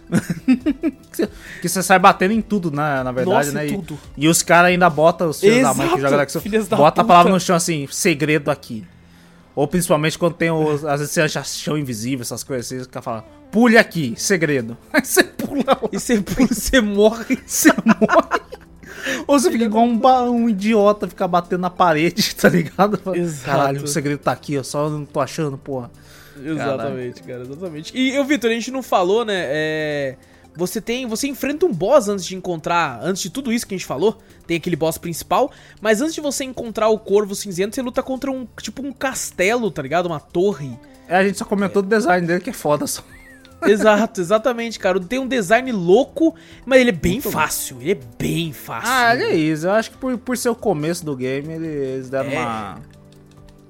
Que 1.61 1.67
você 1.69 1.81
sai 1.81 1.97
batendo 1.99 2.31
em 2.33 2.41
tudo, 2.41 2.69
né? 2.71 3.01
Na 3.03 3.11
verdade, 3.11 3.47
Nossa, 3.47 3.51
né? 3.51 3.67
em 3.67 3.71
E- 3.71 3.75
tudo. 3.75 3.99
E, 4.17 4.27
os 4.27 4.41
caras 4.41 4.69
ainda 4.71 4.89
botam 4.89 5.29
os 5.29 5.39
filhos 5.39 5.61
da 5.63 5.73
mãe 5.73 5.87
que 5.87 5.93
Exato, 5.93 6.01
joga 6.01 6.17
Dark 6.17 6.29
Souls. 6.29 6.67
Bota 6.69 7.01
a 7.01 7.03
palavra 7.03 7.31
no 7.31 7.39
chão 7.39 7.55
assim, 7.55 7.87
segredo 7.91 8.49
aqui. 8.51 8.85
Ou 9.55 9.67
principalmente 9.67 10.17
quando 10.19 10.33
tem 10.35 10.51
os. 10.51 10.83
Às 10.83 10.99
vezes 10.99 11.13
você 11.13 11.21
acha 11.21 11.43
chão 11.43 11.77
invisível, 11.77 12.21
essas 12.23 12.43
coisas 12.43 12.65
assim, 12.65 12.77
os 12.77 12.87
caras 12.87 13.05
falam, 13.05 13.23
pule 13.51 13.77
aqui, 13.77 14.13
segredo. 14.17 14.77
Aí 14.91 15.03
você 15.05 15.23
pula 15.23 15.63
lá, 15.67 15.79
E 15.91 15.99
você, 15.99 16.17
você 16.19 16.81
morre. 16.81 17.39
você 17.45 17.69
morre. 17.85 18.41
Ou 19.27 19.39
você 19.39 19.51
fica 19.51 19.63
igual 19.65 19.85
um, 19.85 19.97
ba- 19.97 20.23
um 20.23 20.49
idiota, 20.49 21.07
ficar 21.07 21.27
batendo 21.27 21.61
na 21.61 21.69
parede, 21.69 22.33
tá 22.35 22.49
ligado? 22.49 22.99
Exato. 23.15 23.45
Caralho, 23.45 23.83
o 23.83 23.87
segredo 23.87 24.19
tá 24.19 24.31
aqui, 24.31 24.57
ó, 24.57 24.63
só 24.63 24.85
eu 24.85 24.89
não 24.89 25.05
tô 25.05 25.19
achando, 25.19 25.57
porra. 25.57 25.91
Exatamente, 26.43 27.23
cara, 27.23 27.43
exatamente. 27.43 27.95
E, 27.97 28.13
eu, 28.15 28.25
Vitor, 28.25 28.49
a 28.49 28.53
gente 28.53 28.71
não 28.71 28.83
falou, 28.83 29.23
né? 29.23 29.35
É, 29.47 30.15
você 30.55 30.79
tem. 30.79 31.05
Você 31.07 31.27
enfrenta 31.27 31.65
um 31.65 31.73
boss 31.73 32.07
antes 32.07 32.25
de 32.25 32.35
encontrar. 32.35 32.99
Antes 33.01 33.23
de 33.23 33.29
tudo 33.29 33.51
isso 33.51 33.65
que 33.67 33.73
a 33.73 33.77
gente 33.77 33.87
falou. 33.87 34.17
Tem 34.47 34.57
aquele 34.57 34.75
boss 34.75 34.97
principal. 34.97 35.51
Mas 35.81 36.01
antes 36.01 36.15
de 36.15 36.21
você 36.21 36.43
encontrar 36.43 36.89
o 36.89 36.99
Corvo 36.99 37.35
Cinzento, 37.35 37.75
você 37.75 37.81
luta 37.81 38.01
contra 38.01 38.31
um. 38.31 38.47
Tipo 38.61 38.85
um 38.85 38.91
castelo, 38.91 39.69
tá 39.71 39.81
ligado? 39.81 40.05
Uma 40.05 40.19
torre. 40.19 40.77
É, 41.07 41.17
a 41.17 41.23
gente 41.25 41.37
só 41.37 41.45
comentou 41.45 41.81
do 41.81 41.89
design 41.89 42.25
dele 42.25 42.39
que 42.39 42.49
é 42.49 42.53
foda 42.53 42.87
só. 42.87 43.03
Exato, 43.65 44.21
exatamente, 44.21 44.77
cara. 44.77 44.99
Tem 44.99 45.17
um 45.17 45.27
design 45.27 45.71
louco, 45.71 46.35
mas 46.65 46.81
ele 46.81 46.89
é 46.89 46.93
bem 46.93 47.19
fácil. 47.19 47.77
Ele 47.81 47.93
é 47.93 47.99
bem 48.19 48.53
fácil. 48.53 48.91
Ah, 48.91 49.09
olha 49.11 49.33
isso. 49.33 49.65
Eu 49.65 49.71
acho 49.71 49.91
que 49.91 49.97
por, 49.97 50.15
por 50.19 50.37
ser 50.37 50.49
o 50.49 50.55
começo 50.55 51.03
do 51.03 51.15
game, 51.15 51.51
eles 51.51 52.09
deram 52.09 52.29
É, 52.29 52.39
uma, 52.39 52.81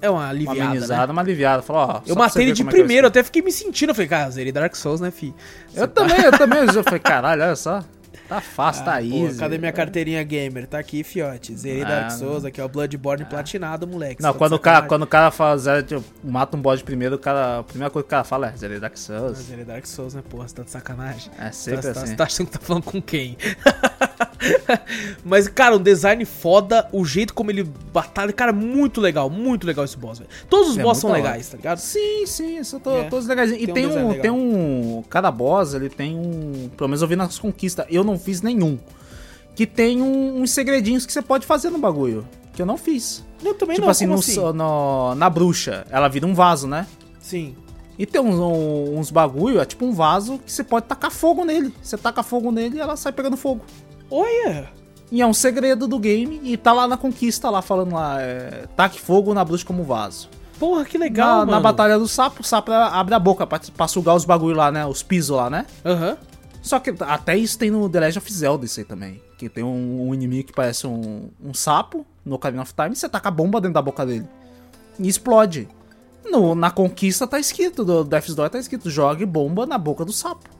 É 0.00 0.10
uma 0.10 0.20
uma 0.20 0.28
aliviada. 0.28 0.58
né? 0.60 0.66
amenizada, 0.66 1.12
uma 1.12 1.22
aliviada. 1.22 1.62
Falou, 1.62 1.82
ó, 1.82 2.00
Eu 2.06 2.14
matei 2.16 2.44
ele 2.44 2.52
de 2.52 2.62
é 2.62 2.64
primeiro, 2.64 3.06
eu 3.06 3.08
até 3.08 3.22
fiquei 3.22 3.42
me 3.42 3.50
sentindo. 3.50 3.90
Eu 3.90 3.94
falei, 3.94 4.08
cara, 4.08 4.30
zerei 4.30 4.52
Dark 4.52 4.74
Souls, 4.76 5.00
né, 5.00 5.10
fi? 5.10 5.34
Eu 5.74 5.88
também, 5.88 6.20
eu 6.20 6.32
também. 6.32 6.60
Eu 6.60 6.84
falei, 6.84 7.00
caralho, 7.00 7.42
olha 7.42 7.56
só. 7.56 7.82
Tá 8.28 8.40
fácil, 8.40 8.84
tá 8.84 8.96
Ah, 8.96 9.00
pô, 9.00 9.04
easy. 9.26 9.38
cadê 9.38 9.56
minha 9.58 9.72
carteirinha 9.72 10.22
gamer? 10.24 10.66
Tá 10.66 10.78
aqui, 10.78 11.04
fiote. 11.04 11.54
Zerei 11.56 11.82
Ah, 11.82 11.88
Dark. 11.88 12.10
Souls, 12.12 12.44
aqui, 12.44 12.60
ó. 12.60 12.66
Bloodborne 12.68 13.24
platinado, 13.24 13.86
moleque. 13.86 14.20
Não, 14.22 14.32
tá 14.32 14.38
quando 14.38 14.54
o, 14.54 14.58
cara, 14.58 14.86
quando 14.86 15.02
o 15.02 15.06
cara 15.06 15.30
faz, 15.30 15.66
é, 15.66 15.82
tipo, 15.82 16.02
mata 16.24 16.56
um 16.56 16.60
bode 16.60 16.82
primeiro, 16.82 17.14
o 17.16 17.18
cara, 17.18 17.58
a 17.60 17.62
primeira 17.62 17.90
coisa 17.90 18.02
que 18.04 18.08
o 18.08 18.10
cara 18.10 18.24
fala 18.24 18.48
é 18.48 18.56
Zerei 18.56 18.80
Dark 18.80 18.94
Ah, 18.94 18.96
Souls. 18.96 19.38
Zerei 19.38 19.64
Dark 19.64 19.86
Souls, 19.86 20.14
né, 20.14 20.22
porra? 20.28 20.48
Você 20.48 20.54
tá 20.56 20.62
de 20.62 20.70
sacanagem. 20.70 21.30
É 21.38 21.44
Tá, 21.46 21.52
sempre 21.52 21.82
tá, 21.82 21.90
assim. 21.90 22.06
Você 22.06 22.16
tá 22.16 22.24
achando 22.24 22.46
que 22.46 22.52
tá 22.52 22.60
falando 22.60 22.82
com 22.82 23.00
quem? 23.00 23.36
Mas, 25.24 25.48
cara, 25.48 25.76
um 25.76 25.82
design 25.82 26.24
foda, 26.24 26.88
o 26.92 27.04
jeito 27.04 27.32
como 27.34 27.50
ele 27.50 27.64
batalha, 27.92 28.32
cara, 28.32 28.52
muito 28.52 29.00
legal, 29.00 29.28
muito 29.30 29.66
legal 29.66 29.84
esse 29.84 29.96
boss, 29.96 30.18
velho. 30.18 30.30
Todos 30.48 30.70
os 30.70 30.78
É 30.78 30.82
boss 30.82 30.98
são 30.98 31.10
legais, 31.10 31.48
tá 31.48 31.56
ligado? 31.56 31.78
Sim, 31.78 32.26
sim, 32.26 32.60
tô, 32.82 32.98
É. 32.98 33.04
todos 33.04 33.26
legais. 33.26 33.50
E 33.52 33.66
Tem 33.66 33.70
um 33.70 33.74
tem, 33.74 33.86
um, 33.86 34.08
legal. 34.08 34.22
tem 34.22 34.30
um. 34.30 35.04
Cada 35.08 35.30
boss, 35.30 35.74
ele 35.74 35.88
tem 35.88 36.16
um. 36.16 36.68
Pelo 36.76 36.88
menos 36.88 37.02
eu 37.02 37.08
vi 37.08 37.16
nas 37.16 37.38
conquistas. 37.38 37.86
Eu 37.88 38.04
não 38.04 38.15
fiz 38.18 38.42
nenhum. 38.42 38.78
Que 39.54 39.66
tem 39.66 40.02
um- 40.02 40.42
uns 40.42 40.50
segredinhos 40.50 41.06
que 41.06 41.12
você 41.12 41.22
pode 41.22 41.46
fazer 41.46 41.70
no 41.70 41.78
bagulho. 41.78 42.26
Que 42.52 42.62
eu 42.62 42.66
não 42.66 42.76
fiz. 42.76 43.24
Eu 43.44 43.54
também 43.54 43.74
tipo 43.74 43.84
não, 43.86 43.90
assim, 43.90 44.06
no- 44.06 44.14
assim? 44.14 44.38
no- 44.54 45.14
na 45.14 45.28
bruxa, 45.30 45.86
ela 45.90 46.08
vira 46.08 46.26
um 46.26 46.34
vaso, 46.34 46.66
né? 46.66 46.86
Sim. 47.20 47.54
E 47.98 48.04
tem 48.04 48.20
uns, 48.20 48.38
uns 48.38 49.10
bagulho, 49.10 49.60
é 49.60 49.64
tipo 49.64 49.84
um 49.86 49.92
vaso 49.92 50.38
que 50.44 50.52
você 50.52 50.62
pode 50.62 50.86
tacar 50.86 51.10
fogo 51.10 51.44
nele. 51.44 51.74
Você 51.82 51.96
taca 51.96 52.22
fogo 52.22 52.50
nele 52.52 52.76
e 52.76 52.80
ela 52.80 52.96
sai 52.96 53.12
pegando 53.12 53.36
fogo. 53.36 53.64
Olha! 54.10 54.68
E 55.10 55.22
é 55.22 55.26
um 55.26 55.32
segredo 55.32 55.86
do 55.86 55.98
game 55.98 56.40
e 56.42 56.56
tá 56.56 56.72
lá 56.72 56.86
na 56.88 56.96
conquista, 56.96 57.48
lá 57.48 57.62
falando 57.62 57.94
lá, 57.94 58.20
é, 58.20 58.64
taque 58.76 59.00
fogo 59.00 59.32
na 59.32 59.44
bruxa 59.44 59.64
como 59.64 59.84
vaso. 59.84 60.28
Porra, 60.58 60.84
que 60.84 60.98
legal, 60.98 61.28
na, 61.30 61.36
mano. 61.40 61.50
na 61.52 61.60
batalha 61.60 61.98
do 61.98 62.08
sapo, 62.08 62.40
o 62.40 62.44
sapo 62.44 62.72
abre 62.72 63.14
a 63.14 63.18
boca 63.18 63.46
pra, 63.46 63.60
pra 63.76 63.86
sugar 63.86 64.14
os 64.16 64.24
bagulho 64.24 64.56
lá, 64.56 64.72
né? 64.72 64.84
Os 64.86 65.02
pisos 65.02 65.36
lá, 65.36 65.48
né? 65.48 65.66
Aham. 65.84 66.16
Só 66.66 66.80
que 66.80 66.92
até 66.98 67.36
isso 67.36 67.56
tem 67.56 67.70
no 67.70 67.88
The 67.88 68.00
Legend 68.00 68.18
of 68.18 68.32
Zelda 68.32 68.64
isso 68.64 68.80
aí 68.80 68.84
também. 68.84 69.22
Que 69.38 69.48
tem 69.48 69.62
um, 69.62 70.08
um 70.08 70.12
inimigo 70.12 70.48
que 70.48 70.52
parece 70.52 70.84
um, 70.84 71.30
um 71.40 71.54
sapo 71.54 72.04
no 72.24 72.34
Ocarina 72.34 72.62
of 72.62 72.74
Time 72.74 72.90
e 72.92 72.96
você 72.96 73.08
taca 73.08 73.28
a 73.28 73.30
bomba 73.30 73.60
dentro 73.60 73.74
da 73.74 73.82
boca 73.82 74.04
dele. 74.04 74.26
E 74.98 75.06
explode. 75.06 75.68
No, 76.28 76.56
na 76.56 76.68
conquista 76.72 77.24
tá 77.24 77.38
escrito, 77.38 77.84
do 77.84 78.02
Death's 78.02 78.34
Door 78.34 78.50
tá 78.50 78.58
escrito, 78.58 78.90
jogue 78.90 79.24
bomba 79.24 79.64
na 79.64 79.78
boca 79.78 80.04
do 80.04 80.12
sapo. 80.12 80.50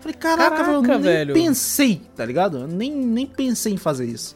Falei, 0.00 0.14
caraca, 0.14 0.56
Caraca, 0.56 0.72
eu 0.72 0.80
nem 0.80 1.00
velho. 1.00 1.34
pensei, 1.34 2.00
tá 2.16 2.24
ligado? 2.24 2.60
Eu 2.60 2.66
nem, 2.66 2.90
nem 2.90 3.26
pensei 3.26 3.74
em 3.74 3.76
fazer 3.76 4.06
isso. 4.06 4.34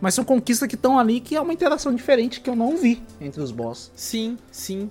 Mas 0.00 0.14
são 0.14 0.24
conquistas 0.24 0.68
que 0.68 0.74
estão 0.74 0.98
ali 0.98 1.20
que 1.20 1.36
é 1.36 1.40
uma 1.40 1.52
interação 1.52 1.94
diferente 1.94 2.40
que 2.40 2.50
eu 2.50 2.56
não 2.56 2.76
vi 2.76 3.00
entre 3.20 3.40
os 3.40 3.52
boss. 3.52 3.92
Sim, 3.94 4.36
sim. 4.50 4.90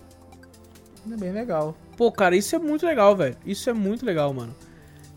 É 1.12 1.18
bem 1.18 1.34
legal. 1.34 1.76
Pô, 1.98 2.10
cara, 2.14 2.34
isso 2.34 2.56
é 2.56 2.60
muito 2.60 2.86
legal, 2.86 3.14
velho. 3.14 3.36
Isso 3.46 3.70
é 3.70 3.74
muito 3.74 4.06
legal, 4.06 4.34
mano. 4.34 4.56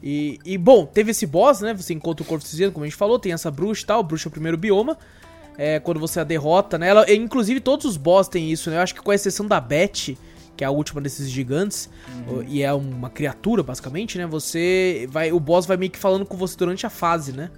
E, 0.03 0.39
e, 0.45 0.57
bom, 0.57 0.87
teve 0.87 1.11
esse 1.11 1.27
boss, 1.27 1.61
né? 1.61 1.75
Você 1.75 1.93
encontra 1.93 2.23
o 2.23 2.27
corpo 2.27 2.45
cinzento, 2.47 2.73
como 2.73 2.85
a 2.85 2.89
gente 2.89 2.97
falou, 2.97 3.19
tem 3.19 3.33
essa 3.33 3.51
bruxa 3.51 3.83
e 3.83 3.87
tal. 3.87 4.03
Bruxa 4.03 4.29
é 4.29 4.31
o 4.31 4.33
primeiro 4.33 4.57
bioma. 4.57 4.97
É, 5.57 5.81
quando 5.81 5.99
você 5.99 6.21
a 6.21 6.25
derrota, 6.25 6.79
né? 6.79 6.89
Ela, 6.89 7.13
inclusive, 7.13 7.59
todos 7.61 7.85
os 7.85 7.97
boss 7.97 8.29
têm 8.29 8.51
isso, 8.53 8.71
né? 8.71 8.77
Eu 8.77 8.81
acho 8.83 8.95
que 8.95 9.03
com 9.03 9.13
exceção 9.13 9.45
da 9.45 9.61
Beth, 9.61 10.15
que 10.57 10.63
é 10.63 10.67
a 10.67 10.71
última 10.71 11.01
desses 11.01 11.29
gigantes, 11.29 11.91
o- 12.29 12.43
e 12.47 12.63
é 12.63 12.73
uma 12.73 13.11
criatura, 13.11 13.63
basicamente, 13.65 14.17
né? 14.19 14.27
Você 14.27 15.09
vai. 15.11 15.33
O 15.33 15.41
boss 15.41 15.67
vai 15.67 15.77
meio 15.77 15.91
que 15.91 15.99
falando 15.99 16.25
com 16.25 16.37
você 16.37 16.57
durante 16.57 16.87
a 16.87 16.91
fase, 16.91 17.33
né? 17.33 17.51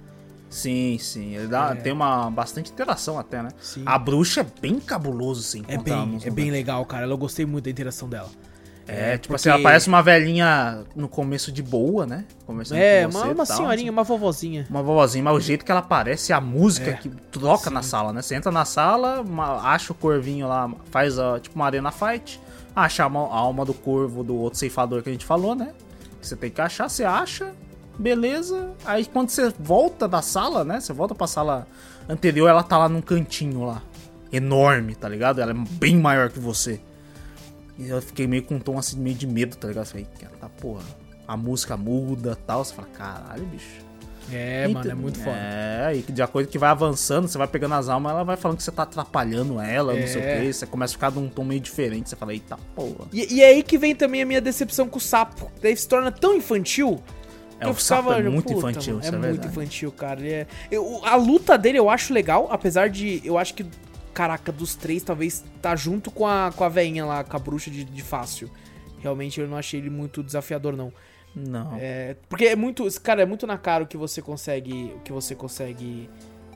Sim, 0.49 0.97
sim. 0.99 1.35
Ele 1.35 1.47
dá, 1.47 1.75
tem 1.75 1.93
uma 1.93 2.29
bastante 2.31 2.71
interação 2.71 3.17
até, 3.19 3.41
né? 3.43 3.49
Sim. 3.61 3.83
A 3.85 3.97
bruxa 3.99 4.41
é 4.41 4.45
bem 4.61 4.79
cabuloso, 4.79 5.39
assim. 5.41 5.63
É 5.67 5.77
bem, 5.77 5.93
é 6.27 6.29
bem 6.31 6.49
legal, 6.51 6.83
cara. 6.85 7.05
Eu 7.05 7.17
gostei 7.17 7.45
muito 7.45 7.65
da 7.65 7.69
interação 7.71 8.09
dela. 8.09 8.29
É, 8.87 9.13
tipo 9.17 9.27
porque- 9.33 9.35
assim, 9.35 9.49
ela 9.49 9.61
parece 9.63 9.87
uma 9.87 10.01
velhinha 10.01 10.83
no 10.95 11.07
começo 11.07 11.51
de 11.51 11.61
boa, 11.61 12.05
né? 12.05 12.25
Conversando 12.45 12.77
É, 12.79 13.07
uma, 13.07 13.25
uma 13.25 13.45
tal, 13.45 13.57
senhorinha, 13.57 13.85
assim. 13.85 13.89
uma 13.89 14.03
vovozinha. 14.03 14.67
Uma 14.69 14.83
vovozinha, 14.83 15.23
mas 15.23 15.33
o 15.35 15.39
jeito 15.39 15.63
que 15.63 15.71
ela 15.71 15.79
aparece, 15.81 16.33
a 16.33 16.41
música 16.41 16.89
É. 16.91 16.93
que 16.93 17.09
troca 17.09 17.69
na 17.69 17.81
sala, 17.83 18.11
né? 18.11 18.21
Você 18.21 18.35
entra 18.35 18.51
na 18.51 18.65
sala, 18.65 19.23
acha 19.63 19.93
o 19.93 19.95
corvinho 19.95 20.47
lá, 20.47 20.69
faz 20.89 21.15
tipo 21.41 21.55
uma 21.55 21.65
arena 21.65 21.91
fight, 21.91 22.39
acha 22.75 23.03
a 23.03 23.07
alma, 23.07 23.63
do 23.65 23.73
corvo 23.73 24.23
do 24.23 24.35
outro 24.35 24.57
ceifador 24.59 25.01
que 25.03 25.09
a 25.09 25.11
gente 25.11 25.25
falou, 25.25 25.55
né? 25.55 25.71
Você 26.21 26.35
tem 26.35 26.49
que 26.49 26.59
achar, 26.61 26.89
você 26.89 27.03
acha, 27.03 27.51
beleza. 27.97 28.71
Aí 28.85 29.05
quando 29.05 29.29
você 29.29 29.53
volta 29.59 30.07
da 30.07 30.21
sala, 30.21 30.63
né? 30.63 30.79
Você 30.79 30.91
volta 30.91 31.15
pra 31.15 31.27
sala 31.27 31.67
anterior, 32.09 32.47
ela 32.49 32.63
tá 32.63 32.77
lá 32.77 32.89
num 32.89 33.01
cantinho 33.01 33.63
lá. 33.63 33.81
Enorme, 34.31 34.95
tá 34.95 35.07
ligado? 35.09 35.39
Ela 35.41 35.51
é 35.51 35.55
bem 35.55 35.95
maior 35.97 36.29
que 36.29 36.39
você. 36.39 36.79
E 37.81 37.89
eu 37.89 38.01
fiquei 38.01 38.27
meio 38.27 38.43
com 38.43 38.55
um 38.55 38.59
tom 38.59 38.77
assim, 38.77 38.97
meio 38.99 39.15
de 39.15 39.25
medo, 39.25 39.55
tá 39.57 39.67
ligado? 39.67 39.85
Eu 39.85 39.89
Falei, 39.89 40.07
tá 40.39 40.47
porra, 40.49 40.83
a 41.27 41.35
música 41.35 41.75
muda 41.75 42.37
tal. 42.45 42.63
Você 42.63 42.73
fala, 42.73 42.87
caralho, 42.89 43.45
bicho. 43.45 43.89
É, 44.31 44.67
mano, 44.67 44.89
é 44.89 44.93
muito 44.93 45.17
foda. 45.17 45.35
É, 45.35 45.95
e 45.95 46.03
que 46.03 46.11
de 46.11 46.21
acordo 46.21 46.47
que 46.47 46.57
vai 46.59 46.69
avançando, 46.69 47.27
você 47.27 47.37
vai 47.37 47.47
pegando 47.47 47.73
as 47.73 47.89
almas, 47.89 48.11
ela 48.11 48.23
vai 48.23 48.37
falando 48.37 48.57
que 48.57 48.63
você 48.63 48.71
tá 48.71 48.83
atrapalhando 48.83 49.59
ela, 49.59 49.93
não 49.95 50.07
sei 50.07 50.21
o 50.21 50.23
É. 50.23 50.39
que. 50.41 50.53
Você 50.53 50.65
começa 50.67 50.93
a 50.93 50.95
ficar 50.95 51.11
num 51.11 51.27
tom 51.27 51.43
meio 51.43 51.59
diferente. 51.59 52.07
Você 52.09 52.15
fala, 52.15 52.31
eita 52.31 52.57
porra. 52.75 53.07
E, 53.11 53.33
e 53.35 53.41
é 53.41 53.47
aí 53.47 53.63
que 53.63 53.77
vem 53.79 53.95
também 53.95 54.21
a 54.21 54.25
minha 54.25 54.39
decepção 54.39 54.87
com 54.87 54.99
o 54.99 55.01
sapo. 55.01 55.51
Daí 55.61 55.75
se 55.75 55.87
torna 55.87 56.11
tão 56.11 56.35
infantil. 56.35 57.01
É, 57.59 57.67
o 57.67 57.75
sapo 57.75 58.11
é 58.13 58.21
muito 58.23 58.53
puta, 58.53 58.69
infantil, 58.71 58.93
mano, 58.93 59.05
isso 59.05 59.13
É 59.13 59.15
é 59.15 59.19
muito 59.19 59.31
verdade. 59.33 59.47
infantil, 59.51 59.91
cara. 59.91 60.27
É- 60.27 60.47
eu- 60.71 61.01
a 61.03 61.15
luta 61.15 61.57
dele 61.57 61.77
eu 61.79 61.89
acho 61.89 62.13
legal, 62.13 62.47
apesar 62.51 62.89
de. 62.89 63.21
Eu 63.25 63.37
acho 63.37 63.53
que. 63.53 63.65
Caraca, 64.13 64.51
dos 64.51 64.75
três, 64.75 65.03
talvez 65.03 65.43
tá 65.61 65.75
junto 65.75 66.11
com 66.11 66.27
a, 66.27 66.51
com 66.55 66.63
a 66.63 66.69
veinha 66.69 67.05
lá, 67.05 67.23
com 67.23 67.35
a 67.35 67.39
bruxa 67.39 67.71
de, 67.71 67.83
de 67.83 68.01
fácil. 68.03 68.49
Realmente 68.99 69.39
eu 69.39 69.47
não 69.47 69.57
achei 69.57 69.79
ele 69.79 69.89
muito 69.89 70.21
desafiador, 70.21 70.75
não. 70.75 70.91
Não. 71.35 71.77
É, 71.79 72.17
porque 72.27 72.45
é 72.45 72.55
muito. 72.55 72.85
Cara, 73.01 73.21
é 73.21 73.25
muito 73.25 73.47
na 73.47 73.57
cara 73.57 73.83
o 73.83 73.87
que 73.87 73.95
você 73.97 74.21
consegue. 74.21 74.93
O 74.97 74.99
que 74.99 75.11
você 75.13 75.33
consegue. 75.33 76.09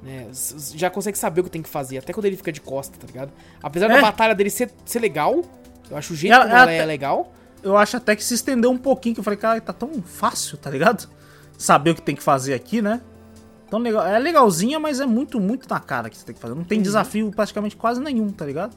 Né, 0.03 0.27
já 0.75 0.89
consegue 0.89 1.17
saber 1.17 1.41
o 1.41 1.43
que 1.45 1.49
tem 1.49 1.61
que 1.63 1.69
fazer, 1.69 1.97
até 1.97 2.13
quando 2.13 2.25
ele 2.25 2.35
fica 2.35 2.51
de 2.51 2.61
costa, 2.61 2.95
tá 2.99 3.07
ligado? 3.07 3.31
Apesar 3.63 3.87
da 3.87 3.97
É. 3.97 4.01
batalha 4.01 4.35
dele 4.35 4.49
ser, 4.51 4.69
ser 4.85 4.99
legal, 4.99 5.41
eu 5.89 5.97
acho 5.97 6.13
o 6.13 6.15
jeito 6.15 6.33
Ela- 6.33 6.43
como 6.43 6.55
ela 6.55 6.71
ela 6.71 6.83
é 6.83 6.85
legal. 6.85 7.33
eu 7.63 7.75
acho 7.75 7.97
até 7.97 8.15
que 8.15 8.23
se 8.23 8.33
estendeu 8.35 8.69
um 8.69 8.77
pouquinho, 8.77 9.15
que 9.15 9.19
eu 9.21 9.23
falei, 9.23 9.39
cara, 9.39 9.59
tá 9.61 9.73
tão 9.73 10.03
fácil, 10.03 10.57
tá 10.57 10.69
ligado? 10.69 11.09
Saber 11.57 11.91
o 11.91 11.95
que 11.95 12.01
tem 12.03 12.15
que 12.15 12.21
fazer 12.21 12.53
aqui, 12.53 12.81
né? 12.83 13.01
Legal. 13.79 14.05
É 14.05 14.17
legalzinha, 14.19 14.79
mas 14.79 14.99
é 14.99 15.05
muito, 15.05 15.39
muito 15.39 15.67
na 15.69 15.79
cara 15.79 16.09
que 16.09 16.17
você 16.17 16.25
tem 16.25 16.35
que 16.35 16.41
fazer. 16.41 16.55
Não 16.55 16.63
tem 16.63 16.77
Uhum. 16.79 16.83
desafio 16.83 17.31
praticamente 17.31 17.75
quase 17.75 17.99
nenhum, 18.01 18.29
tá 18.29 18.45
ligado? 18.45 18.75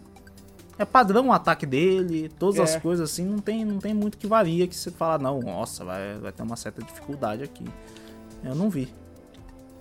É 0.79 0.85
padrão 0.85 1.29
o 1.29 1.33
ataque 1.33 1.66
dele, 1.66 2.31
todas 2.39 2.59
É. 2.61 2.62
as 2.62 2.77
coisas 2.77 3.11
assim, 3.11 3.25
não 3.25 3.39
tem, 3.39 3.65
não 3.65 3.79
tem 3.79 3.93
muito 3.93 4.16
que 4.16 4.27
varia 4.29 4.66
que 4.69 4.77
você 4.77 4.91
fala, 4.93 5.19
não, 5.19 5.41
nossa, 5.41 5.85
vai, 5.85 6.19
vai 6.19 6.31
ter 6.33 6.43
uma 6.45 6.55
certa 6.57 6.83
dificuldade 6.83 7.43
aqui. 7.43 7.65
Eu 8.45 8.55
não 8.55 8.70
vi. 8.70 8.89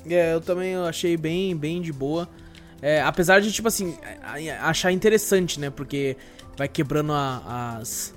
É, 0.09 0.33
eu 0.33 0.41
também 0.41 0.75
achei 0.75 1.15
bem, 1.15 1.55
bem 1.55 1.81
de 1.81 1.93
boa. 1.93 2.27
É, 2.81 3.01
apesar 3.01 3.39
de, 3.41 3.51
tipo 3.51 3.67
assim, 3.67 3.95
achar 4.61 4.91
interessante, 4.91 5.59
né? 5.59 5.69
Porque 5.69 6.15
vai 6.57 6.67
quebrando 6.67 7.11
a- 7.13 7.77
as, 7.79 8.13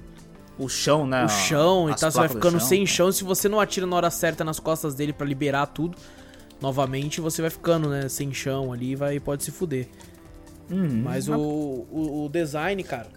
O 0.58 0.68
chão, 0.68 1.06
né? 1.06 1.24
o 1.24 1.28
chão 1.28 1.90
e 1.90 1.94
tal, 1.94 2.10
você 2.10 2.18
vai 2.18 2.28
ficando 2.28 2.58
chão. 2.60 2.68
sem 2.68 2.86
chão. 2.86 3.10
Se 3.12 3.24
você 3.24 3.48
não 3.48 3.58
atira 3.60 3.86
na 3.86 3.96
hora 3.96 4.10
certa 4.10 4.42
nas 4.44 4.58
costas 4.60 4.94
dele 4.94 5.12
pra 5.12 5.26
liberar 5.26 5.66
tudo, 5.66 5.96
novamente 6.60 7.20
você 7.20 7.40
vai 7.42 7.50
ficando, 7.50 7.88
né, 7.88 8.08
sem 8.08 8.32
chão 8.32 8.72
ali 8.72 8.92
e 8.92 8.96
vai, 8.96 9.18
pode 9.20 9.42
se 9.44 9.50
fuder. 9.50 9.88
Uhum. 10.70 11.02
Mas 11.04 11.28
o, 11.28 11.34
o, 11.38 12.24
o 12.24 12.28
design, 12.28 12.82
cara, 12.84 13.08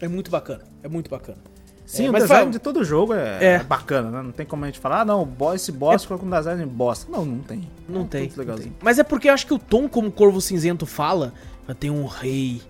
é 0.00 0.08
muito 0.08 0.30
bacana. 0.30 0.62
É 0.82 0.88
muito 0.88 1.08
bacana. 1.10 1.38
Sim, 1.86 2.06
É, 2.06 2.08
o 2.10 2.12
mas 2.12 2.22
design 2.24 2.42
fala- 2.44 2.52
de 2.52 2.58
todo 2.58 2.82
jogo 2.84 3.12
é, 3.14 3.38
É. 3.44 3.52
é 3.56 3.62
bacana, 3.62 4.10
né? 4.10 4.22
Não 4.22 4.32
tem 4.32 4.44
como 4.46 4.64
a 4.64 4.66
gente 4.68 4.78
falar, 4.78 5.02
ah, 5.02 5.04
não, 5.04 5.26
esse 5.54 5.70
boss 5.70 6.02
ficou 6.02 6.18
com 6.18 6.28
design 6.28 6.64
bosta. 6.66 7.10
Não, 7.10 7.24
não 7.24 7.38
tem. 7.40 7.68
Não 7.88 8.02
É 8.02 8.06
tem. 8.06 8.28
tudo 8.28 8.44
não 8.46 8.56
tem. 8.56 8.72
Mas 8.82 8.98
é 8.98 9.04
porque 9.04 9.28
eu 9.28 9.34
acho 9.34 9.46
que 9.46 9.54
o 9.54 9.58
tom 9.58 9.88
como 9.88 10.08
o 10.08 10.12
Corvo 10.12 10.40
Cinzento 10.40 10.86
fala, 10.86 11.32
tem 11.78 11.90
um 11.90 12.06
rei 12.06 12.62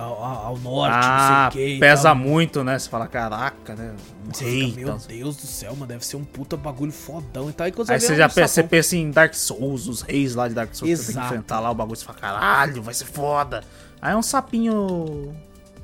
ao, 0.00 0.46
ao- 0.46 0.58
norte, 0.58 0.92
Ah, 0.94 1.44
não 1.46 1.52
sei 1.52 1.64
o 1.70 1.74
que. 1.74 1.80
pesa 1.80 2.14
muito, 2.14 2.64
né? 2.64 2.78
Você 2.78 2.88
fala, 2.88 3.06
caraca, 3.06 3.74
né? 3.74 3.94
Você 4.32 4.44
fica, 4.44 4.76
meu 4.80 4.88
então. 4.94 4.98
Deus 5.08 5.36
do 5.36 5.46
céu, 5.46 5.72
mano, 5.74 5.86
deve 5.86 6.04
ser 6.04 6.16
um 6.16 6.24
puta 6.24 6.56
bagulho 6.56 6.92
fodão 6.92 7.48
e 7.50 7.52
tal. 7.52 7.68
E 7.68 7.72
quando 7.72 7.90
Aí 7.90 8.00
você 8.00 8.12
é 8.12 8.16
já 8.16 8.28
pensa, 8.28 8.48
você 8.54 8.62
pensa 8.62 8.96
em 8.96 9.10
Dark 9.10 9.34
Souls, 9.34 9.86
os 9.86 10.02
reis 10.02 10.34
lá 10.34 10.48
de 10.48 10.54
Dark 10.54 10.74
Souls, 10.74 10.90
que 10.90 10.96
você 10.96 11.04
tem 11.06 11.12
Exato. 11.12 11.28
que 11.28 11.34
enfrentar 11.34 11.60
lá 11.60 11.70
o 11.70 11.74
bagulho, 11.74 11.96
você 11.96 12.04
fala, 12.04 12.18
caralho, 12.18 12.82
vai 12.82 12.94
ser 12.94 13.04
foda. 13.06 13.62
Aí 14.02 14.12
é 14.12 14.16
um 14.16 14.22
sapinho 14.22 15.34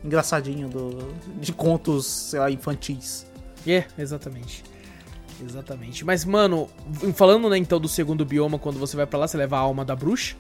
engraçadinho 0.05 0.69
do, 0.69 0.99
de 1.41 1.53
contos, 1.53 2.07
sei 2.07 2.41
lá, 2.41 2.51
infantis. 2.51 3.27
É, 3.67 3.85
exatamente. 3.99 4.63
Exatamente. 5.45 6.05
Mas, 6.05 6.25
mano, 6.25 6.69
falando, 7.15 7.49
né, 7.51 7.59
então, 7.59 7.79
do 7.79 7.89
segundo 7.89 8.25
bioma, 8.25 8.59
quando 8.59 8.79
você 8.79 8.97
vai 8.97 9.07
pra 9.07 9.19
lá, 9.19 9.29
você 9.29 9.37
leva 9.37 9.57
a 9.57 9.61
alma 9.61 9.85
da 9.85 9.95
bruxa. 9.95 10.35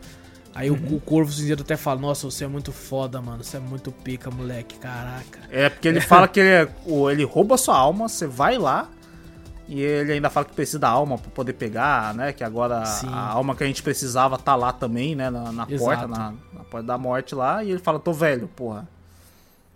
Aí 0.58 0.70
Uhum. 0.70 0.78
o, 0.92 0.96
o 0.96 1.00
Corvo 1.00 1.30
Cinzento 1.30 1.62
até 1.62 1.76
fala, 1.76 2.00
nossa, 2.00 2.24
você 2.30 2.44
é 2.44 2.48
muito 2.48 2.72
foda, 2.72 3.20
mano. 3.20 3.44
Você 3.44 3.58
é 3.58 3.60
muito 3.60 3.92
pica, 3.92 4.30
moleque. 4.30 4.78
Caraca. 4.78 5.38
É, 5.50 5.68
porque 5.68 5.86
ele 5.86 6.00
fala 6.00 6.26
que 6.26 6.40
ele, 6.40 6.48
é- 6.48 6.68
o- 6.86 7.10
ele 7.10 7.24
rouba 7.24 7.58
sua 7.58 7.76
alma, 7.76 8.08
você 8.08 8.26
vai 8.26 8.56
lá, 8.56 8.88
e 9.68 9.82
ele 9.82 10.12
ainda 10.12 10.30
fala 10.30 10.46
que 10.46 10.54
precisa 10.54 10.78
da 10.78 10.88
alma 10.88 11.18
pra 11.18 11.30
poder 11.30 11.52
pegar, 11.52 12.14
né? 12.14 12.32
Que 12.32 12.42
agora 12.42 12.86
Sim. 12.86 13.08
a 13.12 13.32
alma 13.32 13.54
que 13.54 13.64
a 13.64 13.66
gente 13.66 13.82
precisava 13.82 14.38
tá 14.38 14.56
lá 14.56 14.72
também, 14.72 15.14
né? 15.14 15.28
Na, 15.28 15.52
na 15.52 15.66
porta, 15.66 16.08
na, 16.08 16.32
na 16.54 16.64
porta 16.64 16.86
da 16.86 16.96
morte 16.96 17.34
lá, 17.34 17.62
e 17.62 17.70
ele 17.70 17.78
fala, 17.80 17.98
tô 17.98 18.12
velho, 18.14 18.48
porra. 18.56 18.88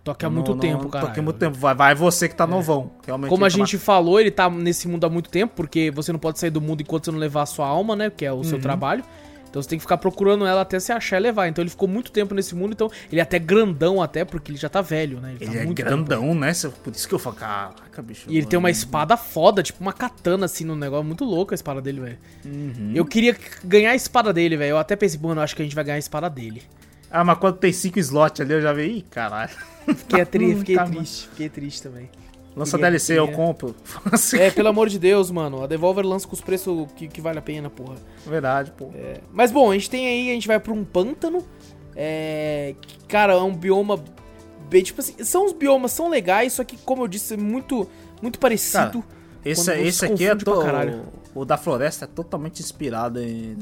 Tô 0.03 0.13
aqui 0.13 0.25
há 0.25 0.31
muito 0.31 0.53
não- 0.53 0.59
tempo, 0.59 0.85
Tô 0.85 0.89
cara. 0.89 1.09
aqui 1.09 1.21
há 1.21 1.23
muito 1.23 1.37
tempo, 1.39 1.59
vai, 1.59 1.75
vai 1.75 1.95
você 1.95 2.27
que 2.27 2.35
tá 2.35 2.47
novão. 2.47 2.93
Realmente 3.07 3.29
Como 3.29 3.45
a 3.45 3.51
tá 3.51 3.55
gente 3.55 3.77
falou, 3.77 4.19
ele 4.19 4.31
tá 4.31 4.49
nesse 4.49 4.89
mundo 4.89 5.05
há 5.05 5.11
muito 5.11 5.29
tempo, 5.29 5.53
porque 5.55 5.91
você 5.91 6.11
não 6.11 6.19
pode 6.19 6.39
sair 6.39 6.49
do 6.49 6.59
mundo 6.61 6.81
enquanto 6.81 7.05
você 7.05 7.11
não 7.11 7.19
levar 7.19 7.43
a 7.43 7.47
sua 7.47 7.67
alma, 7.67 7.95
né? 7.95 8.09
Que 8.09 8.25
é 8.25 8.33
o 8.33 8.43
seu 8.43 8.55
Uhum. 8.57 8.63
trabalho. 8.63 9.05
Então 9.51 9.61
você 9.61 9.69
tem 9.69 9.79
que 9.79 9.83
ficar 9.83 9.99
procurando 9.99 10.47
ela 10.47 10.61
até 10.61 10.79
se 10.79 10.93
achar 10.93 11.19
e 11.19 11.21
levar. 11.25 11.49
Então 11.49 11.61
ele 11.63 11.71
ficou 11.71 11.89
muito 11.89 12.13
tempo 12.13 12.35
nesse 12.35 12.55
mundo, 12.55 12.73
então 12.73 12.89
ele 13.11 13.21
é 13.21 13.23
até 13.25 13.37
grandão 13.39 14.01
até, 14.01 14.25
porque 14.25 14.53
ele 14.53 14.59
já 14.59 14.69
tá 14.69 14.81
velho, 14.81 15.21
né? 15.21 15.35
Ele 15.41 15.51
tá 15.53 15.59
é 15.59 15.65
muito 15.65 15.83
grandão, 15.83 16.35
né? 16.37 16.55
Cê- 16.55 16.69
Por 16.69 16.93
isso 16.95 17.09
que 17.09 17.15
eu 17.15 17.19
falo, 17.19 17.35
caraca, 17.37 18.01
bicho. 18.01 18.27
E 18.29 18.37
ele 18.39 18.47
tem 18.47 18.59
uma 18.59 18.71
espada 18.71 19.17
foda, 19.17 19.61
tipo 19.63 19.81
uma 19.81 19.93
katana, 19.93 20.47
assim, 20.47 20.65
no 20.65 20.77
negócio. 20.77 21.05
Muito 21.05 21.25
louco 21.25 21.53
a 21.53 21.57
espada 21.57 21.83
dele, 21.83 22.01
velho. 22.01 22.19
Uhum. 22.45 22.93
Eu 22.95 23.05
queria 23.05 23.37
ganhar 23.65 23.91
a 23.91 23.97
espada 23.97 24.33
dele, 24.33 24.57
velho. 24.57 24.71
Eu 24.71 24.79
até 24.79 24.95
pensei, 24.95 25.19
mano, 25.21 25.41
acho 25.41 25.57
que 25.57 25.63
a 25.63 25.65
gente 25.65 25.75
vai 25.75 25.83
ganhar 25.83 25.97
a 25.97 25.99
espada 25.99 26.31
dele. 26.31 26.63
Ah, 27.11 27.25
mas 27.25 27.37
quando 27.39 27.57
tem 27.57 27.73
cinco 27.73 27.99
slots 27.99 28.41
ali, 28.41 28.53
eu 28.53 28.63
já 28.63 28.73
vi, 28.73 28.99
ih, 28.99 29.03
caralho. 29.11 29.51
Fiquei, 29.97 30.25
tri- 30.27 30.55
fiquei 30.55 30.77
Tá, 30.77 30.85
triste, 30.85 31.29
fiquei 31.31 31.49
triste 31.49 31.83
também. 31.83 32.09
Lança 32.57 32.77
DLC, 32.77 33.19
eu 33.19 33.29
compro. 33.29 33.75
É, 34.39 34.51
pelo 34.51 34.69
amor 34.69 34.89
de 34.89 34.99
Deus, 34.99 35.31
mano. 35.31 35.63
A 35.63 35.67
Devolver 35.67 36.05
lança 36.05 36.27
com 36.27 36.35
os 36.35 36.41
preços 36.41 36.87
que, 36.97 37.09
que 37.09 37.21
vale 37.21 37.39
a 37.39 37.43
pena, 37.43 37.71
porra. 37.71 37.95
Verdade, 38.27 38.73
pô. 38.73 38.91
É, 38.95 39.21
Mas 39.33 39.53
bom, 39.53 39.71
a 39.71 39.75
gente 39.75 39.89
tem 39.89 40.07
aí, 40.07 40.31
a 40.31 40.35
gente 40.35 40.49
vai 40.49 40.59
pra 40.59 40.73
um 40.73 40.85
pântano. 40.85 41.45
É. 41.95 42.75
que, 42.81 42.99
Cara, 43.07 43.35
é 43.35 43.37
um 43.37 43.55
bioma. 43.55 44.03
Bem, 44.69 44.83
tipo 44.83 45.01
assim, 45.01 45.15
são 45.25 45.47
os 45.47 45.53
biomas, 45.53 45.93
são 45.93 46.09
legais, 46.09 46.53
só 46.53 46.65
que, 46.65 46.77
como 46.79 47.03
eu 47.03 47.09
disse, 47.09 47.35
é 47.35 47.37
muito, 47.37 47.89
muito 48.23 48.39
parecido. 48.39 49.05
Esse, 49.45 49.65
quando 49.65 49.77
você 49.77 49.83
esse 49.83 50.05
aqui 50.05 50.27
é 50.27 50.35
to... 50.35 50.61
caralho. 50.61 51.05
O 51.35 51.45
da 51.45 51.57
floresta 51.57 52.05
é 52.05 52.09
totalmente 52.09 52.61
inspirado 52.61 53.21
em 53.23 53.57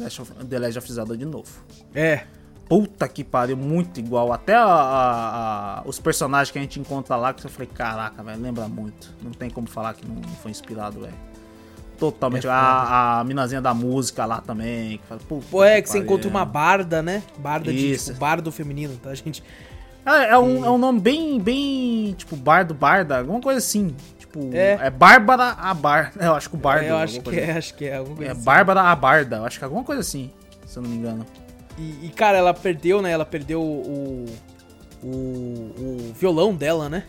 The 0.48 0.58
Legend 0.58 0.78
of 0.78 0.92
Zelda 0.92 1.16
de 1.16 1.24
novo. 1.24 1.50
É. 1.94 2.24
Puta 2.68 3.08
que 3.08 3.24
pariu, 3.24 3.56
muito 3.56 3.98
igual. 3.98 4.32
Até 4.32 4.54
a- 4.54 4.62
a- 4.64 5.78
a- 5.78 5.82
os 5.86 5.98
personagens 5.98 6.50
que 6.50 6.58
a 6.58 6.60
gente 6.62 6.78
encontra 6.78 7.16
lá, 7.16 7.32
que 7.32 7.44
eu 7.46 7.50
falei, 7.50 7.68
caraca, 7.72 8.22
velho, 8.22 8.40
lembra 8.42 8.68
muito. 8.68 9.08
Não 9.22 9.30
tem 9.32 9.48
como 9.48 9.66
falar 9.66 9.94
que 9.94 10.06
não 10.06 10.16
não 10.16 10.22
foi 10.42 10.50
inspirado, 10.50 11.00
velho. 11.00 11.14
Totalmente. 11.98 12.46
É 12.46 12.50
a, 12.50 13.20
a 13.20 13.24
minazinha 13.24 13.60
da 13.60 13.74
música 13.74 14.24
lá 14.24 14.40
também. 14.40 14.98
Que 14.98 15.06
fala, 15.06 15.20
Pô, 15.50 15.64
é 15.64 15.80
que 15.82 15.88
você 15.88 15.94
pariu. 15.98 16.04
encontra 16.04 16.28
uma 16.30 16.44
barda, 16.44 17.02
né? 17.02 17.22
Barda 17.38 17.72
de, 17.72 17.92
Isso. 17.92 18.06
tipo, 18.10 18.20
bardo 18.20 18.52
feminino, 18.52 18.96
tá, 19.02 19.12
gente? 19.14 19.42
Ah, 20.06 20.22
é, 20.24 20.38
um, 20.38 20.64
é 20.64 20.70
um 20.70 20.78
nome 20.78 21.00
bem, 21.00 21.40
bem, 21.40 22.14
tipo, 22.16 22.34
Bardo, 22.36 22.72
Barda, 22.72 23.18
alguma 23.18 23.40
coisa 23.40 23.58
assim. 23.58 23.94
Tipo, 24.18 24.50
É. 24.54 24.78
é, 24.82 24.90
Bárbara 24.90 25.56
a 25.58 25.74
Bar. 25.74 26.12
Eu 26.20 26.34
acho 26.34 26.48
que 26.48 26.54
o 26.54 26.58
Bardo. 26.58 26.84
É, 26.84 26.90
eu 26.90 26.96
acho 26.98 27.20
que 27.20 27.38
é, 27.40 27.50
acho 27.52 27.74
que 27.74 27.84
é. 27.86 27.96
Alguma 27.96 28.14
assim. 28.14 28.16
coisa 28.16 28.30
É 28.30 28.32
assim. 28.36 28.44
Bárbara 28.44 28.82
a 28.82 28.94
Barda, 28.96 29.36
eu 29.38 29.44
acho 29.44 29.58
que 29.58 29.64
é 29.64 29.66
alguma 29.66 29.84
coisa 29.84 30.00
assim, 30.00 30.30
se 30.66 30.78
eu 30.78 30.82
não 30.82 30.90
me 30.90 30.96
engano. 30.96 31.26
E, 31.78 32.06
e, 32.06 32.08
cara, 32.10 32.36
ela 32.38 32.52
perdeu, 32.52 33.00
né? 33.00 33.10
Ela 33.10 33.24
perdeu 33.24 33.62
o, 33.62 34.26
o, 35.02 35.08
o 35.08 36.12
violão 36.18 36.54
dela, 36.54 36.88
né? 36.88 37.04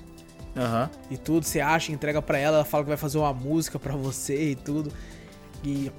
Aham. 0.56 0.90
E 1.10 1.18
tudo, 1.18 1.46
você 1.46 1.60
acha, 1.60 1.92
entrega 1.92 2.22
pra 2.22 2.38
ela, 2.38 2.58
ela 2.58 2.66
fala 2.66 2.84
que 2.84 2.90
vai 2.90 2.98
fazer 2.98 3.18
uma 3.18 3.34
música 3.34 3.80
pra 3.80 3.96
você 3.96 4.52
e 4.52 4.56
tudo. 4.56 4.92
E 5.64 5.92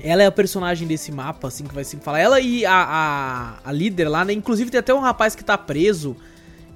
ela 0.00 0.22
é 0.22 0.26
a 0.26 0.32
personagem 0.32 0.86
desse 0.88 1.12
mapa, 1.12 1.48
assim, 1.48 1.64
que 1.64 1.74
vai 1.74 1.84
sempre 1.84 2.04
falar. 2.04 2.18
Ela 2.18 2.40
e 2.40 2.64
a, 2.64 2.72
a, 2.74 3.68
a 3.68 3.72
líder 3.72 4.08
lá, 4.08 4.24
né? 4.24 4.32
Inclusive 4.32 4.70
tem 4.70 4.80
até 4.80 4.92
um 4.94 5.00
rapaz 5.00 5.34
que 5.34 5.44
tá 5.44 5.56
preso, 5.56 6.16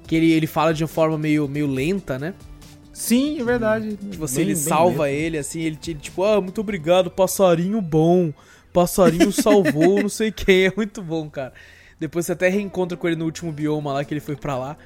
que 0.05 0.15
ele, 0.15 0.31
ele 0.31 0.47
fala 0.47 0.73
de 0.73 0.83
uma 0.83 0.87
forma 0.87 1.17
meio, 1.17 1.47
meio 1.47 1.67
lenta, 1.67 2.17
né? 2.17 2.33
Sim, 2.93 3.39
é 3.39 3.43
verdade. 3.43 3.95
Tipo 3.97 4.25
assim, 4.25 4.37
Bem- 4.37 4.45
ele 4.45 4.55
salva 4.55 5.03
lento. 5.03 5.15
ele, 5.15 5.37
assim, 5.37 5.61
ele 5.61 5.75
tira, 5.75 5.99
tipo, 5.99 6.23
ah, 6.23 6.41
muito 6.41 6.61
obrigado, 6.61 7.11
passarinho 7.11 7.81
bom. 7.81 8.31
Passarinho 8.73 9.31
salvou, 9.31 10.01
não 10.01 10.09
sei 10.09 10.31
quem. 10.31 10.65
É 10.67 10.73
muito 10.75 11.01
bom, 11.01 11.29
cara. 11.29 11.53
Depois 11.99 12.25
você 12.25 12.33
até 12.33 12.47
reencontra 12.49 12.95
com 12.97 13.07
ele 13.07 13.15
no 13.15 13.25
último 13.25 13.51
bioma 13.51 13.91
lá, 13.93 14.05
que 14.05 14.13
ele 14.13 14.21
foi 14.21 14.35
pra 14.35 14.55
lá. 14.57 14.77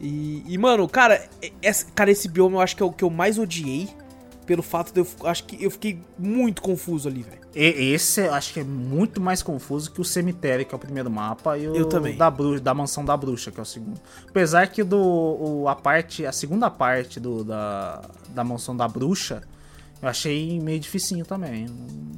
E, 0.00 0.42
e, 0.46 0.58
mano, 0.58 0.86
cara, 0.88 1.24
esse, 1.62 1.86
cara, 1.86 2.10
esse 2.10 2.28
bioma 2.28 2.56
eu 2.56 2.60
acho 2.60 2.76
que 2.76 2.82
é 2.82 2.86
o 2.86 2.92
que 2.92 3.04
eu 3.04 3.10
mais 3.10 3.38
odiei. 3.38 3.88
Pelo 4.44 4.62
fato 4.62 4.92
de 4.92 5.00
eu. 5.00 5.06
Acho 5.24 5.42
que 5.42 5.60
eu 5.64 5.68
fiquei 5.72 6.00
muito 6.16 6.62
confuso 6.62 7.08
ali, 7.08 7.22
velho. 7.22 7.40
Esse 7.52 8.20
eu 8.20 8.32
acho 8.34 8.52
que 8.52 8.60
é 8.60 8.64
muito 8.64 9.20
mais 9.20 9.42
confuso 9.42 9.90
que 9.90 10.00
o 10.00 10.04
cemitério, 10.04 10.64
que 10.64 10.72
é 10.72 10.76
o 10.76 10.78
primeiro 10.78 11.10
mapa, 11.10 11.58
e 11.58 11.66
o 11.66 11.74
Eu 11.74 11.86
também. 11.86 12.16
Da, 12.16 12.30
bruxa, 12.30 12.60
da 12.62 12.72
mansão 12.72 13.04
da 13.04 13.16
bruxa, 13.16 13.50
que 13.50 13.58
é 13.58 13.62
o 13.62 13.66
segundo. 13.66 14.00
Apesar 14.28 14.68
que 14.68 14.84
do, 14.84 14.98
o- 15.00 15.68
a 15.68 15.74
parte, 15.74 16.24
a 16.24 16.30
segunda 16.30 16.70
parte 16.70 17.18
do, 17.18 17.42
da, 17.42 18.02
da 18.28 18.44
mansão 18.44 18.76
da 18.76 18.86
bruxa, 18.86 19.42
eu 20.02 20.08
achei 20.08 20.60
meio 20.60 20.78
dificinho 20.80 21.24
também. 21.24 21.66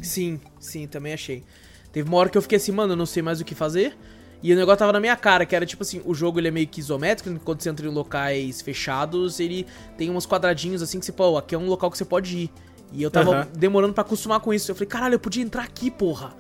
Sim, 0.03 0.41
sim, 0.61 0.87
também 0.87 1.13
achei. 1.13 1.45
Teve 1.93 2.09
uma 2.09 2.19
hora 2.19 2.29
que 2.29 2.37
eu 2.39 2.43
fiquei 2.43 2.57
assim, 2.57 2.73
mano, 2.73 2.93
eu 2.93 2.97
não 2.97 3.07
sei 3.07 3.23
mais 3.23 3.41
o 3.41 3.45
que 3.45 3.55
fazer. 3.55 3.97
E 4.43 4.53
o 4.53 4.57
negócio 4.57 4.79
tava 4.79 4.93
na 4.93 5.01
minha 5.01 5.17
cara, 5.17 5.45
que 5.45 5.57
era 5.57 5.67
tipo 5.67 5.83
assim, 5.83 6.01
o 6.05 6.15
jogo 6.15 6.39
ele 6.39 6.49
é 6.49 6.51
meio 6.51 6.67
que 6.69 6.79
isométrico, 6.81 7.41
quando 7.41 7.61
você 7.61 7.71
entra 7.71 7.87
em 7.87 7.91
locais 7.91 8.61
fechados, 8.63 9.41
ele 9.41 9.67
tem 9.97 10.11
uns 10.11 10.27
quadradinhos 10.27 10.81
assim 10.81 11.01
que 11.01 11.07
você, 11.07 11.11
pô, 11.13 11.37
aqui 11.37 11.55
é 11.55 11.59
um 11.59 11.67
local 11.67 11.91
que 11.91 11.99
você 11.99 12.05
pode 12.05 12.37
ir. 12.37 12.51
E 12.93 13.03
eu 13.03 13.11
tava 13.11 13.33
Aham. 13.41 13.49
demorando 13.57 13.93
pra 13.95 14.03
acostumar 14.03 14.39
com 14.41 14.55
isso. 14.55 14.71
Eu 14.71 14.75
falei, 14.77 14.89
caralho, 14.89 15.15
eu 15.15 15.19
podia 15.21 15.43
entrar 15.43 15.65
aqui, 15.65 15.91
porra. 15.91 16.35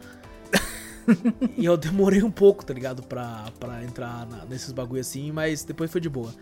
e 1.57 1.65
eu 1.65 1.77
demorei 1.77 2.23
um 2.23 2.31
pouco, 2.31 2.65
tá 2.65 2.73
ligado? 2.73 3.03
Pra, 3.03 3.47
pra 3.59 3.83
entrar 3.83 4.27
na- 4.27 4.45
nesses 4.45 4.73
bagulho 4.73 5.01
assim, 5.01 5.33
mas 5.33 5.65
depois 5.65 5.91
foi 5.91 6.01
de 6.01 6.09
boa. 6.09 6.33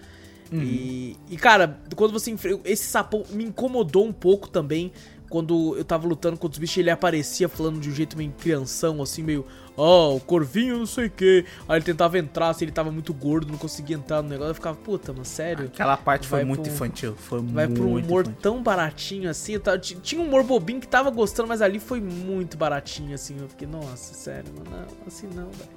E, 0.52 1.16
e, 1.28 1.36
cara, 1.36 1.78
quando 1.94 2.12
você 2.12 2.30
enfrenta. 2.30 2.60
Esse 2.68 2.84
sapão 2.84 3.24
me 3.30 3.44
incomodou 3.44 4.06
um 4.06 4.12
pouco 4.12 4.48
também. 4.48 4.92
Quando 5.28 5.76
eu 5.76 5.84
tava 5.84 6.06
lutando 6.06 6.36
contra 6.38 6.52
os 6.54 6.58
bichos, 6.60 6.76
ele 6.76 6.88
aparecia 6.88 7.48
falando 7.48 7.80
de 7.80 7.88
um 7.88 7.92
jeito 7.92 8.16
meio 8.16 8.30
crianção, 8.38 9.02
assim, 9.02 9.24
meio. 9.24 9.44
Ó, 9.76 10.14
o 10.14 10.20
corvinho 10.20 10.78
não 10.78 10.86
sei 10.86 11.06
o 11.06 11.10
que. 11.10 11.44
Aí 11.68 11.78
ele 11.78 11.84
tentava 11.84 12.16
entrar, 12.16 12.54
se 12.54 12.62
ele 12.64 12.70
tava 12.70 12.92
muito 12.92 13.12
gordo, 13.12 13.50
não 13.50 13.58
conseguia 13.58 13.96
entrar 13.96 14.22
no 14.22 14.28
negócio. 14.28 14.50
Eu 14.50 14.54
ficava, 14.54 14.76
puta, 14.76 15.12
mano, 15.12 15.24
sério. 15.24 15.64
Aquela 15.66 15.96
parte 15.96 16.28
foi 16.28 16.38
Vai 16.38 16.44
muito 16.44 16.62
pro- 16.62 16.72
infantil. 16.72 17.16
Foi 17.16 17.40
Vai 17.42 17.66
muito 17.66 17.80
pra 17.80 17.88
um 17.88 17.96
humor 17.98 18.22
infantil. 18.22 18.40
tão 18.40 18.62
baratinho 18.62 19.28
assim. 19.28 19.58
tava- 19.58 19.78
tinha 19.78 20.20
um 20.22 20.26
humor 20.28 20.44
bobinho 20.44 20.80
que 20.80 20.86
tava 20.86 21.10
gostando, 21.10 21.48
mas 21.48 21.60
ali 21.60 21.80
foi 21.80 22.00
muito 22.00 22.56
baratinho, 22.56 23.12
assim. 23.12 23.36
Eu 23.40 23.48
fiquei, 23.48 23.66
nossa, 23.66 24.14
sério, 24.14 24.52
mano, 24.56 24.70
não, 24.70 25.06
assim 25.08 25.26
não, 25.26 25.50
velho. 25.50 25.76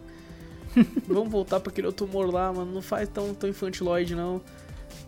Vamos 1.07 1.31
voltar 1.31 1.59
pra 1.59 1.71
aquele 1.71 1.87
outro 1.87 2.05
humor 2.05 2.31
lá, 2.31 2.53
mano. 2.53 2.71
Não 2.71 2.83
faz 2.83 3.09
tão, 3.09 3.33
tão 3.33 3.49
infantiloide, 3.49 4.13
não. 4.13 4.39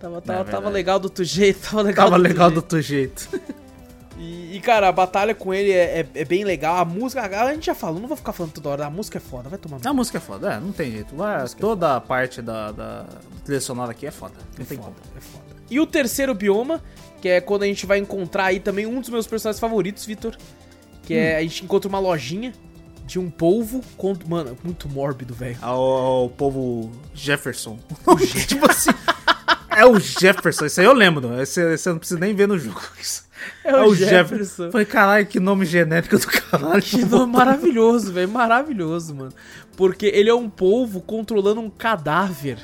Tava, 0.02 0.18
É 0.18 0.22
tava, 0.22 0.44
tava 0.45 0.69
legal 0.69 0.99
do 0.99 1.06
outro 1.06 1.23
jeito, 1.23 1.60
tava 1.69 1.82
legal 1.84 2.06
Tava 2.07 2.18
do 2.18 2.22
legal 2.23 2.49
do 2.52 2.57
outro 2.57 2.82
jeito. 2.82 3.30
E, 4.23 4.56
e, 4.57 4.60
cara, 4.61 4.88
a 4.88 4.91
batalha 4.91 5.34
com 5.34 5.52
ele 5.52 5.72
é, 5.72 6.02
é- 6.02 6.07
é 6.22 6.26
bem 6.26 6.44
legal. 6.44 6.78
A 6.78 6.86
música, 6.86 7.23
a 7.26 7.53
gente 7.56 7.65
já 7.65 7.73
falou, 7.73 7.99
não 7.99 8.07
vou 8.07 8.15
ficar 8.15 8.32
falando 8.34 8.52
toda 8.52 8.69
hora. 8.69 8.86
A 8.86 8.90
música 8.90 9.18
é 9.18 9.22
foda, 9.22 9.49
vai 9.49 9.57
tomar. 9.57 9.80
A 9.84 9.94
música 9.94 10.19
é 10.19 10.22
foda, 10.22 10.53
é, 10.53 10.60
não 10.60 10.72
tem 10.72 10.91
jeito. 10.91 11.15
Vai, 11.15 11.44
toda 11.60 11.95
a 11.95 11.99
parte 12.02 12.40
da, 12.40 12.72
da 12.72 13.06
trilha 13.44 13.60
sonora 13.60 13.90
aqui 13.91 14.06
é 14.06 14.11
foda. 14.11 14.36
Não 14.60 14.64
É 14.64 14.68
tem 14.68 14.78
foda, 14.78 14.91
como. 14.91 15.18
é 15.18 15.22
foda. 15.22 15.45
E 15.72 15.80
o 15.80 15.88
terceiro 15.88 16.36
bioma, 16.36 16.84
que 17.19 17.30
é 17.30 17.41
quando 17.41 17.64
a 17.64 17.65
gente 17.65 17.84
vai 17.88 17.98
encontrar 17.98 18.45
aí 18.45 18.60
também 18.60 18.86
um 18.86 18.99
dos 18.99 19.10
meus 19.10 19.26
personagens 19.26 19.60
favoritos, 19.60 20.06
Vitor. 20.06 20.38
Que 21.02 21.15
Hum. 21.15 21.18
é 21.18 21.38
a 21.38 21.41
gente 21.41 21.64
encontra 21.64 21.90
uma 21.90 21.98
lojinha 21.99 22.53
de 23.07 23.18
um 23.18 23.28
polvo 23.28 23.82
com. 23.98 24.15
Mano, 24.28 24.56
muito 24.64 24.88
mórbido, 24.88 25.34
velho. 25.34 25.57
Ao, 25.64 25.82
ao 25.82 26.30
povo 26.30 26.91
Jefferson. 27.15 27.80
tipo 28.48 28.69
assim. 28.69 28.91
É 29.76 29.85
o 29.85 29.99
Jefferson, 29.99 30.65
isso 30.65 30.80
aí 30.80 30.85
eu 30.85 30.93
lembro. 30.93 31.39
Esse, 31.41 31.61
esse 31.73 31.88
eu 31.88 31.93
não 31.93 31.99
preciso 31.99 32.19
nem 32.19 32.35
ver 32.35 32.48
no 32.48 32.57
jogo. 32.57 32.81
É 33.64 33.76
o 33.76 33.95
Jefferson. 33.95 34.69
Falei, 34.69 34.85
caralho, 34.85 35.26
que 35.26 35.39
nome 35.39 35.65
genérico 35.65 36.18
do 36.18 36.27
caralho. 36.27 36.81
Que 36.81 37.03
nome 37.03 37.34
maravilhoso, 37.34 38.11
velho. 38.11 38.30
Maravilhoso, 38.30 39.15
mano. 39.15 39.34
Porque 39.76 40.06
ele 40.06 40.30
é 40.30 40.34
um 40.34 40.49
polvo 40.49 41.02
controlando 41.02 41.61
um 41.61 41.69
cadáver. 41.69 42.57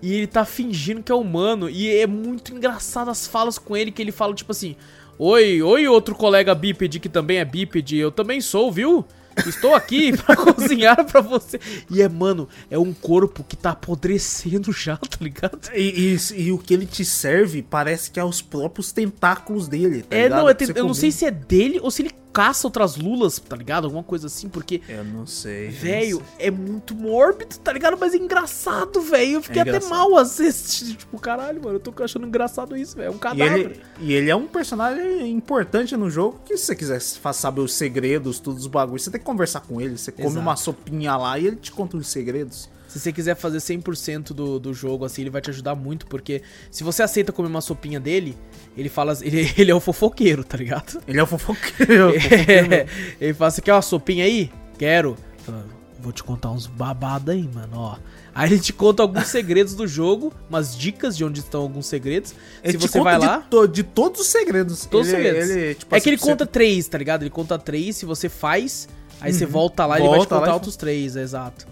E 0.00 0.14
ele 0.14 0.26
tá 0.26 0.44
fingindo 0.44 1.02
que 1.02 1.12
é 1.12 1.14
humano. 1.14 1.68
E 1.68 1.94
é 1.94 2.06
muito 2.06 2.54
engraçado 2.54 3.10
as 3.10 3.26
falas 3.26 3.58
com 3.58 3.76
ele, 3.76 3.90
que 3.90 4.00
ele 4.00 4.12
fala 4.12 4.34
tipo 4.34 4.52
assim: 4.52 4.76
Oi, 5.18 5.62
oi, 5.62 5.86
outro 5.86 6.14
colega 6.14 6.54
bípede 6.54 6.98
que 6.98 7.08
também 7.08 7.38
é 7.38 7.44
bípede. 7.44 7.96
Eu 7.96 8.10
também 8.10 8.40
sou, 8.40 8.72
viu? 8.72 9.04
Estou 9.46 9.74
aqui 9.74 10.16
pra 10.18 10.36
cozinhar 10.36 11.04
pra 11.04 11.20
você. 11.20 11.60
E 11.90 12.02
é, 12.02 12.08
mano, 12.08 12.48
é 12.70 12.78
um 12.78 12.92
corpo 12.92 13.44
que 13.44 13.56
tá 13.56 13.70
apodrecendo 13.70 14.72
já, 14.72 14.96
tá 14.96 15.18
ligado? 15.20 15.58
E, 15.74 16.16
e- 16.36 16.42
e 16.44 16.52
o 16.52 16.58
que 16.58 16.74
ele 16.74 16.86
te 16.86 17.04
serve 17.04 17.62
parece 17.62 18.10
que 18.10 18.20
é 18.20 18.24
os 18.24 18.40
próprios 18.42 18.92
tentáculos 18.92 19.68
dele. 19.68 20.02
Tá 20.02 20.16
é, 20.16 20.24
ligado? 20.24 20.38
não, 20.40 20.48
é 20.48 20.54
você 20.54 20.72
eu 20.74 20.86
não 20.86 20.94
sei 20.94 21.10
se 21.12 21.24
é 21.24 21.30
dele 21.30 21.78
ou 21.82 21.90
se 21.90 22.02
ele 22.02 22.10
caça 22.32 22.66
outras 22.66 22.96
lulas, 22.96 23.38
tá 23.38 23.56
ligado? 23.56 23.84
Alguma 23.84 24.02
coisa 24.02 24.26
assim, 24.26 24.48
porque 24.48 24.80
Eu 24.88 25.04
não 25.04 25.26
sei. 25.26 25.68
Velho, 25.68 26.22
é 26.38 26.50
muito 26.50 26.94
mórbido, 26.94 27.56
tá 27.58 27.72
ligado? 27.72 27.96
Mas 28.00 28.14
é 28.14 28.16
engraçado, 28.16 29.00
velho. 29.00 29.32
Eu 29.34 29.42
fiquei 29.42 29.62
É 29.62 29.76
até 29.76 29.86
mal 29.88 30.16
às 30.16 30.38
vezes. 30.38 30.96
Tipo, 31.02 31.18
caralho, 31.18 31.62
mano, 31.62 31.76
eu 31.76 31.80
tô 31.80 31.92
achando 32.02 32.26
engraçado 32.26 32.76
isso, 32.76 32.96
velho. 32.96 33.08
É 33.08 33.10
um 33.10 33.16
E 33.16 33.18
cadáver. 33.18 33.58
ele, 33.58 33.80
e 34.00 34.12
ele 34.12 34.30
é 34.30 34.36
um 34.36 34.46
personagem 34.46 35.30
importante 35.30 35.96
no 35.96 36.08
jogo 36.10 36.40
que 36.44 36.56
se 36.56 36.64
você 36.66 36.76
quiser 36.76 37.00
saber 37.00 37.60
os 37.60 37.74
segredos, 37.74 38.38
todos 38.38 38.62
os 38.62 38.66
bagulhos, 38.66 39.04
você 39.04 39.10
tem 39.10 39.20
que 39.20 39.26
conversar 39.26 39.60
com 39.60 39.80
ele. 39.80 39.96
Você 39.98 40.10
come 40.12 40.26
Exato. 40.26 40.40
uma 40.40 40.56
sopinha 40.56 41.16
lá 41.16 41.38
e 41.38 41.46
ele 41.46 41.56
te 41.56 41.70
conta 41.72 41.96
os 41.96 42.08
segredos. 42.08 42.68
Se 42.92 43.00
você 43.00 43.10
quiser 43.10 43.34
fazer 43.34 43.56
100% 43.58 44.34
do, 44.34 44.60
do 44.60 44.74
jogo, 44.74 45.06
assim, 45.06 45.22
ele 45.22 45.30
vai 45.30 45.40
te 45.40 45.48
ajudar 45.48 45.74
muito, 45.74 46.06
porque 46.06 46.42
se 46.70 46.84
você 46.84 47.02
aceita 47.02 47.32
comer 47.32 47.48
uma 47.48 47.62
sopinha 47.62 47.98
dele, 47.98 48.36
ele 48.76 48.90
fala. 48.90 49.16
Ele, 49.22 49.50
ele 49.56 49.70
é 49.70 49.74
o 49.74 49.80
fofoqueiro, 49.80 50.44
tá 50.44 50.58
ligado? 50.58 51.00
Ele 51.08 51.18
é 51.18 51.22
o 51.22 51.26
fofoqueiro. 51.26 52.10
É, 52.14 52.86
ele 53.18 53.32
fala: 53.32 53.50
Você 53.50 53.62
quer 53.62 53.72
uma 53.72 53.80
sopinha 53.82 54.24
aí? 54.26 54.50
Quero. 54.78 55.16
Fala, 55.38 55.64
Vou 55.98 56.12
te 56.12 56.22
contar 56.22 56.50
uns 56.50 56.66
babados 56.66 57.28
aí, 57.32 57.48
mano, 57.54 57.76
ó. 57.78 57.96
Aí 58.34 58.50
ele 58.50 58.58
te 58.60 58.72
conta 58.72 59.02
alguns 59.02 59.28
segredos 59.28 59.74
do 59.74 59.86
jogo, 59.86 60.32
umas 60.50 60.76
dicas 60.76 61.16
de 61.16 61.24
onde 61.24 61.40
estão 61.40 61.62
alguns 61.62 61.86
segredos. 61.86 62.34
Ele 62.62 62.72
se 62.72 62.88
você 62.88 63.00
vai 63.00 63.18
de 63.18 63.24
lá. 63.26 63.38
to- 63.48 63.68
De, 63.68 63.82
todos 63.84 64.20
os 64.20 64.26
segredos. 64.26 64.84
Todos 64.84 65.06
os 65.06 65.12
segredos. 65.14 65.48
ele, 65.48 65.74
tipo 65.76 65.94
é 65.94 65.98
assim, 65.98 66.02
que 66.04 66.10
ele 66.10 66.18
você- 66.18 66.26
conta 66.30 66.44
três, 66.44 66.88
tá 66.88 66.98
ligado? 66.98 67.22
Ele 67.22 67.30
conta 67.30 67.58
três, 67.58 67.96
se 67.96 68.04
você 68.04 68.28
faz, 68.28 68.88
aí 69.20 69.32
você 69.32 69.46
volta 69.46 69.86
lá 69.86 69.98
e 69.98 70.02
ele 70.02 70.08
vai 70.10 70.20
te 70.20 70.26
contar 70.28 70.48
e 70.50 70.54
outros 70.54 70.76
três, 70.76 71.16
é 71.16 71.22
exato. 71.22 71.66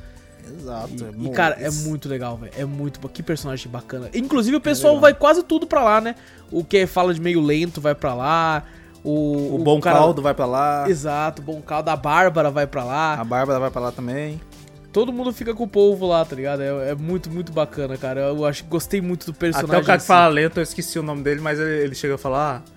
Exato. 0.59 0.91
E, 0.99 1.05
é 1.05 1.09
e, 1.09 1.13
bom. 1.13 1.33
cara, 1.33 1.57
é 1.61 1.71
muito 1.71 2.09
legal, 2.09 2.37
velho. 2.37 2.53
É 2.57 2.65
muito 2.65 3.01
bom. 3.01 3.09
Que 3.09 3.23
personagem 3.23 3.71
bacana. 3.71 4.09
Inclusive, 4.15 4.57
o 4.57 4.61
pessoal 4.61 4.95
legal. 4.95 5.03
vai 5.03 5.15
quase 5.15 5.43
tudo 5.43 5.67
pra 5.67 5.83
lá, 5.83 6.01
né? 6.01 6.15
O 6.51 6.65
que 6.65 6.87
fala 6.87 7.13
de 7.15 7.21
meio 7.21 7.41
lento 7.41 7.81
vai 7.81 7.95
pra 7.95 8.15
lá. 8.15 8.65
O, 9.03 9.55
O 9.55 9.59
bom 9.59 9.81
cara- 9.81 9.99
caldo 9.99 10.21
vai 10.21 10.35
pra 10.35 10.47
lá. 10.47 10.85
Exato, 10.89 11.41
o 11.41 11.45
bom 11.45 11.61
caldo. 11.63 11.89
A 11.89 11.97
Bárbara 11.97 12.51
vai 12.51 12.67
pra 12.67 12.85
lá. 12.85 13.15
A 13.15 13.25
Bárbara 13.25 13.59
vai 13.59 13.71
pra 13.71 13.81
lá 13.81 13.93
também. 13.93 14.41
Todo 14.93 15.13
mundo 15.13 15.33
fica 15.33 15.55
com 15.55 15.63
o 15.65 15.69
povo 15.69 16.07
lá, 16.07 16.25
tá 16.25 16.35
ligado? 16.35 16.63
É, 16.63 16.91
é 16.91 16.95
muito, 16.97 17.31
muito 17.31 17.53
bacana, 17.53 17.97
cara. 17.97 18.21
Eu 18.23 18.45
acho 18.45 18.65
que 18.65 18.69
gostei 18.69 19.01
muito 19.01 19.25
do 19.25 19.33
personagem. 19.33 19.71
Até 19.71 19.83
o 19.83 19.87
cara 19.87 19.99
que 19.99 20.03
assim. 20.03 20.07
fala 20.09 20.29
lento, 20.29 20.59
eu 20.59 20.63
esqueci 20.65 20.99
o 20.99 21.03
nome 21.03 21.23
dele, 21.23 21.41
mas 21.41 21.59
ele, 21.61 21.85
ele 21.85 21.95
chega 21.95 22.17
a 22.17 22.19
falar: 22.19 22.57
ah, 22.67 22.71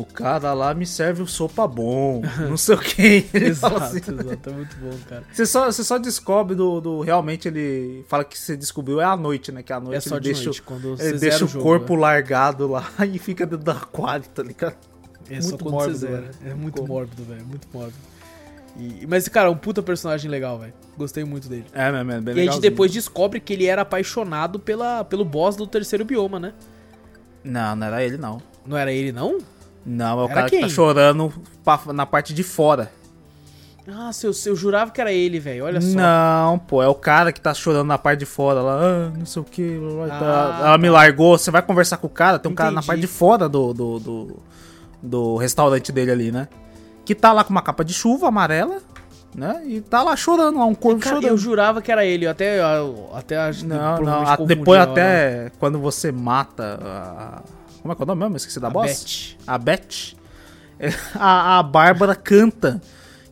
o 0.00 0.04
cara 0.04 0.52
lá 0.54 0.72
me 0.74 0.86
serve 0.86 1.22
o 1.22 1.26
sopa 1.26 1.66
bom. 1.66 2.22
não 2.48 2.56
sei 2.56 2.74
o 2.74 2.78
que. 2.78 3.26
Exato, 3.34 3.76
assim. 3.76 3.96
exato. 3.98 4.50
É 4.50 4.52
muito 4.52 4.76
bom, 4.76 4.96
cara. 5.08 5.24
Você 5.32 5.44
só, 5.46 5.66
você 5.66 5.82
só 5.82 5.98
descobre 5.98 6.54
do, 6.54 6.80
do- 6.80 7.00
Realmente 7.00 7.48
ele 7.48 8.04
fala 8.08 8.24
que 8.24 8.38
você 8.38 8.56
descobriu 8.56 9.00
é 9.00 9.04
à 9.04 9.16
noite, 9.16 9.50
né? 9.50 9.62
Que 9.62 9.72
à 9.72 9.80
noite 9.80 9.96
É 9.96 10.00
só 10.00 10.16
ele 10.16 10.20
de 10.24 10.28
deixa, 10.30 10.44
noite, 10.44 10.62
quando 10.62 10.96
você 10.96 11.08
ele 11.08 11.18
deixa 11.18 11.44
o 11.44 11.48
jogo, 11.48 11.64
corpo 11.64 11.94
né? 11.94 12.00
largado 12.02 12.68
lá 12.68 12.88
e 13.12 13.18
fica 13.18 13.44
dentro 13.46 13.64
do 13.64 13.70
aquário, 13.70 14.24
tá 14.34 14.42
ligado? 14.42 14.76
É 15.28 15.40
só 15.40 15.48
Muito 15.50 15.64
quando 15.64 15.74
mórbido, 15.74 15.98
velho. 16.06 16.30
É 16.46 16.54
muito 16.54 16.80
Como? 16.80 16.92
mórbido, 16.94 17.24
velho. 17.24 17.44
Muito 17.44 17.68
mórbido. 17.74 17.98
E- 18.78 19.06
mas, 19.08 19.28
cara, 19.28 19.48
é 19.48 19.50
um 19.50 19.56
puta 19.56 19.82
personagem 19.82 20.30
legal, 20.30 20.58
velho. 20.58 20.72
Gostei 20.96 21.24
muito 21.24 21.48
dele. 21.48 21.66
É, 21.72 21.90
mesmo, 21.90 22.12
é 22.12 22.20
bem 22.20 22.36
e 22.36 22.40
a 22.48 22.52
gente 22.52 22.60
depois 22.60 22.92
descobre 22.92 23.40
que 23.40 23.52
ele 23.52 23.66
era 23.66 23.82
apaixonado 23.82 24.58
pela, 24.58 25.04
pelo 25.04 25.24
boss 25.24 25.56
do 25.56 25.66
terceiro 25.66 26.04
bioma, 26.04 26.38
né? 26.38 26.52
Não, 27.42 27.74
não 27.76 27.86
era 27.86 28.04
ele, 28.04 28.16
não. 28.16 28.40
Não 28.66 28.76
era 28.76 28.92
ele, 28.92 29.12
não? 29.12 29.38
Não, 29.88 30.20
é 30.20 30.22
o 30.22 30.24
Era 30.26 30.34
cara 30.34 30.50
que 30.50 30.56
tá 30.56 30.60
quem? 30.62 30.70
chorando 30.70 31.32
na 31.94 32.04
parte 32.06 32.34
de 32.34 32.42
fora. 32.42 32.90
Ah, 33.90 34.10
eu, 34.22 34.32
eu 34.44 34.54
jurava 34.54 34.90
que 34.90 35.00
era 35.00 35.10
ele, 35.10 35.40
velho. 35.40 35.64
Olha 35.64 35.80
só. 35.80 35.96
Não, 35.96 36.58
pô, 36.58 36.82
é 36.82 36.88
o 36.88 36.94
cara 36.94 37.32
que 37.32 37.40
tá 37.40 37.54
chorando 37.54 37.86
na 37.86 37.96
parte 37.96 38.18
de 38.20 38.26
fora 38.26 38.60
lá, 38.60 38.78
ah, 38.82 39.10
não 39.16 39.24
sei 39.24 39.40
o 39.40 39.44
que. 39.46 39.80
Ah, 40.10 40.60
ela 40.66 40.78
me 40.78 40.90
largou, 40.90 41.38
você 41.38 41.50
vai 41.50 41.62
conversar 41.62 41.96
com 41.96 42.06
o 42.06 42.10
cara, 42.10 42.38
tem 42.38 42.52
um 42.52 42.54
cara 42.54 42.70
na 42.70 42.80
Entendi. 42.80 42.86
parte 42.86 43.00
de 43.00 43.06
fora 43.06 43.48
do, 43.48 43.72
do, 43.72 43.98
do, 43.98 44.36
do 45.02 45.36
restaurante 45.36 45.90
dele 45.90 46.10
ali, 46.10 46.30
né? 46.30 46.48
Que 47.06 47.14
tá 47.14 47.32
lá 47.32 47.42
com 47.42 47.50
uma 47.50 47.62
capa 47.62 47.82
de 47.82 47.94
chuva 47.94 48.28
amarela, 48.28 48.76
né? 49.34 49.62
E 49.64 49.80
tá 49.80 50.02
lá 50.02 50.14
chorando, 50.16 50.58
lá, 50.58 50.66
um 50.66 50.74
corpo 50.74 51.00
Cara, 51.00 51.16
chorando. 51.16 51.30
eu 51.32 51.38
jurava 51.38 51.80
que 51.80 51.90
era 51.90 52.04
ele. 52.04 52.26
Eu 52.26 52.30
até, 52.30 52.60
eu 52.60 53.08
até 53.14 53.36
Não, 53.64 54.02
não, 54.02 54.22
a- 54.28 54.36
depois 54.36 54.78
hora. 54.82 54.90
até 54.90 55.50
quando 55.58 55.78
você 55.78 56.12
mata 56.12 56.78
a... 56.82 57.42
Como 57.88 57.92
é 57.92 57.96
que 57.96 58.02
é 58.02 58.04
o 58.04 58.06
nome 58.06 58.22
mesmo? 58.22 58.36
Esqueci 58.36 58.60
da 58.60 58.68
A 58.68 58.70
boss? 58.70 59.36
Beth. 59.46 59.52
A 59.54 59.58
Beth. 59.58 60.14
É, 60.78 60.92
A, 61.14 61.58
a 61.58 61.62
Bárbara 61.62 62.14
canta 62.14 62.80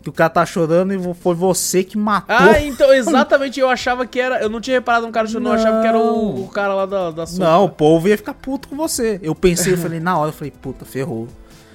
que 0.02 0.08
o 0.08 0.12
cara 0.12 0.30
tá 0.30 0.46
chorando 0.46 0.92
e 0.94 1.14
foi 1.14 1.34
você 1.34 1.82
que 1.82 1.98
matou. 1.98 2.34
Ah, 2.36 2.60
então, 2.60 2.90
exatamente. 2.94 3.58
Eu 3.60 3.68
achava 3.68 4.06
que 4.06 4.20
era. 4.20 4.40
Eu 4.40 4.48
não 4.48 4.60
tinha 4.60 4.76
reparado 4.76 5.06
um 5.06 5.12
cara 5.12 5.26
chorando, 5.26 5.48
eu 5.48 5.52
achava 5.54 5.80
que 5.80 5.86
era 5.86 5.98
o, 5.98 6.44
o 6.44 6.48
cara 6.48 6.74
lá 6.74 6.86
da, 6.86 7.10
da 7.10 7.26
sopa. 7.26 7.44
Não, 7.44 7.64
o 7.64 7.68
povo 7.68 8.08
ia 8.08 8.16
ficar 8.16 8.34
puto 8.34 8.68
com 8.68 8.76
você. 8.76 9.18
Eu 9.22 9.34
pensei, 9.34 9.72
eu 9.72 9.78
falei, 9.78 10.00
na 10.00 10.16
hora, 10.16 10.28
eu 10.30 10.32
falei, 10.32 10.50
puta, 10.50 10.84
ferrou. 10.84 11.28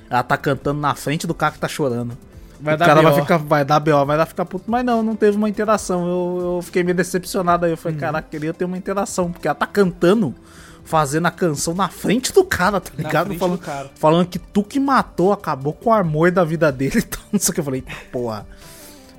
Ela 0.09 0.23
tá 0.23 0.35
cantando 0.37 0.79
na 0.79 0.95
frente 0.95 1.25
do 1.27 1.33
cara 1.33 1.53
que 1.53 1.59
tá 1.59 1.67
chorando. 1.67 2.17
Vai 2.59 2.75
o 2.75 2.77
dar 2.77 2.85
cara 2.85 3.01
BO. 3.01 3.09
vai 3.11 3.21
ficar, 3.21 3.37
vai 3.37 3.65
dar 3.65 3.79
B.O., 3.79 4.05
vai 4.05 4.17
dar 4.17 4.25
ficar 4.25 4.45
puto. 4.45 4.65
Mas 4.69 4.85
não, 4.85 5.01
não 5.01 5.15
teve 5.15 5.35
uma 5.35 5.49
interação. 5.49 6.07
Eu, 6.07 6.55
eu 6.57 6.61
fiquei 6.61 6.83
meio 6.83 6.95
decepcionado 6.95 7.65
aí. 7.65 7.71
Eu 7.71 7.77
falei, 7.77 7.97
caraca, 7.97 8.27
queria 8.29 8.53
ter 8.53 8.65
uma 8.65 8.77
interação. 8.77 9.31
Porque 9.31 9.47
ela 9.47 9.55
tá 9.55 9.65
cantando, 9.65 10.35
fazendo 10.83 11.27
a 11.27 11.31
canção 11.31 11.73
na 11.73 11.87
frente 11.89 12.33
do 12.33 12.43
cara, 12.43 12.79
tá 12.79 12.91
ligado? 12.97 13.33
Falando, 13.35 13.57
do 13.57 13.63
cara. 13.63 13.91
falando 13.95 14.27
que 14.27 14.39
tu 14.39 14.63
que 14.63 14.79
matou, 14.79 15.31
acabou 15.31 15.73
com 15.73 15.89
o 15.89 15.93
amor 15.93 16.31
da 16.31 16.43
vida 16.43 16.71
dele. 16.71 17.03
Então, 17.11 17.21
não 17.31 17.39
sei 17.39 17.51
o 17.51 17.53
que. 17.53 17.59
Eu 17.59 17.63
falei, 17.63 17.83
porra, 18.11 18.45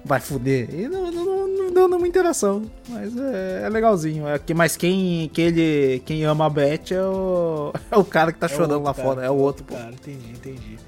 vai 0.04 0.20
fuder. 0.20 0.68
E 0.72 0.88
não, 0.88 1.10
não, 1.10 1.48
não, 1.48 1.72
deu 1.72 1.88
nenhuma 1.88 2.06
interação. 2.06 2.70
Mas 2.88 3.16
é, 3.16 3.62
é 3.64 3.68
legalzinho. 3.68 4.28
É 4.28 4.38
que, 4.38 4.54
mas 4.54 4.76
quem, 4.76 5.30
quem, 5.32 5.46
ele, 5.46 6.02
quem 6.04 6.24
ama 6.24 6.46
a 6.46 6.50
Beth 6.50 6.92
é 6.92 7.02
o, 7.02 7.72
é 7.90 7.96
o 7.96 8.04
cara 8.04 8.32
que 8.32 8.38
tá 8.38 8.46
É 8.46 8.48
chorando 8.48 8.82
lá 8.82 8.94
cara, 8.94 9.06
fora. 9.06 9.24
É 9.24 9.30
o 9.30 9.36
outro, 9.36 9.64
pô. 9.64 9.74
Cara, 9.74 9.92
entendi, 9.92 10.30
entendi. 10.30 10.78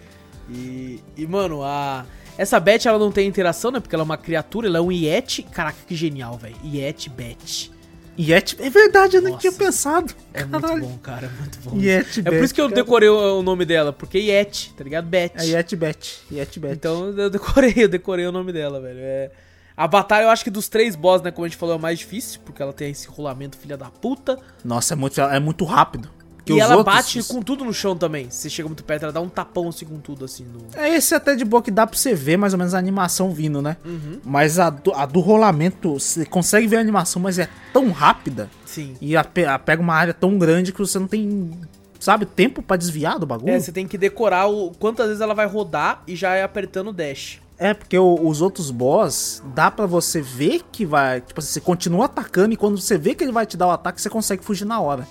E, 0.51 1.01
e 1.17 1.27
mano, 1.27 1.63
a. 1.63 2.05
Essa 2.37 2.59
Beth, 2.59 2.87
ela 2.87 2.99
não 2.99 3.13
tem 3.13 3.29
interação, 3.29 3.71
né? 3.71 3.79
Porque 3.79 3.95
ela 3.95 4.03
é 4.03 4.05
uma 4.05 4.17
criatura, 4.17 4.67
ela 4.67 4.79
é 4.79 4.81
um 4.81 4.91
Yeti. 4.91 5.43
Caraca, 5.43 5.79
que 5.87 5.95
genial, 5.95 6.37
velho. 6.37 6.57
Yeti 6.65 7.09
Beth. 7.09 7.74
Yeti, 8.19 8.57
é 8.61 8.71
verdade, 8.71 9.17
eu 9.17 9.23
não 9.23 9.31
Nossa. 9.33 9.41
tinha 9.41 9.53
pensado. 9.53 10.15
É 10.33 10.45
muito 10.45 10.77
bom, 10.79 10.99
cara. 10.99 11.27
É 11.27 11.41
muito 11.41 11.59
bom. 11.61 11.77
Yeti 11.77 12.21
é 12.21 12.31
por 12.31 12.45
isso 12.45 12.55
que 12.55 12.61
eu 12.61 12.69
decorei 12.69 13.09
o, 13.09 13.39
o 13.39 13.43
nome 13.43 13.65
dela, 13.65 13.93
porque 13.93 14.19
Yeti, 14.19 14.73
tá 14.75 14.85
ligado? 14.85 15.07
Beth. 15.07 15.33
É 15.37 15.45
Yeti 15.47 15.77
Bet. 15.77 16.21
Yeti 16.33 16.61
Bet. 16.61 16.75
Então 16.75 17.09
eu 17.09 17.31
decorei, 17.31 17.75
eu 17.77 17.89
decorei 17.89 18.27
o 18.27 18.33
nome 18.33 18.53
dela, 18.53 18.81
velho. 18.81 19.01
É... 19.01 19.31
A 19.77 19.89
batalha, 19.89 20.25
eu 20.25 20.31
acho 20.31 20.45
que 20.45 20.51
dos 20.51 20.69
três 20.69 20.95
boss, 20.95 21.21
né, 21.21 21.33
como 21.33 21.45
a 21.45 21.49
gente 21.49 21.59
falou, 21.59 21.75
é 21.75 21.79
o 21.79 21.81
mais 21.81 21.99
difícil, 21.99 22.41
porque 22.45 22.63
ela 22.63 22.73
tem 22.73 22.93
esse 22.93 23.09
rolamento 23.09 23.57
filha 23.57 23.77
da 23.77 23.91
puta. 23.91 24.39
Nossa, 24.65 24.95
é 24.95 24.97
muito, 24.97 25.21
é 25.21 25.41
muito 25.41 25.65
rápido. 25.65 26.09
Porque 26.45 26.59
e 26.59 26.61
ela 26.61 26.77
outros- 26.77 26.95
bate 26.97 27.23
com 27.25 27.41
tudo 27.41 27.65
no 27.65 27.73
chão 27.73 27.97
também. 27.97 28.29
Se 28.31 28.43
você 28.43 28.51
chega 28.51 28.69
muito 28.69 28.85
perto, 28.85 29.05
ela 29.05 29.13
dá 29.13 29.21
um 29.21 29.29
tapão 29.31 29.69
assim 29.69 29.87
com 29.87 29.99
tudo, 29.99 30.25
assim. 30.27 30.45
No... 30.45 30.61
É 30.79 30.91
esse 30.95 31.15
até 31.15 31.35
de 31.35 31.45
boa 31.45 31.63
que 31.63 31.71
dá 31.71 31.87
pra 31.87 31.97
você 31.97 32.15
ver 32.15 32.37
mais 32.37 32.53
ou 32.53 32.59
menos 32.59 32.75
a 32.75 32.79
animação 32.79 33.31
vindo, 33.33 33.63
né? 33.63 33.79
Uhum. 33.85 34.21
Mas 34.23 34.59
a 34.59 34.69
do, 34.69 34.93
a 34.93 35.07
do 35.07 35.21
rolamento, 35.21 35.95
você 35.95 36.27
consegue 36.27 36.67
ver 36.67 36.77
a 36.77 36.81
animação, 36.81 37.23
mas 37.23 37.39
é 37.39 37.49
tão 37.73 37.91
rápida. 37.91 38.51
Sim. 38.67 38.95
E 39.01 39.17
a, 39.17 39.21
a 39.53 39.59
pega 39.59 39.81
uma 39.81 39.95
área 39.95 40.13
tão 40.13 40.37
grande 40.37 40.71
que 40.73 40.79
você 40.79 40.99
não 40.99 41.07
tem, 41.09 41.51
sabe, 41.99 42.27
tempo 42.27 42.61
pra 42.63 42.77
desviar 42.77 43.19
do 43.19 43.25
bagulho. 43.25 43.53
É, 43.53 43.59
você 43.59 43.73
tem 43.73 43.89
que 43.89 43.97
decorar 43.97 44.47
o 44.47 44.73
quantas 44.79 45.07
vezes 45.07 45.23
ela 45.23 45.33
vai 45.35 45.47
rodar 45.47 46.03
e 46.07 46.15
já 46.15 46.35
é 46.35 46.43
apertando 46.43 46.89
o 46.89 46.93
dash. 46.93 47.41
É, 47.57 47.73
porque 47.73 47.97
o- 47.97 48.27
os 48.29 48.43
outros 48.43 48.71
boss, 48.71 49.43
dá 49.55 49.71
pra 49.71 49.87
você 49.87 50.21
ver 50.21 50.61
que 50.73 50.85
vai. 50.85 51.21
Tipo 51.21 51.41
assim, 51.41 51.53
você 51.53 51.61
continua 51.61 52.05
atacando 52.07 52.53
e 52.53 52.57
quando 52.57 52.79
você 52.79 52.99
vê 52.99 53.15
que 53.15 53.23
ele 53.25 53.33
vai 53.33 53.47
te 53.47 53.57
dar 53.57 53.69
o 53.69 53.71
ataque, 53.71 54.03
você 54.03 54.11
consegue 54.11 54.45
fugir 54.45 54.65
na 54.67 54.81
hora. 54.81 55.07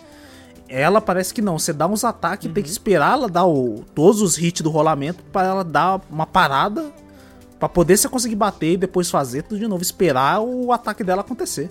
Ela 0.76 1.00
parece 1.00 1.32
que 1.32 1.41
não. 1.41 1.60
Você 1.60 1.72
dá 1.72 1.86
uns 1.86 2.04
ataques, 2.04 2.52
tem 2.52 2.64
que 2.64 2.70
esperar 2.70 3.14
ela 3.14 3.30
dar 3.30 3.45
o, 3.45 3.84
todos 3.94 4.24
os 4.24 4.40
hits 4.40 4.62
do 4.62 4.72
rolamento 4.72 5.24
para 5.26 5.48
ela 5.48 5.64
dar 5.64 6.02
uma 6.10 6.26
parada 6.26 6.91
para 7.60 7.70
poder 7.70 7.95
você 7.95 8.10
conseguir 8.10 8.36
bater 8.36 8.72
e 8.74 8.78
depois 8.78 9.08
fazer 9.10 9.44
tudo 9.44 9.60
de 9.60 9.68
novo, 9.68 9.84
esperar 9.84 10.41
o 10.41 10.72
ataque 10.72 11.04
dela 11.04 11.22
acontecer. 11.22 11.70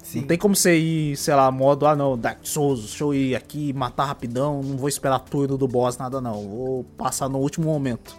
Sim. 0.00 0.20
Não 0.20 0.28
tem 0.28 0.38
como 0.38 0.54
você 0.54 0.78
ir, 0.78 1.16
sei 1.16 1.34
lá, 1.34 1.50
modo, 1.50 1.86
ah 1.86 1.96
não, 1.96 2.16
Dark 2.16 2.38
Souls, 2.44 2.80
deixa 2.80 3.02
eu 3.04 3.12
ir 3.12 3.34
aqui 3.34 3.72
matar 3.72 4.04
rapidão, 4.04 4.62
não 4.62 4.76
vou 4.76 4.88
esperar 4.88 5.18
turno 5.18 5.58
do 5.58 5.66
boss, 5.68 5.98
nada 5.98 6.20
não, 6.20 6.48
vou 6.48 6.84
passar 6.96 7.28
no 7.28 7.38
último 7.38 7.66
momento. 7.66 8.16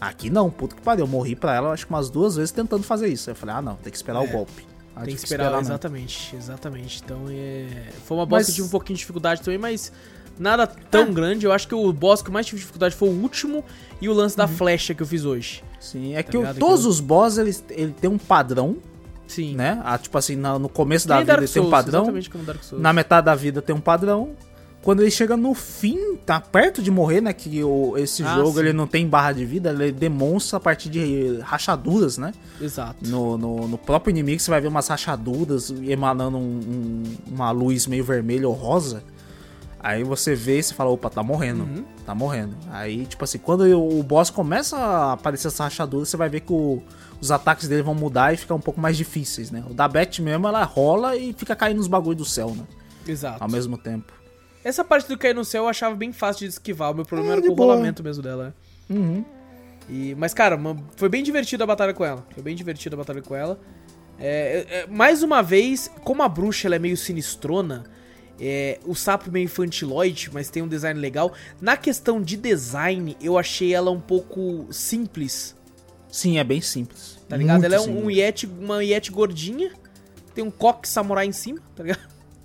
Aqui 0.00 0.30
não, 0.30 0.48
puto 0.50 0.76
que 0.76 0.82
pariu, 0.82 1.04
eu 1.04 1.08
morri 1.08 1.34
pra 1.34 1.54
ela 1.54 1.72
acho 1.72 1.84
que 1.84 1.92
umas 1.92 2.08
duas 2.08 2.36
vezes 2.36 2.52
tentando 2.52 2.84
fazer 2.84 3.08
isso. 3.08 3.28
Aí 3.28 3.32
eu 3.32 3.36
falei, 3.36 3.56
ah 3.56 3.62
não, 3.62 3.74
tem 3.74 3.90
que 3.90 3.96
esperar 3.96 4.24
É. 4.24 4.28
o 4.28 4.30
golpe. 4.30 4.67
Tem 5.04 5.14
que 5.14 5.20
esperar, 5.24 5.50
mesmo. 5.50 5.60
exatamente, 5.60 6.34
exatamente. 6.36 7.00
Então 7.04 7.18
é. 7.28 7.66
Foi 8.04 8.16
uma 8.16 8.26
boss 8.26 8.38
Mas- 8.40 8.46
que 8.46 8.50
eu 8.52 8.54
tive 8.56 8.66
um 8.66 8.70
pouquinho 8.70 8.94
de 8.96 9.00
dificuldade 9.00 9.40
também, 9.42 9.58
mas 9.58 9.92
nada 10.38 10.66
tão 10.66 11.12
grande. 11.12 11.44
Eu 11.46 11.52
acho 11.52 11.66
que 11.68 11.74
o 11.74 11.92
boss 11.92 12.22
que 12.22 12.28
eu 12.28 12.32
mais 12.32 12.46
tive 12.46 12.58
dificuldade 12.60 12.94
foi 12.94 13.08
o 13.08 13.12
último 13.12 13.64
e 14.00 14.08
o 14.08 14.12
lance 14.12 14.34
Uhum. 14.34 14.46
da 14.46 14.48
flecha 14.48 14.94
que 14.94 15.02
eu 15.02 15.06
fiz 15.06 15.24
hoje. 15.24 15.62
Sim, 15.80 16.14
é 16.14 16.22
Tá 16.22 16.30
que 16.30 16.36
ligado? 16.36 16.58
todos 16.58 16.74
Aquilo- 16.80 16.90
os 16.90 17.00
boss, 17.00 17.38
eles, 17.38 17.64
ele 17.70 17.92
tem 17.92 18.10
um 18.10 18.18
padrão, 18.18 18.76
Sim. 19.26 19.54
né? 19.54 19.80
Ah, 19.84 19.96
tipo 19.98 20.16
assim, 20.18 20.36
no 20.36 20.68
começo 20.68 21.04
Que 21.04 21.08
da 21.10 21.20
vida 21.20 21.32
ele 21.34 21.40
tem 21.48 21.62
um 21.62 21.64
Souls, 21.66 21.70
padrão, 21.70 22.00
Exatamente 22.02 22.30
como 22.30 22.44
Dark 22.44 22.62
Souls. 22.64 22.82
na 22.82 22.92
metade 22.92 23.24
da 23.26 23.34
vida 23.34 23.60
tem 23.62 23.74
um 23.74 23.80
padrão. 23.80 24.30
Quando 24.82 25.00
ele 25.02 25.10
chega 25.10 25.36
no 25.36 25.52
fim, 25.54 26.16
tá 26.24 26.40
perto 26.40 26.80
de 26.80 26.90
morrer, 26.90 27.20
né? 27.20 27.32
Que 27.32 27.62
o, 27.64 27.96
esse 27.98 28.22
Ah, 28.22 28.36
jogo 28.36 28.52
sim. 28.54 28.60
ele 28.60 28.72
não 28.72 28.86
tem 28.86 29.06
barra 29.06 29.32
de 29.32 29.44
vida, 29.44 29.70
ele 29.70 29.90
demonstra 29.92 30.56
a 30.56 30.60
partir 30.60 30.88
de 30.88 31.38
rachaduras, 31.42 32.16
né? 32.16 32.32
Exato. 32.60 32.96
No, 33.06 33.36
no, 33.36 33.68
no 33.68 33.76
próprio 33.76 34.10
inimigo 34.10 34.40
você 34.40 34.50
vai 34.50 34.60
ver 34.60 34.68
umas 34.68 34.86
rachaduras 34.88 35.70
emanando 35.82 36.38
um- 36.38 36.40
um- 36.40 37.02
uma 37.34 37.50
luz 37.50 37.86
meio 37.86 38.04
vermelha 38.04 38.48
ou 38.48 38.54
rosa. 38.54 39.02
Aí 39.80 40.02
você 40.02 40.34
vê 40.34 40.58
e 40.58 40.62
você 40.62 40.74
fala, 40.74 40.90
opa, 40.90 41.08
tá 41.10 41.22
morrendo, 41.22 41.62
Uhum. 41.64 41.84
tá 42.06 42.14
morrendo. 42.14 42.54
Aí, 42.70 43.04
tipo 43.06 43.22
assim, 43.24 43.38
quando 43.38 43.62
o 43.62 44.02
boss 44.02 44.30
começa 44.30 44.76
a 44.76 45.12
aparecer 45.12 45.48
essa 45.48 45.64
rachadura, 45.64 46.04
você 46.04 46.16
vai 46.16 46.28
ver 46.28 46.40
que 46.40 46.52
o- 46.52 46.82
os 47.20 47.30
ataques 47.30 47.68
dele 47.68 47.82
vão 47.82 47.94
mudar 47.94 48.32
e 48.32 48.36
ficar 48.36 48.54
um 48.54 48.60
pouco 48.60 48.80
mais 48.80 48.96
difíceis, 48.96 49.50
né? 49.50 49.62
O 49.68 49.74
da 49.74 49.86
Beth 49.86 50.18
mesmo, 50.20 50.46
ela 50.48 50.64
rola 50.64 51.16
e 51.16 51.32
fica 51.32 51.54
caindo 51.54 51.78
nos 51.78 51.86
bagulho 51.88 52.16
do 52.16 52.24
céu, 52.24 52.54
né? 52.56 52.64
Exato. 53.06 53.42
Ao 53.42 53.48
mesmo 53.48 53.78
tempo. 53.78 54.12
Essa 54.68 54.84
parte 54.84 55.08
do 55.08 55.16
cair 55.16 55.34
no 55.34 55.44
céu 55.44 55.64
eu 55.64 55.68
achava 55.68 55.94
bem 55.96 56.12
fácil 56.12 56.40
de 56.46 56.52
esquivar. 56.52 56.90
O 56.92 56.94
meu 56.94 57.04
problema 57.04 57.32
É, 57.34 57.36
era 57.38 57.42
com 57.46 57.52
o 57.52 57.54
boa. 57.54 57.72
rolamento 57.74 58.02
mesmo 58.02 58.22
dela. 58.22 58.54
Uhum. 58.90 59.24
E, 59.88 60.14
mas, 60.16 60.34
cara, 60.34 60.56
uma- 60.56 60.76
foi 60.96 61.08
bem 61.08 61.22
divertido 61.22 61.62
a 61.64 61.66
batalha 61.66 61.94
com 61.94 62.04
ela. 62.04 62.26
Foi 62.34 62.42
bem 62.42 62.54
divertido 62.54 62.94
a 62.94 62.98
batalha 62.98 63.22
com 63.22 63.34
ela. 63.34 63.58
É, 64.18 64.66
é, 64.68 64.78
é, 64.80 64.86
mais 64.86 65.22
uma 65.22 65.42
vez, 65.42 65.90
como 66.04 66.22
a 66.22 66.28
bruxa 66.28 66.68
ela 66.68 66.76
é 66.76 66.78
meio 66.78 66.96
sinistrona, 66.96 67.84
é, 68.40 68.78
o 68.84 68.94
sapo 68.94 69.30
meio 69.30 69.44
infantiloide, 69.44 70.28
mas 70.32 70.50
tem 70.50 70.62
um 70.62 70.68
design 70.68 71.00
legal. 71.00 71.32
Na 71.60 71.76
questão 71.76 72.20
de 72.20 72.36
design, 72.36 73.16
eu 73.22 73.38
achei 73.38 73.72
ela 73.72 73.90
um 73.90 74.00
pouco 74.00 74.66
simples, 74.70 75.56
Sim, 76.10 76.38
é 76.38 76.44
bem 76.44 76.60
simples. 76.60 77.18
tá 77.28 77.36
ligado? 77.36 77.60
Muito 77.60 77.72
ela 77.72 77.76
é 77.76 77.80
um, 77.88 78.04
um 78.06 78.10
Yeti, 78.10 78.46
uma 78.46 78.82
Yeti 78.84 79.10
gordinha, 79.12 79.70
tem 80.34 80.44
um 80.44 80.50
coque 80.50 80.88
samurai 80.88 81.26
em 81.26 81.32
cima, 81.32 81.60
tá 81.74 81.82
ligado? 81.84 82.00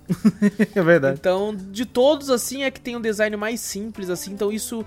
é 0.74 0.82
verdade. 0.82 1.18
Então, 1.20 1.54
de 1.54 1.84
todos, 1.86 2.30
assim, 2.30 2.62
é 2.62 2.70
que 2.70 2.80
tem 2.80 2.96
um 2.96 3.00
design 3.00 3.36
mais 3.36 3.60
simples, 3.60 4.10
assim. 4.10 4.32
Então, 4.32 4.50
isso. 4.52 4.84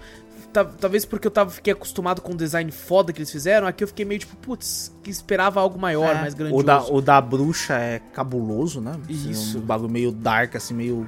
ta- 0.54 0.64
Talvez 0.66 1.06
porque 1.06 1.28
eu 1.28 1.32
tava, 1.32 1.50
fiquei 1.50 1.74
acostumado 1.74 2.22
com 2.22 2.34
o 2.34 2.36
design 2.38 2.72
foda 2.72 3.12
que 3.12 3.20
eles 3.20 3.32
fizeram, 3.32 3.68
aqui 3.68 3.84
eu 3.84 3.88
fiquei 3.88 4.06
meio 4.06 4.20
tipo, 4.20 4.36
putz, 4.38 4.92
que 5.04 5.10
esperava 5.10 5.60
algo 5.60 5.80
maior, 5.80 6.16
É, 6.16 6.22
mais 6.22 6.34
grandioso. 6.34 6.62
O 6.62 6.66
da, 6.66 6.84
o 6.86 7.02
da 7.02 7.20
bruxa 7.22 7.74
é 7.76 8.00
cabuloso, 8.14 8.80
né? 8.82 8.92
Assim, 9.10 9.32
Isso. 9.32 9.58
Um 9.58 9.62
bagulho 9.62 9.90
meio 9.92 10.12
dark, 10.12 10.56
assim, 10.56 10.74
meio 10.74 11.06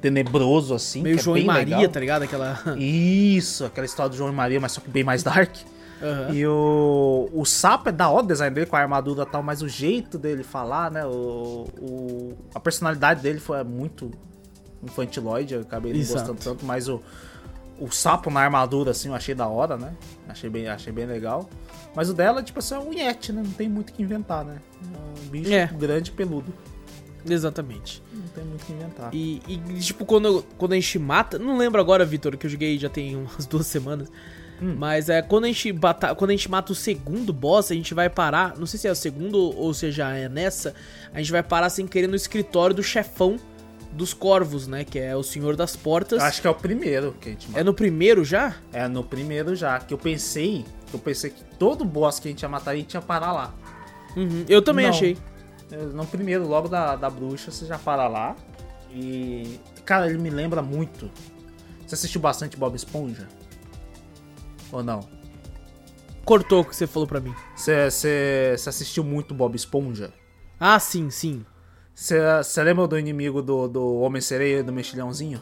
tenebroso, 0.00 0.74
assim. 0.74 1.02
meio 1.02 1.16
é 1.18 1.22
João 1.22 1.36
e 1.36 1.40
bem 1.40 1.46
Maria, 1.46 1.76
legal. 1.78 1.92
tá 1.92 2.00
ligado? 2.00 2.22
Aquela. 2.24 2.60
Isso, 2.78 3.64
aquela 3.64 3.86
história 3.86 4.10
do 4.10 4.16
João 4.16 4.30
e 4.30 4.34
Maria, 4.34 4.60
mas 4.60 4.72
só 4.72 4.80
que 4.80 4.90
bem 4.90 5.04
mais 5.04 5.22
dark. 5.22 5.54
Aham. 6.04 6.34
E 6.34 6.46
o, 6.46 7.30
o 7.32 7.44
sapo 7.44 7.88
é 7.88 7.92
da 7.92 8.08
hora 8.10 8.24
o 8.24 8.28
design 8.28 8.54
dele, 8.54 8.66
com 8.66 8.76
a 8.76 8.80
armadura 8.80 9.22
e 9.22 9.26
tal, 9.26 9.42
mas 9.42 9.62
o 9.62 9.68
jeito 9.68 10.18
dele 10.18 10.42
falar, 10.44 10.90
né? 10.90 11.04
O, 11.06 11.66
o- 11.80 12.32
a 12.54 12.60
personalidade 12.60 13.22
dele 13.22 13.40
foi 13.40 13.62
muito 13.64 14.10
infantiloide, 14.82 15.54
eu 15.54 15.60
acabei 15.62 15.92
não 15.92 16.00
Exato. 16.00 16.18
gostando 16.32 16.40
tanto, 16.56 16.66
mas 16.66 16.88
o, 16.88 17.00
o 17.80 17.90
sapo 17.90 18.30
na 18.30 18.40
armadura, 18.40 18.90
assim, 18.90 19.08
eu 19.08 19.14
achei 19.14 19.34
da 19.34 19.46
hora, 19.48 19.76
né? 19.76 19.94
Achei 20.28 20.50
bem, 20.50 20.68
achei 20.68 20.92
bem 20.92 21.06
legal. 21.06 21.48
Mas 21.94 22.10
o 22.10 22.14
dela, 22.14 22.42
tipo 22.42 22.58
assim, 22.58 22.74
é 22.74 22.78
um 22.78 22.92
Yeti, 22.92 23.32
né? 23.32 23.42
Não 23.44 23.52
tem 23.52 23.68
muito 23.68 23.90
o 23.90 23.92
que 23.92 24.02
inventar, 24.02 24.44
né? 24.44 24.58
É 24.82 25.20
um 25.26 25.28
bicho 25.28 25.52
É. 25.52 25.66
grande 25.66 26.10
e 26.10 26.12
peludo. 26.12 26.52
Exatamente. 27.26 28.02
Não 28.12 28.22
tem 28.28 28.44
muito 28.44 28.62
o 28.62 28.66
que 28.66 28.72
inventar. 28.72 29.14
E, 29.14 29.40
e, 29.48 29.56
tipo, 29.80 30.04
quando, 30.04 30.44
quando 30.58 30.72
a 30.72 30.74
gente 30.74 30.98
mata. 30.98 31.38
Não 31.38 31.56
lembro 31.56 31.80
agora, 31.80 32.04
Vitor, 32.04 32.36
que 32.36 32.46
eu 32.46 32.50
joguei 32.50 32.78
já 32.78 32.88
tem 32.90 33.16
umas 33.16 33.46
duas 33.48 33.66
semanas. 33.66 34.10
Hum. 34.62 34.76
Mas 34.78 35.08
é 35.08 35.20
quando 35.20 35.44
a, 35.44 35.46
gente 35.48 35.72
bata, 35.72 36.14
quando 36.14 36.30
a 36.30 36.32
gente 36.32 36.50
mata 36.50 36.72
o 36.72 36.74
segundo 36.74 37.32
boss, 37.32 37.70
a 37.70 37.74
gente 37.74 37.92
vai 37.92 38.08
parar. 38.08 38.56
Não 38.56 38.66
sei 38.66 38.78
se 38.78 38.88
é 38.88 38.92
o 38.92 38.96
segundo 38.96 39.36
ou 39.36 39.74
se 39.74 39.90
já 39.90 40.14
é 40.14 40.28
nessa. 40.28 40.74
A 41.12 41.18
gente 41.18 41.32
vai 41.32 41.42
parar 41.42 41.70
sem 41.70 41.86
querer 41.86 42.06
no 42.06 42.16
escritório 42.16 42.74
do 42.74 42.82
chefão 42.82 43.36
dos 43.92 44.12
corvos, 44.12 44.66
né? 44.66 44.84
Que 44.84 44.98
é 44.98 45.14
o 45.16 45.22
Senhor 45.22 45.56
das 45.56 45.76
Portas. 45.76 46.20
Eu 46.20 46.26
acho 46.26 46.40
que 46.40 46.46
é 46.46 46.50
o 46.50 46.54
primeiro 46.54 47.14
que 47.20 47.28
a 47.28 47.32
gente 47.32 47.48
mata. 47.48 47.60
É 47.60 47.64
no 47.64 47.74
primeiro 47.74 48.24
já? 48.24 48.56
É 48.72 48.88
no 48.88 49.04
primeiro 49.04 49.54
já, 49.54 49.78
que 49.78 49.94
eu 49.94 49.98
pensei, 49.98 50.64
que 50.88 50.94
eu 50.94 51.00
pensei 51.00 51.30
que 51.30 51.42
todo 51.58 51.84
boss 51.84 52.18
que 52.18 52.28
a 52.28 52.30
gente 52.30 52.42
ia 52.42 52.48
matar, 52.48 52.72
a 52.72 52.76
gente 52.76 52.94
ia 52.94 53.02
parar 53.02 53.32
lá. 53.32 53.54
Uhum, 54.16 54.44
Eu 54.48 54.62
também 54.62 54.86
Não. 54.86 54.90
achei. 54.94 55.16
No 55.92 56.06
primeiro, 56.06 56.46
logo 56.46 56.68
da, 56.68 56.94
da 56.94 57.10
bruxa, 57.10 57.50
você 57.50 57.66
já 57.66 57.78
para 57.78 58.06
lá. 58.06 58.36
E. 58.92 59.58
Cara, 59.84 60.08
ele 60.08 60.18
me 60.18 60.30
lembra 60.30 60.62
muito. 60.62 61.10
Você 61.86 61.94
assistiu 61.94 62.20
bastante 62.20 62.56
Bob 62.56 62.74
Esponja? 62.76 63.28
Ou 64.74 64.82
não? 64.82 65.00
Cortou 66.24 66.62
o 66.62 66.64
que 66.64 66.74
você 66.74 66.86
falou 66.86 67.06
pra 67.06 67.20
mim. 67.20 67.32
Você, 67.54 68.56
assistiu 68.66 69.04
muito 69.04 69.32
Bob 69.32 69.54
Esponja? 69.54 70.10
Ah, 70.58 70.80
sim, 70.80 71.10
sim. 71.10 71.44
Você, 71.94 72.18
lembra 72.62 72.88
do 72.88 72.98
inimigo 72.98 73.40
do, 73.40 73.68
do 73.68 74.00
Homem-Sereia 74.00 74.58
e 74.58 74.62
do 74.62 74.72
Mexilhãozinho? 74.72 75.40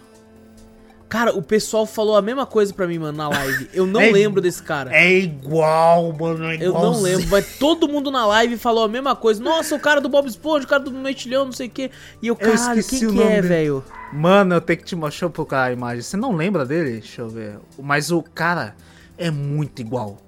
Cara, 1.09 1.35
o 1.35 1.43
pessoal 1.43 1.87
falou 1.87 2.17
a 2.17 2.23
mesma 2.23 2.45
coisa 2.47 2.73
pra 2.75 2.87
mim, 2.87 2.99
mano, 2.99 3.17
na 3.17 3.29
live. 3.29 3.71
Eu 3.73 3.87
não 3.87 4.01
É- 4.03 4.11
lembro 4.11 4.41
desse 4.41 4.63
cara. 4.63 4.95
É 4.95 5.11
igual, 5.19 6.13
mano. 6.13 6.45
É 6.47 6.57
Eu 6.57 6.73
não 6.73 7.01
lembro, 7.01 7.27
mas 7.29 7.59
todo 7.59 7.89
mundo 7.89 8.11
na 8.11 8.27
live 8.27 8.57
falou 8.59 8.85
a 8.85 8.89
mesma 8.89 9.15
coisa. 9.15 9.43
Nossa, 9.43 9.75
o 9.75 9.81
cara 9.81 10.01
do 10.01 10.09
Bob 10.09 10.27
Esponja, 10.27 10.65
o 10.65 10.69
cara 10.69 10.83
do 10.83 10.91
Metilhão, 10.91 11.47
não 11.47 11.53
sei 11.53 11.69
o 11.69 11.71
quê. 11.71 11.91
E 12.21 12.27
eu, 12.29 12.37
Eu 12.41 12.53
caralho, 12.57 12.85
quem 12.85 13.07
o 13.07 13.13
que 13.13 13.23
é, 13.23 13.41
velho? 13.41 13.85
Mano, 14.13 14.55
eu 14.55 14.61
tenho 14.61 14.79
que 14.79 14.85
te 14.85 14.97
mostrar. 14.97 15.27
Eu 15.27 15.31
procurar 15.31 15.65
a 15.65 15.73
imagem. 15.73 16.03
Você 16.03 16.17
não 16.17 16.33
lembra 16.35 16.65
dele? 16.67 16.93
Deixa 16.93 17.23
eu 17.23 17.29
ver. 17.29 17.59
Mas 17.79 18.11
o 18.11 18.23
cara 18.23 18.75
é 19.19 19.31
muito 19.31 19.81
igual. 19.81 20.19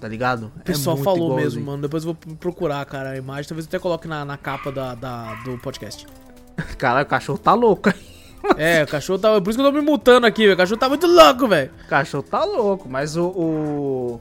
Tá 0.00 0.08
ligado? 0.08 0.52
O 0.56 0.60
pessoal 0.64 0.96
falou 0.98 1.34
mesmo, 1.36 1.64
mano. 1.64 1.80
Depois 1.82 2.04
eu 2.04 2.12
vou 2.26 2.36
procurar, 2.36 2.84
cara, 2.84 3.10
a 3.10 3.16
imagem. 3.16 3.48
Talvez 3.48 3.64
eu 3.64 3.68
até 3.70 3.78
coloque 3.78 4.06
na, 4.06 4.24
na 4.24 4.36
capa 4.36 4.70
da, 4.70 4.94
da- 4.94 5.34
do 5.44 5.56
podcast. 5.58 6.06
Caralho, 6.76 7.06
o 7.06 7.08
cachorro 7.08 7.38
tá 7.38 7.54
louco. 7.54 7.90
É, 8.58 8.82
o 8.82 8.86
cachorro 8.86 9.18
tá. 9.18 9.40
Por 9.40 9.48
isso 9.48 9.58
que 9.58 9.64
eu 9.64 9.72
tô 9.72 9.78
me 9.78 9.82
multando 9.82 10.26
aqui, 10.26 10.42
velho. 10.42 10.52
O 10.52 10.56
cachorro 10.58 10.78
tá 10.78 10.86
muito 10.86 11.06
louco, 11.06 11.48
velho. 11.48 11.70
O 11.86 11.88
cachorro 11.88 12.22
tá 12.22 12.44
louco, 12.44 12.86
mas 12.90 13.16
o. 13.16 13.28
o- 13.28 14.20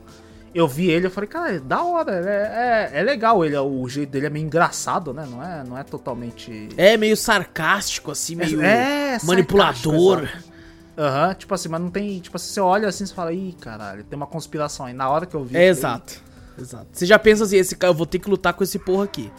Eu 0.56 0.66
vi 0.66 0.90
ele, 0.90 1.08
eu 1.08 1.12
falei, 1.12 1.28
cara, 1.28 1.56
é 1.56 1.60
da 1.60 1.84
hora, 1.84 2.14
é, 2.26 2.92
é, 2.96 3.00
é 3.02 3.04
legal 3.04 3.44
ele, 3.44 3.58
o 3.58 3.86
jeito 3.90 4.12
dele 4.12 4.28
é 4.28 4.30
meio 4.30 4.46
engraçado, 4.46 5.14
né? 5.14 5.28
Não 5.30 5.44
é, 5.44 5.64
não 5.68 5.78
é 5.78 5.84
totalmente. 5.84 6.70
É 6.78 6.96
meio 6.96 7.18
sarcástico, 7.18 8.12
assim, 8.12 8.36
meio 8.36 8.62
É, 8.62 9.18
manipulador. 9.26 10.20
sarcástico, 10.22 10.53
exato. 10.98 11.02
Aham, 11.02 11.34
tipo 11.34 11.54
assim, 11.54 11.70
mas 11.70 11.82
não 11.82 11.90
tem. 11.90 12.20
Tipo 12.20 12.38
assim, 12.38 12.54
você 12.54 12.60
olha 12.60 12.88
assim 12.88 13.04
e 13.04 13.08
fala, 13.08 13.34
ih, 13.34 13.54
caralho, 13.60 14.04
tem 14.04 14.16
uma 14.18 14.28
conspiração 14.28 14.86
aí. 14.86 14.94
Na 14.94 15.10
hora 15.10 15.26
que 15.26 15.36
eu 15.36 15.44
vi. 15.44 15.56
É, 15.58 15.70
eu 15.70 15.76
falei, 15.76 15.96
exato. 15.98 16.22
Exato. 16.58 16.88
Você 16.92 17.06
já 17.06 17.18
pensa 17.18 17.44
assim, 17.44 17.58
esse 17.58 17.76
cara, 17.76 17.92
eu 17.92 17.96
vou 17.98 18.06
ter 18.06 18.20
que 18.20 18.30
lutar 18.30 18.54
com 18.54 18.64
esse 18.64 18.78
porra 18.78 19.06
aqui. 19.06 19.32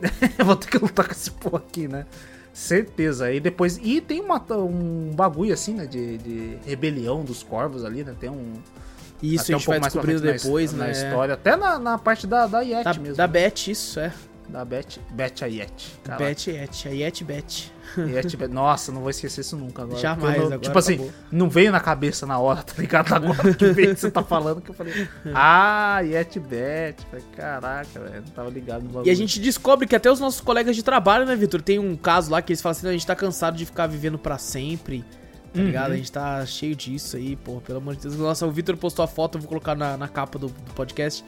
eu 0.38 0.44
vou 0.44 0.54
ter 0.56 0.68
que 0.68 0.78
lutar 0.78 1.06
com 1.06 1.12
esse 1.12 1.30
porra 1.30 1.58
aqui, 1.58 1.88
né? 1.88 2.06
Certeza. 2.52 3.32
E 3.32 3.40
depois. 3.40 3.78
E 3.82 4.00
tem 4.00 4.20
uma, 4.20 4.42
um 4.52 5.12
bagulho 5.14 5.54
assim, 5.54 5.74
né? 5.74 5.86
De, 5.86 6.18
de 6.18 6.58
rebelião 6.66 7.24
dos 7.24 7.42
corvos 7.42 7.84
ali, 7.84 8.04
né? 8.04 8.14
Tem 8.18 8.28
um. 8.28 8.54
Isso 9.22 9.44
até 9.44 9.54
a 9.54 9.58
gente 9.58 9.66
vai 9.66 9.78
pra 9.80 9.88
descobrindo 9.88 10.20
frente 10.20 10.30
na 10.30 10.36
his- 10.36 10.42
depois, 10.42 10.72
na 10.72 10.84
né? 10.86 10.92
história. 10.92 11.34
Até 11.34 11.56
na, 11.56 11.78
na 11.78 11.98
parte 11.98 12.26
da, 12.26 12.46
da 12.46 12.60
Yeti 12.60 12.84
Da, 12.84 12.94
mesmo. 12.94 13.16
da 13.16 13.26
né? 13.26 13.32
Beth, 13.32 13.68
isso, 13.68 13.98
é. 13.98 14.12
Da 14.48 14.64
Bet, 14.64 15.00
Bet 15.10 15.44
a 15.44 15.46
Yeti. 15.46 15.94
Beth 16.18 16.46
Yeti, 16.46 16.88
a 16.88 16.90
Yeti 16.92 17.24
Bet. 17.24 17.72
Yeti 17.96 18.36
Bet. 18.36 18.52
Nossa, 18.52 18.92
não 18.92 19.00
vou 19.00 19.10
esquecer 19.10 19.40
isso 19.40 19.56
nunca 19.56 19.82
agora. 19.82 19.98
Jamais, 19.98 20.36
não- 20.36 20.44
agora 20.46 20.58
Tipo 20.60 20.78
assim, 20.78 20.94
acabou. 20.94 21.12
não 21.32 21.48
veio 21.48 21.72
na 21.72 21.80
cabeça 21.80 22.26
na 22.26 22.38
hora, 22.38 22.62
tá 22.62 22.74
ligado? 22.78 23.14
Agora 23.14 23.54
que 23.54 23.66
veio 23.72 23.94
que 23.94 24.00
você 24.00 24.10
tá 24.10 24.22
falando 24.22 24.60
que 24.60 24.70
eu 24.70 24.74
falei. 24.74 25.08
Ah, 25.34 26.00
Bet. 26.48 27.04
Falei, 27.10 27.24
caraca, 27.36 28.00
velho. 28.00 28.22
Não 28.26 28.32
tava 28.32 28.50
ligado 28.50 28.82
no 28.82 28.88
bagulho. 28.88 29.06
E 29.06 29.10
a 29.10 29.14
gente 29.16 29.40
descobre 29.40 29.86
que 29.86 29.96
até 29.96 30.10
os 30.10 30.20
nossos 30.20 30.40
colegas 30.40 30.74
de 30.76 30.82
trabalho, 30.82 31.24
né, 31.26 31.34
Vitor? 31.36 31.62
Tem 31.62 31.78
um 31.78 31.96
caso 31.96 32.30
lá 32.30 32.40
que 32.42 32.52
eles 32.52 32.60
falam 32.62 32.72
assim: 32.72 32.84
"Não, 32.84 32.90
a 32.90 32.92
gente 32.92 33.06
tá 33.06 33.16
cansado 33.16 33.56
de 33.56 33.64
ficar 33.66 33.86
vivendo 33.86 34.18
pra 34.18 34.38
sempre. 34.38 35.04
Tá 35.52 35.60
Uhum. 35.60 35.66
ligado? 35.66 35.92
A 35.92 35.96
gente 35.96 36.12
tá 36.12 36.44
cheio 36.44 36.76
disso 36.76 37.16
aí, 37.16 37.34
porra, 37.34 37.60
pelo 37.62 37.78
amor 37.78 37.96
de 37.96 38.02
Deus. 38.02 38.16
Nossa, 38.16 38.46
o 38.46 38.50
Vitor 38.50 38.76
postou 38.76 39.02
a 39.02 39.08
foto, 39.08 39.38
eu 39.38 39.40
vou 39.40 39.48
colocar 39.48 39.74
na, 39.74 39.96
na 39.96 40.06
capa 40.06 40.38
do, 40.38 40.48
do 40.48 40.72
podcast. 40.74 41.24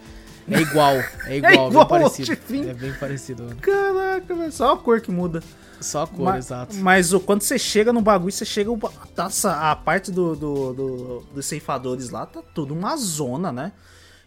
É 0.50 0.60
igual, 0.60 0.94
é 1.26 1.36
igual, 1.38 1.68
igual 1.70 1.70
bem 1.70 1.86
parecido. 1.88 2.32
É 2.68 2.74
bem 2.74 2.92
parecido. 2.94 3.56
Caraca, 3.60 4.34
velho, 4.34 4.52
só 4.52 4.72
a 4.72 4.76
cor 4.76 5.00
que 5.00 5.10
muda. 5.10 5.42
Só 5.80 6.02
a 6.02 6.06
cor, 6.06 6.24
Ma- 6.26 6.38
exato. 6.38 6.76
Mas 6.76 7.12
o- 7.12 7.20
quando 7.20 7.42
você 7.42 7.58
chega 7.58 7.92
no 7.92 8.00
bagulho, 8.02 8.32
você 8.32 8.44
chega. 8.44 8.70
Nossa, 9.16 9.70
a 9.70 9.74
parte 9.76 10.10
do, 10.10 10.36
do, 10.36 10.72
do- 10.74 11.20
dos 11.34 11.46
ceifadores 11.46 12.10
lá 12.10 12.26
tá 12.26 12.42
tudo 12.54 12.74
uma 12.74 12.96
zona, 12.96 13.50
né? 13.50 13.72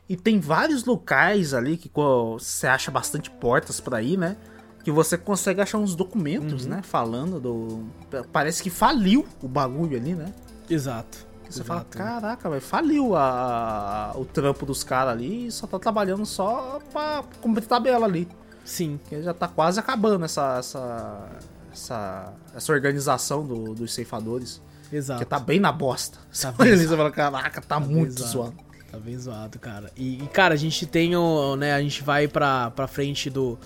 E 0.10 0.18
tem 0.18 0.40
vários 0.40 0.84
locais 0.84 1.54
ali 1.54 1.78
que 1.78 1.90
você 1.94 2.68
acha 2.68 2.90
bastante 2.92 3.30
portas 3.30 3.80
pra 3.80 4.02
ir, 4.02 4.18
né? 4.18 4.36
Que 4.84 4.92
você 4.92 5.18
consegue 5.18 5.62
achar 5.62 5.78
uns 5.78 5.96
documentos, 5.96 6.64
Uhum. 6.66 6.72
né? 6.72 6.82
Falando 6.84 7.40
do. 7.40 7.84
Parece 8.32 8.62
que 8.62 8.70
faliu 8.70 9.26
o 9.42 9.48
bagulho 9.48 9.96
ali, 9.96 10.14
né? 10.14 10.34
Exato. 10.70 11.26
Você 11.50 11.64
fala, 11.64 11.82
exato. 11.82 11.98
caraca, 11.98 12.50
velho, 12.50 12.62
faliu 12.62 13.16
a, 13.16 14.12
a- 14.14 14.18
o 14.18 14.26
trampo 14.26 14.66
dos 14.66 14.84
caras 14.84 15.14
ali 15.14 15.48
e 15.48 15.52
só 15.52 15.68
tá 15.68 15.78
trabalhando 15.80 16.26
só 16.26 16.80
pra 16.92 17.24
cumprir 17.42 17.66
tabela 17.66 18.06
ali. 18.06 18.28
Sim, 18.66 18.98
Porque 19.02 19.22
já 19.22 19.34
tá 19.34 19.48
quase 19.48 19.80
acabando 19.80 20.24
essa, 20.26 20.58
essa, 20.58 21.30
essa, 21.72 22.34
essa 22.56 22.72
organização 22.72 23.46
do- 23.46 23.74
dos 23.76 23.94
ceifadores. 23.94 24.62
exato. 24.92 25.20
Que 25.20 25.26
tá 25.26 25.40
bem 25.40 25.60
na 25.60 25.72
bosta. 25.72 26.18
Tá 26.42 26.52
bem 26.52 26.76
você 26.78 26.88
fala, 26.96 27.12
caraca, 27.12 27.62
tá, 27.62 27.80
muito 27.80 28.12
zoado. 28.20 28.32
zoado. 28.32 28.56
Tá 28.92 28.98
bem 29.00 29.18
zoado, 29.18 29.58
cara. 29.60 29.92
E, 29.98 30.24
e, 30.24 30.28
cara, 30.28 30.54
a 30.54 30.58
gente 30.58 30.86
tem 30.86 31.16
o. 31.16 31.56
né, 31.56 31.74
a 31.74 31.82
gente 31.82 32.04
vai 32.04 32.28
pra, 32.28 32.70
pra 32.72 32.88
frente 32.88 33.28
do, 33.30 33.58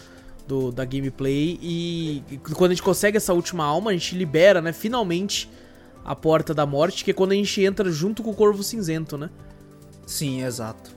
do. 0.47 0.71
da 0.71 0.85
gameplay 0.85 1.59
e, 1.61 2.23
e 2.31 2.37
quando 2.37 2.71
a 2.71 2.73
gente 2.73 2.81
consegue 2.83 3.17
essa 3.17 3.33
última 3.33 3.65
alma, 3.65 3.91
a 3.91 3.93
gente 3.93 4.15
libera, 4.17 4.61
né? 4.61 4.71
Finalmente 4.71 5.49
a 6.07 6.15
porta 6.15 6.53
da 6.53 6.65
morte, 6.65 7.03
que 7.03 7.11
é 7.11 7.13
quando 7.13 7.33
a 7.33 7.35
gente 7.35 7.61
entra 7.61 7.91
junto 7.91 8.23
com 8.23 8.31
o 8.31 8.33
Corvo 8.33 8.63
Cinzento, 8.63 9.17
né? 9.17 9.29
Sim, 10.05 10.41
exato. 10.41 10.95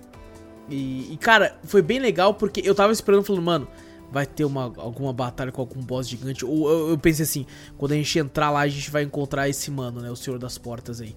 E, 0.69 1.13
e, 1.13 1.17
cara, 1.17 1.59
foi 1.65 1.83
bem 1.83 1.99
legal 1.99 2.33
porque 2.33 2.63
eu 2.65 2.77
tava 2.77 2.93
esperando, 2.93 3.25
falando, 3.25 3.43
mano, 3.43 3.69
vai 4.13 4.25
ter 4.25 4.45
uma, 4.45 4.73
alguma 4.77 5.13
batalha 5.13 5.51
com 5.51 5.61
algum 5.61 5.83
boss 5.83 6.09
gigante. 6.09 6.45
Ou 6.45 6.71
eu, 6.71 6.91
eu 6.91 6.99
pensei 6.99 7.25
assim, 7.25 7.45
quando 7.77 7.91
a 7.91 7.97
gente 7.97 8.17
entrar 8.21 8.51
lá, 8.51 8.61
a 8.61 8.69
gente 8.69 8.89
vai 8.89 9.03
encontrar 9.03 9.49
esse 9.49 9.69
mano, 9.69 10.01
né? 10.01 10.09
O 10.13 10.17
Senhor 10.17 10.39
das 10.39 10.57
Portas 10.57 11.01
aí. 11.01 11.17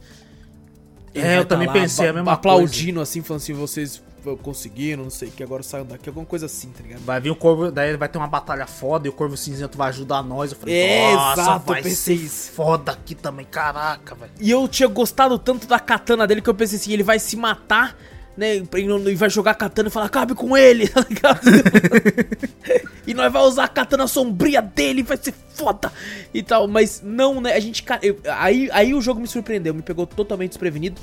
Ele 1.14 1.24
É, 1.24 1.38
eu 1.38 1.44
tá 1.44 1.50
também 1.50 1.68
lá 1.68 1.74
pensei 1.74 2.08
a 2.08 2.14
mesma 2.14 2.32
Aplaudindo 2.34 3.00
assim, 3.00 3.22
falando 3.22 3.44
assim, 3.44 3.54
vocês 3.54 4.02
conseguiram, 4.42 5.04
não 5.04 5.10
sei 5.10 5.30
o 5.30 5.32
que, 5.32 5.44
agora 5.44 5.62
saiam 5.64 5.86
daqui, 5.86 6.10
alguma 6.10 6.26
coisa 6.26 6.46
assim, 6.46 6.70
tá 6.70 6.82
ligado? 6.84 7.02
Vai 7.02 7.20
vir 7.20 7.30
o 7.32 7.36
Corvo, 7.36 7.72
daí 7.72 7.96
vai 7.98 8.08
ter 8.10 8.18
uma 8.18 8.28
batalha 8.28 8.66
foda 8.66 9.08
e 9.08 9.10
o 9.10 9.14
Corvo 9.14 9.36
Cinzento 9.38 9.78
vai 9.78 9.90
ajudar 9.90 10.24
nós. 10.24 10.52
Eu 10.52 10.58
falei, 10.58 10.76
É, 10.76 11.14
nossa, 11.14 11.42
exato, 11.42 11.66
vai 11.72 11.84
ser 11.84 12.14
isso. 12.14 12.52
foda 12.52 12.92
aqui 12.92 13.16
também, 13.16 13.46
caraca, 13.46 14.16
velho. 14.16 14.32
E 14.40 14.50
eu 14.50 14.68
tinha 14.68 14.88
gostado 14.88 15.38
tanto 15.38 15.68
da 15.68 15.80
katana 15.80 16.26
dele 16.26 16.42
que 16.42 16.50
eu 16.50 16.56
pensei 16.56 16.78
assim, 16.78 16.92
ele 16.94 17.04
vai 17.04 17.20
se 17.20 17.36
matar, 17.36 17.98
né? 18.36 18.56
E 18.56 19.16
vai 19.16 19.30
jogar 19.30 19.52
a 19.52 19.56
katana 19.56 19.90
e 19.90 19.92
falar, 19.92 20.08
acabe 20.08 20.34
com 20.34 20.58
ele, 20.58 20.88
tá 20.90 21.06
ligado? 21.08 21.42
e 23.06 23.14
nós 23.14 23.32
vai 23.32 23.42
usar 23.44 23.66
a 23.66 23.68
katana 23.68 24.08
sombria 24.08 24.62
dele, 24.62 25.04
vai 25.04 25.18
ser 25.22 25.34
foda 25.54 25.92
e 26.34 26.42
tal. 26.42 26.68
Mas 26.68 27.02
não, 27.04 27.40
né? 27.40 27.54
A 27.54 27.60
gente. 27.60 27.84
eu- 28.02 28.20
aí, 28.28 28.70
aí 28.72 28.94
o 28.94 29.02
jogo 29.02 29.20
me 29.20 29.28
surpreendeu, 29.28 29.74
me 29.74 29.82
pegou 29.82 30.08
totalmente 30.08 30.50
desprevenido. 30.52 31.00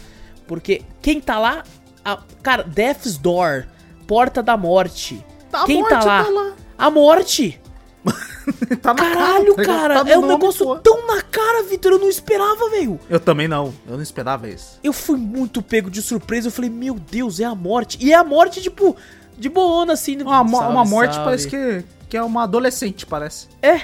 Porque 0.47 0.83
quem 1.01 1.21
tá 1.21 1.39
lá. 1.39 1.63
A- 2.05 2.19
cara, 2.43 2.63
Death's 2.63 3.17
Door, 3.17 3.67
Porta 4.07 4.43
da 4.43 4.57
Morte. 4.57 5.25
Tá, 5.51 5.63
a 5.63 5.67
quem 5.67 5.81
morte 5.81 5.91
tá 5.91 6.05
lá? 6.05 6.25
tá 6.25 6.31
lá. 6.31 6.53
A 6.79 6.91
morte! 6.91 7.61
tá 8.81 8.95
na 8.95 9.03
Caralho, 9.03 9.55
tá 9.55 9.63
ligado? 9.63 9.79
cara! 9.79 10.05
Tá 10.05 10.11
é 10.11 10.17
um 10.17 10.23
nome, 10.23 10.33
negócio 10.35 10.65
pô. 10.65 10.77
tão 10.77 11.07
na 11.07 11.21
cara, 11.23 11.63
Vitor. 11.65 11.93
Eu 11.93 11.99
não 11.99 12.09
esperava, 12.09 12.71
velho. 12.71 12.99
Eu 13.09 13.21
também 13.21 13.47
não, 13.47 13.75
eu 13.87 13.95
não 13.95 14.03
esperava 14.03 14.49
isso. 14.49 14.79
Eu 14.83 14.93
fui 14.93 15.19
muito 15.19 15.61
pego 15.63 15.91
de 15.91 16.01
surpresa. 16.01 16.49
Eu 16.49 16.53
falei, 16.53 16.71
meu 16.71 16.95
Deus, 16.95 17.41
é 17.41 17.45
a 17.45 17.55
morte. 17.55 17.99
E 18.01 18.13
é 18.13 18.17
a 18.17 18.25
morte, 18.25 18.63
tipo, 18.63 18.97
de 19.37 19.49
boona, 19.49 19.93
assim. 19.93 20.21
Uma, 20.23 20.47
Salve, 20.49 20.73
uma 20.73 20.85
morte 20.85 21.15
salve. 21.15 21.25
parece 21.27 21.49
que, 21.49 21.85
que 22.09 22.17
é 22.17 22.23
uma 22.23 22.45
adolescente, 22.45 23.05
parece. 23.05 23.49
É. 23.61 23.81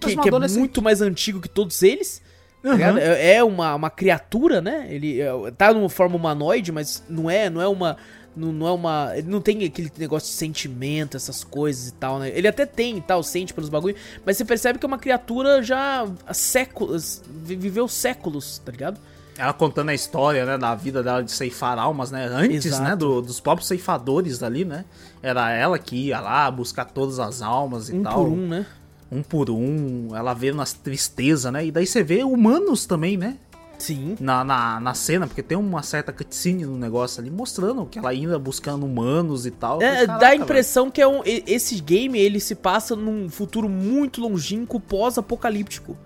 Que, 0.00 0.16
que 0.16 0.28
é 0.28 0.48
muito 0.48 0.82
mais 0.82 1.00
antigo 1.00 1.40
que 1.40 1.48
todos 1.48 1.82
eles. 1.82 2.22
Tá 2.62 2.68
Uhum. 2.68 2.74
ligado? 2.74 2.98
É 2.98 3.34
é 3.36 3.44
uma, 3.44 3.74
uma 3.74 3.90
criatura, 3.90 4.60
né? 4.60 4.86
Ele 4.90 5.20
é, 5.20 5.30
tá 5.56 5.72
numa 5.72 5.88
forma 5.88 6.16
humanoide, 6.16 6.72
mas 6.72 7.02
não 7.08 7.30
é, 7.30 7.48
não 7.50 7.60
é 7.60 7.68
uma. 7.68 7.96
Não, 8.36 8.52
não 8.52 8.68
é 8.68 8.72
uma. 8.72 9.12
Ele 9.16 9.28
não 9.28 9.40
tem 9.40 9.64
aquele 9.64 9.90
negócio 9.98 10.28
de 10.28 10.34
sentimento, 10.34 11.16
essas 11.16 11.42
coisas 11.42 11.88
e 11.88 11.92
tal, 11.94 12.18
né? 12.20 12.30
Ele 12.32 12.46
até 12.46 12.64
tem 12.66 12.98
e 12.98 13.00
tal, 13.00 13.22
sente 13.22 13.52
pelos 13.52 13.68
bagulho, 13.68 13.96
mas 14.24 14.36
você 14.36 14.44
percebe 14.44 14.78
que 14.78 14.84
é 14.84 14.88
uma 14.88 14.98
criatura 14.98 15.60
já 15.62 16.06
há 16.26 16.34
séculos. 16.34 17.22
vi- 17.44 17.56
Viveu 17.56 17.88
séculos, 17.88 18.58
tá 18.64 18.70
ligado? 18.70 19.00
Ela 19.36 19.52
contando 19.52 19.88
a 19.90 19.94
história, 19.94 20.44
né, 20.44 20.58
da 20.58 20.74
vida 20.74 21.00
dela 21.00 21.22
de 21.22 21.30
ceifar 21.30 21.78
almas, 21.78 22.10
né? 22.10 22.26
Antes, 22.26 22.66
Exato. 22.66 22.82
né, 22.82 22.96
do- 22.96 23.22
dos 23.22 23.38
próprios 23.40 23.68
ceifadores 23.68 24.42
ali, 24.42 24.64
né? 24.64 24.84
Era 25.22 25.50
ela 25.52 25.78
que 25.78 25.96
ia 26.08 26.20
lá 26.20 26.50
buscar 26.50 26.84
todas 26.86 27.18
as 27.20 27.40
almas 27.40 27.88
e 27.88 27.94
Um 27.94 28.02
tal. 28.02 28.14
por 28.24 28.28
um, 28.28 28.48
né? 28.48 28.66
Um 29.10 29.22
por 29.22 29.50
um, 29.50 30.14
ela 30.14 30.34
vendo 30.34 30.60
as 30.60 30.72
tristezas, 30.72 31.52
né? 31.52 31.66
E 31.66 31.70
daí 31.70 31.86
você 31.86 32.02
vê 32.02 32.22
humanos 32.22 32.84
também, 32.86 33.16
né? 33.16 33.36
Sim. 33.78 34.16
Na, 34.20 34.44
na, 34.44 34.80
na 34.80 34.92
cena, 34.92 35.26
porque 35.26 35.42
tem 35.42 35.56
uma 35.56 35.82
certa 35.82 36.12
cutscene 36.12 36.66
no 36.66 36.76
negócio 36.76 37.20
ali 37.20 37.30
mostrando 37.30 37.86
que 37.86 37.98
ela 37.98 38.12
ia 38.12 38.38
buscando 38.38 38.84
humanos 38.84 39.46
e 39.46 39.52
tal. 39.52 39.80
É, 39.80 39.90
falei, 39.90 40.06
dá 40.06 40.14
a 40.14 40.18
"Caraca, 40.18 40.36
impressão 40.36 40.90
que 40.90 41.00
é 41.00 41.06
um, 41.06 41.22
esse 41.24 41.80
game 41.80 42.18
ele 42.18 42.40
se 42.40 42.56
passa 42.56 42.96
num 42.96 43.30
futuro 43.30 43.68
muito 43.68 44.20
longínquo, 44.20 44.80
pós-apocalíptico, 44.80 45.96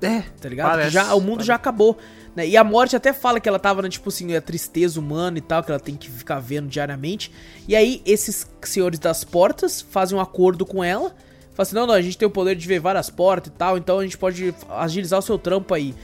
velho." 0.00 0.18
É, 0.18 0.22
tá 0.40 0.48
ligado? 0.48 0.70
Parece, 0.70 0.90
já, 0.90 1.14
o 1.14 1.20
mundo 1.20 1.36
parece. 1.36 1.46
já 1.46 1.54
acabou. 1.54 1.96
Né? 2.36 2.48
E 2.48 2.56
a 2.56 2.64
morte 2.64 2.94
até 2.94 3.12
fala 3.12 3.40
que 3.40 3.48
ela 3.48 3.58
tava, 3.58 3.80
né, 3.80 3.88
tipo 3.88 4.08
assim, 4.08 4.34
a 4.34 4.42
tristeza 4.42 5.00
humana 5.00 5.38
e 5.38 5.40
tal, 5.40 5.62
que 5.62 5.70
ela 5.70 5.80
tem 5.80 5.96
que 5.96 6.10
ficar 6.10 6.40
vendo 6.40 6.68
diariamente. 6.68 7.32
E 7.66 7.74
aí, 7.74 8.02
esses 8.04 8.46
senhores 8.62 8.98
das 8.98 9.24
portas 9.24 9.80
fazem 9.80 10.18
um 10.18 10.20
acordo 10.20 10.66
com 10.66 10.84
ela. 10.84 11.14
Falam 11.54 11.62
assim, 11.62 11.74
não, 11.74 11.86
não, 11.86 11.94
a 11.94 12.02
gente 12.02 12.18
tem 12.18 12.26
o 12.26 12.30
poder 12.30 12.56
de 12.56 12.66
ver 12.66 12.80
várias 12.80 13.08
portas 13.08 13.52
e 13.52 13.56
tal, 13.56 13.78
então 13.78 14.00
a 14.00 14.02
gente 14.02 14.18
pode 14.18 14.52
agilizar 14.68 15.18
o 15.18 15.22
seu 15.22 15.38
trampo 15.38 15.72
aí. 15.72 15.94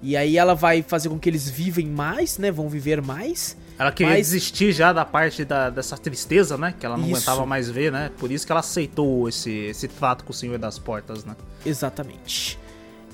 E 0.00 0.16
aí 0.16 0.36
ela 0.36 0.54
vai 0.54 0.82
fazer 0.82 1.08
com 1.08 1.18
que 1.18 1.28
eles 1.28 1.48
vivem 1.48 1.86
mais, 1.86 2.38
né? 2.38 2.50
Vão 2.50 2.68
viver 2.68 3.00
mais. 3.02 3.56
Ela 3.78 3.92
queria 3.92 4.14
Mas- 4.14 4.28
desistir 4.28 4.72
já 4.72 4.92
da 4.92 5.04
parte 5.04 5.44
da, 5.44 5.70
dessa 5.70 5.96
tristeza, 5.96 6.56
né? 6.56 6.74
Que 6.78 6.84
ela 6.86 6.96
não 6.96 7.04
Isso. 7.04 7.14
aguentava 7.16 7.46
mais 7.46 7.70
ver, 7.70 7.90
né? 7.92 8.10
Por 8.18 8.30
isso 8.30 8.44
que 8.44 8.52
ela 8.52 8.60
aceitou 8.60 9.28
esse, 9.28 9.50
esse 9.50 9.88
trato 9.88 10.24
com 10.24 10.30
o 10.30 10.34
Senhor 10.34 10.58
das 10.58 10.78
Portas, 10.78 11.24
né? 11.24 11.36
Exatamente. 11.64 12.58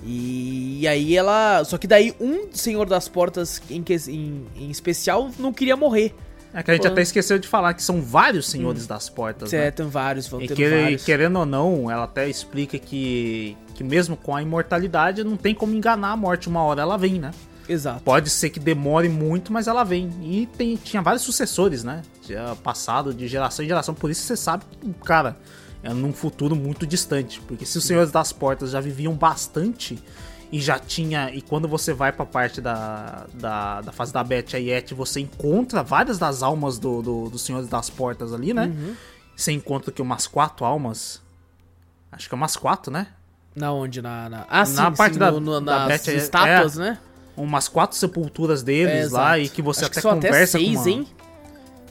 E, 0.05 0.86
aí 0.86 1.16
ela. 1.16 1.65
Só 1.65 1.77
que 1.77 1.86
daí 1.86 2.15
um 2.20 2.48
Senhor 2.52 2.86
das 2.89 3.09
Portas 3.09 3.60
em, 3.69 3.85
em, 4.09 4.47
em 4.56 4.70
especial 4.70 5.31
não 5.39 5.52
queria 5.52 5.77
morrer. 5.77 6.15
É 6.54 6.62
que 6.62 6.70
a 6.70 6.74
gente 6.74 6.84
Pô. 6.86 6.92
até 6.92 7.02
esqueceu 7.02 7.38
de 7.38 7.46
falar 7.46 7.74
que 7.74 7.82
são 7.82 8.00
vários 8.00 8.48
Senhores 8.48 8.86
das 8.86 9.08
Portas, 9.08 9.52
né? 9.52 9.58
Certo, 9.58 9.76
tem 9.76 9.88
vários, 9.88 10.26
vão 10.26 10.40
ter 10.40 10.54
que- 10.54 10.68
vários. 10.68 11.04
querendo 11.04 11.38
ou 11.38 11.46
não, 11.46 11.90
ela 11.90 12.04
até 12.04 12.28
explica 12.28 12.78
que, 12.78 13.56
que 13.74 13.84
mesmo 13.84 14.16
com 14.16 14.34
a 14.34 14.40
imortalidade 14.42 15.22
não 15.22 15.36
tem 15.36 15.54
como 15.54 15.74
enganar 15.74 16.12
a 16.12 16.16
morte. 16.16 16.48
Uma 16.48 16.62
hora 16.62 16.80
ela 16.82 16.96
vem, 16.96 17.18
né? 17.18 17.32
Exato. 17.68 18.02
Pode 18.02 18.30
ser 18.30 18.48
que 18.48 18.58
demore 18.58 19.10
muito, 19.10 19.52
mas 19.52 19.68
ela 19.68 19.84
vem. 19.84 20.10
E 20.22 20.46
tem, 20.56 20.74
tinha 20.76 21.02
vários 21.02 21.22
sucessores, 21.22 21.84
né? 21.84 22.00
Já 22.26 22.56
passado 22.56 23.12
de 23.12 23.28
geração 23.28 23.62
em 23.62 23.68
geração. 23.68 23.94
Por 23.94 24.10
isso 24.10 24.22
você 24.22 24.36
sabe 24.38 24.64
que, 24.80 24.90
cara, 25.04 25.36
é 25.82 25.92
num 25.92 26.14
futuro 26.14 26.56
muito 26.56 26.86
distante. 26.86 27.42
Porque 27.46 27.66
se 27.66 27.76
os 27.76 27.84
Senhores 27.84 28.10
das 28.10 28.32
Portas 28.32 28.70
já 28.70 28.80
viviam 28.80 29.12
bastante 29.12 29.98
e 30.50 30.60
já 30.60 30.78
tinha. 30.78 31.30
E 31.32 31.40
quando 31.42 31.68
você 31.68 31.92
vai 31.92 32.10
pra 32.12 32.24
parte 32.26 32.60
da, 32.60 33.26
da, 33.34 33.80
da 33.82 33.92
fase 33.92 34.12
da 34.12 34.22
Beth 34.24 34.54
e 34.54 34.70
Yet, 34.70 34.94
você 34.94 35.20
encontra 35.20 35.82
várias 35.82 36.18
das 36.18 36.42
almas 36.42 36.78
do, 36.78 37.02
do, 37.02 37.30
dos 37.30 37.42
Senhores 37.42 37.68
das 37.68 37.90
Portas 37.90 38.32
ali, 38.32 38.52
né? 38.54 38.66
Uhum. 38.66 38.94
Você 39.36 39.52
encontra 39.52 39.92
que 39.92 40.00
umas 40.02 40.26
quatro 40.26 40.64
almas. 40.64 41.20
Acho 42.10 42.28
que 42.28 42.34
é 42.34 42.36
umas 42.36 42.56
quatro, 42.56 42.90
né? 42.92 43.08
Na 43.54 43.72
onde? 43.72 44.00
Na, 44.00 44.28
na... 44.28 44.46
Ah, 44.48 44.64
sim, 44.64 44.74
Na 44.76 44.90
parte 44.90 45.14
sim, 45.14 45.18
da- 45.18 45.30
no- 45.32 45.40
no- 45.40 45.60
da 45.60 45.86
nas 45.86 46.02
Beth, 46.02 46.12
é- 46.12 46.16
estátuas, 46.16 46.76
né? 46.76 46.98
Umas 47.36 47.68
quatro 47.68 47.96
sepulturas 47.96 48.62
deles 48.62 49.12
É, 49.12 49.14
lá 49.14 49.38
e 49.38 49.48
que 49.48 49.62
você 49.62 49.80
Acho 49.84 49.92
até 49.92 50.00
são 50.00 50.14
conversa 50.14 50.56
até 50.58 50.64
seis, 50.64 50.76
com 50.76 50.82
uma... 50.82 50.90
hein? 50.90 51.06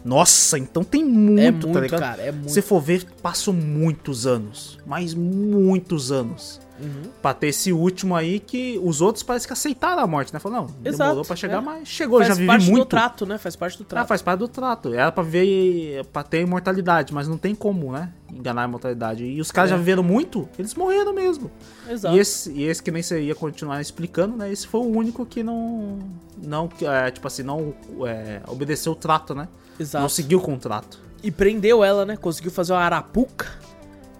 Nossa, 0.03 0.57
então 0.57 0.83
tem 0.83 1.03
muito, 1.03 1.39
É 1.41 1.51
tá 1.51 1.67
muito, 1.67 1.79
ligado? 1.79 1.99
cara, 1.99 2.21
é 2.21 2.31
muito. 2.31 2.49
Se 2.51 2.61
for 2.61 2.79
ver, 2.81 3.05
passou 3.21 3.53
muitos 3.53 4.25
anos. 4.27 4.77
Mas 4.85 5.13
muitos 5.13 6.11
anos. 6.11 6.59
Uhum. 6.79 7.09
Pra 7.21 7.33
ter 7.33 7.47
esse 7.47 7.73
último 7.73 8.15
aí 8.15 8.39
que 8.39 8.79
os 8.83 9.01
outros 9.01 9.23
parece 9.23 9.47
que 9.47 9.53
aceitaram 9.53 10.01
a 10.01 10.07
morte, 10.07 10.33
né? 10.33 10.39
Falou, 10.39 10.59
não, 10.59 10.65
demorou 10.67 10.93
Exato, 11.13 11.25
pra 11.27 11.35
chegar, 11.35 11.57
é. 11.57 11.61
mas 11.61 11.87
chegou, 11.87 12.19
Faz 12.19 12.27
já 12.29 12.33
vivi 12.35 12.47
parte 12.47 12.65
do 12.65 12.71
muito. 12.71 12.85
trato, 12.85 13.25
né? 13.25 13.37
Faz 13.37 13.55
parte 13.55 13.77
do 13.77 13.83
Ah, 13.83 13.87
trato. 13.87 14.07
faz 14.07 14.21
parte 14.21 14.39
do 14.39 14.47
trato. 14.47 14.93
Era 14.93 15.11
pra 15.11 15.23
ver, 15.23 16.05
pra 16.13 16.23
ter 16.23 16.41
imortalidade, 16.41 17.13
mas 17.13 17.27
não 17.27 17.37
tem 17.37 17.55
como, 17.55 17.91
né? 17.91 18.11
Enganar 18.31 18.63
a 18.63 18.65
imortalidade. 18.65 19.23
E 19.23 19.41
os 19.41 19.51
caras 19.51 19.71
É. 19.71 19.73
já 19.73 19.77
viveram 19.77 20.03
muito, 20.03 20.47
eles 20.59 20.75
morreram 20.75 21.13
mesmo. 21.13 21.49
Exato. 21.89 22.15
E 22.15 22.19
esse, 22.19 22.51
e 22.51 22.63
esse 22.63 22.83
que 22.83 22.91
nem 22.91 23.01
você 23.01 23.21
ia 23.21 23.33
continuar 23.35 23.81
explicando, 23.81 24.37
né? 24.37 24.51
Esse 24.51 24.67
foi 24.67 24.81
o 24.81 24.85
único 24.85 25.25
que 25.25 25.41
não. 25.43 25.99
Não, 26.41 26.69
é, 26.81 27.09
tipo 27.09 27.25
assim, 27.27 27.41
não 27.43 27.73
é, 28.05 28.41
obedeceu 28.47 28.91
o 28.91 28.95
trato, 28.95 29.33
né? 29.33 29.47
Exato. 29.79 30.01
Não 30.01 30.09
seguiu 30.09 30.39
o 30.39 30.41
contrato. 30.41 30.99
E 31.23 31.31
prendeu 31.31 31.83
ela, 31.83 32.05
né? 32.05 32.15
Conseguiu 32.15 32.51
fazer 32.51 32.73
uma 32.73 32.81
arapuca. 32.81 33.47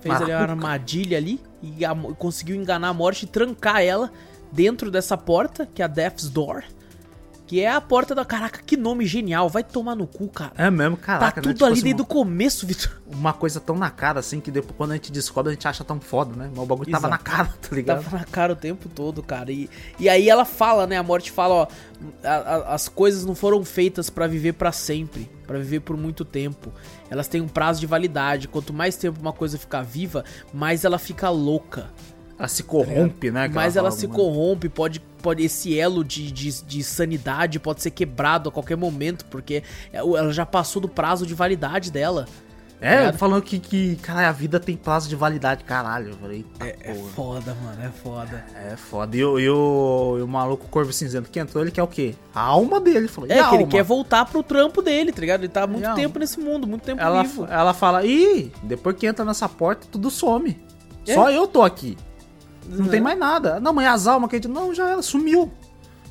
Fez 0.08 0.22
ali 0.22 0.32
uma 0.32 0.42
armadilha 0.42 1.18
ali. 1.18 1.40
E 1.62 1.84
a- 1.86 1.96
conseguiu 2.18 2.56
enganar 2.56 2.90
a 2.90 2.94
morte 2.94 3.24
e 3.24 3.28
trancar 3.28 3.82
ela 3.82 4.12
dentro 4.52 4.90
dessa 4.92 5.18
porta, 5.18 5.68
que 5.74 5.82
é 5.82 5.86
a 5.86 5.88
Death's 5.88 6.30
Door. 6.30 6.64
Que 7.48 7.62
é 7.62 7.72
a 7.72 7.80
porta 7.80 8.14
da. 8.14 8.26
Caraca, 8.26 8.62
que 8.66 8.76
nome 8.76 9.06
genial. 9.06 9.48
Vai 9.48 9.64
tomar 9.64 9.96
no 9.96 10.06
cu, 10.06 10.28
cara. 10.28 10.52
É 10.58 10.70
mesmo, 10.70 10.98
caraca. 10.98 11.32
tá 11.32 11.38
né? 11.38 11.42
tudo 11.44 11.54
Tipo 11.54 11.64
ali 11.66 11.74
assim, 11.76 11.84
desde 11.84 12.02
o 12.02 12.06
começo, 12.06 12.68
Vitor. 12.68 12.92
Uma 13.10 13.32
coisa 13.32 13.62
tão 13.62 13.78
na 13.78 13.90
cara 13.90 14.20
assim 14.20 14.42
que 14.42 14.52
depois 14.52 14.76
quando 14.76 14.92
a 14.92 14.96
gente 14.96 15.12
descobre 15.14 15.52
a 15.52 15.54
gente 15.54 15.66
acha 15.66 15.82
tão 15.84 15.98
foda, 16.02 16.36
né? 16.36 16.50
Mas 16.54 16.62
o 16.62 16.66
bagulho 16.66 16.92
tava 16.92 17.08
Exato. 17.08 17.10
na 17.10 17.18
cara, 17.18 17.48
tá 17.62 17.74
ligado? 17.76 18.04
Tava 18.04 18.18
na 18.18 18.26
cara 18.26 18.52
o 18.52 18.56
tempo 18.58 18.90
todo, 18.90 19.24
cara. 19.24 19.50
E, 19.50 19.70
e 19.98 20.10
aí 20.10 20.30
ela 20.30 20.44
fala, 20.44 20.86
né? 20.86 20.98
A 20.98 21.04
morte 21.04 21.32
fala, 21.32 21.54
ó. 21.56 21.68
a- 22.22 22.30
a- 22.30 22.74
as 22.76 22.90
coisas 22.90 23.24
não 23.26 23.34
foram 23.34 23.64
feitas 23.64 24.10
pra 24.10 24.28
viver 24.28 24.52
pra 24.54 24.74
sempre. 24.74 25.32
Pra 25.48 25.58
viver 25.58 25.80
por 25.80 25.96
muito 25.96 26.26
tempo. 26.26 26.74
Elas 27.10 27.30
têm 27.30 27.40
um 27.40 27.48
prazo 27.48 27.80
de 27.80 27.86
validade. 27.88 28.50
Quanto 28.50 28.74
mais 28.74 28.98
tempo 28.98 29.22
uma 29.22 29.32
coisa 29.32 29.58
ficar 29.58 29.84
viva, 29.84 30.26
mais 30.54 30.84
ela 30.84 31.00
fica 31.00 31.30
louca. 31.30 31.88
Ela 32.38 32.48
se 32.48 32.64
corrompe, 32.64 33.32
né? 33.32 33.50
que 33.50 33.56
mais 33.56 33.76
ela 33.76 33.90
se 33.90 34.08
corrompe, 34.08 34.70
pode, 34.70 35.00
pode 35.22 35.44
esse 35.44 35.78
elo 35.78 36.04
de, 36.04 36.32
de, 36.32 36.64
de 36.64 36.84
sanidade 36.84 37.60
pode 37.60 37.82
ser 37.82 37.92
quebrado 37.92 38.50
a 38.50 38.52
qualquer 38.52 38.78
momento, 38.78 39.26
porque 39.26 39.64
ela 39.92 40.32
já 40.32 40.46
passou 40.46 40.82
do 40.82 40.88
prazo 40.88 41.26
de 41.26 41.34
validade 41.34 41.92
dela. 41.92 42.28
É, 42.80 42.98
ligado? 42.98 43.18
falando 43.18 43.42
que, 43.42 43.58
que, 43.58 43.96
cara, 43.98 44.30
a 44.30 44.32
vida 44.32 44.60
tem 44.60 44.78
prazo 44.78 45.10
de 45.10 45.16
validade, 45.16 45.64
caralho. 45.64 46.10
Eu 46.10 46.18
falei, 46.18 46.46
É 46.60 46.94
porra. 46.94 47.10
foda, 47.16 47.58
mano, 47.64 47.84
é 47.84 47.90
foda. 47.90 48.46
É 48.72 48.76
foda. 48.76 49.18
E, 49.18 49.26
o, 49.26 49.40
e, 49.40 49.50
o, 49.50 50.18
e 50.20 50.22
o 50.22 50.28
maluco 50.28 50.68
Corvo 50.68 50.94
Cinzento 50.94 51.28
que 51.32 51.40
entrou, 51.40 51.64
ele 51.64 51.72
quer 51.72 51.82
o 51.82 51.88
quê? 51.88 52.14
A 52.36 52.42
alma 52.42 52.80
dele. 52.80 53.08
Falou, 53.08 53.32
É 53.32 53.42
que 53.50 53.56
ele 53.56 53.66
quer 53.66 53.84
voltar 53.84 54.26
pro 54.26 54.44
trampo 54.44 54.84
dele, 54.84 55.12
tá 55.12 55.22
ligado? 55.22 55.42
Ele 55.42 55.50
tá 55.50 55.64
há 55.64 55.68
muito 55.68 55.92
tempo 55.96 56.20
nesse 56.20 56.40
mundo, 56.40 56.68
muito 56.68 56.84
tempo 56.84 57.02
Ela, 57.02 57.24
vivo. 57.24 57.48
ela 57.50 57.74
fala, 57.74 58.06
ih, 58.06 58.52
depois 58.62 58.96
que 58.96 59.08
entra 59.08 59.26
nessa 59.26 59.50
porta, 59.50 59.88
tudo 59.92 60.12
some. 60.12 60.60
É. 61.08 61.16
Só 61.16 61.32
eu 61.32 61.48
tô 61.48 61.64
aqui. 61.64 61.98
Não 62.70 62.86
Uhum. 62.86 62.92
tem 62.92 63.02
mais 63.02 63.18
nada. 63.18 63.60
Não, 63.60 63.74
mas 63.74 63.88
as 63.88 64.08
almas 64.08 64.30
que 64.30 64.36
a 64.36 64.40
gente. 64.40 64.48
Não, 64.50 64.74
já 64.74 64.90
era, 64.90 65.02
sumiu. 65.02 65.52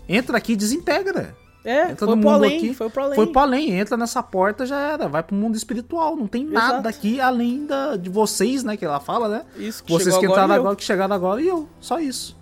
Entra 0.08 0.36
aqui 0.38 0.52
e 0.52 0.56
desintegra. 0.56 1.34
É, 1.64 1.90
Entra 1.90 2.06
foi 2.06 2.14
no 2.14 2.22
pro 2.22 2.30
além, 2.30 2.56
aqui. 2.58 2.74
foi 2.74 2.88
pro 2.88 3.02
além. 3.02 3.14
Foi 3.16 3.26
pro 3.26 3.40
além, 3.40 3.70
entra 3.72 3.96
nessa 3.96 4.22
porta, 4.22 4.64
já 4.64 4.78
era. 4.78 5.08
Vai 5.08 5.22
pro 5.22 5.34
mundo 5.34 5.56
espiritual. 5.56 6.14
Não 6.14 6.28
tem 6.28 6.44
nada 6.46 6.74
Exato. 6.74 6.88
aqui 6.88 7.20
além 7.20 7.66
da, 7.66 7.96
de 7.96 8.08
vocês, 8.08 8.62
né? 8.62 8.76
Que 8.76 8.84
ela 8.84 9.00
fala, 9.00 9.28
né? 9.28 9.42
Isso, 9.56 9.82
que 9.82 9.90
Vocês 9.92 10.16
que 10.16 10.24
agora 10.26 10.42
entraram 10.42 10.54
e 10.54 10.56
eu. 10.56 10.60
agora, 10.60 10.76
que 10.76 10.84
chegaram 10.84 11.14
agora 11.16 11.42
e 11.42 11.48
eu. 11.48 11.68
Só 11.80 11.98
isso. 11.98 12.36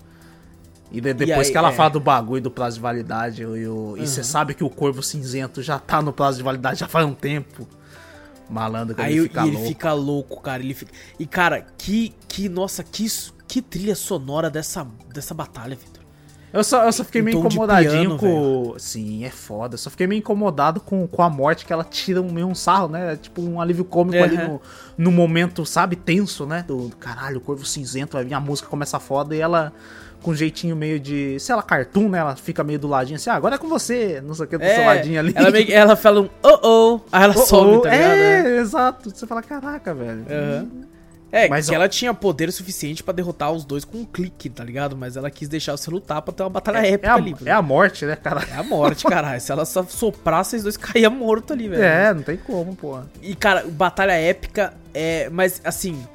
E 0.92 1.00
de- 1.00 1.14
depois 1.14 1.46
aí, 1.46 1.52
que 1.52 1.56
ela 1.58 1.70
é. 1.70 1.72
fala 1.72 1.88
do 1.90 2.00
bagulho 2.00 2.42
do 2.42 2.50
prazo 2.50 2.76
de 2.76 2.82
validade, 2.82 3.40
eu, 3.42 3.56
eu- 3.56 3.94
e 3.98 4.06
você 4.06 4.22
sabe 4.22 4.52
que 4.54 4.62
o 4.62 4.68
corvo 4.68 5.02
cinzento 5.02 5.62
já 5.62 5.78
tá 5.78 6.02
no 6.02 6.12
prazo 6.12 6.36
de 6.36 6.44
validade 6.44 6.80
já 6.80 6.86
faz 6.86 7.06
um 7.06 7.14
tempo. 7.14 7.66
Malandro, 8.48 8.94
que 8.94 9.00
Aí 9.00 9.14
ele 9.16 9.22
fica 9.22 9.40
e 9.40 9.48
ele 9.48 9.52
louco. 9.56 9.68
fica 9.68 9.92
louco, 9.94 10.40
cara. 10.42 10.62
Ele 10.62 10.74
fica... 10.74 10.92
E, 11.18 11.26
cara, 11.26 11.66
que, 11.78 12.14
que. 12.28 12.46
Nossa, 12.48 12.84
que, 12.84 13.06
que 13.54 13.62
trilha 13.62 13.94
sonora 13.94 14.50
dessa, 14.50 14.84
dessa 15.12 15.32
batalha, 15.32 15.76
Vitor. 15.76 16.02
Eu 16.52 16.64
só, 16.64 16.84
eu 16.84 16.92
só 16.92 17.04
fiquei 17.04 17.22
meio 17.22 17.38
incomodadinho 17.38 18.18
piano, 18.18 18.18
com. 18.18 18.74
Sim, 18.78 19.24
é 19.24 19.30
foda. 19.30 19.74
Eu 19.74 19.78
só 19.78 19.90
fiquei 19.90 20.08
meio 20.08 20.18
incomodado 20.18 20.80
com, 20.80 21.06
com 21.06 21.22
a 21.22 21.30
morte 21.30 21.64
que 21.64 21.72
ela 21.72 21.84
tira 21.84 22.20
um, 22.20 22.32
meio 22.32 22.48
um 22.48 22.54
sarro, 22.54 22.88
né? 22.88 23.12
É 23.12 23.16
tipo 23.16 23.40
um 23.40 23.60
alívio 23.60 23.84
cômico 23.84 24.20
ali 24.20 24.36
no, 24.36 24.60
no 24.98 25.12
momento, 25.12 25.64
sabe, 25.64 25.94
tenso, 25.94 26.44
né? 26.46 26.64
Do, 26.66 26.88
do 26.88 26.96
caralho, 26.96 27.38
o 27.38 27.40
corvo 27.40 27.64
cinzento, 27.64 28.18
vir 28.24 28.34
a 28.34 28.40
música 28.40 28.68
começa 28.68 28.98
foda 28.98 29.36
e 29.36 29.40
ela. 29.40 29.72
Com 30.20 30.32
um 30.32 30.34
jeitinho 30.34 30.74
meio 30.74 30.98
de. 30.98 31.38
Sei 31.38 31.54
lá, 31.54 31.62
cartoon, 31.62 32.08
né? 32.08 32.18
Ela 32.18 32.34
fica 32.34 32.64
meio 32.64 32.78
do 32.80 32.88
ladinho 32.88 33.16
assim, 33.16 33.30
ah, 33.30 33.34
agora 33.34 33.54
é 33.54 33.58
com 33.58 33.68
você, 33.68 34.20
não 34.20 34.34
sei 34.34 34.46
o 34.46 34.48
que, 34.48 34.58
do 34.58 34.64
seu 34.64 34.84
ladinho 34.84 35.20
ali. 35.20 35.32
Ela, 35.36 35.50
meio 35.52 35.72
ela 35.72 35.94
fala 35.94 36.22
um 36.22 36.30
oh 36.42 36.58
oh, 36.62 37.00
aí 37.12 37.22
ela 37.22 37.34
Oh, 37.38 37.46
sobe, 37.46 37.76
oh, 37.76 37.80
tá 37.82 37.90
ligado? 37.90 38.10
É, 38.10 38.42
né? 38.42 38.56
exato. 38.56 39.10
Você 39.10 39.26
fala, 39.28 39.42
caraca, 39.42 39.94
velho. 39.94 40.26
Aham. 40.28 40.93
É, 41.36 41.48
Mas, 41.48 41.68
que 41.68 41.74
ela 41.74 41.88
tinha 41.88 42.14
poder 42.14 42.52
suficiente 42.52 43.02
pra 43.02 43.12
derrotar 43.12 43.50
os 43.50 43.64
dois 43.64 43.84
com 43.84 43.98
um 43.98 44.04
clique, 44.04 44.48
tá 44.48 44.62
ligado? 44.62 44.96
Mas 44.96 45.16
ela 45.16 45.28
quis 45.28 45.48
deixar 45.48 45.76
você 45.76 45.90
lutar 45.90 46.22
pra 46.22 46.32
ter 46.32 46.44
uma 46.44 46.48
batalha 46.50 46.78
É, 46.86 46.90
épica 46.92 47.10
a, 47.10 47.14
ali. 47.16 47.34
é 47.44 47.50
a 47.50 47.60
morte, 47.60 48.06
né, 48.06 48.14
cara? 48.14 48.46
É 48.48 48.54
a 48.56 48.62
morte, 48.62 49.04
caralho. 49.04 49.40
Se 49.40 49.50
ela 49.50 49.64
só 49.64 49.82
soprasse, 49.82 50.50
vocês 50.50 50.62
dois 50.62 50.76
caíam 50.78 51.10
morto 51.10 51.52
ali, 51.52 51.68
velho. 51.68 51.82
É, 51.82 52.14
não 52.14 52.22
tem 52.22 52.36
como, 52.36 52.76
pô. 52.76 53.00
E, 53.20 53.34
cara, 53.34 53.66
batalha 53.68 54.12
épica 54.12 54.74
é. 54.94 55.28
Mas, 55.28 55.60
assim. 55.64 56.06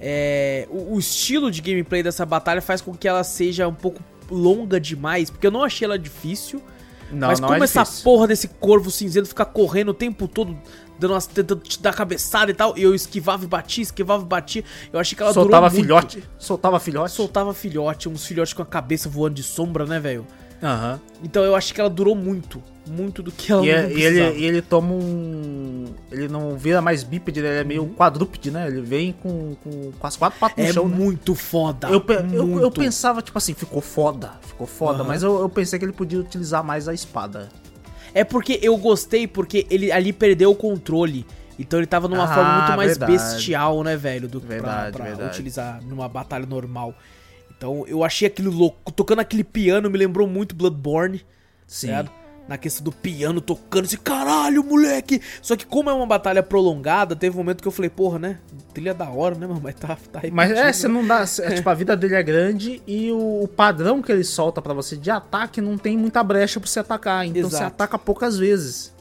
É, 0.00 0.68
o, 0.70 0.94
o 0.94 0.98
estilo 1.00 1.50
de 1.50 1.60
gameplay 1.60 2.02
dessa 2.02 2.24
batalha 2.24 2.62
faz 2.62 2.80
com 2.80 2.94
que 2.94 3.08
ela 3.08 3.24
seja 3.24 3.66
um 3.66 3.74
pouco 3.74 4.00
longa 4.30 4.78
demais. 4.78 5.30
Porque 5.30 5.48
eu 5.48 5.50
não 5.50 5.64
achei 5.64 5.84
ela 5.84 5.98
difícil. 5.98 6.62
Não, 7.10 7.26
mas 7.26 7.40
como 7.40 7.54
é 7.54 7.64
essa 7.64 7.84
porra 8.04 8.28
desse 8.28 8.46
corvo 8.46 8.88
cinzento 8.90 9.26
fica 9.28 9.44
correndo 9.44 9.88
o 9.88 9.94
tempo 9.94 10.28
todo, 10.28 10.56
dando 11.00 11.14
umas, 11.14 11.26
tentando 11.26 11.60
te 11.62 11.80
dar 11.82 11.94
cabeçada 11.94 12.50
e 12.50 12.54
tal, 12.54 12.76
e 12.78 12.82
eu 12.82 12.94
esquivava 12.94 13.42
e 13.44 13.46
batia, 13.48 13.82
esquivava 13.82 14.22
e 14.22 14.26
batia, 14.26 14.62
eu 14.92 15.00
achei 15.00 15.16
que 15.16 15.22
ela 15.22 15.32
Soltava 15.32 15.68
durou 15.68 15.70
muito. 15.70 15.82
filhote. 16.12 16.24
Soltava 16.38 16.78
filhote. 16.78 17.12
Soltava 17.14 17.54
filhote, 17.54 18.08
uns 18.08 18.24
filhotes 18.26 18.52
com 18.52 18.62
a 18.62 18.66
cabeça 18.66 19.08
voando 19.08 19.34
de 19.34 19.42
sombra, 19.42 19.86
né, 19.86 19.98
velho? 19.98 20.26
Aham. 20.62 21.00
Então 21.24 21.42
eu 21.42 21.56
achei 21.56 21.74
que 21.74 21.80
ela 21.80 21.88
durou 21.88 22.14
muito. 22.14 22.62
Muito 22.86 23.22
do 23.22 23.32
que 23.32 23.50
ela 23.50 23.64
E, 23.64 23.70
é- 23.70 23.90
e 23.90 24.02
ele, 24.02 24.20
e 24.40 24.44
ele 24.44 24.60
toma 24.60 24.92
um. 24.92 25.86
Ele 26.10 26.28
não 26.28 26.54
vira 26.56 26.82
mais 26.82 27.02
bípede, 27.02 27.40
né? 27.40 27.48
ele 27.48 27.58
é 27.60 27.64
meio 27.64 27.86
quadrúpede, 27.96 28.50
né? 28.50 28.66
Ele 28.66 28.82
vem 28.82 29.12
com, 29.12 29.54
com, 29.62 29.92
com 29.92 30.06
as 30.06 30.16
quatro 30.16 30.38
patas 30.38 30.58
no 30.62 30.70
É 30.70 30.72
chão, 30.72 30.86
né? 30.88 30.96
muito 30.96 31.34
foda. 31.34 31.88
Eu, 31.88 32.00
pe- 32.00 32.14
eu, 32.14 32.22
eu 32.34 32.46
muito. 32.46 32.70
pensava, 32.78 33.22
tipo 33.22 33.38
assim, 33.38 33.54
ficou 33.54 33.80
foda, 33.80 34.32
ficou 34.42 34.66
foda, 34.66 34.98
Aham. 34.98 35.08
mas 35.08 35.22
eu, 35.22 35.40
eu 35.40 35.48
pensei 35.48 35.78
que 35.78 35.84
ele 35.84 35.92
podia 35.92 36.18
utilizar 36.20 36.62
mais 36.64 36.88
a 36.88 36.92
espada. 36.94 37.48
É 38.14 38.24
porque 38.24 38.58
eu 38.62 38.76
gostei, 38.76 39.26
porque 39.26 39.66
ele 39.70 39.90
ali 39.92 40.12
perdeu 40.12 40.50
o 40.50 40.54
controle. 40.54 41.24
Então 41.58 41.78
ele 41.78 41.86
tava 41.86 42.08
numa 42.08 42.24
Ah, 42.24 42.34
forma 42.34 42.56
muito 42.58 42.76
mais 42.76 42.88
verdade. 42.98 43.12
bestial, 43.12 43.84
né, 43.84 43.96
velho? 43.96 44.26
Do 44.28 44.40
que 44.40 44.46
pra, 44.46 44.56
Verdade, 44.56 44.92
pra 44.96 45.04
verdade. 45.04 45.30
utilizar 45.30 45.82
numa 45.84 46.08
batalha 46.08 46.46
normal. 46.46 46.94
Então 47.56 47.84
eu 47.86 48.02
achei 48.02 48.26
aquilo 48.26 48.50
louco. 48.50 48.90
Tocando 48.92 49.20
aquele 49.20 49.44
piano 49.44 49.90
me 49.90 49.98
lembrou 49.98 50.26
muito 50.26 50.54
Bloodborne. 50.54 51.20
Sim. 51.66 51.88
Certo? 51.88 52.10
Na 52.50 52.58
questão 52.58 52.82
do 52.82 52.90
piano 52.90 53.40
tocando, 53.40 53.84
esse 53.84 53.96
caralho, 53.96 54.64
moleque! 54.64 55.22
Só 55.40 55.54
que 55.54 55.64
como 55.64 55.88
é 55.88 55.92
uma 55.92 56.04
batalha 56.04 56.42
prolongada, 56.42 57.14
teve 57.14 57.36
um 57.36 57.38
momento 57.38 57.62
que 57.62 57.68
eu 57.68 57.70
falei, 57.70 57.88
porra, 57.88 58.18
né? 58.18 58.40
Trilha 58.74 58.92
da 58.92 59.08
hora, 59.08 59.36
né, 59.36 59.46
mano? 59.46 59.60
Mas 59.62 59.76
tá, 59.76 59.96
tá 60.10 60.20
Mas 60.32 60.50
é, 60.50 60.72
você 60.72 60.88
não 60.88 61.06
dá. 61.06 61.24
cê- 61.28 61.48
Tipo, 61.54 61.70
a 61.70 61.74
vida 61.74 61.96
dele 61.96 62.16
é 62.16 62.22
grande 62.24 62.82
e 62.88 63.12
o, 63.12 63.44
o 63.44 63.46
padrão 63.46 64.02
que 64.02 64.10
ele 64.10 64.24
solta 64.24 64.60
pra 64.60 64.74
você 64.74 64.96
de 64.96 65.12
ataque 65.12 65.60
não 65.60 65.78
tem 65.78 65.96
muita 65.96 66.24
brecha 66.24 66.58
pra 66.58 66.68
você 66.68 66.80
atacar. 66.80 67.24
Então 67.24 67.42
você 67.48 67.54
Exato. 67.54 67.66
ataca 67.68 67.96
poucas 67.96 68.36
vezes. 68.36 68.92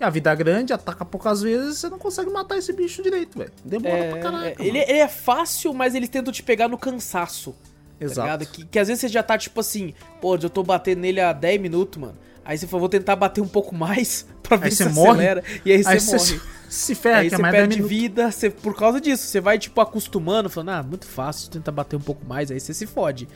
E 0.00 0.04
a 0.04 0.08
vida 0.08 0.30
é 0.30 0.36
grande, 0.36 0.72
ataca 0.72 1.04
poucas 1.04 1.42
vezes, 1.42 1.78
você 1.78 1.88
não 1.88 1.98
consegue 1.98 2.30
matar 2.30 2.56
esse 2.56 2.72
bicho 2.72 3.02
direito, 3.02 3.36
velho. 3.36 3.50
Demora 3.64 3.96
É, 3.96 4.10
pra 4.12 4.18
caraca. 4.20 4.46
é, 4.46 4.54
ele, 4.60 4.78
mano. 4.78 4.90
ele 4.90 4.98
é 5.00 5.08
fácil, 5.08 5.74
mas 5.74 5.96
eles 5.96 6.08
tentam 6.08 6.32
te 6.32 6.44
pegar 6.44 6.68
no 6.68 6.78
cansaço. 6.78 7.50
Tá 7.98 8.04
Exato. 8.04 8.20
ligado? 8.20 8.46
Que, 8.46 8.64
que 8.64 8.78
às 8.78 8.86
vezes 8.86 9.00
você 9.00 9.08
já 9.08 9.24
tá 9.24 9.36
tipo 9.36 9.58
assim, 9.58 9.92
pô, 10.20 10.36
eu 10.36 10.48
tô 10.48 10.62
batendo 10.62 11.00
nele 11.00 11.20
há 11.20 11.32
10 11.32 11.60
minutos, 11.60 12.00
mano. 12.00 12.14
Aí 12.44 12.58
você 12.58 12.66
fala, 12.66 12.80
vou 12.80 12.88
tentar 12.88 13.14
bater 13.16 13.40
um 13.40 13.48
pouco 13.48 13.74
mais 13.74 14.26
pra 14.42 14.56
ver 14.56 14.66
Aí 14.66 14.72
se 14.72 14.84
morre. 14.88 15.10
acelera. 15.28 15.44
E 15.64 15.72
aí, 15.72 15.82
Aí 15.86 16.00
você 16.00 16.16
morre. 16.16 16.40
se 16.68 16.94
ferra, 16.94 17.18
aí 17.20 17.28
que 17.28 17.34
é 17.34 17.36
você 17.36 17.42
mais 17.42 17.52
10 17.52 17.62
perde 17.62 17.76
minutos. 17.76 17.96
vida, 17.98 18.30
você, 18.32 18.50
por 18.50 18.74
causa 18.76 19.00
disso. 19.00 19.26
Você 19.26 19.40
vai, 19.40 19.58
tipo, 19.58 19.80
acostumando, 19.80 20.48
falando, 20.50 20.70
ah, 20.70 20.82
muito 20.82 21.06
fácil, 21.06 21.50
tenta 21.50 21.70
bater 21.70 21.96
um 21.96 22.00
pouco 22.00 22.24
mais, 22.26 22.50
aí 22.50 22.58
você 22.58 22.74
se 22.74 22.86
fode. 22.86 23.28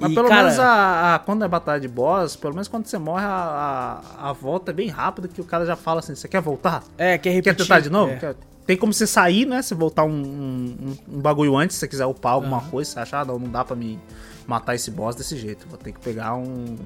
Mas 0.00 0.12
E, 0.12 0.14
pelo 0.14 0.28
cara, 0.28 0.42
menos 0.44 0.58
a, 0.60 1.14
a- 1.16 1.18
quando 1.18 1.44
é 1.44 1.48
batalha 1.48 1.80
de 1.80 1.88
boss, 1.88 2.36
pelo 2.36 2.54
menos 2.54 2.68
quando 2.68 2.86
você 2.86 2.96
morre, 2.98 3.24
a, 3.24 4.00
a, 4.18 4.30
a 4.30 4.32
volta 4.32 4.70
é 4.70 4.74
bem 4.74 4.88
rápida, 4.88 5.26
que 5.26 5.40
o 5.40 5.44
cara 5.44 5.66
já 5.66 5.74
fala 5.74 5.98
assim, 5.98 6.14
você 6.14 6.28
quer 6.28 6.40
voltar? 6.40 6.84
É, 6.96 7.18
quer 7.18 7.30
Quer 7.30 7.34
repetir. 7.34 7.56
tentar 7.66 7.80
de 7.80 7.90
novo? 7.90 8.12
É. 8.12 8.16
Quer- 8.16 8.36
Tem 8.64 8.76
como 8.76 8.92
você 8.92 9.08
sair, 9.08 9.44
né? 9.44 9.60
Você 9.60 9.74
voltar 9.74 10.04
um, 10.04 10.10
um, 10.12 10.96
um 11.16 11.20
bagulho 11.20 11.56
antes, 11.56 11.74
se 11.74 11.80
você 11.80 11.88
quiser 11.88 12.06
upar 12.06 12.34
alguma 12.34 12.58
Aham. 12.58 12.70
coisa, 12.70 12.92
você 12.92 13.00
achar, 13.00 13.22
ah, 13.22 13.24
não, 13.24 13.40
não 13.40 13.50
dá 13.50 13.64
pra 13.64 13.74
me 13.74 13.98
matar 14.46 14.76
esse 14.76 14.88
boss 14.90 15.16
desse 15.16 15.36
jeito. 15.36 15.66
Vou 15.68 15.76
ter 15.76 15.90
que 15.90 15.98
pegar 15.98 16.36
um, 16.36 16.76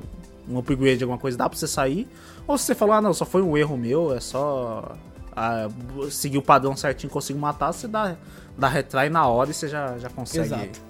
um 0.49 0.59
upgrade 0.59 0.99
de 0.99 1.05
alguma 1.05 1.19
coisa, 1.19 1.37
dá 1.37 1.49
pra 1.49 1.59
você 1.59 1.67
sair. 1.67 2.09
Ou 2.47 2.59
se 2.59 2.65
você 2.65 2.75
falou, 2.75 2.95
ah, 2.95 3.01
não, 3.01 3.15
só 3.15 3.25
foi 3.25 3.43
um 3.43 3.57
erro 3.57 3.77
meu, 3.77 4.15
é 4.15 4.21
só 4.21 4.97
ah, 5.35 5.69
seguir 6.11 6.39
o 6.39 6.43
padrão 6.43 6.77
certinho, 6.77 7.13
consigo 7.13 7.39
matar, 7.39 7.73
você 7.73 7.89
dá, 7.89 8.17
dá 8.57 8.69
retry 8.69 9.09
na 9.09 9.27
hora 9.27 9.51
e 9.51 9.55
você 9.55 9.69
já, 9.69 9.99
já 9.99 10.09
consegue 10.09 10.47
Exato. 10.47 10.81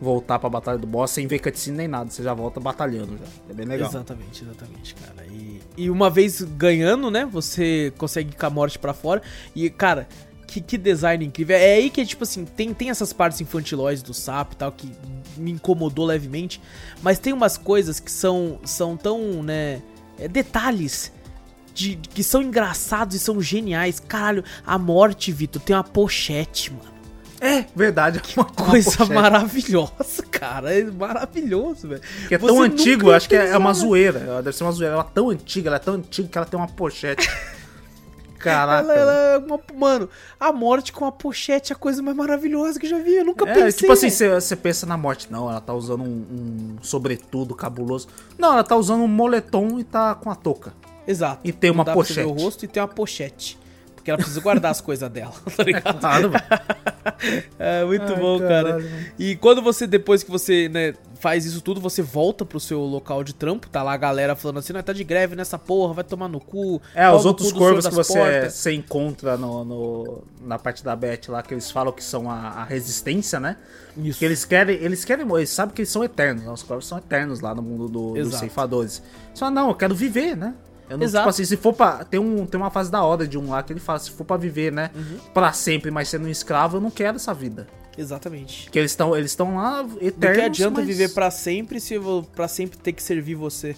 voltar 0.00 0.38
pra 0.38 0.48
batalha 0.48 0.78
do 0.78 0.86
boss 0.86 1.10
sem 1.10 1.26
ver 1.26 1.38
cutscene 1.38 1.76
nem 1.76 1.88
nada, 1.88 2.10
você 2.10 2.22
já 2.22 2.34
volta 2.34 2.60
batalhando 2.60 3.18
já. 3.18 3.26
É 3.50 3.54
bem 3.54 3.66
legal. 3.66 3.88
Exatamente, 3.88 4.44
exatamente, 4.44 4.94
cara. 4.94 5.26
E, 5.26 5.60
e 5.76 5.90
uma 5.90 6.10
vez 6.10 6.42
ganhando, 6.42 7.10
né, 7.10 7.24
você 7.24 7.92
consegue 7.98 8.30
ir 8.30 8.36
com 8.36 8.46
a 8.46 8.50
morte 8.50 8.78
pra 8.78 8.92
fora. 8.92 9.22
E, 9.54 9.68
cara, 9.70 10.06
que, 10.48 10.60
que 10.62 10.78
design 10.78 11.24
incrível. 11.24 11.56
É 11.56 11.74
aí 11.74 11.90
que, 11.90 12.04
tipo 12.04 12.24
assim, 12.24 12.44
tem, 12.44 12.72
tem 12.72 12.90
essas 12.90 13.12
partes 13.12 13.40
infantilóides 13.40 14.02
do 14.02 14.14
sapo 14.14 14.54
e 14.54 14.56
tal, 14.56 14.72
que 14.72 14.90
me 15.38 15.52
incomodou 15.52 16.04
levemente. 16.04 16.60
Mas 17.02 17.18
tem 17.18 17.32
umas 17.32 17.56
coisas 17.56 18.00
que 18.00 18.10
são, 18.10 18.58
são 18.64 18.96
tão, 18.96 19.42
né, 19.42 19.82
é, 20.18 20.28
detalhes 20.28 21.12
de, 21.72 21.96
que 21.96 22.22
são 22.24 22.42
engraçados 22.42 23.14
e 23.14 23.18
são 23.18 23.40
geniais. 23.40 24.00
Caralho, 24.00 24.44
a 24.66 24.78
morte, 24.78 25.30
Vitor, 25.32 25.62
tem 25.62 25.76
uma 25.76 25.84
pochete, 25.84 26.72
mano. 26.72 26.98
É, 27.40 27.64
verdade. 27.74 28.20
Que 28.20 28.34
Coisa 28.34 29.04
maravilhosa, 29.06 30.22
cara. 30.30 30.74
É 30.74 30.82
maravilhoso, 30.84 31.88
velho. 31.88 32.02
Que 32.26 32.34
é 32.34 32.38
Você 32.38 32.46
tão 32.46 32.62
antigo, 32.62 33.12
acho 33.12 33.28
que 33.28 33.36
é, 33.36 33.50
é 33.50 33.56
uma 33.56 33.70
né? 33.70 33.74
zoeira. 33.74 34.18
Ela 34.18 34.42
deve 34.42 34.56
ser 34.56 34.64
uma 34.64 34.72
zoeira. 34.72 34.94
Ela 34.94 35.04
é 35.08 35.14
tão 35.14 35.30
antiga, 35.30 35.68
ela 35.68 35.76
é 35.76 35.80
tão 35.80 35.94
antiga 35.94 36.28
que 36.28 36.38
ela 36.38 36.46
tem 36.46 36.58
uma 36.58 36.68
pochete. 36.68 37.30
Caraca. 38.38 38.92
Ela, 38.92 38.94
ela 39.00 39.12
é 39.12 39.38
uma, 39.38 39.60
mano, 39.74 40.08
a 40.38 40.52
morte 40.52 40.92
com 40.92 41.04
a 41.04 41.12
pochete 41.12 41.72
é 41.72 41.76
a 41.76 41.78
coisa 41.78 42.00
mais 42.02 42.16
maravilhosa 42.16 42.78
que 42.78 42.86
eu 42.86 42.90
já 42.90 42.98
vi. 42.98 43.16
Eu 43.16 43.24
nunca 43.24 43.48
É, 43.48 43.54
pensei. 43.54 43.72
tipo 43.72 43.92
assim, 43.92 44.08
você 44.10 44.56
pensa 44.56 44.86
na 44.86 44.96
morte. 44.96 45.28
Não, 45.30 45.50
ela 45.50 45.60
tá 45.60 45.74
usando 45.74 46.02
um, 46.04 46.06
um 46.06 46.76
sobretudo 46.82 47.54
cabuloso. 47.54 48.08
Não, 48.38 48.52
ela 48.52 48.64
tá 48.64 48.76
usando 48.76 49.02
um 49.02 49.08
moletom 49.08 49.78
e 49.78 49.84
tá 49.84 50.14
com 50.14 50.30
a 50.30 50.34
touca. 50.34 50.72
Exato. 51.06 51.40
e 51.42 51.52
tem 51.52 51.70
uma 51.70 51.84
pochete. 51.86 52.20
o 52.20 52.32
rosto 52.32 52.64
e 52.66 52.68
tem 52.68 52.82
uma 52.82 52.88
pochete. 52.88 53.58
Porque 54.08 54.10
ela 54.10 54.16
precisa 54.18 54.40
guardar 54.40 54.70
as 54.70 54.80
coisas 54.80 55.10
dela, 55.10 55.32
tá 55.56 55.62
ligado? 55.62 56.00
Claro, 56.00 56.30
velho. 56.30 56.44
É 57.58 57.84
muito 57.84 58.12
Ai, 58.12 58.16
bom, 58.20 58.38
cara. 58.38 58.64
caralho. 58.72 58.90
E 59.18 59.36
quando 59.36 59.60
você, 59.62 59.86
depois 59.86 60.22
que 60.22 60.30
você, 60.30 60.68
né, 60.68 60.94
faz 61.20 61.44
isso 61.44 61.60
tudo, 61.60 61.80
você 61.80 62.00
volta 62.00 62.44
pro 62.44 62.58
seu 62.60 62.80
local 62.80 63.22
de 63.24 63.34
trampo, 63.34 63.68
tá 63.68 63.82
lá 63.82 63.92
a 63.92 63.96
galera 63.96 64.34
falando 64.36 64.58
assim, 64.58 64.72
não, 64.72 64.82
tá 64.82 64.92
de 64.92 65.04
greve 65.04 65.34
nessa 65.36 65.58
porra, 65.58 65.94
vai 65.94 66.04
tomar 66.04 66.28
no 66.28 66.40
cu. 66.40 66.80
É, 66.94 67.10
os 67.10 67.24
outros 67.26 67.52
corvos 67.52 67.86
que 67.86 67.94
você, 67.94 68.18
portas." 68.18 68.54
você 68.54 68.72
encontra 68.72 69.36
no, 69.36 69.64
no- 69.64 70.24
na 70.42 70.58
parte 70.58 70.82
da 70.84 70.94
Beth 70.96 71.22
lá, 71.28 71.42
que 71.42 71.52
eles 71.52 71.70
falam 71.70 71.92
que 71.92 72.02
são 72.04 72.30
a, 72.30 72.34
a 72.34 72.64
resistência, 72.64 73.38
né? 73.40 73.56
Isso. 73.96 74.18
Que 74.20 74.24
eles 74.24 74.44
querem, 74.44 74.76
eles 74.76 75.04
querem, 75.04 75.26
eles 75.36 75.50
sabem 75.50 75.74
que 75.74 75.82
eles 75.82 75.90
são 75.90 76.04
eternos, 76.04 76.44
né? 76.44 76.50
os 76.50 76.62
corvos 76.62 76.86
são 76.86 76.96
eternos 76.98 77.40
lá 77.40 77.54
no 77.54 77.62
mundo 77.62 77.88
do- 77.88 78.14
dos 78.14 78.34
ceifadores. 78.38 79.02
Só 79.34 79.50
não, 79.50 79.68
eu 79.68 79.74
quero 79.74 79.94
viver, 79.94 80.36
né? 80.36 80.54
Eu 80.88 80.96
não, 80.98 81.04
Exato. 81.04 81.22
tipo 81.24 81.30
assim, 81.30 81.44
se 81.44 81.56
for 81.56 81.72
pra. 81.72 82.04
Tem, 82.04 82.18
um, 82.18 82.46
tem 82.46 82.58
uma 82.60 82.70
fase 82.70 82.90
da 82.90 83.02
hora 83.02 83.26
de 83.26 83.36
um 83.38 83.50
lá 83.50 83.62
que 83.62 83.72
ele 83.72 83.80
fala, 83.80 83.98
se 83.98 84.10
for 84.10 84.24
pra 84.24 84.36
viver, 84.36 84.72
né? 84.72 84.90
Uhum. 84.94 85.18
Pra 85.34 85.52
sempre, 85.52 85.90
mas 85.90 86.08
sendo 86.08 86.26
um 86.26 86.30
escravo, 86.30 86.76
eu 86.78 86.80
não 86.80 86.90
quero 86.90 87.16
essa 87.16 87.34
vida. 87.34 87.66
Exatamente. 87.96 88.64
Porque 88.64 88.78
eles 88.78 88.92
estão 88.92 89.16
eles 89.16 89.30
estão 89.32 89.56
lá 89.56 89.82
Do 89.82 89.98
eternos. 90.00 90.38
que 90.38 90.44
adianta 90.44 90.80
mas- 90.80 90.86
viver 90.86 91.08
pra 91.10 91.30
sempre 91.30 91.80
se 91.80 91.96
pra 92.34 92.46
sempre 92.48 92.78
ter 92.78 92.92
que 92.92 93.02
servir 93.02 93.34
você? 93.34 93.74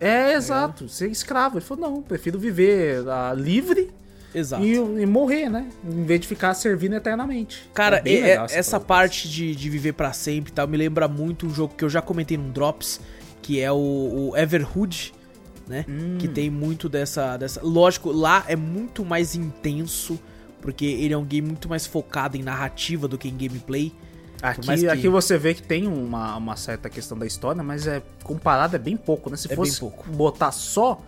É, 0.00 0.34
exato, 0.34 0.88
ser 0.88 1.10
escravo. 1.10 1.58
Ele 1.58 1.64
falou, 1.64 1.90
não, 1.90 2.02
prefiro 2.02 2.38
viver 2.38 3.08
ah, 3.08 3.32
livre 3.36 3.90
Exato. 4.34 4.62
e, 4.64 4.74
e 4.76 5.06
morrer, 5.06 5.48
né? 5.48 5.68
Em 5.84 6.04
vez 6.04 6.20
de 6.20 6.28
ficar 6.28 6.52
servindo 6.54 6.94
eternamente. 6.94 7.68
Cara, 7.74 8.02
É 8.04 8.12
é- 8.12 8.30
é- 8.30 8.44
essa 8.52 8.78
parada. 8.78 8.84
parte 8.86 9.28
de, 9.28 9.54
de 9.54 9.70
viver 9.70 9.92
pra 9.92 10.12
sempre 10.12 10.50
e 10.52 10.54
tal 10.54 10.66
me 10.68 10.76
lembra 10.76 11.08
muito 11.08 11.46
um 11.46 11.50
jogo 11.54 11.74
que 11.76 11.84
eu 11.84 11.88
já 11.88 12.02
comentei 12.02 12.36
num 12.36 12.50
Drops, 12.50 13.00
que 13.42 13.60
é 13.60 13.70
o, 13.72 13.76
o 14.30 14.36
Everhood, 14.36 15.12
né? 15.68 15.84
Hum. 15.88 16.16
Que 16.18 16.28
tem 16.28 16.50
muito 16.50 16.88
dessa, 16.88 17.36
dessa. 17.36 17.60
Lógico, 17.62 18.10
lá 18.12 18.44
é 18.48 18.56
muito 18.56 19.04
mais 19.04 19.34
intenso, 19.34 20.18
porque 20.60 20.84
ele 20.84 21.12
é 21.14 21.18
um 21.18 21.24
game 21.24 21.46
muito 21.46 21.68
mais 21.68 21.86
focado 21.86 22.36
em 22.36 22.42
narrativa 22.42 23.06
do 23.08 23.16
que 23.18 23.28
em 23.28 23.36
gameplay. 23.36 23.92
Aqui, 24.42 24.60
que- 24.82 24.88
aqui 24.88 25.08
você 25.08 25.38
vê 25.38 25.54
que 25.54 25.62
tem 25.62 25.86
uma, 25.86 26.36
uma 26.36 26.56
certa 26.56 26.90
questão 26.90 27.16
da 27.18 27.24
história, 27.26 27.62
mas 27.62 27.86
é 27.86 28.02
comparado 28.22 28.76
é 28.76 28.78
bem 28.78 28.96
pouco, 28.96 29.30
né? 29.30 29.36
Se 29.36 29.50
É 29.50 29.56
fosse 29.56 29.80
botar 30.12 30.52
só 30.52 31.00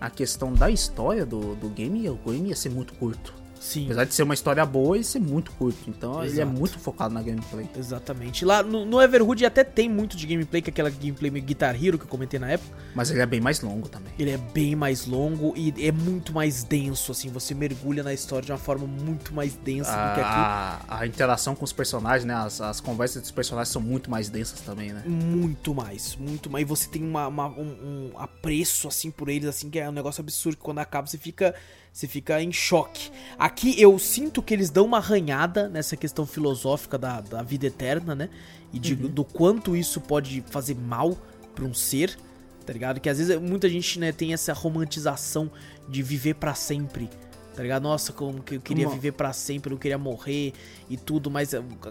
a 0.00 0.08
questão 0.10 0.52
da 0.52 0.70
história 0.70 1.24
do, 1.26 1.54
do 1.56 1.68
game, 1.70 2.08
o 2.08 2.14
game 2.26 2.50
ia 2.50 2.56
ser 2.56 2.68
muito 2.70 2.92
curto. 2.94 3.34
Sim. 3.64 3.86
Apesar 3.86 4.04
de 4.04 4.12
ser 4.14 4.22
uma 4.24 4.34
história 4.34 4.64
boa, 4.66 4.96
ia 4.98 5.02
ser 5.02 5.20
muito 5.20 5.50
curto. 5.52 5.78
Então 5.88 6.22
ele 6.22 6.38
é 6.38 6.42
Exato. 6.42 6.52
muito 6.58 6.78
focado 6.78 7.14
na 7.14 7.22
gameplay. 7.22 7.66
Exatamente. 7.74 8.44
Lá 8.44 8.62
no, 8.62 8.84
no 8.84 9.00
Everhood 9.00 9.44
até 9.46 9.64
tem 9.64 9.88
muito 9.88 10.16
de 10.18 10.26
gameplay, 10.26 10.60
que 10.60 10.68
é 10.68 10.72
aquela 10.72 10.90
gameplay 10.90 11.30
meio 11.30 11.44
Guitar 11.44 11.74
Hero 11.82 11.98
que 11.98 12.04
eu 12.04 12.08
comentei 12.08 12.38
na 12.38 12.50
época. 12.50 12.76
Mas 12.94 13.10
ele 13.10 13.20
é 13.22 13.26
bem 13.26 13.40
mais 13.40 13.60
longo 13.62 13.88
também. 13.88 14.12
Ele 14.18 14.30
é 14.30 14.36
bem 14.36 14.76
mais 14.76 15.06
longo 15.06 15.54
e 15.56 15.72
é 15.82 15.90
muito 15.90 16.32
mais 16.34 16.62
denso, 16.62 17.10
assim. 17.10 17.30
Você 17.30 17.54
mergulha 17.54 18.02
na 18.02 18.12
história 18.12 18.44
de 18.44 18.52
uma 18.52 18.58
forma 18.58 18.86
muito 18.86 19.32
mais 19.34 19.54
densa 19.56 19.90
do 19.90 20.14
que 20.14 20.20
aqui. 20.20 20.22
A, 20.22 20.80
a 21.00 21.06
interação 21.06 21.54
com 21.54 21.64
os 21.64 21.72
personagens, 21.72 22.24
né? 22.26 22.34
As, 22.34 22.60
as 22.60 22.80
conversas 22.80 23.22
dos 23.22 23.30
personagens 23.30 23.70
são 23.72 23.80
muito 23.80 24.10
mais 24.10 24.28
densas 24.28 24.60
também, 24.60 24.92
né? 24.92 25.02
Muito 25.06 25.74
mais, 25.74 26.16
muito 26.16 26.50
mais. 26.50 26.62
E 26.62 26.68
você 26.68 26.86
tem 26.88 27.02
uma, 27.02 27.28
uma- 27.28 27.48
um, 27.48 28.10
um 28.14 28.18
apreço, 28.18 28.88
assim, 28.88 29.10
por 29.10 29.28
eles, 29.30 29.48
assim, 29.48 29.70
que 29.70 29.78
é 29.78 29.88
um 29.88 29.92
negócio 29.92 30.20
absurdo. 30.20 30.56
Que 30.58 30.62
quando 30.62 30.80
acaba, 30.80 31.06
você 31.06 31.16
fica, 31.16 31.54
você 31.94 32.08
fica 32.08 32.42
em 32.42 32.52
choque. 32.52 33.08
Aqui 33.38 33.80
eu 33.80 33.96
sinto 34.00 34.42
que 34.42 34.52
eles 34.52 34.68
dão 34.68 34.84
uma 34.84 34.96
arranhada 34.98 35.68
nessa 35.68 35.96
questão 35.96 36.26
filosófica 36.26 36.98
da, 36.98 37.20
da 37.20 37.40
vida 37.40 37.66
eterna, 37.68 38.16
né? 38.16 38.28
E 38.72 38.80
de- 38.80 38.96
do 38.96 39.22
quanto 39.24 39.76
isso 39.76 40.00
pode 40.00 40.42
fazer 40.50 40.74
mal 40.74 41.16
pra 41.54 41.64
um 41.64 41.72
ser, 41.72 42.18
tá 42.66 42.72
ligado? 42.72 42.98
Que 42.98 43.08
às 43.08 43.18
vezes 43.18 43.40
muita 43.40 43.68
gente, 43.68 44.00
né, 44.00 44.10
tem 44.10 44.32
essa 44.32 44.52
romantização 44.52 45.48
de 45.88 46.02
viver 46.02 46.34
pra 46.34 46.52
sempre. 46.52 47.08
Tá 47.54 47.62
ligado? 47.62 47.84
Nossa, 47.84 48.12
como 48.12 48.42
que 48.42 48.56
eu 48.56 48.60
queria 48.60 48.88
Uma- 48.88 48.94
viver 48.96 49.12
pra 49.12 49.32
sempre, 49.32 49.68
eu 49.70 49.74
não 49.74 49.78
queria 49.78 49.96
morrer 49.96 50.52
e 50.90 50.96
tudo, 50.96 51.30
mas, 51.30 51.50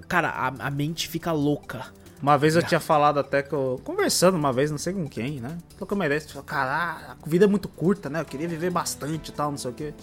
cara, 0.10 0.28
a, 0.30 0.48
a 0.68 0.70
mente 0.70 1.08
fica 1.08 1.32
louca. 1.32 1.86
Uma 2.24 2.38
vez 2.38 2.56
eu 2.56 2.64
tinha 2.64 2.80
falado 2.80 3.20
até 3.20 3.44
que 3.44 3.52
eu. 3.52 3.82
Conversando 3.84 4.38
uma 4.38 4.54
vez, 4.54 4.72
não 4.72 4.78
sei 4.78 4.94
com 4.94 5.06
quem, 5.10 5.42
né? 5.42 5.58
Trocando 5.76 6.00
uma 6.00 6.06
ideia, 6.06 6.22
falou, 6.22 6.44
caralho, 6.44 7.18
a 7.22 7.30
vida 7.30 7.44
é 7.44 7.48
muito 7.50 7.68
curta, 7.68 8.10
né? 8.10 8.22
Eu 8.22 8.26
queria 8.26 8.48
viver 8.48 8.70
bastante 8.70 9.28
e 9.28 9.32
tal, 9.34 9.52
não 9.52 9.58
sei 9.58 9.72
o 9.72 9.74
quê. 9.74 9.94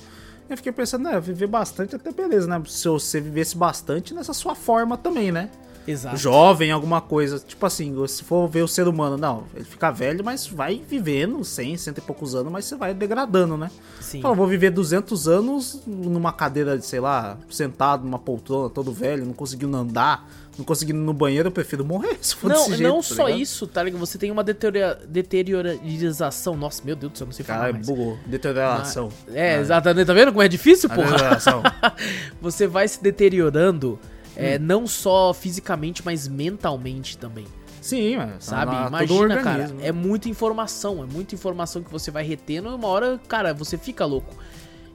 Eu 0.47 0.55
fiquei 0.55 0.71
pensando, 0.71 1.05
né, 1.05 1.19
viver 1.19 1.47
bastante 1.47 1.97
até 1.97 2.13
beleza, 2.13 2.47
né? 2.47 2.63
Se 2.67 2.87
você 2.89 3.23
vivesse 3.23 3.57
bastante 3.57 4.13
nessa 4.13 4.35
sua 4.35 4.55
forma 4.55 4.99
também, 4.99 5.33
né? 5.33 5.49
Exato. 5.91 6.17
Jovem, 6.17 6.71
alguma 6.71 7.01
coisa. 7.01 7.39
Tipo 7.39 7.67
assim, 7.67 7.95
se 8.07 8.23
for 8.25 8.49
ver 8.49 8.63
o 8.63 8.69
ser 8.69 8.89
humano, 8.89 9.17
não, 9.17 9.45
ele 9.55 9.65
fica 9.65 9.91
velho, 9.91 10.25
mas 10.25 10.47
vai 10.47 10.81
vivendo 10.89 11.45
100, 11.45 11.77
cento 11.77 11.99
e 11.99 12.01
poucos 12.01 12.35
anos, 12.35 12.51
mas 12.53 12.65
você 12.65 12.77
vai 12.77 12.95
degradando, 12.95 13.57
né? 13.57 13.71
Sim. 14.01 14.21
Fala, 14.21 14.35
vou 14.35 14.47
viver 14.47 14.71
200 14.71 15.29
anos 15.29 15.83
numa 15.87 16.33
cadeira, 16.33 16.79
de, 16.79 16.85
sei 16.87 17.01
lá, 17.01 17.37
sentado 17.51 18.05
numa 18.05 18.19
poltrona, 18.19 18.69
todo 18.71 18.93
velho, 18.93 19.25
não 19.25 19.33
conseguindo 19.33 19.77
andar, 19.77 20.29
não 20.59 20.65
conseguindo 20.65 20.99
ir 20.99 21.03
no 21.05 21.13
banheiro, 21.15 21.49
eu 21.49 21.53
prefiro 21.53 21.85
morrer. 21.85 22.19
Se 22.21 22.35
for 22.35 22.49
Não, 22.51 22.67
jeito, 22.69 22.83
não 22.83 22.97
tá 22.97 23.03
só 23.03 23.25
ligado? 23.27 23.41
isso, 23.41 23.67
tá 23.67 23.83
ligado? 23.83 24.01
Você 24.01 24.19
tem 24.19 24.31
uma 24.31 24.43
deteriora- 24.45 24.99
deteriorização. 25.09 26.57
Nossa, 26.57 26.83
meu 26.85 26.97
Deus 26.97 27.13
do 27.13 27.19
céu, 27.19 27.27
não 27.27 27.33
sei 27.33 27.45
falar 27.45 27.61
Cara, 27.61 27.73
mais. 27.73 27.87
bugou. 27.87 28.19
Deterioração. 28.27 29.11
É, 29.33 29.57
Ah, 29.57 29.61
exatamente. 29.61 30.07
Tá 30.07 30.13
vendo 30.13 30.33
como 30.33 30.43
é 30.43 30.49
difícil, 30.49 30.89
porra? 30.91 31.11
Deterioração. 31.13 31.63
Você 32.41 32.67
vai 32.67 32.87
se 32.89 33.03
deteriorando, 33.03 33.99
é, 34.41 34.57
Hum. 34.57 34.63
não 34.63 34.87
só 34.87 35.33
fisicamente, 35.35 36.03
mas 36.05 36.27
mentalmente 36.27 37.17
também. 37.19 37.47
Sim, 37.81 38.17
mas 38.17 38.45
Sabe? 38.45 38.73
na- 38.73 38.85
todo 38.91 39.05
Imagina, 39.25 39.43
cara, 39.43 39.75
é 39.81 39.91
muita 39.91 40.29
informação, 40.29 41.03
é 41.03 41.07
muita 41.07 41.35
informação 41.35 41.83
que 41.83 41.91
você 41.91 42.11
vai 42.11 42.23
retendo 42.25 42.69
e 42.69 42.75
uma 42.75 42.89
hora, 42.89 43.19
cara, 43.27 43.55
você 43.55 43.79
fica 43.79 44.05
louco. 44.05 44.35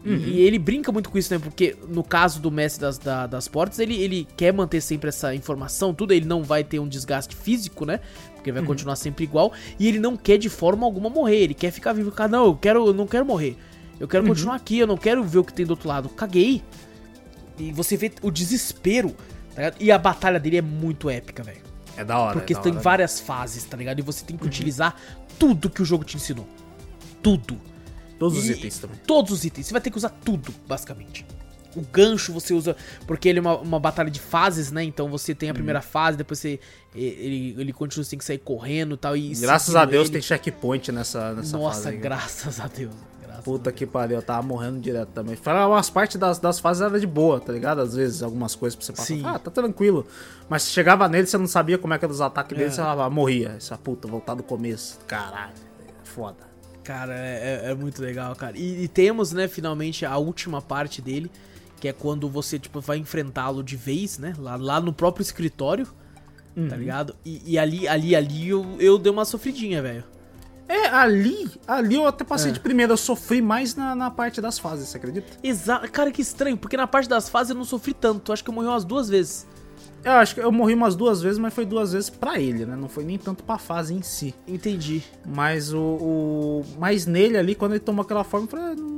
E- 0.04 0.10
Uhum. 0.10 0.18
E 0.18 0.40
ele 0.42 0.60
brinca 0.60 0.92
muito 0.92 1.10
com 1.10 1.18
isso, 1.18 1.34
né? 1.34 1.40
Porque 1.40 1.76
no 1.90 2.04
caso 2.04 2.40
do 2.40 2.52
mestre 2.52 2.82
das, 2.82 3.00
da- 3.00 3.26
das 3.26 3.48
portas, 3.48 3.80
ele, 3.80 3.96
ele 3.96 4.28
quer 4.38 4.54
manter 4.54 4.80
sempre 4.82 5.10
essa 5.10 5.34
informação, 5.34 5.96
tudo, 5.96 6.14
ele 6.14 6.28
não 6.28 6.44
vai 6.44 6.64
ter 6.64 6.78
um 6.78 6.88
desgaste 6.88 7.36
físico, 7.36 7.86
né? 7.88 8.00
Porque 8.36 8.52
Uhum. 8.52 8.58
vai 8.58 8.64
continuar 8.64 8.96
sempre 8.98 9.24
igual. 9.24 9.52
E 9.80 9.88
ele 9.88 9.98
não 9.98 10.16
quer 10.16 10.38
de 10.38 10.48
forma 10.48 10.86
alguma 10.86 11.10
morrer, 11.10 11.38
ele 11.38 11.56
quer 11.56 11.72
ficar 11.72 11.92
vivo. 11.92 12.12
Cara, 12.12 12.30
não, 12.30 12.46
eu, 12.46 12.56
quero, 12.56 12.86
eu 12.86 12.94
não 12.94 13.08
quero 13.08 13.26
morrer. 13.26 13.58
Eu 14.00 14.08
quero 14.08 14.22
Uhum. 14.24 14.30
continuar 14.30 14.56
aqui, 14.58 14.78
eu 14.78 14.86
não 14.86 14.98
quero 14.98 15.24
ver 15.24 15.40
o 15.40 15.44
que 15.44 15.52
tem 15.54 15.66
do 15.66 15.72
outro 15.72 15.90
lado. 15.90 16.08
Caguei. 16.10 16.62
E 17.58 17.72
você 17.72 17.98
vê 17.98 18.12
o 18.22 18.30
desespero, 18.30 19.16
tá? 19.56 19.74
E 19.80 19.92
a 19.92 19.98
batalha 19.98 20.40
dele 20.40 20.58
é 20.58 20.62
muito 20.62 21.10
épica, 21.10 21.42
velho. 21.44 21.62
É 21.98 22.04
da 22.04 22.20
hora. 22.20 22.34
Porque 22.34 22.54
é 22.54 22.56
da 22.58 22.62
tem 22.62 22.74
hora. 22.74 22.82
várias 22.82 23.20
fases, 23.20 23.64
tá 23.64 23.78
ligado? 23.78 24.00
E 24.00 24.02
você 24.02 24.24
tem 24.26 24.36
que 24.38 24.46
utilizar 24.46 24.96
tudo 25.40 25.70
que 25.70 25.82
o 25.82 25.86
jogo 25.86 26.04
te 26.04 26.18
ensinou. 26.18 26.48
Tudo. 27.24 27.60
Todos 28.20 28.38
os 28.38 28.50
E- 28.50 28.52
itens 28.54 28.78
também. 28.80 28.98
Todos 29.08 29.32
os 29.32 29.44
itens. 29.46 29.68
Você 29.68 29.72
vai 29.74 29.82
ter 29.82 29.90
que 29.92 29.98
usar 29.98 30.10
tudo, 30.10 30.54
basicamente. 30.68 31.26
O 31.76 31.82
gancho 31.82 32.32
você 32.32 32.54
usa. 32.54 32.76
Porque 33.06 33.28
ele 33.28 33.40
é 33.40 33.42
uma, 33.42 33.58
uma 33.58 33.80
batalha 33.80 34.10
de 34.10 34.20
fases, 34.20 34.72
né? 34.72 34.84
Então 34.84 35.10
você 35.10 35.36
tem 35.36 35.50
a 35.50 35.52
Uhum. 35.52 35.56
primeira 35.56 35.82
fase, 35.82 36.18
depois 36.18 36.40
você. 36.40 36.60
Ele, 36.94 37.54
ele 37.58 37.74
continua, 37.74 38.04
você 38.04 38.12
tem 38.12 38.20
que 38.20 38.24
sair 38.26 38.38
correndo 38.38 38.96
e 38.96 38.98
tal. 38.98 39.18
E 39.18 39.34
Graças 39.36 39.64
seguindo 39.68 39.82
a 39.82 39.86
Deus 39.86 40.06
ele. 40.08 40.14
tem 40.14 40.22
checkpoint 40.22 40.92
nessa, 40.94 41.34
nessa 41.34 41.58
Nossa, 41.58 41.76
fase 41.84 41.90
aí. 41.90 41.98
graças 41.98 42.60
a 42.62 42.68
Deus. 42.68 42.94
Graças 43.36 43.44
Puta 43.46 43.72
que 43.72 43.86
pariu, 43.86 44.18
eu 44.18 44.22
tava 44.22 44.46
morrendo 44.46 44.80
direto 44.80 45.10
também. 45.10 45.36
Fala, 45.36 45.68
umas 45.68 45.90
partes 45.90 46.18
das, 46.18 46.40
das 46.40 46.60
fases 46.60 46.82
era 46.82 47.00
de 47.00 47.08
boa, 47.08 47.40
tá 47.40 47.52
ligado? 47.54 47.82
Às 47.82 47.96
vezes, 47.96 48.22
algumas 48.24 48.56
coisas 48.56 48.76
pra 48.76 48.86
você 48.86 48.92
passar. 48.94 49.06
Sim. 49.08 49.22
Ah, 49.26 49.38
tá 49.40 49.50
tranquilo. 49.52 50.06
Mas 50.50 50.64
se 50.64 50.72
chegava 50.72 51.08
nele, 51.08 51.28
você 51.28 51.38
não 51.38 51.48
sabia 51.48 51.78
como 51.78 51.94
é 51.94 51.98
que 52.00 52.06
eram 52.06 52.14
os 52.14 52.22
ataques 52.22 52.58
dele, 52.58 52.70
É. 52.70 52.72
você 52.72 52.82
falava, 52.82 53.10
morria. 53.10 53.54
Essa 53.58 53.78
puta, 53.78 54.08
voltar 54.08 54.34
do 54.36 54.44
começo. 54.44 55.00
Caralho, 55.08 55.54
é 56.04 56.06
foda. 56.06 56.38
Cara, 56.84 57.14
é, 57.16 57.62
é- 57.66 57.72
é 57.72 57.76
muito 57.76 58.02
legal, 58.02 58.36
cara. 58.36 58.58
E, 58.58 58.84
e 58.84 58.88
temos, 58.88 59.32
né, 59.32 59.48
finalmente 59.48 60.06
a 60.06 60.18
última 60.18 60.62
parte 60.62 61.02
dele, 61.02 61.32
que 61.80 61.88
é 61.88 61.94
quando 61.94 62.30
você, 62.30 62.58
tipo, 62.60 62.80
vai 62.80 62.98
enfrentá-lo 62.98 63.64
de 63.64 63.76
vez, 63.76 64.18
né? 64.20 64.34
Lá, 64.38 64.56
lá 64.56 64.80
no 64.80 64.94
próprio 64.94 65.22
escritório, 65.24 65.88
Uhum. 66.56 66.68
tá 66.70 66.76
ligado? 66.78 67.16
E, 67.26 67.42
e 67.54 67.58
ali, 67.60 67.88
ali, 67.88 68.16
ali 68.16 68.50
eu, 68.50 68.66
eu 68.80 68.98
dei 68.98 69.12
uma 69.12 69.26
sofridinha, 69.26 69.82
velho. 69.82 70.04
É, 70.68 70.88
ali, 70.88 71.50
ali 71.68 71.96
eu 71.96 72.08
até 72.08 72.24
passei 72.24 72.50
É. 72.50 72.54
de 72.54 72.60
primeira, 72.60 72.92
eu 72.94 72.98
sofri 72.98 73.42
mais 73.42 73.76
na, 73.76 73.96
na 73.96 74.10
parte 74.10 74.42
das 74.42 74.58
fases, 74.58 74.90
você 74.90 74.98
acredita? 74.98 75.28
Exato. 75.44 75.92
Cara, 75.92 76.12
que 76.12 76.22
estranho, 76.22 76.58
porque 76.58 76.76
na 76.76 76.88
parte 76.88 77.08
das 77.08 77.30
fases 77.30 77.52
eu 77.52 77.56
não 77.56 77.64
sofri 77.66 77.94
tanto. 77.94 78.34
Acho 78.34 78.44
que 78.44 78.50
eu 78.50 78.54
morri 78.54 78.68
umas 78.68 78.84
duas 78.84 79.08
vezes. 79.08 79.46
Eu 80.04 80.12
acho 80.14 80.36
que 80.36 80.42
eu 80.42 80.52
morri 80.52 80.74
umas 80.76 80.96
duas 80.96 81.22
vezes, 81.22 81.38
mas 81.40 81.54
foi 81.54 81.66
duas 81.66 81.94
vezes 81.94 82.10
pra 82.12 82.40
ele, 82.40 82.66
né? 82.66 82.76
Não 82.76 82.88
foi 82.88 83.04
nem 83.04 83.18
tanto 83.18 83.44
pra 83.44 83.58
fase 83.58 83.94
em 83.94 84.02
si. 84.04 84.36
Entendi. 84.48 85.04
Mas 85.26 85.74
o, 85.74 85.80
o. 85.80 86.66
Mas 86.80 87.06
nele 87.08 87.38
ali, 87.38 87.56
quando 87.56 87.72
ele 87.74 87.80
tomou 87.80 88.04
aquela 88.04 88.24
forma, 88.24 88.46
eu 88.46 88.50
falei, 88.52 88.66
ah, 88.68 88.76
não- 88.76 88.96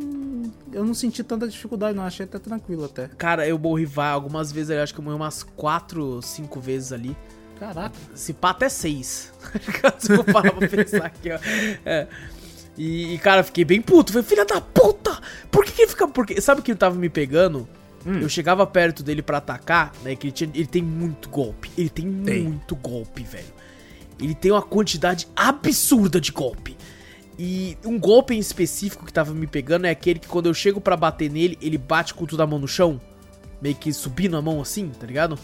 eu 0.73 0.83
não 0.85 0.93
senti 0.93 1.23
tanta 1.23 1.47
dificuldade, 1.47 1.95
não. 1.97 2.03
Achei 2.03 2.25
até 2.25 2.37
tranquilo 2.39 2.83
até. 2.85 3.07
Cara, 3.17 3.47
eu 3.47 3.57
morri 3.57 3.87
algumas 3.95 4.51
vezes 4.51 4.69
ali, 4.71 4.79
acho 4.81 4.93
que 4.93 4.99
eu 4.99 5.03
morri 5.03 5.15
umas 5.15 5.43
quatro, 5.43 6.21
cinco 6.21 6.59
vezes 6.59 6.91
ali. 6.91 7.15
Caraca. 7.59 7.95
Se 8.13 8.33
pá, 8.33 8.51
até 8.51 8.69
seis. 8.69 9.33
Se 9.99 10.11
eu 10.11 10.23
parar 10.23 10.53
pra 10.53 10.67
pensar 10.67 11.05
aqui, 11.05 11.31
ó. 11.31 11.39
É. 11.85 12.07
E, 12.77 13.15
e, 13.15 13.17
cara, 13.17 13.43
fiquei 13.43 13.65
bem 13.65 13.81
puto. 13.81 14.13
Falei, 14.13 14.27
filha 14.27 14.45
da 14.45 14.61
puta! 14.61 15.19
Por 15.49 15.65
que, 15.65 15.71
que 15.71 15.81
ele 15.81 15.89
fica. 15.89 16.07
Porque, 16.07 16.39
sabe 16.39 16.61
que 16.61 16.71
ele 16.71 16.77
tava 16.77 16.95
me 16.95 17.09
pegando? 17.09 17.67
Hum. 18.05 18.19
Eu 18.19 18.29
chegava 18.29 18.65
perto 18.67 19.01
dele 19.03 19.21
pra 19.21 19.39
atacar, 19.39 19.91
né? 20.03 20.15
Que 20.15 20.27
ele, 20.27 20.31
tinha, 20.31 20.49
ele 20.53 20.67
tem 20.67 20.81
muito 20.81 21.29
golpe. 21.29 21.71
Ele 21.77 21.89
tem, 21.89 22.11
Tem. 22.23 22.43
muito 22.43 22.75
golpe, 22.75 23.23
velho. 23.23 23.57
Ele 24.19 24.35
tem 24.35 24.51
uma 24.51 24.61
quantidade 24.61 25.27
absurda 25.35 26.21
de 26.21 26.31
golpe. 26.31 26.77
E 27.37 27.77
um 27.85 27.99
golpe 27.99 28.33
em 28.33 28.39
específico 28.39 29.05
que 29.05 29.13
tava 29.13 29.33
me 29.33 29.45
pegando 29.45 29.85
é 29.85 29.91
aquele 29.91 30.19
que 30.19 30.27
quando 30.27 30.47
eu 30.47 30.53
chego 30.53 30.81
pra 30.81 30.97
bater 30.97 31.29
nele, 31.29 31.57
ele 31.61 31.77
bate 31.77 32.13
com 32.13 32.25
tudo 32.25 32.41
a 32.41 32.47
mão 32.47 32.57
no 32.57 32.67
chão. 32.67 32.99
Meio 33.61 33.75
que 33.75 33.91
subindo 33.93 34.37
a 34.37 34.41
mão 34.41 34.61
assim, 34.61 34.89
tá 34.89 35.05
ligado? 35.05 35.37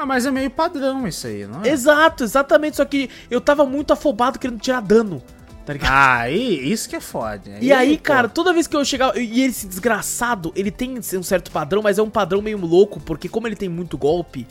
Ah, 0.00 0.06
mas 0.06 0.24
é 0.24 0.30
meio 0.30 0.48
padrão 0.50 1.06
isso 1.06 1.26
aí, 1.26 1.46
não 1.46 1.62
é? 1.62 1.68
Exato, 1.68 2.24
exatamente. 2.24 2.76
Só 2.78 2.84
que 2.86 3.10
eu 3.30 3.38
tava 3.40 3.66
muito 3.66 3.92
afobado 3.92 4.38
querendo 4.38 4.58
tirar 4.58 4.80
dano, 4.80 5.22
tá 5.66 5.74
ligado? 5.74 5.90
Ah, 5.92 6.30
e 6.30 6.72
isso 6.72 6.88
que 6.88 6.96
é 6.96 7.00
foda. 7.00 7.42
E 7.60 7.70
aí, 7.70 7.98
pô, 7.98 8.04
cara, 8.04 8.28
toda 8.28 8.52
vez 8.54 8.66
que 8.66 8.74
eu 8.74 8.84
chegava. 8.84 9.18
E 9.20 9.42
esse 9.42 9.66
desgraçado, 9.66 10.52
ele 10.56 10.70
tem 10.70 10.98
um 10.98 11.22
certo 11.22 11.50
padrão, 11.50 11.82
mas 11.82 11.98
é 11.98 12.02
um 12.02 12.08
padrão 12.08 12.40
meio 12.40 12.58
louco, 12.58 12.98
porque 13.00 13.28
como 13.28 13.46
ele 13.46 13.56
tem 13.56 13.68
muito 13.68 13.98
golpe, 13.98 14.46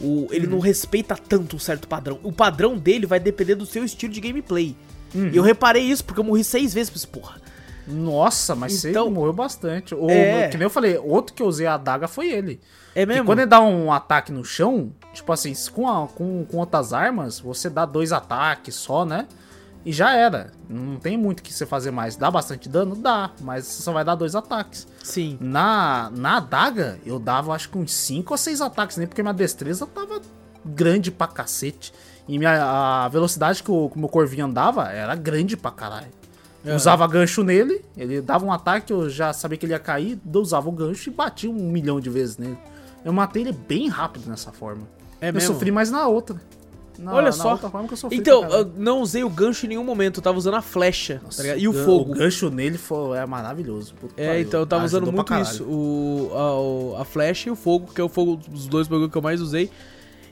o, 0.00 0.26
ele 0.30 0.46
não 0.46 0.58
respeita 0.58 1.14
tanto 1.16 1.56
um 1.56 1.58
certo 1.58 1.86
padrão. 1.86 2.18
O 2.22 2.32
padrão 2.32 2.78
dele 2.78 3.04
vai 3.06 3.20
depender 3.20 3.56
do 3.56 3.66
seu 3.66 3.84
estilo 3.84 4.12
de 4.12 4.20
gameplay. 4.20 4.74
E 5.14 5.36
eu 5.36 5.42
reparei 5.42 5.82
isso, 5.82 6.02
porque 6.04 6.18
eu 6.20 6.24
morri 6.24 6.42
seis 6.42 6.72
vezes 6.72 6.88
pra 6.90 6.96
esse 6.96 7.06
porra. 7.06 7.40
Nossa, 7.86 8.54
mas 8.54 8.84
Então- 8.84 9.04
você 9.04 9.10
morreu 9.10 9.32
bastante. 9.32 9.94
O, 9.94 10.08
É. 10.10 10.48
Que 10.48 10.56
nem 10.56 10.64
eu 10.64 10.70
falei, 10.70 10.96
outro 10.96 11.34
que 11.34 11.42
eu 11.42 11.46
usei 11.46 11.66
a 11.66 11.74
adaga 11.74 12.08
foi 12.08 12.30
ele. 12.32 12.58
É 12.94 13.04
mesmo? 13.04 13.24
quando 13.26 13.40
ele 13.40 13.46
dá 13.48 13.60
um 13.60 13.92
ataque 13.92 14.30
no 14.32 14.44
chão, 14.44 14.92
tipo 15.12 15.32
assim, 15.32 15.52
com, 15.72 15.88
a- 15.88 16.06
com, 16.08 16.44
com 16.44 16.58
outras 16.58 16.92
armas, 16.92 17.40
você 17.40 17.68
dá 17.68 17.84
dois 17.84 18.12
ataques 18.12 18.74
só, 18.74 19.04
né? 19.04 19.26
E 19.84 19.92
já 19.92 20.14
era. 20.14 20.50
Não 20.68 20.96
tem 20.96 21.16
muito 21.18 21.40
o 21.40 21.42
que 21.42 21.52
você 21.52 21.66
fazer 21.66 21.90
mais. 21.90 22.16
Dá 22.16 22.30
bastante 22.30 22.68
dano? 22.68 22.94
Dá, 22.96 23.30
mas 23.42 23.66
você 23.66 23.82
só 23.82 23.92
vai 23.92 24.02
dar 24.04 24.14
dois 24.14 24.34
ataques. 24.34 24.86
Sim. 25.02 25.36
Na, 25.40 26.10
na 26.14 26.38
adaga, 26.38 26.98
eu 27.04 27.18
dava 27.18 27.52
acho 27.52 27.68
que 27.68 27.76
uns 27.76 27.92
5 27.92 28.32
ou 28.32 28.38
6 28.38 28.60
ataques, 28.62 28.96
nem 28.96 29.06
porque 29.06 29.22
minha 29.22 29.34
destreza 29.34 29.86
tava 29.86 30.22
grande 30.64 31.10
pra 31.10 31.26
cacete. 31.26 31.92
E 32.26 32.38
minha, 32.38 32.64
a 33.04 33.08
velocidade 33.08 33.62
que 33.62 33.70
o, 33.70 33.90
que 33.90 33.96
o 33.96 33.98
meu 34.00 34.08
corvinho 34.08 34.46
andava 34.46 34.88
era 34.90 35.14
grande 35.14 35.54
pra 35.54 35.70
caralho. 35.70 36.06
Aham. 36.64 36.76
Usava 36.76 37.06
gancho 37.06 37.42
nele, 37.44 37.84
ele 37.94 38.22
dava 38.22 38.46
um 38.46 38.50
ataque, 38.52 38.90
eu 38.90 39.10
já 39.10 39.34
sabia 39.34 39.58
que 39.58 39.66
ele 39.66 39.74
ia 39.74 39.78
cair, 39.78 40.18
usava 40.34 40.66
o 40.66 40.72
gancho 40.72 41.10
e 41.10 41.12
batia 41.12 41.50
um 41.50 41.68
milhão 41.70 42.00
de 42.00 42.08
vezes 42.08 42.38
nele. 42.38 42.56
Eu 43.04 43.12
matei 43.12 43.42
ele 43.42 43.52
bem 43.52 43.88
rápido 43.88 44.28
nessa 44.28 44.50
forma. 44.52 44.82
É 45.20 45.28
eu 45.28 45.34
mesmo? 45.34 45.52
sofri 45.52 45.70
mais 45.70 45.90
na 45.90 46.06
outra. 46.06 46.40
Na, 46.98 47.12
Olha 47.12 47.26
na 47.26 47.32
só. 47.32 47.52
outra 47.52 47.68
forma 47.68 47.88
que 47.88 47.94
eu 47.94 47.98
sofri 47.98 48.16
Então, 48.18 48.44
eu 48.44 48.72
não 48.76 49.00
usei 49.00 49.24
o 49.24 49.28
gancho 49.28 49.66
em 49.66 49.70
nenhum 49.70 49.82
momento, 49.82 50.18
eu 50.18 50.22
tava 50.22 50.38
usando 50.38 50.54
a 50.54 50.62
flecha, 50.62 51.20
tá 51.36 51.42
ligado? 51.42 51.58
E 51.58 51.66
o 51.66 51.72
gan- 51.72 51.84
fogo. 51.84 52.12
O 52.12 52.14
gancho 52.14 52.50
nele 52.50 52.78
foi, 52.78 53.18
é 53.18 53.26
maravilhoso. 53.26 53.94
É, 54.16 54.28
pariu. 54.28 54.42
então 54.42 54.60
eu 54.60 54.66
tava 54.66 54.84
usando 54.84 55.02
Ajudou 55.08 55.24
pra 55.24 55.36
muito 55.38 55.48
isso. 55.50 55.64
O, 55.64 56.30
a, 56.32 56.60
o- 56.60 56.96
a 57.00 57.04
flecha 57.04 57.48
e 57.48 57.52
o 57.52 57.56
fogo, 57.56 57.92
que 57.92 58.00
é 58.00 58.04
o 58.04 58.08
fogo 58.08 58.36
dos 58.48 58.66
dois 58.68 58.86
bagulho 58.86 59.10
que 59.10 59.18
eu 59.18 59.22
mais 59.22 59.40
usei. 59.40 59.70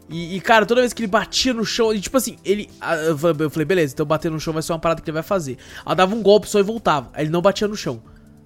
E, 0.09 0.37
e, 0.37 0.41
cara, 0.41 0.65
toda 0.65 0.81
vez 0.83 0.93
que 0.93 1.01
ele 1.03 1.09
batia 1.09 1.53
no 1.55 1.65
chão, 1.65 1.93
e, 1.93 2.01
tipo 2.01 2.17
assim, 2.17 2.37
ele. 2.45 2.69
ah, 2.81 2.95
Eu 2.97 3.19
falei, 3.19 3.65
beleza, 3.65 3.95
então 3.95 4.07
bater 4.07 4.31
no 4.31 4.39
chão 4.39 4.53
vai 4.53 4.63
ser 4.63 4.73
uma 4.73 4.79
parada 4.79 5.01
que 5.01 5.09
ele 5.11 5.15
vai 5.15 5.23
fazer. 5.23 5.57
Eu 5.87 5.95
dava 5.97 6.15
um 6.15 6.23
golpe 6.23 6.49
só 6.49 6.61
e 6.61 6.63
voltava. 6.63 7.11
Aí 7.13 7.25
ele 7.25 7.31
não 7.33 7.41
batia 7.43 7.67
no 7.67 7.77
chão. 7.77 8.01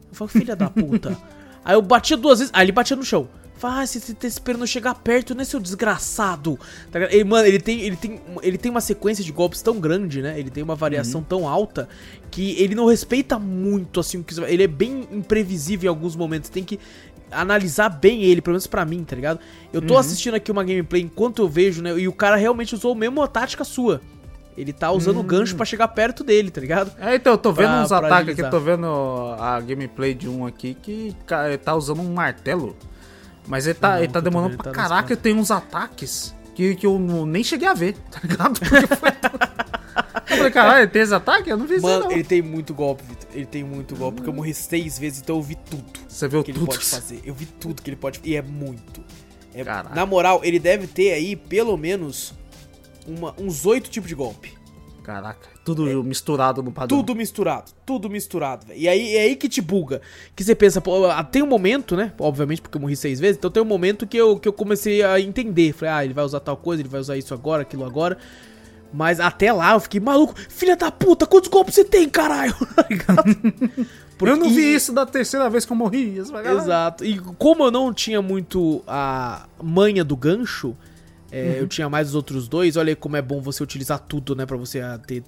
Eu 0.09 0.15
falei, 0.15 0.33
filha 0.33 0.57
da 0.57 0.71
puta. 0.71 1.17
Aí 1.65 1.75
eu 1.75 1.83
batia 1.83 2.17
duas 2.17 2.39
vezes, 2.39 2.53
aí 2.55 2.65
ele 2.65 2.71
batia 2.73 2.95
no 2.97 3.03
chão. 3.05 3.29
Ah, 3.63 3.85
você 3.87 4.15
tá 4.15 4.27
esperando 4.27 4.67
chegar 4.67 4.95
perto, 4.95 5.35
né, 5.35 5.45
seu 5.45 5.59
desgraçado? 5.59 6.59
Tá? 6.91 7.01
Ele, 7.13 7.25
mano, 7.25 7.47
ele 7.47 7.59
tem, 7.59 7.81
ele, 7.81 7.97
tem, 7.97 8.21
ele 8.43 8.59
tem 8.59 8.71
uma 8.71 8.81
sequência 8.81 9.25
de 9.25 9.33
golpes 9.33 9.61
tão 9.63 9.81
grande, 9.81 10.23
né? 10.23 10.39
Ele 10.39 10.51
tem 10.51 10.63
uma 10.63 10.75
variação 10.77 11.23
tão 11.23 11.49
alta 11.49 11.89
que 12.31 12.53
ele 12.61 12.75
não 12.75 12.87
respeita 12.87 13.39
muito, 13.39 13.99
assim, 14.01 14.19
o 14.19 14.25
que 14.25 14.39
Ele 14.41 14.63
é 14.63 14.69
bem 14.69 15.09
imprevisível 15.11 15.87
em 15.87 15.95
alguns 15.95 16.15
momentos. 16.15 16.49
Tem 16.51 16.63
que 16.63 16.79
analisar 17.31 17.89
bem 17.89 18.23
ele, 18.23 18.41
pelo 18.41 18.53
menos 18.55 18.67
pra 18.67 18.85
mim, 18.85 19.03
tá 19.03 19.17
ligado? 19.17 19.41
Eu 19.73 19.81
tô 19.83 19.95
assistindo 19.99 20.35
aqui 20.35 20.51
uma 20.53 20.63
gameplay 20.63 21.03
enquanto 21.03 21.41
eu 21.43 21.49
vejo, 21.49 21.83
né? 21.83 21.99
E 21.99 22.07
o 22.07 22.13
cara 22.13 22.37
realmente 22.37 22.75
usou 22.75 22.93
a 22.93 22.97
mesma 22.97 23.27
tática 23.27 23.65
sua. 23.65 24.01
Ele 24.57 24.73
tá 24.73 24.91
usando 24.91 25.19
o 25.19 25.23
gancho 25.23 25.55
pra 25.57 25.67
chegar 25.67 25.89
perto 25.89 26.25
dele, 26.25 26.51
tá 26.51 26.61
ligado? 26.61 26.91
É, 26.99 27.15
então, 27.17 27.33
eu 27.35 27.39
tô 27.39 27.53
vendo 27.53 27.67
Pra- 27.69 27.83
uns 27.83 27.93
ataques 27.93 28.39
aqui, 28.39 28.51
tô 28.51 28.61
vendo 28.61 28.87
a 29.39 29.61
gameplay 29.61 30.15
de 30.15 30.29
um 30.29 30.47
aqui 30.47 30.75
que 30.75 31.15
cara, 31.27 31.49
ele 31.49 31.59
tá 31.59 31.75
usando 31.75 32.01
um 32.01 32.15
martelo. 32.15 32.75
Mas 33.47 33.67
ele 33.67 33.75
tá, 33.75 33.93
Não, 33.95 33.99
ele 33.99 34.09
tá 34.13 34.21
demorando 34.21 34.57
pra 34.57 34.71
ele 34.71 34.75
tá 34.77 34.83
caraca, 34.83 35.03
costas. 35.09 35.19
tem 35.19 35.35
uns 35.35 35.51
ataques 35.51 36.35
que, 36.55 36.75
que 36.75 36.87
eu 36.87 36.99
nem 36.99 37.45
cheguei 37.45 37.69
a 37.69 37.75
ver, 37.75 37.95
tá 38.11 38.21
ligado? 38.23 38.59
Porque 38.59 38.87
foi... 38.97 39.09
eu 39.11 40.37
falei, 40.37 40.51
caralho, 40.51 40.81
ele 40.81 40.91
tem 40.91 41.03
esse 41.03 41.15
ataque? 41.15 41.49
Eu 41.51 41.57
não 41.57 41.67
vi 41.67 41.77
isso 41.77 41.87
aí, 41.87 41.99
Mano, 42.01 42.13
ele 42.13 42.25
tem 42.25 42.43
muito 42.43 42.75
golpe, 42.75 43.05
Vitor. 43.05 43.29
Ele 43.33 43.47
tem 43.47 43.63
muito 43.63 43.95
golpe, 43.95 44.17
porque 44.17 44.31
eu 44.31 44.35
morri 44.35 44.53
seis 44.55 44.99
vezes, 44.99 45.21
então 45.21 45.37
eu 45.37 45.43
vi 45.43 45.55
tudo 45.57 45.85
Você 46.09 46.27
viu 46.27 46.43
que 46.43 46.51
ele 46.51 46.59
tudo? 46.59 46.69
pode 46.69 46.85
fazer. 46.85 47.21
Eu 47.25 47.35
vi 47.35 47.47
tudo 47.47 47.83
que 47.83 47.91
ele 47.91 47.97
pode 47.97 48.21
E 48.25 48.35
é 48.35 48.43
muito. 48.43 49.03
É- 49.55 49.65
na 49.95 50.05
moral, 50.05 50.41
ele 50.43 50.59
deve 50.59 50.87
ter 50.87 51.13
aí, 51.13 51.37
pelo 51.37 51.77
menos, 51.77 52.35
uma- 53.07 53.35
uns 53.39 53.65
oito 53.65 53.89
tipos 53.89 54.09
de 54.09 54.15
golpe. 54.15 54.53
Caraca, 55.03 55.49
tudo 55.67 56.03
misturado 56.05 56.63
no 56.63 56.71
padrão. 56.73 56.99
Tudo 56.99 57.15
misturado, 57.15 57.73
tudo 57.85 58.09
misturado, 58.09 58.67
velho. 58.67 58.79
E 58.81 58.89
aí 58.89 59.17
é 59.17 59.23
aí 59.23 59.37
que 59.37 59.49
te 59.49 59.61
buga. 59.61 60.01
Que 60.35 60.43
você 60.45 60.55
pensa, 60.55 60.81
pô, 60.81 61.05
ah, 61.07 61.23
tem 61.25 61.43
um 61.43 61.47
momento, 61.47 61.97
né? 61.97 62.13
Obviamente, 62.19 62.63
porque 62.63 62.77
eu 62.77 62.81
morri 62.81 62.97
seis 62.97 63.19
vezes, 63.21 63.37
então 63.37 63.51
tem 63.51 63.63
um 63.63 63.67
momento 63.67 64.07
que 64.07 64.17
eu, 64.17 64.39
que 64.39 64.47
eu 64.49 64.53
comecei 64.53 65.03
a 65.03 65.21
entender. 65.21 65.73
Falei, 65.73 65.93
ah, 65.95 66.05
ele 66.05 66.15
vai 66.15 66.25
usar 66.25 66.41
tal 66.41 66.57
coisa, 66.57 66.81
ele 66.81 66.89
vai 66.89 67.01
usar 67.01 67.17
isso 67.19 67.35
agora, 67.35 67.63
aquilo 67.63 67.85
agora. 67.85 68.17
Mas 68.95 69.19
até 69.21 69.53
lá 69.53 69.73
eu 69.75 69.81
fiquei 69.81 70.01
maluco. 70.01 70.35
Filha 70.49 70.77
da 70.77 70.91
puta, 70.93 71.27
quantos 71.27 71.51
golpes 71.51 71.75
você 71.75 71.85
tem, 71.85 72.09
caralho? 72.09 72.55
Tá 72.75 72.87
ligado? 72.89 73.25
Porque- 74.17 74.33
Eu 74.33 74.37
não 74.39 74.49
vi 74.49 74.73
isso 74.75 74.93
da 74.95 75.05
terceira 75.05 75.51
vez 75.51 75.67
que 75.67 75.73
eu 75.73 75.77
morri. 75.77 76.17
Exato. 76.63 77.05
E 77.05 77.19
como 77.19 77.65
eu 77.65 77.71
não 77.71 77.93
tinha 77.93 78.23
muito 78.23 78.83
a 78.87 79.47
manha 79.63 80.03
do 80.03 80.17
gancho, 80.17 80.75
é, 81.31 81.57
eu 81.61 81.67
tinha 81.69 81.91
mais 81.91 82.09
os 82.11 82.15
outros 82.15 82.49
dois. 82.49 82.77
Olha 82.79 82.93
aí 82.93 82.97
como 82.97 83.17
é 83.17 83.21
bom 83.21 83.43
você 83.43 83.63
utilizar 83.63 83.99
tudo, 83.99 84.35
né? 84.35 84.47
Pra 84.47 84.57
você 84.57 84.81
ter, 85.07 85.23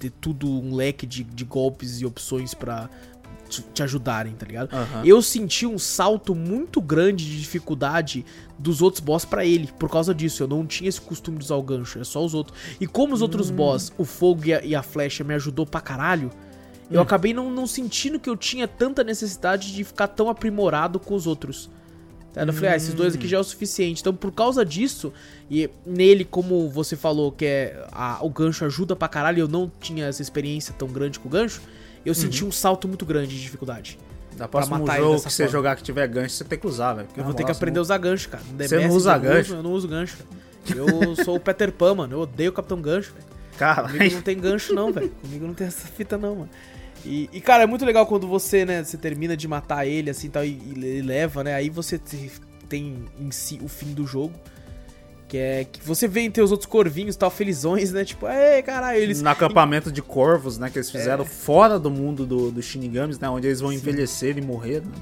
ter 0.00 0.10
tudo 0.20 0.48
um 0.48 0.74
leque 0.74 1.06
de, 1.06 1.22
de 1.22 1.44
golpes 1.44 2.00
e 2.00 2.06
opções 2.06 2.54
pra 2.54 2.88
te, 3.50 3.82
ajudarem, 3.82 4.32
tá 4.32 4.46
ligado? 4.46 4.72
Aham. 4.72 5.04
Eu 5.04 5.20
senti 5.20 5.66
um 5.66 5.78
salto 5.78 6.34
muito 6.34 6.80
grande 6.80 7.24
de 7.24 7.38
dificuldade 7.38 8.24
dos 8.58 8.80
outros 8.80 9.00
boss 9.00 9.24
pra 9.24 9.44
ele, 9.44 9.68
por 9.78 9.90
causa 9.90 10.14
disso. 10.14 10.42
Eu 10.42 10.48
não 10.48 10.64
tinha 10.66 10.88
esse 10.88 11.00
costume 11.00 11.38
de 11.38 11.44
usar 11.44 11.56
o 11.56 11.62
gancho, 11.62 11.98
é 11.98 12.04
só 12.04 12.24
os 12.24 12.32
outros. 12.32 12.58
E 12.80 12.86
como 12.86 13.12
os 13.12 13.20
outros 13.20 13.50
boss, 13.50 13.92
o 13.98 14.04
fogo 14.04 14.46
e 14.46 14.54
a, 14.54 14.64
e 14.64 14.74
a 14.74 14.82
flecha 14.82 15.22
me 15.22 15.34
ajudou 15.34 15.66
pra 15.66 15.80
caralho, 15.80 16.30
eu 16.90 17.00
acabei 17.00 17.34
não, 17.34 17.50
não 17.50 17.66
sentindo 17.66 18.18
que 18.18 18.28
eu 18.28 18.36
tinha 18.36 18.66
tanta 18.66 19.04
necessidade 19.04 19.72
de 19.72 19.84
ficar 19.84 20.08
tão 20.08 20.28
aprimorado 20.28 20.98
com 20.98 21.14
os 21.14 21.26
outros. 21.26 21.70
Tá? 22.32 22.42
Eu 22.42 22.52
falei, 22.52 22.70
ah, 22.70 22.76
esses 22.76 22.94
dois 22.94 23.14
aqui 23.14 23.26
já 23.26 23.36
é 23.38 23.40
o 23.40 23.44
suficiente. 23.44 24.00
Então, 24.00 24.14
por 24.14 24.30
causa 24.30 24.64
disso, 24.64 25.12
e 25.50 25.68
nele, 25.84 26.24
como 26.24 26.68
você 26.70 26.94
falou, 26.96 27.32
que 27.32 27.44
é 27.44 27.84
a- 27.90 28.18
o 28.22 28.30
gancho 28.30 28.64
ajuda 28.64 28.94
pra 28.94 29.08
caralho, 29.08 29.40
eu 29.40 29.48
não 29.48 29.70
tinha 29.80 30.06
essa 30.06 30.22
experiência 30.22 30.72
tão 30.78 30.86
grande 30.88 31.18
com 31.18 31.28
o 31.28 31.30
gancho, 31.30 31.60
eu 32.06 32.14
senti 32.14 32.44
um 32.44 32.52
salto 32.52 32.86
muito 32.86 33.04
grande 33.04 33.34
de 33.36 33.42
dificuldade. 33.42 33.98
Da 34.36 34.46
próxima 34.48 34.78
matar 34.78 34.96
jogo 34.98 35.16
que 35.22 35.30
você 35.30 35.42
forma. 35.42 35.52
jogar 35.52 35.76
que 35.76 35.82
tiver 35.82 36.06
gancho, 36.06 36.34
você 36.36 36.44
tem 36.44 36.58
que 36.58 36.66
usar, 36.66 36.94
velho. 36.94 37.08
Eu 37.16 37.24
vou 37.24 37.34
ter 37.34 37.44
que 37.44 37.50
aprender 37.50 37.78
a 37.78 37.82
usar 37.82 37.98
gancho, 37.98 38.28
cara. 38.28 38.42
No 38.50 38.56
Você 38.68 38.78
não 38.88 38.94
usa 38.94 39.14
eu 39.16 39.20
gancho? 39.20 39.40
uso- 39.40 39.54
eu 39.56 39.62
não 39.62 39.72
uso 39.72 39.88
gancho, 39.88 40.16
cara. 40.16 40.40
Eu 40.78 41.16
sou 41.24 41.36
o 41.36 41.40
Peter 41.40 41.72
Pan, 41.72 41.94
mano. 41.94 42.14
Eu 42.14 42.20
odeio 42.20 42.50
o 42.50 42.52
Capitão 42.52 42.80
Gancho, 42.80 43.12
velho. 43.12 43.26
Comigo 43.82 44.14
não 44.14 44.22
tem 44.22 44.38
gancho, 44.38 44.72
não, 44.74 44.92
velho. 44.92 45.10
Comigo 45.10 45.46
não 45.46 45.52
tem 45.54 45.66
essa 45.66 45.86
fita, 45.88 46.16
não, 46.16 46.34
mano. 46.36 46.50
E, 47.04 47.30
e, 47.32 47.40
cara, 47.40 47.62
é 47.62 47.66
muito 47.66 47.84
legal 47.84 48.06
quando 48.06 48.26
você, 48.26 48.64
né, 48.64 48.84
você 48.84 48.96
termina 48.98 49.36
de 49.36 49.48
matar 49.48 49.86
ele, 49.86 50.10
assim, 50.10 50.28
tal, 50.28 50.44
e, 50.44 50.48
e 50.48 50.72
ele 50.76 51.02
leva, 51.02 51.42
né, 51.42 51.54
aí 51.54 51.70
você 51.70 51.98
te- 51.98 52.30
tem 52.68 53.04
em 53.18 53.30
si 53.30 53.58
o 53.62 53.68
fim 53.68 53.92
do 53.94 54.06
jogo, 54.06 54.34
que 55.26 55.38
é 55.38 55.64
que 55.64 55.80
você 55.82 56.06
vê 56.06 56.20
em 56.20 56.30
teus 56.30 56.50
outros 56.50 56.68
corvinhos, 56.68 57.16
tal, 57.16 57.30
felizões, 57.30 57.90
né, 57.92 58.04
tipo, 58.04 58.26
ei, 58.28 58.62
caralho, 58.62 58.98
eles... 58.98 59.22
No 59.22 59.30
acampamento 59.30 59.90
de 59.90 60.02
corvos, 60.02 60.58
né? 60.58 60.68
Que 60.68 60.78
eles 60.78 60.88
É. 60.88 60.98
fizeram 60.98 61.24
fora 61.24 61.78
do 61.78 61.90
mundo 61.90 62.26
do, 62.26 62.50
dos 62.50 62.64
Shinigamis, 62.66 63.18
né? 63.18 63.28
Onde 63.30 63.46
eles 63.46 63.60
vão 63.60 63.72
envelhecer 63.72 64.36
e 64.36 64.42
morrer, 64.42 64.80
né? 64.80 64.92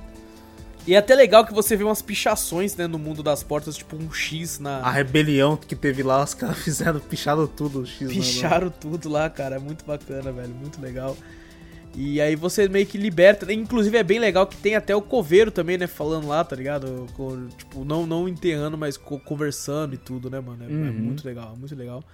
E 0.87 0.95
é 0.95 0.99
até 0.99 1.15
legal 1.15 1.45
que 1.45 1.53
você 1.53 1.77
vê 1.77 1.83
umas 1.85 2.01
pichações, 2.01 2.77
né, 2.77 2.87
no 2.87 2.99
mundo 2.99 3.23
das 3.23 3.43
portas, 3.43 3.77
tipo 3.77 3.97
um 3.97 4.11
X 4.13 4.59
na... 4.59 4.79
A 4.79 4.91
rebelião 4.91 5.57
que 5.57 5.75
teve 5.75 6.03
lá, 6.03 6.23
os 6.23 6.33
caras 6.35 6.57
fizeram, 6.63 7.01
picharam 7.01 7.47
tudo. 7.47 7.81
o 7.81 7.87
X 7.87 8.03
na- 8.09 8.15
Picharam 8.15 8.71
tudo 8.71 9.09
lá, 9.09 9.29
cara. 9.29 9.57
É 9.57 9.59
muito 9.59 9.85
bacana, 9.85 10.31
velho. 10.31 10.55
Muito 10.55 10.81
legal. 10.81 11.17
E 12.01 12.21
aí 12.21 12.37
você 12.37 12.69
meio 12.69 12.87
que 12.87 12.97
liberta. 12.97 13.53
Inclusive 13.53 13.97
é 13.99 14.05
bem 14.05 14.21
legal 14.21 14.47
que 14.47 14.57
tem 14.57 14.77
até 14.77 14.95
o 14.95 15.03
coveiro 15.03 15.51
também, 15.51 15.77
né? 15.77 15.89
Falando 15.89 16.29
lá, 16.29 16.45
tá 16.45 16.55
ligado? 16.55 17.07
Co- 17.17 17.37
Tipo, 17.57 17.85
não, 17.85 18.07
não 18.07 18.29
enterrando, 18.29 18.79
mas 18.79 18.97
co- 18.97 19.19
conversando 19.19 19.95
e 19.95 19.99
tudo, 19.99 20.31
né, 20.31 20.39
mano? 20.39 20.63
É, 20.63 20.67
é 20.67 20.69
Uhum. 20.71 20.93
muito 20.93 21.27
legal, 21.27 21.57
muito 21.57 21.75
legal. 21.75 22.05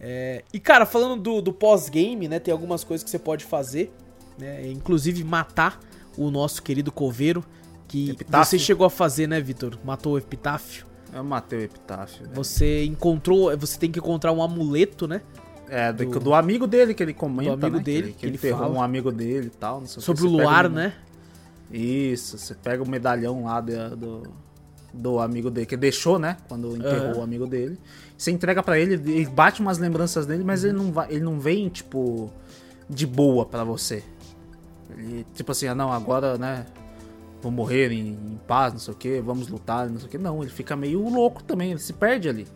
É, 0.00 0.42
E, 0.54 0.58
cara, 0.58 0.86
falando 0.86 1.20
do, 1.20 1.42
do 1.42 1.52
pós-game, 1.52 2.26
né? 2.28 2.38
Tem 2.38 2.50
algumas 2.52 2.82
coisas 2.82 3.04
que 3.04 3.10
você 3.10 3.18
pode 3.18 3.44
fazer. 3.44 3.92
Né? 4.38 4.66
Inclusive 4.70 5.22
matar 5.22 5.78
o 6.16 6.30
nosso 6.30 6.62
querido 6.62 6.90
coveiro. 6.90 7.44
Que 7.86 8.10
Epitáfio. 8.12 8.46
você 8.46 8.58
chegou 8.58 8.86
a 8.86 8.90
fazer, 8.90 9.26
né, 9.26 9.38
Vitor? 9.40 9.76
Matou 9.84 10.14
o 10.14 10.18
epitáfio. 10.18 10.86
Eu 11.12 11.24
matei 11.24 11.58
o 11.58 11.62
Epitáfio. 11.64 12.22
né? 12.24 12.30
Você 12.34 12.84
encontrou. 12.84 13.54
Você 13.58 13.78
tem 13.78 13.90
que 13.90 13.98
encontrar 13.98 14.32
um 14.32 14.40
amuleto, 14.42 15.06
né? 15.06 15.20
É, 15.72 15.92
do, 15.92 16.04
Do- 16.04 16.18
do 16.20 16.34
amigo 16.34 16.66
dele 16.66 16.92
que 16.94 17.02
ele 17.02 17.14
comenta, 17.14 17.56
do 17.56 17.66
amigo 17.66 17.76
né? 17.78 17.82
dele, 17.84 18.12
que, 18.18 18.26
ele- 18.26 18.36
que 18.38 18.46
ele 18.48 18.54
fala. 18.56 18.68
um 18.74 18.82
amigo 18.82 19.12
dele 19.12 19.46
e 19.46 19.50
tal. 19.56 19.86
Sobre 19.86 20.24
o 20.24 20.28
luar, 20.28 20.66
um- 20.66 20.70
né? 20.70 20.92
Isso, 21.70 22.36
você 22.36 22.54
pega 22.54 22.82
o 22.82 22.88
medalhão 22.88 23.44
lá 23.44 23.60
de- 23.60 23.94
do, 23.96 24.22
do 24.92 25.20
amigo 25.20 25.48
dele, 25.50 25.66
que 25.66 25.76
deixou, 25.76 26.18
né? 26.18 26.36
Quando 26.48 26.76
enterrou 26.76 27.10
Aham. 27.10 27.18
o 27.18 27.22
amigo 27.22 27.46
dele. 27.46 27.78
Você 28.18 28.32
entrega 28.32 28.62
pra 28.62 28.78
ele, 28.78 28.94
ele 28.94 29.26
bate 29.26 29.60
umas 29.60 29.78
lembranças 29.78 30.26
dele, 30.26 30.42
mas 30.42 30.64
ele 30.64 30.72
não, 30.76 30.90
vai, 30.90 31.06
ele 31.10 31.20
não 31.20 31.38
vem, 31.38 31.68
tipo, 31.68 32.30
de 32.88 33.06
boa 33.06 33.46
pra 33.46 33.62
você. 33.62 34.02
Ele, 34.98 35.24
tipo 35.34 35.52
assim, 35.52 35.68
ah 35.68 35.74
não, 35.74 35.92
agora, 35.92 36.36
né? 36.36 36.66
Vou 37.40 37.52
morrer 37.52 37.92
em, 37.92 38.08
em 38.08 38.40
paz, 38.46 38.72
não 38.72 38.80
sei 38.80 38.92
o 38.92 38.96
que, 38.96 39.20
vamos 39.20 39.46
lutar, 39.48 39.88
não 39.88 39.98
sei 39.98 40.08
o 40.08 40.10
que. 40.10 40.18
Não, 40.18 40.42
ele 40.42 40.50
fica 40.50 40.74
meio 40.74 41.08
louco 41.08 41.42
também, 41.44 41.70
ele 41.70 41.78
se 41.80 41.92
perde 41.92 42.28
ali. 42.28 42.46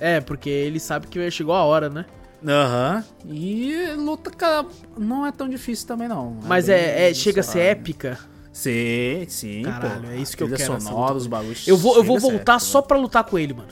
É, 0.00 0.20
porque 0.20 0.48
ele 0.48 0.80
sabe 0.80 1.06
que 1.06 1.30
chegou 1.30 1.54
a 1.54 1.62
hora, 1.62 1.90
né? 1.90 2.06
Aham. 2.46 3.04
E 3.28 3.92
luta, 3.96 4.30
cara, 4.30 4.66
não 4.96 5.26
é 5.26 5.32
tão 5.32 5.48
difícil 5.48 5.86
também, 5.86 6.08
não. 6.08 6.36
Mas 6.44 6.66
bem, 6.66 6.76
é, 6.76 7.10
é- 7.10 7.14
chega 7.14 7.40
a 7.40 7.44
ser 7.44 7.60
épica. 7.60 8.18
Sim, 8.52 9.24
sim. 9.28 9.62
Caralho, 9.62 10.02
pô. 10.02 10.08
é 10.10 10.16
isso 10.16 10.36
que 10.36 10.42
eu 10.42 10.48
quero, 10.50 10.80
sonora, 10.80 11.14
os 11.14 11.26
bagulhos. 11.26 11.66
Eu 11.68 11.76
vou, 11.76 11.96
eu 11.96 12.02
vou 12.04 12.18
voltar 12.18 12.58
só 12.58 12.82
pra 12.82 12.96
lutar 12.96 13.24
com 13.24 13.38
ele, 13.38 13.54
mano. 13.54 13.68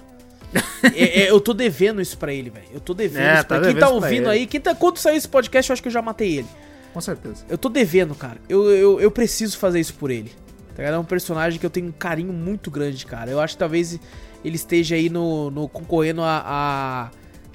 É, 0.94 1.22
é, 1.22 1.30
eu 1.30 1.40
tô 1.40 1.52
devendo 1.52 2.00
isso 2.00 2.16
pra 2.16 2.32
ele, 2.32 2.50
velho. 2.50 2.66
Eu 2.72 2.80
tô 2.80 2.94
devendo 2.94 3.22
É, 3.22 3.34
isso 3.34 3.46
pra 3.46 3.60
tá. 3.60 3.66
Quem 3.66 3.76
tá 3.76 3.88
ouvindo 3.88 4.28
aí, 4.28 4.46
quem 4.46 4.60
tá, 4.60 4.74
quando 4.74 4.98
sair 4.98 5.16
esse 5.16 5.28
podcast, 5.28 5.70
eu 5.70 5.72
acho 5.74 5.82
que 5.82 5.88
eu 5.88 5.92
já 5.92 6.00
matei 6.02 6.38
ele. 6.38 6.46
Com 6.94 7.00
certeza. 7.00 7.44
Eu 7.48 7.58
tô 7.58 7.68
devendo, 7.68 8.14
cara. 8.14 8.38
Eu, 8.48 8.70
eu, 8.70 9.00
eu 9.00 9.10
preciso 9.10 9.58
fazer 9.58 9.80
isso 9.80 9.94
por 9.94 10.10
ele. 10.10 10.30
Tá 10.74 10.82
ligado? 10.82 10.94
É 10.94 10.98
um 10.98 11.04
personagem 11.04 11.58
que 11.58 11.66
eu 11.66 11.70
tenho 11.70 11.88
um 11.88 11.92
carinho 11.92 12.32
muito 12.32 12.70
grande, 12.70 13.04
cara. 13.04 13.30
Eu 13.30 13.40
acho 13.40 13.54
que 13.54 13.58
talvez 13.58 13.98
ele 14.44 14.56
esteja 14.56 14.94
aí 14.94 15.08
no, 15.10 15.50
no 15.50 15.68
concorrendo 15.68 16.22
a, 16.22 16.42
a- 16.46 17.10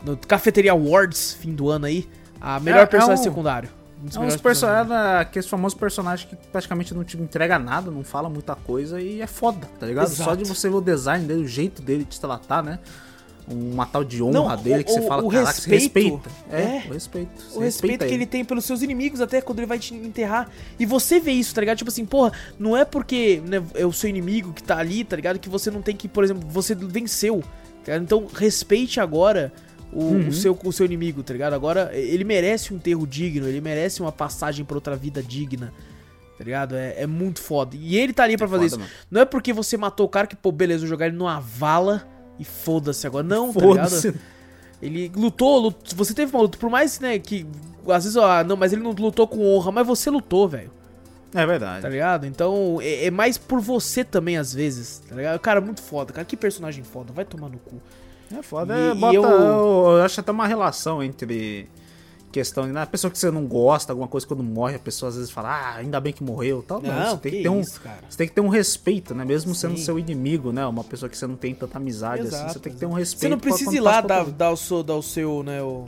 no 0.05 0.17
Cafeteria 0.17 0.71
Awards, 0.71 1.33
fim 1.39 1.53
do 1.53 1.69
ano 1.69 1.85
aí, 1.85 2.07
a 2.39 2.59
melhor 2.59 2.79
É- 2.79 2.83
é 2.83 2.85
personagem 2.85 3.21
um- 3.21 3.23
secundário. 3.23 3.69
Um 4.03 4.07
dos 4.07 4.15
É 4.15 4.19
uns 4.19 4.37
personagens, 4.37 4.91
aqueles 4.91 5.47
famosos 5.47 5.77
personagens 5.77 6.27
que 6.27 6.35
praticamente 6.47 6.91
não 6.93 7.03
te 7.03 7.15
entrega 7.17 7.59
nada, 7.59 7.91
não 7.91 8.03
fala 8.03 8.27
muita 8.29 8.55
coisa 8.55 8.99
e 8.99 9.21
é 9.21 9.27
foda, 9.27 9.69
tá 9.79 9.85
ligado? 9.85 10.07
Só 10.07 10.23
Exato. 10.23 10.37
de 10.37 10.43
você 10.45 10.69
ver 10.69 10.75
o 10.75 10.81
design 10.81 11.23
dele, 11.25 11.43
o 11.43 11.47
jeito 11.47 11.83
dele 11.83 12.03
de 12.03 12.15
se 12.15 12.21
tratar, 12.21 12.63
né? 12.63 12.79
Uma 13.47 13.85
tal 13.85 14.03
de 14.03 14.23
honra 14.23 14.55
Não, 14.55 14.57
dele 14.63 14.83
que 14.83 14.91
o- 14.91 14.93
você 14.95 15.01
fala, 15.07 15.23
o 15.23 15.29
caraca, 15.29 15.51
você 15.53 15.69
respeito, 15.69 16.15
respeita. 16.15 16.29
É, 16.55 16.61
é. 16.61 16.83
o 16.89 16.93
respeito. 16.93 17.29
O 17.55 17.59
respeito 17.59 18.05
que 18.05 18.13
ele 18.13 18.25
tem 18.25 18.45
pelos 18.45 18.65
seus 18.65 18.81
inimigos, 18.81 19.19
até 19.19 19.41
quando 19.41 19.59
ele 19.59 19.67
vai 19.67 19.77
te 19.77 19.93
enterrar. 19.93 20.49
E 20.79 20.85
você 20.85 21.19
vê 21.19 21.31
isso, 21.33 21.53
tá 21.53 21.59
ligado? 21.61 21.77
Tipo 21.77 21.89
assim, 21.91 22.05
porra, 22.05 22.31
não 22.57 22.77
é 22.77 22.85
porque 22.85 23.41
né, 23.45 23.61
é 23.75 23.85
o 23.85 23.91
seu 23.91 24.09
inimigo 24.09 24.53
que 24.53 24.63
tá 24.63 24.77
ali, 24.77 25.03
tá 25.03 25.15
ligado? 25.15 25.37
Que 25.37 25.49
você 25.49 25.69
não 25.69 25.81
tem 25.81 25.95
que, 25.95 26.07
por 26.07 26.23
exemplo, 26.23 26.47
você 26.49 26.73
venceu. 26.73 27.43
tá? 27.83 27.97
Então 27.97 28.27
respeite 28.33 28.99
agora 28.99 29.51
o, 29.93 30.03
Uhum. 30.03 30.27
o 30.29 30.33
seu, 30.33 30.57
o 30.63 30.71
seu 30.71 30.85
inimigo, 30.85 31.21
tá 31.23 31.33
ligado? 31.33 31.53
Agora 31.53 31.91
ele 31.93 32.23
merece 32.23 32.73
um 32.73 32.77
enterro 32.77 33.05
digno, 33.07 33.47
ele 33.47 33.61
merece 33.61 34.01
uma 34.01 34.11
passagem 34.11 34.63
pra 34.65 34.75
outra 34.75 34.95
vida 34.95 35.21
digna. 35.21 35.73
Tá 36.37 36.43
ligado? 36.43 36.75
É, 36.75 37.01
é 37.03 37.05
muito 37.07 37.39
foda. 37.39 37.75
E 37.79 37.97
ele 37.97 38.13
tá 38.13 38.23
ali 38.23 38.35
pra 38.35 38.47
É 38.47 38.49
fazer 38.49 38.63
foda, 38.63 38.67
isso. 38.67 38.79
mano. 38.79 38.91
Não 39.11 39.21
é 39.21 39.25
porque 39.25 39.53
você 39.53 39.77
matou 39.77 40.05
o 40.07 40.09
cara 40.09 40.25
que, 40.25 40.35
pô, 40.35 40.51
beleza, 40.51 40.79
vou 40.79 40.87
jogar 40.89 41.05
ele 41.07 41.15
numa 41.15 41.39
vala 41.39 42.07
e 42.39 42.43
foda-se 42.43 43.05
agora. 43.05 43.23
Não, 43.23 43.53
tá 43.53 43.59
ligado? 43.63 44.19
Ele 44.81 45.11
lutou, 45.15 45.59
lut- 45.59 45.93
você 45.95 46.13
teve 46.13 46.33
uma 46.35 46.41
luta, 46.41 46.57
por 46.57 46.67
mais, 46.69 46.99
né, 46.99 47.19
que 47.19 47.45
às 47.87 48.03
vezes, 48.05 48.15
ó, 48.15 48.43
não, 48.43 48.55
mas 48.57 48.73
ele 48.73 48.81
não 48.81 48.91
lutou 48.91 49.27
com 49.27 49.45
honra, 49.45 49.71
mas 49.71 49.85
você 49.85 50.09
lutou, 50.09 50.47
velho, 50.49 50.71
É 51.35 51.45
verdade. 51.45 51.83
tá 51.83 51.89
ligado? 51.89 52.25
Então, 52.25 52.79
é, 52.81 53.05
é 53.05 53.11
mais 53.11 53.37
por 53.37 53.59
você 53.61 54.03
também, 54.03 54.37
às 54.37 54.51
vezes, 54.51 54.99
tá 55.07 55.13
ligado? 55.15 55.39
Cara, 55.39 55.61
muito 55.61 55.83
foda, 55.83 56.11
cara, 56.11 56.25
que 56.25 56.35
personagem 56.35 56.83
foda, 56.83 57.13
vai 57.13 57.23
tomar 57.25 57.49
no 57.49 57.59
cu. 57.59 57.79
É 58.37 58.41
foda, 58.41 58.77
E- 58.77 58.91
é, 58.91 58.93
bota, 58.95 59.15
eu- 59.15 59.23
eu... 59.23 59.97
eu 59.97 60.03
acho 60.03 60.19
até 60.19 60.31
uma 60.31 60.47
relação 60.47 61.01
entre 61.03 61.67
questão 62.31 62.65
de, 62.65 62.71
né, 62.71 62.81
a 62.81 62.85
pessoa 62.87 63.11
que 63.11 63.19
você 63.19 63.29
não 63.29 63.45
gosta, 63.45 63.91
alguma 63.91 64.07
coisa 64.07 64.25
quando 64.25 64.41
morre, 64.41 64.75
a 64.75 64.79
pessoa 64.79 65.09
às 65.09 65.15
vezes 65.15 65.29
fala, 65.29 65.49
ah, 65.49 65.75
ainda 65.75 65.99
bem 65.99 66.13
que 66.13 66.23
morreu, 66.23 66.63
tal. 66.65 66.81
Não, 66.81 67.11
você 67.11 67.17
tem 67.17 67.31
que, 67.33 67.43
ter 67.43 67.49
um, 67.49 67.59
isso, 67.59 67.81
cara. 67.81 67.97
você 68.09 68.17
tem 68.17 68.27
que 68.29 68.33
ter 68.33 68.39
um 68.39 68.47
respeito, 68.47 69.13
né, 69.13 69.25
mesmo 69.25 69.53
sendo 69.53 69.75
Sim. 69.77 69.83
seu 69.83 69.99
inimigo, 69.99 70.53
né, 70.53 70.65
uma 70.65 70.83
pessoa 70.83 71.09
que 71.09 71.17
você 71.17 71.27
não 71.27 71.35
tem 71.35 71.53
tanta 71.53 71.77
amizade 71.77 72.21
assim, 72.21 72.35
Exato, 72.35 72.53
você 72.53 72.59
tem 72.59 72.71
que 72.73 72.79
ter 72.79 72.85
um 72.85 72.93
respeito. 72.93 73.19
Você 73.19 73.29
não 73.29 73.37
precisa 73.39 73.75
ir 73.75 73.81
lá 73.81 73.99
dar, 73.99 74.23
dar 74.27 74.51
o 74.51 74.55
seu, 74.55 74.81
dar 74.81 74.95
o 74.95 75.03
seu, 75.03 75.43
né, 75.43 75.61
o, 75.61 75.83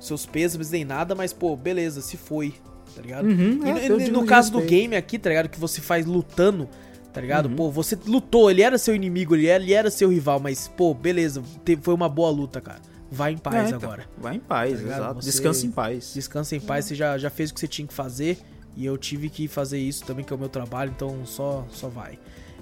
seus 0.00 0.24
pêsames 0.24 0.70
nem 0.70 0.86
nada, 0.86 1.14
mas, 1.14 1.34
pô, 1.34 1.54
beleza, 1.54 2.00
se 2.00 2.16
foi, 2.16 2.54
tá 2.96 3.02
ligado? 3.02 3.26
Uhum, 3.26 3.60
E 3.66 3.68
é, 3.70 3.88
no- 3.90 3.98
ter 3.98 4.10
no, 4.10 4.24
caso 4.24 4.50
do 4.50 4.60
respeito. 4.60 4.80
game 4.80 4.96
aqui, 4.96 5.18
tá 5.18 5.28
ligado? 5.28 5.50
Que 5.50 5.60
você 5.60 5.82
faz 5.82 6.06
lutando, 6.06 6.66
tá 7.14 7.20
ligado? 7.20 7.46
Uhum. 7.48 7.56
Pô, 7.56 7.70
você 7.70 7.96
lutou, 8.06 8.50
ele 8.50 8.60
era 8.60 8.76
seu 8.76 8.94
inimigo, 8.94 9.34
ele 9.34 9.46
era, 9.46 9.62
ele 9.62 9.72
era 9.72 9.90
seu 9.90 10.10
rival, 10.10 10.38
mas, 10.40 10.68
pô, 10.68 10.92
beleza, 10.92 11.42
foi 11.80 11.94
uma 11.94 12.08
boa 12.08 12.30
luta, 12.30 12.60
cara. 12.60 12.80
Vai 13.10 13.32
em 13.32 13.38
paz 13.38 13.54
É, 13.56 13.68
então, 13.68 13.78
agora. 13.78 14.04
Vai 14.18 14.34
em 14.36 14.40
paz, 14.40 14.72
Tá 14.80 14.86
exato. 14.86 15.22
Você- 15.22 15.30
Descansa 15.30 15.66
em 15.66 15.70
paz. 15.70 16.12
Descansa 16.14 16.56
em 16.56 16.60
paz, 16.60 16.84
você 16.86 16.94
já, 16.94 17.16
já 17.16 17.30
fez 17.30 17.50
o 17.50 17.54
que 17.54 17.60
você 17.60 17.68
tinha 17.68 17.86
que 17.86 17.94
fazer 17.94 18.38
e 18.76 18.84
eu 18.84 18.98
tive 18.98 19.30
que 19.30 19.46
fazer 19.46 19.78
isso 19.78 20.04
também, 20.04 20.24
que 20.24 20.32
é 20.32 20.36
o 20.36 20.38
meu 20.38 20.48
trabalho, 20.48 20.92
então 20.94 21.24
só, 21.24 21.64
só 21.70 21.88
vai. 21.88 22.18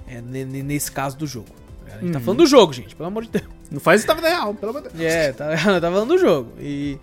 É, 0.07 0.20
ne- 0.20 0.45
ne- 0.45 0.62
nesse 0.62 0.93
caso 0.93 1.16
do 1.16 1.27
jogo. 1.27 1.49
A 1.87 1.99
gente 1.99 2.12
tá 2.12 2.19
Uhum. 2.19 2.24
falando 2.24 2.39
do 2.41 2.47
jogo, 2.47 2.73
gente, 2.73 2.95
pelo 2.95 3.07
amor 3.09 3.24
de 3.24 3.31
Deus. 3.31 3.45
Não 3.70 3.81
faz 3.81 4.01
isso 4.01 4.09
na 4.09 4.15
vida 4.15 4.29
real, 4.29 4.53
pelo 4.55 4.70
amor 4.70 4.83
de 4.83 4.89
Deus. 4.91 5.01
É, 5.12 5.33
tá, 5.33 5.47
tá 5.81 5.91
falando 5.91 6.09
do 6.09 6.19
jogo. 6.19 6.53
E, 6.61 6.99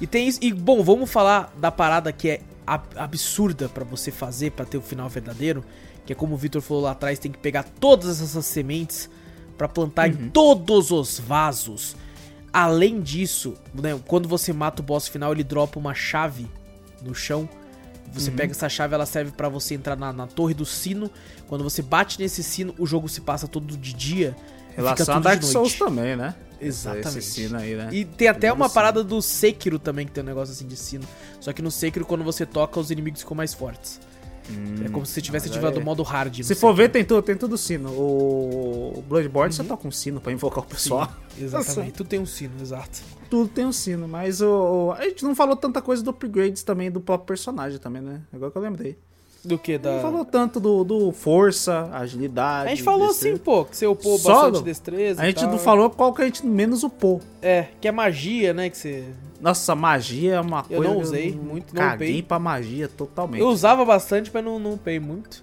e 0.00 0.06
tem 0.06 0.28
isso. 0.28 0.38
E, 0.42 0.52
bom, 0.52 0.82
vamos 0.82 1.10
falar 1.10 1.52
da 1.58 1.70
parada 1.70 2.12
que 2.12 2.28
é 2.28 2.40
ab- 2.66 2.94
absurda 2.96 3.68
pra 3.68 3.84
você 3.84 4.10
fazer 4.10 4.50
pra 4.52 4.66
ter 4.66 4.76
o 4.76 4.82
final 4.82 5.08
verdadeiro. 5.08 5.64
Que 6.04 6.12
é 6.12 6.16
como 6.16 6.34
o 6.34 6.36
Victor 6.36 6.62
falou 6.62 6.82
lá 6.84 6.92
atrás, 6.92 7.18
tem 7.18 7.30
que 7.30 7.38
pegar 7.38 7.62
todas 7.62 8.20
essas 8.20 8.46
sementes 8.46 9.08
pra 9.56 9.68
plantar 9.68 10.08
em 10.08 10.30
todos 10.30 10.90
os 10.90 11.18
vasos. 11.18 11.94
Além 12.52 13.00
disso, 13.00 13.54
né, 13.74 13.98
quando 14.06 14.28
você 14.28 14.52
mata 14.52 14.82
o 14.82 14.84
boss 14.84 15.06
final, 15.06 15.32
ele 15.32 15.44
dropa 15.44 15.78
uma 15.78 15.94
chave 15.94 16.48
no 17.02 17.14
chão. 17.14 17.48
Você 18.12 18.30
pega 18.30 18.52
essa 18.52 18.68
chave, 18.68 18.94
ela 18.94 19.06
serve 19.06 19.30
pra 19.30 19.48
você 19.48 19.74
entrar 19.74 19.96
na, 19.96 20.12
na 20.12 20.26
torre 20.26 20.52
do 20.52 20.66
sino. 20.66 21.10
Quando 21.46 21.62
você 21.62 21.80
bate 21.80 22.18
nesse 22.18 22.42
sino, 22.42 22.74
o 22.76 22.86
jogo 22.86 23.08
se 23.08 23.20
passa 23.20 23.46
todo 23.46 23.76
de 23.76 23.92
dia. 23.92 24.36
fica 24.70 24.82
Relação 24.82 25.14
a 25.16 25.20
Dark 25.20 25.42
Souls 25.44 25.74
também, 25.74 26.16
né? 26.16 26.34
Exatamente. 26.60 27.18
Esse 27.18 27.30
sino 27.30 27.56
aí, 27.56 27.74
né? 27.74 27.88
E 27.92 28.04
tem 28.04 28.28
até 28.28 28.52
uma 28.52 28.68
parada 28.68 29.02
do 29.02 29.22
Sekiro 29.22 29.78
também, 29.78 30.06
que 30.06 30.12
tem 30.12 30.22
um 30.22 30.26
negócio 30.26 30.52
assim 30.52 30.66
de 30.66 30.76
sino. 30.76 31.04
Só 31.40 31.52
que 31.52 31.62
no 31.62 31.70
Sekiro, 31.70 32.04
quando 32.04 32.22
você 32.22 32.44
toca, 32.44 32.78
os 32.78 32.90
inimigos 32.90 33.20
ficam 33.20 33.36
mais 33.36 33.54
fortes. 33.54 34.00
É 34.84 34.88
como 34.88 35.04
se 35.04 35.12
você 35.12 35.20
tivesse 35.20 35.48
ativado 35.48 35.78
o 35.78 35.84
modo 35.84 36.02
hard. 36.02 36.42
Se 36.42 36.54
for 36.54 36.74
ver, 36.74 36.88
tem 36.88 37.04
tudo, 37.04 37.22
tem 37.22 37.36
tudo 37.36 37.56
sino. 37.58 37.90
O 37.90 39.04
Bloodborne 39.08 39.52
você 39.52 39.64
toca 39.64 39.86
um 39.86 39.90
sino 39.90 40.20
pra 40.20 40.32
invocar 40.32 40.64
o 40.64 40.66
pessoal. 40.66 41.06
Sim, 41.36 41.44
exatamente. 41.44 41.92
Tu 42.00 42.04
tem 42.04 42.20
um 42.20 42.26
sino, 42.26 42.52
exato. 42.60 43.02
Tudo 43.28 43.48
tem 43.48 43.66
um 43.66 43.72
sino, 43.72 44.08
mas 44.08 44.40
o, 44.40 44.94
a 44.96 45.04
gente 45.04 45.24
não 45.24 45.34
falou 45.34 45.54
tanta 45.54 45.80
coisa 45.80 46.02
do 46.02 46.10
upgrades 46.10 46.62
também 46.62 46.90
do 46.90 47.00
próprio 47.00 47.26
personagem 47.26 47.78
também, 47.78 48.02
né? 48.02 48.22
Agora 48.32 48.50
que 48.50 48.58
eu 48.58 48.62
lembrei. 48.62 48.98
Do 49.44 49.58
que? 49.58 49.78
Da... 49.78 49.92
Não 49.94 50.02
falou 50.02 50.24
tanto 50.24 50.60
do, 50.60 50.84
do 50.84 51.12
força, 51.12 51.88
agilidade. 51.92 52.66
A 52.66 52.70
gente 52.70 52.82
falou 52.82 53.08
destreza. 53.08 53.34
assim, 53.36 53.42
pô, 53.44 53.64
que 53.64 53.76
você 53.76 53.86
upou 53.86 54.18
Só 54.18 54.42
bastante 54.50 54.64
destreza. 54.64 55.22
A 55.22 55.26
gente 55.26 55.40
tal. 55.40 55.50
não 55.50 55.58
falou 55.58 55.88
qual 55.88 56.12
que 56.12 56.20
a 56.20 56.24
gente 56.26 56.44
menos 56.46 56.82
upou. 56.82 57.20
É, 57.40 57.68
que 57.80 57.88
é 57.88 57.92
magia, 57.92 58.52
né? 58.52 58.68
Que 58.68 58.76
você. 58.76 59.04
Nossa, 59.40 59.74
magia 59.74 60.34
é 60.34 60.40
uma 60.40 60.64
Eu 60.68 60.76
coisa. 60.76 60.82
não 60.92 60.96
que 60.96 61.02
usei 61.02 61.32
muito, 61.32 61.74
não 61.74 61.80
Caguei 61.82 62.08
upei. 62.10 62.22
pra 62.22 62.38
magia 62.38 62.86
totalmente. 62.88 63.40
Eu 63.40 63.48
usava 63.48 63.82
bastante, 63.84 64.30
mas 64.32 64.44
não, 64.44 64.58
não 64.58 64.74
upei 64.74 65.00
muito. 65.00 65.42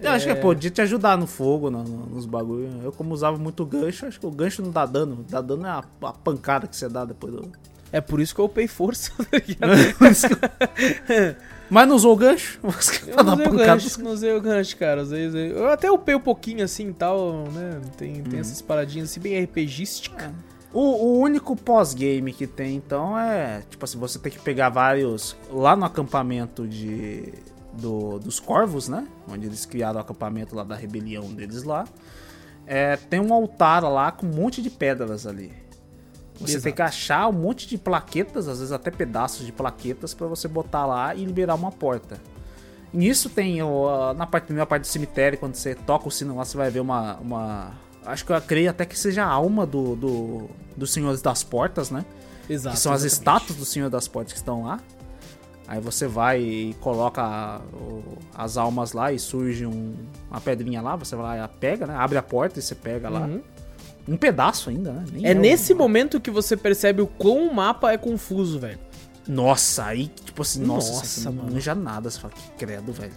Eu 0.00 0.10
acho 0.10 0.24
que 0.24 0.32
É. 0.32 0.34
podia 0.34 0.70
te 0.70 0.80
ajudar 0.80 1.16
no 1.18 1.26
fogo, 1.26 1.70
no- 1.70 1.84
no- 1.84 2.06
nos 2.06 2.24
bagulhos. 2.26 2.72
Eu, 2.82 2.90
como 2.92 3.12
usava 3.14 3.36
muito 3.36 3.64
gancho, 3.66 4.06
acho 4.06 4.18
que 4.18 4.26
o 4.26 4.30
gancho 4.30 4.62
não 4.62 4.70
dá 4.70 4.84
dano. 4.86 5.24
Dá 5.28 5.40
dano 5.42 5.66
é 5.66 5.68
a, 5.70 5.84
a 6.02 6.12
pancada 6.14 6.66
que 6.66 6.74
você 6.74 6.88
dá 6.88 7.04
depois 7.04 7.32
do. 7.34 7.52
É 7.92 8.00
por 8.00 8.18
isso 8.20 8.34
que 8.34 8.40
eu 8.40 8.46
upei 8.46 8.66
força. 8.66 9.12
tá 9.30 9.38
ligado? 9.46 9.70
Mas 11.72 11.88
não 11.88 11.96
usou 11.96 12.12
o 12.12 12.16
gancho? 12.16 12.60
Eu 13.06 13.14
Pra 13.14 13.22
não 13.24 13.32
usei 13.32 13.46
o 13.46 13.50
gancho, 13.56 14.02
não 14.02 14.10
usei 14.12 14.36
o 14.36 14.40
gancho, 14.42 14.76
cara. 14.76 15.00
Usei, 15.02 15.26
usei. 15.26 15.52
Eu 15.52 15.68
até 15.70 15.90
upei 15.90 16.14
um 16.14 16.20
pouquinho 16.20 16.62
assim 16.62 16.90
e 16.90 16.92
tal, 16.92 17.44
né? 17.50 17.80
Tem, 17.96 18.16
Uhum. 18.18 18.24
tem 18.24 18.40
essas 18.40 18.60
paradinhas 18.60 19.10
assim, 19.10 19.20
bem 19.20 19.42
RPGística. 19.42 20.34
O, 20.70 20.80
o 20.80 21.18
único 21.20 21.56
pós-game 21.56 22.30
que 22.34 22.46
tem, 22.46 22.76
então, 22.76 23.18
é. 23.18 23.62
Tipo 23.70 23.86
assim, 23.86 23.98
você 23.98 24.18
tem 24.18 24.30
que 24.30 24.38
pegar 24.38 24.68
vários. 24.68 25.34
Lá 25.50 25.74
no 25.74 25.86
acampamento 25.86 26.68
de. 26.68 27.32
Do, 27.72 28.18
dos 28.18 28.38
corvos, 28.38 28.86
né? 28.86 29.06
Onde 29.26 29.46
eles 29.46 29.64
criaram 29.64 29.96
o 29.96 30.00
acampamento 30.02 30.54
lá 30.54 30.62
da 30.64 30.74
rebelião 30.74 31.32
deles 31.32 31.62
lá. 31.62 31.86
É, 32.66 32.96
tem 32.96 33.18
um 33.18 33.32
altar 33.32 33.82
lá 33.84 34.12
com 34.12 34.26
um 34.26 34.30
monte 34.30 34.60
de 34.60 34.68
pedras 34.68 35.26
ali. 35.26 35.52
Você 36.40 36.52
Exato. 36.52 36.64
tem 36.64 36.72
que 36.72 36.82
achar 36.82 37.28
um 37.28 37.32
monte 37.32 37.68
de 37.68 37.78
plaquetas, 37.78 38.48
às 38.48 38.58
vezes 38.58 38.72
até 38.72 38.90
pedaços 38.90 39.44
de 39.46 39.52
plaquetas, 39.52 40.12
pra 40.14 40.26
você 40.26 40.48
botar 40.48 40.86
lá 40.86 41.14
e 41.14 41.24
liberar 41.24 41.54
uma 41.54 41.70
porta. 41.70 42.18
Nisso 42.92 43.30
tem 43.30 43.62
o, 43.62 44.12
na 44.14 44.26
parte, 44.26 44.52
na 44.52 44.66
parte 44.66 44.82
do 44.82 44.86
cemitério, 44.88 45.38
quando 45.38 45.54
você 45.54 45.74
toca 45.74 46.08
o 46.08 46.10
sino 46.10 46.36
lá, 46.36 46.44
você 46.44 46.56
vai 46.56 46.70
ver 46.70 46.80
uma. 46.80 47.16
uma 47.20 47.72
acho 48.04 48.24
que 48.24 48.32
eu 48.32 48.40
creio 48.42 48.68
até 48.70 48.84
que 48.84 48.98
seja 48.98 49.24
a 49.24 49.28
alma 49.28 49.64
do, 49.64 49.94
do, 49.96 50.50
dos 50.76 50.92
senhores 50.92 51.22
das 51.22 51.42
portas, 51.42 51.90
né? 51.90 52.04
Exato. 52.50 52.74
que 52.76 52.82
são 52.82 52.92
as 52.92 53.04
exatamente. 53.04 53.12
estátuas 53.38 53.58
do 53.58 53.64
senhor 53.64 53.88
das 53.88 54.08
portas 54.08 54.32
que 54.32 54.38
estão 54.38 54.64
lá. 54.64 54.80
Aí 55.68 55.80
você 55.80 56.06
vai 56.06 56.40
e 56.42 56.74
coloca 56.80 57.62
as 58.34 58.56
almas 58.58 58.92
lá 58.92 59.12
e 59.12 59.18
surge 59.18 59.64
um- 59.64 59.94
uma 60.30 60.40
pedrinha 60.40 60.82
lá, 60.82 60.96
você 60.96 61.14
vai 61.16 61.38
lá 61.38 61.44
e 61.46 61.48
pega, 61.58 61.86
né? 61.86 61.94
Abre 61.96 62.18
a 62.18 62.22
porta 62.22 62.58
e 62.58 62.62
você 62.62 62.74
pega 62.74 63.08
lá. 63.08 63.20
Uhum. 63.20 63.40
Um 64.08 64.16
pedaço 64.16 64.68
ainda, 64.70 64.92
né? 64.92 65.04
Nem 65.12 65.26
É 65.26 65.32
o 65.32 65.38
nesse 65.38 65.72
momento 65.74 66.20
que 66.20 66.30
você 66.30 66.56
percebe 66.56 67.00
o 67.02 67.06
quão 67.06 67.46
o 67.48 67.54
mapa 67.54 67.92
é 67.92 67.96
confuso, 67.98 68.58
velho. 68.58 68.78
Nossa, 69.28 69.84
aí, 69.84 70.08
tipo 70.24 70.42
assim, 70.42 70.60
nossa, 70.64 70.92
Nossa, 70.92 71.30
não 71.30 71.44
manja 71.44 71.74
nada. 71.74 72.10
Você 72.10 72.18
fala, 72.18 72.34
que 72.34 72.50
credo, 72.58 72.92
velho. 72.92 73.12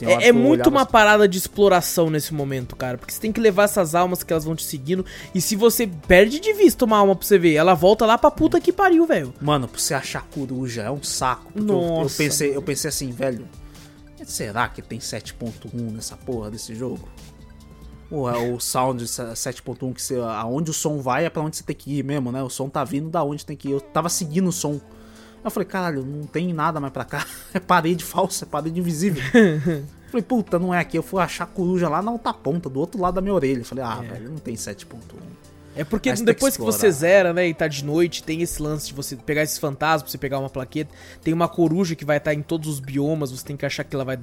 É, 0.00 0.28
é 0.28 0.32
muito 0.32 0.68
uma 0.68 0.84
parada 0.86 1.26
de 1.26 1.38
exploração 1.38 2.08
nesse 2.10 2.32
momento, 2.32 2.76
cara. 2.76 2.96
Porque 2.98 3.12
você 3.12 3.20
tem 3.20 3.32
que 3.32 3.40
levar 3.40 3.64
essas 3.64 3.94
almas 3.96 4.22
que 4.22 4.32
elas 4.32 4.44
vão 4.44 4.54
te 4.54 4.62
seguindo. 4.64 5.04
E 5.34 5.40
se 5.40 5.56
você 5.56 5.86
perde 5.86 6.38
de 6.38 6.52
vista 6.52 6.84
uma 6.84 6.98
alma 6.98 7.16
pra 7.16 7.26
você 7.26 7.38
ver, 7.38 7.54
ela 7.54 7.74
volta 7.74 8.06
lá 8.06 8.16
pra 8.16 8.30
puta 8.30 8.60
que 8.60 8.72
pariu, 8.72 9.06
velho. 9.06 9.34
Mano, 9.40 9.66
pra 9.66 9.80
você 9.80 9.94
achar 9.94 10.22
coruja 10.32 10.82
é 10.82 10.90
um 10.90 11.02
saco. 11.02 11.52
porque 11.52 11.60
eu- 11.72 11.74
eu, 11.76 11.82
Nossa, 12.02 12.16
pensei, 12.16 12.54
eu 12.56 12.62
pensei 12.62 12.88
assim, 12.88 13.10
velho. 13.10 13.48
Será 14.24 14.68
que 14.68 14.82
tem 14.82 15.00
7.1 15.00 15.90
nessa 15.92 16.16
porra 16.16 16.50
desse 16.50 16.74
jogo? 16.74 17.08
Ou 18.10 18.28
é 18.28 18.36
o 18.38 18.58
sound 18.58 19.04
7.1 19.04 19.92
que 19.92 20.02
você. 20.02 20.16
Aonde 20.16 20.70
o 20.70 20.74
som 20.74 21.00
vai 21.00 21.26
é 21.26 21.30
pra 21.30 21.42
onde 21.42 21.56
você 21.56 21.62
tem 21.62 21.76
que 21.76 21.98
ir 21.98 22.02
mesmo, 22.02 22.32
né? 22.32 22.42
O 22.42 22.48
som 22.48 22.68
tá 22.68 22.82
vindo 22.82 23.10
da 23.10 23.22
onde 23.22 23.44
tem 23.44 23.56
que 23.56 23.68
ir. 23.68 23.72
Eu 23.72 23.80
tava 23.80 24.08
seguindo 24.08 24.48
o 24.48 24.52
som. 24.52 24.80
Eu 25.44 25.50
falei, 25.50 25.68
caralho, 25.68 26.04
não 26.04 26.26
tem 26.26 26.52
nada 26.52 26.80
mais 26.80 26.92
pra 26.92 27.04
cá. 27.04 27.26
É 27.54 27.60
parede 27.60 28.04
falsa, 28.04 28.44
é 28.44 28.48
parede 28.48 28.78
invisível. 28.78 29.22
falei, 30.10 30.22
puta, 30.22 30.58
não 30.58 30.72
é 30.72 30.78
aqui. 30.78 30.98
Eu 30.98 31.02
fui 31.02 31.22
achar 31.22 31.46
coruja 31.46 31.88
lá 31.88 32.02
na 32.02 32.10
outra 32.10 32.32
ponta, 32.32 32.68
do 32.68 32.80
outro 32.80 33.00
lado 33.00 33.14
da 33.14 33.20
minha 33.20 33.34
orelha. 33.34 33.60
Eu 33.60 33.64
falei, 33.64 33.84
ah, 33.84 33.96
velho, 33.96 34.30
não 34.30 34.38
tem 34.38 34.54
7.1. 34.54 34.96
É 35.78 35.84
porque 35.84 36.12
depois 36.12 36.56
que 36.56 36.60
que, 36.62 36.66
você 36.66 36.90
zera, 36.90 37.32
né, 37.32 37.46
e 37.48 37.54
tá 37.54 37.68
de 37.68 37.84
noite, 37.84 38.22
tem 38.22 38.42
esse 38.42 38.60
lance 38.60 38.88
de 38.88 38.94
você 38.94 39.14
pegar 39.14 39.42
esses 39.44 39.58
fantasmas, 39.58 40.02
pra 40.02 40.10
você 40.10 40.18
pegar 40.18 40.38
uma 40.40 40.50
plaqueta. 40.50 40.90
Tem 41.22 41.32
uma 41.32 41.48
coruja 41.48 41.94
que 41.94 42.04
vai 42.04 42.16
estar 42.16 42.34
em 42.34 42.42
todos 42.42 42.68
os 42.68 42.80
biomas, 42.80 43.30
você 43.30 43.44
tem 43.44 43.56
que 43.56 43.64
achar 43.64 43.84
que 43.84 43.94
ela 43.94 44.04
vai 44.04 44.18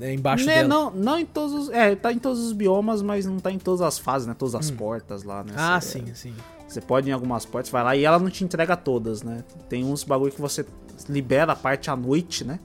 é, 0.00 0.12
embaixo 0.12 0.44
Né, 0.44 0.56
dela. 0.56 0.68
não, 0.68 0.90
não 0.90 1.18
em 1.18 1.24
todos 1.24 1.54
os. 1.54 1.70
É, 1.70 1.96
tá 1.96 2.12
em 2.12 2.18
todos 2.18 2.40
os 2.40 2.52
biomas, 2.52 3.00
mas 3.00 3.24
não 3.24 3.38
tá 3.38 3.50
em 3.50 3.58
todas 3.58 3.80
as 3.80 3.98
fases, 3.98 4.28
né? 4.28 4.34
Todas 4.38 4.54
as 4.54 4.70
portas 4.70 5.22
lá, 5.24 5.42
né? 5.42 5.54
Ah, 5.56 5.80
Você- 5.80 5.98
sim, 6.00 6.14
sim. 6.14 6.34
Você 6.68 6.82
pode 6.82 7.08
ir 7.08 7.10
em 7.10 7.14
algumas 7.14 7.46
portas, 7.46 7.70
vai 7.72 7.82
lá 7.82 7.96
e 7.96 8.04
ela 8.04 8.18
não 8.18 8.28
te 8.28 8.44
entrega 8.44 8.76
todas, 8.76 9.22
né? 9.22 9.42
Tem 9.70 9.82
uns 9.86 10.04
bagulho 10.04 10.30
que 10.30 10.40
você 10.40 10.66
libera 11.08 11.52
a 11.52 11.56
parte 11.56 11.90
à 11.90 11.96
noite, 11.96 12.44
né? 12.44 12.60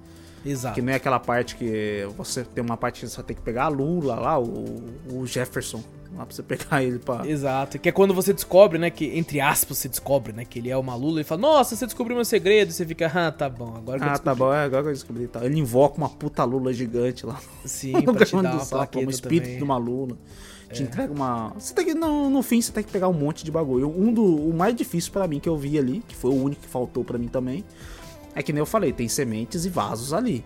Exato. 0.45 0.76
Que 0.76 0.82
nem 0.82 0.94
aquela 0.94 1.20
parte 1.22 1.56
que 1.56 2.06
você 2.18 2.44
tem 2.44 2.61
uma 2.61 2.76
parte 2.76 2.99
que 2.99 3.07
você 3.07 3.24
tem 3.24 3.34
que 3.34 3.41
pegar 3.41 3.64
a 3.64 3.68
Lula 3.70 4.15
lá, 4.15 4.38
o, 4.38 4.84
o 5.14 5.26
Jefferson, 5.26 5.82
lá 6.15 6.26
pra 6.26 6.35
você 6.35 6.44
pegar 6.44 6.84
ele 6.84 6.99
pra. 6.99 7.27
Exato, 7.27 7.80
que 7.80 7.90
é 7.90 7.91
quando 7.91 8.14
você 8.14 8.34
descobre, 8.34 8.77
né, 8.77 8.90
que 8.90 9.06
entre 9.18 9.40
aspas 9.41 9.77
você 9.77 9.90
descobre, 9.90 10.31
né, 10.34 10.45
que 10.45 10.60
ele 10.60 10.69
é 10.69 10.77
uma 10.77 10.95
Lula 10.95 11.22
e 11.22 11.23
fala, 11.23 11.41
nossa, 11.41 11.76
você 11.76 11.85
descobriu 11.85 12.15
meu 12.15 12.26
segredo, 12.26 12.69
e 12.69 12.73
você 12.73 12.85
fica, 12.85 13.11
ah, 13.14 13.31
tá 13.31 13.49
bom, 13.49 13.73
agora 13.76 13.99
que 13.99 14.06
eu 14.06 14.10
Ah, 14.10 14.18
tá 14.18 14.31
descobri. 14.31 14.40
bom, 14.40 14.53
é 14.53 14.64
agora 14.64 14.84
que 14.84 14.90
eu 14.90 14.94
descobri. 14.94 15.27
Tá. 15.27 15.45
Ele 15.45 15.60
invoca 15.60 15.98
uma 15.98 16.10
puta 16.10 16.44
Lula 16.44 16.72
gigante 16.73 17.26
lá. 17.26 17.40
Sim, 17.65 17.94
no 17.94 18.14
pra 18.15 18.26
te 18.26 18.31
dar 18.41 18.53
uma 18.53 18.60
Sapo, 18.60 18.99
um 18.99 19.10
espírito 19.10 19.44
também. 19.44 19.56
É. 19.56 19.57
de 19.57 19.64
uma 19.64 19.77
Lula. 19.77 20.18
Te 20.72 20.81
entrega 20.81 21.14
uma. 21.14 21.53
Você 21.57 21.72
tem 21.72 21.85
que, 21.85 21.94
no, 21.94 22.31
no 22.31 22.41
fim, 22.41 22.60
você 22.60 22.72
tem 22.72 22.84
que 22.84 22.91
pegar 22.91 23.07
um 23.07 23.14
monte 23.14 23.45
de 23.45 23.52
bagulho. 23.52 23.88
Um 23.95 24.11
do, 24.11 24.23
o 24.23 24.52
mais 24.53 24.76
difícil 24.76 25.11
pra 25.11 25.27
mim 25.27 25.40
que 25.40 25.48
eu 25.48 25.56
vi 25.56 25.77
ali, 25.77 26.02
que 26.07 26.15
foi 26.15 26.31
o 26.31 26.35
único 26.44 26.64
que 26.64 26.68
faltou 26.68 27.03
pra 27.03 27.15
mim 27.19 27.27
também, 27.27 27.64
é 28.34 28.41
que 28.41 28.52
nem 28.52 28.60
eu 28.60 28.65
falei, 28.65 28.91
tem 28.91 29.07
sementes 29.07 29.65
e 29.65 29.69
vasos 29.69 30.14
ali. 30.14 30.44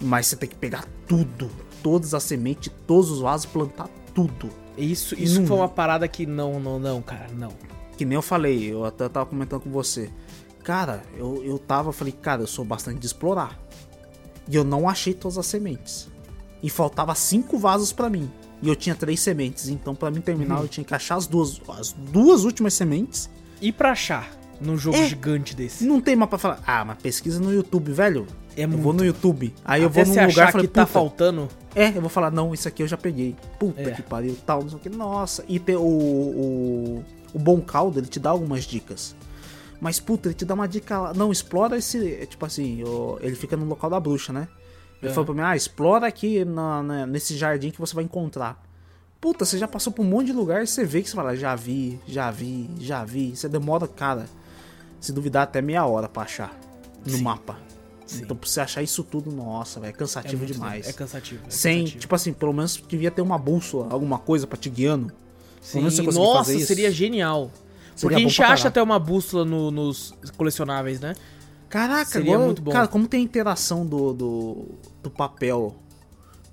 Mas 0.00 0.28
você 0.28 0.36
tem 0.36 0.48
que 0.48 0.56
pegar 0.56 0.86
tudo. 1.06 1.50
Todas 1.82 2.14
as 2.14 2.22
sementes, 2.22 2.72
todos 2.86 3.10
os 3.10 3.20
vasos, 3.20 3.44
plantar 3.44 3.88
tudo. 4.18 4.50
Isso, 4.76 5.14
isso 5.16 5.40
Não. 5.40 5.46
foi 5.46 5.56
uma 5.58 5.68
parada 5.68 6.08
que 6.08 6.26
não, 6.26 6.58
não, 6.58 6.78
não, 6.80 7.00
cara, 7.00 7.28
não. 7.36 7.52
Que 7.96 8.04
nem 8.04 8.16
eu 8.16 8.22
falei, 8.22 8.72
eu 8.72 8.84
até 8.84 9.08
tava 9.08 9.26
comentando 9.26 9.60
com 9.60 9.70
você. 9.70 10.10
Cara, 10.64 11.02
eu, 11.16 11.40
eu 11.44 11.58
tava, 11.58 11.92
falei, 11.92 12.12
cara, 12.12 12.42
eu 12.42 12.46
sou 12.48 12.64
bastante 12.64 12.98
de 12.98 13.06
explorar. 13.06 13.56
E 14.48 14.56
eu 14.56 14.64
não 14.64 14.88
achei 14.88 15.14
todas 15.14 15.38
as 15.38 15.46
sementes. 15.46 16.08
E 16.62 16.68
faltava 16.68 17.14
cinco 17.14 17.58
vasos 17.58 17.92
pra 17.92 18.10
mim. 18.10 18.28
E 18.60 18.68
eu 18.68 18.74
tinha 18.74 18.94
três 18.94 19.20
sementes. 19.20 19.68
Então, 19.68 19.94
pra 19.94 20.10
mim 20.10 20.20
terminar, 20.20 20.60
eu 20.60 20.68
tinha 20.68 20.84
que 20.84 20.94
achar 20.94 21.14
as 21.16 21.26
duas, 21.26 21.60
as 21.78 21.92
duas 21.92 22.44
últimas 22.44 22.74
sementes. 22.74 23.30
E 23.60 23.70
pra 23.72 23.92
achar 23.92 24.28
num 24.60 24.76
jogo 24.76 24.96
É. 24.96 25.06
gigante 25.08 25.54
desse? 25.54 25.84
Não 25.84 26.00
tem 26.00 26.16
mapa 26.16 26.30
pra 26.30 26.38
falar. 26.38 26.60
Ah, 26.66 26.84
mas 26.84 26.98
pesquisa 26.98 27.38
no 27.40 27.52
YouTube, 27.52 27.92
velho. 27.92 28.26
É 28.56 28.64
eu 28.64 28.68
muito. 28.68 28.82
vou 28.82 28.92
no 28.92 29.04
YouTube. 29.04 29.54
Aí 29.64 29.82
eu 29.82 29.88
Até 29.88 30.04
vou 30.04 30.12
você 30.14 30.20
num 30.20 30.26
lugar 30.28 30.48
e 30.48 30.52
falei, 30.52 30.66
que 30.66 30.72
tá 30.72 30.86
faltando, 30.86 31.48
É, 31.80 31.88
eu 31.96 32.00
vou 32.00 32.10
falar, 32.10 32.30
não, 32.30 32.52
isso 32.52 32.66
aqui 32.66 32.82
eu 32.82 32.88
já 32.88 32.96
peguei. 32.96 33.36
Puta 33.58 33.82
É. 33.82 33.90
que 33.92 34.02
pariu, 34.02 34.36
tal, 34.44 34.62
não 34.62 34.68
sei 34.70 34.78
o 34.78 34.80
que. 34.80 34.88
Nossa, 34.88 35.44
e 35.48 35.58
o, 35.76 35.80
o, 35.80 37.04
o 37.34 37.38
Bom 37.38 37.60
Caldo, 37.60 37.98
ele 38.00 38.06
te 38.08 38.18
dá 38.18 38.30
algumas 38.30 38.64
dicas. 38.64 39.14
Mas, 39.80 40.00
puta, 40.00 40.28
ele 40.28 40.34
te 40.34 40.44
dá 40.44 40.54
uma 40.54 40.66
dica 40.66 40.98
lá. 40.98 41.14
Não, 41.14 41.30
explora 41.30 41.76
esse. 41.78 42.14
é, 42.14 42.26
Tipo 42.26 42.44
assim, 42.46 42.82
ele 43.20 43.36
fica 43.36 43.56
no 43.56 43.64
local 43.66 43.88
da 43.88 44.00
bruxa, 44.00 44.32
né? 44.32 44.48
Ele 45.00 45.10
É. 45.12 45.14
falou 45.14 45.26
pra 45.26 45.34
mim, 45.34 45.40
ah, 45.42 45.54
explora 45.56 46.06
aqui 46.08 46.44
na- 46.44 46.82
na- 46.82 47.06
nesse 47.06 47.36
jardim 47.36 47.70
que 47.70 47.78
você 47.78 47.94
vai 47.94 48.02
encontrar. 48.02 48.60
Puta, 49.20 49.44
você 49.44 49.56
já 49.56 49.68
passou 49.68 49.92
por 49.92 50.02
um 50.04 50.08
monte 50.08 50.26
de 50.26 50.32
lugar 50.32 50.62
e 50.62 50.66
você 50.66 50.84
vê 50.84 51.00
que 51.02 51.08
você 51.08 51.14
fala, 51.14 51.36
já 51.36 51.54
vi, 51.54 52.00
já 52.08 52.30
vi, 52.30 52.68
já 52.80 53.04
vi. 53.04 53.36
Você 53.36 53.48
demora, 53.48 53.86
cara, 53.86 54.26
se 55.00 55.12
duvidar, 55.12 55.44
até 55.44 55.62
meia 55.62 55.86
hora 55.86 56.08
pra 56.08 56.22
achar 56.24 56.52
no 57.06 57.12
Sim. 57.12 57.22
mapa. 57.22 57.56
Sim. 58.08 58.22
Então, 58.24 58.34
pra 58.36 58.48
você 58.48 58.60
achar 58.60 58.82
isso 58.82 59.04
tudo, 59.04 59.30
nossa, 59.30 59.78
velho, 59.78 59.90
é 59.90 59.94
é 59.94 59.96
cansativo 59.98 60.38
muito- 60.38 60.52
demais. 60.54 60.88
É 60.88 60.92
cansativo. 60.92 61.42
é 61.46 61.50
Sem, 61.50 61.80
cansativo. 61.80 62.00
tipo 62.00 62.14
assim, 62.14 62.32
pelo 62.32 62.52
menos 62.54 62.82
devia 62.88 63.10
ter 63.10 63.20
uma 63.22 63.38
bússola, 63.38 63.86
alguma 63.90 64.18
coisa 64.18 64.46
pra 64.46 64.56
te 64.56 64.70
guiando. 64.70 65.12
Sim, 65.60 65.82
nossa, 66.14 66.58
seria 66.60 66.90
genial. 66.90 67.50
Seria 67.94 68.00
Porque 68.00 68.14
a 68.14 68.18
gente 68.28 68.42
acha 68.42 68.68
até 68.68 68.82
uma 68.82 68.98
bússola 68.98 69.44
no- 69.44 69.70
nos 69.70 70.14
colecionáveis, 70.36 71.00
né? 71.00 71.14
Caraca, 71.68 72.06
Seria 72.10 72.38
muito 72.38 72.62
bom. 72.62 72.70
cara, 72.72 72.88
como 72.88 73.06
tem 73.06 73.20
a 73.20 73.24
interação 73.24 73.84
do, 73.84 74.14
do, 74.14 74.66
do 75.02 75.10
papel 75.10 75.76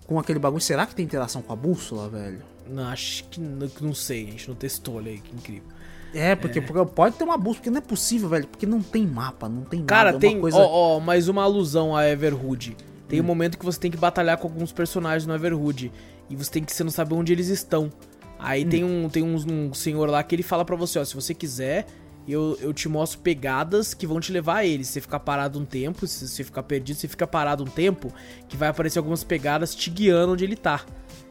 com 0.06 0.20
aquele 0.20 0.40
bagulho? 0.40 0.62
Será 0.62 0.86
que 0.86 0.94
tem 0.94 1.06
interação 1.06 1.42
com 1.42 1.54
a 1.54 1.56
bússola, 1.56 2.10
velho? 2.10 2.42
Não, 2.68 2.84
acho 2.88 3.24
que 3.26 3.40
não, 3.40 3.68
que 3.70 3.82
não 3.84 3.94
sei, 3.94 4.28
a 4.28 4.32
gente 4.32 4.50
não 4.50 4.56
testou, 4.56 4.96
olha 4.96 5.12
aí, 5.12 5.20
que 5.20 5.34
incrível. 5.34 5.70
É, 6.16 6.36
porque, 6.36 6.62
porque 6.62 6.86
pode 6.94 7.16
ter 7.18 7.24
uma 7.26 7.38
bússola, 7.38 7.56
porque 7.56 7.70
não 7.70 7.78
é 7.78 7.82
possível, 7.82 8.30
velho, 8.30 8.48
porque 8.48 8.66
não 8.66 8.82
tem 8.82 9.06
mapa, 9.06 9.50
não 9.50 9.64
tem 9.64 9.84
Cara, 9.84 10.14
nada. 10.14 10.18
é 10.18 10.20
tem, 10.20 10.36
uma 10.36 10.42
coisa... 10.42 10.58
ó, 10.58 10.96
ó, 10.96 11.00
mais 11.00 11.28
uma 11.28 11.44
alusão 11.44 11.96
a 11.96 12.08
Everhood. 12.10 12.78
Tem 13.08 13.20
Hum. 13.20 13.24
um 13.24 13.26
momento 13.28 13.58
que 13.60 13.66
você 13.66 13.80
tem 13.80 13.92
que 13.92 13.98
batalhar 13.98 14.38
com 14.38 14.48
alguns 14.48 14.72
personagens 14.72 15.28
no 15.28 15.36
Everhood. 15.36 15.92
E 16.30 16.36
você 16.36 16.50
tem 16.52 16.64
que 16.64 16.74
você 16.74 16.84
não 16.84 16.90
sabe 16.92 17.14
onde 17.14 17.32
eles 17.34 17.50
estão. 17.50 17.92
Aí 18.40 18.66
Hum. 18.66 18.70
tem, 18.70 18.84
um, 18.84 19.10
tem 19.10 19.24
uns- 19.24 19.46
um 19.46 19.74
senhor 19.74 20.10
lá 20.10 20.24
que 20.24 20.34
ele 20.34 20.42
fala 20.44 20.64
pra 20.66 20.76
você, 20.76 20.98
ó, 21.00 21.04
se 21.06 21.14
você 21.14 21.34
quiser, 21.34 21.86
eu, 22.28 22.58
eu 22.62 22.74
te 22.74 22.88
mostro 22.90 23.20
pegadas 23.20 23.94
que 23.94 24.08
vão 24.08 24.20
te 24.20 24.32
levar 24.32 24.56
a 24.58 24.66
eles. 24.66 24.88
Se 24.88 24.94
você 24.94 25.02
ficar 25.02 25.20
parado 25.20 25.60
um 25.60 25.66
tempo, 25.66 26.08
se 26.08 26.28
você 26.28 26.44
ficar 26.44 26.64
perdido, 26.64 26.96
você 26.98 27.08
fica 27.08 27.28
parado 27.28 27.64
um 27.64 27.68
tempo, 27.68 28.12
que 28.48 28.56
vai 28.58 28.70
aparecer 28.70 28.98
algumas 29.00 29.24
pegadas 29.24 29.76
te 29.76 29.90
guiando 29.90 30.34
onde 30.34 30.44
ele 30.44 30.56
tá. 30.56 30.82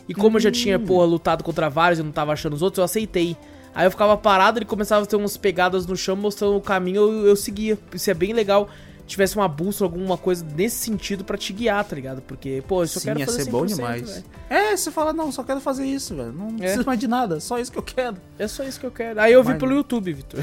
E 0.08 0.14
como 0.14 0.36
eu 0.36 0.40
já 0.40 0.52
tinha, 0.52 0.78
Hum. 0.78 0.84
porra, 0.84 1.06
lutado 1.06 1.42
contra 1.42 1.68
vários 1.70 1.98
e 1.98 2.02
não 2.02 2.12
tava 2.12 2.32
achando 2.32 2.52
os 2.52 2.60
outros, 2.62 2.78
eu 2.78 2.84
aceitei. 2.84 3.36
Aí 3.74 3.86
eu 3.86 3.90
ficava 3.90 4.16
parado, 4.16 4.58
ele 4.58 4.64
começava 4.66 5.02
a 5.02 5.06
ter 5.06 5.16
umas 5.16 5.36
pegadas 5.36 5.86
no 5.86 5.96
chão 5.96 6.14
mostrando 6.14 6.56
o 6.56 6.60
caminho, 6.60 6.96
eu, 7.10 7.26
eu 7.28 7.36
seguia. 7.36 7.78
Isso 7.92 8.10
é 8.10 8.14
bem 8.14 8.32
legal. 8.32 8.68
Tivesse 9.06 9.36
uma 9.36 9.46
bússola, 9.48 9.90
alguma 9.90 10.16
coisa 10.16 10.46
nesse 10.56 10.76
sentido 10.76 11.24
pra 11.24 11.36
te 11.36 11.52
guiar, 11.52 11.84
tá 11.84 11.94
ligado? 11.94 12.22
Porque, 12.22 12.62
pô, 12.66 12.82
eu 12.82 12.86
só 12.86 13.00
Sim, 13.00 13.08
quero 13.08 13.20
ia 13.20 13.26
fazer 13.26 13.44
ser 13.44 13.50
bom 13.50 13.64
100%, 13.64 13.66
demais. 13.76 14.10
velho. 14.10 14.24
É, 14.48 14.74
você 14.76 14.90
fala, 14.90 15.12
não, 15.12 15.30
só 15.30 15.42
quero 15.42 15.60
fazer 15.60 15.84
isso, 15.84 16.14
velho. 16.16 16.32
Não 16.32 16.54
preciso 16.56 16.86
mais 16.86 16.98
de 16.98 17.06
nada, 17.06 17.38
só 17.38 17.58
isso 17.58 17.70
que 17.70 17.76
eu 17.78 17.82
quero. 17.82 18.16
É 18.38 18.48
só 18.48 18.62
isso 18.64 18.80
que 18.80 18.86
eu 18.86 18.90
quero. 18.90 19.20
Aí 19.20 19.32
eu 19.32 19.42
vi 19.42 19.50
Mas- 19.50 19.58
pelo 19.58 19.74
YouTube, 19.74 20.10
Vitor. 20.12 20.40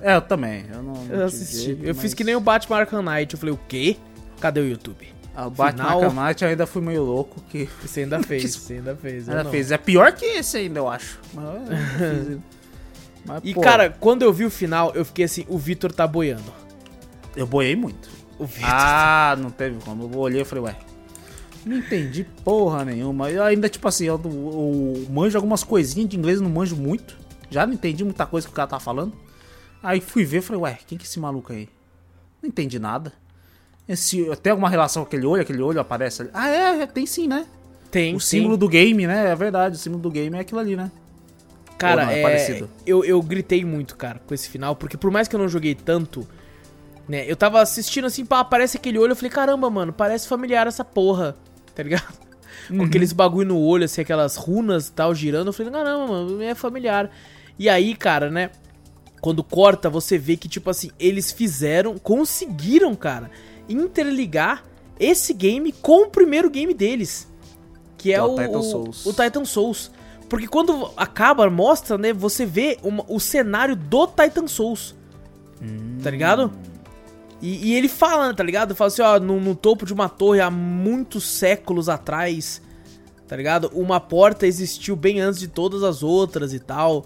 É, 0.00 0.16
eu 0.16 0.22
também. 0.22 0.64
Eu 0.72 0.82
não, 0.82 0.94
não 1.04 1.14
Eu 1.16 1.26
assisti. 1.26 1.64
jeito, 1.66 1.84
eu 1.84 1.94
fiz 1.94 2.04
mas- 2.04 2.14
que 2.14 2.24
nem 2.24 2.34
o 2.34 2.40
Batman 2.40 2.78
Arkham 2.78 3.02
Knight. 3.02 3.34
Eu 3.34 3.38
falei, 3.38 3.54
o 3.54 3.60
quê? 3.68 3.96
Cadê 4.40 4.60
o 4.60 4.66
YouTube? 4.68 5.06
Ah, 5.34 5.46
o 5.46 5.50
Batman 5.50 5.84
Final- 5.84 6.32
eu 6.42 6.48
ainda 6.48 6.66
fui 6.66 6.82
meio 6.82 7.02
louco 7.04 7.40
que 7.50 7.68
Você 7.80 8.00
ainda 8.04 8.22
fez, 8.22 8.42
Que- 8.56 8.60
você 8.60 8.74
ainda 8.74 8.94
fez. 8.96 9.28
ainda 9.28 9.44
fez. 9.46 9.70
É 9.70 9.78
pior 9.78 10.12
que 10.12 10.24
esse 10.26 10.56
ainda, 10.58 10.78
eu 10.80 10.88
acho. 10.88 11.18
Mas, 11.32 11.44
eu 11.44 11.50
ainda. 11.52 12.40
Mas, 13.24 13.40
E, 13.44 13.54
pô, 13.54 13.60
cara, 13.60 13.88
quando 14.00 14.22
eu 14.22 14.32
vi 14.32 14.44
o 14.44 14.50
final, 14.50 14.92
eu 14.94 15.04
fiquei 15.04 15.24
assim, 15.24 15.44
o 15.48 15.56
Vitor 15.56 15.92
tá 15.92 16.06
boiando. 16.06 16.52
eu 17.36 17.46
boiei 17.46 17.76
muito. 17.76 18.10
O 18.38 18.44
Vitor. 18.44 18.68
Ah, 18.70 19.36
não 19.38 19.48
teve 19.50 19.78
como. 19.84 20.02
Eu 20.12 20.18
olhei 20.18 20.42
e 20.42 20.44
falei, 20.44 20.64
ué. 20.64 20.76
Não 21.64 21.76
entendi 21.76 22.24
porra 22.44 22.84
nenhuma. 22.84 23.30
Eu 23.30 23.44
ainda, 23.44 23.68
tipo 23.68 23.86
assim, 23.86 24.06
eu, 24.06 24.20
eu 24.24 25.06
manjo 25.08 25.38
algumas 25.38 25.62
coisinhas 25.62 26.08
de 26.08 26.16
inglês, 26.18 26.40
não 26.40 26.50
manjo 26.50 26.74
muito. 26.74 27.16
Já 27.48 27.64
não 27.64 27.72
entendi 27.74 28.02
muita 28.02 28.26
coisa 28.26 28.46
que 28.48 28.52
o 28.52 28.56
cara 28.56 28.66
tá 28.66 28.80
falando. 28.80 29.12
Aí 29.80 30.00
fui 30.00 30.24
ver 30.24 30.38
e 30.38 30.42
falei, 30.42 30.62
ué, 30.62 30.78
quem 30.86 30.98
que 30.98 31.04
é 31.04 31.06
esse 31.06 31.20
maluco 31.20 31.52
aí? 31.52 31.68
Não 32.42 32.48
entendi 32.48 32.80
nada. 32.80 33.12
Esse, 33.88 34.24
tem 34.36 34.50
alguma 34.52 34.68
relação 34.68 35.02
com 35.02 35.08
aquele 35.08 35.26
olho? 35.26 35.42
Aquele 35.42 35.62
olho 35.62 35.80
aparece 35.80 36.22
ali. 36.22 36.30
Ah, 36.32 36.48
é, 36.48 36.86
tem 36.86 37.04
sim, 37.04 37.26
né? 37.26 37.46
tem, 37.92 38.16
o 38.16 38.20
símbolo 38.20 38.54
tem. 38.54 38.60
do 38.60 38.68
game, 38.68 39.06
né? 39.06 39.30
É 39.30 39.36
verdade, 39.36 39.76
o 39.76 39.78
símbolo 39.78 40.02
do 40.02 40.10
game 40.10 40.34
é 40.34 40.40
aquilo 40.40 40.58
ali, 40.58 40.74
né? 40.74 40.90
Cara, 41.76 42.06
não, 42.06 42.12
é 42.12 42.18
é, 42.18 42.22
parecido? 42.22 42.70
eu, 42.86 43.04
eu 43.04 43.20
gritei 43.20 43.64
muito, 43.64 43.96
cara, 43.96 44.20
com 44.26 44.32
esse 44.32 44.48
final, 44.48 44.74
porque 44.74 44.96
por 44.96 45.10
mais 45.10 45.28
que 45.28 45.36
eu 45.36 45.40
não 45.40 45.48
joguei 45.48 45.74
tanto, 45.74 46.26
né, 47.06 47.30
eu 47.30 47.36
tava 47.36 47.60
assistindo 47.60 48.06
assim, 48.06 48.24
pá, 48.24 48.40
aparece 48.40 48.78
aquele 48.78 48.98
olho, 48.98 49.12
eu 49.12 49.16
falei, 49.16 49.30
caramba, 49.30 49.68
mano, 49.68 49.92
parece 49.92 50.26
familiar 50.26 50.66
essa 50.66 50.84
porra, 50.84 51.36
tá 51.74 51.82
ligado? 51.82 52.14
Uhum. 52.70 52.78
Com 52.78 52.84
aqueles 52.84 53.12
bagulho 53.12 53.48
no 53.48 53.58
olho, 53.58 53.84
assim, 53.84 54.00
aquelas 54.00 54.36
runas 54.36 54.88
e 54.88 54.92
tal, 54.92 55.14
girando, 55.14 55.48
eu 55.48 55.52
falei, 55.52 55.70
caramba, 55.70 56.06
mano, 56.06 56.42
é 56.42 56.54
familiar. 56.54 57.10
E 57.58 57.68
aí, 57.68 57.94
cara, 57.94 58.30
né, 58.30 58.50
quando 59.20 59.44
corta, 59.44 59.90
você 59.90 60.16
vê 60.16 60.36
que, 60.36 60.48
tipo 60.48 60.70
assim, 60.70 60.90
eles 60.98 61.30
fizeram, 61.30 61.98
conseguiram, 61.98 62.94
cara, 62.94 63.30
interligar 63.72 64.64
esse 65.00 65.32
game 65.34 65.72
com 65.72 66.04
o 66.04 66.10
primeiro 66.10 66.48
game 66.50 66.72
deles. 66.74 67.28
Que 67.98 68.12
é 68.12 68.16
é 68.16 68.22
o 68.22 68.34
o, 68.34 68.36
Titan 68.36 68.58
o- 68.58 68.62
Souls. 68.62 69.06
o 69.06 69.12
Titan 69.12 69.44
Souls. 69.44 69.90
Porque 70.28 70.46
quando 70.46 70.90
acaba, 70.96 71.48
mostra, 71.50 71.98
né? 71.98 72.12
Você 72.12 72.46
vê 72.46 72.78
uma- 72.82 73.04
o 73.08 73.20
cenário 73.20 73.76
do 73.76 74.06
Titan 74.06 74.46
Souls. 74.46 74.94
Tá 76.02 76.10
ligado? 76.10 76.52
E, 77.40 77.70
e 77.70 77.74
ele 77.74 77.88
fala, 77.88 78.32
tá 78.34 78.42
ligado? 78.42 78.74
Fala 78.74 78.88
assim, 78.88 79.02
ó, 79.02 79.18
no, 79.20 79.40
no 79.40 79.54
topo 79.54 79.84
de 79.84 79.92
uma 79.92 80.08
torre 80.08 80.40
há 80.40 80.50
muitos 80.50 81.24
séculos 81.24 81.88
atrás, 81.88 82.62
tá 83.28 83.36
ligado? 83.36 83.70
Uma 83.74 84.00
porta 84.00 84.46
existiu 84.46 84.94
bem 84.96 85.20
antes 85.20 85.38
de 85.40 85.48
todas 85.48 85.82
as 85.82 86.02
outras 86.02 86.52
e 86.54 86.58
tal. 86.60 87.04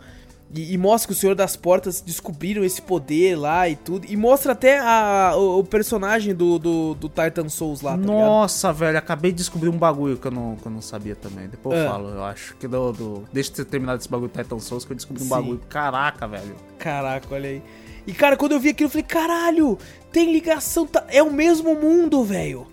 E, 0.57 0.73
e 0.73 0.79
mostra 0.79 1.09
que 1.09 1.13
o 1.13 1.17
Senhor 1.17 1.35
das 1.35 1.55
Portas 1.57 2.01
descobriram 2.01 2.65
esse 2.65 2.81
poder 2.81 3.37
lá 3.37 3.69
e 3.69 3.77
tudo. 3.77 4.07
E 4.09 4.17
mostra 4.17 4.53
até 4.53 4.79
a- 4.79 5.35
o, 5.37 5.59
o 5.61 5.65
personagem 5.65 6.35
do, 6.35 6.59
do, 6.59 6.95
do 6.95 7.09
Titan 7.09 7.49
Souls 7.49 7.83
lá, 7.83 7.91
tá 7.93 7.97
ligado? 7.99 8.17
Nossa, 8.17 8.73
velho, 8.73 8.97
acabei 8.99 9.31
de 9.33 9.39
descobrir 9.39 9.69
um 9.69 9.77
bagulho 9.77 10.17
que 10.17 10.27
eu 10.27 10.31
não, 10.31 10.57
que 10.57 10.67
eu 10.67 10.73
não 10.73 10.81
sabia 10.81 11.15
também. 11.15 11.49
Depois 11.49 11.79
Ah. 11.79 11.83
eu 11.83 11.91
falo, 11.91 12.09
eu 12.09 12.25
acho 12.25 12.57
que 12.57 12.67
do, 12.67 12.93
do... 12.93 13.25
Deixa 13.33 13.51
eu 13.51 13.57
ter 13.57 13.65
terminado 13.67 14.01
esse 14.01 14.09
bagulho 14.09 14.31
do 14.31 14.43
Titan 14.43 14.59
Souls 14.59 14.85
que 14.85 14.93
eu 14.93 14.97
descobri 14.97 15.23
um 15.23 15.27
Sim. 15.27 15.31
bagulho. 15.31 15.61
Caraca, 15.69 16.27
velho. 16.27 16.57
Caraca, 16.79 17.27
olha 17.35 17.51
aí. 17.51 17.63
E 18.07 18.13
cara, 18.13 18.37
quando 18.37 18.53
eu 18.53 18.61
vi 18.61 18.69
aquilo, 18.71 18.87
eu 18.87 18.91
falei, 18.93 19.05
caralho, 19.07 19.77
tem 20.13 20.33
ligação, 20.33 20.87
tá- 20.87 21.05
é 21.09 21.23
o 21.23 21.33
mesmo 21.33 21.75
mundo, 21.75 22.23
velho. 22.25 22.67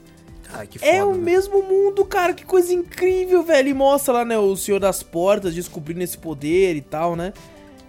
Ai, 0.56 0.68
que 0.68 0.78
foda. 0.78 0.92
É 0.92 1.04
o 1.04 1.14
né? 1.14 1.18
mesmo 1.18 1.64
mundo, 1.64 2.06
cara, 2.06 2.32
que 2.34 2.46
coisa 2.46 2.72
incrível, 2.72 3.42
velho. 3.42 3.70
E 3.70 3.74
mostra 3.74 4.14
lá, 4.14 4.24
né, 4.26 4.38
o 4.38 4.56
Senhor 4.56 4.80
das 4.80 5.02
Portas 5.02 5.56
descobrindo 5.56 6.04
esse 6.04 6.16
poder 6.16 6.76
e 6.76 6.82
tal, 6.82 7.16
né? 7.16 7.34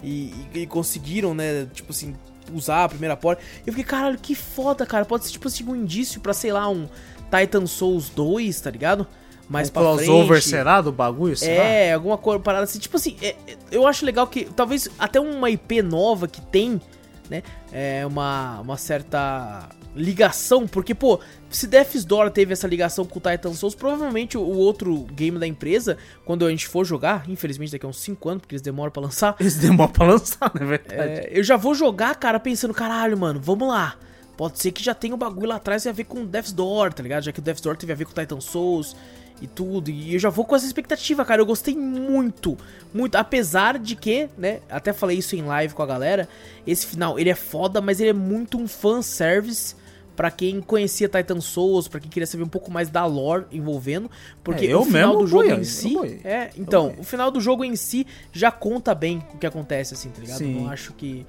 E, 0.05 0.35
e- 0.55 0.67
conseguiram, 0.67 1.35
né, 1.35 1.67
tipo 1.73 1.93
assim, 1.93 2.15
usar 2.53 2.85
a 2.85 2.89
primeira 2.89 3.17
porta. 3.17 3.43
Eu 3.67 3.73
fiquei, 3.73 3.85
caralho, 3.85 4.19
que 4.19 4.35
foda, 4.35 4.85
cara. 4.85 5.05
Pode 5.05 5.25
ser, 5.25 5.33
tipo 5.33 5.49
assim, 5.49 5.65
um 5.65 5.75
indício 5.75 6.21
pra, 6.21 6.33
sei 6.35 6.53
lá, 6.53 6.69
um 6.69 6.87
Titan 7.31 7.67
Souls 7.67 8.11
2, 8.11 8.61
tá 8.61 8.71
ligado? 8.71 9.07
Mais 9.49 9.69
um 9.69 9.73
pra 9.73 9.83
crossover 9.83 10.41
frente. 10.41 10.49
será 10.49 10.81
do 10.81 10.91
bagulho? 10.93 11.37
Será? 11.37 11.65
É, 11.65 11.93
alguma 11.95 12.17
coisa 12.17 12.41
parada 12.41 12.65
assim. 12.65 12.79
Tipo 12.79 12.97
assim, 12.97 13.17
é- 13.21 13.37
é- 13.47 13.57
eu 13.71 13.87
acho 13.87 14.05
legal 14.05 14.27
que 14.27 14.45
talvez 14.45 14.89
até 14.99 15.21
uma 15.21 15.51
IP 15.51 15.83
nova 15.83 16.27
que 16.29 16.41
tem, 16.41 16.81
né? 17.29 17.43
É 17.73 18.07
uma, 18.07 18.61
uma 18.61 18.77
certa 18.77 19.69
ligação, 19.95 20.67
porque, 20.67 20.95
pô, 20.95 21.21
se 21.49 21.67
Death's 21.67 22.05
Door 22.05 22.31
teve 22.31 22.53
essa 22.53 22.67
ligação 22.67 23.05
com 23.05 23.19
o 23.19 23.23
Titan 23.23 23.55
Souls, 23.55 23.75
provavelmente 23.75 24.37
o, 24.37 24.41
o 24.41 24.57
outro 24.57 25.05
game 25.13 25.39
da 25.39 25.47
empresa, 25.47 25.97
quando 26.25 26.45
a 26.45 26.51
gente 26.51 26.67
for 26.67 26.85
jogar, 26.85 27.29
infelizmente 27.29 27.73
daqui 27.73 27.87
a 27.87 27.89
uns 27.89 28.01
5 28.01 28.29
anos, 28.29 28.41
porque 28.43 28.55
eles 28.55 28.63
demoram 28.63 28.91
pra 28.91 29.03
lançar, 29.03 29.37
Eles 29.41 29.57
demoram 29.57 29.93
pra 29.93 30.07
lançar, 30.07 30.51
é 30.55 30.65
verdade? 30.65 31.01
é, 31.01 31.29
eu 31.31 31.45
já 31.45 31.57
vou 31.57 31.75
jogar, 31.75 32.15
cara, 32.17 32.41
pensando, 32.41 32.75
caralho, 32.75 33.17
mano, 33.17 33.41
vamos 33.41 33.69
lá. 33.69 33.97
Pode 34.37 34.59
ser 34.59 34.73
que 34.73 34.83
já 34.83 34.95
tenha 34.95 35.15
um 35.15 35.19
bagulho 35.19 35.49
lá 35.49 35.57
atrás 35.57 35.87
a 35.87 35.93
ver 35.93 36.05
com 36.05 36.25
Death's 36.27 36.53
Door, 36.53 36.93
tá 36.93 37.03
ligado? 37.03 37.23
Já 37.23 37.31
que 37.31 37.39
o 37.39 37.43
Death's 37.43 37.63
Door 37.63 37.77
teve 37.77 37.93
a 37.93 37.97
ver 37.97 38.05
com 38.05 38.13
Titan 38.13 38.41
Souls 38.41 38.97
e 39.41 39.47
tudo. 39.47 39.91
E 39.91 40.15
eu 40.15 40.19
já 40.19 40.29
vou 40.29 40.45
com 40.45 40.57
essa 40.57 40.67
expectativa, 40.67 41.25
cara. 41.25 41.41
Eu 41.41 41.47
gostei 41.47 41.77
muito, 41.77 42.59
muito. 42.93 43.15
Apesar 43.15 43.79
de 43.79 43.95
que, 43.95 44.29
né, 44.37 44.61
até 44.69 44.93
falei 44.93 45.19
isso 45.19 45.37
em 45.37 45.43
live 45.43 45.73
com 45.73 45.85
a 45.85 45.87
galera, 45.87 46.29
esse 46.67 46.85
final, 46.85 47.17
ele 47.17 47.31
é 47.31 47.35
foda, 47.37 47.81
mas 47.81 48.01
ele 48.01 48.11
é 48.11 48.15
muito 48.15 48.59
um 48.59 48.67
fanservice 48.67 49.77
pra 50.17 50.31
quem 50.31 50.61
conhecia 50.61 51.09
Titan 51.09 51.41
Souls, 51.41 51.89
pra 51.89 51.99
quem 52.01 52.11
queria 52.11 52.27
saber 52.27 52.45
um 52.45 52.49
pouco 52.49 52.71
mais 52.71 52.89
da 52.89 53.05
lore 53.05 53.47
envolvendo. 53.53 54.11
Porque 54.43 54.67
É, 54.67 54.77
o 54.77 54.85
final 54.85 55.17
do 55.19 55.27
jogo 55.27 55.51
em 55.51 55.65
si... 55.65 55.97
É, 56.25 56.51
então, 56.57 56.95
o 56.99 57.05
final 57.05 57.31
do 57.31 57.41
jogo 57.41 57.65
em 57.65 57.77
si 57.77 58.07
já 58.33 58.51
conta 58.51 58.95
bem 58.95 59.23
o 59.35 59.39
que 59.39 59.47
acontece, 59.47 59.95
assim, 59.95 60.11
tá 60.11 60.21
ligado? 60.21 60.39
Sim. 60.39 60.61
Não 60.61 60.71
acho 60.71 60.93
que, 60.93 61.27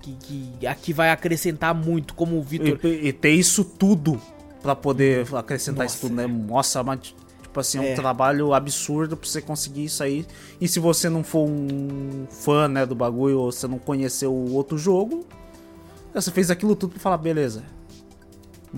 que, 0.00 0.12
que 0.58 0.66
aqui 0.66 0.92
vai 0.92 1.10
acrescentar 1.10 1.74
muito, 1.74 2.14
como 2.14 2.38
o 2.38 2.42
Vitor. 2.42 2.78
E, 2.84 3.08
e 3.08 3.12
ter 3.12 3.30
isso 3.30 3.64
tudo 3.64 4.20
pra 4.62 4.74
poder 4.76 5.26
acrescentar 5.34 5.84
Nossa, 5.84 5.96
isso 5.96 6.06
tudo, 6.08 6.16
né? 6.16 6.26
Nossa, 6.26 6.82
mas, 6.82 7.14
tipo 7.42 7.60
assim, 7.60 7.78
é 7.78 7.80
um 7.80 7.84
É. 7.84 7.94
trabalho 7.94 8.52
absurdo 8.54 9.16
pra 9.16 9.28
você 9.28 9.40
conseguir 9.40 9.84
isso 9.84 10.02
aí. 10.02 10.24
E 10.60 10.66
se 10.68 10.78
você 10.80 11.08
não 11.08 11.22
for 11.24 11.48
um 11.48 12.26
fã, 12.30 12.68
né, 12.68 12.84
do 12.86 12.94
bagulho, 12.94 13.38
ou 13.40 13.52
você 13.52 13.66
não 13.66 13.78
conheceu 13.78 14.32
o 14.32 14.54
outro 14.54 14.76
jogo, 14.78 15.24
você 16.14 16.30
fez 16.30 16.50
aquilo 16.50 16.74
tudo 16.74 16.90
pra 16.92 17.00
falar, 17.00 17.18
beleza, 17.18 17.62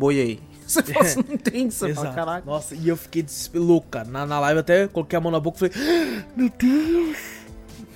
boiei. 0.01 0.41
Você, 0.71 0.83
fala, 0.85 1.05
você 1.05 1.17
não 1.17 1.35
entende, 1.35 1.75
você 1.75 1.93
fala, 1.95 2.13
caraca. 2.15 2.47
Nossa, 2.47 2.77
e 2.77 2.89
eu 2.89 2.97
fiquei 2.97 3.25
louco, 3.55 3.89
cara. 3.89 4.09
Na, 4.09 4.25
na 4.25 4.39
live 4.39 4.61
até 4.61 4.87
coloquei 4.87 5.17
a 5.17 5.21
mão 5.21 5.33
na 5.33 5.41
boca 5.41 5.67
e 5.67 5.69
falei: 5.69 5.75
"Ah, 5.77 6.25
Meu 6.37 6.49
Deus! 6.57 7.17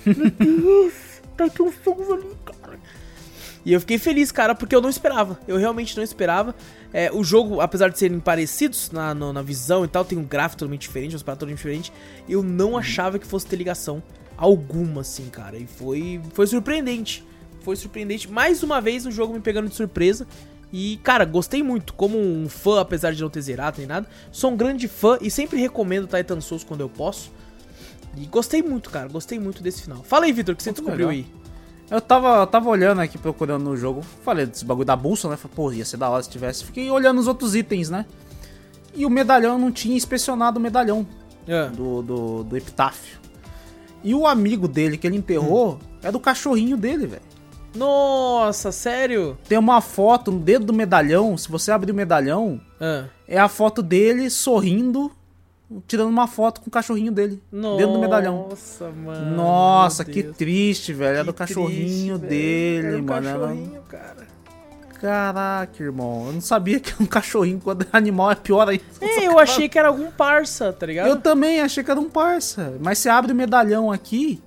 Meu 0.05 0.29
Deus! 0.29 0.93
Tá 1.37 1.45
aqui 1.45 1.61
um 1.61 1.71
Souls 1.71 2.09
ali, 2.11 2.27
cara. 2.45 2.77
E 3.65 3.71
eu 3.71 3.79
fiquei 3.79 3.97
feliz, 3.97 4.29
cara, 4.29 4.53
porque 4.53 4.75
eu 4.75 4.81
não 4.81 4.89
esperava. 4.89 5.39
Eu 5.47 5.55
realmente 5.57 5.95
não 5.95 6.03
esperava. 6.03 6.53
É, 6.91 7.09
o 7.13 7.23
jogo, 7.23 7.61
apesar 7.61 7.87
de 7.89 7.97
serem 7.97 8.19
parecidos 8.19 8.91
na, 8.91 9.13
no- 9.13 9.31
na 9.31 9.41
visão 9.41 9.85
e 9.85 9.87
tal, 9.87 10.03
tem 10.03 10.17
um 10.17 10.25
gráfico 10.25 10.59
totalmente 10.59 10.81
diferente, 10.81 11.13
umas 11.15 11.23
paradas 11.23 11.39
totalmente 11.39 11.57
diferentes. 11.57 11.93
Eu 12.27 12.43
não 12.43 12.77
achava 12.77 13.17
que 13.17 13.25
fosse 13.25 13.47
ter 13.47 13.55
ligação 13.55 14.03
alguma, 14.37 14.99
assim, 14.99 15.29
cara. 15.29 15.57
E 15.57 15.65
foi, 15.65 16.19
foi 16.33 16.45
surpreendente. 16.45 17.23
Foi 17.61 17.77
surpreendente. 17.77 18.29
Mais 18.29 18.63
uma 18.63 18.81
vez 18.81 19.05
o 19.05 19.11
jogo 19.11 19.33
me 19.33 19.39
pegando 19.39 19.69
de 19.69 19.75
surpresa. 19.75 20.27
E, 20.77 20.97
cara, 20.97 21.23
gostei 21.23 21.63
muito. 21.63 21.93
Como 21.93 22.19
um 22.19 22.49
fã, 22.49 22.81
apesar 22.81 23.13
de 23.13 23.21
não 23.21 23.29
ter 23.29 23.39
zerado 23.39 23.77
nem 23.77 23.87
nada. 23.87 24.05
Sou 24.29 24.51
um 24.51 24.57
grande 24.57 24.89
fã 24.89 25.17
e 25.21 25.31
sempre 25.31 25.57
recomendo 25.57 26.05
Titan 26.05 26.41
Souls 26.41 26.65
quando 26.65 26.81
eu 26.81 26.89
posso. 26.89 27.31
E 28.17 28.25
gostei 28.25 28.61
muito, 28.61 28.89
cara. 28.89 29.07
Gostei 29.07 29.39
muito 29.39 29.63
desse 29.63 29.83
final. 29.83 30.03
Fala 30.03 30.25
aí, 30.25 30.33
Vitor, 30.33 30.51
o 30.53 30.57
que 30.57 30.61
você 30.61 30.71
Muito 30.71 30.81
descobriu 30.81 31.07
legal. 31.07 31.25
aí? 31.25 31.33
Eu 31.89 32.01
tava, 32.01 32.39
eu 32.41 32.47
tava 32.47 32.67
olhando 32.69 32.99
aqui, 32.99 33.17
procurando 33.17 33.63
no 33.63 33.77
jogo. 33.77 34.01
Falei 34.25 34.45
desse 34.47 34.65
bagulho 34.65 34.85
da 34.85 34.97
bolsa, 34.97 35.29
né? 35.29 35.37
Falei, 35.37 35.55
pô, 35.55 35.71
ia 35.71 35.85
ser 35.85 35.95
da 35.95 36.09
hora 36.09 36.21
se 36.21 36.29
tivesse. 36.29 36.65
Fiquei 36.65 36.91
olhando 36.91 37.19
os 37.21 37.27
outros 37.27 37.55
itens, 37.55 37.89
né? 37.89 38.05
E 38.93 39.05
o 39.05 39.09
medalhão 39.09 39.53
eu 39.53 39.57
não 39.57 39.71
tinha 39.71 39.95
inspecionado 39.95 40.59
o 40.59 40.61
medalhão 40.61 41.07
Ah, 41.47 41.67
do, 41.73 42.01
do, 42.01 42.43
do 42.43 42.57
epitáfio. 42.57 43.17
E 44.03 44.13
o 44.13 44.27
amigo 44.27 44.67
dele 44.67 44.97
que 44.97 45.07
ele 45.07 45.15
enterrou 45.15 45.79
é 46.03 46.11
do 46.11 46.19
cachorrinho 46.19 46.75
dele, 46.75 47.07
velho. 47.07 47.21
Nossa, 47.75 48.71
sério? 48.71 49.37
Tem 49.47 49.57
uma 49.57 49.81
foto 49.81 50.31
no 50.31 50.39
dedo 50.39 50.65
do 50.65 50.73
medalhão. 50.73 51.37
Se 51.37 51.49
você 51.49 51.71
abrir 51.71 51.91
o 51.91 51.95
medalhão, 51.95 52.59
Ah, 52.79 53.05
é 53.27 53.37
a 53.39 53.47
foto 53.47 53.81
dele 53.81 54.29
sorrindo, 54.29 55.11
tirando 55.87 56.09
uma 56.09 56.27
foto 56.27 56.61
com 56.61 56.67
o 56.67 56.71
cachorrinho 56.71 57.11
dele. 57.11 57.41
Dentro 57.51 57.93
do 57.93 57.99
medalhão. 57.99 58.47
Nossa, 58.49 58.89
mano. 58.89 59.35
Nossa, 59.35 60.05
que 60.05 60.23
triste, 60.23 60.93
velho. 60.93 61.17
É 61.17 61.19
Que 61.21 61.25
do 61.25 61.33
cachorrinho 61.33 62.17
triste, 62.19 62.29
dele, 62.29 62.87
Era 62.87 62.97
mano. 63.01 63.27
Era- 63.27 63.39
cachorrinho, 63.39 63.81
cara. 63.87 64.35
Caraca, 65.01 65.83
irmão. 65.83 66.27
Eu 66.27 66.33
não 66.33 66.41
sabia 66.41 66.79
que 66.79 66.93
um 67.01 67.05
cachorrinho, 67.05 67.59
quando 67.61 67.83
é 67.83 67.87
animal, 67.91 68.31
é 68.31 68.35
pior 68.35 68.67
ainda. 68.69 68.83
É, 69.01 69.27
eu 69.27 69.37
achei 69.37 69.67
que 69.67 69.77
era 69.77 69.89
algum 69.89 70.09
parça, 70.09 70.71
tá 70.71 70.85
ligado? 70.85 71.07
Eu 71.07 71.19
também 71.19 71.59
achei 71.61 71.83
que 71.83 71.91
era 71.91 71.99
um 71.99 72.09
parça. 72.09 72.73
Mas 72.79 72.99
você 72.99 73.09
abre 73.09 73.31
o 73.31 73.35
medalhão 73.35 73.91
aqui. 73.91 74.41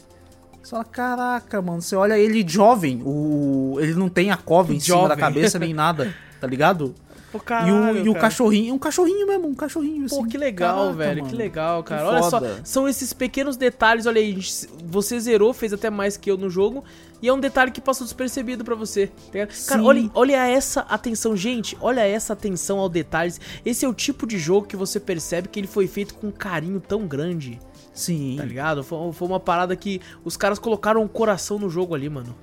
Você 0.69 0.73
fala, 0.73 0.85
caraca, 0.85 1.63
mano. 1.63 1.81
Você 1.81 1.97
olha 1.97 2.19
ele 2.19 2.45
jovem. 2.47 3.01
O... 3.03 3.79
Ele 3.81 3.95
não 3.95 4.11
tem 4.11 4.31
a 4.31 4.37
cova 4.37 4.75
em 4.75 4.79
cima 4.79 4.99
Jovem. 4.99 5.09
da 5.09 5.17
cabeça 5.17 5.59
nem 5.59 5.73
nada. 5.73 6.15
Tá 6.39 6.47
ligado? 6.47 6.95
Pô, 7.33 7.39
e 7.39 7.41
caralho, 7.41 8.03
o, 8.03 8.07
e 8.07 8.09
o 8.11 8.15
cachorrinho. 8.15 8.75
Um 8.75 8.79
cachorrinho 8.79 9.27
mesmo. 9.27 9.49
Um 9.49 9.55
cachorrinho 9.55 10.07
Pô, 10.07 10.21
assim. 10.21 10.29
que 10.29 10.37
legal, 10.37 10.77
Caraca, 10.77 10.97
velho. 10.97 11.19
mano. 11.23 11.31
Que 11.31 11.37
legal, 11.37 11.83
cara. 11.83 12.03
Que 12.03 12.09
Olha 12.09 12.23
só, 12.23 12.41
são 12.65 12.87
esses 12.87 13.15
pequenos 13.15 13.57
detalhes. 13.57 14.05
Olha 14.05 14.21
aí, 14.21 14.39
você 14.85 15.19
zerou, 15.19 15.55
fez 15.55 15.73
até 15.73 15.89
mais 15.89 16.19
que 16.19 16.31
eu 16.31 16.37
no 16.37 16.51
jogo. 16.51 16.85
E 17.23 17.29
é 17.29 17.33
um 17.33 17.41
detalhe 17.41 17.71
que 17.71 17.81
passou 17.81 18.05
despercebido 18.05 18.63
pra 18.63 18.75
você. 18.75 19.07
tá? 19.07 19.47
Cara, 19.47 19.51
Sim. 19.51 19.81
olha, 19.81 20.11
olha 20.15 20.47
essa 20.49 20.81
atenção, 20.83 21.35
gente. 21.35 21.79
Olha 21.81 22.03
essa 22.07 22.35
atenção 22.35 22.79
aos 22.79 22.91
detalhes. 22.91 23.41
Esse 23.65 23.87
é 23.87 23.89
o 23.89 23.95
tipo 23.95 24.27
de 24.27 24.39
jogo 24.39 24.67
que 24.67 24.77
você 24.77 25.01
percebe 25.01 25.49
que 25.49 25.59
ele 25.59 25.67
foi 25.67 25.87
feito 25.87 26.15
com 26.15 26.27
um 26.27 26.31
carinho 26.31 26.79
tão 26.79 27.07
grande, 27.07 27.59
Sim, 27.99 28.37
tá 28.39 28.45
ligado? 28.45 28.85
Foi, 28.85 29.13
foi 29.13 29.27
uma 29.29 29.41
parada 29.41 29.75
que 29.75 30.01
os 30.25 30.37
caras 30.37 30.59
colocaram 30.59 31.03
um 31.03 31.09
coração 31.09 31.59
no 31.59 31.69
jogo 31.69 31.95
ali, 31.95 32.09
mano. 32.09 32.35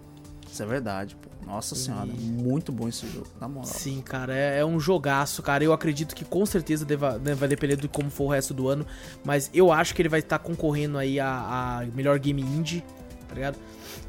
isso 0.51 0.61
é 0.61 0.65
verdade, 0.65 1.15
pô. 1.15 1.29
Nossa 1.49 1.75
senhora, 1.75 2.07
muito 2.07 2.71
bom 2.71 2.87
esse 2.87 3.05
jogo, 3.07 3.27
na 3.39 3.47
moral. 3.47 3.65
Sim, 3.69 4.01
cara, 4.01 4.35
é, 4.35 4.59
é 4.61 4.65
um 4.65 4.79
jogaço, 4.79 5.43
cara. 5.43 5.63
Eu 5.63 5.71
acredito 5.73 6.15
que 6.15 6.25
com 6.25 6.43
certeza 6.43 6.83
deva- 6.83 7.19
né, 7.23 7.35
vai 7.35 7.47
depender 7.47 7.75
de 7.75 7.87
como 7.87 8.09
for 8.09 8.23
o 8.23 8.27
resto 8.29 8.51
do 8.51 8.67
ano. 8.67 8.83
Mas 9.23 9.51
eu 9.53 9.71
acho 9.71 9.93
que 9.93 10.01
ele 10.01 10.09
vai 10.09 10.21
estar 10.21 10.39
concorrendo 10.39 10.97
aí 10.97 11.19
a, 11.19 11.27
a 11.81 11.85
melhor 11.95 12.17
game 12.17 12.41
indie, 12.41 12.83
tá 13.29 13.35
ligado? 13.35 13.57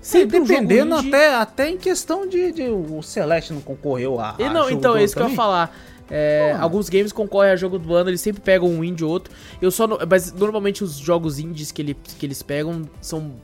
Sempre 0.01 0.39
jogo 0.39 0.48
dependendo 0.48 0.97
indie- 0.97 1.09
até, 1.09 1.35
até 1.35 1.68
em 1.70 1.77
questão 1.77 2.27
de, 2.27 2.52
de 2.52 2.62
o 2.70 3.02
Celeste 3.02 3.52
não 3.52 3.60
concorreu 3.60 4.18
a, 4.18 4.35
E 4.39 4.44
a 4.44 4.51
não, 4.52 4.70
então, 4.70 4.97
é 4.97 5.05
isso 5.05 5.12
que 5.14 5.18
eu 5.20 5.24
ia 5.24 5.27
também? 5.27 5.36
falar. 5.36 5.77
É, 6.10 6.54
alguns 6.60 6.88
games 6.88 7.12
concorrem 7.12 7.50
a 7.52 7.56
jogo 7.56 7.78
do 7.78 7.92
ano, 7.94 8.10
eles 8.10 8.20
sempre 8.20 8.40
pegam 8.40 8.68
um 8.68 8.84
indie 8.84 9.04
ou 9.04 9.10
outro. 9.10 9.32
Eu 9.60 9.70
só 9.70 9.86
mas 10.08 10.32
normalmente 10.32 10.84
os 10.84 10.96
jogos 10.96 11.38
indies 11.38 11.72
que, 11.72 11.82
ele, 11.82 11.96
que 12.18 12.24
eles 12.24 12.42
pegam 12.42 12.82
são 13.00 13.34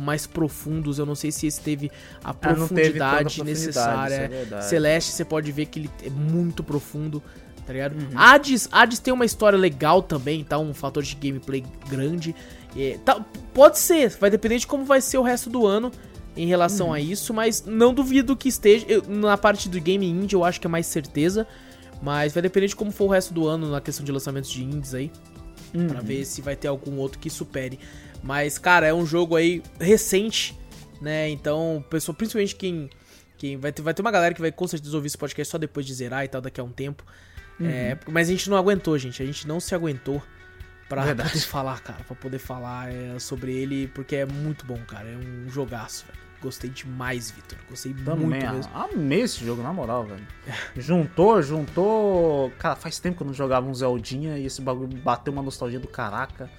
mais 0.00 0.26
profundos. 0.26 0.98
Eu 0.98 1.06
não 1.06 1.14
sei 1.14 1.32
se 1.32 1.46
esse 1.46 1.60
teve 1.60 1.90
a 2.22 2.30
Ah, 2.30 2.34
profundidade 2.34 3.36
profundidade, 3.36 3.44
necessária. 3.44 4.30
é. 4.52 4.60
Celeste, 4.60 5.12
você 5.12 5.24
pode 5.24 5.50
ver 5.52 5.66
que 5.66 5.78
ele 5.80 5.90
é 6.04 6.10
muito 6.10 6.62
profundo, 6.62 7.22
tá 7.66 7.72
ligado? 7.72 7.94
Uhum. 7.94 8.08
Hades, 8.14 8.68
Hades 8.70 8.98
tem 8.98 9.14
uma 9.14 9.24
história 9.24 9.56
legal 9.58 10.02
também, 10.02 10.44
tá? 10.44 10.58
Um 10.58 10.74
fator 10.74 11.02
de 11.02 11.14
gameplay 11.14 11.64
grande. 11.88 12.34
É, 12.76 12.98
tá- 13.04 13.24
pode 13.54 13.78
ser, 13.78 14.10
vai 14.20 14.28
depender 14.30 14.58
de 14.58 14.66
como 14.66 14.84
vai 14.84 15.00
ser 15.00 15.16
o 15.18 15.22
resto 15.22 15.48
do 15.48 15.66
ano 15.66 15.90
em 16.36 16.46
relação 16.46 16.88
Uhum. 16.88 16.92
a 16.94 17.00
isso, 17.00 17.32
mas 17.34 17.64
não 17.66 17.94
duvido 17.94 18.36
que 18.36 18.48
esteja. 18.48 18.84
eu- 18.88 19.02
na 19.08 19.36
parte 19.38 19.68
do 19.68 19.80
game 19.80 20.06
indie 20.06 20.34
eu 20.34 20.44
acho 20.44 20.60
que 20.60 20.66
é 20.66 20.70
mais 20.70 20.86
certeza. 20.86 21.46
Mas 22.02 22.34
vai 22.34 22.42
depender 22.42 22.66
de 22.66 22.76
como 22.76 22.90
for 22.90 23.04
o 23.04 23.08
resto 23.08 23.32
do 23.32 23.46
ano 23.46 23.70
na 23.70 23.80
questão 23.80 24.04
de 24.04 24.10
lançamentos 24.10 24.50
de 24.50 24.62
indies 24.62 24.92
aí. 24.92 25.10
Uhum. 25.72 25.86
Pra 25.86 26.00
ver 26.00 26.24
se 26.24 26.42
vai 26.42 26.56
ter 26.56 26.68
algum 26.68 26.96
outro 26.96 27.18
que 27.18 27.30
supere. 27.30 27.78
Mas, 28.22 28.58
cara, 28.58 28.86
é 28.86 28.92
um 28.92 29.06
jogo 29.06 29.36
aí 29.36 29.62
recente, 29.80 30.58
né? 31.00 31.28
Então, 31.30 31.84
pessoal, 31.88 32.14
principalmente 32.14 32.56
quem. 32.56 32.90
quem 33.38 33.56
vai, 33.56 33.72
ter, 33.72 33.82
vai 33.82 33.94
ter 33.94 34.02
uma 34.02 34.10
galera 34.10 34.34
que 34.34 34.40
vai 34.40 34.52
com 34.52 34.66
certeza 34.66 34.94
ouvir 34.96 35.06
esse 35.06 35.18
podcast 35.18 35.50
só 35.50 35.58
depois 35.58 35.86
de 35.86 35.94
zerar 35.94 36.24
e 36.24 36.28
tal, 36.28 36.40
daqui 36.40 36.60
a 36.60 36.64
um 36.64 36.72
tempo. 36.72 37.04
É, 37.60 37.96
mas 38.10 38.28
a 38.28 38.32
gente 38.32 38.50
não 38.50 38.56
aguentou, 38.56 38.98
gente. 38.98 39.22
A 39.22 39.26
gente 39.26 39.46
não 39.46 39.60
se 39.60 39.74
aguentou 39.74 40.20
pra 40.88 41.04
Verdade. 41.04 41.30
poder 41.30 41.44
falar, 41.44 41.80
cara. 41.80 42.02
Pra 42.04 42.16
poder 42.16 42.38
falar 42.38 42.92
é, 42.92 43.18
sobre 43.18 43.52
ele, 43.52 43.88
porque 43.88 44.16
é 44.16 44.26
muito 44.26 44.66
bom, 44.66 44.78
cara. 44.86 45.08
É 45.08 45.16
um 45.16 45.48
jogaço, 45.48 46.04
velho. 46.06 46.31
Gostei 46.42 46.68
demais, 46.68 47.30
Vitor. 47.30 47.56
Gostei 47.70 47.94
Também, 47.94 48.26
muito 48.26 48.46
ah, 48.46 48.52
mesmo. 48.52 48.72
amei 48.74 49.20
esse 49.20 49.44
jogo, 49.44 49.62
na 49.62 49.72
moral, 49.72 50.04
velho. 50.04 50.26
Juntou, 50.76 51.40
juntou. 51.40 52.50
Cara, 52.58 52.74
faz 52.74 52.98
tempo 52.98 53.18
que 53.18 53.22
eu 53.22 53.26
não 53.28 53.34
jogava 53.34 53.66
um 53.66 53.74
Zeldinha 53.74 54.36
e 54.38 54.46
esse 54.46 54.60
bagulho 54.60 54.88
bateu 54.88 55.32
uma 55.32 55.42
nostalgia 55.42 55.78
do 55.78 55.86
caraca. 55.86 56.50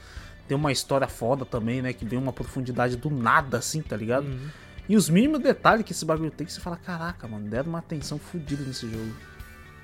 Tem 0.48 0.56
uma 0.56 0.72
história 0.72 1.08
foda 1.08 1.46
também, 1.46 1.82
né? 1.82 1.92
Que 1.92 2.06
vem 2.06 2.18
uma 2.18 2.32
profundidade 2.32 2.96
do 2.96 3.10
nada, 3.10 3.58
assim, 3.58 3.82
tá 3.82 3.98
ligado? 3.98 4.26
Uhum. 4.26 4.50
E 4.88 4.96
os 4.96 5.10
mínimos 5.10 5.40
detalhes 5.40 5.86
que 5.86 5.94
esse 5.94 6.06
bagulho 6.06 6.32
tem, 6.32 6.46
que 6.46 6.54
você 6.54 6.60
fala, 6.60 6.78
caraca, 6.78 7.28
mano, 7.28 7.50
deram 7.50 7.70
uma 7.70 7.80
atenção 7.80 8.18
fodida 8.18 8.64
nesse 8.64 8.90
jogo. 8.90 9.14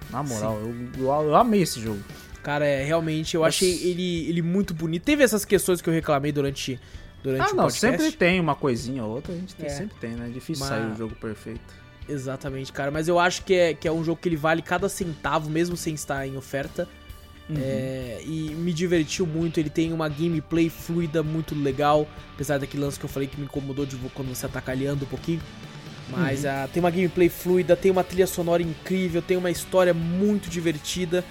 Na 0.09 0.23
moral, 0.23 0.59
eu, 0.59 0.75
eu, 0.97 1.05
eu 1.05 1.35
amei 1.35 1.61
esse 1.61 1.79
jogo. 1.79 1.99
Cara, 2.43 2.65
é, 2.65 2.83
realmente, 2.83 3.35
eu 3.35 3.43
achei 3.43 3.83
ele, 3.83 4.29
ele 4.29 4.41
muito 4.41 4.73
bonito. 4.73 5.03
Teve 5.03 5.23
essas 5.23 5.45
questões 5.45 5.81
que 5.81 5.89
eu 5.89 5.93
reclamei 5.93 6.31
durante, 6.31 6.79
durante 7.23 7.41
Ah, 7.41 7.45
o 7.53 7.55
não, 7.55 7.63
podcast. 7.65 7.79
sempre 8.03 8.11
tem 8.17 8.39
uma 8.39 8.55
coisinha 8.55 9.03
ou 9.03 9.11
outra, 9.15 9.33
a 9.33 9.35
gente 9.37 9.55
tem- 9.55 9.65
É. 9.65 9.69
sempre 9.69 9.95
tem, 9.99 10.11
né? 10.11 10.27
É 10.27 10.29
difícil 10.31 10.65
Mas- 10.65 10.69
sair 10.77 10.91
o 10.91 10.95
jogo 10.97 11.15
perfeito. 11.15 11.61
Exatamente, 12.07 12.71
cara. 12.73 12.89
Mas 12.89 13.07
eu 13.07 13.19
acho 13.19 13.43
que 13.43 13.53
é, 13.53 13.73
que 13.73 13.87
é 13.87 13.91
um 13.91 14.03
jogo 14.03 14.19
que 14.21 14.27
ele 14.27 14.35
vale 14.35 14.61
cada 14.61 14.89
centavo, 14.89 15.49
mesmo 15.49 15.77
sem 15.77 15.93
estar 15.93 16.25
em 16.27 16.35
oferta. 16.37 16.87
Uhum. 17.49 17.55
É, 17.59 18.19
e 18.23 18.53
me 18.55 18.73
divertiu 18.73 19.25
muito. 19.27 19.59
Ele 19.59 19.69
tem 19.69 19.91
uma 19.93 20.07
gameplay 20.09 20.69
fluida 20.69 21.21
muito 21.23 21.53
legal. 21.55 22.07
Apesar 22.33 22.57
daquele 22.59 22.83
lance 22.83 22.97
que 22.99 23.05
eu 23.05 23.09
falei 23.09 23.27
que 23.27 23.37
me 23.37 23.45
incomodou 23.45 23.85
de 23.85 23.95
quando 24.13 24.29
você 24.33 24.45
ataca 24.45 24.71
ali 24.71 24.87
anda 24.87 25.03
um 25.05 25.07
pouquinho. 25.07 25.41
Mas 26.09 26.43
Uhum. 26.43 26.49
ah, 26.49 26.69
tem 26.73 26.81
uma 26.81 26.89
gameplay 26.89 27.29
fluida, 27.29 27.75
tem 27.75 27.91
uma 27.91 28.03
trilha 28.03 28.25
sonora 28.25 28.63
incrível, 28.63 29.21
tem 29.21 29.37
uma 29.37 29.51
história 29.51 29.93
muito 29.93 30.49
divertida 30.49 31.23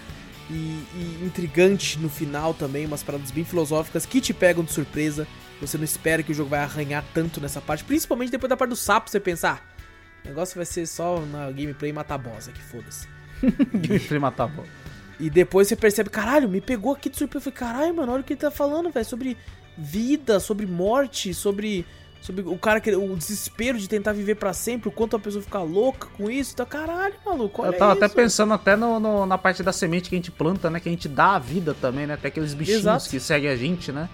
e, 0.48 0.54
e 0.54 1.22
intrigante 1.24 1.98
no 1.98 2.08
final 2.08 2.54
também. 2.54 2.86
Umas 2.86 3.02
paradas 3.02 3.32
bem 3.32 3.44
filosóficas 3.44 4.06
que 4.06 4.20
te 4.20 4.32
pegam 4.32 4.62
de 4.62 4.72
surpresa. 4.72 5.26
Você 5.60 5.76
não 5.76 5.84
espera 5.84 6.22
que 6.22 6.32
o 6.32 6.34
jogo 6.34 6.50
vai 6.50 6.60
arranhar 6.60 7.04
tanto 7.12 7.40
nessa 7.40 7.60
parte. 7.60 7.82
Principalmente 7.84 8.30
depois 8.30 8.48
da 8.48 8.56
parte 8.56 8.70
do 8.70 8.76
sapo, 8.76 9.10
você 9.10 9.18
pensar. 9.18 9.62
"Ah, 9.64 9.78
o 10.24 10.28
negócio 10.28 10.56
vai 10.56 10.64
ser 10.64 10.86
só 10.86 11.20
na 11.20 11.50
gameplay 11.50 11.92
matar 11.92 12.18
boss 12.18 12.48
aqui, 12.48 12.60
foda-se. 12.62 13.08
Gameplay 13.74 14.18
matar 14.18 14.46
bola. 14.48 14.68
E 15.20 15.28
depois 15.28 15.66
você 15.66 15.74
percebe, 15.74 16.10
caralho, 16.10 16.48
me 16.48 16.60
pegou 16.60 16.92
aqui 16.92 17.08
de 17.10 17.16
surpresa. 17.16 17.48
Eu 17.48 17.52
falei, 17.52 17.72
caralho, 17.72 17.94
mano, 17.96 18.12
olha 18.12 18.20
o 18.20 18.24
que 18.24 18.34
ele 18.34 18.40
tá 18.40 18.50
falando, 18.52 18.88
velho. 18.90 19.04
Sobre 19.04 19.36
vida, 19.76 20.38
sobre 20.40 20.66
morte, 20.66 21.34
sobre. 21.34 21.84
Sobre 22.20 22.42
o 22.42 22.58
cara 22.58 22.80
que. 22.80 22.94
O 22.94 23.16
desespero 23.16 23.78
de 23.78 23.88
tentar 23.88 24.12
viver 24.12 24.34
pra 24.36 24.52
sempre, 24.52 24.88
o 24.88 24.92
quanto 24.92 25.14
a 25.16 25.18
pessoa 25.20 25.42
fica 25.42 25.60
louca 25.60 26.08
com 26.16 26.28
isso. 26.30 26.52
Então, 26.54 26.66
caralho, 26.66 27.14
maluco. 27.24 27.62
Olha 27.62 27.70
Eu 27.70 27.78
tava 27.78 27.92
até 27.92 28.06
isso. 28.06 28.14
pensando 28.14 28.52
até 28.54 28.76
no, 28.76 28.98
no- 29.00 29.24
na 29.26 29.38
parte 29.38 29.62
da 29.62 29.72
semente 29.72 30.08
que 30.08 30.14
a 30.16 30.18
gente 30.18 30.30
planta, 30.32 30.68
né? 30.70 30.78
Que 30.80 30.88
a 30.88 30.92
gente 30.92 31.08
dá 31.08 31.36
a 31.36 31.38
vida 31.38 31.74
também, 31.74 32.06
né? 32.06 32.14
Até 32.14 32.28
aqueles 32.28 32.54
bichinhos 32.54 32.80
Exato. 32.80 33.08
que 33.08 33.20
seguem 33.20 33.48
a 33.50 33.56
gente, 33.56 33.90
né? 33.92 34.08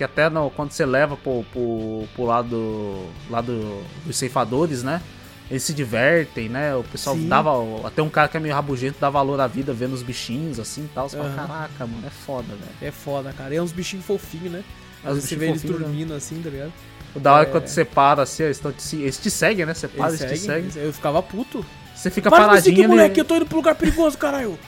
Que 0.00 0.04
até 0.04 0.30
no- 0.30 0.48
quando 0.48 0.70
você 0.72 0.86
leva 0.86 1.14
pro, 1.14 1.44
pro, 1.52 2.04
pro 2.14 2.24
lado, 2.24 3.04
lado 3.28 3.82
dos 4.06 4.16
ceifadores, 4.16 4.82
né? 4.82 5.02
Eles 5.50 5.62
se 5.62 5.74
divertem, 5.74 6.48
né? 6.48 6.74
O 6.74 6.82
pessoal 6.82 7.14
Sim. 7.16 7.28
dava. 7.28 7.50
Até 7.86 8.00
um 8.00 8.08
cara 8.08 8.26
que 8.26 8.34
é 8.34 8.40
meio 8.40 8.54
rabugento 8.54 8.96
dá 8.98 9.10
valor 9.10 9.38
à 9.38 9.46
vida 9.46 9.74
vendo 9.74 9.92
os 9.92 10.02
bichinhos 10.02 10.58
assim 10.58 10.84
e 10.84 10.88
tal. 10.94 11.06
Você 11.06 11.18
Aham. 11.18 11.34
fala, 11.36 11.48
caraca, 11.48 11.86
mano, 11.86 12.02
é 12.06 12.08
foda, 12.08 12.46
velho. 12.48 12.70
É 12.80 12.90
foda, 12.90 13.30
cara. 13.36 13.52
E 13.52 13.58
é 13.58 13.62
uns 13.62 13.72
bichinhos 13.72 14.06
fofinhos, 14.06 14.50
né? 14.52 14.64
É 15.04 15.10
uns 15.10 15.22
você 15.22 15.36
vê 15.36 15.48
eles 15.50 15.62
né? 15.62 15.70
dormindo 15.70 16.14
assim, 16.14 16.40
tá 16.42 16.48
ligado? 16.48 16.72
O 17.14 17.20
da 17.20 17.34
hora 17.34 17.42
É. 17.46 17.50
quando 17.50 17.66
você 17.66 17.84
para 17.84 18.22
assim, 18.22 18.44
eles, 18.44 18.58
tão 18.58 18.72
eles 18.94 19.18
te 19.18 19.30
seguem, 19.30 19.66
né? 19.66 19.74
Você 19.74 19.86
para, 19.86 20.08
Eles 20.08 20.20
eles, 20.22 20.40
te 20.40 20.46
seguem. 20.46 20.70
seguem. 20.70 20.86
Eu 20.86 20.94
ficava 20.94 21.22
puto. 21.22 21.62
Você 21.94 22.08
fica 22.10 22.30
Para 22.30 22.46
paradinho, 22.46 22.74
seguir, 22.76 22.88
moleque, 22.88 23.20
eu 23.20 23.24
tô 23.26 23.36
indo 23.36 23.44
pro 23.44 23.56
lugar 23.56 23.74
perigoso, 23.74 24.16
caralho. 24.16 24.58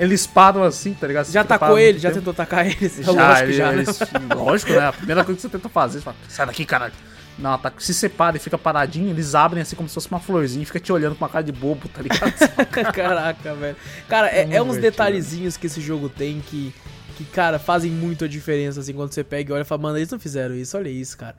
Eles 0.00 0.26
param 0.26 0.62
assim, 0.62 0.94
tá 0.94 1.06
ligado? 1.06 1.26
Você 1.26 1.32
Já 1.32 1.42
atacou 1.42 1.78
ele? 1.78 1.98
Já 1.98 2.08
tempo. 2.08 2.20
tentou 2.20 2.32
atacar 2.32 2.66
ele? 2.66 2.88
Já, 2.88 3.10
Lógico 3.12 3.44
ele- 3.46 3.52
já, 3.52 3.72
né? 3.72 3.74
eles- 3.82 4.00
lógico, 4.34 4.72
né? 4.72 4.86
A 4.86 4.92
primeira 4.92 5.24
coisa 5.24 5.36
que 5.36 5.42
você 5.42 5.48
tenta 5.48 5.68
fazer, 5.68 5.98
você 5.98 6.04
fala, 6.04 6.16
sai 6.28 6.46
daqui, 6.46 6.64
caralho. 6.64 6.94
Não, 7.38 7.56
tá, 7.56 7.72
se 7.78 7.94
separa 7.94 8.36
e 8.36 8.40
fica 8.40 8.58
paradinho, 8.58 9.08
eles 9.10 9.34
abrem 9.34 9.62
assim 9.62 9.74
como 9.76 9.88
se 9.88 9.94
fosse 9.94 10.08
uma 10.10 10.20
florzinha 10.20 10.62
e 10.62 10.66
fica 10.66 10.80
te 10.80 10.92
olhando 10.92 11.14
com 11.16 11.24
uma 11.24 11.30
cara 11.30 11.44
de 11.44 11.52
bobo, 11.52 11.88
tá 11.88 12.02
ligado? 12.02 12.32
Caraca, 12.92 13.54
velho. 13.54 13.76
Cara, 14.08 14.28
é, 14.28 14.46
é 14.56 14.62
uns 14.62 14.76
detalhezinhos 14.76 15.56
que 15.56 15.66
esse 15.66 15.80
jogo 15.80 16.08
tem 16.10 16.40
que, 16.40 16.74
que, 17.16 17.24
cara, 17.24 17.58
fazem 17.58 17.90
muito 17.90 18.24
a 18.24 18.28
diferença, 18.28 18.80
assim, 18.80 18.92
quando 18.92 19.12
você 19.12 19.24
pega 19.24 19.50
e 19.50 19.54
olha 19.54 19.62
e 19.62 19.64
fala, 19.64 19.80
mano, 19.82 19.96
eles 19.96 20.10
não 20.10 20.20
fizeram 20.20 20.54
isso, 20.54 20.76
olha 20.76 20.88
isso, 20.90 21.16
cara. 21.16 21.34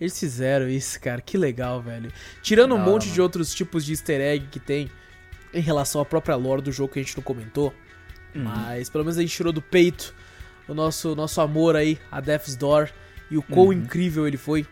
Eles 0.00 0.18
fizeram 0.18 0.68
isso, 0.68 1.00
cara, 1.00 1.20
que 1.20 1.38
legal, 1.38 1.80
velho. 1.80 2.12
Tirando 2.42 2.74
um 2.74 2.78
monte 2.78 3.04
hora, 3.06 3.14
de 3.14 3.20
outros 3.22 3.54
tipos 3.54 3.84
de 3.84 3.92
easter 3.92 4.20
egg 4.20 4.46
que 4.50 4.60
tem 4.60 4.90
em 5.54 5.60
relação 5.60 6.00
à 6.00 6.04
própria 6.04 6.36
lore 6.36 6.60
do 6.62 6.70
jogo 6.70 6.92
que 6.92 6.98
a 7.00 7.02
gente 7.02 7.16
não 7.16 7.24
comentou, 7.24 7.72
Uhum. 8.38 8.44
mas 8.44 8.88
pelo 8.88 9.04
menos 9.04 9.18
a 9.18 9.20
gente 9.20 9.34
tirou 9.34 9.52
do 9.52 9.60
peito 9.62 10.14
o 10.68 10.74
nosso, 10.74 11.14
nosso 11.14 11.40
amor 11.40 11.76
aí, 11.76 11.98
a 12.10 12.20
Death's 12.20 12.54
Door, 12.56 12.88
e 13.30 13.36
o 13.38 13.42
quão 13.42 13.66
Uhum. 13.66 13.72
incrível 13.72 14.26
ele 14.26 14.36
foi. 14.36 14.66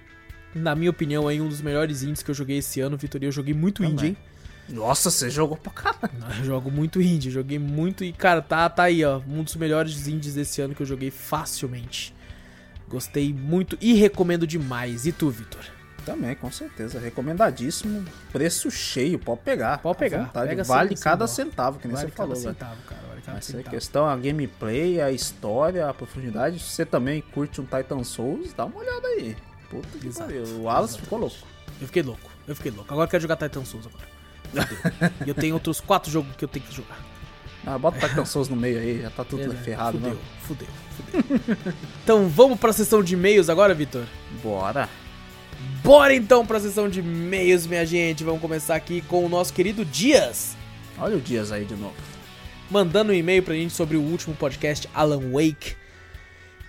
Na 0.54 0.74
minha 0.74 0.90
opinião, 0.90 1.28
aí, 1.28 1.40
um 1.40 1.48
dos 1.48 1.60
melhores 1.60 2.02
indies 2.02 2.22
que 2.22 2.30
eu 2.30 2.34
joguei 2.34 2.58
esse 2.58 2.80
ano, 2.80 2.96
Vitor. 2.96 3.22
e 3.22 3.26
Eu 3.26 3.32
joguei 3.32 3.52
muito 3.54 3.82
indie, 3.84 3.96
Também. 3.96 4.10
hein? 4.10 4.16
Nossa, 4.68 5.10
você 5.10 5.28
jogou 5.30 5.56
pra 5.56 5.70
caralho. 5.72 6.18
Não, 6.18 6.28
Eu 6.38 6.44
jogo 6.44 6.70
muito 6.70 7.00
indie, 7.00 7.30
joguei 7.30 7.58
muito 7.58 8.02
e, 8.02 8.12
cara, 8.12 8.40
tá, 8.42 8.68
tá 8.68 8.84
aí, 8.84 9.04
ó. 9.04 9.20
Um 9.28 9.42
dos 9.42 9.54
melhores 9.56 10.08
indies 10.08 10.34
desse 10.34 10.60
ano 10.60 10.74
que 10.74 10.82
eu 10.82 10.86
joguei 10.86 11.10
facilmente. 11.10 12.14
Gostei 12.88 13.32
muito 13.32 13.76
e 13.80 13.94
recomendo 13.94 14.46
demais. 14.46 15.06
E 15.06 15.12
tu, 15.12 15.28
Vitor? 15.30 15.60
Também, 16.04 16.34
com 16.36 16.50
certeza. 16.50 16.98
Recomendadíssimo. 17.00 18.04
Preço 18.32 18.70
cheio, 18.70 19.18
pode 19.18 19.40
pegar. 19.40 19.78
Pode 19.78 19.98
pegar, 19.98 20.30
vale 20.64 20.94
cada 20.96 21.26
centavo, 21.26 21.78
que 21.80 21.88
nem 21.88 21.96
Vale 21.96 22.08
você 22.08 22.14
falou, 22.14 22.34
cada 22.34 22.42
velho. 22.44 22.54
centavo, 22.54 22.80
cara. 22.88 23.15
Cada 23.26 23.38
Essa 23.38 23.56
é 23.56 23.60
a 23.60 23.64
questão, 23.64 24.06
a 24.06 24.16
gameplay, 24.16 25.00
a 25.00 25.10
história, 25.10 25.88
a 25.88 25.92
profundidade. 25.92 26.60
Se 26.60 26.70
você 26.70 26.86
também 26.86 27.20
curte 27.20 27.60
um 27.60 27.64
Titan 27.64 28.04
Souls, 28.04 28.52
dá 28.54 28.64
uma 28.64 28.78
olhada 28.78 29.06
aí. 29.08 29.36
Puta 29.68 29.98
que 29.98 30.06
Exato. 30.06 30.30
pariu. 30.30 30.44
O 30.44 30.62
Wallace 30.62 31.00
ficou 31.00 31.18
louco. 31.18 31.36
Eu 31.80 31.86
fiquei 31.88 32.02
louco, 32.02 32.30
eu 32.46 32.54
fiquei 32.54 32.70
louco. 32.70 32.86
Agora 32.92 33.06
eu 33.06 33.10
quero 33.10 33.20
jogar 33.22 33.36
Titan 33.36 33.64
Souls 33.64 33.84
agora. 33.86 34.06
Fudeu. 34.48 35.26
e 35.26 35.28
eu 35.28 35.34
tenho 35.34 35.54
outros 35.54 35.80
quatro 35.80 36.10
jogos 36.10 36.36
que 36.36 36.44
eu 36.44 36.48
tenho 36.48 36.64
que 36.64 36.74
jogar. 36.74 36.98
Ah, 37.66 37.76
bota 37.76 38.08
Titan 38.08 38.24
Souls 38.24 38.48
no 38.48 38.54
meio 38.54 38.78
aí, 38.78 39.02
já 39.02 39.10
tá 39.10 39.24
tudo 39.24 39.40
Beleza? 39.40 39.58
ferrado, 39.64 39.98
fudeu, 39.98 40.14
né? 40.14 40.20
fudeu, 40.42 40.68
fudeu. 40.96 41.74
então 42.04 42.28
vamos 42.28 42.60
pra 42.60 42.72
sessão 42.72 43.02
de 43.02 43.14
e-mails 43.14 43.48
agora, 43.50 43.74
Vitor? 43.74 44.04
Bora. 44.40 44.88
Bora 45.82 46.14
então 46.14 46.46
pra 46.46 46.60
sessão 46.60 46.88
de 46.88 47.00
e-mails, 47.00 47.66
minha 47.66 47.84
gente. 47.84 48.22
Vamos 48.22 48.40
começar 48.40 48.76
aqui 48.76 49.00
com 49.02 49.26
o 49.26 49.28
nosso 49.28 49.52
querido 49.52 49.84
Dias. 49.84 50.56
Olha 50.96 51.16
o 51.16 51.20
Dias 51.20 51.50
aí 51.50 51.64
de 51.64 51.74
novo. 51.74 51.94
Mandando 52.70 53.12
um 53.12 53.14
e-mail 53.14 53.42
pra 53.42 53.54
gente 53.54 53.72
sobre 53.72 53.96
o 53.96 54.02
último 54.02 54.34
podcast, 54.34 54.88
Alan 54.94 55.20
Wake. 55.32 55.74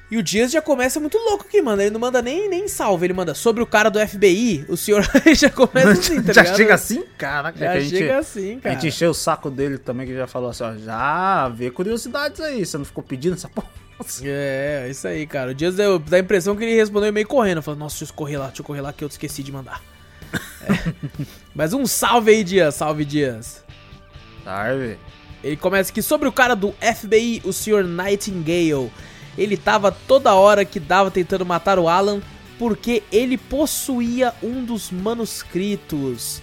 E 0.09 0.15
o 0.17 0.23
Dias 0.23 0.51
já 0.51 0.61
começa 0.61 1.01
muito 1.01 1.17
louco 1.17 1.45
aqui, 1.45 1.61
mano. 1.61 1.81
Ele 1.81 1.91
não 1.91 1.99
manda 1.99 2.21
nem, 2.21 2.47
nem 2.49 2.65
salve, 2.69 3.05
ele 3.05 3.13
manda 3.13 3.33
sobre 3.33 3.61
o 3.61 3.65
cara 3.65 3.89
do 3.89 3.99
FBI. 3.99 4.65
O 4.69 4.77
senhor 4.77 5.03
já 5.35 5.49
começa 5.49 5.91
assim, 5.91 6.23
tá 6.23 6.31
já 6.31 6.41
ligado? 6.43 6.57
chega 6.57 6.73
assim? 6.75 7.03
Caraca, 7.17 7.59
Já 7.59 7.71
a 7.71 7.79
gente, 7.81 7.97
chega 7.97 8.17
assim, 8.17 8.57
a 8.57 8.61
cara. 8.61 8.75
gente 8.75 8.87
encheu 8.87 9.11
o 9.11 9.13
saco 9.13 9.49
dele 9.49 9.77
também, 9.77 10.07
que 10.07 10.15
já 10.15 10.25
falou 10.25 10.49
assim, 10.49 10.63
ó, 10.63 10.75
já 10.77 11.49
vê 11.49 11.69
curiosidades 11.69 12.39
aí, 12.39 12.65
você 12.65 12.77
não 12.77 12.85
ficou 12.85 13.03
pedindo 13.03 13.33
essa 13.33 13.49
porra? 13.49 13.67
É, 14.23 14.87
isso 14.91 15.07
aí, 15.07 15.25
cara. 15.25 15.51
O 15.51 15.53
Dias 15.55 15.73
deu, 15.75 15.97
dá 15.97 16.17
a 16.17 16.19
impressão 16.19 16.55
que 16.55 16.63
ele 16.63 16.75
respondeu 16.75 17.09
e-mail 17.09 17.27
correndo. 17.27 17.63
Falou, 17.63 17.79
nossa, 17.79 17.97
deixa 17.97 18.11
eu 18.11 18.15
correr 18.15 18.37
lá, 18.37 18.45
deixa 18.45 18.61
eu 18.61 18.65
correr 18.65 18.81
lá 18.81 18.93
que 18.93 19.03
eu 19.03 19.07
esqueci 19.07 19.41
de 19.41 19.51
mandar. 19.51 19.81
É. 20.61 20.93
Mas 21.55 21.73
um 21.73 21.83
salve 21.87 22.29
aí, 22.29 22.43
Dias. 22.43 22.75
Salve, 22.75 23.03
Dias. 23.03 23.63
Sabe? 24.43 24.99
Ele 25.43 25.55
começa 25.55 25.91
aqui 25.91 26.01
sobre 26.01 26.27
o 26.27 26.31
cara 26.31 26.55
do 26.55 26.73
FBI, 26.81 27.41
o 27.43 27.53
Sr. 27.53 27.83
Nightingale. 27.83 28.91
Ele 29.37 29.55
tava 29.55 29.91
toda 29.91 30.33
hora 30.33 30.65
que 30.65 30.79
dava 30.79 31.11
tentando 31.11 31.45
matar 31.45 31.77
o 31.77 31.87
Alan 31.87 32.21
porque 32.57 33.03
ele 33.11 33.37
possuía 33.37 34.33
um 34.41 34.63
dos 34.63 34.89
manuscritos. 34.91 36.41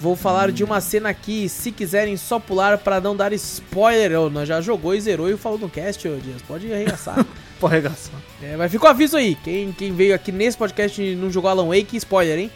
Vou 0.00 0.14
falar 0.14 0.52
de 0.52 0.62
uma 0.62 0.80
cena 0.80 1.08
aqui, 1.08 1.48
se 1.48 1.72
quiserem 1.72 2.16
só 2.16 2.38
pular 2.38 2.78
pra 2.78 3.00
não 3.00 3.16
dar 3.16 3.32
spoiler. 3.32 4.20
Ô, 4.20 4.30
nós 4.30 4.46
já 4.46 4.60
jogou 4.60 4.94
e 4.94 5.00
zerou 5.00 5.28
e 5.28 5.36
falou 5.36 5.58
no 5.58 5.68
cast, 5.68 6.06
ô 6.06 6.16
Dias. 6.18 6.40
Pode 6.42 6.72
arregaçar. 6.72 7.26
Porra, 7.58 7.76
regação. 7.76 8.14
é, 8.40 8.56
mas 8.56 8.70
fica 8.70 8.84
o 8.84 8.88
aviso 8.88 9.16
aí. 9.16 9.34
Quem, 9.34 9.72
quem 9.72 9.92
veio 9.92 10.14
aqui 10.14 10.30
nesse 10.30 10.56
podcast 10.56 11.02
e 11.02 11.16
não 11.16 11.28
jogou 11.30 11.50
Alan 11.50 11.66
Wake, 11.66 11.96
spoiler, 11.96 12.38
hein? 12.38 12.50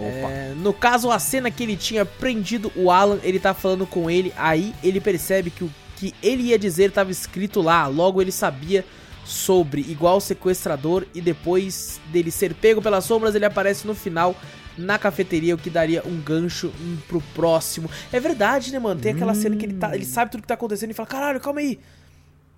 É, 0.00 0.52
no 0.56 0.72
caso, 0.72 1.10
a 1.10 1.18
cena 1.18 1.50
que 1.50 1.62
ele 1.62 1.76
tinha 1.76 2.04
prendido 2.04 2.72
o 2.74 2.90
Alan, 2.90 3.18
ele 3.22 3.38
tá 3.38 3.54
falando 3.54 3.86
com 3.86 4.10
ele, 4.10 4.32
aí 4.36 4.74
ele 4.82 5.00
percebe 5.00 5.50
que 5.50 5.64
o 5.64 5.70
que 5.96 6.12
ele 6.22 6.44
ia 6.44 6.58
dizer 6.58 6.88
estava 6.88 7.10
escrito 7.10 7.62
lá, 7.62 7.86
logo 7.86 8.20
ele 8.20 8.32
sabia 8.32 8.84
sobre, 9.24 9.80
igual 9.82 10.16
o 10.16 10.20
sequestrador, 10.20 11.06
e 11.14 11.20
depois 11.20 12.00
dele 12.12 12.30
ser 12.30 12.54
pego 12.54 12.82
pelas 12.82 13.04
sombras, 13.04 13.34
ele 13.34 13.44
aparece 13.44 13.86
no 13.86 13.94
final 13.94 14.36
na 14.76 14.98
cafeteria, 14.98 15.54
o 15.54 15.58
que 15.58 15.70
daria 15.70 16.02
um 16.04 16.20
gancho 16.20 16.72
hum, 16.80 16.96
pro 17.06 17.20
próximo. 17.32 17.88
É 18.12 18.18
verdade, 18.18 18.72
né, 18.72 18.78
mano? 18.78 19.00
Tem 19.00 19.12
aquela 19.12 19.34
cena 19.34 19.56
que 19.56 19.64
ele, 19.64 19.74
tá, 19.74 19.94
ele 19.94 20.04
sabe 20.04 20.32
tudo 20.32 20.42
que 20.42 20.48
tá 20.48 20.54
acontecendo 20.54 20.90
e 20.90 20.94
fala: 20.94 21.08
caralho, 21.08 21.40
calma 21.40 21.60
aí, 21.60 21.78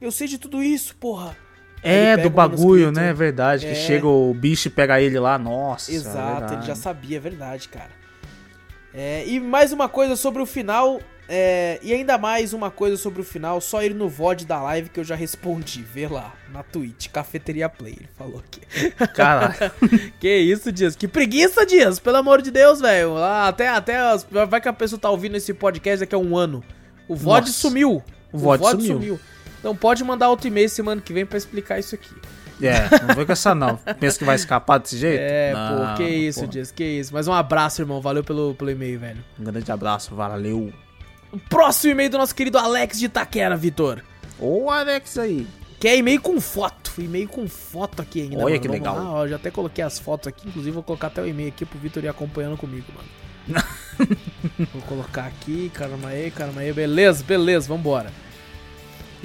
eu 0.00 0.10
sei 0.10 0.26
de 0.26 0.38
tudo 0.38 0.62
isso, 0.62 0.96
porra. 0.96 1.36
É, 1.82 2.16
do 2.16 2.28
o 2.28 2.30
bagulho, 2.30 2.86
manuscrito. 2.86 2.92
né? 2.92 3.10
É 3.10 3.12
verdade. 3.12 3.66
É. 3.66 3.70
Que 3.70 3.74
chega 3.76 4.06
o 4.06 4.34
bicho 4.34 4.68
e 4.68 4.70
pega 4.70 5.00
ele 5.00 5.18
lá. 5.18 5.38
Nossa. 5.38 5.92
Exato, 5.92 6.54
é 6.54 6.56
ele 6.56 6.66
já 6.66 6.74
sabia, 6.74 7.16
é 7.16 7.20
verdade, 7.20 7.68
cara. 7.68 7.90
É, 8.92 9.24
e 9.26 9.38
mais 9.38 9.72
uma 9.72 9.88
coisa 9.88 10.16
sobre 10.16 10.40
o 10.42 10.46
final. 10.46 11.00
é, 11.28 11.78
e 11.82 11.92
ainda 11.92 12.16
mais 12.16 12.52
uma 12.54 12.70
coisa 12.70 12.96
sobre 12.96 13.20
o 13.20 13.24
final, 13.24 13.60
só 13.60 13.82
ir 13.82 13.94
no 13.94 14.08
VOD 14.08 14.46
da 14.46 14.62
live 14.62 14.88
que 14.88 14.98
eu 14.98 15.04
já 15.04 15.14
respondi. 15.14 15.82
Vê 15.82 16.08
lá, 16.08 16.32
na 16.52 16.62
Twitch, 16.62 17.08
Cafeteria 17.08 17.68
Play, 17.68 17.92
ele 17.98 18.08
falou 18.16 18.38
aqui. 18.40 18.62
Caralho. 19.14 19.54
que 20.18 20.34
isso, 20.38 20.72
Dias? 20.72 20.96
Que 20.96 21.06
preguiça, 21.06 21.66
Dias! 21.66 21.98
Pelo 21.98 22.16
amor 22.16 22.40
de 22.40 22.50
Deus, 22.50 22.80
velho. 22.80 23.16
Ah, 23.18 23.48
Até, 23.48 23.68
até 23.68 23.98
vai 24.48 24.60
que 24.60 24.68
a 24.68 24.72
pessoa 24.72 24.98
tá 24.98 25.10
ouvindo 25.10 25.36
esse 25.36 25.52
podcast 25.52 26.00
daqui 26.00 26.14
a 26.14 26.18
um 26.18 26.36
ano. 26.36 26.64
O 27.06 27.14
VOD 27.14 27.48
Nossa. 27.48 27.52
sumiu. 27.52 28.02
O 28.32 28.38
VOD 28.38 28.86
sumiu. 28.86 29.20
Então 29.66 29.74
pode 29.74 30.04
mandar 30.04 30.28
outro 30.28 30.46
e-mail 30.46 30.68
semana 30.68 31.00
que 31.00 31.12
vem 31.12 31.26
pra 31.26 31.36
explicar 31.36 31.80
isso 31.80 31.92
aqui. 31.96 32.14
É, 32.62 32.88
não 33.04 33.16
vem 33.16 33.26
com 33.26 33.32
essa 33.32 33.52
não. 33.52 33.74
Pensa 33.98 34.16
que 34.16 34.24
vai 34.24 34.36
escapar 34.36 34.78
desse 34.78 34.96
jeito? 34.96 35.20
É, 35.20 35.52
Não, 35.52 35.88
pô, 35.88 35.96
que 35.96 36.04
isso. 36.04 36.46
Dias, 36.46 36.70
que 36.70 36.84
isso. 36.84 37.12
Mas 37.12 37.26
um 37.26 37.32
abraço, 37.32 37.82
irmão. 37.82 38.00
Valeu 38.00 38.22
pelo, 38.22 38.54
pelo 38.54 38.70
e-mail, 38.70 39.00
velho. 39.00 39.24
Um 39.36 39.42
grande 39.42 39.72
abraço, 39.72 40.14
valeu. 40.14 40.72
O 41.32 41.38
próximo 41.50 41.90
e-mail 41.90 42.08
do 42.10 42.16
nosso 42.16 42.32
querido 42.32 42.56
Alex 42.58 42.96
de 42.96 43.06
Itaquera, 43.06 43.56
Vitor. 43.56 44.04
Ô, 44.38 44.70
Alex 44.70 45.18
aí. 45.18 45.44
Que 45.80 45.88
é 45.88 45.96
e-mail 45.96 46.20
com 46.20 46.40
foto. 46.40 46.92
E-mail 46.96 47.26
com 47.26 47.48
foto 47.48 48.02
aqui 48.02 48.22
ainda. 48.22 48.36
Olha 48.36 48.50
mano. 48.50 48.60
que 48.60 48.68
Vamos 48.68 48.80
legal. 48.80 48.94
lá, 48.96 49.12
ó, 49.14 49.26
já 49.26 49.34
até 49.34 49.50
coloquei 49.50 49.82
as 49.82 49.98
fotos 49.98 50.28
aqui. 50.28 50.46
Inclusive, 50.46 50.70
vou 50.70 50.84
colocar 50.84 51.08
até 51.08 51.20
o 51.20 51.26
e-mail 51.26 51.48
aqui 51.48 51.66
pro 51.66 51.76
Vitor 51.76 52.04
ir 52.04 52.08
acompanhando 52.08 52.56
comigo, 52.56 52.86
mano. 52.94 53.64
vou 54.72 54.82
colocar 54.82 55.24
aqui. 55.24 55.72
Caramba 55.74 56.10
aí, 56.10 56.30
caramba 56.30 56.60
aí. 56.60 56.72
Beleza, 56.72 57.24
beleza, 57.24 57.66
vambora. 57.66 58.12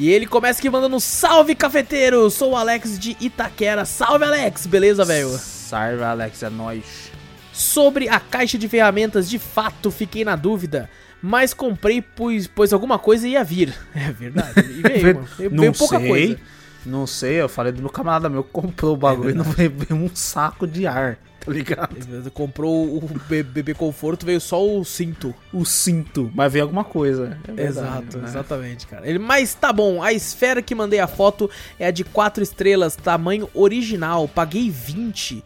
E 0.02 0.10
ele 0.10 0.26
começa 0.26 0.58
aqui 0.58 0.68
mandando 0.68 0.96
um 0.96 1.00
salve, 1.00 1.54
cafeteiro. 1.54 2.28
Sou 2.32 2.54
o 2.54 2.56
Alex 2.56 2.98
de 2.98 3.16
Itaquera. 3.22 3.86
Salve, 3.86 4.26
Alex. 4.26 4.66
Beleza, 4.66 5.06
velho? 5.06 5.30
Salve, 5.38 6.02
Alex, 6.02 6.42
é 6.42 6.50
nóis. 6.50 7.12
Sobre 7.54 8.10
a 8.10 8.20
caixa 8.20 8.58
de 8.58 8.68
ferramentas, 8.68 9.30
de 9.30 9.38
fato 9.38 9.92
fiquei 9.92 10.26
na 10.26 10.36
dúvida, 10.36 10.90
mas 11.22 11.54
comprei 11.54 12.02
pois, 12.02 12.48
pois 12.48 12.74
alguma 12.74 12.98
coisa 12.98 13.28
ia 13.28 13.44
vir. 13.44 13.76
É 13.94 14.12
verdade. 14.12 14.60
E 14.72 14.82
veio, 14.82 15.06
mano. 15.14 15.28
Veio, 15.38 15.52
não 15.52 15.60
veio 15.60 15.74
pouca 15.74 16.00
sei, 16.00 16.08
coisa. 16.08 16.40
Não 16.84 17.06
sei, 17.06 17.34
eu 17.36 17.48
falei 17.48 17.72
do 17.72 17.82
meu 17.84 17.92
camarada 17.92 18.28
meu 18.28 18.44
que 18.44 18.50
comprou 18.50 18.96
o 18.96 18.98
bagulho 18.98 19.30
e 19.30 19.34
não 19.38 19.44
veio 19.44 19.72
um 19.92 20.10
saco 20.16 20.66
de 20.66 20.88
ar, 20.88 21.20
tá 21.44 21.52
ligado? 21.52 21.96
Comprou 22.32 22.98
o 22.98 23.02
be- 23.28 23.42
bebê 23.44 23.74
conforto, 23.74 24.26
veio 24.26 24.40
só 24.40 24.64
o 24.66 24.86
cinto. 24.86 25.34
O 25.52 25.66
cinto, 25.66 26.32
mas 26.36 26.54
veio 26.54 26.64
alguma 26.64 26.84
coisa. 26.84 27.38
é 27.48 27.52
verdade, 27.52 27.62
Exato, 27.62 28.18
né? 28.20 28.28
exatamente, 28.28 28.88
cara. 28.88 29.08
Ele, 29.10 29.20
mas 29.20 29.54
tá 29.54 29.74
bom, 29.74 30.02
a 30.04 30.14
esfera 30.14 30.62
que 30.62 30.76
mandei 30.76 31.00
a 31.00 31.08
foto 31.08 31.50
é 31.80 31.88
a 31.88 31.92
de 31.92 32.04
4 32.04 32.44
estrelas, 32.44 32.96
tamanho 32.96 33.50
original. 33.54 34.28
Paguei 34.28 34.70
20. 34.70 35.44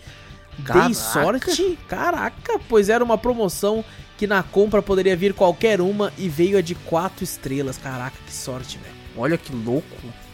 Caraca. 0.63 0.85
Dei 0.85 0.93
sorte? 0.93 1.79
Caraca, 1.87 2.59
pois 2.69 2.89
era 2.89 3.03
uma 3.03 3.17
promoção 3.17 3.83
que 4.17 4.25
na 4.27 4.41
compra 4.43 4.81
poderia 4.81 5.15
vir 5.15 5.33
qualquer 5.33 5.81
uma 5.81 6.13
e 6.17 6.29
veio 6.29 6.57
a 6.57 6.61
de 6.61 6.75
4 6.75 7.23
estrelas. 7.23 7.77
Caraca, 7.77 8.15
que 8.25 8.33
sorte, 8.33 8.77
velho. 8.77 8.95
Olha 9.17 9.37
que 9.37 9.53
louco. 9.53 9.85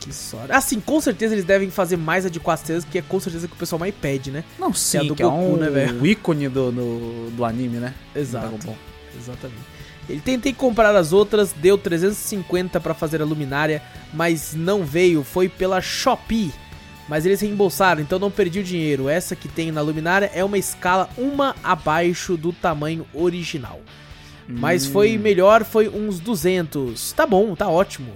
Que 0.01 0.11
sorte. 0.11 0.51
Assim, 0.51 0.79
com 0.79 0.99
certeza 0.99 1.33
eles 1.35 1.45
devem 1.45 1.69
fazer 1.69 1.95
mais 1.95 2.25
a 2.25 2.29
de 2.29 2.39
4 2.39 2.61
estrelas, 2.63 2.85
que 2.85 2.97
é 2.97 3.01
com 3.01 3.19
certeza 3.19 3.47
que 3.47 3.53
o 3.53 3.57
pessoal 3.57 3.79
mais 3.79 3.93
pede, 3.93 4.31
né? 4.31 4.43
Não, 4.59 4.73
sim, 4.73 4.97
a 4.97 5.03
do 5.03 5.15
que 5.15 5.23
Goku, 5.23 5.35
é 5.35 5.39
um 5.39 5.55
né, 5.57 5.97
ícone 6.03 6.49
do, 6.49 6.71
do, 6.71 7.29
do 7.31 7.45
anime, 7.45 7.77
né? 7.77 7.93
Exato. 8.15 8.75
Exatamente. 9.17 9.61
Ele 10.09 10.19
tentei 10.19 10.51
comprar 10.53 10.93
as 10.95 11.13
outras, 11.13 11.53
deu 11.53 11.77
350 11.77 12.79
pra 12.79 12.93
fazer 12.93 13.21
a 13.21 13.25
luminária, 13.25 13.81
mas 14.13 14.53
não 14.55 14.83
veio, 14.83 15.23
foi 15.23 15.47
pela 15.47 15.79
Shopee. 15.79 16.51
Mas 17.07 17.25
eles 17.25 17.39
reembolsaram, 17.41 18.01
então 18.01 18.17
não 18.17 18.31
perdi 18.31 18.59
o 18.59 18.63
dinheiro. 18.63 19.07
Essa 19.07 19.35
que 19.35 19.47
tem 19.47 19.71
na 19.71 19.81
luminária 19.81 20.31
é 20.33 20.43
uma 20.43 20.57
escala 20.57 21.09
uma 21.17 21.55
abaixo 21.63 22.35
do 22.35 22.51
tamanho 22.51 23.05
original. 23.13 23.79
Mas 24.47 24.85
Hum. 24.87 24.91
foi 24.91 25.17
melhor, 25.17 25.63
foi 25.63 25.87
uns 25.87 26.19
200. 26.19 27.11
Tá 27.13 27.25
bom, 27.27 27.53
tá 27.55 27.67
ótimo. 27.69 28.13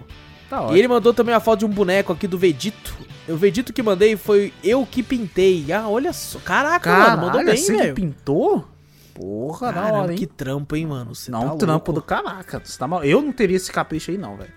Tá 0.55 0.61
E 0.61 0.65
ótimo. 0.65 0.77
ele 0.77 0.87
mandou 0.87 1.13
também 1.13 1.35
a 1.35 1.39
foto 1.39 1.59
de 1.59 1.65
um 1.65 1.69
boneco 1.69 2.13
aqui 2.13 2.27
do 2.27 2.37
Vegito. 2.37 2.95
O 3.27 3.35
Vegito 3.35 3.73
que 3.73 3.81
mandei 3.81 4.15
foi 4.15 4.53
eu 4.63 4.85
que 4.85 5.01
pintei. 5.01 5.71
Ah, 5.71 5.87
olha 5.89 6.13
só. 6.13 6.39
Caraca, 6.39 6.79
Caralho, 6.91 7.09
mano, 7.21 7.21
mandou 7.27 7.43
bem, 7.45 7.57
você 7.57 7.73
que 7.73 7.79
velho. 7.81 7.95
pintou? 7.95 8.67
Porra, 9.13 9.67
da 9.67 9.73
Caramba, 9.81 9.97
hora, 10.03 10.11
hein? 10.11 10.17
que 10.17 10.27
trampo, 10.27 10.75
hein, 10.75 10.85
mano. 10.85 11.15
Você 11.15 11.31
não, 11.31 11.39
tá 11.41 11.53
um 11.53 11.57
trampo 11.57 11.91
do 11.91 11.95
louco. 11.97 12.07
caraca. 12.07 12.61
Você 12.63 12.77
tá 12.77 12.85
mal... 12.87 13.03
Eu 13.03 13.21
não 13.21 13.31
teria 13.31 13.55
esse 13.55 13.71
capricho 13.71 14.11
aí, 14.11 14.17
não, 14.17 14.35
velho. 14.35 14.51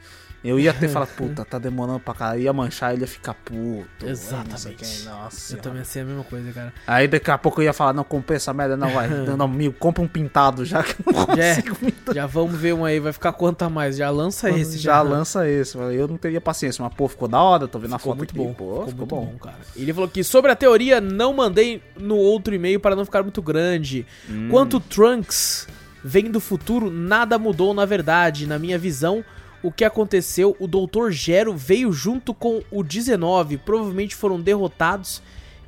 Eu 0.49 0.59
ia 0.59 0.73
ter 0.73 0.89
falado, 0.91 1.09
puta, 1.17 1.45
tá 1.45 1.59
demorando 1.59 2.01
pra 2.01 2.15
caralho. 2.15 2.41
Ia 2.41 2.53
manchar, 2.53 2.93
ele 2.93 3.03
ia 3.03 3.07
ficar 3.09 3.35
puto. 3.35 4.07
Exatamente. 4.07 5.05
Nossa. 5.05 5.55
Eu 5.57 5.61
também 5.61 5.85
sei 5.85 6.03
a 6.03 6.05
mesma 6.05 6.25
coisa, 6.25 6.53
cara. 6.53 6.73
Aí 6.87 7.07
daqui 7.09 7.31
a 7.31 7.39
pouco 7.39 7.61
eu 7.61 7.65
ia 7.67 7.73
falar, 7.73 7.93
não, 7.93 8.05
comprei 8.05 8.37
essa 8.37 8.53
merda, 8.53 8.77
não, 8.77 8.89
vai. 8.91 9.09
Não, 9.39 9.45
amigo, 9.45 9.75
compra 9.79 10.03
um 10.03 10.09
pintado 10.09 10.65
já 10.65 10.83
que 10.83 10.95
eu 11.07 11.13
não 11.13 11.37
Já, 11.37 11.43
é. 11.45 11.55
consigo 11.57 11.77
pintar. 11.77 12.15
já 12.15 12.27
vamos 12.27 12.59
ver 12.59 12.73
um 12.75 12.85
aí, 12.85 12.99
vai 13.01 13.13
ficar 13.13 13.33
quanto 13.33 13.63
a 13.63 13.69
mais? 13.71 13.97
Já 13.97 14.11
lança 14.11 14.51
esse, 14.51 14.79
já 14.79 15.01
lança 15.03 15.49
esse. 15.49 15.77
Eu 15.77 16.09
não 16.09 16.17
teria 16.17 16.41
paciência, 16.41 16.83
mas 16.83 16.93
pô, 16.95 17.07
ficou 17.09 17.29
da 17.29 17.41
hora, 17.41 17.67
tô 17.69 17.79
vendo 17.79 17.95
a 17.95 17.99
Ficou 17.99 18.13
foto 18.13 18.19
muito 18.19 18.31
aqui. 18.31 18.39
bom. 18.39 18.55
Pô, 18.55 18.87
ficou, 18.87 18.95
muito 18.97 19.07
bom. 19.07 19.25
bom. 19.33 19.39
cara. 19.39 19.57
Ele 19.77 19.93
falou 19.93 20.09
que 20.09 20.23
sobre 20.25 20.51
a 20.51 20.57
teoria 20.57 21.01
não 21.01 21.33
mandei 21.33 21.83
no 21.99 22.17
outro 22.17 22.55
e-mail 22.55 22.81
para 22.81 22.97
não 22.97 23.05
ficar 23.05 23.23
muito 23.23 23.43
grande. 23.43 24.07
Hum. 24.29 24.49
Quanto 24.51 24.81
Trunks 24.81 25.67
vem 26.03 26.31
do 26.31 26.41
futuro, 26.41 26.91
nada 26.91 27.39
mudou 27.39 27.75
na 27.75 27.85
verdade. 27.85 28.47
Na 28.47 28.59
minha 28.59 28.79
visão, 28.79 29.25
o 29.63 29.73
que 29.73 29.85
aconteceu, 29.85 30.57
o 30.61 30.67
Dr. 30.67 31.11
Gero 31.11 31.55
veio 31.55 31.93
junto 31.93 32.33
com 32.33 32.63
o 32.71 32.83
19, 32.83 33.59
provavelmente 33.59 34.15
foram 34.15 34.41
derrotados. 34.41 35.21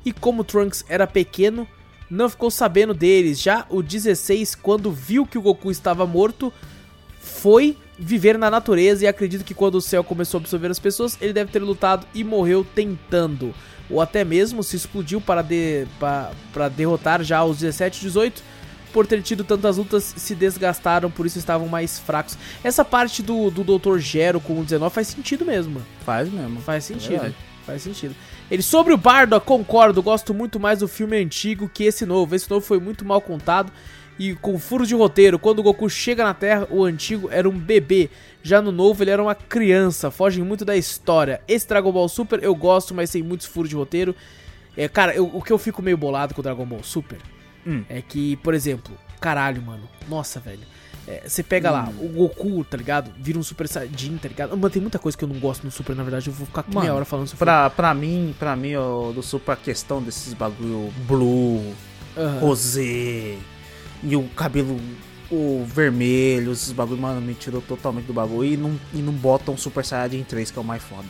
E 0.05 0.11
como 0.11 0.43
Trunks 0.43 0.85
era 0.87 1.05
pequeno, 1.05 1.67
não 2.09 2.29
ficou 2.29 2.49
sabendo 2.49 2.93
deles. 2.93 3.41
Já 3.41 3.65
o 3.69 3.81
16, 3.81 4.55
quando 4.55 4.91
viu 4.91 5.25
que 5.25 5.37
o 5.37 5.41
Goku 5.41 5.69
estava 5.71 6.05
morto, 6.05 6.51
foi 7.19 7.77
viver 7.99 8.37
na 8.37 8.49
natureza 8.49 9.03
e 9.03 9.07
acredito 9.07 9.43
que 9.43 9.53
quando 9.53 9.75
o 9.75 9.81
céu 9.81 10.03
começou 10.03 10.39
a 10.39 10.41
absorver 10.41 10.71
as 10.71 10.79
pessoas, 10.79 11.17
ele 11.21 11.33
deve 11.33 11.51
ter 11.51 11.59
lutado 11.59 12.07
e 12.13 12.23
morreu 12.23 12.65
tentando. 12.75 13.53
Ou 13.89 14.01
até 14.01 14.23
mesmo 14.23 14.63
se 14.63 14.75
explodiu 14.75 15.21
para, 15.21 15.41
de, 15.41 15.85
para, 15.99 16.31
para 16.51 16.69
derrotar 16.69 17.23
já 17.23 17.43
os 17.43 17.59
17 17.59 17.97
e 17.97 18.01
18. 18.01 18.43
Por 18.93 19.07
ter 19.07 19.21
tido 19.21 19.43
tantas 19.43 19.77
lutas, 19.77 20.03
se 20.17 20.35
desgastaram, 20.35 21.09
por 21.09 21.25
isso 21.25 21.39
estavam 21.39 21.67
mais 21.67 21.97
fracos. 21.99 22.37
Essa 22.63 22.83
parte 22.83 23.21
do, 23.23 23.49
do 23.49 23.63
Dr. 23.77 23.97
Gero 23.99 24.39
com 24.41 24.59
o 24.59 24.63
19 24.63 24.93
faz 24.93 25.07
sentido 25.07 25.45
mesmo. 25.45 25.81
Faz 26.05 26.29
mesmo. 26.29 26.59
Faz 26.61 26.83
sentido. 26.85 27.11
verdade. 27.11 27.35
faz 27.65 27.81
sentido. 27.81 28.15
Ele 28.49 28.61
sobre 28.61 28.91
o 28.93 28.97
Bardo, 28.97 29.39
concordo, 29.39 30.03
gosto 30.03 30.33
muito 30.33 30.59
mais 30.59 30.79
do 30.79 30.87
filme 30.87 31.15
antigo 31.17 31.69
que 31.73 31.85
esse 31.85 32.05
novo. 32.05 32.35
Esse 32.35 32.49
novo 32.49 32.65
foi 32.65 32.79
muito 32.79 33.05
mal 33.05 33.21
contado 33.21 33.71
e 34.19 34.35
com 34.35 34.59
furos 34.59 34.89
de 34.89 34.93
roteiro. 34.95 35.39
Quando 35.39 35.59
o 35.59 35.63
Goku 35.63 35.89
chega 35.89 36.23
na 36.25 36.33
Terra, 36.33 36.67
o 36.69 36.83
antigo 36.83 37.29
era 37.31 37.47
um 37.47 37.57
bebê. 37.57 38.09
Já 38.43 38.61
no 38.61 38.71
novo, 38.71 39.01
ele 39.03 39.11
era 39.11 39.23
uma 39.23 39.33
criança. 39.35 40.11
Fogem 40.11 40.43
muito 40.43 40.65
da 40.65 40.75
história. 40.75 41.39
Esse 41.47 41.65
Dragon 41.67 41.91
Ball 41.93 42.09
Super 42.09 42.43
eu 42.43 42.53
gosto, 42.53 42.93
mas 42.93 43.09
tem 43.09 43.23
muitos 43.23 43.47
furos 43.47 43.69
de 43.69 43.75
roteiro. 43.75 44.13
É, 44.75 44.89
cara, 44.89 45.13
eu- 45.15 45.29
o 45.33 45.41
que 45.41 45.51
eu 45.53 45.57
fico 45.57 45.81
meio 45.81 45.95
bolado 45.97 46.33
com 46.33 46.41
o 46.41 46.43
Dragon 46.43 46.65
Ball 46.65 46.83
Super 46.83 47.19
Hum. 47.65 47.83
é 47.89 48.01
que, 48.01 48.35
por 48.37 48.53
exemplo, 48.53 48.93
caralho, 49.19 49.61
mano. 49.61 49.83
Nossa, 50.09 50.39
velho. 50.39 50.59
É, 51.07 51.23
Você 51.27 51.41
pega 51.41 51.71
lá, 51.71 51.89
Hum. 51.89 52.05
o 52.05 52.09
Goku, 52.09 52.63
tá 52.63 52.77
ligado? 52.77 53.11
Vira 53.17 53.37
um 53.39 53.43
Super 53.43 53.67
Saiyajin, 53.67 54.17
tá 54.17 54.27
ligado? 54.27 54.49
Mano, 54.55 54.69
tem 54.69 54.81
muita 54.81 54.99
coisa 54.99 55.17
que 55.17 55.23
eu 55.23 55.27
não 55.27 55.39
gosto 55.39 55.63
no 55.63 55.71
Super, 55.71 55.95
na 55.95 56.03
verdade. 56.03 56.27
Eu 56.27 56.33
vou 56.33 56.45
ficar 56.45 56.61
aqui 56.61 56.77
meia 56.77 56.93
hora 56.93 57.05
falando 57.05 57.27
sobre 57.27 57.39
Pra, 57.43 57.69
pra 57.71 57.93
mim, 57.93 58.35
pra 58.37 58.55
mim, 58.55 58.75
ó, 58.75 59.11
do 59.11 59.23
Super, 59.23 59.53
a 59.53 59.55
questão 59.55 60.01
desses 60.01 60.33
bagulho 60.35 60.93
blue, 61.07 61.73
Aham. 62.15 62.39
rosé 62.39 63.35
e 64.03 64.15
o 64.15 64.23
cabelo 64.35 64.79
o 65.33 65.65
vermelho, 65.65 66.51
esses 66.51 66.73
bagulho, 66.73 66.99
mano, 67.01 67.21
me 67.21 67.33
tirou 67.33 67.61
totalmente 67.61 68.05
do 68.05 68.13
bagulho. 68.13 68.43
E 68.53 68.57
não, 68.57 68.77
e 68.93 68.97
não 68.97 69.13
botam 69.13 69.55
Super 69.57 69.83
Saiyajin 69.85 70.23
3, 70.23 70.51
que 70.51 70.59
é 70.59 70.61
o 70.61 70.65
mais 70.65 70.83
foda. 70.83 71.05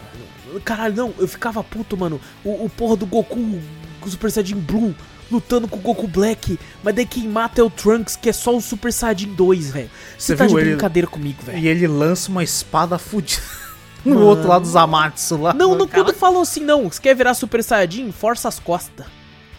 Caralho, 0.64 0.96
não, 0.96 1.14
eu 1.18 1.28
ficava 1.28 1.64
puto, 1.64 1.98
mano. 1.98 2.22
O, 2.46 2.66
o 2.66 2.70
porra 2.70 2.96
do 2.96 3.06
Goku, 3.08 3.40
o 3.40 4.10
Super 4.10 4.30
Saiyajin 4.32 4.60
Blue, 4.60 4.94
lutando 5.32 5.68
com 5.68 5.78
o 5.78 5.82
Goku 5.82 6.08
Black. 6.08 6.60
Mas 6.84 6.94
daí 6.96 7.06
quem 7.06 7.28
mata 7.28 7.62
é 7.62 7.64
o 7.64 7.70
Trunks, 7.70 8.16
que 8.16 8.30
é 8.30 8.34
só 8.34 8.56
o 8.56 8.62
Super 8.62 8.92
Saiyajin 8.92 9.34
2, 9.34 9.72
velho. 9.72 9.90
Você 10.18 10.36
tá 10.36 10.46
de 10.46 10.54
ele- 10.56 10.72
brincadeira 10.72 11.08
comigo, 11.08 11.42
velho. 11.44 11.58
E 11.60 11.68
ele 11.68 11.88
lança 11.88 12.30
uma 12.30 12.44
espada 12.44 12.98
fudida 12.98 13.42
no 14.04 14.16
Mano. 14.16 14.26
outro 14.28 14.48
lado 14.48 14.64
dos 14.64 14.76
Amatsu 14.76 15.38
lá. 15.38 15.54
Não, 15.54 15.76
não, 15.76 15.88
quando 15.88 16.14
falou 16.14 16.42
assim, 16.42 16.60
não, 16.62 16.90
você 16.90 17.02
quer 17.02 17.16
virar 17.16 17.34
Super 17.34 17.64
Saiyajin, 17.64 18.12
força 18.12 18.48
as 18.48 18.60
costas. 18.60 19.06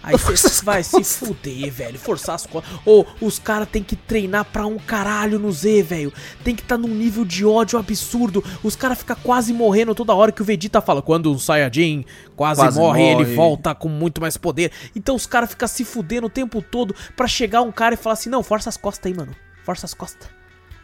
Aí 0.02 0.16
você 0.16 0.64
vai 0.64 0.82
se 0.82 1.04
fuder, 1.04 1.70
velho, 1.70 1.98
forçar 1.98 2.34
as 2.34 2.44
costas. 2.46 2.72
Ou 2.84 3.06
os 3.20 3.38
caras 3.38 3.68
tem 3.68 3.82
que 3.82 3.94
treinar 3.94 4.44
pra 4.44 4.66
um 4.66 4.76
caralho 4.78 5.38
no 5.38 5.52
Z, 5.52 5.82
velho. 5.82 6.12
Tem 6.42 6.54
que 6.56 6.62
tá 6.62 6.76
num 6.76 6.88
nível 6.88 7.24
de 7.24 7.44
ódio 7.46 7.78
absurdo. 7.78 8.42
Os 8.64 8.74
caras 8.74 8.98
ficam 8.98 9.16
quase 9.22 9.52
morrendo 9.52 9.94
toda 9.94 10.12
hora 10.14 10.32
que 10.32 10.42
o 10.42 10.44
Vegeta 10.44 10.80
fala. 10.80 11.00
Quando 11.00 11.30
um 11.32 11.38
Saiyajin 11.38 12.04
quase, 12.34 12.60
Quase 12.60 12.78
morre, 12.78 13.00
morre. 13.12 13.22
ele 13.24 13.34
volta 13.36 13.74
com 13.74 13.88
muito 13.88 14.20
mais 14.20 14.36
poder. 14.36 14.72
Então 14.96 15.14
os 15.14 15.26
caras 15.26 15.50
ficam 15.50 15.68
se 15.68 15.84
fudendo 15.84 16.26
o 16.26 16.30
tempo 16.30 16.60
todo 16.60 16.94
pra 17.16 17.28
chegar 17.28 17.62
um 17.62 17.70
cara 17.70 17.94
e 17.94 17.96
falar 17.98 18.14
assim: 18.14 18.28
não, 18.30 18.42
força 18.42 18.68
as 18.68 18.76
costas 18.76 19.10
aí, 19.10 19.16
mano. 19.16 19.34
Força 19.64 19.86
as 19.86 19.94
costas. 19.94 20.28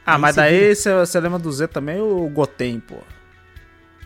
Ah, 0.06 0.14
Aí 0.14 0.20
mas 0.20 0.36
daí 0.36 0.74
você 0.74 0.94
você 0.94 1.18
lembra 1.20 1.38
do 1.38 1.50
Z 1.52 1.66
também, 1.68 2.00
o 2.00 2.28
Goten, 2.30 2.80
pô. 2.80 2.96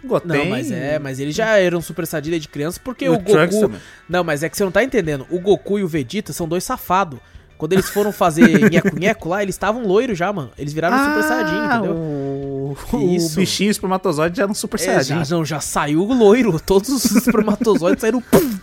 Goten. 0.05 0.39
Não, 0.39 0.45
mas 0.47 0.71
é, 0.71 0.99
mas 0.99 1.21
eles 1.21 1.35
já 1.35 1.59
eram 1.59 1.81
super 1.81 2.07
saiyajin 2.07 2.31
desde 2.31 2.49
criança, 2.49 2.81
porque 2.83 3.09
o, 3.09 3.15
o 3.15 3.19
Goku... 3.19 3.61
também. 3.61 3.81
Não, 4.09 4.25
mas 4.25 4.43
é 4.43 4.49
que 4.49 4.57
você 4.57 4.65
não 4.65 4.73
tá 4.73 4.83
entendendo. 4.83 5.27
O 5.31 5.39
Goku 5.39 5.79
e 5.79 5.85
o 5.85 5.89
Vegeta 5.89 6.33
são 6.33 6.49
dois 6.49 6.65
safados. 6.65 7.19
Quando 7.57 7.75
eles 7.75 7.89
foram 7.91 8.11
fazer 8.11 8.43
nheco-nheco 8.69 9.29
lá, 9.29 9.41
eles 9.41 9.55
estavam 9.55 9.87
loiros 9.87 10.19
já, 10.19 10.33
mano. 10.33 10.51
Eles 10.59 10.73
viraram 10.73 10.99
Super 10.99 11.23
Saiyajin, 11.23 11.67
entendeu? 11.67 11.95
O, 11.95 12.77
o 12.93 13.15
Isso. 13.15 13.37
bichinho 13.37 13.71
espermatozoide 13.71 14.37
já 14.37 14.43
era 14.43 14.51
um 14.51 14.55
Super 14.55 14.81
É, 14.81 14.85
Saiyajin. 14.85 15.25
já, 15.25 15.37
não, 15.37 15.45
já 15.45 15.61
saiu 15.61 16.03
loiro. 16.03 16.59
Todos 16.59 16.89
os 16.89 17.05
espermatozoides 17.15 18.01
saíram 18.01 18.21
pum, 18.21 18.57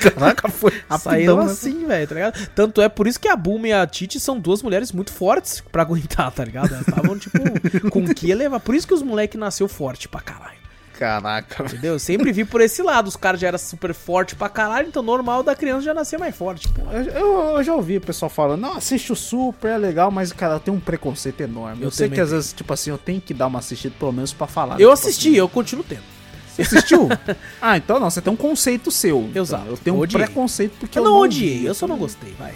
Caraca, 0.00 0.48
foi 0.48 0.72
Saíram 0.98 1.36
rapidão, 1.36 1.46
né? 1.46 1.52
assim, 1.52 1.86
velho, 1.86 2.08
tá 2.08 2.14
ligado? 2.14 2.48
Tanto 2.54 2.80
é 2.80 2.88
por 2.88 3.06
isso 3.06 3.18
que 3.20 3.28
a 3.28 3.36
Bulma 3.36 3.68
e 3.68 3.72
a 3.72 3.86
Titi 3.86 4.18
são 4.20 4.38
duas 4.38 4.62
mulheres 4.62 4.92
muito 4.92 5.12
fortes 5.12 5.62
pra 5.72 5.82
aguentar, 5.82 6.30
tá 6.32 6.44
ligado? 6.44 6.72
Elas 6.74 6.86
estavam, 6.88 7.18
tipo, 7.18 7.38
com 7.90 8.00
o 8.04 8.14
que 8.14 8.34
levar. 8.34 8.60
Por 8.60 8.74
isso 8.74 8.86
que 8.86 8.94
os 8.94 9.02
moleques 9.02 9.38
nasceu 9.38 9.68
forte 9.68 10.08
pra 10.08 10.20
caralho. 10.20 10.54
Caraca. 10.98 11.64
Entendeu? 11.64 11.94
Eu 11.94 11.98
sempre 11.98 12.30
vi 12.30 12.44
por 12.44 12.60
esse 12.60 12.80
lado. 12.80 13.08
Os 13.08 13.16
caras 13.16 13.40
já 13.40 13.48
eram 13.48 13.58
super 13.58 13.92
forte 13.92 14.36
pra 14.36 14.48
caralho, 14.48 14.86
então 14.86 15.02
normal 15.02 15.42
da 15.42 15.52
criança 15.56 15.82
já 15.82 15.92
nascer 15.92 16.20
mais 16.20 16.36
forte, 16.36 16.68
pô. 16.68 16.82
Eu, 16.92 17.02
eu- 17.02 17.56
eu 17.56 17.62
já 17.64 17.74
ouvi 17.74 17.96
o 17.96 18.00
pessoal 18.00 18.30
falando, 18.30 18.60
não, 18.60 18.76
assiste 18.76 19.12
o 19.12 19.16
Super, 19.16 19.72
é 19.72 19.76
legal, 19.76 20.12
mas, 20.12 20.32
cara, 20.32 20.60
tenho 20.60 20.76
um 20.76 20.80
preconceito 20.80 21.40
enorme. 21.40 21.82
Eu, 21.82 21.88
Eu 21.88 21.90
sei 21.90 22.08
que 22.08 22.20
às 22.20 22.30
vezes, 22.30 22.52
tipo 22.52 22.72
assim, 22.72 22.90
eu 22.90 22.98
tenho 22.98 23.20
que 23.20 23.34
dar 23.34 23.48
uma 23.48 23.58
assistida 23.58 23.92
pelo 23.98 24.12
menos 24.12 24.32
pra 24.32 24.46
falar. 24.46 24.74
Eu 24.74 24.78
tipo 24.78 24.92
assisti, 24.92 25.28
assim. 25.30 25.36
eu 25.36 25.48
continuo 25.48 25.84
tendo. 25.84 26.13
Você 26.54 26.62
assistiu? 26.62 27.08
ah, 27.60 27.76
então 27.76 27.98
não, 27.98 28.08
você 28.10 28.20
tem 28.20 28.32
um 28.32 28.36
conceito 28.36 28.90
seu. 28.90 29.28
Exato. 29.34 29.66
Eu 29.68 29.76
tenho 29.76 29.96
um 29.96 30.00
Odiei. 30.00 30.24
preconceito 30.24 30.76
porque 30.78 30.98
Eu 30.98 31.04
eu, 31.04 31.10
não 31.10 31.18
odiei, 31.20 31.58
vi. 31.58 31.64
eu 31.66 31.74
só 31.74 31.86
não 31.86 31.96
gostei, 31.96 32.32
vai. 32.38 32.54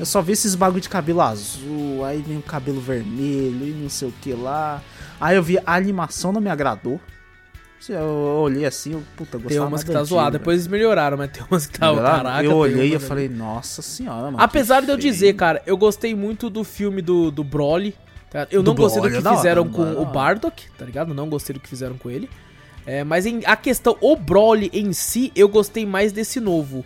Eu 0.00 0.06
só 0.06 0.20
vi 0.20 0.32
esses 0.32 0.54
bagulho 0.54 0.80
de 0.80 0.88
cabelo 0.88 1.20
azul, 1.20 2.04
aí 2.04 2.20
vem 2.20 2.38
o 2.38 2.42
cabelo 2.42 2.80
vermelho 2.80 3.66
e 3.66 3.70
não 3.80 3.88
sei 3.88 4.08
o 4.08 4.12
que 4.20 4.32
lá. 4.32 4.82
Aí 5.20 5.36
eu 5.36 5.42
vi 5.42 5.56
a 5.58 5.74
animação 5.74 6.32
não 6.32 6.40
me 6.40 6.50
agradou. 6.50 7.00
Eu, 7.86 8.02
olhei 8.42 8.64
assim, 8.64 8.92
eu, 8.94 9.02
puta, 9.14 9.36
gostava 9.36 9.48
Tem 9.50 9.58
umas 9.60 9.82
que 9.82 9.90
do 9.90 9.92
tá 9.92 9.98
antigo, 10.00 10.14
zoada, 10.16 10.38
depois 10.38 10.56
eles 10.56 10.68
melhoraram, 10.68 11.18
mas 11.18 11.30
tem 11.30 11.44
umas 11.50 11.66
que 11.66 11.78
tá. 11.78 11.88
Melhoraram? 11.88 12.16
Caraca, 12.24 12.42
eu 12.44 12.56
olhei 12.56 12.88
e 12.88 12.92
eu 12.94 13.00
falei, 13.00 13.28
nossa 13.28 13.82
senhora, 13.82 14.22
mano. 14.30 14.38
Apesar 14.40 14.80
de 14.80 14.88
eu 14.90 14.96
feio. 14.98 15.12
dizer, 15.12 15.34
cara, 15.34 15.62
eu 15.66 15.76
gostei 15.76 16.14
muito 16.14 16.48
do 16.48 16.64
filme 16.64 17.02
do, 17.02 17.30
do 17.30 17.44
Broly. 17.44 17.94
tá? 18.30 18.46
Eu 18.50 18.62
Do 18.62 18.68
não 18.70 18.74
gostei 18.74 19.02
do 19.02 19.08
Broly, 19.08 19.20
que 19.22 19.26
é 19.26 19.30
hora, 19.30 19.36
fizeram 19.36 19.68
com 19.68 19.82
hora. 19.82 20.00
o 20.00 20.06
Bardock, 20.06 20.64
tá 20.78 20.84
ligado? 20.86 21.12
Não 21.12 21.28
gostei 21.28 21.52
do 21.52 21.60
que 21.60 21.68
fizeram 21.68 21.98
com 21.98 22.10
ele. 22.10 22.30
É, 22.86 23.02
mas 23.04 23.24
em, 23.26 23.40
a 23.46 23.56
questão, 23.56 23.96
o 24.00 24.14
Broly 24.16 24.70
em 24.72 24.92
si, 24.92 25.32
eu 25.34 25.48
gostei 25.48 25.86
mais 25.86 26.12
desse 26.12 26.38
novo, 26.38 26.84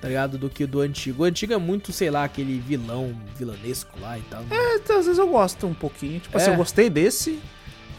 tá 0.00 0.06
ligado? 0.08 0.38
Do 0.38 0.48
que 0.48 0.64
do 0.66 0.80
antigo. 0.80 1.22
O 1.22 1.26
antigo 1.26 1.52
é 1.52 1.56
muito, 1.58 1.92
sei 1.92 2.10
lá, 2.10 2.24
aquele 2.24 2.58
vilão, 2.60 3.12
vilanesco 3.36 3.98
lá 4.00 4.16
e 4.18 4.22
tal. 4.30 4.44
É, 4.50 4.76
então, 4.76 4.98
às 4.98 5.06
vezes 5.06 5.18
eu 5.18 5.28
gosto 5.28 5.66
um 5.66 5.74
pouquinho. 5.74 6.20
Tipo 6.20 6.36
assim, 6.36 6.50
É. 6.50 6.52
eu 6.52 6.56
gostei 6.56 6.88
desse, 6.88 7.40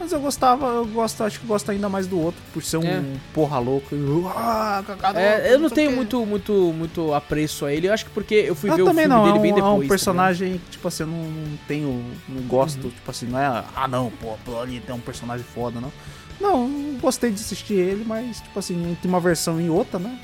mas 0.00 0.10
eu 0.12 0.18
gostava, 0.20 0.66
eu 0.66 0.86
gosto, 0.86 1.22
acho 1.22 1.38
que 1.38 1.46
gosto 1.46 1.70
ainda 1.70 1.88
mais 1.90 2.06
do 2.06 2.18
outro, 2.18 2.40
por 2.54 2.62
ser 2.64 2.78
um 2.78 2.86
É. 2.86 3.02
porra 3.34 3.58
louco. 3.58 3.94
ah, 4.34 4.82
É, 5.14 5.52
eu 5.52 5.58
não 5.58 5.68
tenho 5.68 5.92
muito, 5.92 6.24
muito, 6.24 6.52
muito 6.74 7.12
apreço 7.12 7.66
a 7.66 7.72
ele. 7.72 7.86
Eu 7.88 7.92
acho 7.92 8.06
que 8.06 8.10
porque 8.12 8.34
eu 8.34 8.54
fui 8.54 8.70
Eu 8.70 8.76
ver 8.76 8.82
o 8.82 8.86
também 8.86 9.04
filme 9.04 9.14
não, 9.14 9.24
dele 9.24 9.36
é 9.36 9.38
um, 9.38 9.42
bem 9.42 9.52
é 9.52 9.54
depois. 9.56 9.76
um 9.76 9.82
tá 9.82 9.88
personagem 9.88 10.52
que, 10.64 10.70
tipo 10.72 10.88
assim, 10.88 11.02
eu 11.02 11.06
não, 11.08 11.22
não 11.22 11.56
tenho, 11.68 12.04
não 12.28 12.42
gosto, 12.44 12.84
Uhum. 12.84 12.90
tipo 12.90 13.10
assim, 13.10 13.26
não 13.26 13.38
é, 13.38 13.62
ah 13.76 13.86
não, 13.86 14.10
pô, 14.10 14.34
Broly 14.44 14.82
é 14.88 14.92
um 14.94 15.00
personagem 15.00 15.44
foda, 15.54 15.78
não. 15.80 15.92
Não, 16.40 16.96
gostei 17.00 17.30
de 17.30 17.40
assistir 17.40 17.74
ele, 17.74 18.04
mas, 18.04 18.40
tipo 18.40 18.58
assim, 18.58 18.90
entre 18.90 19.08
uma 19.08 19.20
versão 19.20 19.60
e 19.60 19.70
outra, 19.70 19.98
né? 19.98 20.18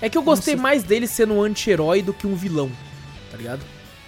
É 0.00 0.08
que 0.08 0.16
eu 0.16 0.22
gostei 0.22 0.54
Nossa. 0.54 0.62
mais 0.62 0.82
dele 0.82 1.06
sendo 1.06 1.34
um 1.34 1.42
anti-herói 1.42 2.02
do 2.02 2.12
que 2.12 2.26
um 2.26 2.34
vilão, 2.34 2.70
tá 3.30 3.36
ligado? 3.36 3.64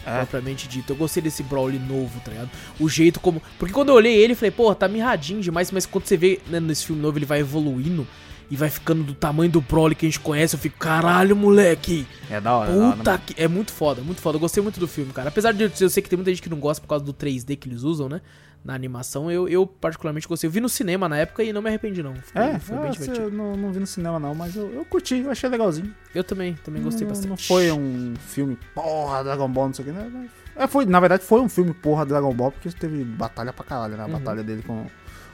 É. 0.07 0.19
Propriamente 0.19 0.69
dito. 0.69 0.93
Eu 0.93 0.97
gostei 0.97 1.23
desse 1.23 1.43
Broly 1.43 1.79
novo, 1.79 2.21
tá 2.21 2.31
ligado? 2.31 2.51
O 2.79 2.89
jeito 2.89 3.21
como. 3.21 3.43
Porque 3.59 3.75
quando 3.75 3.91
eu 3.91 3.95
olhei 3.95 4.15
ele, 4.15 4.33
eu 4.33 4.37
falei, 4.37 4.51
porra, 4.51 4.75
tá 4.75 4.89
mirradinho 4.89 5.41
demais, 5.41 5.71
mas 5.71 5.85
quando 5.85 6.07
você 6.07 6.17
vê 6.17 6.41
né, 6.47 6.61
nesse 6.61 6.87
filme 6.87 7.03
novo, 7.03 7.19
ele 7.19 7.27
vai 7.27 7.41
evoluindo 7.41 8.07
e 8.51 8.57
vai 8.57 8.71
ficando 8.71 9.03
do 9.03 9.15
tamanho 9.15 9.51
do 9.51 9.61
Broly 9.61 9.95
que 9.95 10.07
a 10.07 10.09
gente 10.09 10.21
conhece, 10.21 10.55
eu 10.57 10.59
fico, 10.61 10.79
caralho, 10.79 11.37
moleque! 11.37 12.07
É 12.31 12.41
da 12.41 12.57
hora, 12.57 12.71
é 12.71 12.75
da 12.77 12.87
hora, 12.87 12.97
Puta 12.97 13.19
que. 13.19 13.35
É 13.43 13.47
muito 13.49 13.73
foda, 13.73 14.01
muito 14.03 14.21
foda. 14.21 14.37
Eu 14.37 14.41
gostei 14.41 14.63
muito 14.63 14.81
do 14.81 14.89
filme, 14.89 15.13
cara. 15.13 15.29
Apesar 15.29 15.53
de 15.53 15.65
eu 15.65 15.71
eu 15.81 15.91
sei 15.91 16.03
que 16.03 16.09
tem 16.09 16.17
muita 16.17 16.31
gente 16.31 16.43
que 16.43 16.49
não 16.49 16.59
gosta 16.59 16.81
por 16.81 16.89
causa 16.89 17.05
do 17.05 17.13
3D 17.13 17.57
que 17.57 17.69
eles 17.69 17.83
usam, 17.83 18.09
né? 18.09 18.21
Na 18.65 18.75
animação, 18.75 19.31
eu, 19.31 19.49
eu 19.49 19.65
particularmente 19.67 20.27
gostei. 20.27 20.49
Eu 20.49 20.51
vi 20.53 20.61
no 20.61 20.69
cinema 20.69 21.09
na 21.09 21.17
época 21.17 21.45
e 21.45 21.53
não 21.53 21.63
me 21.63 21.69
arrependi, 21.69 22.03
não. 22.03 22.13
É, 22.35 22.59
foi 22.59 22.77
bem 22.79 22.91
divertido. 22.91 23.31
não, 23.31 23.57
não 23.57 23.73
vi 23.73 23.79
no 23.79 23.87
cinema 23.87 24.19
não, 24.19 24.35
mas 24.35 24.57
eu, 24.57 24.69
eu 24.75 24.85
curti, 24.85 25.19
eu 25.19 25.31
achei 25.31 25.49
legalzinho. 25.49 25.95
Eu 26.15 26.25
também, 26.25 26.55
também 26.65 26.83
gostei 26.83 27.03
não, 27.07 27.11
bastante. 27.11 27.29
Não 27.31 27.37
foi 27.37 27.71
um 27.71 28.15
filme, 28.27 28.59
porra, 28.75 29.23
Dragon 29.23 29.49
Ball, 29.49 29.67
não 29.69 29.75
sei 29.75 29.85
o 29.85 29.89
que, 29.89 29.95
né? 29.95 30.29
É, 30.57 30.67
foi, 30.67 30.85
na 30.87 30.99
verdade 30.99 31.23
foi 31.23 31.41
um 31.41 31.49
filme, 31.49 31.73
porra, 31.73 32.05
Dragon 32.05 32.35
Ball, 32.35 32.51
porque 32.51 32.69
teve 32.71 33.05
batalha 33.05 33.53
pra 33.53 33.65
caralho, 33.65 33.97
né? 33.97 34.03
A 34.03 34.07
Uhum. 34.07 34.13
batalha 34.15 34.43
dele 34.43 34.63
com, 34.67 34.87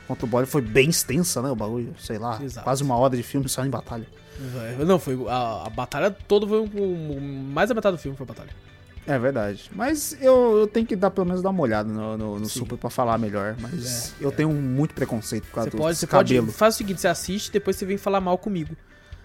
contra 0.06 0.24
o 0.26 0.28
Broly 0.28 0.46
foi 0.46 0.60
bem 0.62 0.90
extensa, 0.90 1.40
né? 1.42 1.50
O 1.50 1.56
bagulho, 1.56 1.94
sei 1.98 2.18
lá, 2.18 2.38
Exato. 2.42 2.64
quase 2.64 2.82
uma 2.82 2.96
hora 2.96 3.16
de 3.16 3.22
filme 3.22 3.48
só 3.48 3.64
em 3.64 3.70
batalha. 3.70 4.06
Não, 4.86 4.98
foi. 4.98 5.16
A, 5.28 5.64
a 5.66 5.70
batalha 5.70 6.10
toda 6.10 6.46
foi. 6.46 6.60
um- 6.60 7.50
mais 7.52 7.68
da 7.68 7.74
metade 7.74 7.96
do 7.96 8.00
filme 8.02 8.16
foi 8.16 8.24
a 8.24 8.28
batalha. 8.28 8.50
É 9.06 9.18
verdade. 9.18 9.70
Mas 9.74 10.16
eu, 10.20 10.56
eu 10.60 10.66
tenho 10.66 10.86
que 10.86 10.96
dar 10.96 11.10
pelo 11.10 11.26
menos 11.26 11.42
dar 11.42 11.50
uma 11.50 11.60
olhada 11.62 11.88
no, 11.92 12.16
no, 12.16 12.38
no. 12.40 12.48
Super 12.48 12.76
pra 12.78 12.88
falar 12.90 13.18
melhor. 13.18 13.54
Mas 13.60 14.14
É, 14.20 14.24
eu 14.24 14.30
é. 14.30 14.32
tenho 14.32 14.48
muito 14.50 14.94
preconceito 14.94 15.44
por 15.44 15.56
causa 15.56 15.70
Você 15.70 15.76
do 15.76 15.80
pode, 15.82 15.98
você 15.98 16.06
cabelo. 16.06 16.46
pode. 16.46 16.56
Faz 16.58 16.74
o 16.74 16.78
seguinte, 16.78 17.00
você 17.00 17.08
assiste 17.08 17.52
depois 17.52 17.76
você 17.76 17.84
vem 17.84 17.96
falar 17.98 18.20
mal 18.20 18.38
comigo. 18.38 18.74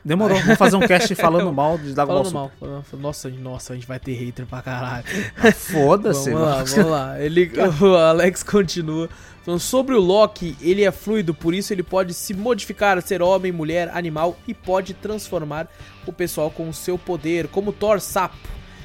Demorou, 0.04 0.38
vamos 0.40 0.58
fazer 0.58 0.76
um 0.78 0.82
cast 0.82 1.14
falando 1.16 1.52
mal 1.52 1.78
de 1.78 1.94
Dragon 1.94 2.14
Ball 2.14 2.26
Super. 2.26 2.38
mal. 2.38 2.52
Nossa, 3.00 3.30
nossa, 3.30 3.74
a 3.74 3.76
gente 3.76 3.88
vai 3.88 4.00
ter 4.00 4.14
hater 4.14 4.46
pra 4.46 4.62
caralho. 4.62 5.04
Foda-se, 5.56 6.32
Vamos 6.32 6.48
lá, 6.48 6.64
vamos 6.64 6.92
lá. 6.92 7.22
Ele, 7.22 7.52
o 7.82 7.96
Alex 7.96 8.44
continua. 8.44 9.10
Falando 9.50 9.62
sobre 9.62 9.96
o 9.96 10.00
Loki, 10.00 10.56
ele 10.62 10.84
é 10.84 10.92
fluido, 10.92 11.34
por 11.34 11.56
isso 11.56 11.74
ele 11.74 11.82
pode 11.82 12.14
se 12.14 12.36
modificar, 12.36 13.02
ser 13.02 13.20
homem, 13.24 13.52
mulher, 13.52 13.90
animal 13.96 14.38
e 14.48 14.54
pode 14.54 14.94
transformar 14.94 15.68
o 16.06 16.14
pessoal 16.14 16.52
com 16.52 16.70
o 16.70 16.74
seu 16.74 17.00
poder, 17.00 17.48
como 17.48 17.74
Thor 17.74 18.00
sapo. 18.00 18.38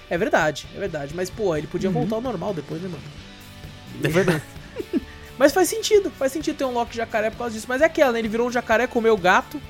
É 0.09 0.17
verdade, 0.17 0.67
é 0.75 0.79
verdade. 0.79 1.13
Mas, 1.15 1.29
pô, 1.29 1.55
ele 1.55 1.67
podia 1.67 1.91
voltar 1.91 2.15
ao 2.17 2.23
normal 2.23 2.55
depois, 2.55 2.81
né, 2.81 2.89
mano? 2.89 3.03
É 4.03 4.09
verdade. 4.09 4.43
Mas 5.37 5.53
faz 5.53 5.69
sentido, 5.69 6.11
faz 6.11 6.33
sentido 6.33 6.57
ter 6.57 6.65
um 6.65 6.73
Loki 6.73 6.97
jacaré 6.97 7.29
por 7.29 7.37
causa 7.37 7.53
disso. 7.55 7.67
Mas 7.69 7.83
é 7.83 7.85
aquela, 7.85 8.13
né? 8.13 8.21
Ele 8.21 8.29
virou 8.29 8.49
um 8.49 8.51
jacaré, 8.51 8.87
comeu 8.87 9.13
o 9.13 9.19
gato. 9.19 9.61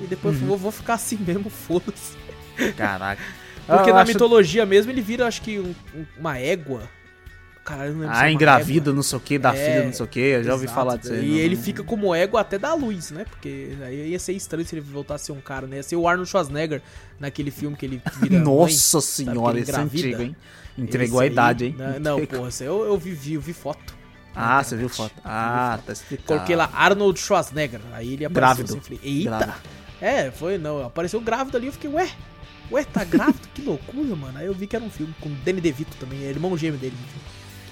E 0.00 0.08
depois 0.08 0.40
Uhum. 0.40 0.48
vou, 0.48 0.56
vou 0.56 0.72
ficar 0.72 0.94
assim 0.94 1.18
mesmo, 1.20 1.48
foda-se. 1.50 2.16
Caraca. 2.76 3.22
Porque 3.64 3.90
Eu 3.90 3.94
na 3.94 4.00
acho- 4.02 4.12
mitologia 4.12 4.66
mesmo 4.66 4.90
ele 4.90 5.02
vira, 5.02 5.24
acho 5.24 5.40
que, 5.40 5.60
um- 5.60 5.72
uma 6.18 6.36
égua. 6.36 6.90
Caralho, 7.64 7.92
não 7.92 8.00
lembro 8.00 8.14
é 8.16 8.18
Ah, 8.18 8.22
uma 8.24 8.30
engravida, 8.32 8.92
não 8.92 9.02
sei 9.04 9.18
o 9.18 9.20
que, 9.20 9.38
da 9.38 9.54
É, 9.54 9.64
filha, 9.64 9.84
não 9.84 9.92
sei 9.92 10.04
o 10.04 10.08
que. 10.08 10.18
Eu 10.18 10.42
já 10.44 10.52
ouvi 10.52 10.64
Exato. 10.64 10.74
falar 10.80 10.96
disso 10.96 11.12
aí. 11.12 11.24
E 11.24 11.30
não- 11.30 11.38
ele 11.38 11.56
fica 11.56 11.84
como 11.84 12.12
égua 12.12 12.40
até 12.40 12.58
da 12.58 12.74
luz, 12.74 13.12
né? 13.12 13.24
Porque 13.24 13.76
aí 13.82 14.08
ia 14.10 14.18
ser 14.18 14.32
estranho 14.32 14.66
se 14.66 14.74
ele 14.74 14.80
voltasse 14.80 15.22
a 15.24 15.26
ser 15.26 15.32
um 15.32 15.40
cara, 15.40 15.66
né? 15.68 15.76
Ia 15.76 15.82
ser 15.84 15.94
o 15.94 16.08
Arnold 16.08 16.28
Schwarzenegger 16.28 16.82
naquele 17.20 17.52
filme 17.52 17.76
que 17.76 17.86
ele 17.86 18.02
vira 18.20 18.34
mãe. 18.34 18.42
Nossa 18.44 18.98
que 18.98 19.04
senhora, 19.04 19.60
esse 19.60 19.70
é 19.70 19.76
antigo, 19.78 20.22
hein? 20.22 20.34
Entregou 20.76 21.20
Esse 21.22 21.22
a 21.22 21.22
aí- 21.28 21.32
idade, 21.32 21.64
hein? 21.66 21.74
Não, 21.78 22.00
não 22.00 22.18
Entregou. 22.22 22.46
porra, 22.46 22.50
aí 22.60 22.66
eu, 22.66 22.84
eu 22.84 22.98
vi, 22.98 23.34
eu 23.34 23.40
vi 23.40 23.52
foto. 23.52 23.94
Ah, 24.34 24.64
você 24.64 24.74
viu 24.76 24.88
foto? 24.88 25.14
Ah, 25.24 25.78
tá 25.86 25.92
explicado. 25.92 26.26
Coloquei 26.26 26.56
lá 26.56 26.68
Arnold 26.74 27.20
Schwarzenegger. 27.20 27.80
Aí 27.92 28.14
ele 28.14 28.24
apareceu 28.24 28.64
Grávido. 28.64 28.72
assim, 28.72 28.80
falei, 28.80 29.00
eita! 29.04 29.30
Grávido. 29.38 29.58
É, 30.00 30.30
foi, 30.32 30.58
não, 30.58 30.84
apareceu 30.84 31.20
grávido 31.20 31.56
ali, 31.56 31.66
eu 31.66 31.72
fiquei, 31.72 31.88
ué, 31.90 32.10
ué, 32.72 32.82
tá 32.82 33.04
grávido? 33.04 33.46
que 33.54 33.62
loucura, 33.62 34.16
mano. 34.16 34.36
Aí 34.38 34.46
eu 34.46 34.54
vi 34.54 34.66
que 34.66 34.74
era 34.74 34.84
um 34.84 34.90
filme 34.90 35.14
com 35.20 35.30
Danny 35.44 35.60
DeVito 35.60 35.96
também, 35.98 36.24
é 36.24 36.30
irmão 36.30 36.56
gêmeo 36.56 36.76
dele. 36.80 36.96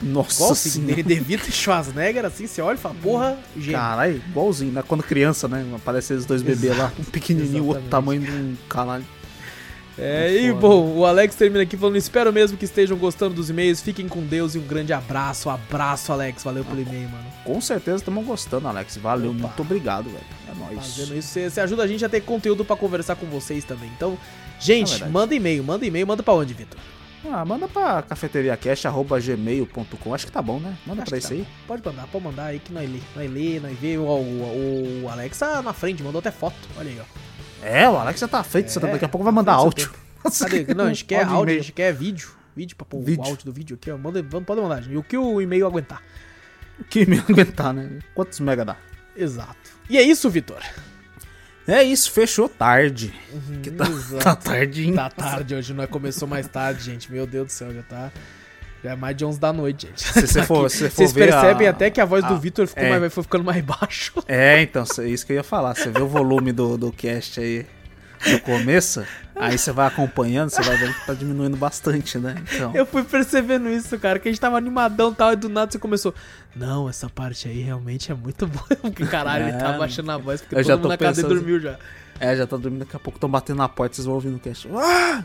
Nossa 0.03 0.35
Igual 0.35 0.53
assim, 0.53 0.71
senhora. 0.71 0.93
Danny 1.03 1.03
DeVito 1.03 1.49
e 1.49 1.53
Schwarzenegger, 1.53 2.25
assim, 2.25 2.47
você 2.47 2.63
olha 2.63 2.77
e 2.77 2.79
fala, 2.79 2.95
porra, 3.03 3.39
gêmeo. 3.57 3.79
Caralho, 3.79 4.23
igualzinho, 4.29 4.73
né? 4.73 4.83
Quando 4.87 5.03
criança, 5.03 5.47
né? 5.49 5.65
Aparece 5.75 6.15
os 6.15 6.25
dois 6.25 6.43
bebês 6.43 6.77
lá, 6.77 6.93
um 6.99 7.05
pequenininho, 7.05 7.65
o 7.65 7.69
outro 7.69 7.83
tamanho 7.89 8.21
de 8.23 8.31
um 8.31 8.57
caralho. 8.69 9.05
É, 9.99 10.45
e 10.45 10.53
bom, 10.53 10.97
o 10.97 11.05
Alex 11.05 11.35
termina 11.35 11.63
aqui 11.63 11.77
falando: 11.77 11.97
espero 11.97 12.33
mesmo 12.33 12.57
que 12.57 12.65
estejam 12.65 12.97
gostando 12.97 13.35
dos 13.35 13.51
e-mails. 13.51 13.83
Fiquem 13.83 14.09
com 14.09 14.23
Deus 14.23 14.55
e 14.55 14.59
um 14.59 14.63
grande 14.67 14.95
abraço. 14.95 15.51
Abraço, 15.51 16.11
Alex. 16.11 16.43
Valeu 16.43 16.65
pelo 16.65 16.81
e-mail, 16.81 17.09
mano. 17.11 17.25
Com 17.45 17.61
certeza 17.61 17.99
estamos 17.99 18.25
gostando, 18.25 18.67
Alex. 18.67 18.97
Valeu, 18.97 19.31
Opa. 19.31 19.41
muito 19.41 19.61
obrigado, 19.61 20.05
velho. 20.05 20.25
É 20.49 20.55
nóis. 20.59 20.97
Fazendo 20.97 21.19
isso, 21.19 21.29
você, 21.29 21.61
ajuda 21.61 21.83
a 21.83 21.87
gente 21.87 22.03
a 22.03 22.09
ter 22.09 22.23
conteúdo 22.23 22.65
pra 22.65 22.77
conversar 22.77 23.17
com 23.17 23.27
vocês 23.27 23.63
também. 23.65 23.91
Então, 23.95 24.17
gente, 24.59 25.03
É 25.03 25.07
manda 25.07 25.35
e-mail, 25.35 25.63
manda 25.63 25.85
e-mail, 25.85 26.07
manda 26.07 26.23
pra 26.23 26.33
onde, 26.33 26.55
Vitor? 26.55 26.79
Ah, 27.25 27.45
manda 27.45 27.69
pra 27.69 28.03
cafeteriacast.gmail.com. 28.03 30.15
Acho 30.15 30.27
que 30.27 30.33
tá 30.33 30.41
bom, 30.41 30.59
né? 30.59 30.77
Manda 30.87 31.03
Acho 31.03 31.11
pra 31.11 31.19
isso 31.19 31.29
tá 31.29 31.35
aí. 31.35 31.41
bom. 31.43 31.47
Pode 31.67 31.85
mandar, 31.85 32.07
pode 32.07 32.25
mandar 32.25 32.45
aí 32.47 32.59
que 32.59 32.73
nós 32.73 32.89
lê. 32.91 32.99
Nós 33.15 33.31
lê, 33.31 33.61
nós 33.61 33.79
vê. 33.79 33.99
O, 33.99 34.03
o, 34.03 35.03
o 35.05 35.09
Alex 35.09 35.39
tá 35.39 35.61
na 35.63 35.73
frente, 35.73 36.03
mandou 36.03 36.19
até 36.21 36.31
foto. 36.31 36.57
Olha 36.79 36.91
aí, 36.91 37.01
ó. 37.01 37.67
É, 37.67 37.89
o 37.89 37.97
Alex 37.97 38.21
já 38.21 38.29
tá 38.29 38.43
feito. 38.43 38.77
É, 38.79 38.93
daqui 38.93 39.05
a 39.05 39.09
pouco 39.09 39.25
vai 39.25 39.33
mandar 39.35 39.53
fez 39.53 39.61
seu 39.63 39.67
áudio. 39.67 39.93
Cadê? 40.65 40.75
Não, 40.75 40.87
a 40.87 40.89
gente 40.89 41.05
quer 41.05 41.25
áudio 41.25 41.39
a 41.39 41.43
e-mail. 41.43 41.61
gente 41.63 41.73
quer 41.73 41.93
vídeo. 41.93 42.31
Vídeo 42.57 42.77
pra 42.77 42.87
pôr 42.87 43.03
Vídeo. 43.03 43.23
o 43.23 43.27
áudio 43.27 43.45
do 43.45 43.53
vídeo 43.53 43.77
aqui, 43.81 43.91
ó. 43.91 43.99
Manda, 43.99 44.23
pode 44.23 44.61
mandar, 44.61 44.83
gente. 44.83 44.95
E 44.95 44.97
o 44.97 45.03
que 45.03 45.17
o 45.17 45.41
e-mail 45.41 45.67
aguentar. 45.67 46.03
Que 46.89 47.05
me 47.07 47.19
aguentar, 47.29 47.73
né? 47.75 47.99
Quantos 48.15 48.41
mega 48.41 48.65
dá? 48.65 48.77
Exato. 49.15 49.71
E 49.89 49.99
é 49.99 50.03
isso, 50.03 50.29
Vitor. 50.31 50.59
É 51.69 51.83
isso, 51.83 52.11
fechou 52.11 52.49
tarde. 52.49 53.13
Que 53.63 53.71
tá, 53.71 53.85
Exato. 53.89 54.25
tá 54.25 54.37
tardinho. 54.37 54.95
Tá 54.95 55.09
tarde 55.11 55.55
hoje, 55.55 55.73
não 55.73 55.85
é? 55.85 55.87
Começou 55.87 56.27
mais 56.27 56.49
tarde, 56.49 56.83
gente. 56.85 57.11
Meu 57.13 57.27
Deus 57.27 57.47
do 57.47 57.53
céu, 57.53 57.73
já 57.73 57.83
tá. 57.83 58.11
Já 58.83 58.93
é 58.93 58.97
mais 58.97 59.15
de 59.15 59.25
11 59.27 59.39
da 59.39 59.53
noite, 59.53 59.87
gente. 59.87 60.03
Se 60.03 60.27
você 60.27 60.43
for, 60.43 60.71
se 60.71 60.89
for 60.89 60.97
Vocês 60.97 61.13
ver 61.13 61.29
percebem 61.31 61.67
a- 61.67 61.71
até 61.71 61.91
que 61.91 62.01
a 62.01 62.05
voz 62.05 62.25
do 62.25 62.33
a- 62.35 62.39
Vitor 62.39 62.67
ficou, 62.67 62.83
é. 62.83 62.99
mais, 62.99 63.13
foi 63.13 63.23
ficando 63.23 63.45
mais 63.45 63.63
baixo. 63.65 64.15
É, 64.27 64.63
então, 64.63 64.85
é 64.99 65.05
isso 65.07 65.25
que 65.27 65.33
eu 65.33 65.37
ia 65.37 65.43
falar. 65.45 65.75
Você 65.77 65.91
vê 65.91 66.01
o 66.01 66.09
volume 66.09 66.51
do, 66.51 66.79
do 66.79 66.91
cast 66.91 67.39
aí 67.41 67.67
no 68.27 68.41
começo, 68.41 69.05
aí 69.37 69.57
você 69.57 69.73
vai 69.73 69.87
acompanhando, 69.87 70.51
você 70.51 70.61
vai 70.63 70.77
vendo 70.77 70.93
que 70.95 71.07
tá 71.07 71.15
diminuindo 71.15 71.57
bastante, 71.57 72.19
né? 72.19 72.35
Então, 72.53 72.75
Eu 72.75 72.85
fui 72.87 73.03
percebendo 73.03 73.69
isso, 73.69 73.99
cara, 73.99 74.19
que 74.19 74.29
a 74.29 74.33
gente 74.33 74.41
tava 74.41 74.57
animadão 74.59 75.11
e 75.13 75.15
tal, 75.15 75.33
e 75.33 75.37
do 75.37 75.49
nada 75.49 75.71
você 75.73 75.79
começou. 75.79 76.15
Não, 76.55 76.89
essa 76.89 77.09
parte 77.09 77.49
aí 77.49 77.61
realmente 77.63 78.11
é 78.11 78.15
muito 78.15 78.47
boa. 78.47 78.67
Porque 78.83 79.07
caralho, 79.07 79.49
ele 79.49 79.57
tá 79.59 79.75
É, 79.75 79.79
baixando 79.79 80.11
a 80.13 80.19
voz, 80.19 80.41
porque 80.41 80.55
eu 80.55 80.59
todo 80.59 80.67
já 80.67 80.75
mundo 80.77 80.83
tô 80.83 80.89
na 80.89 80.97
cadeira 80.99 81.15
pensando- 81.29 81.35
dormiu 81.35 81.61
já. 81.61 81.79
é, 82.19 82.37
já 82.37 82.47
tá 82.47 82.57
dormindo, 82.57 82.81
daqui 82.81 82.97
a 82.97 83.01
pouco 83.01 83.17
estão 83.17 83.31
batendo 83.31 83.57
na 83.59 83.69
porta, 83.69 83.95
vocês 83.97 84.05
vão 84.07 84.15
ouvindo 84.15 84.37
o 84.37 84.41
cast. 84.41 84.69
Ah! 84.75 85.25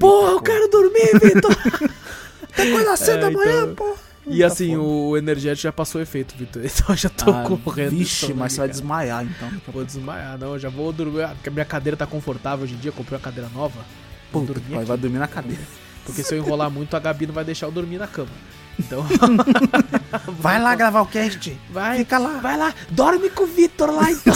Porra, 0.00 0.30
eu 0.32 0.40
quero 0.40 0.68
dormir, 0.68 1.18
Vitor! 1.22 1.56
Até 2.52 2.70
quando 2.70 2.96
cedo 2.96 3.18
É, 3.18 3.20
da 3.20 3.30
manhã, 3.30 3.62
então- 3.64 3.74
pô. 3.74 3.96
E 4.28 4.42
assim, 4.42 4.76
o 4.76 5.16
energético 5.16 5.62
já 5.62 5.72
passou 5.72 6.00
o 6.00 6.02
efeito, 6.02 6.34
Vitor. 6.36 6.62
Então 6.66 6.86
eu 6.88 6.96
já 6.96 7.08
tô 7.08 7.30
Ah, 7.30 7.44
correndo. 7.64 7.90
Vixe, 7.90 8.34
mas 8.34 8.52
você 8.52 8.58
vai 8.60 8.68
desmaiar 8.68 9.24
então. 9.24 9.48
Vou 9.72 9.84
desmaiar, 9.84 10.36
não, 10.38 10.54
eu 10.54 10.58
já 10.58 10.68
vou 10.68 10.92
dormir. 10.92 11.22
ah, 11.22 11.28
Porque 11.28 11.48
a 11.48 11.52
minha 11.52 11.64
cadeira 11.64 11.96
tá 11.96 12.06
confortável 12.06 12.64
hoje 12.64 12.74
em 12.74 12.78
dia, 12.78 12.90
comprei 12.92 13.16
uma 13.16 13.22
cadeira 13.22 13.48
nova. 13.54 13.80
Puta, 14.32 14.46
dormir 14.52 14.68
vai, 14.70 14.78
aqui, 14.78 14.86
vai 14.88 14.96
dormir 14.98 15.18
na 15.18 15.28
cadeira. 15.28 15.62
Porque 16.04 16.22
se 16.22 16.34
eu 16.34 16.38
enrolar 16.38 16.70
muito, 16.70 16.94
a 16.96 17.00
Gabi 17.00 17.26
não 17.26 17.34
vai 17.34 17.44
deixar 17.44 17.66
eu 17.66 17.72
dormir 17.72 17.98
na 17.98 18.06
cama. 18.06 18.28
Então, 18.78 19.04
Vai 20.38 20.60
lá 20.60 20.74
gravar 20.74 21.00
o 21.00 21.06
cast. 21.06 21.56
vai, 21.70 21.98
Fica 21.98 22.18
lá. 22.18 22.38
vai 22.38 22.56
lá, 22.58 22.74
dorme 22.90 23.30
com 23.30 23.44
o 23.44 23.46
Vitor 23.46 23.90
lá 23.90 24.10
então. 24.12 24.34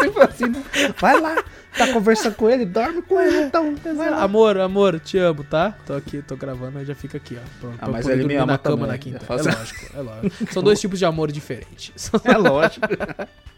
Sempre 0.00 0.22
assim, 0.22 0.46
né? 0.46 0.62
Vai 1.00 1.20
lá. 1.20 1.36
Tá 1.76 1.92
conversando 1.92 2.34
com 2.34 2.48
ele, 2.50 2.64
dorme 2.64 3.02
com 3.02 3.20
ele 3.20 3.42
então. 3.42 3.74
Amor, 4.18 4.58
amor, 4.58 4.98
te 4.98 5.18
amo, 5.18 5.44
tá? 5.44 5.76
Tô 5.86 5.94
aqui, 5.94 6.22
tô 6.22 6.36
gravando, 6.36 6.78
aí 6.78 6.84
já 6.84 6.94
fica 6.94 7.18
aqui, 7.18 7.36
ó. 7.36 7.60
Pra 7.60 7.70
Ah, 7.80 7.88
mas 7.90 8.08
ele 8.08 8.24
me 8.24 8.34
ama 8.36 8.52
na 8.52 8.58
cama 8.58 8.76
também. 8.86 8.90
na 8.92 8.98
quinta. 8.98 9.18
Eu 9.18 9.26
faço- 9.26 9.48
É 9.48 9.52
lógico, 9.54 9.86
é 9.96 10.00
lógico. 10.00 10.52
São 10.52 10.62
dois 10.62 10.80
tipos 10.80 10.98
de 10.98 11.04
amor 11.04 11.30
diferentes. 11.30 12.10
É 12.24 12.36
lógico. 12.36 12.86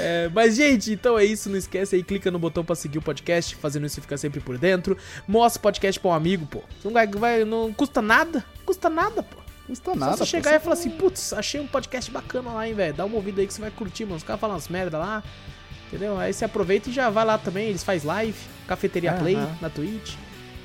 É, 0.00 0.28
mas, 0.34 0.56
gente, 0.56 0.92
então 0.92 1.16
é 1.16 1.24
isso. 1.24 1.48
Não 1.48 1.56
esquece 1.56 1.94
aí, 1.94 2.02
clica 2.02 2.28
no 2.28 2.40
botão 2.40 2.64
pra 2.64 2.74
seguir 2.74 2.98
o 2.98 3.02
podcast. 3.02 3.54
Fazendo 3.54 3.86
isso, 3.86 3.94
você 3.94 4.00
fica 4.00 4.16
sempre 4.18 4.40
por 4.40 4.58
dentro. 4.58 4.98
Mostra 5.28 5.60
o 5.60 5.62
podcast 5.62 6.00
pra 6.00 6.10
um 6.10 6.12
amigo, 6.12 6.44
pô. 6.44 6.60
Não, 6.84 6.90
vai, 6.92 7.06
vai- 7.06 7.44
não 7.44 7.72
custa 7.72 8.02
nada. 8.02 8.44
Custa 8.66 8.90
nada, 8.90 9.22
pô. 9.22 9.36
Custa 9.68 9.92
Só 9.92 9.96
nada. 9.96 10.12
você 10.16 10.18
pô. 10.18 10.26
chegar 10.26 10.56
e 10.56 10.58
falar 10.58 10.72
assim, 10.74 10.90
putz, 10.90 11.32
achei 11.32 11.60
um 11.60 11.68
podcast 11.68 12.10
bacana 12.10 12.50
lá, 12.50 12.66
hein, 12.66 12.74
velho. 12.74 12.94
Dá 12.94 13.04
uma 13.04 13.14
ouvida 13.14 13.40
aí 13.42 13.46
que 13.46 13.54
você 13.54 13.60
vai 13.60 13.70
curtir, 13.70 14.04
mano. 14.04 14.16
Os 14.16 14.24
caras 14.24 14.40
falam 14.40 14.56
umas 14.56 14.66
merda 14.68 14.98
lá. 14.98 15.22
Entendeu? 15.94 16.18
Aí 16.18 16.32
você 16.32 16.44
aproveita 16.44 16.90
e 16.90 16.92
já 16.92 17.08
vai 17.08 17.24
lá 17.24 17.38
também. 17.38 17.68
Eles 17.68 17.84
fazem 17.84 18.06
live, 18.08 18.34
Cafeteria 18.66 19.12
Aham. 19.12 19.20
Play 19.20 19.38
na 19.60 19.70
Twitch. 19.70 20.14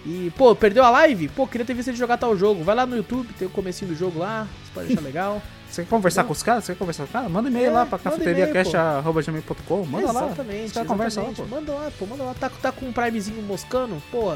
E, 0.05 0.31
pô, 0.35 0.55
perdeu 0.55 0.83
a 0.83 0.89
live? 0.89 1.27
Pô, 1.27 1.45
queria 1.45 1.65
ter 1.65 1.73
visto 1.73 1.89
ele 1.89 1.97
jogar 1.97 2.17
tal 2.17 2.35
jogo. 2.35 2.63
Vai 2.63 2.73
lá 2.73 2.85
no 2.85 2.95
YouTube, 2.95 3.31
tem 3.37 3.47
o 3.47 3.51
comecinho 3.51 3.91
do 3.91 3.97
jogo 3.97 4.17
lá. 4.17 4.47
Você 4.65 4.71
pode 4.73 4.91
achar 4.93 5.01
legal. 5.05 5.41
Você 5.69 5.83
quer 5.83 5.89
conversar 5.89 6.23
com 6.23 6.31
os 6.33 6.41
caras? 6.41 6.63
Você 6.63 6.73
quer 6.73 6.79
conversar 6.79 7.03
com 7.03 7.07
os 7.07 7.13
caras? 7.13 7.29
Manda 7.31 7.47
e-mail 7.47 7.67
É, 7.67 7.69
lá 7.71 7.85
pra 7.85 7.99
cafeteriacast.com. 7.99 9.85
Manda 9.85 10.11
lá. 10.11 10.25
Exatamente. 10.25 10.65
Os 10.65 10.71
caras 10.71 10.87
conversam 10.87 11.27
lá, 11.27 11.33
pô. 11.35 11.45
Manda 11.45 11.71
lá, 11.73 11.91
pô, 11.99 12.05
manda 12.07 12.23
lá. 12.23 12.33
Tá, 12.33 12.49
tá 12.49 12.71
com 12.71 12.87
um 12.87 12.91
Primezinho 12.91 13.41
moscando? 13.43 14.01
Pô, 14.09 14.33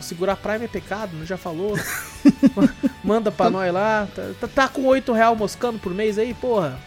segurar 0.00 0.36
Prime 0.36 0.64
é 0.64 0.68
pecado, 0.68 1.10
não 1.14 1.26
já 1.26 1.36
falou. 1.36 1.76
manda 3.04 3.30
pra 3.30 3.50
nós 3.50 3.72
lá. 3.72 4.08
Tá, 4.14 4.22
tá- 4.40 4.48
tá 4.48 4.68
com 4.68 4.86
8 4.86 5.12
real 5.12 5.36
moscando 5.36 5.78
por 5.78 5.92
mês 5.92 6.16
aí, 6.18 6.32
porra. 6.32 6.78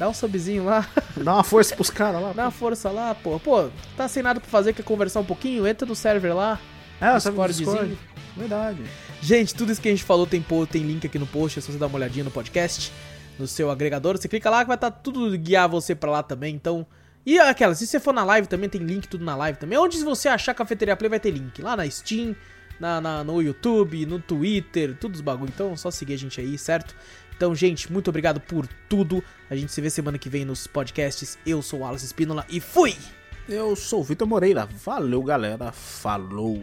Dá 0.00 0.08
um 0.08 0.14
subzinho 0.14 0.64
lá, 0.64 0.88
Dá 1.22 1.34
uma 1.34 1.44
força 1.44 1.76
pros 1.76 1.90
caras 1.90 2.22
lá. 2.22 2.32
dá 2.32 2.44
uma 2.44 2.50
força 2.50 2.90
lá, 2.90 3.14
pô. 3.14 3.38
Pô, 3.38 3.68
tá 3.98 4.08
sem 4.08 4.22
nada 4.22 4.40
pra 4.40 4.48
fazer, 4.48 4.72
quer 4.72 4.82
conversar 4.82 5.20
um 5.20 5.24
pouquinho? 5.26 5.66
Entra 5.66 5.86
no 5.86 5.94
server 5.94 6.34
lá. 6.34 6.58
É, 6.98 7.14
Discordzinho. 7.14 7.68
Discord. 7.70 7.98
Verdade. 8.34 8.82
Gente, 9.20 9.54
tudo 9.54 9.70
isso 9.70 9.80
que 9.80 9.88
a 9.88 9.90
gente 9.90 10.02
falou 10.02 10.26
tem, 10.26 10.42
tem 10.70 10.82
link 10.82 11.06
aqui 11.06 11.18
no 11.18 11.26
post, 11.26 11.58
é 11.58 11.62
só 11.62 11.70
você 11.70 11.76
dar 11.78 11.86
uma 11.86 11.96
olhadinha 11.96 12.24
no 12.24 12.30
podcast, 12.30 12.90
no 13.38 13.46
seu 13.46 13.70
agregador. 13.70 14.16
Você 14.16 14.26
clica 14.26 14.48
lá 14.48 14.62
que 14.62 14.68
vai 14.68 14.76
estar 14.76 14.90
tudo 14.90 15.36
guiar 15.38 15.68
você 15.68 15.94
pra 15.94 16.10
lá 16.10 16.22
também, 16.22 16.54
então... 16.54 16.86
E 17.26 17.38
aquela, 17.38 17.74
se 17.74 17.86
você 17.86 18.00
for 18.00 18.14
na 18.14 18.24
live 18.24 18.48
também, 18.48 18.70
tem 18.70 18.80
link 18.80 19.06
tudo 19.06 19.22
na 19.22 19.36
live 19.36 19.58
também. 19.58 19.78
Onde 19.78 20.02
você 20.02 20.26
achar 20.30 20.54
Cafeteria 20.54 20.96
Play 20.96 21.10
vai 21.10 21.20
ter 21.20 21.30
link. 21.30 21.60
Lá 21.60 21.76
na 21.76 21.88
Steam, 21.90 22.34
na, 22.80 22.98
na- 22.98 23.22
no 23.22 23.42
YouTube, 23.42 24.06
no 24.06 24.18
Twitter, 24.18 24.96
tudo 24.98 25.14
os 25.16 25.20
bagulho. 25.20 25.50
Então 25.54 25.72
é 25.72 25.76
só 25.76 25.90
seguir 25.90 26.14
a 26.14 26.16
gente 26.16 26.40
aí, 26.40 26.56
certo? 26.56 26.96
Então, 27.40 27.54
gente, 27.54 27.90
muito 27.90 28.10
obrigado 28.10 28.38
por 28.38 28.68
tudo. 28.86 29.24
A 29.48 29.56
gente 29.56 29.72
se 29.72 29.80
vê 29.80 29.88
semana 29.88 30.18
que 30.18 30.28
vem 30.28 30.44
nos 30.44 30.66
podcasts. 30.66 31.38
Eu 31.46 31.62
sou 31.62 31.78
o 31.78 31.82
Wallace 31.84 32.04
Espínola 32.04 32.44
e 32.50 32.60
fui! 32.60 32.94
Eu 33.48 33.74
sou 33.74 34.00
o 34.00 34.04
Vitor 34.04 34.28
Moreira. 34.28 34.68
Valeu, 34.84 35.22
galera. 35.22 35.72
Falou. 35.72 36.62